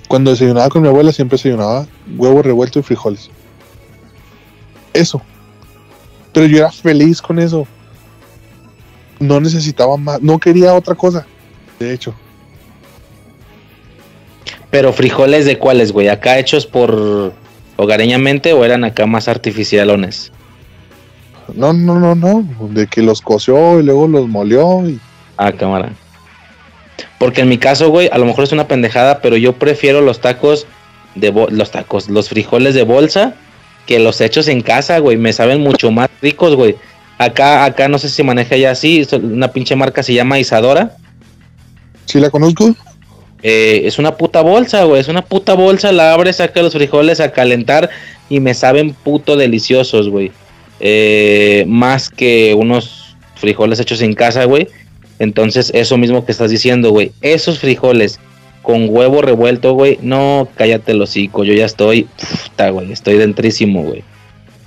Cuando 0.08 0.32
desayunaba 0.32 0.70
con 0.70 0.82
mi 0.82 0.88
abuela 0.88 1.12
siempre 1.12 1.38
desayunaba 1.38 1.88
huevo 2.18 2.42
revuelto 2.42 2.80
y 2.80 2.84
frijoles. 2.84 3.30
Eso. 4.94 5.22
Pero 6.34 6.46
yo 6.46 6.58
era 6.58 6.72
feliz 6.72 7.22
con 7.22 7.40
eso. 7.40 7.68
No 9.20 9.40
necesitaba 9.40 9.98
más, 9.98 10.22
no 10.22 10.40
quería 10.40 10.74
otra 10.74 10.96
cosa. 10.96 11.26
De 11.80 11.94
hecho, 11.94 12.14
Pero 14.70 14.94
frijoles 14.94 15.46
de 15.46 15.58
cuáles, 15.58 15.92
güey? 15.92 16.08
¿Acá 16.10 16.40
hechos 16.40 16.66
por 16.66 17.34
hogareñamente 17.78 18.54
o 18.54 18.66
eran 18.66 18.84
acá 18.84 19.06
más 19.06 19.28
artificialones? 19.28 20.32
No, 21.56 21.74
no, 21.74 22.00
no, 22.00 22.16
no. 22.16 22.46
De 22.70 22.88
que 22.88 23.02
los 23.02 23.22
coció 23.22 23.80
y 23.80 23.84
luego 23.84 24.08
los 24.08 24.28
molió 24.28 24.88
y 24.88 25.00
Ah, 25.38 25.52
cámara. 25.52 25.92
Porque 27.20 27.42
en 27.42 27.50
mi 27.50 27.58
caso, 27.58 27.90
güey, 27.90 28.10
a 28.12 28.18
lo 28.18 28.26
mejor 28.26 28.44
es 28.44 28.52
una 28.52 28.68
pendejada, 28.68 29.22
pero 29.22 29.38
yo 29.38 29.54
prefiero 29.54 30.02
los 30.02 30.20
tacos 30.20 30.66
de 31.16 31.32
los 31.52 31.72
tacos, 31.72 32.10
los 32.10 32.30
frijoles 32.30 32.76
de 32.76 32.84
bolsa 32.84 33.36
que 33.86 34.00
los 34.00 34.20
hechos 34.20 34.48
en 34.48 34.62
casa, 34.62 35.00
güey. 35.00 35.16
Me 35.18 35.32
saben 35.32 35.62
mucho 35.62 35.92
más 35.92 36.10
ricos, 36.22 36.56
güey. 36.56 36.76
Acá, 37.18 37.64
acá 37.64 37.88
no 37.88 37.98
sé 37.98 38.10
si 38.10 38.24
maneja 38.24 38.58
ya 38.58 38.72
así. 38.72 39.08
Una 39.14 39.52
pinche 39.52 39.76
marca 39.76 40.04
se 40.04 40.14
llama 40.14 40.40
Isadora. 40.40 40.98
¿Sí 42.06 42.20
la 42.20 42.30
conozco? 42.30 42.76
Eh, 43.42 43.84
es 43.86 43.98
una 43.98 44.16
puta 44.18 44.42
bolsa, 44.42 44.84
güey. 44.84 45.00
Es 45.00 45.08
una 45.08 45.24
puta 45.24 45.54
bolsa. 45.54 45.92
La 45.92 46.14
abres, 46.14 46.38
saca 46.38 46.62
los 46.62 46.74
frijoles 46.74 47.20
a 47.20 47.32
calentar 47.32 47.90
y 48.30 48.40
me 48.40 48.54
saben 48.54 48.94
puto 48.94 49.36
deliciosos, 49.38 50.10
güey. 50.10 50.32
Eh, 50.80 51.66
más 51.68 52.10
que 52.10 52.54
unos 52.54 53.16
frijoles 53.36 53.80
hechos 53.80 54.02
en 54.02 54.14
casa, 54.14 54.46
güey. 54.46 54.68
Entonces, 55.20 55.72
eso 55.74 55.98
mismo 55.98 56.26
que 56.26 56.32
estás 56.32 56.52
diciendo, 56.52 56.92
güey. 56.92 57.12
Esos 57.22 57.60
frijoles 57.60 58.20
con 58.62 58.88
huevo 58.90 59.22
revuelto, 59.22 59.74
güey. 59.74 59.98
No, 60.02 60.48
cállate 60.56 60.92
el 60.92 61.02
hocico. 61.02 61.44
Yo 61.44 61.54
ya 61.54 61.66
estoy, 61.66 62.04
puta, 62.50 62.70
güey. 62.70 62.92
Estoy 62.92 63.18
dentrísimo, 63.18 63.84
güey. 63.84 64.04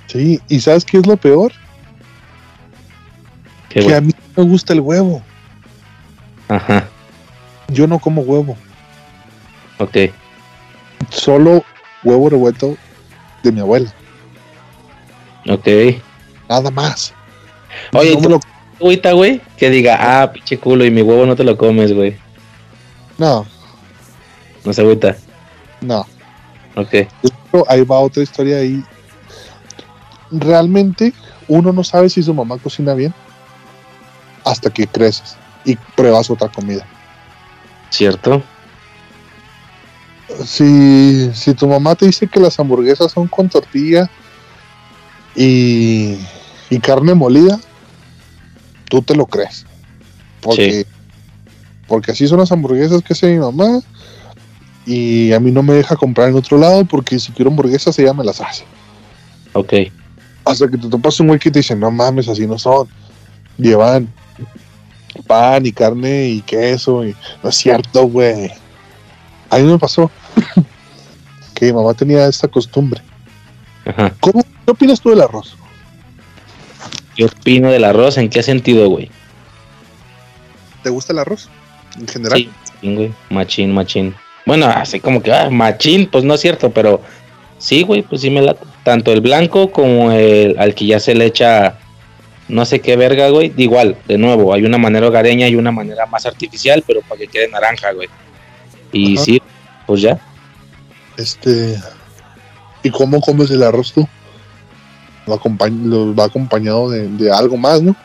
Sí, 0.07 0.41
¿y 0.49 0.59
sabes 0.59 0.83
qué 0.83 0.97
es 0.97 1.07
lo 1.07 1.15
peor? 1.15 1.53
Qué 3.69 3.79
que 3.79 3.95
a 3.95 4.01
mí 4.01 4.11
no 4.35 4.43
me 4.43 4.49
gusta 4.49 4.73
el 4.73 4.81
huevo. 4.81 5.21
Ajá, 6.49 6.85
Yo 7.69 7.87
no 7.87 7.97
como 7.99 8.21
huevo. 8.23 8.57
ok. 9.79 9.97
Solo 11.09 11.63
huevo 12.03 12.29
revuelto 12.29 12.75
de 13.43 13.51
mi 13.53 13.61
abuela. 13.61 13.93
Ok. 15.49 15.67
Nada 16.49 16.69
más. 16.71 17.13
Oye, 17.93 18.15
No 18.17 18.39
agüita, 18.79 19.11
güey, 19.13 19.41
que 19.57 19.69
diga, 19.69 19.97
ah, 20.23 20.31
pinche 20.31 20.57
culo, 20.57 20.83
y 20.85 20.91
mi 20.91 21.01
huevo 21.01 21.25
no 21.25 21.35
te 21.35 21.43
lo 21.43 21.57
comes, 21.57 21.93
güey. 21.93 22.17
no, 23.17 23.45
No 24.65 24.73
se 24.73 24.81
agüita. 24.81 25.15
no. 25.81 26.05
Ok. 26.75 26.93
Ahí 27.67 27.83
va 27.83 27.99
otra 27.99 28.23
historia 28.23 28.57
ahí. 28.57 28.81
Realmente 30.31 31.13
uno 31.49 31.73
no 31.73 31.83
sabe 31.83 32.09
si 32.09 32.23
su 32.23 32.33
mamá 32.33 32.57
cocina 32.57 32.93
bien 32.93 33.13
hasta 34.45 34.69
que 34.69 34.87
creces 34.87 35.35
y 35.65 35.75
pruebas 35.95 36.29
otra 36.29 36.47
comida. 36.47 36.85
¿Cierto? 37.89 38.41
Si, 40.45 41.29
si 41.33 41.53
tu 41.53 41.67
mamá 41.67 41.93
te 41.95 42.05
dice 42.05 42.25
que 42.27 42.39
las 42.39 42.57
hamburguesas 42.57 43.11
son 43.11 43.27
con 43.27 43.49
tortilla 43.49 44.09
y, 45.35 46.17
y 46.69 46.79
carne 46.79 47.13
molida, 47.13 47.59
tú 48.89 49.01
te 49.01 49.15
lo 49.15 49.25
crees. 49.25 49.65
Porque, 50.41 50.85
porque 51.87 52.11
así 52.11 52.27
son 52.27 52.39
las 52.39 52.51
hamburguesas 52.51 53.01
que 53.01 53.13
hace 53.13 53.31
mi 53.31 53.39
mamá. 53.39 53.81
Y 54.85 55.31
a 55.31 55.39
mí 55.39 55.51
no 55.51 55.61
me 55.61 55.73
deja 55.73 55.95
comprar 55.95 56.29
en 56.29 56.35
otro 56.35 56.57
lado 56.57 56.83
porque 56.85 57.19
si 57.19 57.31
quiero 57.31 57.51
hamburguesas 57.51 57.97
ella 57.99 58.13
me 58.13 58.23
las 58.23 58.41
hace. 58.41 58.65
Ok. 59.53 59.73
Hasta 60.43 60.67
que 60.67 60.77
te 60.77 60.89
topas 60.89 61.19
un 61.19 61.27
güey 61.27 61.39
que 61.39 61.51
te 61.51 61.59
dice, 61.59 61.75
no 61.75 61.91
mames, 61.91 62.27
así 62.27 62.47
no 62.47 62.57
son. 62.57 62.87
Llevan 63.57 64.11
pan 65.27 65.65
y 65.65 65.71
carne 65.71 66.29
y 66.29 66.41
queso. 66.41 67.05
Y... 67.05 67.15
No 67.43 67.49
es 67.49 67.55
cierto, 67.55 68.07
güey. 68.07 68.51
A 69.49 69.57
mí 69.59 69.63
me 69.63 69.77
pasó 69.77 70.09
que 71.53 71.67
mi 71.67 71.73
mamá 71.73 71.93
tenía 71.93 72.25
esta 72.27 72.47
costumbre. 72.47 73.01
Ajá. 73.85 74.13
¿Cómo, 74.19 74.43
¿Qué 74.43 74.71
opinas 74.71 75.01
tú 75.01 75.09
del 75.09 75.21
arroz? 75.21 75.55
¿Qué 77.15 77.25
opino 77.25 77.71
del 77.71 77.83
arroz? 77.83 78.17
¿En 78.17 78.29
qué 78.29 78.43
sentido, 78.43 78.89
güey? 78.89 79.09
¿Te 80.83 80.89
gusta 80.89 81.13
el 81.13 81.19
arroz? 81.19 81.49
En 81.99 82.07
general. 82.07 82.37
Sí, 82.37 82.49
machín, 82.49 82.95
güey. 82.95 83.13
Machín, 83.29 83.73
machín. 83.73 84.15
Bueno, 84.45 84.67
así 84.67 84.99
como 84.99 85.21
que, 85.21 85.31
ah, 85.31 85.49
machín, 85.49 86.07
pues 86.07 86.23
no 86.23 86.33
es 86.33 86.41
cierto, 86.41 86.71
pero 86.71 87.01
sí, 87.57 87.83
güey, 87.83 88.01
pues 88.01 88.21
sí 88.21 88.29
me 88.29 88.41
late. 88.41 88.65
Tanto 88.83 89.11
el 89.11 89.21
blanco 89.21 89.71
como 89.71 90.11
el 90.11 90.57
al 90.57 90.73
que 90.73 90.87
ya 90.87 90.99
se 90.99 91.13
le 91.13 91.25
echa 91.25 91.77
no 92.47 92.65
sé 92.65 92.81
qué 92.81 92.95
verga, 92.95 93.29
güey. 93.29 93.53
Igual, 93.55 93.97
de 94.07 94.17
nuevo, 94.17 94.53
hay 94.53 94.65
una 94.65 94.77
manera 94.77 95.07
hogareña 95.07 95.47
y 95.47 95.55
una 95.55 95.71
manera 95.71 96.05
más 96.05 96.25
artificial, 96.25 96.83
pero 96.85 97.01
para 97.01 97.19
que 97.19 97.27
quede 97.27 97.47
naranja, 97.47 97.91
güey. 97.93 98.09
Y 98.91 99.15
Ajá. 99.15 99.25
sí, 99.25 99.41
pues 99.85 100.01
ya. 100.01 100.19
Este. 101.17 101.77
¿Y 102.83 102.89
cómo 102.89 103.21
comes 103.21 103.49
el 103.51 103.63
arroz 103.63 103.93
tú? 103.93 104.07
Lo, 105.27 105.39
lo 105.83 106.15
va 106.15 106.25
acompañado 106.25 106.89
de, 106.89 107.07
de 107.07 107.31
algo 107.31 107.57
más, 107.57 107.81
¿no? 107.81 107.95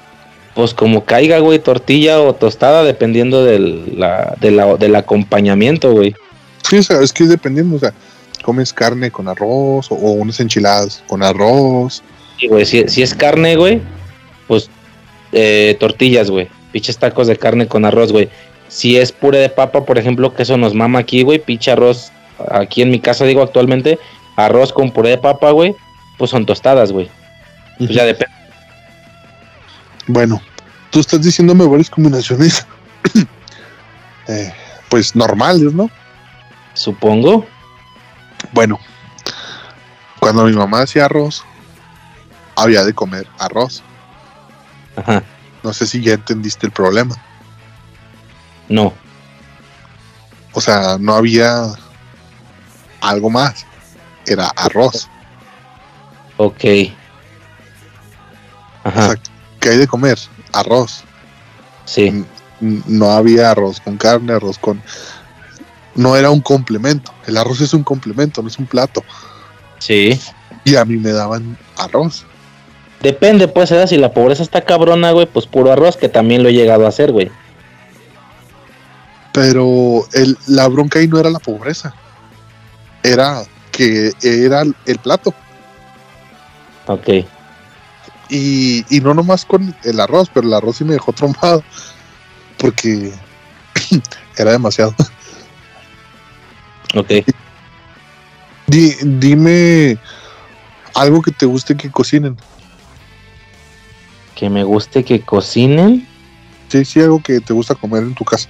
Pues 0.54 0.72
como 0.74 1.04
caiga, 1.04 1.38
güey, 1.38 1.58
tortilla 1.58 2.20
o 2.20 2.34
tostada, 2.34 2.82
dependiendo 2.84 3.44
del, 3.44 3.98
la, 3.98 4.34
de 4.40 4.50
la- 4.50 4.76
del 4.76 4.94
acompañamiento, 4.96 5.92
güey. 5.92 6.14
Sí, 6.68 6.78
o 6.78 6.82
sea, 6.82 7.00
es 7.00 7.12
que 7.12 7.24
es 7.24 7.28
dependiendo, 7.28 7.76
o 7.76 7.78
sea, 7.78 7.92
comes 8.42 8.72
carne 8.72 9.10
con 9.10 9.28
arroz 9.28 9.90
o, 9.90 9.94
o 9.94 10.12
unas 10.12 10.40
enchiladas 10.40 11.02
con 11.08 11.22
arroz. 11.22 12.02
Sí, 12.38 12.48
güey, 12.48 12.64
si, 12.66 12.88
si 12.88 13.02
es 13.02 13.14
carne, 13.14 13.56
güey, 13.56 13.80
pues 14.46 14.70
eh, 15.32 15.76
tortillas, 15.80 16.30
güey. 16.30 16.48
Pinches 16.72 16.98
tacos 16.98 17.26
de 17.26 17.36
carne 17.36 17.66
con 17.66 17.84
arroz, 17.84 18.12
güey. 18.12 18.28
Si 18.68 18.96
es 18.98 19.12
puré 19.12 19.38
de 19.38 19.48
papa, 19.48 19.84
por 19.84 19.96
ejemplo, 19.98 20.34
que 20.34 20.42
eso 20.42 20.56
nos 20.56 20.74
mama 20.74 20.98
aquí, 20.98 21.22
güey, 21.22 21.38
pinche 21.38 21.70
arroz. 21.70 22.12
Aquí 22.50 22.82
en 22.82 22.90
mi 22.90 23.00
casa, 23.00 23.24
digo 23.24 23.42
actualmente, 23.42 23.98
arroz 24.36 24.72
con 24.72 24.90
puré 24.90 25.10
de 25.10 25.18
papa, 25.18 25.50
güey, 25.50 25.74
pues 26.18 26.30
son 26.30 26.46
tostadas, 26.46 26.92
güey. 26.92 27.10
Pues 27.78 27.90
ya 27.90 28.04
depende. 28.04 28.34
Bueno, 30.06 30.40
tú 30.90 31.00
estás 31.00 31.22
diciéndome 31.22 31.66
varias 31.66 31.90
combinaciones, 31.90 32.66
eh, 34.28 34.52
pues 34.88 35.16
normales, 35.16 35.72
¿no? 35.72 35.90
Supongo. 36.74 37.44
Bueno, 38.52 38.78
cuando 40.20 40.44
mi 40.44 40.52
mamá 40.52 40.82
hacía 40.82 41.06
arroz, 41.06 41.44
había 42.54 42.84
de 42.84 42.94
comer 42.94 43.26
arroz. 43.38 43.82
Ajá. 44.96 45.22
No 45.62 45.72
sé 45.72 45.86
si 45.86 46.00
ya 46.00 46.14
entendiste 46.14 46.66
el 46.66 46.72
problema. 46.72 47.16
No. 48.68 48.92
O 50.52 50.60
sea, 50.60 50.96
no 50.98 51.14
había 51.14 51.64
algo 53.00 53.30
más. 53.30 53.66
Era 54.26 54.48
arroz. 54.56 55.08
Ok. 56.36 56.64
O 58.84 58.88
Ajá. 58.88 59.06
sea, 59.08 59.20
¿qué 59.60 59.70
hay 59.70 59.78
de 59.78 59.86
comer? 59.86 60.18
Arroz. 60.52 61.04
Sí. 61.84 62.24
No 62.60 63.10
había 63.10 63.50
arroz 63.50 63.80
con 63.80 63.96
carne, 63.96 64.32
arroz 64.32 64.58
con... 64.58 64.82
No 65.94 66.16
era 66.16 66.30
un 66.30 66.40
complemento. 66.40 67.12
El 67.26 67.36
arroz 67.36 67.60
es 67.60 67.72
un 67.72 67.82
complemento, 67.82 68.42
no 68.42 68.48
es 68.48 68.58
un 68.58 68.66
plato. 68.66 69.02
Sí. 69.78 70.20
Y 70.64 70.76
a 70.76 70.84
mí 70.84 70.96
me 70.96 71.12
daban 71.12 71.56
arroz. 71.76 72.26
Depende, 73.00 73.48
pues, 73.48 73.70
¿eh? 73.70 73.86
si 73.86 73.96
la 73.96 74.12
pobreza 74.12 74.42
está 74.42 74.62
cabrona, 74.62 75.12
güey, 75.12 75.26
pues 75.26 75.46
puro 75.46 75.72
arroz, 75.72 75.96
que 75.96 76.08
también 76.08 76.42
lo 76.42 76.48
he 76.48 76.52
llegado 76.52 76.86
a 76.86 76.88
hacer, 76.88 77.12
güey. 77.12 77.30
Pero 79.32 80.06
el, 80.12 80.36
la 80.46 80.66
bronca 80.68 80.98
ahí 80.98 81.08
no 81.08 81.18
era 81.18 81.30
la 81.30 81.38
pobreza. 81.38 81.94
Era 83.02 83.44
que 83.76 84.12
era 84.22 84.62
el- 84.62 84.98
plato. 84.98 85.34
Ok. 86.86 87.08
Y, 88.28 88.84
y 88.88 89.00
no 89.00 89.14
nomás 89.14 89.44
con 89.44 89.74
el 89.84 90.00
arroz, 90.00 90.30
pero 90.32 90.46
el 90.46 90.54
arroz 90.54 90.76
sí 90.78 90.84
me 90.84 90.94
dejó 90.94 91.12
trombado. 91.12 91.62
Porque 92.58 93.12
era 94.36 94.52
demasiado. 94.52 94.94
Ok. 96.94 97.10
Di- 98.66 98.96
dime 99.02 99.98
algo 100.94 101.20
que 101.22 101.30
te 101.30 101.46
guste 101.46 101.76
que 101.76 101.90
cocinen. 101.90 102.36
Que 104.34 104.48
me 104.50 104.64
guste 104.64 105.04
que 105.04 105.20
cocinen. 105.20 106.06
Sí, 106.68 106.84
sí, 106.84 107.00
algo 107.00 107.22
que 107.22 107.40
te 107.40 107.52
gusta 107.52 107.74
comer 107.74 108.02
en 108.02 108.14
tu 108.14 108.24
casa. 108.24 108.48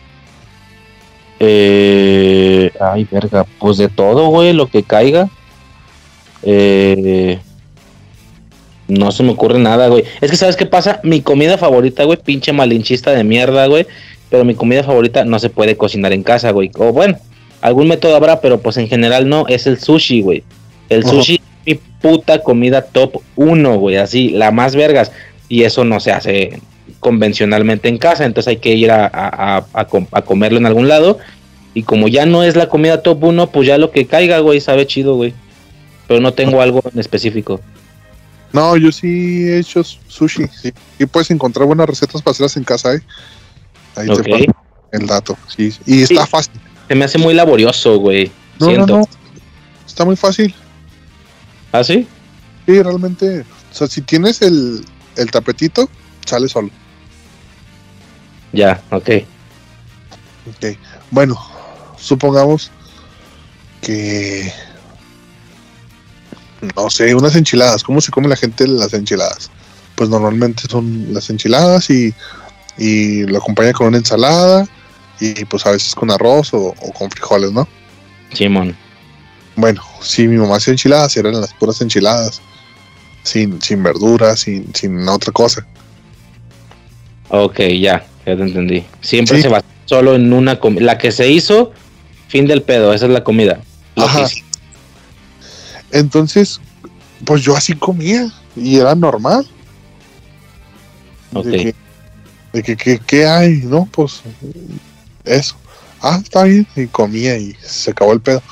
Eh, 1.39 2.70
ay, 2.81 3.06
verga, 3.10 3.47
pues 3.58 3.76
de 3.76 3.89
todo, 3.89 4.28
güey, 4.28 4.52
lo 4.52 4.68
que 4.68 4.82
caiga. 4.82 5.28
Eh, 6.42 7.39
no 8.89 9.10
se 9.10 9.23
me 9.23 9.32
ocurre 9.32 9.58
nada, 9.58 9.89
güey. 9.89 10.05
Es 10.20 10.31
que, 10.31 10.36
¿sabes 10.36 10.56
qué 10.56 10.66
pasa? 10.66 11.00
Mi 11.02 11.20
comida 11.20 11.58
favorita, 11.58 12.05
güey, 12.05 12.18
pinche 12.18 12.52
malinchista 12.52 13.10
de 13.12 13.24
mierda, 13.24 13.66
güey. 13.66 13.86
Pero 14.31 14.44
mi 14.44 14.55
comida 14.55 14.82
favorita 14.82 15.24
no 15.24 15.39
se 15.39 15.50
puede 15.50 15.76
cocinar 15.76 16.12
en 16.12 16.23
casa, 16.23 16.50
güey. 16.50 16.70
O 16.78 16.92
bueno, 16.92 17.18
algún 17.60 17.89
método 17.89 18.16
habrá, 18.16 18.40
pero 18.40 18.60
pues 18.60 18.76
en 18.76 18.89
general 18.89 19.28
no. 19.28 19.47
Es 19.48 19.66
el 19.66 19.78
sushi, 19.78 20.20
güey. 20.20 20.44
El 20.89 21.05
sushi 21.05 21.34
es 21.34 21.40
mi 21.66 21.74
puta 22.00 22.42
comida 22.42 22.82
top 22.82 23.20
uno, 23.34 23.78
güey. 23.78 23.97
Así, 23.97 24.31
la 24.31 24.50
más 24.50 24.74
vergas. 24.74 25.12
Y 25.48 25.62
eso 25.62 25.84
no 25.84 26.00
se 26.00 26.12
hace 26.12 26.60
convencionalmente 27.00 27.89
en 27.89 27.98
casa. 27.98 28.24
Entonces 28.24 28.48
hay 28.48 28.56
que 28.58 28.74
ir 28.74 28.90
a, 28.90 29.06
a- 29.06 29.56
a- 29.58 29.66
a 29.73 29.84
com- 29.86 30.06
a 30.12 30.23
comerlo 30.23 30.58
en 30.58 30.66
algún 30.66 30.89
lado. 30.89 31.18
Y 31.74 31.82
como 31.82 32.08
ya 32.08 32.24
no 32.26 32.42
es 32.42 32.56
la 32.56 32.68
comida 32.68 33.02
top 33.02 33.23
1, 33.24 33.50
pues 33.50 33.66
ya 33.68 33.76
lo 33.78 33.90
que 33.90 34.06
caiga, 34.06 34.39
güey, 34.39 34.60
sabe 34.60 34.86
chido, 34.86 35.15
güey. 35.16 35.34
Pero 36.08 36.20
no 36.20 36.32
tengo 36.32 36.62
algo 36.62 36.81
en 36.92 36.98
específico. 36.98 37.60
No, 38.52 38.76
yo 38.76 38.90
sí 38.92 39.44
he 39.48 39.58
hecho 39.58 39.82
sushi. 39.84 40.47
Sí. 40.48 40.73
Y 40.98 41.06
puedes 41.06 41.31
encontrar 41.31 41.66
buenas 41.66 41.86
recetas 41.89 42.23
para 42.23 42.31
hacerlas 42.32 42.56
en 42.56 42.65
casa, 42.65 42.94
¿eh? 42.94 43.02
Ahí 43.97 44.08
Ok. 44.08 44.23
te 44.23 44.47
el 44.92 45.06
dato. 45.06 45.36
Sí. 45.55 45.73
Y 45.84 46.02
está 46.02 46.24
Sí. 46.24 46.31
fácil. 46.31 46.52
Se 46.89 46.94
me 46.94 47.05
hace 47.05 47.18
muy 47.18 47.34
laborioso, 47.34 47.98
güey. 47.98 48.31
No, 48.60 48.66
Siento. 48.68 48.86
no, 48.86 48.98
no. 49.00 49.08
Está 49.86 50.05
muy 50.05 50.16
fácil. 50.16 50.55
¿Ah, 51.73 51.84
sí? 51.84 52.06
Sí, 52.66 52.82
realmente. 52.82 53.40
O 53.40 53.74
sea, 53.74 53.86
si 53.89 54.00
tienes 54.00 54.40
el, 54.40 54.81
el 55.16 55.31
tapetito, 55.31 55.90
sale 56.27 56.49
solo. 56.49 56.71
Ya, 58.53 58.83
ok. 58.91 59.11
Ok. 60.49 60.77
Bueno, 61.11 61.37
supongamos 61.97 62.71
que. 63.83 64.53
No 66.75 66.91
sé, 66.91 67.15
unas 67.15 67.37
enchiladas. 67.37 67.83
¿Cómo 67.83 68.01
se 68.01 68.11
come 68.11 68.29
la 68.29 68.37
gente 68.37 68.67
las 68.67 68.95
enchiladas? 68.95 69.51
Pues 69.95 70.09
normalmente 70.11 70.63
son 70.69 71.13
las 71.13 71.31
enchiladas 71.31 71.91
y, 71.91 72.15
y 72.79 73.25
lo 73.25 73.39
acompaña 73.39 73.73
con 73.73 73.89
una 73.89 73.99
ensalada 73.99 74.67
y 75.21 75.45
pues 75.47 75.65
a 75.67 75.71
veces 75.71 75.95
con 75.95 76.11
arroz 76.11 76.53
o, 76.55 76.75
o 76.79 76.93
con 76.93 77.11
frijoles, 77.11 77.53
¿no? 77.53 77.69
Simón. 78.33 78.77
Bueno, 79.55 79.83
si 80.03 80.29
mi 80.29 80.37
mamá 80.37 80.57
hacía 80.57 80.73
enchiladas, 80.73 81.17
eran 81.17 81.41
las 81.41 81.55
puras 81.55 81.81
enchiladas. 81.81 82.41
Sin, 83.23 83.61
sin 83.61 83.83
verduras, 83.83 84.41
sin, 84.41 84.73
sin 84.75 85.09
otra 85.09 85.33
cosa. 85.33 85.67
Ok, 87.29 87.59
ya, 87.81 88.07
ya 88.25 88.37
te 88.37 88.43
entendí. 88.43 88.85
Siempre 89.01 89.37
Sí. 89.37 89.43
se 89.43 89.49
va 89.49 89.63
solo 89.85 90.15
en 90.15 90.33
una 90.33 90.59
comida. 90.59 90.83
La 90.85 90.99
que 90.99 91.13
se 91.13 91.29
hizo, 91.31 91.73
fin 92.29 92.47
del 92.47 92.63
pedo, 92.63 92.93
esa 92.93 93.07
es 93.07 93.13
la 93.13 93.25
comida. 93.25 93.61
Ajá. 93.97 94.27
Entonces, 95.93 96.61
pues 97.25 97.43
yo 97.43 97.57
así 97.57 97.73
comía 97.75 98.31
y 98.55 98.77
era 98.79 98.95
normal. 98.95 99.47
Ok. 101.33 101.45
De 101.47 101.59
que, 101.59 101.75
de 102.53 102.63
que, 102.63 102.77
que- 102.77 102.99
¿qué 103.07 103.27
hay? 103.27 103.63
No, 103.65 103.89
pues 103.91 104.21
eso. 105.25 105.57
Ah, 106.01 106.21
está 106.23 106.45
bien. 106.45 106.67
Y 106.77 106.87
comía 106.87 107.37
y 107.39 107.55
se 107.63 107.91
acabó 107.91 108.13
el 108.13 108.21
pedo. 108.21 108.43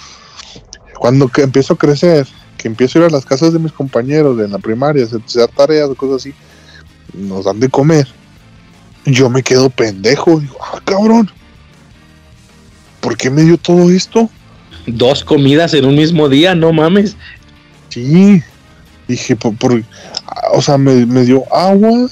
Cuando 0.99 1.29
que 1.29 1.43
empiezo 1.43 1.75
a 1.75 1.79
crecer, 1.79 2.27
que 2.57 2.69
empiezo 2.69 2.99
a 2.99 3.03
ir 3.03 3.09
a 3.09 3.11
las 3.13 3.27
casas 3.27 3.53
de 3.53 3.59
mis 3.59 3.73
compañeros 3.73 4.39
de 4.39 4.49
la 4.49 4.59
primaria, 4.59 5.05
hacer 5.05 5.21
tareas 5.49 5.89
o 5.91 5.95
cosas 5.95 6.17
así, 6.23 6.35
nos 7.13 7.45
dan 7.45 7.61
de 7.61 7.69
comer. 7.69 8.09
Yo 9.05 9.29
me 9.31 9.43
quedo 9.43 9.71
pendejo. 9.71 10.41
Digo, 10.41 10.57
ah, 10.61 10.81
cabrón. 10.85 11.31
¿Por 13.01 13.17
qué 13.17 13.31
me 13.31 13.43
dio 13.43 13.59
todo 13.59 13.91
esto? 13.91 14.31
Dos 14.87 15.25
comidas 15.25 15.75
en 15.75 15.85
un 15.85 15.95
mismo 15.97 16.29
día, 16.29 16.55
no 16.55 16.73
mames. 16.73 17.17
Sí, 17.91 18.43
dije, 19.07 19.37
por, 19.37 19.57
por- 19.57 19.83
ah, 20.27 20.49
o 20.55 20.63
sea, 20.63 20.79
me, 20.79 21.07
me 21.07 21.23
dio 21.25 21.45
agua 21.55 22.09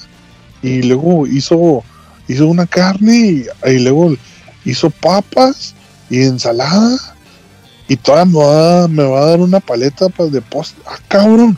y 0.61 0.83
luego 0.83 1.27
hizo, 1.27 1.83
hizo 2.27 2.47
una 2.47 2.65
carne 2.65 3.15
y, 3.65 3.69
y 3.69 3.79
luego 3.79 4.15
hizo 4.65 4.89
papas 4.89 5.75
y 6.09 6.21
ensalada 6.21 6.97
y 7.87 7.95
todavía 7.97 8.25
me 8.33 8.39
va, 8.39 8.87
me 8.87 9.03
va 9.03 9.19
a 9.21 9.25
dar 9.31 9.39
una 9.39 9.59
paleta 9.59 10.09
pues, 10.09 10.31
de 10.31 10.41
post. 10.41 10.77
Ah, 10.85 10.97
cabrón. 11.07 11.57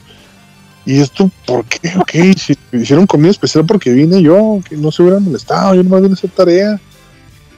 ¿Y 0.85 0.99
esto 0.99 1.31
por 1.45 1.65
qué? 1.65 1.93
Ok, 1.97 2.11
si 2.37 2.57
hicieron 2.71 3.07
comida 3.07 3.31
especial 3.31 3.65
porque 3.65 3.91
vine 3.91 4.21
yo, 4.21 4.59
que 4.67 4.77
no 4.77 4.91
se 4.91 5.01
hubieran 5.01 5.23
molestado, 5.23 5.75
yo 5.75 5.83
nomás 5.83 6.01
vine 6.01 6.13
a 6.13 6.17
hacer 6.17 6.29
tarea. 6.31 6.79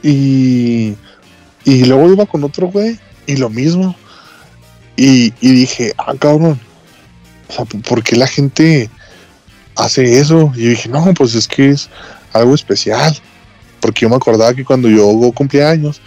Y, 0.02 0.94
y 1.64 1.84
luego 1.84 2.12
iba 2.12 2.26
con 2.26 2.44
otro 2.44 2.68
güey 2.68 2.98
y 3.26 3.36
lo 3.36 3.50
mismo. 3.50 3.94
Y, 4.96 5.30
dije, 5.40 5.92
ah, 5.96 6.14
cabrón, 6.18 6.58
o 7.48 7.52
sea, 7.52 7.64
¿por 7.64 8.02
qué 8.02 8.16
la 8.16 8.26
gente 8.26 8.90
hace 9.76 10.18
eso? 10.18 10.52
Y 10.56 10.64
yo 10.64 10.70
dije, 10.70 10.88
no, 10.88 11.14
pues 11.14 11.34
es 11.36 11.46
que 11.46 11.70
es 11.70 11.88
algo 12.32 12.54
especial. 12.54 13.16
Porque 13.80 14.00
yo 14.02 14.08
me 14.08 14.16
acordaba 14.16 14.54
que 14.54 14.64
cuando 14.64 14.88
yo 14.88 15.06
cumplía 15.32 15.70
años, 15.70 16.00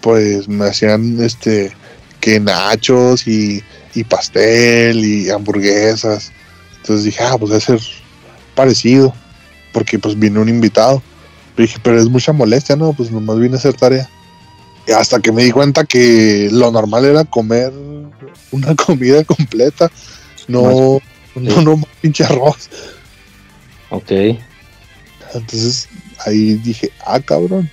pues 0.00 0.46
me 0.46 0.66
hacían 0.66 1.20
este 1.20 1.72
que 2.24 2.40
nachos 2.40 3.28
y, 3.28 3.62
y 3.94 4.02
pastel 4.02 5.04
y 5.04 5.28
hamburguesas. 5.28 6.32
Entonces 6.78 7.04
dije, 7.04 7.22
ah, 7.22 7.36
pues 7.38 7.50
debe 7.50 7.60
ser 7.60 7.80
parecido. 8.54 9.14
Porque 9.74 9.98
pues 9.98 10.18
vino 10.18 10.40
un 10.40 10.48
invitado. 10.48 11.02
Pero 11.54 11.66
dije, 11.66 11.78
pero 11.82 12.00
es 12.00 12.08
mucha 12.08 12.32
molestia, 12.32 12.76
¿no? 12.76 12.94
Pues 12.94 13.10
nomás 13.10 13.38
vine 13.38 13.56
a 13.56 13.58
hacer 13.58 13.74
tarea. 13.74 14.08
Y 14.88 14.92
hasta 14.92 15.20
que 15.20 15.32
me 15.32 15.44
di 15.44 15.50
cuenta 15.50 15.84
que 15.84 16.48
lo 16.50 16.70
normal 16.70 17.04
era 17.04 17.24
comer 17.24 17.70
una 18.50 18.74
comida 18.86 19.22
completa. 19.24 19.90
No, 20.48 21.00
no, 21.34 21.60
no, 21.60 21.82
pinche 22.00 22.24
arroz. 22.24 22.70
Ok. 23.90 24.10
Entonces 25.34 25.90
ahí 26.24 26.54
dije, 26.54 26.90
ah, 27.04 27.20
cabrón. 27.20 27.68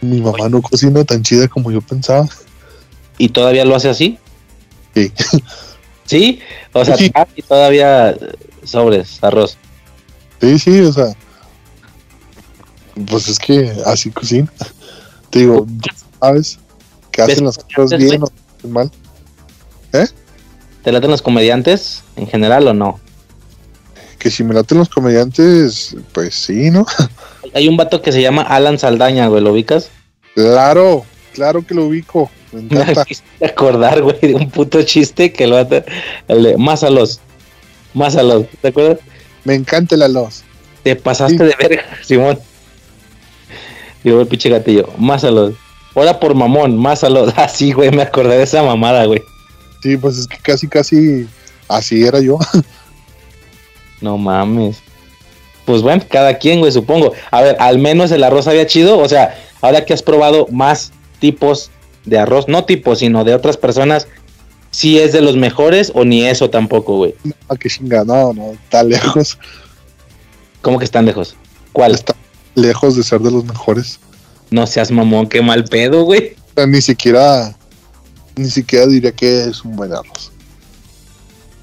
Mi 0.00 0.20
mamá 0.20 0.48
no 0.48 0.60
cocina 0.60 1.04
tan 1.04 1.22
chida 1.22 1.46
como 1.46 1.70
yo 1.70 1.80
pensaba. 1.80 2.28
¿Y 3.18 3.28
todavía 3.30 3.64
lo 3.64 3.74
hace 3.74 3.88
así? 3.88 4.18
Sí. 4.94 5.12
¿Sí? 6.04 6.40
O 6.72 6.84
sea, 6.84 6.96
Sí. 6.96 7.12
y 7.36 7.42
todavía 7.42 8.16
sobres, 8.64 9.18
arroz. 9.22 9.56
Sí, 10.40 10.58
sí, 10.58 10.80
o 10.80 10.92
sea. 10.92 11.14
Pues 13.06 13.28
es 13.28 13.38
que 13.38 13.72
así 13.86 14.10
cocina. 14.10 14.52
Te 15.30 15.40
digo, 15.40 15.66
¿sabes? 16.20 16.58
Que 17.10 17.22
hacen 17.22 17.44
las 17.44 17.58
cosas 17.74 17.98
bien 17.98 18.22
o 18.22 18.68
mal. 18.68 18.90
¿Te 20.82 20.92
laten 20.92 21.10
los 21.10 21.22
comediantes 21.22 22.02
en 22.16 22.26
general 22.28 22.66
o 22.68 22.74
no? 22.74 23.00
Que 24.18 24.30
si 24.30 24.42
me 24.42 24.54
laten 24.54 24.78
los 24.78 24.88
comediantes, 24.88 25.96
pues 26.12 26.34
sí, 26.34 26.70
¿no? 26.70 26.86
Hay 27.54 27.68
un 27.68 27.76
vato 27.76 28.00
que 28.00 28.12
se 28.12 28.22
llama 28.22 28.42
Alan 28.42 28.78
Saldaña, 28.78 29.26
güey, 29.28 29.42
¿lo 29.42 29.52
ubicas? 29.52 29.90
Claro, 30.34 31.04
claro 31.38 31.64
que 31.64 31.72
lo 31.74 31.86
ubico. 31.86 32.28
Me 32.52 32.60
encanta. 32.62 33.04
acordar, 33.44 34.02
güey, 34.02 34.18
de 34.20 34.34
un 34.34 34.50
puto 34.50 34.82
chiste 34.82 35.32
que 35.32 35.46
lo 35.46 35.56
hace 35.56 35.84
el 36.26 36.42
de 36.42 36.56
más 36.56 36.82
a 36.82 36.90
los, 36.90 37.20
más 37.94 38.16
a 38.16 38.22
los, 38.24 38.46
¿te 38.60 38.68
acuerdas? 38.68 38.98
Me 39.44 39.54
encanta 39.54 39.96
la 39.96 40.08
los. 40.08 40.42
Te 40.82 40.96
pasaste 40.96 41.38
Sí. 41.38 41.44
de 41.44 41.54
verga, 41.58 41.84
Simón. 42.02 42.38
Digo, 44.02 44.20
el 44.20 44.26
pinche 44.26 44.48
gatillo, 44.50 44.88
más 44.98 45.22
a 45.24 45.30
los. 45.30 45.54
Ahora 45.94 46.18
por 46.18 46.34
mamón, 46.34 46.76
más 46.76 47.04
a 47.04 47.08
los. 47.10 47.32
Así, 47.38 47.72
güey, 47.72 47.90
me 47.90 48.02
acordé 48.02 48.36
de 48.36 48.42
esa 48.44 48.62
mamada, 48.62 49.04
güey. 49.06 49.22
Sí, 49.82 49.96
pues 49.96 50.18
es 50.18 50.26
que 50.26 50.38
casi, 50.38 50.66
casi 50.66 51.28
así 51.68 52.02
era 52.04 52.20
yo. 52.20 52.36
No 54.00 54.18
mames. 54.18 54.78
Pues 55.64 55.82
bueno, 55.82 56.02
cada 56.08 56.38
quien, 56.38 56.60
güey, 56.60 56.72
supongo. 56.72 57.12
A 57.30 57.42
ver, 57.42 57.56
al 57.60 57.78
menos 57.78 58.10
el 58.10 58.24
arroz 58.24 58.48
había 58.48 58.66
chido. 58.66 58.98
O 58.98 59.08
sea, 59.08 59.36
ahora 59.60 59.84
que 59.84 59.92
has 59.92 60.02
probado 60.02 60.46
más 60.50 60.92
tipos 61.18 61.70
de 62.04 62.18
arroz, 62.18 62.48
no 62.48 62.64
tipos, 62.64 63.00
sino 63.00 63.24
de 63.24 63.34
otras 63.34 63.56
personas, 63.56 64.06
si 64.70 64.98
es 64.98 65.12
de 65.12 65.20
los 65.20 65.36
mejores 65.36 65.92
o 65.94 66.04
ni 66.04 66.24
eso 66.26 66.50
tampoco, 66.50 66.96
güey. 66.96 67.14
A 67.48 67.56
que 67.56 67.68
chinga, 67.68 68.04
no, 68.04 68.32
no, 68.32 68.52
está 68.52 68.82
lejos. 68.82 69.38
¿Cómo 70.62 70.78
que 70.78 70.84
están 70.84 71.06
lejos? 71.06 71.36
¿Cuál? 71.72 71.94
Está 71.94 72.14
lejos 72.54 72.96
de 72.96 73.02
ser 73.02 73.20
de 73.20 73.30
los 73.30 73.44
mejores. 73.44 73.98
No 74.50 74.66
seas 74.66 74.90
mamón, 74.90 75.28
qué 75.28 75.42
mal 75.42 75.64
pedo, 75.64 76.02
güey. 76.04 76.34
O 76.50 76.52
sea, 76.56 76.66
ni 76.66 76.80
siquiera, 76.82 77.56
ni 78.36 78.48
siquiera 78.50 78.86
diría 78.86 79.12
que 79.12 79.44
es 79.44 79.64
un 79.64 79.76
buen 79.76 79.92
arroz. 79.92 80.32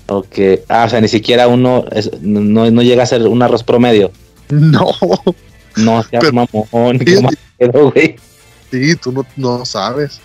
Ok. 0.07 0.37
Ah, 0.69 0.85
o 0.85 0.89
sea, 0.89 1.01
ni 1.01 1.07
siquiera 1.07 1.47
uno 1.47 1.85
es- 1.91 2.11
no, 2.21 2.69
no 2.69 2.81
llega 2.83 3.03
a 3.03 3.07
ser 3.07 3.23
un 3.27 3.41
arroz 3.41 3.63
promedio. 3.63 4.11
No, 4.49 4.91
No 5.77 6.03
seas 6.03 6.21
Pero- 6.23 6.33
mamón, 6.33 6.99
qué 6.99 7.19
mal 7.19 7.37
pedo, 7.57 7.91
güey. 7.91 8.15
Sí, 8.71 8.95
tú 8.95 9.11
no, 9.11 9.25
no 9.35 9.65
sabes. 9.65 10.19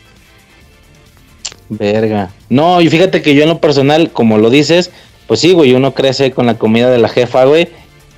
Verga. 1.69 2.31
No, 2.49 2.81
y 2.81 2.89
fíjate 2.89 3.23
que 3.23 3.35
yo 3.35 3.44
en 3.44 3.49
lo 3.49 3.60
personal, 3.60 4.10
como 4.10 4.39
lo 4.39 4.51
dices, 4.51 4.91
pues 5.27 5.41
sí, 5.41 5.52
güey, 5.52 5.75
uno 5.75 5.94
crece 5.94 6.33
con 6.33 6.47
la 6.47 6.59
comida 6.59 6.91
de 6.91 6.99
la 6.99 7.09
jefa, 7.09 7.44
güey, 7.44 7.69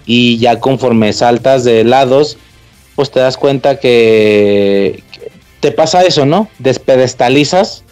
y 0.06 0.38
ya 0.38 0.58
conforme 0.58 1.12
saltas 1.12 1.64
de 1.64 1.84
lados, 1.84 2.38
pues 2.96 3.10
te 3.10 3.20
das 3.20 3.36
cuenta 3.36 3.78
que, 3.78 5.02
te 5.62 5.70
pasa 5.70 6.02
eso, 6.02 6.26
¿no? 6.26 6.48
Despedestalizas, 6.58 7.84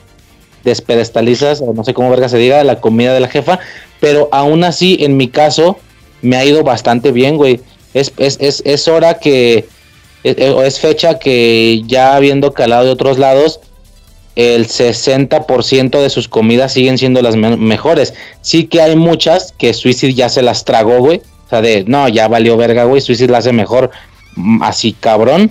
despedestalizas, 0.65 1.61
o 1.61 1.73
no 1.73 1.85
sé 1.85 1.95
cómo 1.95 2.11
verga 2.11 2.29
se 2.29 2.37
diga, 2.37 2.65
la 2.65 2.81
comida 2.81 3.15
de 3.15 3.21
la 3.21 3.29
jefa, 3.29 3.61
pero 4.01 4.29
aún 4.33 4.65
así, 4.65 4.99
en 5.01 5.17
mi 5.17 5.29
caso, 5.29 5.79
me 6.21 6.37
ha 6.37 6.45
ido 6.45 6.65
bastante 6.65 7.13
bien, 7.13 7.37
güey. 7.37 7.61
Es, 7.95 8.13
es, 8.17 8.39
es, 8.41 8.63
es 8.65 8.89
hora 8.89 9.19
que, 9.19 9.69
es, 10.25 10.79
fecha 10.81 11.19
que 11.19 11.83
ya 11.87 12.15
habiendo 12.17 12.53
calado 12.53 12.85
de 12.85 12.91
otros 12.91 13.19
lados, 13.19 13.61
el 14.37 14.67
60% 14.69 16.01
de 16.01 16.11
sus 16.11 16.29
comidas 16.29 16.73
siguen 16.73 16.99
siendo 16.99 17.23
las 17.23 17.37
me- 17.37 17.57
mejores. 17.57 18.15
Sí 18.43 18.65
que 18.67 18.81
hay 18.81 18.97
muchas 18.97 19.53
que 19.59 19.75
Suicide 19.75 20.15
ya 20.15 20.29
se 20.29 20.43
las 20.43 20.65
tragó, 20.65 20.99
güey. 20.99 21.19
O 21.47 21.49
sea, 21.51 21.61
de, 21.63 21.85
no, 21.87 22.09
ya 22.09 22.29
valió 22.29 22.57
verga, 22.57 22.85
güey. 22.85 23.01
Suicide 23.01 23.33
la 23.33 23.39
hace 23.39 23.53
mejor, 23.53 23.91
mm, 24.37 24.63
así 24.63 24.93
cabrón. 24.93 25.51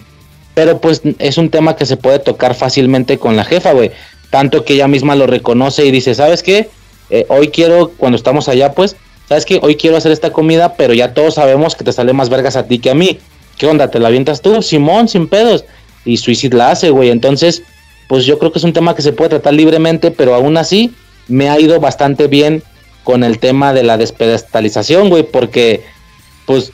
Pero 0.53 0.80
pues 0.80 1.01
es 1.19 1.38
un 1.38 1.49
tema 1.49 1.75
que 1.75 1.85
se 1.85 1.98
puede 1.98 2.19
tocar 2.19 2.56
fácilmente 2.56 3.17
con 3.17 3.35
la 3.35 3.43
jefa, 3.45 3.73
güey. 3.73 3.91
Tanto 4.30 4.64
que 4.64 4.73
ella 4.73 4.88
misma 4.88 5.15
lo 5.15 5.27
reconoce 5.27 5.85
y 5.85 5.91
dice, 5.91 6.15
¿sabes 6.15 6.43
qué? 6.43 6.69
Eh, 7.09 7.25
hoy 7.30 7.49
quiero, 7.49 7.91
cuando 7.98 8.15
estamos 8.17 8.48
allá, 8.49 8.73
pues, 8.73 8.95
¿sabes 9.27 9.45
qué? 9.45 9.59
Hoy 9.61 9.75
quiero 9.75 9.98
hacer 9.98 10.11
esta 10.11 10.31
comida, 10.31 10.75
pero 10.75 10.93
ya 10.93 11.14
todos 11.14 11.35
sabemos 11.35 11.75
que 11.75 11.83
te 11.83 11.91
sale 11.91 12.14
más 12.14 12.30
vergas 12.30 12.56
a 12.56 12.64
ti 12.67 12.80
que 12.80 12.91
a 12.91 12.95
mí. 12.95 13.19
¿Qué 13.59 13.67
onda? 13.67 13.91
¿Te 13.91 13.99
la 13.99 14.07
avientas 14.07 14.41
tú? 14.41 14.61
Simón, 14.61 15.09
sin 15.09 15.27
pedos. 15.27 15.65
Y 16.05 16.15
Suicide 16.15 16.55
la 16.55 16.71
hace, 16.71 16.91
güey. 16.91 17.09
Entonces, 17.09 17.61
pues 18.07 18.25
yo 18.25 18.39
creo 18.39 18.53
que 18.53 18.57
es 18.57 18.63
un 18.63 18.71
tema 18.71 18.95
que 18.95 19.01
se 19.01 19.11
puede 19.11 19.31
tratar 19.31 19.53
libremente, 19.53 20.11
pero 20.11 20.33
aún 20.33 20.55
así 20.55 20.93
me 21.27 21.49
ha 21.49 21.59
ido 21.59 21.77
bastante 21.81 22.27
bien 22.27 22.63
con 23.03 23.25
el 23.25 23.38
tema 23.38 23.73
de 23.73 23.83
la 23.83 23.97
despedestalización, 23.97 25.09
güey, 25.09 25.23
porque 25.23 25.83
pues 26.45 26.71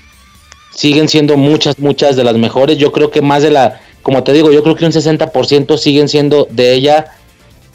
siguen 0.75 1.09
siendo 1.09 1.37
muchas, 1.37 1.79
muchas 1.79 2.15
de 2.15 2.23
las 2.23 2.37
mejores. 2.37 2.77
Yo 2.77 2.91
creo 2.91 3.09
que 3.09 3.23
más 3.23 3.41
de 3.41 3.49
la, 3.49 3.81
como 4.03 4.23
te 4.23 4.31
digo, 4.31 4.51
yo 4.51 4.61
creo 4.61 4.75
que 4.75 4.85
un 4.85 4.91
60% 4.91 5.77
siguen 5.79 6.07
siendo 6.07 6.47
de 6.51 6.73
ella 6.73 7.13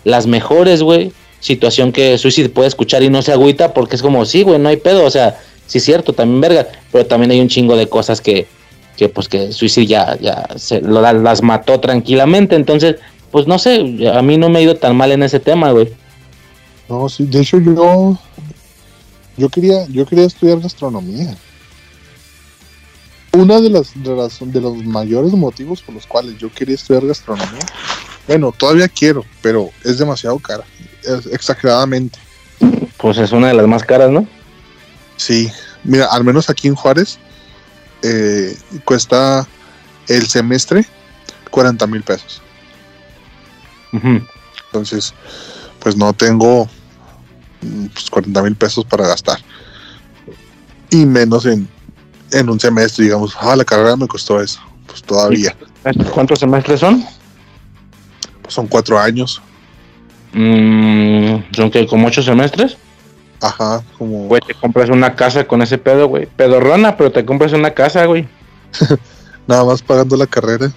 las 0.04 0.28
mejores, 0.28 0.84
güey. 0.84 1.10
Situación 1.40 1.90
que 1.90 2.16
Suicide 2.16 2.50
puede 2.50 2.68
escuchar 2.68 3.02
y 3.02 3.10
no 3.10 3.22
se 3.22 3.32
agüita 3.32 3.74
porque 3.74 3.96
es 3.96 4.02
como, 4.02 4.24
sí, 4.24 4.44
güey, 4.44 4.60
no 4.60 4.68
hay 4.68 4.76
pedo, 4.76 5.04
o 5.04 5.10
sea, 5.10 5.40
sí 5.66 5.78
es 5.78 5.84
cierto, 5.84 6.12
también 6.12 6.40
verga, 6.40 6.68
pero 6.92 7.06
también 7.06 7.32
hay 7.32 7.40
un 7.40 7.48
chingo 7.48 7.76
de 7.76 7.88
cosas 7.88 8.20
que, 8.20 8.46
que 9.00 9.08
pues 9.08 9.28
que 9.28 9.50
Suicide 9.50 9.86
ya, 9.86 10.18
ya 10.20 10.46
se, 10.56 10.82
lo- 10.82 11.00
las 11.00 11.42
mató 11.42 11.80
tranquilamente, 11.80 12.54
entonces 12.54 12.96
pues 13.30 13.46
no 13.46 13.58
sé, 13.58 13.76
a 14.12 14.20
mí 14.20 14.36
no 14.36 14.50
me 14.50 14.58
ha 14.58 14.62
ido 14.62 14.76
tan 14.76 14.94
mal 14.94 15.10
en 15.10 15.22
ese 15.22 15.40
tema, 15.40 15.70
güey. 15.70 15.90
No, 16.86 17.08
sí, 17.08 17.24
de 17.24 17.40
hecho 17.40 17.58
yo, 17.60 18.18
yo 19.38 19.48
quería, 19.48 19.86
yo 19.88 20.04
quería 20.04 20.26
estudiar 20.26 20.60
gastronomía. 20.60 21.34
Una 23.32 23.58
de 23.58 23.70
las, 23.70 23.92
de 23.94 24.14
las 24.14 24.38
de 24.38 24.60
los 24.60 24.76
mayores 24.84 25.32
motivos 25.32 25.80
por 25.80 25.94
los 25.94 26.06
cuales 26.06 26.36
yo 26.36 26.52
quería 26.52 26.74
estudiar 26.74 27.06
gastronomía, 27.06 27.60
bueno, 28.28 28.52
todavía 28.52 28.86
quiero, 28.88 29.24
pero 29.40 29.70
es 29.82 29.96
demasiado 29.96 30.38
cara, 30.40 30.64
es 31.04 31.24
exageradamente. 31.32 32.18
Pues 32.98 33.16
es 33.16 33.32
una 33.32 33.46
de 33.48 33.54
las 33.54 33.66
más 33.66 33.82
caras, 33.82 34.10
¿no? 34.10 34.26
Sí, 35.16 35.48
mira, 35.84 36.04
al 36.10 36.22
menos 36.22 36.50
aquí 36.50 36.68
en 36.68 36.74
Juárez 36.74 37.18
eh, 38.02 38.56
cuesta 38.84 39.46
el 40.08 40.26
semestre 40.26 40.86
40 41.50 41.86
mil 41.86 42.02
pesos. 42.02 42.42
Entonces, 43.92 45.14
pues 45.80 45.96
no 45.96 46.12
tengo 46.12 46.68
mm, 47.60 47.86
pues, 47.86 48.10
40 48.10 48.42
mil 48.42 48.56
pesos 48.56 48.84
para 48.84 49.06
gastar. 49.06 49.38
Y 50.90 51.06
menos 51.06 51.46
en, 51.46 51.68
en 52.32 52.48
un 52.48 52.58
semestre, 52.58 53.04
digamos, 53.04 53.36
ah, 53.40 53.56
la 53.56 53.64
carrera 53.64 53.96
me 53.96 54.06
costó 54.06 54.40
eso. 54.40 54.60
Pues 54.86 55.02
todavía. 55.02 55.56
¿Cuántos 56.12 56.40
semestres 56.40 56.80
son? 56.80 57.04
Pues 58.42 58.54
son 58.54 58.66
cuatro 58.66 58.98
años. 58.98 59.40
Mm, 60.32 61.36
son 61.52 61.70
que 61.70 61.86
como 61.86 62.06
ocho 62.06 62.22
semestres. 62.22 62.76
Ajá, 63.40 63.82
como... 63.96 64.26
Güey, 64.26 64.40
te 64.46 64.54
compras 64.54 64.90
una 64.90 65.16
casa 65.16 65.46
con 65.46 65.62
ese 65.62 65.78
pedo, 65.78 66.08
güey. 66.08 66.26
Pedorrona, 66.26 66.96
pero 66.96 67.10
te 67.10 67.24
compras 67.24 67.52
una 67.52 67.72
casa, 67.72 68.04
güey. 68.04 68.28
Nada 69.46 69.64
más 69.64 69.82
pagando 69.82 70.16
la 70.16 70.26
carrera. 70.26 70.70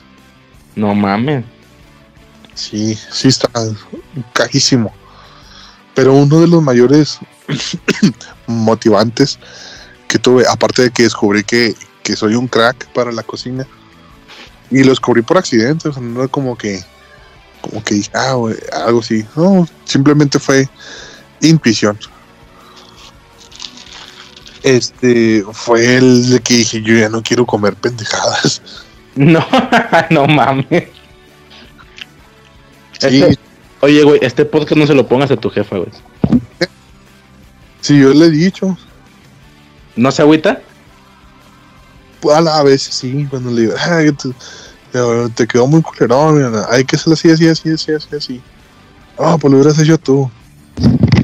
No 0.76 0.96
mames. 0.96 1.44
Sí, 2.56 2.98
sí 3.12 3.28
está 3.28 3.50
carísimo. 4.32 4.94
Pero 5.94 6.14
uno 6.14 6.40
de 6.40 6.48
los 6.48 6.62
mayores 6.64 7.20
motivantes 8.48 9.38
que 10.08 10.18
tuve, 10.18 10.46
aparte 10.48 10.84
de 10.84 10.92
que 10.92 11.04
descubrí 11.04 11.44
que, 11.44 11.76
que 12.02 12.16
soy 12.16 12.36
un 12.36 12.48
crack 12.48 12.88
para 12.94 13.12
la 13.12 13.24
cocina. 13.24 13.68
Y 14.72 14.84
lo 14.84 14.90
descubrí 14.90 15.22
por 15.22 15.38
accidente, 15.38 15.90
o 15.90 15.94
sea, 15.94 16.02
no 16.02 16.22
era 16.22 16.28
como 16.28 16.58
que, 16.58 16.84
como 17.62 17.84
que 17.84 17.96
dije, 17.96 18.10
ah, 18.14 18.34
güey, 18.34 18.56
algo 18.72 19.02
así. 19.02 19.26
No, 19.36 19.68
simplemente 19.86 20.40
fue 20.40 20.68
intuición. 21.42 21.98
Este 24.64 25.44
fue 25.52 25.98
el 25.98 26.42
que 26.44 26.58
dije, 26.58 26.82
yo 26.82 26.96
ya 26.96 27.10
no 27.10 27.22
quiero 27.22 27.46
comer 27.46 27.76
pendejadas. 27.76 28.62
No, 29.16 29.46
no 30.10 30.26
mames. 30.26 30.66
Sí, 32.98 33.22
Este- 33.22 33.38
oye, 33.82 34.02
güey, 34.04 34.18
este 34.24 34.44
podcast 34.44 34.76
no 34.76 34.88
se 34.88 34.96
lo 34.96 35.08
pongas 35.08 35.30
a 35.30 35.38
tu 35.38 35.52
jefa, 35.52 35.78
güey. 35.78 35.92
sí, 37.80 38.00
yo 38.00 38.12
le 38.12 38.26
he 38.26 38.30
dicho. 38.32 38.76
¿No 39.96 40.12
se 40.12 40.24
agüita? 40.24 40.62
A, 42.34 42.42
la- 42.42 42.58
a 42.58 42.64
veces 42.64 42.96
sí, 42.96 43.28
cuando 43.30 43.52
le 43.52 43.62
digo, 43.62 43.74
"Ay, 43.78 44.12
te, 44.14 44.30
te- 45.36 45.48
quedó 45.48 45.68
muy 45.68 45.84
culerón, 45.84 46.38
mira, 46.38 46.66
hay 46.72 46.84
que 46.84 46.96
hacerlo 46.96 47.14
así, 47.14 47.30
así, 47.30 47.48
así, 47.48 47.70
así, 47.70 47.92
así, 47.92 48.16
así. 48.16 48.42
Ah, 49.20 49.38
pues 49.40 49.52
lo 49.52 49.60
hubieras 49.60 49.78
hecho 49.78 50.00
tú. 50.00 50.32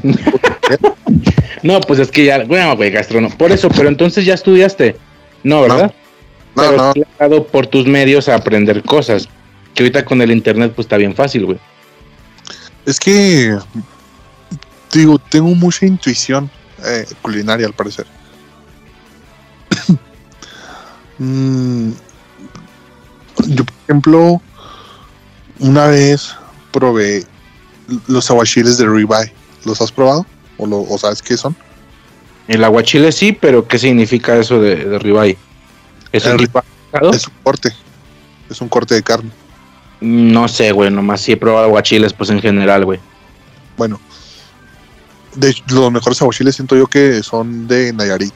No, 1.63 1.81
pues 1.81 1.99
es 1.99 2.11
que 2.11 2.25
ya, 2.25 2.43
bueno, 2.43 2.75
güey, 2.75 2.91
gastronomía. 2.91 3.38
Por 3.38 3.51
eso, 3.51 3.69
pero 3.69 3.89
entonces 3.89 4.25
ya 4.25 4.33
estudiaste. 4.33 4.95
No, 5.43 5.61
¿verdad? 5.61 5.93
No, 6.55 6.61
pero 6.61 6.77
no, 6.77 6.89
has 6.89 6.95
dado 7.19 7.47
por 7.47 7.67
tus 7.67 7.85
medios 7.85 8.29
a 8.29 8.35
aprender 8.35 8.83
cosas. 8.83 9.27
Que 9.73 9.83
ahorita 9.83 10.05
con 10.05 10.21
el 10.21 10.31
internet, 10.31 10.73
pues 10.75 10.85
está 10.85 10.97
bien 10.97 11.15
fácil, 11.15 11.45
güey. 11.45 11.59
es 12.85 12.99
que, 12.99 13.57
digo, 14.91 15.19
tengo 15.19 15.49
mucha 15.49 15.85
intuición 15.85 16.49
eh, 16.85 17.05
culinaria 17.21 17.67
al 17.67 17.73
parecer. 17.73 18.05
Mm, 21.21 21.91
yo, 23.47 23.65
por 23.65 23.73
ejemplo, 23.83 24.41
una 25.59 25.88
vez 25.88 26.33
probé 26.71 27.25
los 28.07 28.29
aguachiles 28.29 28.77
de 28.77 28.88
ribeye. 28.88 29.33
¿Los 29.65 29.81
has 29.81 29.91
probado? 29.91 30.25
¿O, 30.59 30.67
lo, 30.67 30.81
o 30.81 30.97
sabes 30.99 31.23
qué 31.23 31.35
son? 31.35 31.55
El 32.47 32.63
aguachile 32.63 33.11
sí, 33.11 33.31
pero 33.31 33.67
¿qué 33.67 33.79
significa 33.79 34.38
eso 34.38 34.61
de, 34.61 34.75
de 34.75 34.99
ribeye? 34.99 35.38
¿Es 36.11 36.25
un 36.25 36.38
tipo? 36.38 36.61
Es 37.11 37.27
un 37.27 37.33
corte. 37.43 37.73
Es 38.49 38.61
un 38.61 38.69
corte 38.69 38.95
de 38.95 39.03
carne. 39.03 39.31
No 40.01 40.47
sé, 40.47 40.71
güey, 40.71 40.91
nomás 40.91 41.21
sí 41.21 41.33
he 41.33 41.38
probado 41.38 41.65
aguachiles, 41.65 42.13
pues 42.13 42.29
en 42.29 42.41
general, 42.41 42.85
güey. 42.85 42.99
Bueno, 43.77 43.99
de 45.35 45.55
los 45.69 45.91
mejores 45.91 46.21
aguachiles 46.21 46.55
siento 46.55 46.75
yo 46.75 46.88
que 46.88 47.21
son 47.23 47.67
de 47.67 47.93
Nayarit. 47.93 48.33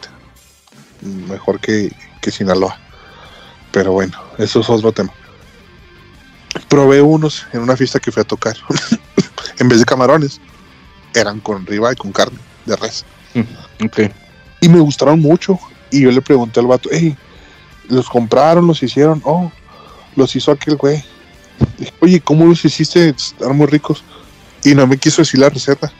Mejor 1.01 1.59
que, 1.59 1.91
que 2.21 2.31
Sinaloa. 2.31 2.77
Pero 3.71 3.93
bueno, 3.93 4.17
eso 4.37 4.61
es 4.61 4.69
otro 4.69 4.91
tema. 4.91 5.11
Probé 6.69 7.01
unos 7.01 7.47
en 7.51 7.61
una 7.61 7.75
fiesta 7.75 7.99
que 7.99 8.11
fui 8.11 8.21
a 8.21 8.25
tocar. 8.25 8.55
en 9.59 9.67
vez 9.67 9.79
de 9.79 9.85
camarones, 9.85 10.39
eran 11.13 11.39
con 11.39 11.65
riba 11.65 11.91
y 11.91 11.95
con 11.95 12.11
carne 12.11 12.37
de 12.65 12.75
res. 12.75 13.05
Ok. 13.83 14.11
Y 14.61 14.69
me 14.69 14.79
gustaron 14.79 15.19
mucho. 15.19 15.59
Y 15.91 16.01
yo 16.01 16.11
le 16.11 16.21
pregunté 16.21 16.59
al 16.59 16.67
vato, 16.67 16.89
hey, 16.91 17.15
¿los 17.89 18.09
compraron? 18.09 18.65
¿Los 18.67 18.81
hicieron? 18.81 19.21
Oh, 19.25 19.51
los 20.15 20.35
hizo 20.35 20.51
aquel 20.51 20.75
güey. 20.75 21.03
Dije, 21.77 21.93
Oye, 21.99 22.19
¿cómo 22.21 22.45
los 22.45 22.63
hiciste? 22.65 23.09
Están 23.09 23.55
muy 23.55 23.67
ricos. 23.67 24.03
Y 24.63 24.73
no 24.75 24.87
me 24.87 24.97
quiso 24.97 25.21
decir 25.21 25.39
la 25.39 25.49
receta. 25.49 25.91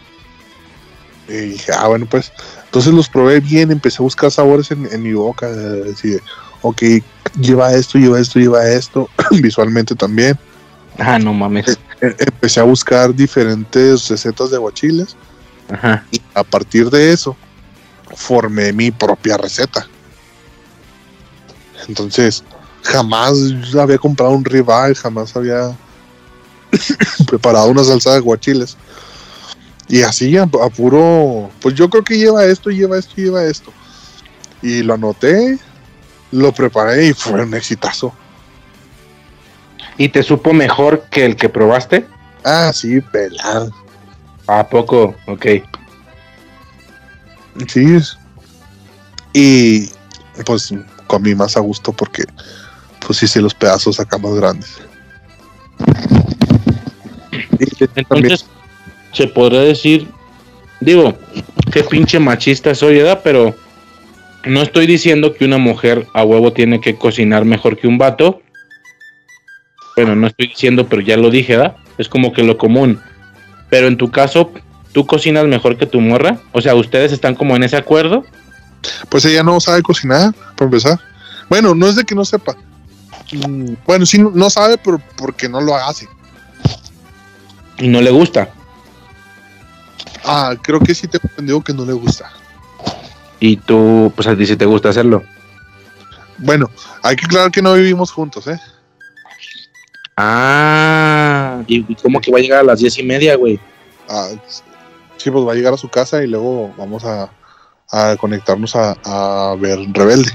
Y 1.27 1.33
dije, 1.33 1.72
ah, 1.77 1.88
bueno, 1.88 2.06
pues. 2.06 2.32
Entonces 2.66 2.93
los 2.93 3.08
probé 3.09 3.40
bien, 3.40 3.72
empecé 3.72 3.98
a 3.98 4.03
buscar 4.03 4.32
sabores 4.32 4.72
en, 4.72 4.88
en 4.92 5.03
mi 5.03 5.14
boca. 5.14 5.48
eh, 5.50 5.92
Así 5.93 6.17
ok, 6.61 6.82
lleva 7.40 7.74
esto, 7.74 8.00
lleva 8.00 8.19
esto, 8.19 8.40
lleva 8.40 8.67
esto. 8.67 9.09
Visualmente 9.32 9.95
también. 9.95 10.38
Ah, 10.98 11.19
no 11.19 11.33
mames. 11.33 11.77
E- 12.03 12.15
empecé 12.19 12.59
a 12.59 12.64
buscar 12.64 13.15
diferentes 13.15 14.09
recetas 14.09 14.51
de 14.51 14.57
guachiles. 14.57 15.15
Ajá. 15.69 16.06
Y 16.11 16.22
a 16.33 16.43
partir 16.43 16.90
de 16.90 17.14
eso, 17.14 17.35
formé 18.14 18.73
mi 18.73 18.91
propia 18.91 19.38
receta. 19.38 19.88
Entonces, 21.88 22.43
jamás 22.83 23.33
había 23.80 23.98
comprado 23.98 24.33
un 24.33 24.43
ribeye, 24.43 24.95
jamás 24.95 25.33
había 25.35 25.75
preparado 27.27 27.69
una 27.69 27.85
salsa 27.85 28.15
de 28.15 28.19
guachiles. 28.19 28.75
Y 29.88 30.01
así, 30.01 30.38
a, 30.38 30.43
a 30.43 30.69
puro, 30.69 31.49
pues 31.61 31.73
yo 31.75 31.90
creo 31.90 32.03
que 32.03 32.17
lleva 32.17 32.43
esto, 32.43 32.69
lleva 32.69 32.98
esto, 32.98 33.14
lleva 33.15 33.45
esto. 33.45 33.72
Y 34.61 34.83
lo 34.83 34.95
anoté, 34.95 35.57
lo 36.32 36.51
preparé 36.51 37.07
y 37.07 37.14
fue 37.14 37.41
un 37.43 37.53
exitazo. 37.53 38.14
¿Y 39.98 40.10
te 40.10 40.24
supo 40.24 40.54
mejor 40.54 41.06
que 41.12 41.26
el 41.26 41.36
que 41.36 41.50
probaste? 41.50 42.06
Ah, 42.44 42.72
sí, 42.74 43.00
pelado. 43.02 43.72
¿A 44.48 44.68
poco? 44.68 45.16
Ok. 45.28 45.46
Sí. 47.68 47.98
Y 49.34 49.90
pues 50.46 50.74
comí 51.08 51.36
más 51.36 51.56
a 51.58 51.60
gusto 51.60 51.94
porque 51.94 52.24
pues 53.06 53.22
hice 53.24 53.42
los 53.42 53.54
pedazos 53.54 54.00
acá 54.00 54.18
más 54.18 54.34
grandes. 54.34 54.82
Y 57.60 57.66
también- 57.88 57.92
Entonces, 57.96 58.46
se 59.12 59.28
podría 59.28 59.62
decir, 59.62 60.08
digo, 60.80 61.18
qué 61.72 61.84
pinche 61.84 62.20
machista 62.20 62.74
soy, 62.76 62.98
¿verdad? 62.98 63.22
Pero 63.24 63.56
no 64.46 64.62
estoy 64.62 64.88
diciendo 64.88 65.34
que 65.34 65.46
una 65.46 65.58
mujer 65.58 66.08
a 66.14 66.24
huevo 66.24 66.52
tiene 66.54 66.82
que 66.82 66.96
cocinar 66.96 67.46
mejor 67.46 67.78
que 67.78 67.88
un 67.88 67.98
vato. 67.98 68.42
Bueno, 69.96 70.16
no 70.16 70.28
estoy 70.28 70.48
diciendo, 70.48 70.88
pero 70.88 71.02
ya 71.02 71.18
lo 71.18 71.30
dije, 71.30 71.56
¿verdad? 71.58 71.76
Es 71.98 72.10
como 72.10 72.34
que 72.34 72.44
lo 72.44 72.58
común. 72.58 73.00
Pero 73.70 73.88
en 73.88 73.98
tu 73.98 74.10
caso, 74.12 74.52
¿tú 74.92 75.06
cocinas 75.06 75.46
mejor 75.46 75.78
que 75.78 75.86
tu 75.86 76.02
morra? 76.02 76.38
O 76.52 76.62
sea, 76.62 76.76
¿ustedes 76.76 77.12
están 77.12 77.36
como 77.36 77.56
en 77.56 77.64
ese 77.64 77.78
acuerdo? 77.78 78.24
pues 79.08 79.24
ella 79.24 79.44
no 79.44 79.62
sabe 79.62 79.82
cocinar, 79.82 80.34
para 80.58 80.66
empezar. 80.66 81.00
Bueno, 81.48 81.74
no 81.74 81.88
es 81.88 81.96
de 81.96 82.04
que 82.04 82.14
no 82.16 82.26
sepa. 82.26 82.54
Mm, 83.32 83.76
Bueno, 83.86 84.06
sí, 84.06 84.18
no- 84.20 84.50
sabe, 84.50 84.78
pero 84.78 85.02
porque 85.16 85.48
no 85.48 85.62
lo 85.62 85.74
hace. 85.76 86.06
Y 87.78 87.88
no 87.88 88.02
le 88.02 88.12
gusta. 88.12 88.50
Ah, 90.26 90.54
creo 90.62 90.80
que 90.82 90.94
sí 90.94 91.08
te 91.08 91.18
entendido 91.22 91.62
que 91.62 91.74
no 91.74 91.86
le 91.86 91.94
gusta. 91.94 92.30
Y 93.40 93.56
tú, 93.58 94.12
pues 94.16 94.28
a 94.28 94.36
ti 94.36 94.46
sí 94.46 94.56
te 94.58 94.66
gusta 94.66 94.90
hacerlo. 94.90 95.24
Bueno, 96.38 96.70
hay 97.04 97.16
que 97.16 97.26
aclarar 97.26 97.52
que 97.52 97.62
no 97.62 97.74
vivimos 97.74 98.12
juntos, 98.12 98.48
¿eh? 98.48 98.60
Ah, 100.16 101.64
¿y 101.67 101.95
cómo 101.95 102.22
que 102.22 102.32
va 102.32 102.38
a 102.38 102.42
llegar 102.42 102.59
a 102.59 102.64
las 102.64 102.80
diez 102.80 102.98
y 103.00 103.03
media, 103.03 103.35
güey? 103.35 103.59
Ah, 104.09 104.30
sí, 105.17 105.32
pues 105.32 105.45
va 105.45 105.53
a 105.53 105.56
llegar 105.56 105.74
a 105.74 105.77
su 105.77 105.90
casa 105.90 106.24
y 106.24 106.27
luego 106.27 106.74
vamos 106.77 107.03
a, 107.06 107.32
a 107.90 108.16
conectarnos 108.17 108.75
a, 108.75 108.95
a 109.03 109.56
ver 109.56 109.80
Rebelde. 109.92 110.32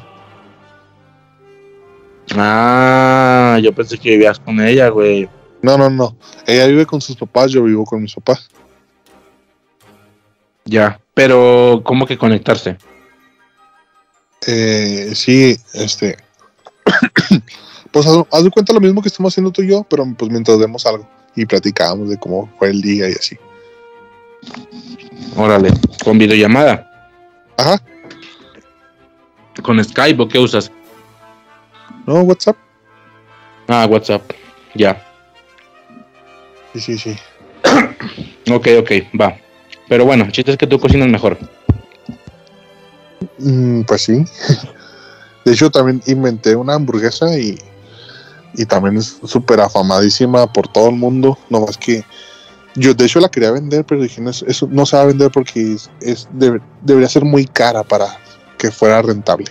Ah, 2.37 3.59
yo 3.63 3.73
pensé 3.73 3.99
que 3.99 4.11
vivías 4.11 4.39
con 4.39 4.61
ella, 4.61 4.89
güey. 4.89 5.29
No, 5.63 5.77
no, 5.79 5.91
no. 5.91 6.17
Ella 6.47 6.67
vive 6.67 6.87
con 6.87 7.01
sus 7.01 7.17
papás, 7.17 7.51
yo 7.51 7.63
vivo 7.65 7.85
con 7.85 8.03
mis 8.03 8.15
papás. 8.15 8.49
Ya, 10.65 11.01
pero 11.15 11.81
¿cómo 11.85 12.07
que 12.07 12.19
conectarse? 12.19 12.77
Eh, 14.47 15.13
sí, 15.15 15.57
este. 15.75 16.17
Pues 17.93 18.07
haz, 18.07 18.25
haz 18.31 18.45
de 18.45 18.51
cuenta 18.51 18.73
lo 18.73 18.81
mismo 18.81 19.03
que 19.03 19.09
estamos 19.09 19.33
haciendo 19.33 19.51
tú 19.51 19.63
y 19.63 19.69
yo, 19.69 19.85
pero 19.89 20.07
pues 20.17 20.31
mientras 20.31 20.59
vemos 20.59 20.85
algo 20.87 21.09
y 21.35 21.47
platicamos 21.47 22.09
de 22.09 22.19
cómo 22.19 22.51
fue 22.59 22.71
el 22.71 22.83
día 22.83 23.09
y 23.09 23.13
así. 23.13 23.37
Órale, 25.37 25.71
con 26.03 26.19
videollamada, 26.19 26.91
Ajá. 27.57 27.81
con 29.63 29.83
Skype 29.83 30.23
o 30.23 30.29
qué 30.29 30.39
usas? 30.39 30.71
No, 32.07 32.23
WhatsApp. 32.23 32.57
Ah, 33.69 33.87
WhatsApp, 33.89 34.23
ya. 34.75 35.05
Sí, 36.73 36.81
sí, 36.81 36.99
sí. 36.99 37.17
Ok, 38.51 38.67
ok, 38.79 38.91
va. 39.21 39.37
Pero 39.89 40.07
bueno, 40.07 40.25
el 40.25 40.33
chiste 40.33 40.53
es 40.53 40.57
que 40.57 40.67
tú 40.67 40.79
cocinas 40.79 41.09
mejor. 41.09 41.37
Mm, 43.39 43.83
pues 43.83 44.03
sí. 44.03 44.25
De 45.45 45.53
hecho, 45.53 45.71
también 45.71 46.03
inventé 46.07 46.57
una 46.57 46.75
hamburguesa 46.75 47.39
y, 47.39 47.59
y 48.55 48.65
también 48.67 48.97
es 48.97 49.19
súper 49.25 49.61
afamadísima 49.61 50.51
por 50.53 50.69
todo 50.69 50.89
el 50.89 50.97
mundo. 50.97 51.39
No 51.51 51.61
más 51.67 51.77
que 51.77 52.05
yo, 52.75 52.95
de 52.95 53.05
hecho, 53.05 53.21
la 53.21 53.29
quería 53.29 53.51
vender, 53.51 53.85
pero 53.85 54.03
dije, 54.03 54.21
no, 54.21 54.31
es- 54.31 54.43
eso 54.47 54.69
no 54.71 54.87
se 54.87 54.97
va 54.97 55.03
a 55.03 55.07
vender 55.07 55.31
porque 55.31 55.75
es, 55.75 55.91
es- 56.01 56.29
debe- 56.33 56.61
debería 56.83 57.09
ser 57.09 57.25
muy 57.25 57.45
cara 57.47 57.83
para 57.83 58.07
que 58.57 58.71
fuera 58.71 59.03
rentable. 59.03 59.47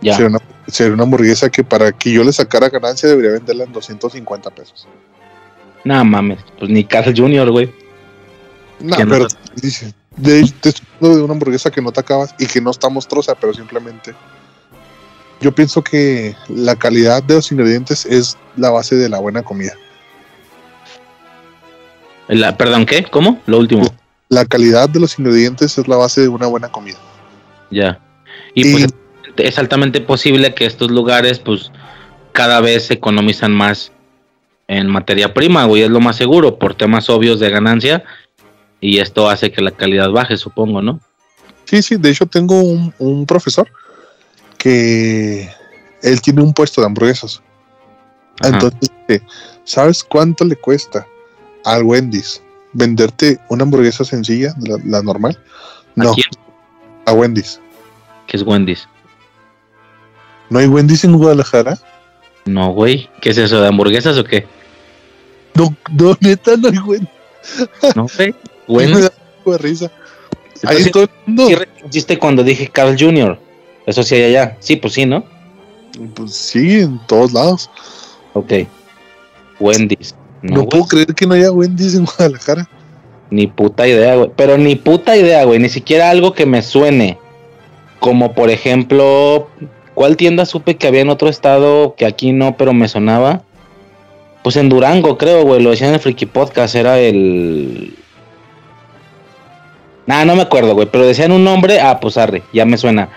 Ya. 0.00 0.14
Sería 0.14 0.28
una, 0.28 0.38
sería 0.66 0.94
una 0.94 1.04
hamburguesa 1.04 1.48
que 1.50 1.62
para 1.64 1.92
que 1.92 2.12
yo 2.12 2.24
le 2.24 2.32
sacara 2.32 2.68
ganancia 2.68 3.08
debería 3.08 3.32
venderla 3.32 3.64
en 3.64 3.72
250 3.72 4.50
pesos. 4.50 4.88
Nada 5.84 6.04
mames, 6.04 6.38
pues 6.58 6.70
ni 6.70 6.84
Carl 6.84 7.12
Jr., 7.16 7.50
güey. 7.50 7.72
No, 8.80 8.96
pero 8.96 9.28
se- 9.30 9.36
dice, 9.60 9.94
De, 10.16 10.42
te 10.60 10.72
hablando 10.96 11.16
de 11.18 11.24
una 11.24 11.32
hamburguesa 11.34 11.70
que 11.70 11.80
no 11.80 11.90
te 11.92 12.00
acabas 12.00 12.34
y 12.38 12.46
que 12.46 12.60
no 12.60 12.70
está 12.70 12.88
monstruosa, 12.88 13.34
pero 13.34 13.54
simplemente. 13.54 14.14
Yo 15.42 15.52
pienso 15.52 15.82
que 15.82 16.36
la 16.48 16.76
calidad 16.76 17.20
de 17.22 17.34
los 17.34 17.50
ingredientes 17.50 18.06
es 18.06 18.38
la 18.56 18.70
base 18.70 18.94
de 18.94 19.08
la 19.08 19.18
buena 19.18 19.42
comida. 19.42 19.72
La, 22.28 22.56
perdón, 22.56 22.86
¿qué? 22.86 23.02
¿Cómo? 23.02 23.40
Lo 23.46 23.58
último. 23.58 23.82
La 24.28 24.44
calidad 24.44 24.88
de 24.88 25.00
los 25.00 25.18
ingredientes 25.18 25.76
es 25.76 25.88
la 25.88 25.96
base 25.96 26.20
de 26.20 26.28
una 26.28 26.46
buena 26.46 26.68
comida. 26.70 26.96
Ya. 27.70 27.98
Y, 28.54 28.68
Y- 28.68 28.72
pues 28.72 28.94
es 29.36 29.58
altamente 29.58 30.00
posible 30.00 30.54
que 30.54 30.64
estos 30.64 30.90
lugares, 30.92 31.40
pues, 31.40 31.72
cada 32.32 32.60
vez 32.60 32.86
se 32.86 32.94
economizan 32.94 33.52
más 33.52 33.90
en 34.68 34.86
materia 34.86 35.34
prima, 35.34 35.64
güey, 35.64 35.82
es 35.82 35.90
lo 35.90 36.00
más 36.00 36.16
seguro, 36.16 36.56
por 36.58 36.74
temas 36.74 37.10
obvios 37.10 37.40
de 37.40 37.50
ganancia. 37.50 38.04
Y 38.80 38.98
esto 38.98 39.28
hace 39.28 39.50
que 39.50 39.60
la 39.60 39.72
calidad 39.72 40.10
baje, 40.10 40.36
supongo, 40.36 40.82
¿no? 40.82 41.00
Sí, 41.64 41.82
sí, 41.82 41.96
de 41.96 42.10
hecho 42.10 42.26
tengo 42.26 42.60
un, 42.60 42.94
un 42.98 43.26
profesor 43.26 43.68
que 44.62 45.50
él 46.02 46.20
tiene 46.20 46.40
un 46.40 46.52
puesto 46.52 46.80
de 46.80 46.86
hamburguesas. 46.86 47.42
Ajá. 48.40 48.54
Entonces, 48.54 48.90
dice, 49.08 49.22
¿sabes 49.64 50.04
cuánto 50.04 50.44
le 50.44 50.54
cuesta 50.54 51.04
al 51.64 51.82
Wendy's 51.82 52.40
venderte 52.72 53.40
una 53.48 53.64
hamburguesa 53.64 54.04
sencilla, 54.04 54.54
la, 54.60 54.78
la 54.84 55.02
normal? 55.02 55.36
¿A 55.98 56.04
No, 56.04 56.14
a 57.06 57.12
Wendy's. 57.12 57.60
¿Qué 58.28 58.36
es 58.36 58.44
Wendy's? 58.44 58.88
¿No 60.48 60.60
hay 60.60 60.66
Wendy's 60.66 61.02
en 61.02 61.18
Guadalajara? 61.18 61.76
No, 62.44 62.70
güey. 62.72 63.10
¿Qué 63.20 63.30
es 63.30 63.38
eso? 63.38 63.60
¿De 63.60 63.66
hamburguesas 63.66 64.16
o 64.16 64.22
qué? 64.22 64.46
No, 65.54 65.74
no, 65.98 66.16
neta, 66.20 66.56
no 66.56 66.68
hay 66.68 66.78
Wendy's. 66.78 67.08
No, 67.96 68.06
güey. 68.16 68.34
Me 68.68 68.74
Wendy's. 68.94 69.00
da 69.02 69.08
un 69.08 69.38
poco 69.38 69.52
de 69.52 69.58
risa. 69.58 69.90
Ahí 70.64 70.76
Entonces, 70.84 70.92
todo 70.92 71.02
el 71.02 71.10
mundo. 71.26 71.46
sí 71.48 71.54
respondiste 71.56 72.18
cuando 72.20 72.44
dije 72.44 72.68
Carl 72.68 72.96
Jr. 72.96 73.36
Eso 73.86 74.02
sí 74.02 74.14
hay 74.14 74.24
allá. 74.24 74.56
Sí, 74.60 74.76
pues 74.76 74.94
sí, 74.94 75.06
¿no? 75.06 75.24
Pues 76.14 76.34
sí, 76.34 76.80
en 76.80 76.98
todos 77.06 77.32
lados. 77.32 77.70
Ok. 78.34 78.52
Wendy's. 79.60 80.14
No, 80.42 80.66
puedo 80.66 80.84
creer 80.84 81.14
que 81.14 81.26
no 81.26 81.34
haya 81.34 81.52
Wendy's 81.52 81.94
en 81.94 82.04
Guadalajara. 82.04 82.68
Ni 83.30 83.46
puta 83.46 83.86
idea, 83.86 84.16
güey. 84.16 84.30
Pero 84.36 84.58
ni 84.58 84.76
puta 84.76 85.16
idea, 85.16 85.44
güey. 85.44 85.58
Ni 85.58 85.68
siquiera 85.68 86.10
algo 86.10 86.34
que 86.34 86.46
me 86.46 86.62
suene. 86.62 87.18
Como 87.98 88.32
por 88.32 88.50
ejemplo, 88.50 89.48
¿cuál 89.94 90.16
tienda 90.16 90.44
supe 90.44 90.76
que 90.76 90.88
había 90.88 91.02
en 91.02 91.10
otro 91.10 91.28
estado 91.28 91.94
que 91.94 92.04
aquí 92.04 92.32
no, 92.32 92.56
pero 92.56 92.72
me 92.72 92.88
sonaba? 92.88 93.42
Pues 94.42 94.56
en 94.56 94.68
Durango, 94.68 95.16
creo, 95.16 95.44
güey. 95.44 95.62
Lo 95.62 95.70
decían 95.70 95.90
en 95.90 95.94
el 95.94 96.00
Freaky 96.00 96.26
Podcast. 96.26 96.74
Era 96.74 96.98
el. 96.98 97.96
Nah, 100.06 100.24
no 100.24 100.34
me 100.34 100.42
acuerdo, 100.42 100.74
güey. 100.74 100.88
Pero 100.90 101.06
decían 101.06 101.32
un 101.32 101.44
nombre. 101.44 101.80
Ah, 101.80 102.00
pues 102.00 102.16
arre, 102.16 102.42
ya 102.52 102.64
me 102.64 102.76
suena. 102.76 103.08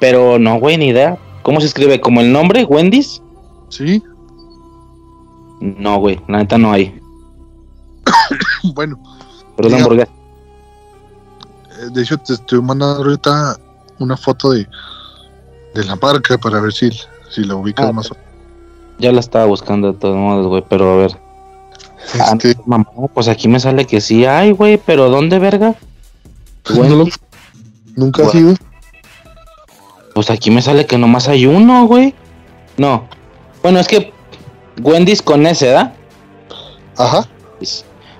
Pero 0.00 0.38
no, 0.38 0.58
güey, 0.58 0.76
ni 0.76 0.88
idea. 0.88 1.18
¿Cómo 1.42 1.60
se 1.60 1.66
escribe? 1.66 2.00
¿Como 2.00 2.20
el 2.20 2.32
nombre? 2.32 2.64
¿Wendy's? 2.64 3.22
Sí, 3.68 4.02
No, 5.60 5.98
güey. 5.98 6.20
La 6.28 6.38
neta 6.38 6.56
no 6.58 6.72
hay. 6.72 6.98
bueno. 8.74 8.98
Pero 9.56 9.68
es 9.68 9.74
Diga- 9.74 9.78
hamburguesa. 9.82 10.12
Eh, 11.80 11.90
De 11.92 12.02
hecho, 12.02 12.16
te 12.18 12.34
estoy 12.34 12.60
mandando 12.62 13.02
ahorita 13.02 13.56
una 13.98 14.16
foto 14.16 14.50
de, 14.52 14.68
de 15.74 15.84
la 15.84 15.96
marca 15.96 16.38
para 16.38 16.60
ver 16.60 16.72
si, 16.72 16.90
si 17.30 17.42
la 17.44 17.56
ubicas 17.56 17.86
Ah, 17.88 17.92
más 17.92 18.10
o 18.10 18.16
Ya 18.98 19.10
la 19.12 19.20
estaba 19.20 19.46
buscando 19.46 19.92
de 19.92 19.98
todos 19.98 20.16
modos, 20.16 20.46
güey. 20.46 20.64
Pero 20.68 20.92
a 20.92 20.96
ver. 20.96 21.18
Ah, 22.20 22.30
Este, 22.32 22.54
no, 22.54 22.62
mamá, 22.66 22.86
pues 23.12 23.26
aquí 23.28 23.48
me 23.48 23.58
sale 23.60 23.84
que 23.86 24.00
sí 24.00 24.24
hay, 24.24 24.52
güey, 24.52 24.78
pero 24.78 25.10
¿dónde, 25.10 25.38
verga? 25.38 25.74
no 26.70 26.74
lo- 26.76 26.80
Wendy's. 26.98 27.18
Nunca 27.96 28.22
has 28.22 28.32
Bueno. 28.32 28.48
ido. 28.50 28.58
Pues 30.18 30.30
aquí 30.30 30.50
me 30.50 30.60
sale 30.62 30.84
que 30.84 30.98
nomás 30.98 31.28
hay 31.28 31.46
uno, 31.46 31.86
güey. 31.86 32.12
No. 32.76 33.06
Bueno, 33.62 33.78
es 33.78 33.86
que 33.86 34.12
Wendy's 34.82 35.22
con 35.22 35.46
S, 35.46 35.64
¿da? 35.64 35.94
Ajá. 36.96 37.24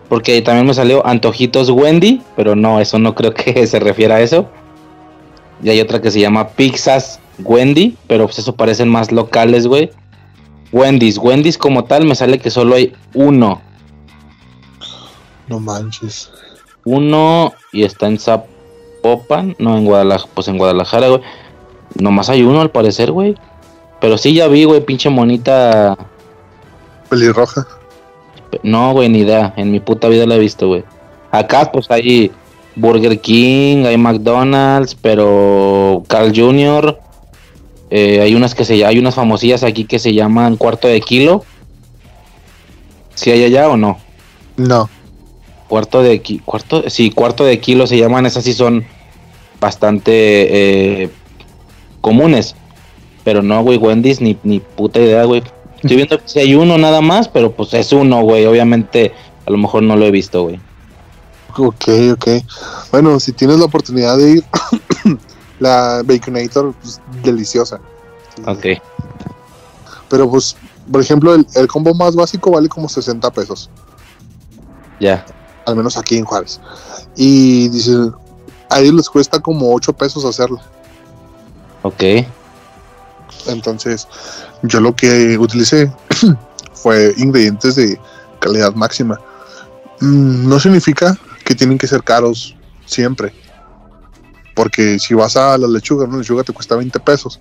Porque 0.08 0.40
también 0.42 0.64
me 0.64 0.74
salió 0.74 1.04
Antojitos 1.04 1.70
Wendy, 1.70 2.22
pero 2.36 2.54
no, 2.54 2.78
eso 2.78 3.00
no 3.00 3.16
creo 3.16 3.34
que 3.34 3.66
se 3.66 3.80
refiera 3.80 4.14
a 4.14 4.20
eso. 4.20 4.48
Y 5.60 5.70
hay 5.70 5.80
otra 5.80 6.00
que 6.00 6.12
se 6.12 6.20
llama 6.20 6.50
Pizzas 6.50 7.18
Wendy, 7.40 7.96
pero 8.06 8.26
pues 8.26 8.38
eso 8.38 8.54
parecen 8.54 8.88
más 8.88 9.10
locales, 9.10 9.66
güey. 9.66 9.90
Wendy's, 10.70 11.18
Wendy's 11.18 11.58
como 11.58 11.82
tal 11.82 12.04
me 12.04 12.14
sale 12.14 12.38
que 12.38 12.50
solo 12.50 12.76
hay 12.76 12.92
uno. 13.12 13.60
No 15.48 15.58
manches. 15.58 16.30
Uno 16.84 17.54
y 17.72 17.82
está 17.82 18.06
en 18.06 18.20
Zapopan, 18.20 19.56
no 19.58 19.76
en 19.76 19.84
Guadalajara, 19.84 20.30
pues 20.32 20.46
en 20.46 20.58
Guadalajara, 20.58 21.08
güey. 21.08 21.22
Nomás 21.98 22.28
hay 22.30 22.42
uno 22.42 22.60
al 22.60 22.70
parecer, 22.70 23.12
güey. 23.12 23.34
Pero 24.00 24.16
sí 24.18 24.32
ya 24.34 24.48
vi, 24.48 24.64
güey, 24.64 24.80
pinche 24.80 25.10
monita. 25.10 25.96
Pelirroja. 27.08 27.66
No, 28.62 28.92
güey, 28.92 29.08
ni 29.08 29.20
idea. 29.20 29.52
En 29.56 29.70
mi 29.70 29.80
puta 29.80 30.08
vida 30.08 30.26
la 30.26 30.36
he 30.36 30.38
visto, 30.38 30.68
güey. 30.68 30.84
Acá 31.30 31.70
pues 31.70 31.90
hay 31.90 32.30
Burger 32.76 33.20
King, 33.20 33.84
hay 33.84 33.98
McDonald's, 33.98 34.94
pero 34.94 36.04
Carl 36.08 36.32
Jr. 36.34 36.98
eh, 37.90 38.20
hay 38.20 38.34
unas 38.34 38.54
que 38.54 38.64
se 38.64 38.84
hay 38.84 38.98
unas 38.98 39.14
famosillas 39.14 39.62
aquí 39.62 39.84
que 39.84 39.98
se 39.98 40.14
llaman 40.14 40.56
cuarto 40.56 40.88
de 40.88 41.00
kilo. 41.00 41.44
¿Si 43.14 43.30
hay 43.30 43.44
allá 43.44 43.68
o 43.68 43.76
no? 43.76 43.98
No. 44.56 44.88
Cuarto 45.66 46.02
de 46.02 46.22
cuarto, 46.44 46.88
sí, 46.88 47.10
cuarto 47.10 47.44
de 47.44 47.60
kilo 47.60 47.86
se 47.86 47.98
llaman, 47.98 48.24
esas 48.26 48.44
sí 48.44 48.54
son 48.54 48.86
bastante 49.60 51.02
eh, 51.02 51.10
comunes. 52.00 52.54
Pero 53.24 53.42
no, 53.42 53.62
güey, 53.62 53.78
Wendy's 53.78 54.20
ni, 54.20 54.38
ni 54.42 54.60
puta 54.60 55.00
idea, 55.00 55.24
güey. 55.24 55.42
Estoy 55.76 55.96
viendo 55.96 56.18
que 56.18 56.28
si 56.28 56.38
hay 56.40 56.54
uno 56.54 56.78
nada 56.78 57.00
más, 57.00 57.28
pero 57.28 57.52
pues 57.52 57.74
es 57.74 57.92
uno, 57.92 58.22
güey. 58.22 58.46
Obviamente, 58.46 59.12
a 59.46 59.50
lo 59.50 59.58
mejor 59.58 59.82
no 59.82 59.96
lo 59.96 60.06
he 60.06 60.10
visto, 60.10 60.42
güey. 60.42 60.60
Ok, 61.56 61.88
ok. 62.12 62.28
Bueno, 62.90 63.18
si 63.20 63.32
tienes 63.32 63.58
la 63.58 63.64
oportunidad 63.64 64.16
de 64.16 64.30
ir, 64.30 64.44
la 65.58 66.02
Baconator, 66.04 66.74
pues, 66.80 67.00
deliciosa. 67.22 67.80
Ok. 68.46 68.66
Pero 70.08 70.30
pues, 70.30 70.56
por 70.90 71.00
ejemplo, 71.00 71.34
el, 71.34 71.46
el 71.54 71.66
combo 71.66 71.94
más 71.94 72.14
básico 72.14 72.50
vale 72.50 72.68
como 72.68 72.88
60 72.88 73.30
pesos. 73.32 73.70
Ya. 75.00 75.24
Al 75.66 75.76
menos 75.76 75.96
aquí 75.96 76.16
en 76.16 76.24
Juárez. 76.24 76.60
Y 77.16 77.68
dice, 77.68 77.92
a 78.70 78.80
ellos 78.80 78.94
les 78.94 79.10
cuesta 79.10 79.40
como 79.40 79.74
8 79.74 79.92
pesos 79.92 80.24
hacerlo. 80.24 80.60
Ok. 81.88 82.26
Entonces, 83.46 84.06
yo 84.62 84.80
lo 84.80 84.94
que 84.94 85.38
utilicé 85.38 85.90
fue 86.74 87.14
ingredientes 87.16 87.76
de 87.76 87.98
calidad 88.40 88.74
máxima. 88.74 89.18
Mm, 90.00 90.48
No 90.48 90.60
significa 90.60 91.16
que 91.44 91.54
tienen 91.54 91.78
que 91.78 91.86
ser 91.86 92.02
caros 92.02 92.54
siempre. 92.84 93.32
Porque 94.54 94.98
si 94.98 95.14
vas 95.14 95.36
a 95.36 95.56
la 95.56 95.66
lechuga, 95.66 96.04
una 96.04 96.18
lechuga 96.18 96.42
te 96.44 96.52
cuesta 96.52 96.76
20 96.76 97.00
pesos. 97.00 97.40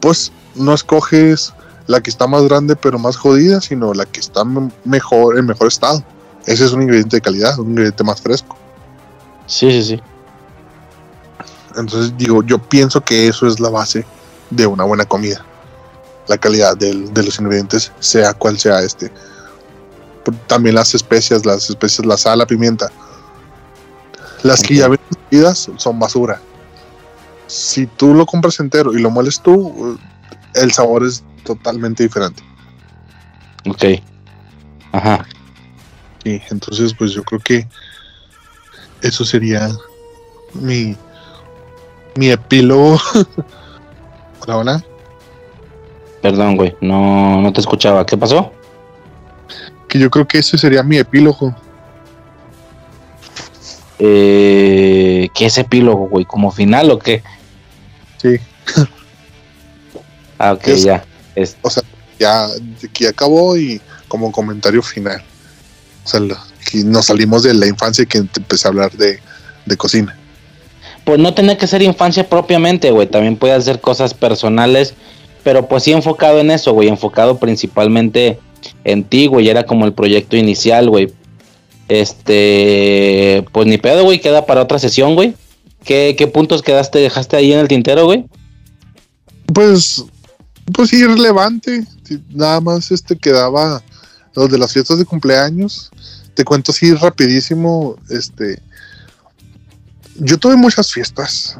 Pues 0.00 0.32
no 0.56 0.74
escoges 0.74 1.52
la 1.86 2.00
que 2.00 2.10
está 2.10 2.26
más 2.26 2.42
grande 2.44 2.74
pero 2.74 2.98
más 2.98 3.16
jodida, 3.16 3.60
sino 3.60 3.94
la 3.94 4.06
que 4.06 4.18
está 4.18 4.42
mejor, 4.84 5.38
en 5.38 5.46
mejor 5.46 5.68
estado. 5.68 6.02
Ese 6.46 6.64
es 6.64 6.72
un 6.72 6.82
ingrediente 6.82 7.18
de 7.18 7.20
calidad, 7.20 7.56
un 7.60 7.70
ingrediente 7.70 8.02
más 8.02 8.20
fresco. 8.20 8.56
Sí, 9.46 9.70
sí, 9.70 9.82
sí. 9.84 10.02
Entonces 11.76 12.16
digo, 12.16 12.42
yo 12.42 12.58
pienso 12.58 13.00
que 13.02 13.28
eso 13.28 13.46
es 13.46 13.60
la 13.60 13.68
base 13.70 14.04
de 14.50 14.66
una 14.66 14.84
buena 14.84 15.04
comida. 15.04 15.44
La 16.28 16.38
calidad 16.38 16.76
del- 16.76 17.12
de 17.12 17.22
los 17.22 17.38
ingredientes, 17.38 17.92
sea 18.00 18.32
cual 18.34 18.58
sea 18.58 18.80
este. 18.80 19.12
También 20.48 20.74
las 20.74 20.94
especias, 20.94 21.46
las 21.46 21.70
especias, 21.70 22.04
la 22.06 22.16
sal, 22.16 22.38
la 22.38 22.46
pimienta. 22.46 22.90
Las 24.42 24.62
que 24.62 24.74
Ok. 24.74 24.80
ya 24.80 24.88
vienen 25.30 25.54
son 25.54 25.98
basura. 25.98 26.40
Si 27.46 27.86
tú 27.86 28.12
lo 28.14 28.26
compras 28.26 28.58
entero 28.58 28.92
y 28.92 29.00
lo 29.00 29.10
mueles 29.10 29.40
tú, 29.40 29.96
eh, 29.96 30.60
el 30.62 30.72
sabor 30.72 31.04
es 31.04 31.22
totalmente 31.44 32.02
diferente. 32.02 32.42
Ok. 33.68 33.84
Ajá. 34.92 35.24
Y 36.24 36.42
entonces, 36.50 36.92
pues 36.98 37.12
yo 37.12 37.22
creo 37.22 37.40
que 37.40 37.68
eso 39.02 39.24
sería 39.24 39.70
mi, 40.54 40.96
mi 42.16 42.30
epílogo. 42.30 42.98
hola, 44.40 44.56
hola. 44.56 44.84
Perdón, 46.22 46.56
güey. 46.56 46.74
No, 46.80 47.40
no 47.40 47.52
te 47.52 47.60
escuchaba. 47.60 48.04
¿Qué 48.06 48.16
pasó? 48.16 48.52
Que 49.88 49.98
yo 49.98 50.10
creo 50.10 50.26
que 50.26 50.38
ese 50.38 50.58
sería 50.58 50.82
mi 50.82 50.96
epílogo. 50.98 51.54
Eh, 53.98 55.28
¿Qué 55.34 55.46
es 55.46 55.58
epílogo, 55.58 56.08
güey? 56.08 56.24
¿Como 56.24 56.50
final 56.50 56.90
o 56.90 56.98
qué? 56.98 57.22
Sí. 58.20 58.36
Ah, 60.38 60.52
ok, 60.52 60.66
Es- 60.68 60.82
ya. 60.84 61.04
Es- 61.34 61.56
O 61.62 61.70
sea, 61.70 61.82
ya 62.18 62.46
aquí 62.84 63.06
acabó 63.06 63.56
y 63.56 63.80
como 64.08 64.32
comentario 64.32 64.82
final. 64.82 65.22
O 66.04 66.08
sea, 66.08 66.20
que 66.70 66.84
nos 66.84 67.06
salimos 67.06 67.42
de 67.42 67.54
la 67.54 67.66
infancia 67.66 68.02
y 68.02 68.06
que 68.06 68.18
empecé 68.18 68.66
a 68.66 68.70
hablar 68.70 68.92
de, 68.92 69.20
de 69.64 69.76
cocina. 69.76 70.16
Pues 71.06 71.20
no 71.20 71.32
tenía 71.34 71.56
que 71.56 71.68
ser 71.68 71.82
infancia 71.82 72.28
propiamente, 72.28 72.90
güey. 72.90 73.06
También 73.06 73.36
puede 73.36 73.52
hacer 73.54 73.80
cosas 73.80 74.12
personales, 74.12 74.94
pero 75.44 75.68
pues 75.68 75.84
sí 75.84 75.92
enfocado 75.92 76.40
en 76.40 76.50
eso, 76.50 76.72
güey. 76.72 76.88
Enfocado 76.88 77.38
principalmente 77.38 78.40
en 78.82 79.04
ti, 79.04 79.28
güey. 79.28 79.48
Era 79.48 79.62
como 79.62 79.84
el 79.84 79.92
proyecto 79.92 80.36
inicial, 80.36 80.90
güey. 80.90 81.12
Este, 81.88 83.44
pues 83.52 83.68
ni 83.68 83.78
pedo, 83.78 84.02
güey. 84.02 84.20
Queda 84.20 84.46
para 84.46 84.62
otra 84.62 84.80
sesión, 84.80 85.14
güey. 85.14 85.36
¿Qué, 85.84 86.16
¿Qué 86.18 86.26
puntos 86.26 86.60
quedaste, 86.60 86.98
dejaste 86.98 87.36
ahí 87.36 87.52
en 87.52 87.60
el 87.60 87.68
tintero, 87.68 88.06
güey? 88.06 88.24
Pues, 89.54 90.04
pues 90.74 90.92
irrelevante. 90.92 91.84
Nada 92.30 92.60
más 92.60 92.90
este 92.90 93.16
quedaba 93.16 93.80
los 94.34 94.50
de 94.50 94.58
las 94.58 94.72
fiestas 94.72 94.98
de 94.98 95.04
cumpleaños. 95.04 95.88
Te 96.34 96.42
cuento 96.42 96.72
así 96.72 96.92
rapidísimo. 96.94 97.94
Este, 98.10 98.58
yo 100.20 100.38
tuve 100.38 100.56
muchas 100.56 100.90
fiestas, 100.92 101.56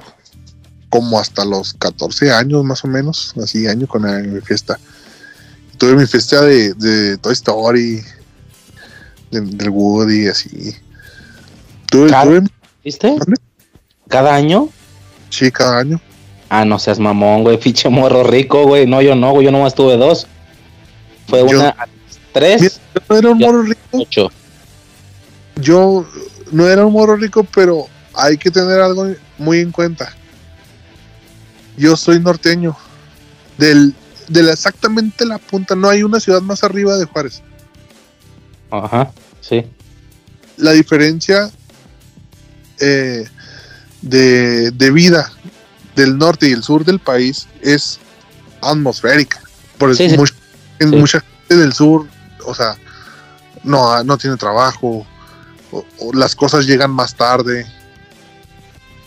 como 0.88 1.18
hasta 1.18 1.44
los 1.44 1.74
14 1.74 2.32
años 2.32 2.64
más 2.64 2.84
o 2.84 2.88
menos, 2.88 3.34
así 3.42 3.66
año 3.66 3.86
con 3.86 4.04
año 4.06 4.32
mi 4.32 4.40
fiesta. 4.40 4.78
Tuve 5.78 5.94
mi 5.94 6.06
fiesta 6.06 6.42
de, 6.42 6.72
de 6.74 7.18
Toy 7.18 7.32
Story, 7.34 8.02
de- 9.30 9.40
del 9.40 9.68
Woody, 9.70 10.28
así. 10.28 10.74
Tuve, 11.90 12.10
Cada- 12.10 12.24
tuve 12.24 12.42
¿Viste? 12.84 13.16
¿Cada 14.08 14.34
año? 14.34 14.68
sí, 15.30 15.50
cada 15.50 15.78
año. 15.80 16.00
Ah, 16.48 16.64
no 16.64 16.78
seas 16.78 16.98
mamón, 17.00 17.42
güey. 17.42 17.58
Fiche 17.60 17.88
morro 17.88 18.22
rico, 18.24 18.62
güey. 18.64 18.86
No, 18.86 19.02
yo 19.02 19.14
no, 19.16 19.32
güey. 19.32 19.44
Yo 19.46 19.50
nomás 19.52 19.74
tuve 19.74 19.96
dos. 19.96 20.26
Fue 21.28 21.40
Yo- 21.40 21.58
una, 21.58 21.74
tres, 22.32 22.80
yo 22.94 23.00
no 23.10 23.16
era 23.18 23.30
un 23.30 23.38
morro 23.38 23.62
rico, 23.62 23.80
ocho. 23.92 24.30
yo 25.60 26.06
no 26.52 26.68
era 26.68 26.86
un 26.86 26.92
morro 26.92 27.16
rico, 27.16 27.44
pero 27.52 27.88
hay 28.16 28.36
que 28.38 28.50
tener 28.50 28.80
algo 28.80 29.06
muy 29.38 29.60
en 29.60 29.70
cuenta. 29.72 30.12
Yo 31.76 31.96
soy 31.96 32.18
norteño, 32.20 32.76
del, 33.58 33.94
de 34.28 34.42
la, 34.42 34.52
exactamente 34.52 35.24
la 35.26 35.38
punta, 35.38 35.74
no 35.74 35.88
hay 35.88 36.02
una 36.02 36.20
ciudad 36.20 36.40
más 36.40 36.64
arriba 36.64 36.96
de 36.96 37.04
Juárez. 37.04 37.42
Ajá, 38.70 39.12
sí. 39.40 39.64
La 40.56 40.72
diferencia 40.72 41.50
eh, 42.80 43.26
de, 44.02 44.70
de 44.70 44.90
vida 44.90 45.30
del 45.94 46.16
norte 46.18 46.48
y 46.48 46.52
el 46.52 46.62
sur 46.62 46.84
del 46.84 46.98
país 46.98 47.46
es 47.62 47.98
atmosférica. 48.62 49.40
Por 49.78 49.90
eso 49.90 50.02
Sí, 50.02 50.10
sí. 50.10 50.16
mucha, 50.16 50.34
en 50.78 50.90
Sí. 50.90 50.96
mucha 50.96 51.20
gente 51.20 51.56
del 51.56 51.72
sur, 51.72 52.06
o 52.46 52.54
sea, 52.54 52.76
no, 53.64 54.02
no 54.04 54.16
tiene 54.18 54.36
trabajo, 54.36 55.06
o- 55.72 55.84
o 56.00 56.12
las 56.14 56.34
cosas 56.34 56.66
llegan 56.66 56.90
más 56.90 57.14
tarde. 57.14 57.66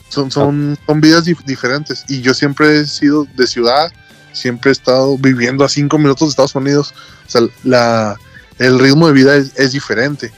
Son, 0.09 0.29
son, 0.31 0.77
son 0.85 1.01
vidas 1.01 1.25
dif- 1.25 1.43
diferentes. 1.45 2.03
Y 2.07 2.21
yo 2.21 2.33
siempre 2.33 2.79
he 2.79 2.85
sido 2.85 3.25
de 3.35 3.47
ciudad, 3.47 3.91
siempre 4.33 4.69
he 4.69 4.73
estado 4.73 5.17
viviendo 5.17 5.63
a 5.63 5.69
cinco 5.69 5.97
minutos 5.97 6.27
de 6.27 6.29
Estados 6.31 6.55
Unidos. 6.55 6.93
O 7.27 7.29
sea, 7.29 7.41
la, 7.63 8.17
el 8.57 8.79
ritmo 8.79 9.07
de 9.07 9.13
vida 9.13 9.35
es, 9.35 9.51
es 9.55 9.71
diferente. 9.71 10.31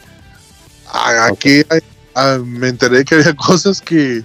Aquí 0.94 1.64
me 2.44 2.68
enteré 2.68 3.06
que 3.06 3.16
había 3.16 3.36
cosas 3.48 3.82
que, 3.82 4.24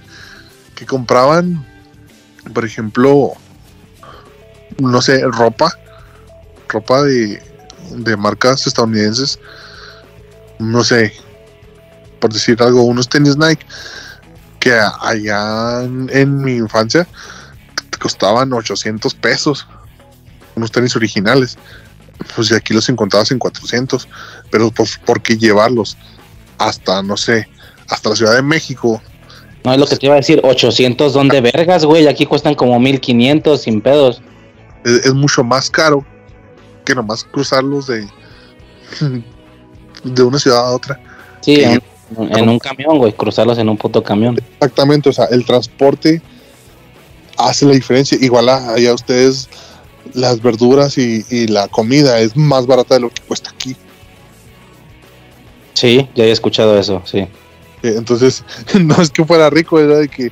que 0.74 0.84
compraban, 0.84 1.64
por 2.52 2.64
ejemplo, 2.64 3.32
no 4.78 5.00
sé, 5.00 5.22
ropa, 5.26 5.72
ropa 6.68 7.02
de, 7.02 7.40
de 7.92 8.16
marcas 8.16 8.66
estadounidenses, 8.66 9.38
no 10.58 10.82
sé, 10.82 11.12
por 12.18 12.32
decir 12.32 12.60
algo, 12.60 12.82
unos 12.82 13.08
tenis 13.08 13.36
Nike 13.36 13.64
que 14.66 14.72
allá 15.00 15.84
en, 15.84 16.10
en 16.12 16.42
mi 16.42 16.56
infancia 16.56 17.06
costaban 18.00 18.52
800 18.52 19.14
pesos, 19.14 19.64
unos 20.56 20.72
tenis 20.72 20.96
originales, 20.96 21.56
pues 22.34 22.48
de 22.48 22.56
aquí 22.56 22.74
los 22.74 22.88
encontrabas 22.88 23.30
en 23.30 23.38
400, 23.38 24.08
pero 24.50 24.72
pues, 24.72 24.98
¿por 24.98 25.22
qué 25.22 25.36
llevarlos 25.36 25.96
hasta, 26.58 27.00
no 27.04 27.16
sé, 27.16 27.48
hasta 27.88 28.10
la 28.10 28.16
Ciudad 28.16 28.34
de 28.34 28.42
México? 28.42 29.00
No 29.64 29.72
es 29.72 29.78
lo 29.78 29.86
que 29.86 29.96
te 29.96 30.06
iba 30.06 30.16
a 30.16 30.18
decir. 30.18 30.40
800, 30.42 31.12
¿dónde 31.12 31.40
vergas, 31.40 31.84
güey? 31.84 32.08
Aquí 32.08 32.26
cuestan 32.26 32.56
como 32.56 32.80
1500 32.80 33.62
sin 33.62 33.80
pedos. 33.80 34.20
Es, 34.84 35.06
es 35.06 35.14
mucho 35.14 35.44
más 35.44 35.70
caro 35.70 36.04
que 36.84 36.92
nomás 36.92 37.22
cruzarlos 37.22 37.86
de, 37.86 38.08
de 40.02 40.22
una 40.24 40.40
ciudad 40.40 40.66
a 40.66 40.72
otra. 40.72 41.00
Sí, 41.40 41.56
Sí. 41.56 41.78
En, 42.18 42.48
un 42.48 42.58
camión, 42.58 42.98
güey. 42.98 43.12
Cruzarlos 43.12 43.58
en 43.58 43.68
un 43.68 43.76
puto 43.76 44.02
camión. 44.02 44.38
Exactamente, 44.54 45.08
o 45.08 45.12
sea, 45.12 45.26
el 45.26 45.44
transporte 45.44 46.22
hace 47.36 47.66
la 47.66 47.72
diferencia. 47.72 48.16
Igual 48.20 48.48
a- 48.48 48.74
allá 48.74 48.94
ustedes 48.94 49.48
las 50.14 50.40
verduras 50.40 50.96
y, 50.98 51.24
y 51.30 51.48
la 51.48 51.68
comida 51.68 52.20
es 52.20 52.36
más 52.36 52.66
barata 52.66 52.94
de 52.94 53.00
lo 53.00 53.10
que 53.10 53.22
cuesta 53.22 53.50
aquí. 53.50 53.76
Sí, 55.74 56.08
ya 56.14 56.24
he 56.24 56.30
escuchado 56.30 56.78
eso, 56.78 57.02
sí. 57.04 57.18
Eh, 57.18 57.94
Entonces, 57.96 58.44
no 58.80 59.00
es 59.00 59.10
que 59.10 59.24
fuera 59.24 59.50
rico, 59.50 59.78
era 59.78 59.96
de 59.98 60.08
que 60.08 60.30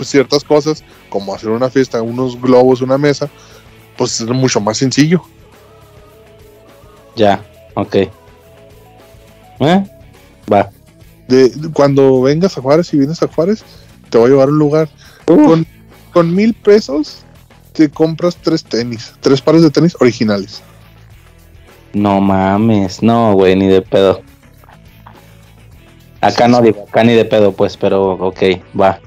ciertas 0.00 0.42
cosas, 0.44 0.82
como 1.10 1.34
hacer 1.34 1.50
una 1.50 1.68
fiesta, 1.68 2.00
unos 2.00 2.40
globos, 2.40 2.80
una 2.80 2.96
mesa, 2.96 3.28
pues 3.96 4.20
es 4.20 4.28
mucho 4.28 4.60
más 4.60 4.78
sencillo. 4.78 5.22
Ya, 7.14 7.44
ok. 7.74 7.94
¿Eh? 9.60 9.84
Va. 10.50 10.70
De, 11.32 11.70
cuando 11.72 12.20
vengas 12.20 12.58
a 12.58 12.60
Juárez 12.60 12.92
y 12.92 12.98
vienes 12.98 13.22
a 13.22 13.28
Juárez, 13.28 13.64
te 14.10 14.18
voy 14.18 14.26
a 14.26 14.30
llevar 14.30 14.48
a 14.48 14.52
un 14.52 14.58
lugar. 14.58 14.88
Con, 15.24 15.66
con 16.12 16.34
mil 16.34 16.52
pesos 16.52 17.24
te 17.72 17.88
compras 17.88 18.36
tres 18.36 18.62
tenis, 18.62 19.14
tres 19.20 19.40
pares 19.40 19.62
de 19.62 19.70
tenis 19.70 19.96
originales. 19.98 20.62
No 21.94 22.20
mames, 22.20 23.02
no, 23.02 23.32
güey, 23.32 23.56
ni 23.56 23.66
de 23.66 23.80
pedo. 23.80 24.20
Acá 26.20 26.48
no 26.48 26.60
digo, 26.60 26.84
acá 26.86 27.02
ni 27.02 27.14
de 27.14 27.24
pedo, 27.24 27.52
pues, 27.52 27.78
pero 27.78 28.12
ok, 28.12 28.42
va. 28.78 29.00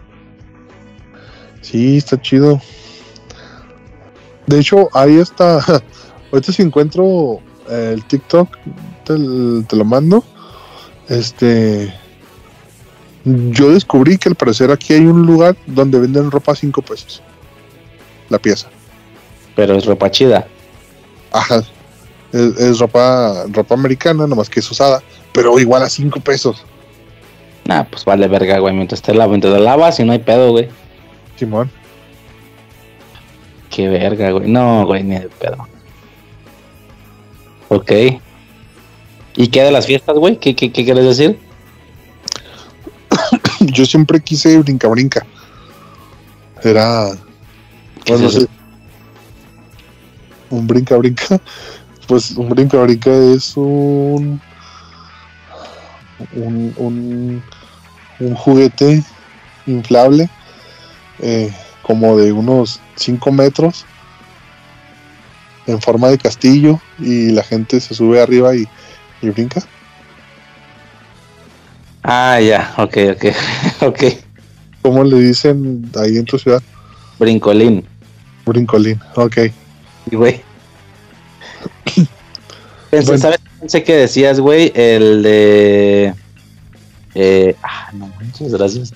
Sí, 1.62 1.98
está 1.98 2.20
chido. 2.20 2.60
De 4.48 4.60
hecho, 4.60 4.90
ahí 4.94 5.18
está. 5.18 5.64
Ahorita 6.32 6.52
si 6.52 6.64
encuentro 6.64 7.40
eh, 7.70 7.92
el 7.94 8.04
TikTok, 8.04 8.50
te, 9.04 9.14
te 9.68 9.76
lo 9.76 9.86
mando. 9.86 10.24
Este. 11.08 11.94
Yo 13.26 13.72
descubrí 13.72 14.20
que 14.20 14.30
al 14.30 14.36
parecer 14.36 14.70
aquí 14.72 14.94
hay 14.94 15.06
un 15.06 15.26
lugar 15.26 15.56
donde 15.66 16.00
venden 16.00 16.30
ropa 16.30 16.52
a 16.52 16.56
5 16.56 16.82
pesos. 16.84 17.24
La 18.30 18.38
pieza. 18.38 18.70
Pero 19.56 19.76
es 19.76 19.86
ropa 19.86 20.12
chida. 20.12 20.48
Ajá. 21.32 21.64
Es, 22.32 22.58
es 22.60 22.80
ropa, 22.80 23.46
ropa 23.52 23.74
americana, 23.74 24.28
nomás 24.28 24.48
que 24.48 24.60
es 24.60 24.70
usada. 24.70 25.02
Pero 25.34 25.60
igual 25.60 25.82
a 25.82 25.90
5 25.90 26.20
pesos. 26.20 26.64
Nah, 27.66 27.84
pues 27.84 28.06
vale 28.06 28.28
verga, 28.28 28.60
güey. 28.60 28.76
Mientras 28.76 29.02
te 29.02 29.12
lavas, 29.12 29.30
mientras 29.30 29.56
te 29.56 29.60
lavas 29.60 30.00
y 30.00 30.04
no 30.04 30.12
hay 30.12 30.20
pedo, 30.20 30.52
güey. 30.52 30.70
Simón. 31.36 31.72
Qué 33.72 33.90
verga, 33.90 34.30
güey. 34.32 34.48
No, 34.48 34.86
güey, 34.86 35.04
ni 35.04 35.16
de 35.16 35.30
pedo. 35.30 35.68
Ok. 37.70 37.92
¿Y 39.36 39.48
qué 39.48 39.64
de 39.64 39.72
las 39.72 39.88
fiestas, 39.88 40.16
güey? 40.16 40.38
¿Qué, 40.38 40.56
qué, 40.56 40.72
qué 40.72 40.86
quieres 40.86 41.06
decir? 41.06 41.40
Yo 43.60 43.86
siempre 43.86 44.20
quise 44.20 44.58
brinca 44.60 44.88
brinca. 44.88 45.26
Era. 46.64 47.12
Un 50.50 50.68
brinca 50.68 50.98
brinca. 50.98 51.40
Pues 52.08 52.32
un 52.32 52.50
brinca 52.50 52.78
brinca 52.78 53.12
es 53.12 53.56
un. 53.58 54.42
Un, 56.34 56.74
un, 56.78 57.44
un 58.20 58.36
juguete 58.36 59.04
inflable 59.66 60.30
eh, 61.20 61.54
como 61.82 62.18
de 62.18 62.32
unos 62.32 62.80
5 62.96 63.32
metros 63.32 63.86
en 65.68 65.82
forma 65.82 66.10
de 66.10 66.18
castillo 66.18 66.80
y 67.00 67.32
la 67.32 67.44
gente 67.44 67.80
se 67.80 67.94
sube 67.94 68.22
arriba 68.22 68.56
y, 68.56 68.68
y 69.22 69.30
brinca. 69.30 69.62
Ah, 72.08 72.40
ya, 72.40 72.74
ok, 72.78 72.98
ok, 73.16 73.26
ok. 73.88 74.04
¿Cómo 74.84 75.04
le 75.04 75.18
dicen 75.20 75.90
ahí 76.00 76.18
en 76.18 76.26
tu 76.26 76.38
ciudad? 76.38 76.62
Brincolín, 77.18 77.84
Brincolín, 78.46 79.00
ok. 79.16 79.38
y, 80.12 80.16
güey. 80.16 80.42
Pensé, 82.92 83.08
Bueno. 83.08 83.22
¿Sabes? 83.22 83.40
Pensé 83.60 83.84
que 83.84 83.96
decías, 83.96 84.40
güey, 84.40 84.72
el 84.76 85.24
de. 85.24 86.14
Eh, 87.16 87.56
ah, 87.64 87.90
no 87.94 88.08
manches, 88.20 88.54
gracias. 88.54 88.94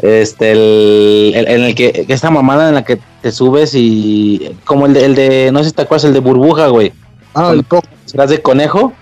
Este, 0.00 0.50
el, 0.52 1.32
el- 1.36 1.48
en 1.48 1.60
el 1.62 1.74
que, 1.76 2.04
esta 2.08 2.30
mamada 2.30 2.68
en 2.68 2.74
la 2.74 2.84
que 2.84 2.98
te 3.22 3.30
subes 3.30 3.74
y. 3.74 4.56
Como 4.64 4.86
el 4.86 4.94
de, 4.94 5.04
el 5.04 5.14
de 5.14 5.50
no 5.52 5.60
sé 5.62 5.66
si 5.70 5.74
te 5.76 5.82
acuerdas, 5.82 6.04
el 6.06 6.14
de 6.14 6.20
burbuja, 6.20 6.66
güey. 6.68 6.92
Ah, 7.34 7.50
el 7.52 7.62
pop. 7.62 7.84
¿Serás 8.06 8.30
de 8.30 8.42
conejo? 8.42 8.92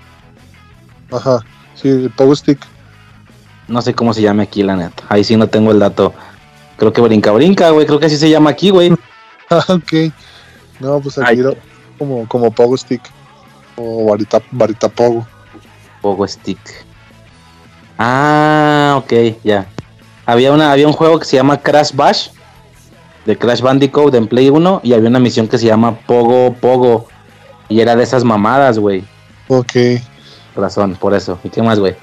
Ajá, 1.11 1.41
sí, 1.75 1.89
el 1.89 2.11
Pogo 2.11 2.35
Stick. 2.36 2.59
No 3.68 3.82
sé 3.82 3.94
cómo 3.94 4.12
se 4.12 4.23
llama 4.23 4.42
aquí, 4.42 4.62
la 4.62 4.76
neta. 4.76 5.05
Ahí 5.08 5.24
sí 5.24 5.36
no 5.36 5.47
tengo 5.47 5.70
el 5.70 5.78
dato. 5.78 6.12
Creo 6.76 6.92
que 6.92 7.00
brinca, 7.00 7.31
brinca, 7.32 7.70
güey. 7.70 7.86
Creo 7.86 7.99
que 7.99 8.07
así 8.07 8.16
se 8.16 8.31
llama 8.31 8.50
aquí, 8.50 8.70
güey. 8.70 8.92
Ah, 9.50 9.65
ok. 9.68 10.12
No, 10.81 11.00
pues 11.00 11.18
aquí 11.18 11.41
era 11.41 11.52
como, 11.99 12.26
como 12.28 12.50
Pogo 12.50 12.76
Stick. 12.76 13.02
O 13.76 14.10
varita, 14.10 14.41
varita 14.50 14.89
Pogo. 14.89 15.26
Pogo 16.00 16.26
Stick. 16.26 16.58
Ah, 17.99 18.94
ok, 18.99 19.12
ya. 19.44 19.66
Había, 20.26 20.52
una, 20.52 20.73
había 20.73 20.86
un 20.86 20.92
juego 20.92 21.18
que 21.18 21.24
se 21.24 21.36
llama 21.36 21.60
Crash 21.60 21.92
Bash. 21.94 22.31
De 23.26 23.39
Crash 23.39 23.60
Bandicoot 23.60 24.15
en 24.15 24.26
Play 24.26 24.50
1. 24.50 24.81
Y 24.82 24.92
había 24.94 25.08
una 25.08 25.20
misión 25.20 25.47
que 25.47 25.58
se 25.58 25.66
llama 25.66 25.94
Pogo 26.00 26.55
Pogo. 26.55 27.07
Y 27.68 27.81
era 27.81 27.94
de 27.94 28.02
esas 28.02 28.24
mamadas, 28.24 28.78
güey. 28.78 29.05
Ok. 29.49 30.00
Razón, 30.57 30.97
por 30.97 31.15
eso. 31.15 31.39
¿Y 31.44 31.49
qué 31.49 31.62
más, 31.62 31.78
güey? 31.78 31.94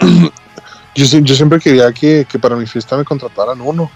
Yo, 0.94 1.04
sie- 1.04 1.22
yo 1.22 1.34
siempre 1.34 1.58
quería 1.60 1.92
que, 1.92 2.26
para 2.40 2.56
mi 2.56 2.66
fiesta 2.66 2.96
me 2.96 3.04
contrataran 3.04 3.60
uno. 3.60 3.90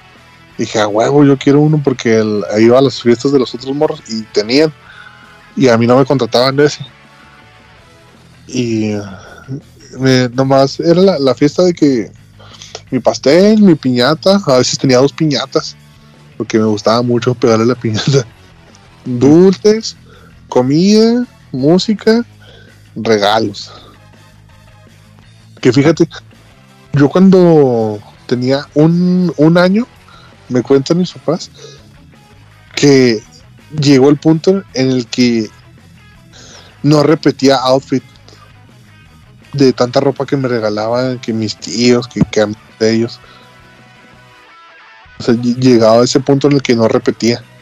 Dije, 0.59 0.79
a 0.79 0.87
huevo, 0.87 1.25
yo 1.25 1.39
quiero 1.39 1.61
uno 1.61 1.81
porque 1.83 2.19
el- 2.19 2.45
iba 2.59 2.79
a 2.79 2.83
las 2.83 3.01
fiestas 3.01 3.33
de 3.33 3.39
los 3.39 3.55
otros 3.55 3.75
morros 3.75 4.03
y 4.09 4.21
tenían. 4.25 4.71
Y 5.57 5.69
a 5.69 5.79
mí 5.79 5.87
no 5.87 5.97
me 5.97 6.05
contrataban 6.05 6.61
ese. 6.61 6.85
Y 8.47 8.93
nomás 10.35 10.79
era 10.81 11.01
la, 11.01 11.19
la 11.19 11.35
fiesta 11.35 11.63
de 11.63 11.73
que 11.73 12.11
mi 12.91 12.99
pastel, 12.99 13.63
mi 13.63 13.75
piñata, 13.75 14.39
a 14.47 14.59
veces 14.59 14.79
tenía 14.79 14.99
dos 14.99 15.13
piñatas, 15.13 15.77
porque 16.37 16.59
me 16.59 16.67
gustaba 16.67 17.01
mucho 17.03 17.35
pegarle 17.35 17.65
la 17.65 17.75
piñata. 17.75 18.27
Dulces, 19.07 19.97
comida, 20.49 21.25
música, 21.53 22.25
regalos. 22.95 23.73
Que 25.61 25.73
fíjate, 25.73 26.09
yo 26.93 27.09
cuando 27.09 27.99
tenía 28.27 28.67
un, 28.75 29.33
un 29.37 29.59
año, 29.59 29.87
me 30.49 30.63
cuentan 30.63 30.99
mis 30.99 31.13
papás 31.13 31.51
que 32.75 33.23
llegó 33.79 34.09
el 34.11 34.17
punto 34.17 34.63
en 34.75 34.91
el 34.91 35.07
que 35.07 35.49
no 36.83 37.03
repetía 37.03 37.57
outfit 37.57 38.03
de 39.53 39.73
tanta 39.73 40.01
ropa 40.01 40.25
que 40.25 40.37
me 40.37 40.49
regalaban, 40.49 41.19
que 41.19 41.33
mis 41.33 41.57
tíos, 41.57 42.09
que, 42.09 42.21
que 42.31 42.47
de 42.79 42.95
ellos. 42.95 43.21
O 45.19 45.23
sea, 45.23 45.35
ll- 45.35 45.57
llegaba 45.57 46.01
a 46.01 46.05
ese 46.05 46.21
punto 46.21 46.47
en 46.47 46.55
el 46.55 46.63
que 46.63 46.75
no 46.77 46.89
repetía. 46.89 47.43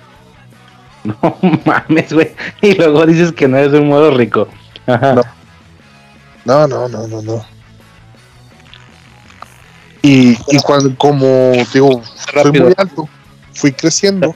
No 1.05 1.39
mames, 1.65 2.13
güey. 2.13 2.35
Y 2.61 2.75
luego 2.75 3.07
dices 3.07 3.33
que 3.33 3.47
no 3.49 3.57
eres 3.57 3.73
un 3.73 3.89
modo 3.89 4.11
rico. 4.11 4.49
Ajá. 4.87 5.15
No. 5.15 5.23
No, 6.45 6.67
no, 6.69 6.89
no, 6.89 7.07
no, 7.07 7.23
no. 7.23 7.47
Y, 10.03 10.39
y 10.49 10.59
cuando, 10.65 10.97
como 10.97 11.53
digo, 11.73 12.03
Rápido. 12.33 12.65
muy 12.65 12.75
alto, 12.77 13.09
fui 13.53 13.73
creciendo, 13.73 14.35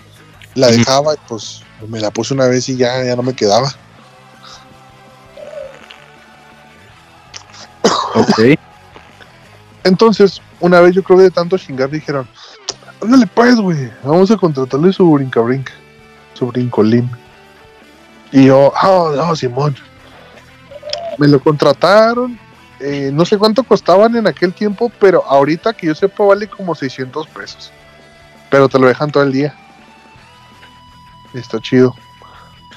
la 0.54 0.68
dejaba 0.68 1.14
y 1.14 1.18
pues 1.28 1.62
me 1.88 2.00
la 2.00 2.10
puse 2.10 2.34
una 2.34 2.46
vez 2.46 2.68
y 2.68 2.76
ya, 2.76 3.04
ya 3.04 3.16
no 3.16 3.22
me 3.22 3.34
quedaba. 3.34 3.72
Ok. 8.14 8.58
Entonces, 9.84 10.40
una 10.60 10.80
vez 10.80 10.94
yo 10.94 11.02
creo 11.02 11.18
que 11.18 11.24
de 11.24 11.30
tanto 11.30 11.58
chingar 11.58 11.90
dijeron, 11.90 12.28
ándale 13.00 13.26
pues, 13.26 13.56
güey, 13.56 13.90
vamos 14.04 14.30
a 14.30 14.36
contratarle 14.36 14.92
su 14.92 15.10
brinca 15.10 15.40
brinca, 15.40 15.72
su 16.34 16.46
brincolín. 16.46 17.10
Y 18.30 18.46
yo, 18.46 18.72
ah, 18.76 19.12
no, 19.14 19.36
Simón. 19.36 19.76
Me 21.18 21.28
lo 21.28 21.40
contrataron, 21.40 22.38
eh, 22.82 23.10
no 23.12 23.24
sé 23.24 23.38
cuánto 23.38 23.62
costaban 23.62 24.16
en 24.16 24.26
aquel 24.26 24.52
tiempo, 24.52 24.90
pero 24.98 25.24
ahorita 25.24 25.72
que 25.72 25.86
yo 25.86 25.94
sepa 25.94 26.24
vale 26.24 26.48
como 26.48 26.74
600 26.74 27.28
pesos. 27.28 27.72
Pero 28.50 28.68
te 28.68 28.78
lo 28.78 28.88
dejan 28.88 29.12
todo 29.12 29.22
el 29.22 29.32
día. 29.32 29.54
Está 31.32 31.60
chido. 31.60 31.94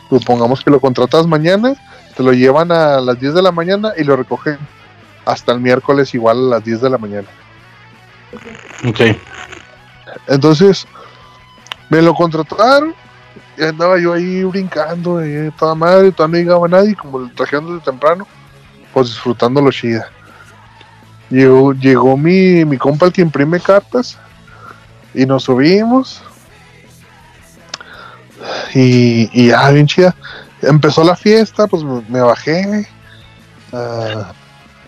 Supongamos 0.10 0.64
que 0.64 0.70
lo 0.70 0.80
contratas 0.80 1.26
mañana, 1.26 1.74
te 2.16 2.22
lo 2.22 2.34
llevan 2.34 2.72
a 2.72 3.02
las 3.02 3.20
10 3.20 3.34
de 3.34 3.42
la 3.42 3.52
mañana 3.52 3.94
y 3.98 4.04
lo 4.04 4.16
recogen 4.16 4.60
hasta 5.26 5.52
el 5.52 5.60
miércoles 5.60 6.14
igual 6.14 6.38
a 6.38 6.58
las 6.58 6.64
10 6.64 6.82
de 6.82 6.90
la 6.92 6.98
mañana. 7.00 7.28
Ok. 8.88 9.18
Entonces, 10.28 10.88
me 11.90 12.02
lo 12.04 12.14
contrataron 12.14 12.94
y 13.58 13.64
andaba 13.64 14.00
yo 14.00 14.14
ahí 14.14 14.44
brincando, 14.44 15.26
y 15.26 15.52
toda 15.58 15.74
madre, 15.74 16.12
todavía 16.12 16.40
no 16.40 16.44
llegaba 16.44 16.68
nadie, 16.68 16.96
como 16.96 17.20
lo 17.20 17.30
trajeron 17.30 17.68
desde 17.68 17.92
temprano, 17.92 18.28
pues 18.96 19.08
disfrutando 19.08 19.60
lo 19.60 19.72
chida. 19.72 20.10
Llegó, 21.30 21.74
llegó 21.74 22.16
mi, 22.16 22.64
mi 22.64 22.78
compa 22.78 23.08
el 23.08 23.12
que 23.12 23.22
imprime 23.22 23.60
cartas 23.60 24.18
y 25.14 25.26
nos 25.26 25.44
subimos. 25.44 26.22
Y, 28.74 29.30
y 29.34 29.50
ya, 29.50 29.70
bien 29.72 29.86
chida. 29.86 30.16
Empezó 30.62 31.04
la 31.04 31.18
fiesta, 31.18 31.68
pues 31.68 31.84
me, 31.84 32.02
me 32.08 32.22
bajé 32.22 32.88
a, 33.74 34.32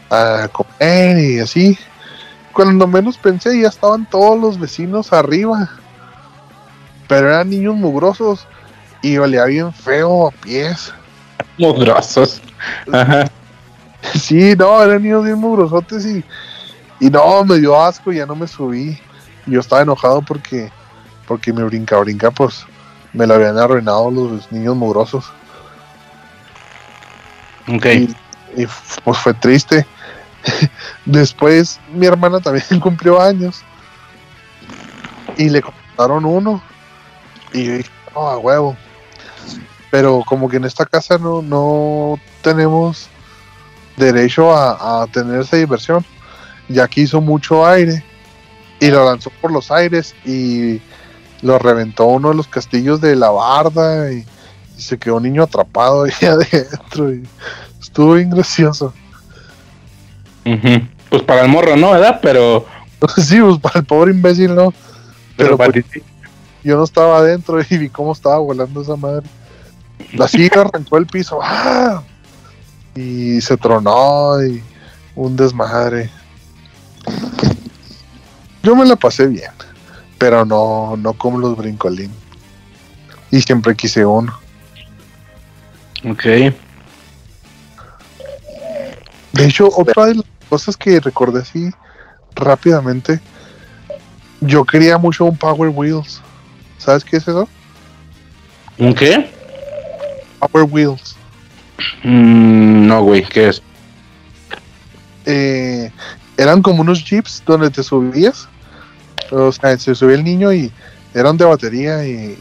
a 0.09 0.47
comer 0.53 1.17
y 1.17 1.39
así. 1.41 1.77
Cuando 2.53 2.87
menos 2.87 3.17
pensé, 3.17 3.59
ya 3.59 3.67
estaban 3.67 4.09
todos 4.09 4.39
los 4.39 4.57
vecinos 4.57 5.11
arriba. 5.11 5.69
Pero 7.09 7.27
eran 7.27 7.49
niños 7.49 7.75
mugrosos 7.75 8.47
y 9.01 9.17
olía 9.17 9.43
bien 9.43 9.73
feo 9.73 10.29
a 10.29 10.31
pies. 10.31 10.93
Mugrosos. 11.57 12.41
Ajá. 12.89 13.29
Sí, 14.15 14.55
no, 14.55 14.81
eran 14.81 15.03
niños 15.03 15.23
bien 15.23 15.39
mugrosotes 15.39 16.05
y, 16.05 16.23
y 16.99 17.09
no, 17.09 17.43
me 17.43 17.57
dio 17.57 17.79
asco 17.79 18.11
y 18.11 18.17
ya 18.17 18.25
no 18.25 18.35
me 18.35 18.47
subí. 18.47 18.97
Yo 19.45 19.59
estaba 19.59 19.81
enojado 19.81 20.21
porque, 20.21 20.71
porque 21.27 21.53
mi 21.53 21.63
brinca 21.63 21.97
brinca, 21.97 22.31
pues 22.31 22.65
me 23.13 23.25
lo 23.25 23.35
habían 23.35 23.57
arruinado 23.57 24.11
los 24.11 24.51
niños 24.51 24.75
mugrosos. 24.75 25.25
Ok. 27.67 27.85
Y, 28.55 28.67
pues 29.03 29.17
fue 29.17 29.33
triste. 29.33 29.85
Después 31.05 31.79
mi 31.93 32.05
hermana 32.05 32.39
también 32.39 32.79
cumplió 32.81 33.21
años 33.21 33.63
y 35.37 35.49
le 35.49 35.61
compraron 35.61 36.25
uno. 36.25 36.61
Y 37.53 37.65
yo 37.65 37.77
dije, 37.77 37.89
no, 38.13 38.27
a 38.27 38.37
huevo. 38.37 38.75
Pero 39.91 40.23
como 40.25 40.49
que 40.49 40.57
en 40.57 40.65
esta 40.65 40.85
casa 40.85 41.17
no, 41.17 41.41
no 41.41 42.19
tenemos 42.41 43.09
derecho 43.97 44.55
a, 44.55 45.01
a 45.01 45.07
tener 45.07 45.41
esa 45.41 45.57
diversión, 45.57 46.05
ya 46.69 46.87
que 46.87 47.01
hizo 47.01 47.19
mucho 47.19 47.65
aire 47.65 48.03
y 48.79 48.89
lo 48.89 49.05
lanzó 49.05 49.31
por 49.41 49.51
los 49.51 49.71
aires 49.71 50.15
y 50.25 50.79
lo 51.41 51.59
reventó 51.59 52.05
uno 52.05 52.29
de 52.29 52.35
los 52.35 52.47
castillos 52.47 53.01
de 53.01 53.15
la 53.15 53.29
barda 53.29 54.11
y, 54.11 54.25
y 54.77 54.81
se 54.81 54.97
quedó 54.97 55.17
un 55.17 55.23
niño 55.23 55.43
atrapado 55.43 56.03
ahí 56.03 56.11
adentro 56.27 57.13
y 57.13 57.23
estuvo 57.79 58.13
bien 58.13 58.29
gracioso. 58.29 58.93
Pues 61.09 61.23
para 61.23 61.41
el 61.41 61.49
morro, 61.49 61.75
¿no? 61.75 61.91
¿Verdad? 61.91 62.19
Pero. 62.21 62.65
sí, 63.17 63.39
pues 63.41 63.59
para 63.59 63.79
el 63.79 63.85
pobre 63.85 64.11
imbécil 64.11 64.55
no, 64.55 64.73
Pero, 65.35 65.57
Pero, 65.57 65.71
pues, 65.71 66.03
yo 66.63 66.77
no 66.77 66.83
estaba 66.83 67.17
adentro 67.17 67.59
y 67.69 67.77
vi 67.77 67.89
cómo 67.89 68.11
estaba 68.11 68.37
volando 68.37 68.81
esa 68.81 68.95
madre. 68.95 69.27
La 70.13 70.27
silla 70.27 70.61
arrancó 70.61 70.97
el 70.97 71.07
piso 71.07 71.39
¡ah! 71.41 72.03
Y 72.97 73.41
se 73.41 73.57
tronó 73.57 74.43
y 74.43 74.63
un 75.15 75.35
desmadre. 75.35 76.09
Yo 78.63 78.75
me 78.75 78.85
la 78.85 78.95
pasé 78.95 79.27
bien, 79.27 79.51
pero 80.17 80.45
no, 80.45 80.97
no 80.97 81.13
como 81.13 81.37
los 81.37 81.55
brincolín. 81.55 82.11
Y 83.29 83.41
siempre 83.41 83.75
quise 83.75 84.05
uno. 84.05 84.37
Ok. 86.09 86.23
De 89.33 89.45
hecho, 89.45 89.69
otra 89.75 90.07
de 90.07 90.15
las 90.15 90.25
cosas 90.49 90.75
que 90.75 90.99
recordé 90.99 91.41
así 91.41 91.69
rápidamente, 92.35 93.19
yo 94.41 94.63
quería 94.65 94.97
mucho 94.97 95.25
un 95.25 95.37
Power 95.37 95.69
Wheels. 95.69 96.21
¿Sabes 96.77 97.03
qué 97.03 97.17
es 97.17 97.27
eso? 97.27 97.47
¿Un 98.77 98.93
qué? 98.93 99.29
Power 100.39 100.67
Wheels. 100.69 101.16
Mm, 102.03 102.87
no, 102.87 103.03
güey. 103.03 103.23
¿Qué 103.23 103.49
es? 103.49 103.61
eh, 105.27 105.91
eran 106.37 106.61
como 106.61 106.81
unos 106.81 107.03
jeeps 107.03 107.43
donde 107.45 107.69
te 107.69 107.83
subías. 107.83 108.47
O 109.29 109.51
sea, 109.51 109.77
se 109.77 109.93
subía 109.93 110.15
el 110.15 110.23
niño 110.23 110.53
y 110.53 110.71
eran 111.13 111.35
de 111.35 111.43
batería 111.43 112.07
y 112.07 112.37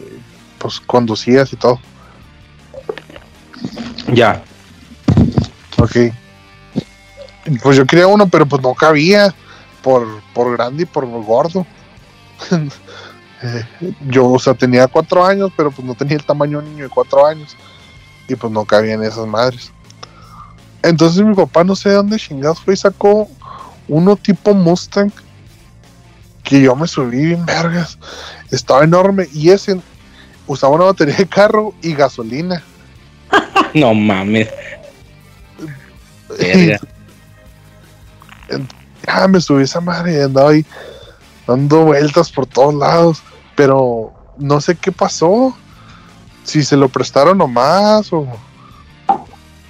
pues 0.58 0.80
conducías 0.80 1.52
y 1.52 1.56
todo. 1.56 1.80
Ya. 4.12 4.42
Ok. 5.78 5.96
Pues 7.62 7.76
yo 7.76 7.86
quería 7.86 8.06
uno, 8.06 8.28
pero 8.28 8.46
pues 8.46 8.62
no 8.62 8.72
cabía 8.74 9.34
por, 9.82 10.06
por 10.32 10.56
grande 10.56 10.84
y 10.84 10.86
por 10.86 11.06
gordo. 11.06 11.66
Eh, 13.42 13.92
yo, 14.08 14.30
o 14.30 14.38
sea, 14.38 14.54
tenía 14.54 14.86
cuatro 14.86 15.22
años, 15.22 15.52
pero 15.54 15.70
pues 15.70 15.86
no 15.86 15.94
tenía 15.94 16.16
el 16.16 16.24
tamaño 16.24 16.58
de 16.58 16.64
un 16.64 16.70
niño 16.72 16.84
de 16.84 16.88
cuatro 16.88 17.26
años. 17.26 17.54
Y 18.28 18.34
pues 18.34 18.52
no 18.52 18.64
cabían 18.64 19.02
esas 19.02 19.26
madres. 19.26 19.72
Entonces 20.82 21.24
mi 21.24 21.34
papá 21.34 21.64
no 21.64 21.74
sé 21.74 21.88
de 21.90 21.96
dónde 21.96 22.16
chingados 22.16 22.60
fue 22.60 22.74
y 22.74 22.76
sacó 22.76 23.28
uno 23.88 24.16
tipo 24.16 24.54
Mustang 24.54 25.10
que 26.42 26.60
yo 26.60 26.76
me 26.76 26.86
subí 26.86 27.26
bien 27.26 27.44
vergas. 27.44 27.98
Estaba 28.50 28.84
enorme 28.84 29.28
y 29.32 29.50
ese 29.50 29.80
usaba 30.46 30.76
una 30.76 30.84
batería 30.84 31.16
de 31.16 31.26
carro 31.26 31.74
y 31.82 31.92
gasolina. 31.94 32.62
no 33.74 33.94
mames. 33.94 34.48
ya 39.06 39.28
me 39.28 39.40
subí 39.40 39.64
esa 39.64 39.80
madre 39.80 40.18
y 40.18 40.20
andaba 40.20 40.50
ahí 40.50 40.64
dando 41.46 41.84
vueltas 41.84 42.30
por 42.30 42.46
todos 42.46 42.74
lados. 42.74 43.22
Pero 43.56 44.12
no 44.38 44.60
sé 44.60 44.76
qué 44.76 44.92
pasó. 44.92 45.56
Si 46.46 46.62
se 46.62 46.76
lo 46.76 46.88
prestaron 46.88 47.38
nomás 47.38 48.12
o, 48.12 48.26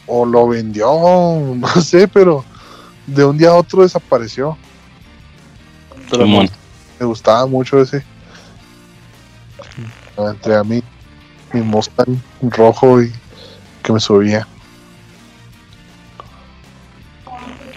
o 0.06 0.26
lo 0.26 0.48
vendió, 0.48 0.86
no 1.56 1.68
sé, 1.80 2.06
pero 2.06 2.44
de 3.06 3.24
un 3.24 3.38
día 3.38 3.48
a 3.48 3.54
otro 3.54 3.82
desapareció. 3.82 4.56
Pero 6.10 6.26
me, 6.26 6.48
gustaba 7.00 7.46
mucho 7.46 7.80
ese. 7.80 8.04
Entre 10.16 10.54
a 10.54 10.62
mí, 10.62 10.82
mi 11.52 11.62
Mustang 11.62 12.20
rojo 12.42 13.02
y 13.02 13.12
que 13.82 13.92
me 13.92 14.00
subía. 14.00 14.46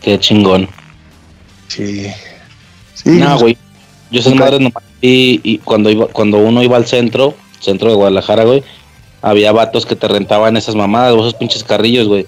Qué 0.02 0.20
chingón. 0.20 0.68
Sí. 1.70 2.08
Sí. 2.94 3.12
No, 3.12 3.40
güey. 3.40 3.58
Yo 4.12 4.22
soy 4.22 4.36
madre 4.36 4.60
nomás 4.60 4.84
y, 5.02 5.40
y, 5.44 5.60
cuando 5.60 5.90
iba, 5.90 6.08
cuando 6.08 6.40
uno 6.40 6.62
iba 6.62 6.76
al 6.76 6.86
centro, 6.86 7.36
centro 7.60 7.90
de 7.90 7.96
Guadalajara, 7.96 8.44
güey, 8.44 8.64
había 9.22 9.52
vatos 9.52 9.86
que 9.86 9.96
te 9.96 10.08
rentaban 10.08 10.58
esas 10.58 10.76
mamadas, 10.76 11.14
esos 11.14 11.34
pinches 11.34 11.64
carrillos, 11.64 12.08
güey. 12.08 12.28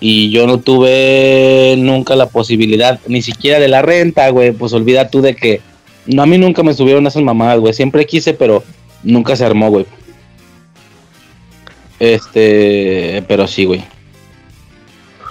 Y 0.00 0.30
yo 0.30 0.46
no 0.46 0.58
tuve 0.58 1.76
nunca 1.78 2.16
la 2.16 2.26
posibilidad, 2.26 2.98
ni 3.06 3.22
siquiera 3.22 3.60
de 3.60 3.68
la 3.68 3.82
renta, 3.82 4.28
güey. 4.30 4.52
Pues 4.52 4.72
olvida 4.72 5.08
tú 5.08 5.20
de 5.20 5.36
que. 5.36 5.60
No, 6.06 6.22
a 6.22 6.26
mí 6.26 6.38
nunca 6.38 6.64
me 6.64 6.74
subieron 6.74 7.06
esas 7.06 7.22
mamadas, 7.22 7.60
güey. 7.60 7.72
Siempre 7.72 8.04
quise, 8.06 8.34
pero 8.34 8.64
nunca 9.04 9.36
se 9.36 9.44
armó, 9.44 9.70
güey. 9.70 9.86
Este, 12.00 13.22
pero 13.28 13.46
sí, 13.46 13.64
güey. 13.64 13.84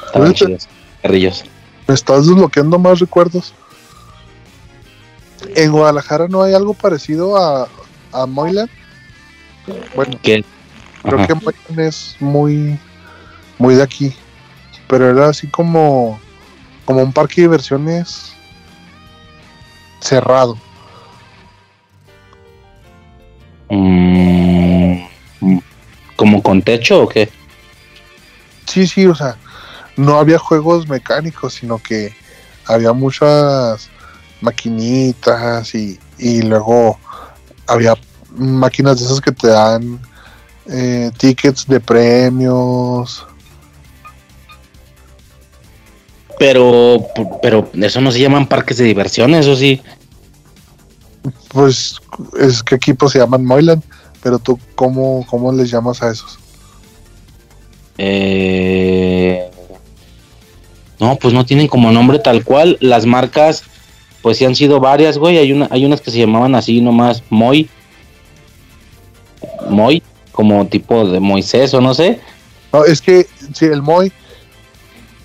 Estaban 0.05 0.33
chidos, 0.33 0.69
carrillos. 1.01 1.43
¿Me 1.87 1.93
estás 1.93 2.27
desbloqueando 2.27 2.79
más 2.79 2.99
recuerdos? 2.99 3.53
En 5.55 5.71
Guadalajara 5.71 6.29
no 6.29 6.43
hay 6.43 6.53
algo 6.53 6.73
parecido 6.73 7.35
a, 7.35 7.67
a 8.13 8.25
Moyland. 8.25 8.69
Bueno, 9.95 10.17
¿Qué? 10.21 10.45
Creo 11.03 11.27
que 11.27 11.87
es 11.87 12.15
muy, 12.19 12.79
muy 13.57 13.75
de 13.75 13.83
aquí. 13.83 14.15
Pero 14.87 15.09
era 15.09 15.29
así 15.29 15.47
como, 15.47 16.19
como 16.85 17.01
un 17.01 17.13
parque 17.13 17.41
de 17.41 17.47
diversiones 17.47 18.33
cerrado. 19.99 20.57
Mm, 23.69 25.03
¿Como 26.15 26.43
con 26.43 26.61
techo 26.61 27.03
o 27.03 27.07
qué? 27.07 27.29
Sí, 28.67 28.85
sí, 28.85 29.05
o 29.05 29.15
sea, 29.15 29.37
no 29.95 30.17
había 30.17 30.37
juegos 30.37 30.87
mecánicos, 30.87 31.53
sino 31.53 31.77
que 31.77 32.13
había 32.65 32.93
muchas 32.93 33.89
maquinitas 34.41 35.73
y, 35.75 35.99
y 36.17 36.41
luego 36.41 36.99
había 37.67 37.95
máquinas 38.35 38.99
de 38.99 39.05
esas 39.05 39.21
que 39.21 39.31
te 39.31 39.47
dan 39.47 39.99
eh, 40.67 41.11
tickets 41.17 41.67
de 41.67 41.79
premios. 41.79 43.25
Pero, 46.39 47.05
pero 47.41 47.69
eso 47.73 48.01
no 48.01 48.11
se 48.11 48.19
llaman 48.19 48.47
parques 48.47 48.77
de 48.77 48.85
diversiones, 48.85 49.45
¿o 49.47 49.55
sí? 49.55 49.81
Pues 51.49 51.99
es 52.39 52.63
que 52.63 52.75
equipos 52.75 53.11
se 53.11 53.19
llaman 53.19 53.45
Moyland, 53.45 53.83
pero 54.23 54.39
tú, 54.39 54.59
¿cómo, 54.75 55.25
cómo 55.29 55.51
les 55.51 55.69
llamas 55.69 56.01
a 56.01 56.09
esos? 56.09 56.39
Eh, 57.97 59.51
no, 60.99 61.15
pues 61.17 61.33
no 61.33 61.45
tienen 61.45 61.67
como 61.67 61.91
nombre 61.91 62.19
tal 62.19 62.43
cual. 62.43 62.77
Las 62.79 63.05
marcas, 63.05 63.63
pues 64.21 64.37
sí 64.37 64.45
han 64.45 64.55
sido 64.55 64.79
varias, 64.79 65.17
güey. 65.17 65.37
Hay, 65.37 65.51
una, 65.51 65.67
hay 65.69 65.85
unas 65.85 66.01
que 66.01 66.11
se 66.11 66.19
llamaban 66.19 66.55
así 66.55 66.81
nomás 66.81 67.23
Moy. 67.29 67.69
Moy, 69.69 70.01
como 70.31 70.65
tipo 70.67 71.07
de 71.07 71.19
Moisés 71.19 71.73
o 71.73 71.81
no 71.81 71.93
sé. 71.93 72.19
No, 72.71 72.85
es 72.85 73.01
que 73.01 73.27
sí, 73.53 73.65
el 73.65 73.81
Moy 73.81 74.11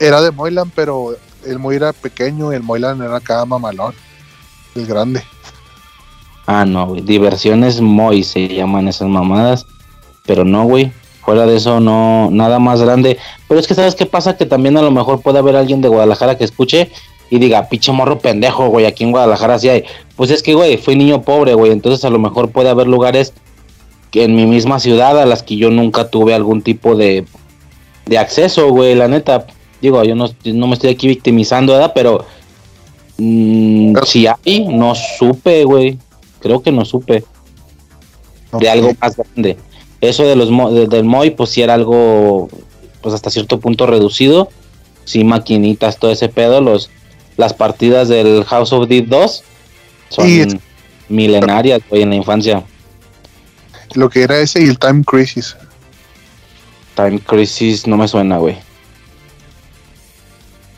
era 0.00 0.20
de 0.20 0.30
Moyland, 0.30 0.72
pero 0.74 1.16
el 1.44 1.58
Moy 1.58 1.76
era 1.76 1.92
pequeño 1.92 2.52
y 2.52 2.56
el 2.56 2.62
Moyland 2.62 3.02
era 3.02 3.20
cada 3.20 3.44
mamalón, 3.44 3.94
el 4.74 4.86
grande. 4.86 5.22
Ah, 6.46 6.64
no, 6.64 6.86
güey. 6.86 7.00
Diversiones 7.00 7.80
Moy 7.80 8.22
se 8.22 8.48
llaman 8.48 8.88
esas 8.88 9.08
mamadas. 9.08 9.66
Pero 10.26 10.44
no, 10.44 10.64
güey. 10.64 10.92
Fuera 11.22 11.44
de 11.44 11.56
eso, 11.56 11.80
no, 11.80 12.28
nada 12.30 12.60
más 12.60 12.80
grande. 12.80 13.18
Pero 13.48 13.58
es 13.58 13.66
que, 13.66 13.74
¿sabes 13.74 13.96
qué 13.96 14.06
pasa? 14.06 14.36
Que 14.36 14.46
también 14.46 14.76
a 14.76 14.82
lo 14.82 14.92
mejor 14.92 15.22
puede 15.22 15.40
haber 15.40 15.56
alguien 15.56 15.80
de 15.80 15.88
Guadalajara 15.88 16.38
que 16.38 16.44
escuche 16.44 16.90
y 17.30 17.40
diga, 17.40 17.68
pinche 17.68 17.90
morro 17.90 18.20
pendejo, 18.20 18.68
güey, 18.68 18.86
aquí 18.86 19.02
en 19.02 19.10
Guadalajara 19.10 19.58
sí 19.58 19.68
hay. 19.68 19.84
Pues 20.14 20.30
es 20.30 20.40
que, 20.42 20.54
güey, 20.54 20.76
fui 20.76 20.94
niño 20.94 21.22
pobre, 21.22 21.54
güey. 21.54 21.72
Entonces 21.72 22.04
a 22.04 22.10
lo 22.10 22.20
mejor 22.20 22.50
puede 22.50 22.68
haber 22.68 22.86
lugares 22.86 23.34
que 24.16 24.24
en 24.24 24.34
mi 24.34 24.46
misma 24.46 24.80
ciudad 24.80 25.20
a 25.20 25.26
las 25.26 25.42
que 25.42 25.56
yo 25.58 25.70
nunca 25.70 26.08
tuve 26.08 26.32
algún 26.32 26.62
tipo 26.62 26.96
de, 26.96 27.26
de 28.06 28.16
acceso, 28.16 28.70
güey, 28.70 28.94
la 28.94 29.08
neta. 29.08 29.46
Digo, 29.82 30.02
yo 30.04 30.14
no, 30.14 30.30
no 30.42 30.66
me 30.68 30.72
estoy 30.72 30.88
aquí 30.88 31.06
victimizando, 31.06 31.74
¿verdad? 31.74 31.92
Pero 31.94 32.24
mmm, 33.18 33.94
si 34.06 34.26
hay, 34.26 34.60
no 34.68 34.94
supe, 34.94 35.64
güey 35.64 35.98
creo 36.40 36.62
que 36.62 36.72
no 36.72 36.86
supe 36.86 37.24
de 38.58 38.70
algo 38.70 38.92
más 39.02 39.16
grande. 39.16 39.58
Eso 40.00 40.22
de 40.24 40.34
los 40.36 40.48
de, 40.74 40.86
del 40.86 41.04
MOI, 41.04 41.30
pues 41.32 41.50
sí 41.50 41.60
era 41.60 41.74
algo, 41.74 42.48
pues 43.02 43.14
hasta 43.14 43.28
cierto 43.28 43.60
punto 43.60 43.86
reducido. 43.86 44.48
Sí, 45.04 45.24
maquinitas, 45.24 45.98
todo 45.98 46.10
ese 46.10 46.30
pedo. 46.30 46.62
Los, 46.62 46.88
las 47.36 47.52
partidas 47.52 48.08
del 48.08 48.44
House 48.44 48.72
of 48.72 48.88
Dead 48.88 49.04
2 49.04 49.42
son 50.08 50.26
Y- 50.28 50.46
milenarias, 51.10 51.80
güey, 51.90 52.00
en 52.02 52.10
la 52.10 52.16
infancia. 52.16 52.64
Lo 53.96 54.08
que 54.10 54.22
era 54.22 54.38
ese 54.38 54.62
y 54.62 54.68
el 54.68 54.78
Time 54.78 55.02
Crisis. 55.04 55.56
Time 56.94 57.18
Crisis 57.20 57.86
no 57.86 57.96
me 57.96 58.06
suena, 58.08 58.38
güey. 58.38 58.56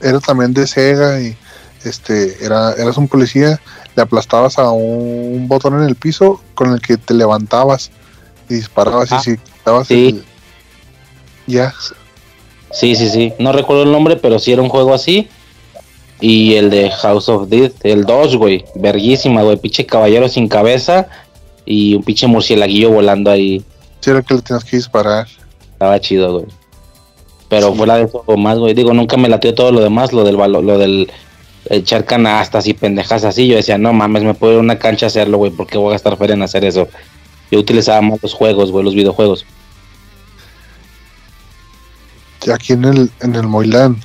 Era 0.00 0.20
también 0.20 0.54
de 0.54 0.66
Sega 0.66 1.20
y 1.20 1.36
este 1.84 2.44
era 2.44 2.72
eras 2.72 2.96
un 2.96 3.08
policía, 3.08 3.60
le 3.96 4.02
aplastabas 4.02 4.58
a 4.58 4.70
un 4.70 5.46
botón 5.48 5.74
en 5.80 5.88
el 5.88 5.96
piso 5.96 6.40
con 6.54 6.72
el 6.72 6.80
que 6.80 6.96
te 6.96 7.14
levantabas 7.14 7.90
y 8.48 8.54
disparabas 8.54 9.12
Ah, 9.12 9.18
y 9.20 9.24
si 9.24 9.36
quitabas 9.38 9.88
sí. 9.88 10.08
el- 10.08 10.24
ya 11.46 11.74
Sí, 12.70 12.94
sí, 12.96 13.08
sí. 13.08 13.32
No 13.38 13.52
recuerdo 13.52 13.82
el 13.84 13.92
nombre, 13.92 14.16
pero 14.16 14.38
sí 14.38 14.52
era 14.52 14.60
un 14.60 14.68
juego 14.68 14.92
así. 14.92 15.28
Y 16.20 16.54
el 16.56 16.68
de 16.68 16.90
House 16.90 17.28
of 17.30 17.48
Dead, 17.48 17.72
el 17.82 18.04
2, 18.04 18.36
güey. 18.36 18.64
Verguísima, 18.74 19.42
güey. 19.42 19.56
Pinche 19.56 19.86
caballero 19.86 20.28
sin 20.28 20.48
cabeza. 20.48 21.08
Y 21.70 21.94
un 21.96 22.02
pinche 22.02 22.26
murcielaguillo 22.26 22.90
volando 22.90 23.30
ahí. 23.30 23.62
sí 24.00 24.10
era 24.10 24.22
que 24.22 24.32
le 24.34 24.40
tenías 24.42 24.64
que 24.64 24.76
disparar. 24.76 25.26
Estaba 25.72 26.00
chido, 26.00 26.32
güey. 26.32 26.46
Pero 27.50 27.72
Sí. 27.72 27.76
fuera 27.76 27.96
de 27.96 28.04
eso 28.04 28.24
más, 28.38 28.58
güey. 28.58 28.72
Digo, 28.72 28.94
nunca 28.94 29.16
me 29.18 29.28
latió 29.28 29.54
todo 29.54 29.70
lo 29.72 29.80
demás, 29.80 30.12
lo 30.12 30.24
del 30.24 30.36
balo- 30.36 30.62
lo 30.62 30.78
del 30.78 31.10
echar 31.68 32.04
canastas 32.06 32.66
y 32.68 32.74
pendejas 32.74 33.24
así. 33.24 33.46
Yo 33.48 33.56
decía, 33.56 33.76
no 33.76 33.92
mames, 33.92 34.22
me 34.22 34.32
puedo 34.34 34.54
ir 34.54 34.58
a 34.60 34.62
una 34.62 34.78
cancha 34.78 35.06
a 35.06 35.08
hacerlo, 35.08 35.36
güey. 35.38 35.50
¿Por 35.50 35.66
qué 35.66 35.76
voy 35.76 35.88
a 35.88 35.92
gastar 35.92 36.16
feria 36.16 36.34
en 36.34 36.42
hacer 36.42 36.64
eso? 36.64 36.88
Yo 37.50 37.58
utilizaba 37.58 38.00
más 38.02 38.18
los 38.22 38.32
juegos, 38.34 38.70
güey, 38.70 38.84
los 38.84 38.94
videojuegos. 38.94 39.44
Aquí 42.54 42.72
en 42.72 42.84
el 42.84 43.10
en 43.20 43.34
el 43.34 43.46
Moilán 43.46 43.96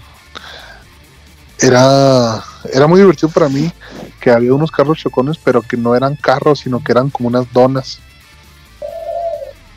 era 1.61 2.43
era 2.73 2.87
muy 2.87 2.99
divertido 2.99 3.29
para 3.29 3.47
mí 3.47 3.71
que 4.23 4.31
había 4.31 4.53
unos 4.53 4.71
carros 4.71 4.99
chocones 4.99 5.37
pero 5.43 5.61
que 5.61 5.75
no 5.75 5.95
eran 5.97 6.15
carros 6.15 6.61
sino 6.61 6.81
que 6.81 6.93
eran 6.93 7.09
como 7.09 7.27
unas 7.27 7.51
donas. 7.51 7.99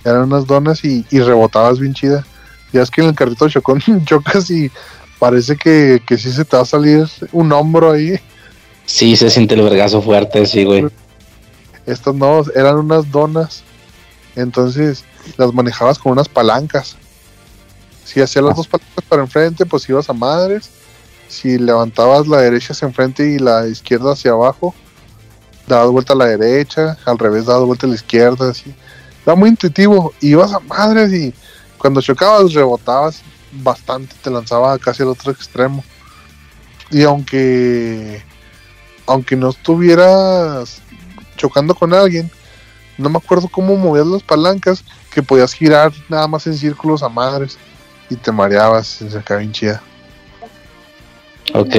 Eran 0.05 0.23
unas 0.23 0.47
donas 0.47 0.85
y, 0.85 1.05
y 1.11 1.19
rebotabas 1.19 1.81
bien 1.81 1.95
chida. 1.95 2.25
Ya 2.73 2.83
es 2.83 2.91
que 2.93 3.01
en 3.01 3.09
el 3.09 3.15
carrito 3.17 3.49
chocón 3.49 3.83
chocas 4.05 4.49
y 4.51 4.71
parece 5.19 5.57
que, 5.57 6.01
que 6.07 6.17
sí 6.17 6.31
se 6.31 6.45
te 6.45 6.57
va 6.57 6.63
a 6.63 6.67
salir 6.67 7.09
un 7.33 7.51
hombro 7.53 7.91
ahí. 7.91 8.21
Sí, 8.85 9.17
se 9.17 9.31
siente 9.31 9.57
el 9.57 9.63
vergazo 9.63 10.01
fuerte, 10.01 10.47
sí, 10.47 10.63
güey. 10.65 10.87
estas 11.87 12.15
no 12.15 12.45
eran 12.55 12.77
unas 12.77 13.11
donas. 13.11 13.65
Entonces 14.37 15.05
las 15.39 15.53
manejabas 15.53 15.99
con 15.99 16.13
unas 16.13 16.29
palancas. 16.29 16.97
Si 18.05 18.21
hacías 18.21 18.45
las 18.45 18.53
Ah. 18.53 18.57
dos 18.59 18.69
palancas 18.69 19.05
para 19.09 19.23
enfrente 19.23 19.67
pues 19.67 19.89
ibas 19.89 20.09
a 20.09 20.13
madres 20.13 20.71
si 21.29 21.59
levantabas 21.59 22.27
la 22.27 22.39
derecha 22.39 22.73
hacia 22.73 22.89
enfrente 22.89 23.29
y 23.29 23.39
la 23.39 23.67
izquierda 23.67 24.13
hacia 24.13 24.33
abajo 24.33 24.75
dabas 25.67 25.91
vuelta 25.91 26.13
a 26.13 26.17
la 26.17 26.27
derecha 26.27 26.97
al 27.05 27.19
revés 27.19 27.47
dabas 27.47 27.67
vuelta 27.67 27.87
a 27.87 27.91
la 27.91 27.97
izquierda 27.97 28.51
así 28.51 28.75
era 29.25 29.35
muy 29.35 29.51
intuitivo 29.51 30.13
ibas 30.21 30.53
a 30.53 30.61
madres 30.61 31.13
y 31.13 31.35
cuando 31.79 32.01
chocabas 32.01 32.53
rebotabas 32.53 33.23
bastante 33.53 34.15
te 34.23 34.31
lanzaba 34.31 34.79
casi 34.79 35.03
al 35.03 35.09
otro 35.09 35.33
extremo 35.33 35.83
y 36.91 37.03
aunque 37.03 38.23
aunque 39.07 39.37
no 39.37 39.51
estuvieras 39.51 40.83
chocando 41.37 41.75
con 41.75 41.95
alguien, 41.95 42.31
no 42.99 43.09
me 43.09 43.19
acuerdo 43.19 43.49
cómo 43.49 43.77
movías 43.77 44.07
las 44.07 44.23
palancas, 44.23 44.85
que 45.13 45.23
podías 45.23 45.53
girar 45.53 45.93
nada 46.09 46.27
más 46.27 46.47
en 46.47 46.55
círculos 46.55 47.03
a 47.03 47.09
madres 47.09 47.59
y 48.11 48.17
te 48.17 48.33
mareabas, 48.33 48.87
se 48.87 49.19
acaba 49.19 49.41
bien 49.41 49.53
chida. 49.53 49.83
Ok. 51.55 51.77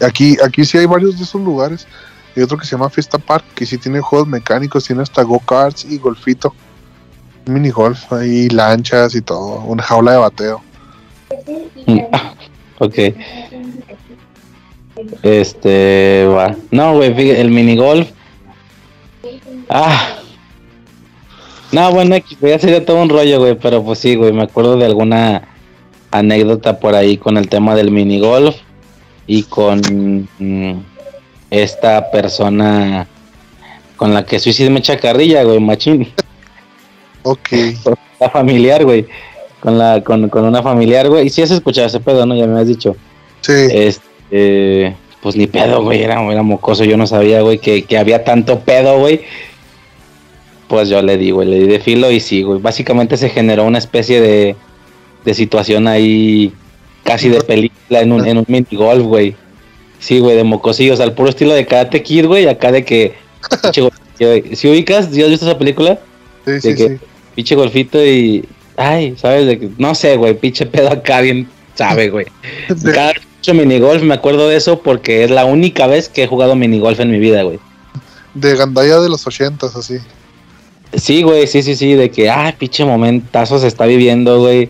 Aquí, 0.00 0.36
aquí 0.42 0.64
sí 0.64 0.78
hay 0.78 0.86
varios 0.86 1.18
de 1.18 1.24
esos 1.24 1.40
lugares. 1.40 1.86
Hay 2.34 2.42
otro 2.42 2.56
que 2.56 2.64
se 2.64 2.72
llama 2.72 2.88
Fiesta 2.88 3.18
Park, 3.18 3.44
que 3.54 3.66
sí 3.66 3.76
tiene 3.76 4.00
juegos 4.00 4.26
mecánicos, 4.26 4.84
tiene 4.84 5.02
hasta 5.02 5.22
go-karts 5.22 5.84
y 5.84 5.98
golfito. 5.98 6.54
Mini 7.44 7.70
golf, 7.70 8.12
ahí 8.12 8.48
lanchas 8.48 9.14
y 9.14 9.20
todo, 9.20 9.60
una 9.62 9.82
jaula 9.82 10.12
de 10.12 10.18
bateo. 10.18 10.62
ok. 12.78 12.98
Este, 15.22 16.26
va. 16.28 16.54
No, 16.70 16.94
güey, 16.94 17.30
el 17.30 17.50
mini 17.50 17.76
golf. 17.76 18.10
Ah. 19.68 20.18
No, 21.72 21.90
bueno, 21.90 22.16
ya 22.40 22.58
sería 22.58 22.84
todo 22.84 23.02
un 23.02 23.08
rollo, 23.08 23.40
güey, 23.40 23.58
pero 23.58 23.82
pues 23.82 23.98
sí, 23.98 24.14
güey, 24.14 24.32
me 24.32 24.42
acuerdo 24.42 24.76
de 24.76 24.84
alguna 24.84 25.48
anécdota 26.12 26.78
por 26.78 26.94
ahí 26.94 27.16
con 27.16 27.36
el 27.36 27.48
tema 27.48 27.74
del 27.74 27.90
mini 27.90 28.20
golf 28.20 28.56
y 29.26 29.42
con 29.44 30.28
mm, 30.38 30.72
esta 31.50 32.10
persona 32.10 33.08
con 33.96 34.14
la 34.14 34.24
que 34.24 34.38
suicide 34.38 34.70
me 34.70 34.80
echa 34.80 34.98
carrilla, 34.98 35.42
güey, 35.42 35.58
machín. 35.60 36.08
Ok. 37.22 37.48
La 38.20 38.30
familiar, 38.30 38.84
güey. 38.84 39.06
Con 39.60 39.78
la, 39.78 40.02
con, 40.02 40.28
con 40.28 40.44
una 40.44 40.62
familiar, 40.62 41.08
güey. 41.08 41.26
Y 41.26 41.30
si 41.30 41.42
has 41.42 41.50
escuchado 41.50 41.86
ese 41.86 42.00
pedo, 42.00 42.26
¿no? 42.26 42.34
Ya 42.36 42.46
me 42.46 42.60
has 42.60 42.66
dicho. 42.66 42.96
Sí. 43.40 43.52
Este, 43.72 44.96
pues 45.20 45.36
ni 45.36 45.46
pedo, 45.46 45.82
güey. 45.82 46.02
Era, 46.02 46.20
era 46.32 46.42
mocoso. 46.42 46.84
Yo 46.84 46.96
no 46.96 47.06
sabía, 47.06 47.42
güey, 47.42 47.58
que, 47.58 47.84
que 47.84 47.98
había 47.98 48.24
tanto 48.24 48.60
pedo, 48.60 48.98
güey. 48.98 49.22
Pues 50.68 50.88
yo 50.88 51.02
le 51.02 51.16
di, 51.16 51.30
güey, 51.30 51.48
le 51.48 51.58
di 51.58 51.66
de 51.66 51.80
filo 51.80 52.10
y 52.10 52.20
sí, 52.20 52.42
güey. 52.42 52.60
Básicamente 52.60 53.16
se 53.16 53.28
generó 53.28 53.64
una 53.64 53.78
especie 53.78 54.20
de, 54.20 54.56
de 55.24 55.34
situación 55.34 55.88
ahí 55.88 56.52
casi 57.04 57.28
de 57.28 57.40
película 57.40 58.00
en 58.00 58.12
un, 58.12 58.26
en 58.26 58.38
un 58.38 58.44
mini 58.48 58.66
golf, 58.72 59.04
güey. 59.04 59.36
Sí, 59.98 60.18
güey, 60.18 60.36
de 60.36 60.44
mocosillos, 60.44 61.00
al 61.00 61.14
puro 61.14 61.28
estilo 61.28 61.54
de 61.54 61.66
Karate 61.66 62.02
Kid, 62.02 62.26
güey, 62.26 62.48
acá 62.48 62.72
de 62.72 62.84
que... 62.84 63.14
si 63.72 64.68
ubicas, 64.68 65.08
¿sí 65.12 65.22
has 65.22 65.30
visto 65.30 65.46
esa 65.46 65.58
película? 65.58 65.98
Sí, 66.44 66.50
de 66.52 66.60
sí, 66.60 66.74
que 66.74 66.88
sí. 66.88 66.96
pinche 67.34 67.54
golfito 67.54 68.04
y... 68.04 68.44
Ay, 68.76 69.14
¿sabes? 69.16 69.46
De 69.46 69.58
que, 69.58 69.70
no 69.78 69.94
sé, 69.94 70.16
güey, 70.16 70.34
pinche 70.34 70.66
pedo 70.66 70.90
acá 70.90 71.20
bien, 71.20 71.48
sabe, 71.74 72.08
güey. 72.10 72.26
Cada 72.94 73.12
mucho 73.42 73.54
minigolf 73.54 74.02
me 74.02 74.14
acuerdo 74.14 74.48
de 74.48 74.56
eso 74.56 74.80
porque 74.80 75.24
es 75.24 75.30
la 75.30 75.44
única 75.44 75.86
vez 75.86 76.08
que 76.08 76.24
he 76.24 76.26
jugado 76.26 76.56
minigolf 76.56 76.98
en 77.00 77.10
mi 77.10 77.18
vida, 77.18 77.42
güey. 77.42 77.58
De 78.34 78.56
Gandaya 78.56 78.98
de 79.00 79.08
los 79.08 79.26
ochentas, 79.26 79.76
así. 79.76 79.98
Sí, 80.94 81.22
güey, 81.22 81.46
sí, 81.46 81.62
sí, 81.62 81.74
sí, 81.74 81.94
de 81.94 82.10
que, 82.10 82.30
ah, 82.30 82.54
pinche 82.58 82.84
momentazo 82.84 83.58
se 83.58 83.66
está 83.66 83.86
viviendo, 83.86 84.40
güey. 84.40 84.68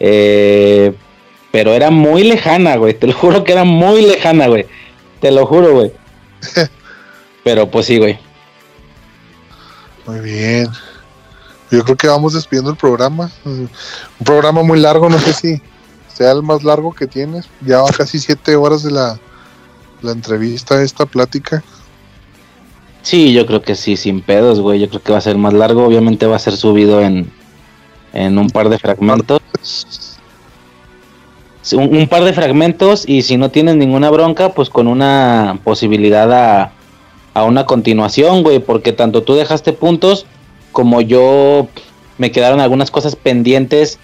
Eh, 0.00 0.92
pero 1.50 1.72
era 1.72 1.90
muy 1.90 2.24
lejana, 2.24 2.76
güey. 2.76 2.94
Te 2.94 3.06
lo 3.06 3.12
juro 3.12 3.44
que 3.44 3.52
era 3.52 3.64
muy 3.64 4.02
lejana, 4.02 4.48
güey. 4.48 4.66
Te 5.20 5.30
lo 5.30 5.46
juro, 5.46 5.72
güey. 5.72 5.92
pero 7.44 7.70
pues 7.70 7.86
sí, 7.86 7.98
güey. 7.98 8.18
Muy 10.06 10.20
bien. 10.20 10.68
Yo 11.70 11.82
creo 11.84 11.96
que 11.96 12.08
vamos 12.08 12.34
despidiendo 12.34 12.70
el 12.70 12.76
programa. 12.76 13.30
Un 13.44 13.70
programa 14.24 14.62
muy 14.62 14.80
largo, 14.80 15.08
no 15.08 15.18
sé 15.18 15.32
si 15.32 15.62
sea 16.12 16.32
el 16.32 16.42
más 16.42 16.62
largo 16.62 16.92
que 16.92 17.06
tienes. 17.06 17.48
Ya 17.60 17.82
va 17.82 17.90
casi 17.90 18.18
siete 18.18 18.56
horas 18.56 18.82
de 18.82 18.90
la, 18.90 19.18
la 20.02 20.12
entrevista, 20.12 20.82
esta 20.82 21.06
plática. 21.06 21.62
Sí, 23.02 23.32
yo 23.32 23.46
creo 23.46 23.62
que 23.62 23.74
sí, 23.74 23.96
sin 23.96 24.22
pedos, 24.22 24.60
güey. 24.60 24.80
Yo 24.80 24.88
creo 24.88 25.02
que 25.02 25.12
va 25.12 25.18
a 25.18 25.22
ser 25.22 25.36
más 25.36 25.52
largo. 25.52 25.84
Obviamente 25.84 26.26
va 26.26 26.36
a 26.36 26.40
ser 26.40 26.56
subido 26.56 27.00
en, 27.00 27.30
en 28.14 28.38
un 28.38 28.48
par 28.48 28.68
de 28.70 28.78
fragmentos. 28.78 29.40
Un 31.72 32.06
par 32.08 32.24
de 32.24 32.32
fragmentos 32.32 33.04
y 33.08 33.22
si 33.22 33.36
no 33.36 33.50
tienes 33.50 33.76
ninguna 33.76 34.10
bronca, 34.10 34.50
pues 34.52 34.68
con 34.70 34.86
una 34.86 35.58
posibilidad 35.64 36.30
a, 36.32 36.72
a 37.32 37.44
una 37.44 37.66
continuación, 37.66 38.42
güey. 38.42 38.58
Porque 38.58 38.92
tanto 38.92 39.22
tú 39.22 39.34
dejaste 39.34 39.72
puntos 39.72 40.26
como 40.72 41.00
yo 41.00 41.68
me 42.18 42.30
quedaron 42.30 42.60
algunas 42.60 42.90
cosas 42.90 43.16
pendientes 43.16 43.98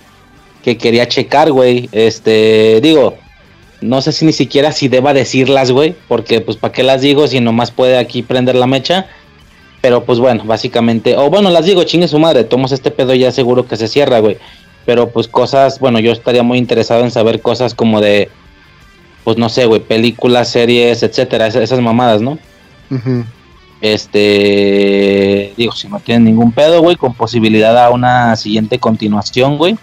que 0.63 0.77
quería 0.79 1.09
checar, 1.09 1.53
güey. 1.53 1.89
Este, 1.93 2.81
digo, 2.83 3.15
no 3.81 4.01
sé 4.03 4.13
si 4.13 4.25
ni 4.25 4.33
siquiera 4.33 4.73
si 4.73 4.89
deba 4.89 5.13
decirlas, 5.13 5.71
güey, 5.71 5.95
porque 6.09 6.41
pues 6.41 6.57
para 6.57 6.73
qué 6.73 6.83
las 6.83 7.01
digo 7.01 7.27
si 7.27 7.41
nomás 7.41 7.71
puede 7.71 7.99
aquí 7.99 8.23
prender 8.23 8.55
la 8.55 8.67
mecha. 8.67 9.07
Pero 9.81 10.05
pues 10.05 10.19
bueno, 10.19 10.45
básicamente, 10.45 11.17
o 11.17 11.31
bueno, 11.31 11.49
las 11.51 11.65
digo, 11.65 11.85
chingue 11.85 12.07
su 12.09 12.19
madre, 12.19 12.45
tomamos 12.45 12.73
este 12.73 12.91
pedo 12.91 13.15
ya 13.15 13.33
seguro 13.33 13.67
que 13.67 13.77
se 13.77 13.89
cierra, 13.89 14.19
güey. 14.21 14.37
Pero 14.85 15.09
pues 15.11 15.27
cosas, 15.29 15.79
bueno, 15.79 15.99
yo 16.01 16.13
estaría 16.13 16.43
muy 16.43 16.59
interesado 16.59 17.03
en 17.03 17.11
saber 17.11 17.41
cosas 17.41 17.75
como 17.75 18.01
de, 18.01 18.29
pues 19.25 19.37
no 19.39 19.49
sé, 19.49 19.67
güey, 19.67 19.81
películas, 19.81 20.49
series, 20.49 21.03
etcétera, 21.03 21.47
esas, 21.47 21.63
esas 21.63 21.81
mamadas, 21.81 22.21
¿no? 22.21 22.39
Este, 23.81 25.55
digo, 25.57 25.73
si 25.73 25.89
no 25.89 26.01
tienen 26.01 26.25
ningún 26.25 26.53
pedo, 26.53 26.81
güey, 26.83 26.97
con 26.97 27.15
posibilidad 27.15 27.77
a 27.83 27.91
una 27.91 28.37
siguiente 28.37 28.79
continuación, 28.79 29.57
güey. 29.57 29.79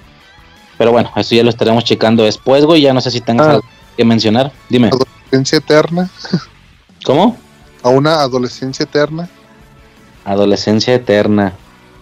Pero 0.78 0.92
bueno, 0.92 1.12
eso 1.16 1.34
ya 1.34 1.44
lo 1.44 1.50
estaremos 1.50 1.84
checando 1.84 2.24
después, 2.24 2.66
güey. 2.66 2.82
Ya 2.82 2.94
no 2.94 3.02
sé 3.02 3.10
si 3.10 3.22
tengas 3.22 3.48
Ah. 3.48 3.52
algo 3.54 3.66
que 3.96 4.06
mencionar. 4.06 4.52
Dime, 4.70 4.90
Adolescencia 4.90 5.58
eterna. 5.58 6.10
¿cómo? 7.04 7.36
A 7.82 7.90
una 7.90 8.22
adolescencia 8.22 8.84
eterna. 8.84 9.28
Adolescencia 10.28 10.94
eterna. 10.94 11.54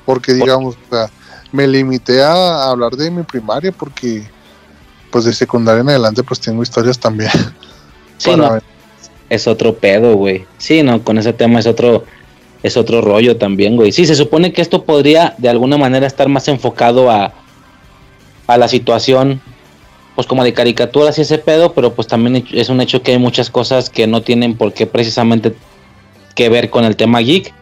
Porque 0.06 0.34
digamos, 0.34 0.76
o 0.76 0.96
sea, 0.96 1.10
me 1.52 1.68
limité 1.68 2.22
a 2.22 2.70
hablar 2.70 2.96
de 2.96 3.10
mi 3.10 3.24
primaria 3.24 3.72
porque 3.72 4.28
pues 5.12 5.26
de 5.26 5.34
secundaria 5.34 5.82
en 5.82 5.90
adelante 5.90 6.24
pues 6.24 6.40
tengo 6.40 6.62
historias 6.62 7.00
también. 7.00 7.32
Sí, 8.18 8.34
no, 8.34 8.60
es 9.30 9.46
otro 9.46 9.76
pedo, 9.76 10.16
güey. 10.16 10.46
Sí, 10.58 10.84
no, 10.84 11.04
con 11.04 11.18
ese 11.18 11.34
tema 11.34 11.60
es 11.60 11.68
otro, 11.68 12.06
es 12.64 12.78
otro 12.78 13.02
rollo 13.02 13.36
también, 13.36 13.76
güey. 13.76 13.92
Sí, 13.92 14.06
se 14.06 14.16
supone 14.16 14.54
que 14.54 14.62
esto 14.62 14.86
podría 14.86 15.36
de 15.38 15.50
alguna 15.50 15.78
manera 15.78 16.08
estar 16.08 16.30
más 16.30 16.48
enfocado 16.48 17.12
a, 17.12 17.34
a 18.48 18.58
la 18.58 18.70
situación, 18.70 19.42
pues 20.16 20.28
como 20.28 20.46
de 20.46 20.54
caricaturas 20.54 21.18
y 21.18 21.24
ese 21.24 21.40
pedo, 21.40 21.74
pero 21.74 21.94
pues 21.94 22.08
también 22.08 22.48
es 22.54 22.70
un 22.70 22.80
hecho 22.80 23.02
que 23.02 23.12
hay 23.12 23.20
muchas 23.20 23.50
cosas 23.50 23.90
que 23.90 24.08
no 24.08 24.22
tienen 24.22 24.56
por 24.56 24.72
qué 24.72 24.88
precisamente 24.88 25.54
que 26.36 26.48
ver 26.48 26.70
con 26.70 26.86
el 26.86 26.96
tema 26.96 27.20
geek, 27.20 27.54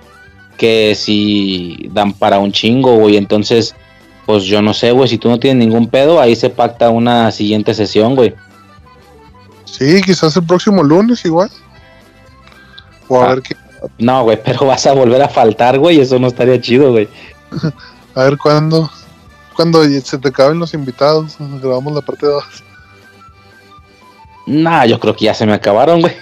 que 0.58 0.96
si 0.96 1.90
dan 1.92 2.14
para 2.14 2.40
un 2.40 2.52
chingo, 2.52 2.96
güey. 2.98 3.18
Entonces, 3.18 3.76
pues 4.26 4.44
yo 4.44 4.62
no 4.62 4.74
sé, 4.74 4.92
güey, 4.92 5.10
si 5.10 5.18
tú 5.18 5.30
no 5.30 5.40
tienes 5.40 5.66
ningún 5.66 5.88
pedo, 5.88 6.20
ahí 6.20 6.36
se 6.36 6.50
pacta 6.50 6.90
una 6.90 7.32
siguiente 7.32 7.74
sesión, 7.74 8.16
güey. 8.16 8.34
Sí, 9.66 10.02
quizás 10.06 10.36
el 10.38 10.46
próximo 10.46 10.84
lunes 10.84 11.24
igual. 11.26 11.50
O 13.08 13.22
a 13.22 13.26
Ah. 13.26 13.28
ver 13.36 13.42
qué, 13.42 13.56
No, 13.98 14.24
güey, 14.24 14.40
pero 14.44 14.66
vas 14.66 14.86
a 14.88 14.94
volver 14.94 15.22
a 15.22 15.28
faltar, 15.30 15.78
güey, 15.80 16.00
eso 16.00 16.18
no 16.20 16.28
estaría 16.28 16.60
chido, 16.62 16.92
güey. 16.92 17.08
a 18.16 18.24
ver 18.24 18.38
cuándo 18.38 18.90
cuando 19.56 19.84
se 19.84 20.18
te 20.18 20.30
acaben 20.30 20.58
los 20.58 20.74
invitados, 20.74 21.36
grabamos 21.62 21.94
la 21.94 22.02
parte 22.02 22.26
2. 22.26 22.44
Nah, 24.48 24.86
yo 24.86 25.00
creo 25.00 25.16
que 25.16 25.26
ya 25.26 25.34
se 25.34 25.46
me 25.46 25.54
acabaron, 25.54 26.02
güey. 26.02 26.14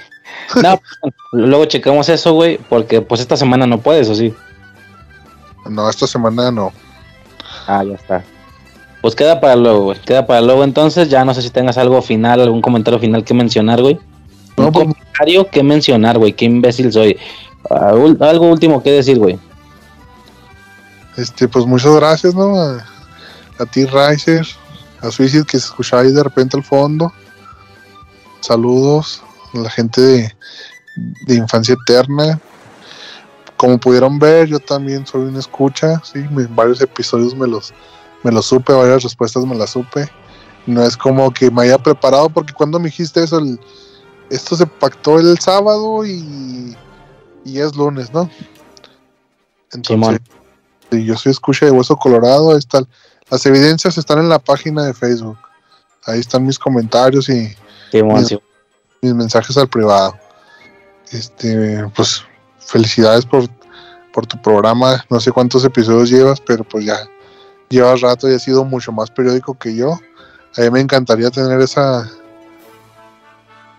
No, 0.62 0.82
luego 1.32 1.66
checamos 1.66 2.10
eso, 2.10 2.34
güey, 2.34 2.58
porque 2.70 3.02
pues 3.02 3.22
esta 3.22 3.38
semana 3.38 3.66
no 3.68 3.80
puedes, 3.80 4.10
¿o 4.10 4.16
sí? 4.16 4.34
No, 5.70 5.90
esta 5.90 6.08
semana 6.08 6.52
no. 6.52 6.72
Ah, 7.68 7.84
ya 7.84 7.96
está. 7.96 8.24
Pues 9.02 9.16
queda 9.16 9.40
para 9.40 9.56
luego, 9.56 9.84
güey. 9.86 10.00
Queda 10.02 10.26
para 10.26 10.42
luego 10.42 10.64
entonces. 10.64 11.10
Ya 11.10 11.24
no 11.26 11.34
sé 11.34 11.42
si 11.42 11.50
tengas 11.50 11.78
algo 11.78 12.02
final, 12.02 12.42
algún 12.42 12.62
comentario 12.62 13.00
final 13.00 13.24
que 13.24 13.34
mencionar, 13.34 13.82
güey. 13.82 14.00
No, 14.58 14.66
Un 14.68 14.72
pues- 14.72 14.88
comentario 14.88 15.48
que 15.50 15.64
mencionar, 15.64 16.18
güey. 16.18 16.34
Qué 16.34 16.46
imbécil 16.46 16.92
soy. 16.92 17.18
Ah, 17.70 17.94
algo 18.22 18.50
último 18.50 18.82
que 18.82 18.92
decir, 18.92 19.18
güey. 19.18 19.40
Este, 21.18 21.48
pues 21.48 21.66
muchas 21.66 21.94
gracias, 21.96 22.34
¿no? 22.34 22.60
A, 22.60 22.86
a 23.60 23.66
ti, 23.66 23.86
Riser, 23.86 24.46
a 25.02 25.12
Suicide 25.12 25.46
que 25.46 25.58
ahí 25.96 26.12
de 26.12 26.24
repente 26.24 26.58
al 26.58 26.64
fondo. 26.64 27.12
Saludos 28.40 29.22
la 29.54 29.70
gente 29.70 30.02
de, 30.02 30.36
de 31.26 31.36
Infancia 31.36 31.76
Eterna. 31.76 32.40
Como 33.58 33.80
pudieron 33.80 34.18
ver, 34.18 34.48
yo 34.48 34.60
también 34.60 35.06
soy 35.06 35.22
una 35.22 35.40
escucha, 35.40 36.02
sí, 36.04 36.26
varios 36.50 36.82
episodios 36.82 37.36
me 37.36 37.48
los, 37.48 37.74
me 38.24 38.32
los 38.32 38.46
supe, 38.48 38.74
varias 38.74 39.04
respuestas 39.04 39.46
me 39.46 39.56
las 39.56 39.70
supe. 39.72 40.10
No 40.66 40.84
es 40.84 40.98
como 40.98 41.32
que 41.32 41.52
me 41.52 41.64
haya 41.64 41.78
preparado, 41.78 42.30
porque 42.30 42.54
cuando 42.54 42.80
me 42.80 42.86
dijiste 42.86 43.24
eso, 43.24 43.40
el- 43.40 43.60
esto 44.30 44.56
se 44.56 44.66
pactó 44.66 45.20
el 45.20 45.38
sábado 45.40 46.06
y, 46.06 46.76
y 47.44 47.60
es 47.60 47.76
lunes, 47.76 48.14
¿no? 48.14 48.30
Entonces. 49.74 50.20
Sí, 50.92 51.06
yo 51.06 51.18
soy 51.18 51.32
escucha 51.32 51.66
de 51.66 51.72
Hueso 51.72 51.96
Colorado. 51.96 52.52
Ahí 52.52 52.58
están. 52.58 52.88
Las 53.30 53.46
evidencias 53.46 53.98
están 53.98 54.20
en 54.20 54.30
la 54.30 54.40
página 54.40 54.84
de 54.86 54.94
Facebook. 54.94 55.38
Ahí 56.06 56.20
están 56.20 56.46
mis 56.46 56.60
comentarios 56.60 57.30
y 57.30 57.56
sí. 58.28 58.40
Mis 59.02 59.16
mensajes 59.16 59.58
al 59.58 59.68
privado. 59.68 60.16
Este, 61.12 61.86
pues 61.96 62.24
felicidades 62.60 63.26
por, 63.26 63.50
por 64.14 64.28
tu 64.28 64.40
programa. 64.42 65.04
No 65.10 65.20
sé 65.20 65.32
cuántos 65.32 65.66
episodios 65.66 66.10
llevas, 66.10 66.40
pero 66.40 66.64
pues 66.64 66.86
ya 66.86 66.98
llevas 67.70 68.02
rato 68.02 68.30
y 68.30 68.36
has 68.36 68.44
sido 68.44 68.64
mucho 68.64 68.92
más 68.92 69.10
periódico 69.10 69.58
que 69.58 69.76
yo. 69.76 70.00
A 70.58 70.62
mí 70.62 70.70
me 70.70 70.82
encantaría 70.82 71.32
tener 71.32 71.60
esa 71.62 72.10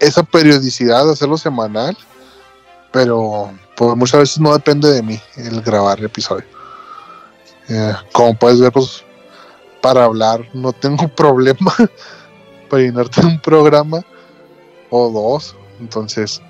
esa 0.01 0.25
periodicidad 0.25 1.09
hacerlo 1.09 1.39
semanal, 1.39 1.97
pero 2.91 3.52
pues 3.76 3.97
muchas 3.97 4.20
veces 4.20 4.41
no 4.41 4.52
depende 4.52 4.91
de 4.91 5.02
mí 5.02 5.20
el 5.36 5.62
grabar 5.62 6.01
el 6.01 6.07
episodio. 6.07 6.44
Eh, 7.68 7.94
como 8.10 8.36
puedes 8.36 8.60
ver, 8.60 8.73
pues 8.73 9.05
para 9.81 10.05
hablar 10.05 10.49
no 10.55 10.73
tengo 10.73 11.07
problema 11.15 11.73
para 12.68 12.83
llenarte 12.83 13.25
un 13.25 13.41
programa 13.41 14.05
o 14.93 15.11
dos. 15.11 15.57
Entonces, 15.81 16.41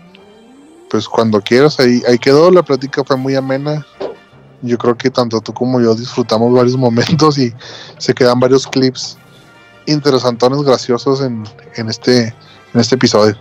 pues 0.90 1.08
cuando 1.08 1.40
quieras, 1.40 1.80
ahí, 1.80 2.02
ahí 2.06 2.18
quedó. 2.18 2.50
La 2.50 2.62
plática 2.62 3.02
fue 3.04 3.16
muy 3.16 3.34
amena. 3.34 3.86
Yo 4.60 4.76
creo 4.76 4.96
que 4.96 5.10
tanto 5.10 5.40
tú 5.40 5.54
como 5.54 5.80
yo 5.80 5.94
disfrutamos 5.94 6.52
varios 6.52 6.76
momentos 6.86 7.38
y 7.38 7.52
se 7.98 8.12
quedan 8.12 8.38
varios 8.38 8.66
clips 8.66 9.16
interesantones, 9.86 10.62
graciosos 10.62 11.22
en, 11.22 11.44
en, 11.76 11.88
este, 11.88 12.26
en 12.26 12.80
este 12.80 12.96
episodio. 12.96 13.36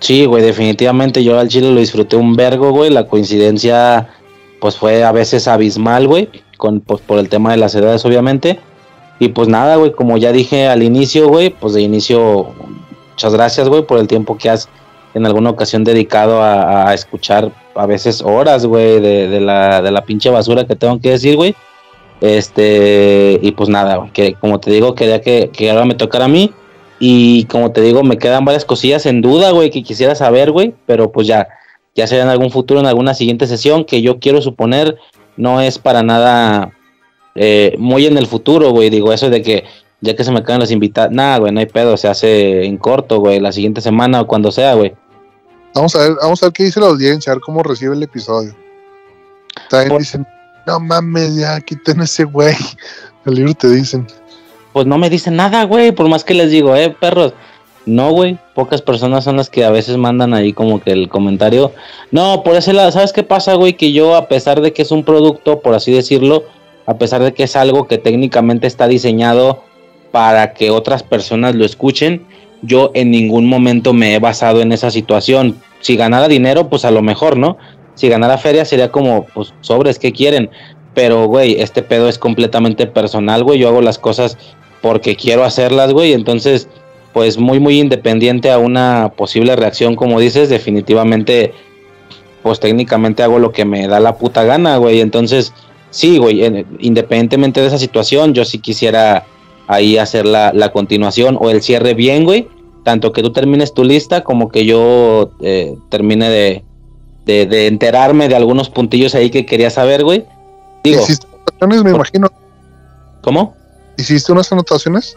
Sí, 0.00 0.26
güey, 0.26 0.42
definitivamente 0.42 1.22
yo 1.24 1.38
al 1.38 1.48
chile 1.48 1.72
lo 1.72 1.80
disfruté 1.80 2.16
un 2.16 2.34
vergo, 2.34 2.70
güey. 2.70 2.90
La 2.90 3.06
coincidencia, 3.06 4.08
pues 4.60 4.76
fue 4.76 5.04
a 5.04 5.12
veces 5.12 5.48
abismal, 5.48 6.06
güey, 6.06 6.28
con, 6.56 6.80
pues, 6.80 7.00
por 7.00 7.18
el 7.18 7.28
tema 7.28 7.52
de 7.52 7.56
las 7.56 7.74
edades, 7.74 8.04
obviamente. 8.04 8.60
Y 9.18 9.28
pues 9.28 9.48
nada, 9.48 9.76
güey, 9.76 9.92
como 9.92 10.18
ya 10.18 10.32
dije 10.32 10.66
al 10.66 10.82
inicio, 10.82 11.28
güey, 11.28 11.50
pues 11.50 11.74
de 11.74 11.82
inicio, 11.82 12.52
muchas 13.14 13.32
gracias, 13.32 13.68
güey, 13.68 13.86
por 13.86 14.00
el 14.00 14.08
tiempo 14.08 14.36
que 14.36 14.50
has 14.50 14.68
en 15.14 15.24
alguna 15.24 15.50
ocasión 15.50 15.84
dedicado 15.84 16.42
a, 16.42 16.92
escuchar 16.92 17.52
a 17.76 17.86
veces 17.86 18.20
horas, 18.20 18.66
güey, 18.66 19.00
de, 19.00 19.40
la, 19.40 19.80
de 19.80 19.92
la 19.92 20.04
pinche 20.04 20.28
basura 20.28 20.66
que 20.66 20.74
tengo 20.74 21.00
que 21.00 21.10
decir, 21.10 21.36
güey. 21.36 21.54
Este, 22.20 23.38
y 23.40 23.52
pues 23.52 23.68
nada, 23.68 24.10
que 24.12 24.34
como 24.34 24.58
te 24.58 24.72
digo, 24.72 24.96
quería 24.96 25.20
que, 25.20 25.50
que 25.52 25.70
ahora 25.70 25.84
me 25.84 25.94
tocara 25.94 26.24
a 26.24 26.28
mí. 26.28 26.52
Y 26.98 27.44
como 27.44 27.70
te 27.70 27.80
digo, 27.80 28.02
me 28.02 28.18
quedan 28.18 28.44
varias 28.44 28.64
cosillas 28.64 29.06
en 29.06 29.20
duda, 29.20 29.52
güey, 29.52 29.70
que 29.70 29.84
quisiera 29.84 30.16
saber, 30.16 30.50
güey. 30.50 30.74
Pero 30.86 31.12
pues 31.12 31.28
ya, 31.28 31.46
ya 31.94 32.08
será 32.08 32.24
en 32.24 32.30
algún 32.30 32.50
futuro, 32.50 32.80
en 32.80 32.86
alguna 32.86 33.14
siguiente 33.14 33.46
sesión, 33.46 33.84
que 33.84 34.02
yo 34.02 34.18
quiero 34.18 34.42
suponer 34.42 34.96
no 35.36 35.60
es 35.60 35.78
para 35.78 36.02
nada 36.02 36.72
eh, 37.36 37.74
muy 37.78 38.06
en 38.06 38.18
el 38.18 38.26
futuro, 38.26 38.70
güey. 38.70 38.90
Digo, 38.90 39.12
eso 39.12 39.30
de 39.30 39.42
que 39.42 39.64
ya 40.04 40.14
que 40.14 40.22
se 40.22 40.30
me 40.30 40.42
caen 40.42 40.60
los 40.60 40.70
invitados, 40.70 41.12
nada, 41.12 41.38
güey, 41.38 41.52
no 41.52 41.60
hay 41.60 41.66
pedo, 41.66 41.96
se 41.96 42.08
hace 42.08 42.64
en 42.64 42.76
corto, 42.76 43.18
güey, 43.18 43.40
la 43.40 43.52
siguiente 43.52 43.80
semana 43.80 44.20
o 44.20 44.26
cuando 44.26 44.52
sea, 44.52 44.74
güey. 44.74 44.94
Vamos 45.74 45.96
a 45.96 46.00
ver, 46.00 46.12
vamos 46.20 46.42
a 46.42 46.46
ver 46.46 46.52
qué 46.52 46.64
dice 46.64 46.78
la 46.78 46.86
audiencia, 46.86 47.32
a 47.32 47.36
ver 47.36 47.42
cómo 47.42 47.62
recibe 47.62 47.94
el 47.94 48.02
episodio. 48.02 48.54
También 49.70 49.98
dicen, 49.98 50.26
no 50.66 50.78
mames, 50.78 51.36
ya 51.36 51.60
quiten 51.60 52.00
ese 52.00 52.24
güey. 52.24 52.54
El 53.26 53.34
libro 53.34 53.54
te 53.54 53.70
dicen. 53.70 54.06
Pues 54.72 54.86
no 54.86 54.98
me 54.98 55.08
dicen 55.08 55.36
nada, 55.36 55.64
güey, 55.64 55.92
por 55.92 56.08
más 56.08 56.22
que 56.22 56.34
les 56.34 56.50
digo, 56.50 56.76
eh, 56.76 56.90
perros. 56.90 57.32
No, 57.86 58.10
güey, 58.12 58.38
pocas 58.54 58.82
personas 58.82 59.24
son 59.24 59.36
las 59.36 59.50
que 59.50 59.64
a 59.64 59.70
veces 59.70 59.96
mandan 59.96 60.34
ahí 60.34 60.52
como 60.52 60.80
que 60.80 60.92
el 60.92 61.08
comentario. 61.08 61.72
No, 62.10 62.42
por 62.42 62.54
ese 62.56 62.72
lado, 62.72 62.92
¿sabes 62.92 63.12
qué 63.12 63.22
pasa, 63.22 63.54
güey? 63.54 63.74
Que 63.74 63.92
yo, 63.92 64.16
a 64.16 64.28
pesar 64.28 64.60
de 64.60 64.72
que 64.72 64.82
es 64.82 64.90
un 64.90 65.04
producto, 65.04 65.60
por 65.60 65.74
así 65.74 65.92
decirlo, 65.92 66.44
a 66.86 66.98
pesar 66.98 67.22
de 67.22 67.32
que 67.32 67.44
es 67.44 67.56
algo 67.56 67.86
que 67.86 67.98
técnicamente 67.98 68.66
está 68.66 68.86
diseñado 68.86 69.62
para 70.14 70.54
que 70.54 70.70
otras 70.70 71.02
personas 71.02 71.56
lo 71.56 71.64
escuchen, 71.64 72.24
yo 72.62 72.92
en 72.94 73.10
ningún 73.10 73.46
momento 73.46 73.92
me 73.92 74.14
he 74.14 74.20
basado 74.20 74.60
en 74.60 74.70
esa 74.70 74.92
situación. 74.92 75.60
Si 75.80 75.96
ganara 75.96 76.28
dinero, 76.28 76.68
pues 76.68 76.84
a 76.84 76.92
lo 76.92 77.02
mejor, 77.02 77.36
¿no? 77.36 77.58
Si 77.96 78.08
ganara 78.08 78.38
feria 78.38 78.64
sería 78.64 78.92
como, 78.92 79.26
pues 79.34 79.52
sobres, 79.60 79.98
¿qué 79.98 80.12
quieren? 80.12 80.50
Pero, 80.94 81.26
güey, 81.26 81.60
este 81.60 81.82
pedo 81.82 82.08
es 82.08 82.18
completamente 82.18 82.86
personal, 82.86 83.42
güey. 83.42 83.58
Yo 83.58 83.66
hago 83.66 83.82
las 83.82 83.98
cosas 83.98 84.38
porque 84.82 85.16
quiero 85.16 85.42
hacerlas, 85.42 85.92
güey. 85.92 86.12
Entonces, 86.12 86.68
pues 87.12 87.36
muy, 87.36 87.58
muy 87.58 87.80
independiente 87.80 88.52
a 88.52 88.58
una 88.58 89.14
posible 89.16 89.56
reacción, 89.56 89.96
como 89.96 90.20
dices, 90.20 90.48
definitivamente, 90.48 91.54
pues 92.44 92.60
técnicamente 92.60 93.24
hago 93.24 93.40
lo 93.40 93.50
que 93.50 93.64
me 93.64 93.88
da 93.88 93.98
la 93.98 94.16
puta 94.16 94.44
gana, 94.44 94.76
güey. 94.76 95.00
Entonces, 95.00 95.52
sí, 95.90 96.18
güey, 96.18 96.64
independientemente 96.78 97.60
de 97.60 97.66
esa 97.66 97.78
situación, 97.78 98.32
yo 98.32 98.44
sí 98.44 98.60
quisiera 98.60 99.26
ahí 99.66 99.98
hacer 99.98 100.26
la, 100.26 100.52
la 100.52 100.72
continuación 100.72 101.36
o 101.40 101.50
el 101.50 101.62
cierre 101.62 101.94
bien, 101.94 102.24
güey 102.24 102.48
tanto 102.84 103.12
que 103.12 103.22
tú 103.22 103.32
termines 103.32 103.74
tu 103.74 103.82
lista 103.82 104.22
como 104.22 104.50
que 104.50 104.64
yo 104.64 105.30
eh, 105.40 105.76
termine 105.88 106.28
de, 106.28 106.64
de, 107.24 107.66
enterarme 107.66 108.28
de 108.28 108.36
algunos 108.36 108.68
puntillos 108.68 109.14
ahí 109.14 109.30
que 109.30 109.46
quería 109.46 109.70
saber, 109.70 110.04
güey. 110.04 110.24
¿Hiciste 110.84 111.26
anotaciones, 111.26 111.82
me 111.82 111.90
imagino? 111.90 112.30
¿Cómo? 113.22 113.56
¿Hiciste 113.96 114.30
unas 114.30 114.52
anotaciones? 114.52 115.16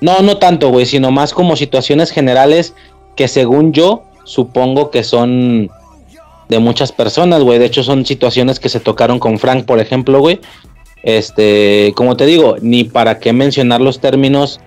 No, 0.00 0.20
no 0.22 0.38
tanto, 0.38 0.70
güey, 0.70 0.86
sino 0.86 1.10
más 1.10 1.34
como 1.34 1.54
situaciones 1.54 2.10
generales 2.10 2.74
que 3.14 3.28
según 3.28 3.72
yo 3.72 4.04
supongo 4.24 4.90
que 4.90 5.04
son 5.04 5.70
de 6.48 6.58
muchas 6.58 6.92
personas, 6.92 7.42
güey. 7.42 7.58
De 7.58 7.66
hecho, 7.66 7.82
son 7.82 8.06
situaciones 8.06 8.58
que 8.58 8.70
se 8.70 8.80
tocaron 8.80 9.18
con 9.18 9.38
Frank, 9.38 9.66
por 9.66 9.80
ejemplo, 9.80 10.18
güey. 10.20 10.40
Este, 11.02 11.92
como 11.96 12.16
te 12.16 12.26
digo, 12.26 12.56
ni 12.60 12.84
para 12.84 13.18
qué 13.18 13.32
mencionar 13.32 13.80
los 13.80 14.00
términos 14.00 14.60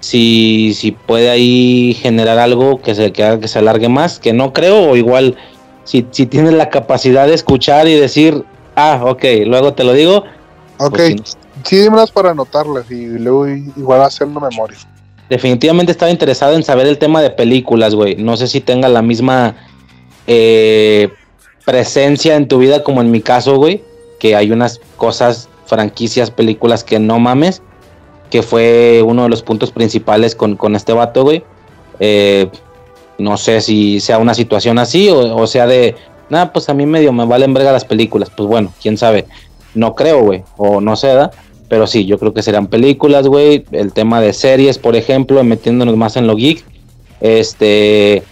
si, 0.00 0.74
si 0.74 0.92
puede 0.92 1.30
ahí 1.30 1.96
generar 2.00 2.38
algo 2.38 2.80
que 2.80 2.94
se, 2.94 3.12
que, 3.12 3.38
que 3.40 3.48
se 3.48 3.58
alargue 3.58 3.88
más, 3.88 4.18
que 4.18 4.32
no 4.32 4.52
creo, 4.52 4.90
o 4.90 4.96
igual 4.96 5.36
si, 5.84 6.06
si 6.10 6.26
tienes 6.26 6.54
la 6.54 6.70
capacidad 6.70 7.26
de 7.26 7.34
escuchar 7.34 7.88
y 7.88 7.94
decir, 7.94 8.44
ah, 8.74 9.00
ok, 9.04 9.24
luego 9.46 9.74
te 9.74 9.84
lo 9.84 9.92
digo. 9.92 10.24
Ok, 10.78 10.96
pues, 10.96 11.38
sí, 11.64 11.76
dímelas 11.76 12.10
para 12.10 12.30
anotarlas 12.30 12.90
y 12.90 13.06
luego 13.18 13.46
igual 13.48 14.02
hacerlo 14.02 14.40
memoria. 14.40 14.78
Definitivamente 15.28 15.92
estaba 15.92 16.10
interesado 16.10 16.54
en 16.54 16.62
saber 16.62 16.86
el 16.86 16.98
tema 16.98 17.22
de 17.22 17.30
películas, 17.30 17.94
güey. 17.94 18.16
No 18.16 18.36
sé 18.36 18.46
si 18.46 18.60
tenga 18.60 18.88
la 18.88 19.00
misma 19.00 19.56
eh, 20.26 21.08
presencia 21.64 22.36
en 22.36 22.46
tu 22.46 22.58
vida 22.58 22.82
como 22.82 23.00
en 23.00 23.10
mi 23.10 23.20
caso, 23.20 23.56
güey. 23.56 23.82
Que 24.18 24.36
hay 24.36 24.50
unas 24.50 24.80
cosas, 24.96 25.48
franquicias, 25.66 26.30
películas 26.30 26.84
que 26.84 26.98
no 26.98 27.18
mames 27.18 27.62
que 28.34 28.42
fue 28.42 29.00
uno 29.06 29.22
de 29.22 29.28
los 29.28 29.42
puntos 29.42 29.70
principales 29.70 30.34
con, 30.34 30.58
este 30.74 30.92
vato, 30.92 31.22
güey. 31.22 31.44
Eh, 32.00 32.48
no 33.16 33.36
sé 33.36 33.60
si 33.60 34.00
sea 34.00 34.18
una 34.18 34.34
situación 34.34 34.76
así 34.80 35.08
o, 35.08 35.46
sea 35.46 35.68
de, 35.68 35.94
nada, 36.28 36.52
pues 36.52 36.68
a 36.68 36.74
mí 36.74 36.84
medio 36.84 37.12
me 37.12 37.26
valen 37.26 37.54
verga 37.54 37.70
las 37.70 37.84
películas. 37.84 38.30
Pues 38.36 38.48
bueno, 38.48 38.72
quién 38.82 38.98
sabe. 38.98 39.26
No 39.76 39.94
creo, 39.94 40.22
güey, 40.22 40.42
o 40.56 40.80
no 40.80 40.96
sé, 40.96 41.14
¿da? 41.14 41.30
Pero 41.68 41.86
sí, 41.86 42.06
yo 42.06 42.18
creo 42.18 42.34
que 42.34 42.42
serán 42.42 42.66
películas, 42.66 43.28
güey. 43.28 43.66
El 43.70 43.92
tema 43.92 44.20
de 44.20 44.32
series, 44.32 44.78
por 44.78 44.96
ejemplo, 44.96 45.44
metiéndonos 45.44 45.96
más 45.96 46.16
en 46.16 46.26
lo 46.26 46.34
geek. 46.34 46.64
Este. 47.20 48.24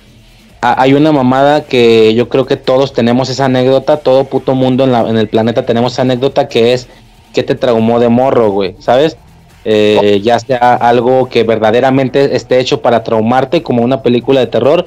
Hay 0.62 0.94
una 0.94 1.12
mamada 1.12 1.64
que 1.64 2.12
yo 2.14 2.28
creo 2.28 2.46
que 2.46 2.56
todos 2.56 2.92
tenemos 2.92 3.28
esa 3.28 3.44
anécdota, 3.44 3.98
todo 3.98 4.24
puto 4.24 4.56
mundo 4.56 4.82
en, 4.82 4.94
en 4.94 5.16
el 5.16 5.28
planeta 5.28 5.64
tenemos 5.64 5.92
esa 5.92 6.02
anécdota 6.02 6.48
que 6.48 6.72
es 6.72 6.88
que 7.32 7.42
te 7.42 7.54
traumó 7.54 7.98
de 7.98 8.08
morro, 8.08 8.50
güey, 8.50 8.76
¿sabes? 8.78 9.16
Eh, 9.64 10.20
ya 10.22 10.40
sea 10.40 10.74
algo 10.74 11.28
que 11.28 11.44
verdaderamente 11.44 12.34
esté 12.34 12.58
hecho 12.58 12.82
para 12.82 13.04
traumarte 13.04 13.62
como 13.62 13.82
una 13.82 14.02
película 14.02 14.40
de 14.40 14.48
terror 14.48 14.86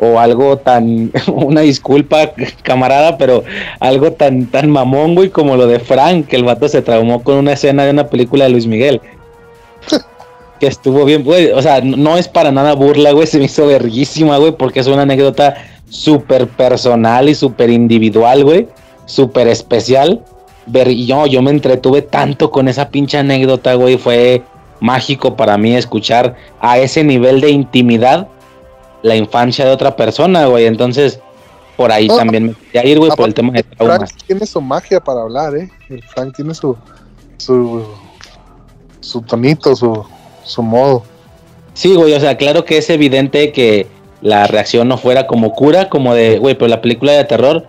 o 0.00 0.18
algo 0.18 0.56
tan, 0.56 1.12
una 1.32 1.60
disculpa 1.60 2.32
camarada, 2.62 3.18
pero 3.18 3.44
algo 3.80 4.12
tan, 4.12 4.46
tan 4.46 4.70
mamón, 4.70 5.14
güey, 5.14 5.28
como 5.28 5.56
lo 5.56 5.66
de 5.66 5.78
Frank, 5.78 6.26
que 6.26 6.36
el 6.36 6.44
vato 6.44 6.68
se 6.68 6.82
traumó 6.82 7.22
con 7.22 7.36
una 7.36 7.52
escena 7.52 7.84
de 7.84 7.90
una 7.90 8.06
película 8.08 8.44
de 8.44 8.50
Luis 8.50 8.66
Miguel. 8.66 9.00
que 10.60 10.66
estuvo 10.66 11.04
bien, 11.04 11.24
güey, 11.24 11.50
o 11.50 11.60
sea, 11.60 11.80
no 11.80 12.16
es 12.16 12.28
para 12.28 12.50
nada 12.50 12.74
burla, 12.74 13.12
güey, 13.12 13.26
se 13.26 13.38
me 13.38 13.44
hizo 13.44 13.66
verguísima, 13.66 14.38
güey, 14.38 14.52
porque 14.52 14.80
es 14.80 14.86
una 14.86 15.02
anécdota 15.02 15.54
súper 15.88 16.48
personal 16.48 17.28
y 17.28 17.34
súper 17.34 17.70
individual, 17.70 18.44
güey, 18.44 18.68
súper 19.04 19.48
especial 19.48 20.24
ver, 20.66 20.90
yo, 20.90 21.26
yo 21.26 21.42
me 21.42 21.50
entretuve 21.50 22.02
tanto 22.02 22.50
con 22.50 22.68
esa 22.68 22.88
pinche 22.88 23.18
anécdota, 23.18 23.74
güey, 23.74 23.96
fue 23.98 24.42
mágico 24.80 25.36
para 25.36 25.56
mí 25.56 25.74
escuchar 25.74 26.36
a 26.60 26.78
ese 26.78 27.04
nivel 27.04 27.40
de 27.40 27.50
intimidad 27.50 28.28
la 29.02 29.16
infancia 29.16 29.64
de 29.64 29.70
otra 29.70 29.96
persona, 29.96 30.46
güey, 30.46 30.66
entonces 30.66 31.20
por 31.76 31.92
ahí 31.92 32.08
también 32.08 32.46
me 32.46 32.54
quería 32.54 32.90
ir, 32.90 32.98
güey, 32.98 33.10
por 33.10 33.26
el 33.26 33.34
tema 33.34 33.52
de 33.52 33.62
traumas. 33.62 34.10
Frank 34.10 34.22
tiene 34.26 34.46
su 34.46 34.60
magia 34.60 35.00
para 35.00 35.22
hablar, 35.22 35.56
¿eh? 35.56 35.70
El 35.88 36.02
Frank 36.02 36.34
tiene 36.34 36.54
su, 36.54 36.76
su, 37.36 37.84
su 39.00 39.20
tonito, 39.22 39.74
su, 39.74 40.04
su 40.44 40.62
modo. 40.62 41.02
Sí, 41.74 41.94
güey, 41.94 42.14
o 42.14 42.20
sea, 42.20 42.36
claro 42.36 42.64
que 42.64 42.78
es 42.78 42.88
evidente 42.90 43.52
que 43.52 43.88
la 44.22 44.46
reacción 44.46 44.88
no 44.88 44.96
fuera 44.96 45.26
como 45.26 45.52
cura, 45.52 45.90
como 45.90 46.14
de, 46.14 46.38
güey, 46.38 46.54
pero 46.54 46.68
la 46.68 46.80
película 46.80 47.12
de 47.12 47.24
terror 47.24 47.66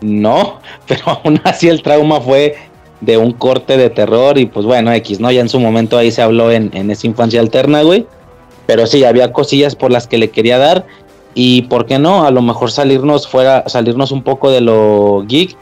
no, 0.00 0.60
pero 0.86 1.02
aún 1.06 1.40
así 1.44 1.68
el 1.68 1.82
trauma 1.82 2.20
fue 2.20 2.56
de 3.00 3.16
un 3.16 3.32
corte 3.32 3.76
de 3.76 3.90
terror 3.90 4.38
y 4.38 4.46
pues 4.46 4.66
bueno, 4.66 4.92
X, 4.92 5.20
¿no? 5.20 5.30
Ya 5.30 5.40
en 5.40 5.48
su 5.48 5.60
momento 5.60 5.96
ahí 5.96 6.10
se 6.10 6.22
habló 6.22 6.50
en, 6.50 6.90
esa 6.90 7.06
infancia 7.06 7.40
alterna, 7.40 7.82
güey. 7.82 8.06
Pero 8.66 8.86
sí, 8.86 9.04
había 9.04 9.32
cosillas 9.32 9.74
por 9.74 9.90
las 9.90 10.06
que 10.06 10.18
le 10.18 10.30
quería 10.30 10.58
dar. 10.58 10.84
Y 11.34 11.62
por 11.62 11.86
qué 11.86 11.98
no, 11.98 12.24
a 12.24 12.30
lo 12.30 12.42
mejor 12.42 12.70
salirnos 12.70 13.28
fuera, 13.28 13.64
salirnos 13.68 14.10
un 14.10 14.22
poco 14.22 14.50
de 14.50 14.60
lo 14.60 15.24
geek. 15.26 15.56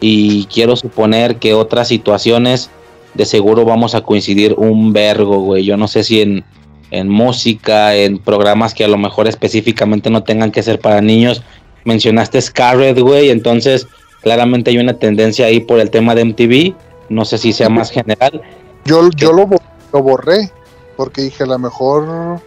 Y 0.00 0.46
quiero 0.46 0.74
suponer 0.74 1.36
que 1.36 1.54
otras 1.54 1.88
situaciones 1.88 2.70
de 3.14 3.24
seguro 3.24 3.64
vamos 3.64 3.94
a 3.94 4.00
coincidir 4.00 4.54
un 4.58 4.92
vergo, 4.92 5.38
güey. 5.38 5.64
Yo 5.64 5.76
no 5.76 5.86
sé 5.86 6.02
si 6.02 6.20
en, 6.20 6.44
en 6.90 7.08
música, 7.08 7.94
en 7.94 8.18
programas 8.18 8.74
que 8.74 8.84
a 8.84 8.88
lo 8.88 8.98
mejor 8.98 9.28
específicamente 9.28 10.10
no 10.10 10.24
tengan 10.24 10.50
que 10.50 10.62
ser 10.62 10.80
para 10.80 11.00
niños. 11.00 11.42
Mencionaste 11.84 12.40
Scarlet, 12.40 12.98
güey, 12.98 13.30
entonces 13.30 13.86
claramente 14.22 14.70
hay 14.70 14.78
una 14.78 14.94
tendencia 14.94 15.46
ahí 15.46 15.60
por 15.60 15.80
el 15.80 15.90
tema 15.90 16.14
de 16.14 16.24
MTV. 16.24 16.74
No 17.08 17.24
sé 17.24 17.38
si 17.38 17.52
sea 17.52 17.68
más 17.68 17.90
general. 17.90 18.40
Yo, 18.84 19.10
yo 19.16 19.32
lo, 19.32 19.48
lo 19.92 20.02
borré 20.02 20.50
porque 20.96 21.22
dije, 21.22 21.42
a 21.44 21.46
lo 21.46 21.58
mejor 21.58 22.40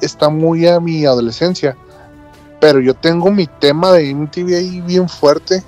está 0.00 0.28
muy 0.28 0.66
a 0.66 0.80
mi 0.80 1.04
adolescencia. 1.04 1.76
Pero 2.60 2.80
yo 2.80 2.94
tengo 2.94 3.30
mi 3.30 3.46
tema 3.46 3.92
de 3.92 4.14
MTV 4.14 4.54
ahí 4.56 4.80
bien 4.80 5.08
fuerte 5.08 5.62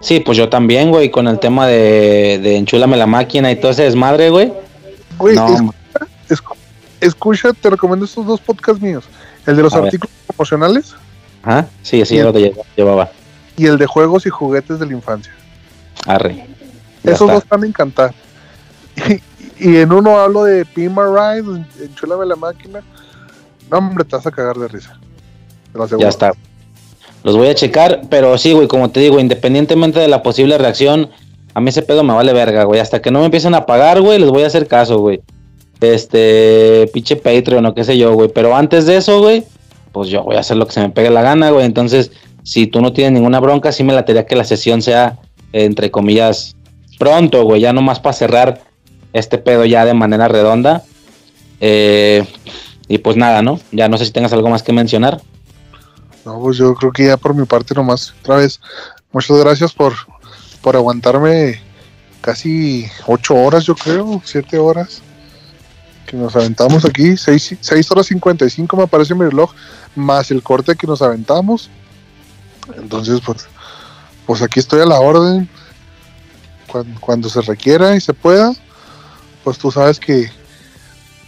Sí, 0.00 0.20
pues 0.20 0.38
yo 0.38 0.48
también, 0.48 0.90
güey, 0.90 1.10
con 1.10 1.26
el 1.26 1.40
tema 1.40 1.66
de, 1.66 2.38
de 2.40 2.56
enchúlame 2.56 2.96
la 2.96 3.06
máquina 3.06 3.50
y 3.50 3.56
todo 3.56 3.72
ese 3.72 3.82
desmadre, 3.82 4.30
güey. 4.30 4.52
Güey, 5.18 5.36
escucha, 7.00 7.52
te 7.52 7.70
recomiendo 7.70 8.04
estos 8.04 8.24
dos 8.24 8.40
podcasts 8.40 8.80
míos. 8.80 9.04
El 9.48 9.56
de 9.56 9.62
los 9.62 9.72
artículos 9.72 10.14
promocionales. 10.26 10.94
Ajá, 11.42 11.66
sí, 11.82 12.04
sí, 12.04 12.18
lo 12.18 12.34
que 12.34 12.54
llevaba. 12.76 13.10
Y 13.56 13.64
el 13.66 13.78
de 13.78 13.86
juegos 13.86 14.26
y 14.26 14.28
juguetes 14.28 14.78
de 14.78 14.84
la 14.84 14.92
infancia. 14.92 15.32
Arre. 16.06 16.46
Esos 17.02 17.26
dos 17.26 17.42
están 17.42 17.62
a 17.64 17.66
encantar. 17.66 18.14
Y, 19.60 19.78
en 19.78 19.92
uno 19.92 20.16
hablo 20.20 20.44
de 20.44 20.64
Pima 20.64 21.04
Ride, 21.04 21.64
enchúlame 21.82 22.24
la 22.26 22.36
máquina. 22.36 22.80
No, 23.68 23.78
hombre, 23.78 24.04
te 24.04 24.14
vas 24.14 24.24
a 24.24 24.30
cagar 24.30 24.56
de 24.56 24.68
risa. 24.68 24.96
Ya 25.98 26.08
está. 26.08 26.32
Los 27.24 27.36
voy 27.36 27.48
a 27.48 27.56
checar, 27.56 28.02
pero 28.08 28.38
sí, 28.38 28.52
güey, 28.52 28.68
como 28.68 28.90
te 28.90 29.00
digo, 29.00 29.18
independientemente 29.18 29.98
de 29.98 30.06
la 30.06 30.22
posible 30.22 30.58
reacción, 30.58 31.10
a 31.54 31.60
mí 31.60 31.70
ese 31.70 31.82
pedo 31.82 32.04
me 32.04 32.14
vale 32.14 32.32
verga, 32.32 32.62
güey. 32.62 32.78
Hasta 32.78 33.02
que 33.02 33.10
no 33.10 33.18
me 33.18 33.24
empiecen 33.24 33.52
a 33.56 33.66
pagar, 33.66 34.00
güey, 34.00 34.20
les 34.20 34.30
voy 34.30 34.44
a 34.44 34.46
hacer 34.46 34.68
caso, 34.68 34.98
güey. 34.98 35.20
Este, 35.80 36.90
pinche 36.92 37.16
Patreon 37.16 37.64
o 37.66 37.74
qué 37.74 37.84
sé 37.84 37.96
yo, 37.96 38.12
güey. 38.14 38.28
Pero 38.28 38.56
antes 38.56 38.86
de 38.86 38.96
eso, 38.96 39.20
güey, 39.20 39.44
pues 39.92 40.08
yo 40.08 40.22
voy 40.22 40.36
a 40.36 40.40
hacer 40.40 40.56
lo 40.56 40.66
que 40.66 40.72
se 40.72 40.80
me 40.80 40.90
pegue 40.90 41.10
la 41.10 41.22
gana, 41.22 41.50
güey. 41.50 41.64
Entonces, 41.64 42.10
si 42.42 42.66
tú 42.66 42.80
no 42.80 42.92
tienes 42.92 43.12
ninguna 43.12 43.40
bronca, 43.40 43.72
sí 43.72 43.84
me 43.84 43.92
latería 43.92 44.26
que 44.26 44.36
la 44.36 44.44
sesión 44.44 44.82
sea, 44.82 45.18
entre 45.52 45.90
comillas, 45.90 46.56
pronto, 46.98 47.44
güey. 47.44 47.60
Ya 47.60 47.72
nomás 47.72 48.00
para 48.00 48.12
cerrar 48.12 48.62
este 49.12 49.38
pedo 49.38 49.64
ya 49.64 49.84
de 49.84 49.94
manera 49.94 50.28
redonda. 50.28 50.82
Eh, 51.60 52.24
y 52.88 52.98
pues 52.98 53.16
nada, 53.16 53.42
¿no? 53.42 53.60
Ya 53.70 53.88
no 53.88 53.98
sé 53.98 54.06
si 54.06 54.12
tengas 54.12 54.32
algo 54.32 54.48
más 54.48 54.62
que 54.62 54.72
mencionar. 54.72 55.20
No, 56.24 56.40
pues 56.40 56.56
yo 56.56 56.74
creo 56.74 56.92
que 56.92 57.06
ya 57.06 57.16
por 57.16 57.34
mi 57.34 57.44
parte 57.46 57.74
nomás, 57.74 58.14
otra 58.20 58.36
vez, 58.36 58.60
muchas 59.12 59.38
gracias 59.38 59.72
por, 59.72 59.94
por 60.60 60.76
aguantarme 60.76 61.60
casi 62.20 62.86
ocho 63.06 63.34
horas, 63.34 63.64
yo 63.64 63.74
creo, 63.74 64.20
siete 64.24 64.58
horas, 64.58 65.02
que 66.08 66.16
nos 66.16 66.34
aventamos 66.34 66.86
aquí, 66.86 67.16
seis, 67.18 67.54
seis 67.60 67.90
horas 67.90 68.06
cincuenta 68.06 68.46
y 68.46 68.50
cinco 68.50 68.76
me 68.78 68.84
aparece 68.84 69.14
mi 69.14 69.26
reloj, 69.26 69.52
más 69.94 70.30
el 70.30 70.42
corte 70.42 70.74
que 70.74 70.86
nos 70.86 71.02
aventamos. 71.02 71.68
Entonces, 72.76 73.20
pues, 73.24 73.46
pues 74.26 74.42
aquí 74.42 74.58
estoy 74.58 74.80
a 74.80 74.86
la 74.86 74.98
orden, 74.98 75.48
cuando, 76.66 76.98
cuando 77.00 77.28
se 77.28 77.42
requiera 77.42 77.94
y 77.94 78.00
se 78.00 78.14
pueda, 78.14 78.54
pues 79.44 79.58
tú 79.58 79.70
sabes 79.70 80.00
que 80.00 80.30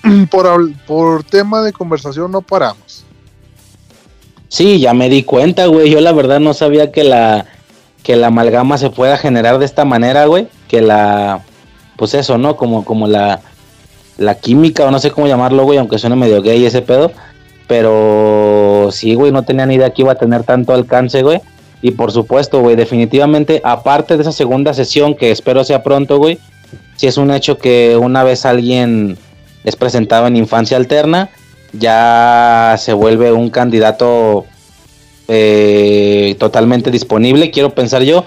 por, 0.31 0.75
por 0.86 1.25
tema 1.25 1.60
de 1.60 1.75
conversación 1.75 2.33
no 2.33 2.41
paramos. 2.41 3.05
Sí, 4.49 4.81
ya 4.81 4.94
me 4.94 5.10
di 5.10 5.25
cuenta, 5.25 5.67
güey. 5.67 5.91
Yo 5.91 6.00
la 6.00 6.12
verdad 6.12 6.41
no 6.41 6.55
sabía 6.55 6.91
que 6.91 7.05
la 7.05 7.47
que 8.02 8.17
la 8.17 8.28
amalgama 8.28 8.78
se 8.78 8.89
pueda 8.89 9.18
generar 9.18 9.59
de 9.59 9.67
esta 9.67 9.84
manera, 9.84 10.25
güey. 10.25 10.49
Que 10.68 10.81
la 10.81 11.44
pues 11.97 12.15
eso, 12.15 12.39
¿no? 12.39 12.57
Como 12.57 12.84
como 12.84 13.07
la 13.07 13.42
la 14.20 14.34
química 14.34 14.84
o 14.84 14.90
no 14.90 14.99
sé 14.99 15.10
cómo 15.10 15.26
llamarlo, 15.26 15.65
güey, 15.65 15.78
aunque 15.78 15.99
suene 15.99 16.15
medio 16.15 16.42
gay 16.42 16.65
ese 16.65 16.82
pedo. 16.82 17.10
Pero 17.66 18.90
sí, 18.92 19.15
güey, 19.15 19.32
no 19.32 19.44
tenía 19.44 19.65
ni 19.65 19.76
idea 19.76 19.90
que 19.90 20.02
iba 20.02 20.12
a 20.12 20.16
tener 20.16 20.44
tanto 20.44 20.74
alcance, 20.74 21.23
güey. 21.23 21.40
Y 21.81 21.92
por 21.92 22.12
supuesto, 22.12 22.60
güey, 22.60 22.76
definitivamente, 22.76 23.62
aparte 23.65 24.16
de 24.16 24.23
esa 24.23 24.32
segunda 24.32 24.74
sesión, 24.74 25.15
que 25.15 25.31
espero 25.31 25.65
sea 25.65 25.82
pronto, 25.82 26.18
güey, 26.18 26.39
si 26.97 27.07
es 27.07 27.16
un 27.16 27.31
hecho 27.31 27.57
que 27.57 27.97
una 27.97 28.23
vez 28.23 28.44
alguien 28.44 29.16
es 29.65 29.76
presentado 29.76 30.26
en 30.26 30.36
infancia 30.36 30.76
alterna, 30.76 31.31
ya 31.73 32.74
se 32.78 32.92
vuelve 32.92 33.32
un 33.32 33.49
candidato 33.49 34.44
eh, 35.28 36.36
totalmente 36.39 36.90
disponible, 36.90 37.50
quiero 37.50 37.70
pensar 37.70 38.02
yo, 38.02 38.26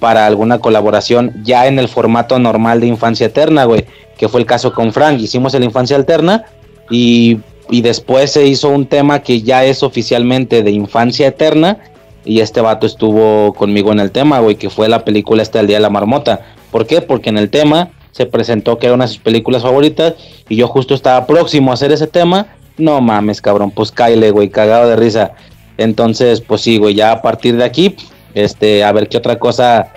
para 0.00 0.26
alguna 0.26 0.58
colaboración 0.58 1.32
ya 1.42 1.66
en 1.66 1.78
el 1.78 1.88
formato 1.88 2.38
normal 2.38 2.80
de 2.80 2.86
Infancia 2.86 3.26
Eterna, 3.26 3.64
güey, 3.64 3.84
que 4.16 4.28
fue 4.28 4.40
el 4.40 4.46
caso 4.46 4.72
con 4.72 4.92
Frank. 4.92 5.20
Hicimos 5.20 5.54
el 5.54 5.64
Infancia 5.64 5.96
Eterna 5.96 6.44
y, 6.90 7.38
y, 7.70 7.82
después 7.82 8.32
se 8.32 8.46
hizo 8.46 8.68
un 8.68 8.86
tema 8.86 9.20
que 9.20 9.42
ya 9.42 9.64
es 9.64 9.82
oficialmente 9.82 10.62
de 10.62 10.70
Infancia 10.70 11.28
Eterna 11.28 11.78
y 12.24 12.40
este 12.40 12.60
vato 12.60 12.86
estuvo 12.86 13.52
conmigo 13.54 13.92
en 13.92 14.00
el 14.00 14.10
tema, 14.10 14.40
güey, 14.40 14.56
que 14.56 14.70
fue 14.70 14.88
la 14.88 15.04
película 15.04 15.42
esta 15.42 15.58
del 15.58 15.68
Día 15.68 15.76
de 15.76 15.82
la 15.82 15.90
Marmota. 15.90 16.40
¿Por 16.70 16.86
qué? 16.86 17.00
Porque 17.00 17.30
en 17.30 17.38
el 17.38 17.50
tema 17.50 17.90
se 18.12 18.26
presentó 18.26 18.78
que 18.78 18.86
era 18.86 18.94
una 18.94 19.04
de 19.04 19.12
sus 19.12 19.18
películas 19.22 19.62
favoritas 19.62 20.14
y 20.48 20.56
yo 20.56 20.68
justo 20.68 20.94
estaba 20.94 21.26
próximo 21.26 21.70
a 21.70 21.74
hacer 21.74 21.92
ese 21.92 22.06
tema 22.06 22.48
no 22.78 23.00
mames, 23.00 23.42
cabrón, 23.42 23.72
pues 23.72 23.92
Kyle, 23.92 24.30
güey, 24.30 24.48
cagado 24.48 24.88
de 24.88 24.96
risa. 24.96 25.32
Entonces, 25.76 26.40
pues 26.40 26.62
sí, 26.62 26.78
güey, 26.78 26.94
ya 26.94 27.12
a 27.12 27.22
partir 27.22 27.56
de 27.56 27.64
aquí, 27.64 27.96
este, 28.44 28.84
a 28.84 28.92
ver 28.92 29.08
qué 29.08 29.16
otra 29.16 29.38
cosa 29.38 29.92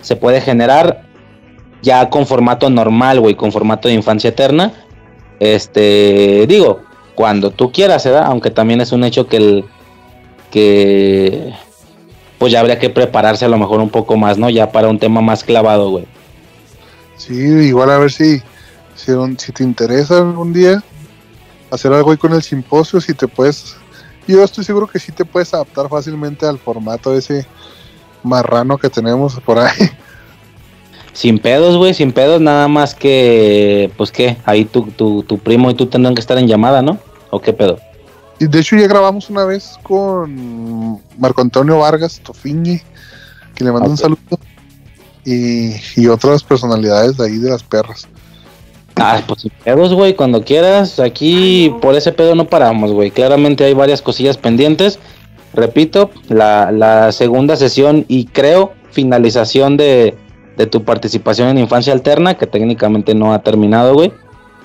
se 0.00 0.16
puede 0.16 0.40
generar 0.40 1.02
ya 1.82 2.08
con 2.10 2.26
formato 2.26 2.70
normal, 2.70 3.20
güey, 3.20 3.34
con 3.34 3.52
formato 3.52 3.88
de 3.88 3.94
infancia 3.94 4.28
eterna. 4.28 4.72
Este, 5.40 6.46
digo, 6.48 6.80
cuando 7.14 7.50
tú 7.50 7.72
quieras, 7.72 8.04
¿verdad? 8.04 8.24
Aunque 8.26 8.50
también 8.50 8.80
es 8.80 8.92
un 8.92 9.04
hecho 9.04 9.26
que 9.26 9.36
el 9.36 9.64
que 10.50 11.52
pues 12.38 12.52
ya 12.52 12.60
habría 12.60 12.78
que 12.78 12.90
prepararse 12.90 13.46
a 13.46 13.48
lo 13.48 13.58
mejor 13.58 13.80
un 13.80 13.90
poco 13.90 14.16
más, 14.16 14.36
¿no? 14.36 14.50
Ya 14.50 14.70
para 14.70 14.88
un 14.88 14.98
tema 14.98 15.20
más 15.20 15.42
clavado, 15.42 15.90
güey. 15.90 16.06
Sí, 17.16 17.34
igual 17.34 17.90
a 17.90 17.98
ver 17.98 18.12
si 18.12 18.42
si, 18.96 19.12
si 19.38 19.52
te 19.52 19.62
interesa 19.62 20.18
algún 20.18 20.52
día 20.52 20.82
hacer 21.70 21.92
algo 21.92 22.10
ahí 22.10 22.16
con 22.16 22.32
el 22.32 22.42
simposio, 22.42 23.00
si 23.00 23.14
te 23.14 23.28
puedes, 23.28 23.76
yo 24.26 24.42
estoy 24.42 24.64
seguro 24.64 24.86
que 24.86 24.98
sí 24.98 25.12
te 25.12 25.24
puedes 25.24 25.52
adaptar 25.54 25.88
fácilmente 25.88 26.46
al 26.46 26.58
formato 26.58 27.14
ese 27.14 27.46
marrano 28.26 28.78
que 28.78 28.90
tenemos 28.90 29.40
por 29.40 29.58
ahí. 29.58 29.72
Sin 31.12 31.38
pedos, 31.38 31.78
güey, 31.78 31.94
sin 31.94 32.12
pedos, 32.12 32.42
nada 32.42 32.68
más 32.68 32.94
que, 32.94 33.90
pues 33.96 34.12
qué, 34.12 34.36
ahí 34.44 34.66
tu, 34.66 34.82
tu, 34.82 35.22
tu 35.22 35.38
primo 35.38 35.70
y 35.70 35.74
tú 35.74 35.86
tendrán 35.86 36.14
que 36.14 36.20
estar 36.20 36.36
en 36.36 36.46
llamada, 36.46 36.82
¿no? 36.82 36.98
¿O 37.30 37.40
qué 37.40 37.54
pedo? 37.54 37.78
Y 38.38 38.46
de 38.46 38.60
hecho 38.60 38.76
ya 38.76 38.86
grabamos 38.86 39.30
una 39.30 39.46
vez 39.46 39.78
con 39.82 41.00
Marco 41.16 41.40
Antonio 41.40 41.78
Vargas 41.78 42.20
Tofiñi, 42.22 42.82
que 43.54 43.64
le 43.64 43.72
mando 43.72 43.88
un 43.88 43.96
saludo, 43.96 44.38
y, 45.24 45.72
y 45.96 46.06
otras 46.06 46.44
personalidades 46.44 47.16
de 47.16 47.24
ahí 47.24 47.38
de 47.38 47.48
las 47.48 47.62
perras. 47.62 48.06
Ah, 48.96 49.22
pues 49.26 49.42
sin 49.42 49.50
pedos, 49.62 49.92
güey, 49.92 50.16
cuando 50.16 50.42
quieras. 50.42 50.98
Aquí 50.98 51.74
por 51.82 51.94
ese 51.94 52.12
pedo 52.12 52.34
no 52.34 52.46
paramos, 52.46 52.92
güey. 52.92 53.10
Claramente 53.10 53.64
hay 53.64 53.74
varias 53.74 54.00
cosillas 54.00 54.38
pendientes. 54.38 54.98
Repito, 55.56 56.10
la, 56.28 57.10
segunda 57.12 57.56
sesión 57.56 58.04
y 58.08 58.26
creo 58.26 58.72
finalización 58.90 59.76
de, 59.76 60.14
tu 60.70 60.84
participación 60.84 61.48
en 61.48 61.58
Infancia 61.58 61.92
Alterna, 61.92 62.34
que 62.34 62.46
técnicamente 62.46 63.14
no 63.14 63.32
ha 63.32 63.42
terminado, 63.42 63.94
güey. 63.94 64.12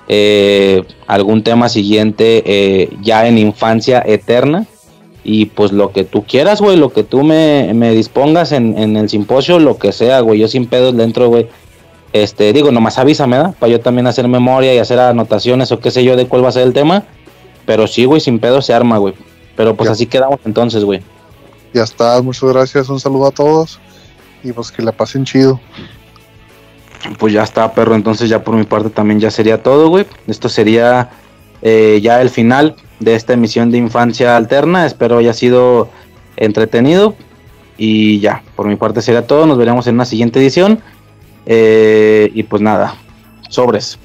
Eh, 0.08 0.84
algún 1.08 1.44
tema 1.44 1.70
siguiente 1.70 2.44
eh, 2.45 2.90
ya 3.02 3.28
en 3.28 3.38
Infancia 3.38 4.03
Eterna. 4.06 4.66
Y 5.24 5.45
pues 5.45 5.72
lo 5.72 5.92
que 5.92 6.03
tú 6.03 6.24
quieras, 6.24 6.61
güey, 6.61 6.78
lo 6.78 6.92
que 6.92 7.03
tú 7.03 7.24
me, 7.24 7.72
dispongas 7.94 8.52
en, 8.52 8.76
el 8.98 9.08
simposio, 9.08 9.60
lo 9.60 9.78
que 9.78 9.92
sea, 9.92 10.20
güey. 10.20 10.40
Yo 10.40 10.48
sin 10.48 10.66
pedos 10.66 10.98
dentro, 10.98 11.30
güey 11.30 11.48
este, 12.14 12.52
digo, 12.52 12.72
nomás 12.72 12.98
avísame, 12.98 13.38
¿verdad? 13.38 13.56
Para 13.58 13.72
yo 13.72 13.80
también 13.80 14.08
hacer 14.08 14.28
memoria 14.28 14.74
y 14.74 14.80
hacer 14.80 15.00
anotaciones 15.00 15.72
o 15.72 15.80
qué 15.80 15.92
sé 15.92 16.03
yo 16.03 16.18
de 16.18 16.28
cuál 16.28 16.44
va 16.44 16.50
a 16.50 16.52
ser 16.52 16.64
el 16.64 16.74
tema. 16.74 17.03
Pero 17.66 17.88
sí, 17.88 18.06
güey, 18.06 18.20
sin 18.20 18.40
pedo 18.40 18.61
se 18.61 18.74
arma, 18.74 18.98
güey. 18.98 19.14
Pero 19.55 19.75
pues 19.75 19.89
así 19.89 20.05
quedamos 20.05 20.39
entonces, 20.45 20.83
güey. 20.83 21.01
Ya 21.73 21.83
está, 21.83 22.21
muchas 22.21 22.49
gracias, 22.49 22.89
un 22.89 22.99
saludo 22.99 23.27
a 23.27 23.31
todos 23.31 23.80
y 24.43 24.51
pues 24.51 24.71
que 24.71 24.81
la 24.81 24.91
pasen 24.91 25.25
chido. 25.25 25.59
Pues 27.17 27.33
ya 27.33 27.43
está, 27.43 27.73
perro, 27.73 27.95
entonces 27.95 28.30
ya 28.30 28.43
por 28.43 28.55
mi 28.55 28.63
parte 28.63 28.89
también 28.89 29.19
ya 29.19 29.31
sería 29.31 29.61
todo, 29.63 29.89
güey. 29.89 30.05
Esto 30.27 30.49
sería 30.49 31.09
eh, 31.61 31.99
ya 32.01 32.21
el 32.21 32.30
final 32.30 32.75
de 32.99 33.15
esta 33.15 33.33
emisión 33.33 33.71
de 33.71 33.77
Infancia 33.77 34.38
Alterna. 34.38 34.85
Espero 34.85 35.17
haya 35.17 35.33
sido 35.33 35.89
entretenido. 36.38 37.15
Y 37.77 38.19
ya, 38.19 38.43
por 38.55 38.67
mi 38.67 38.75
parte 38.75 39.01
sería 39.01 39.25
todo. 39.25 39.47
Nos 39.47 39.57
veremos 39.57 39.88
en 39.88 39.95
una 39.95 40.05
siguiente 40.05 40.39
edición. 40.39 40.80
Eh, 41.47 42.30
y 42.35 42.43
pues 42.43 42.61
nada, 42.61 42.95
sobres. 43.49 43.97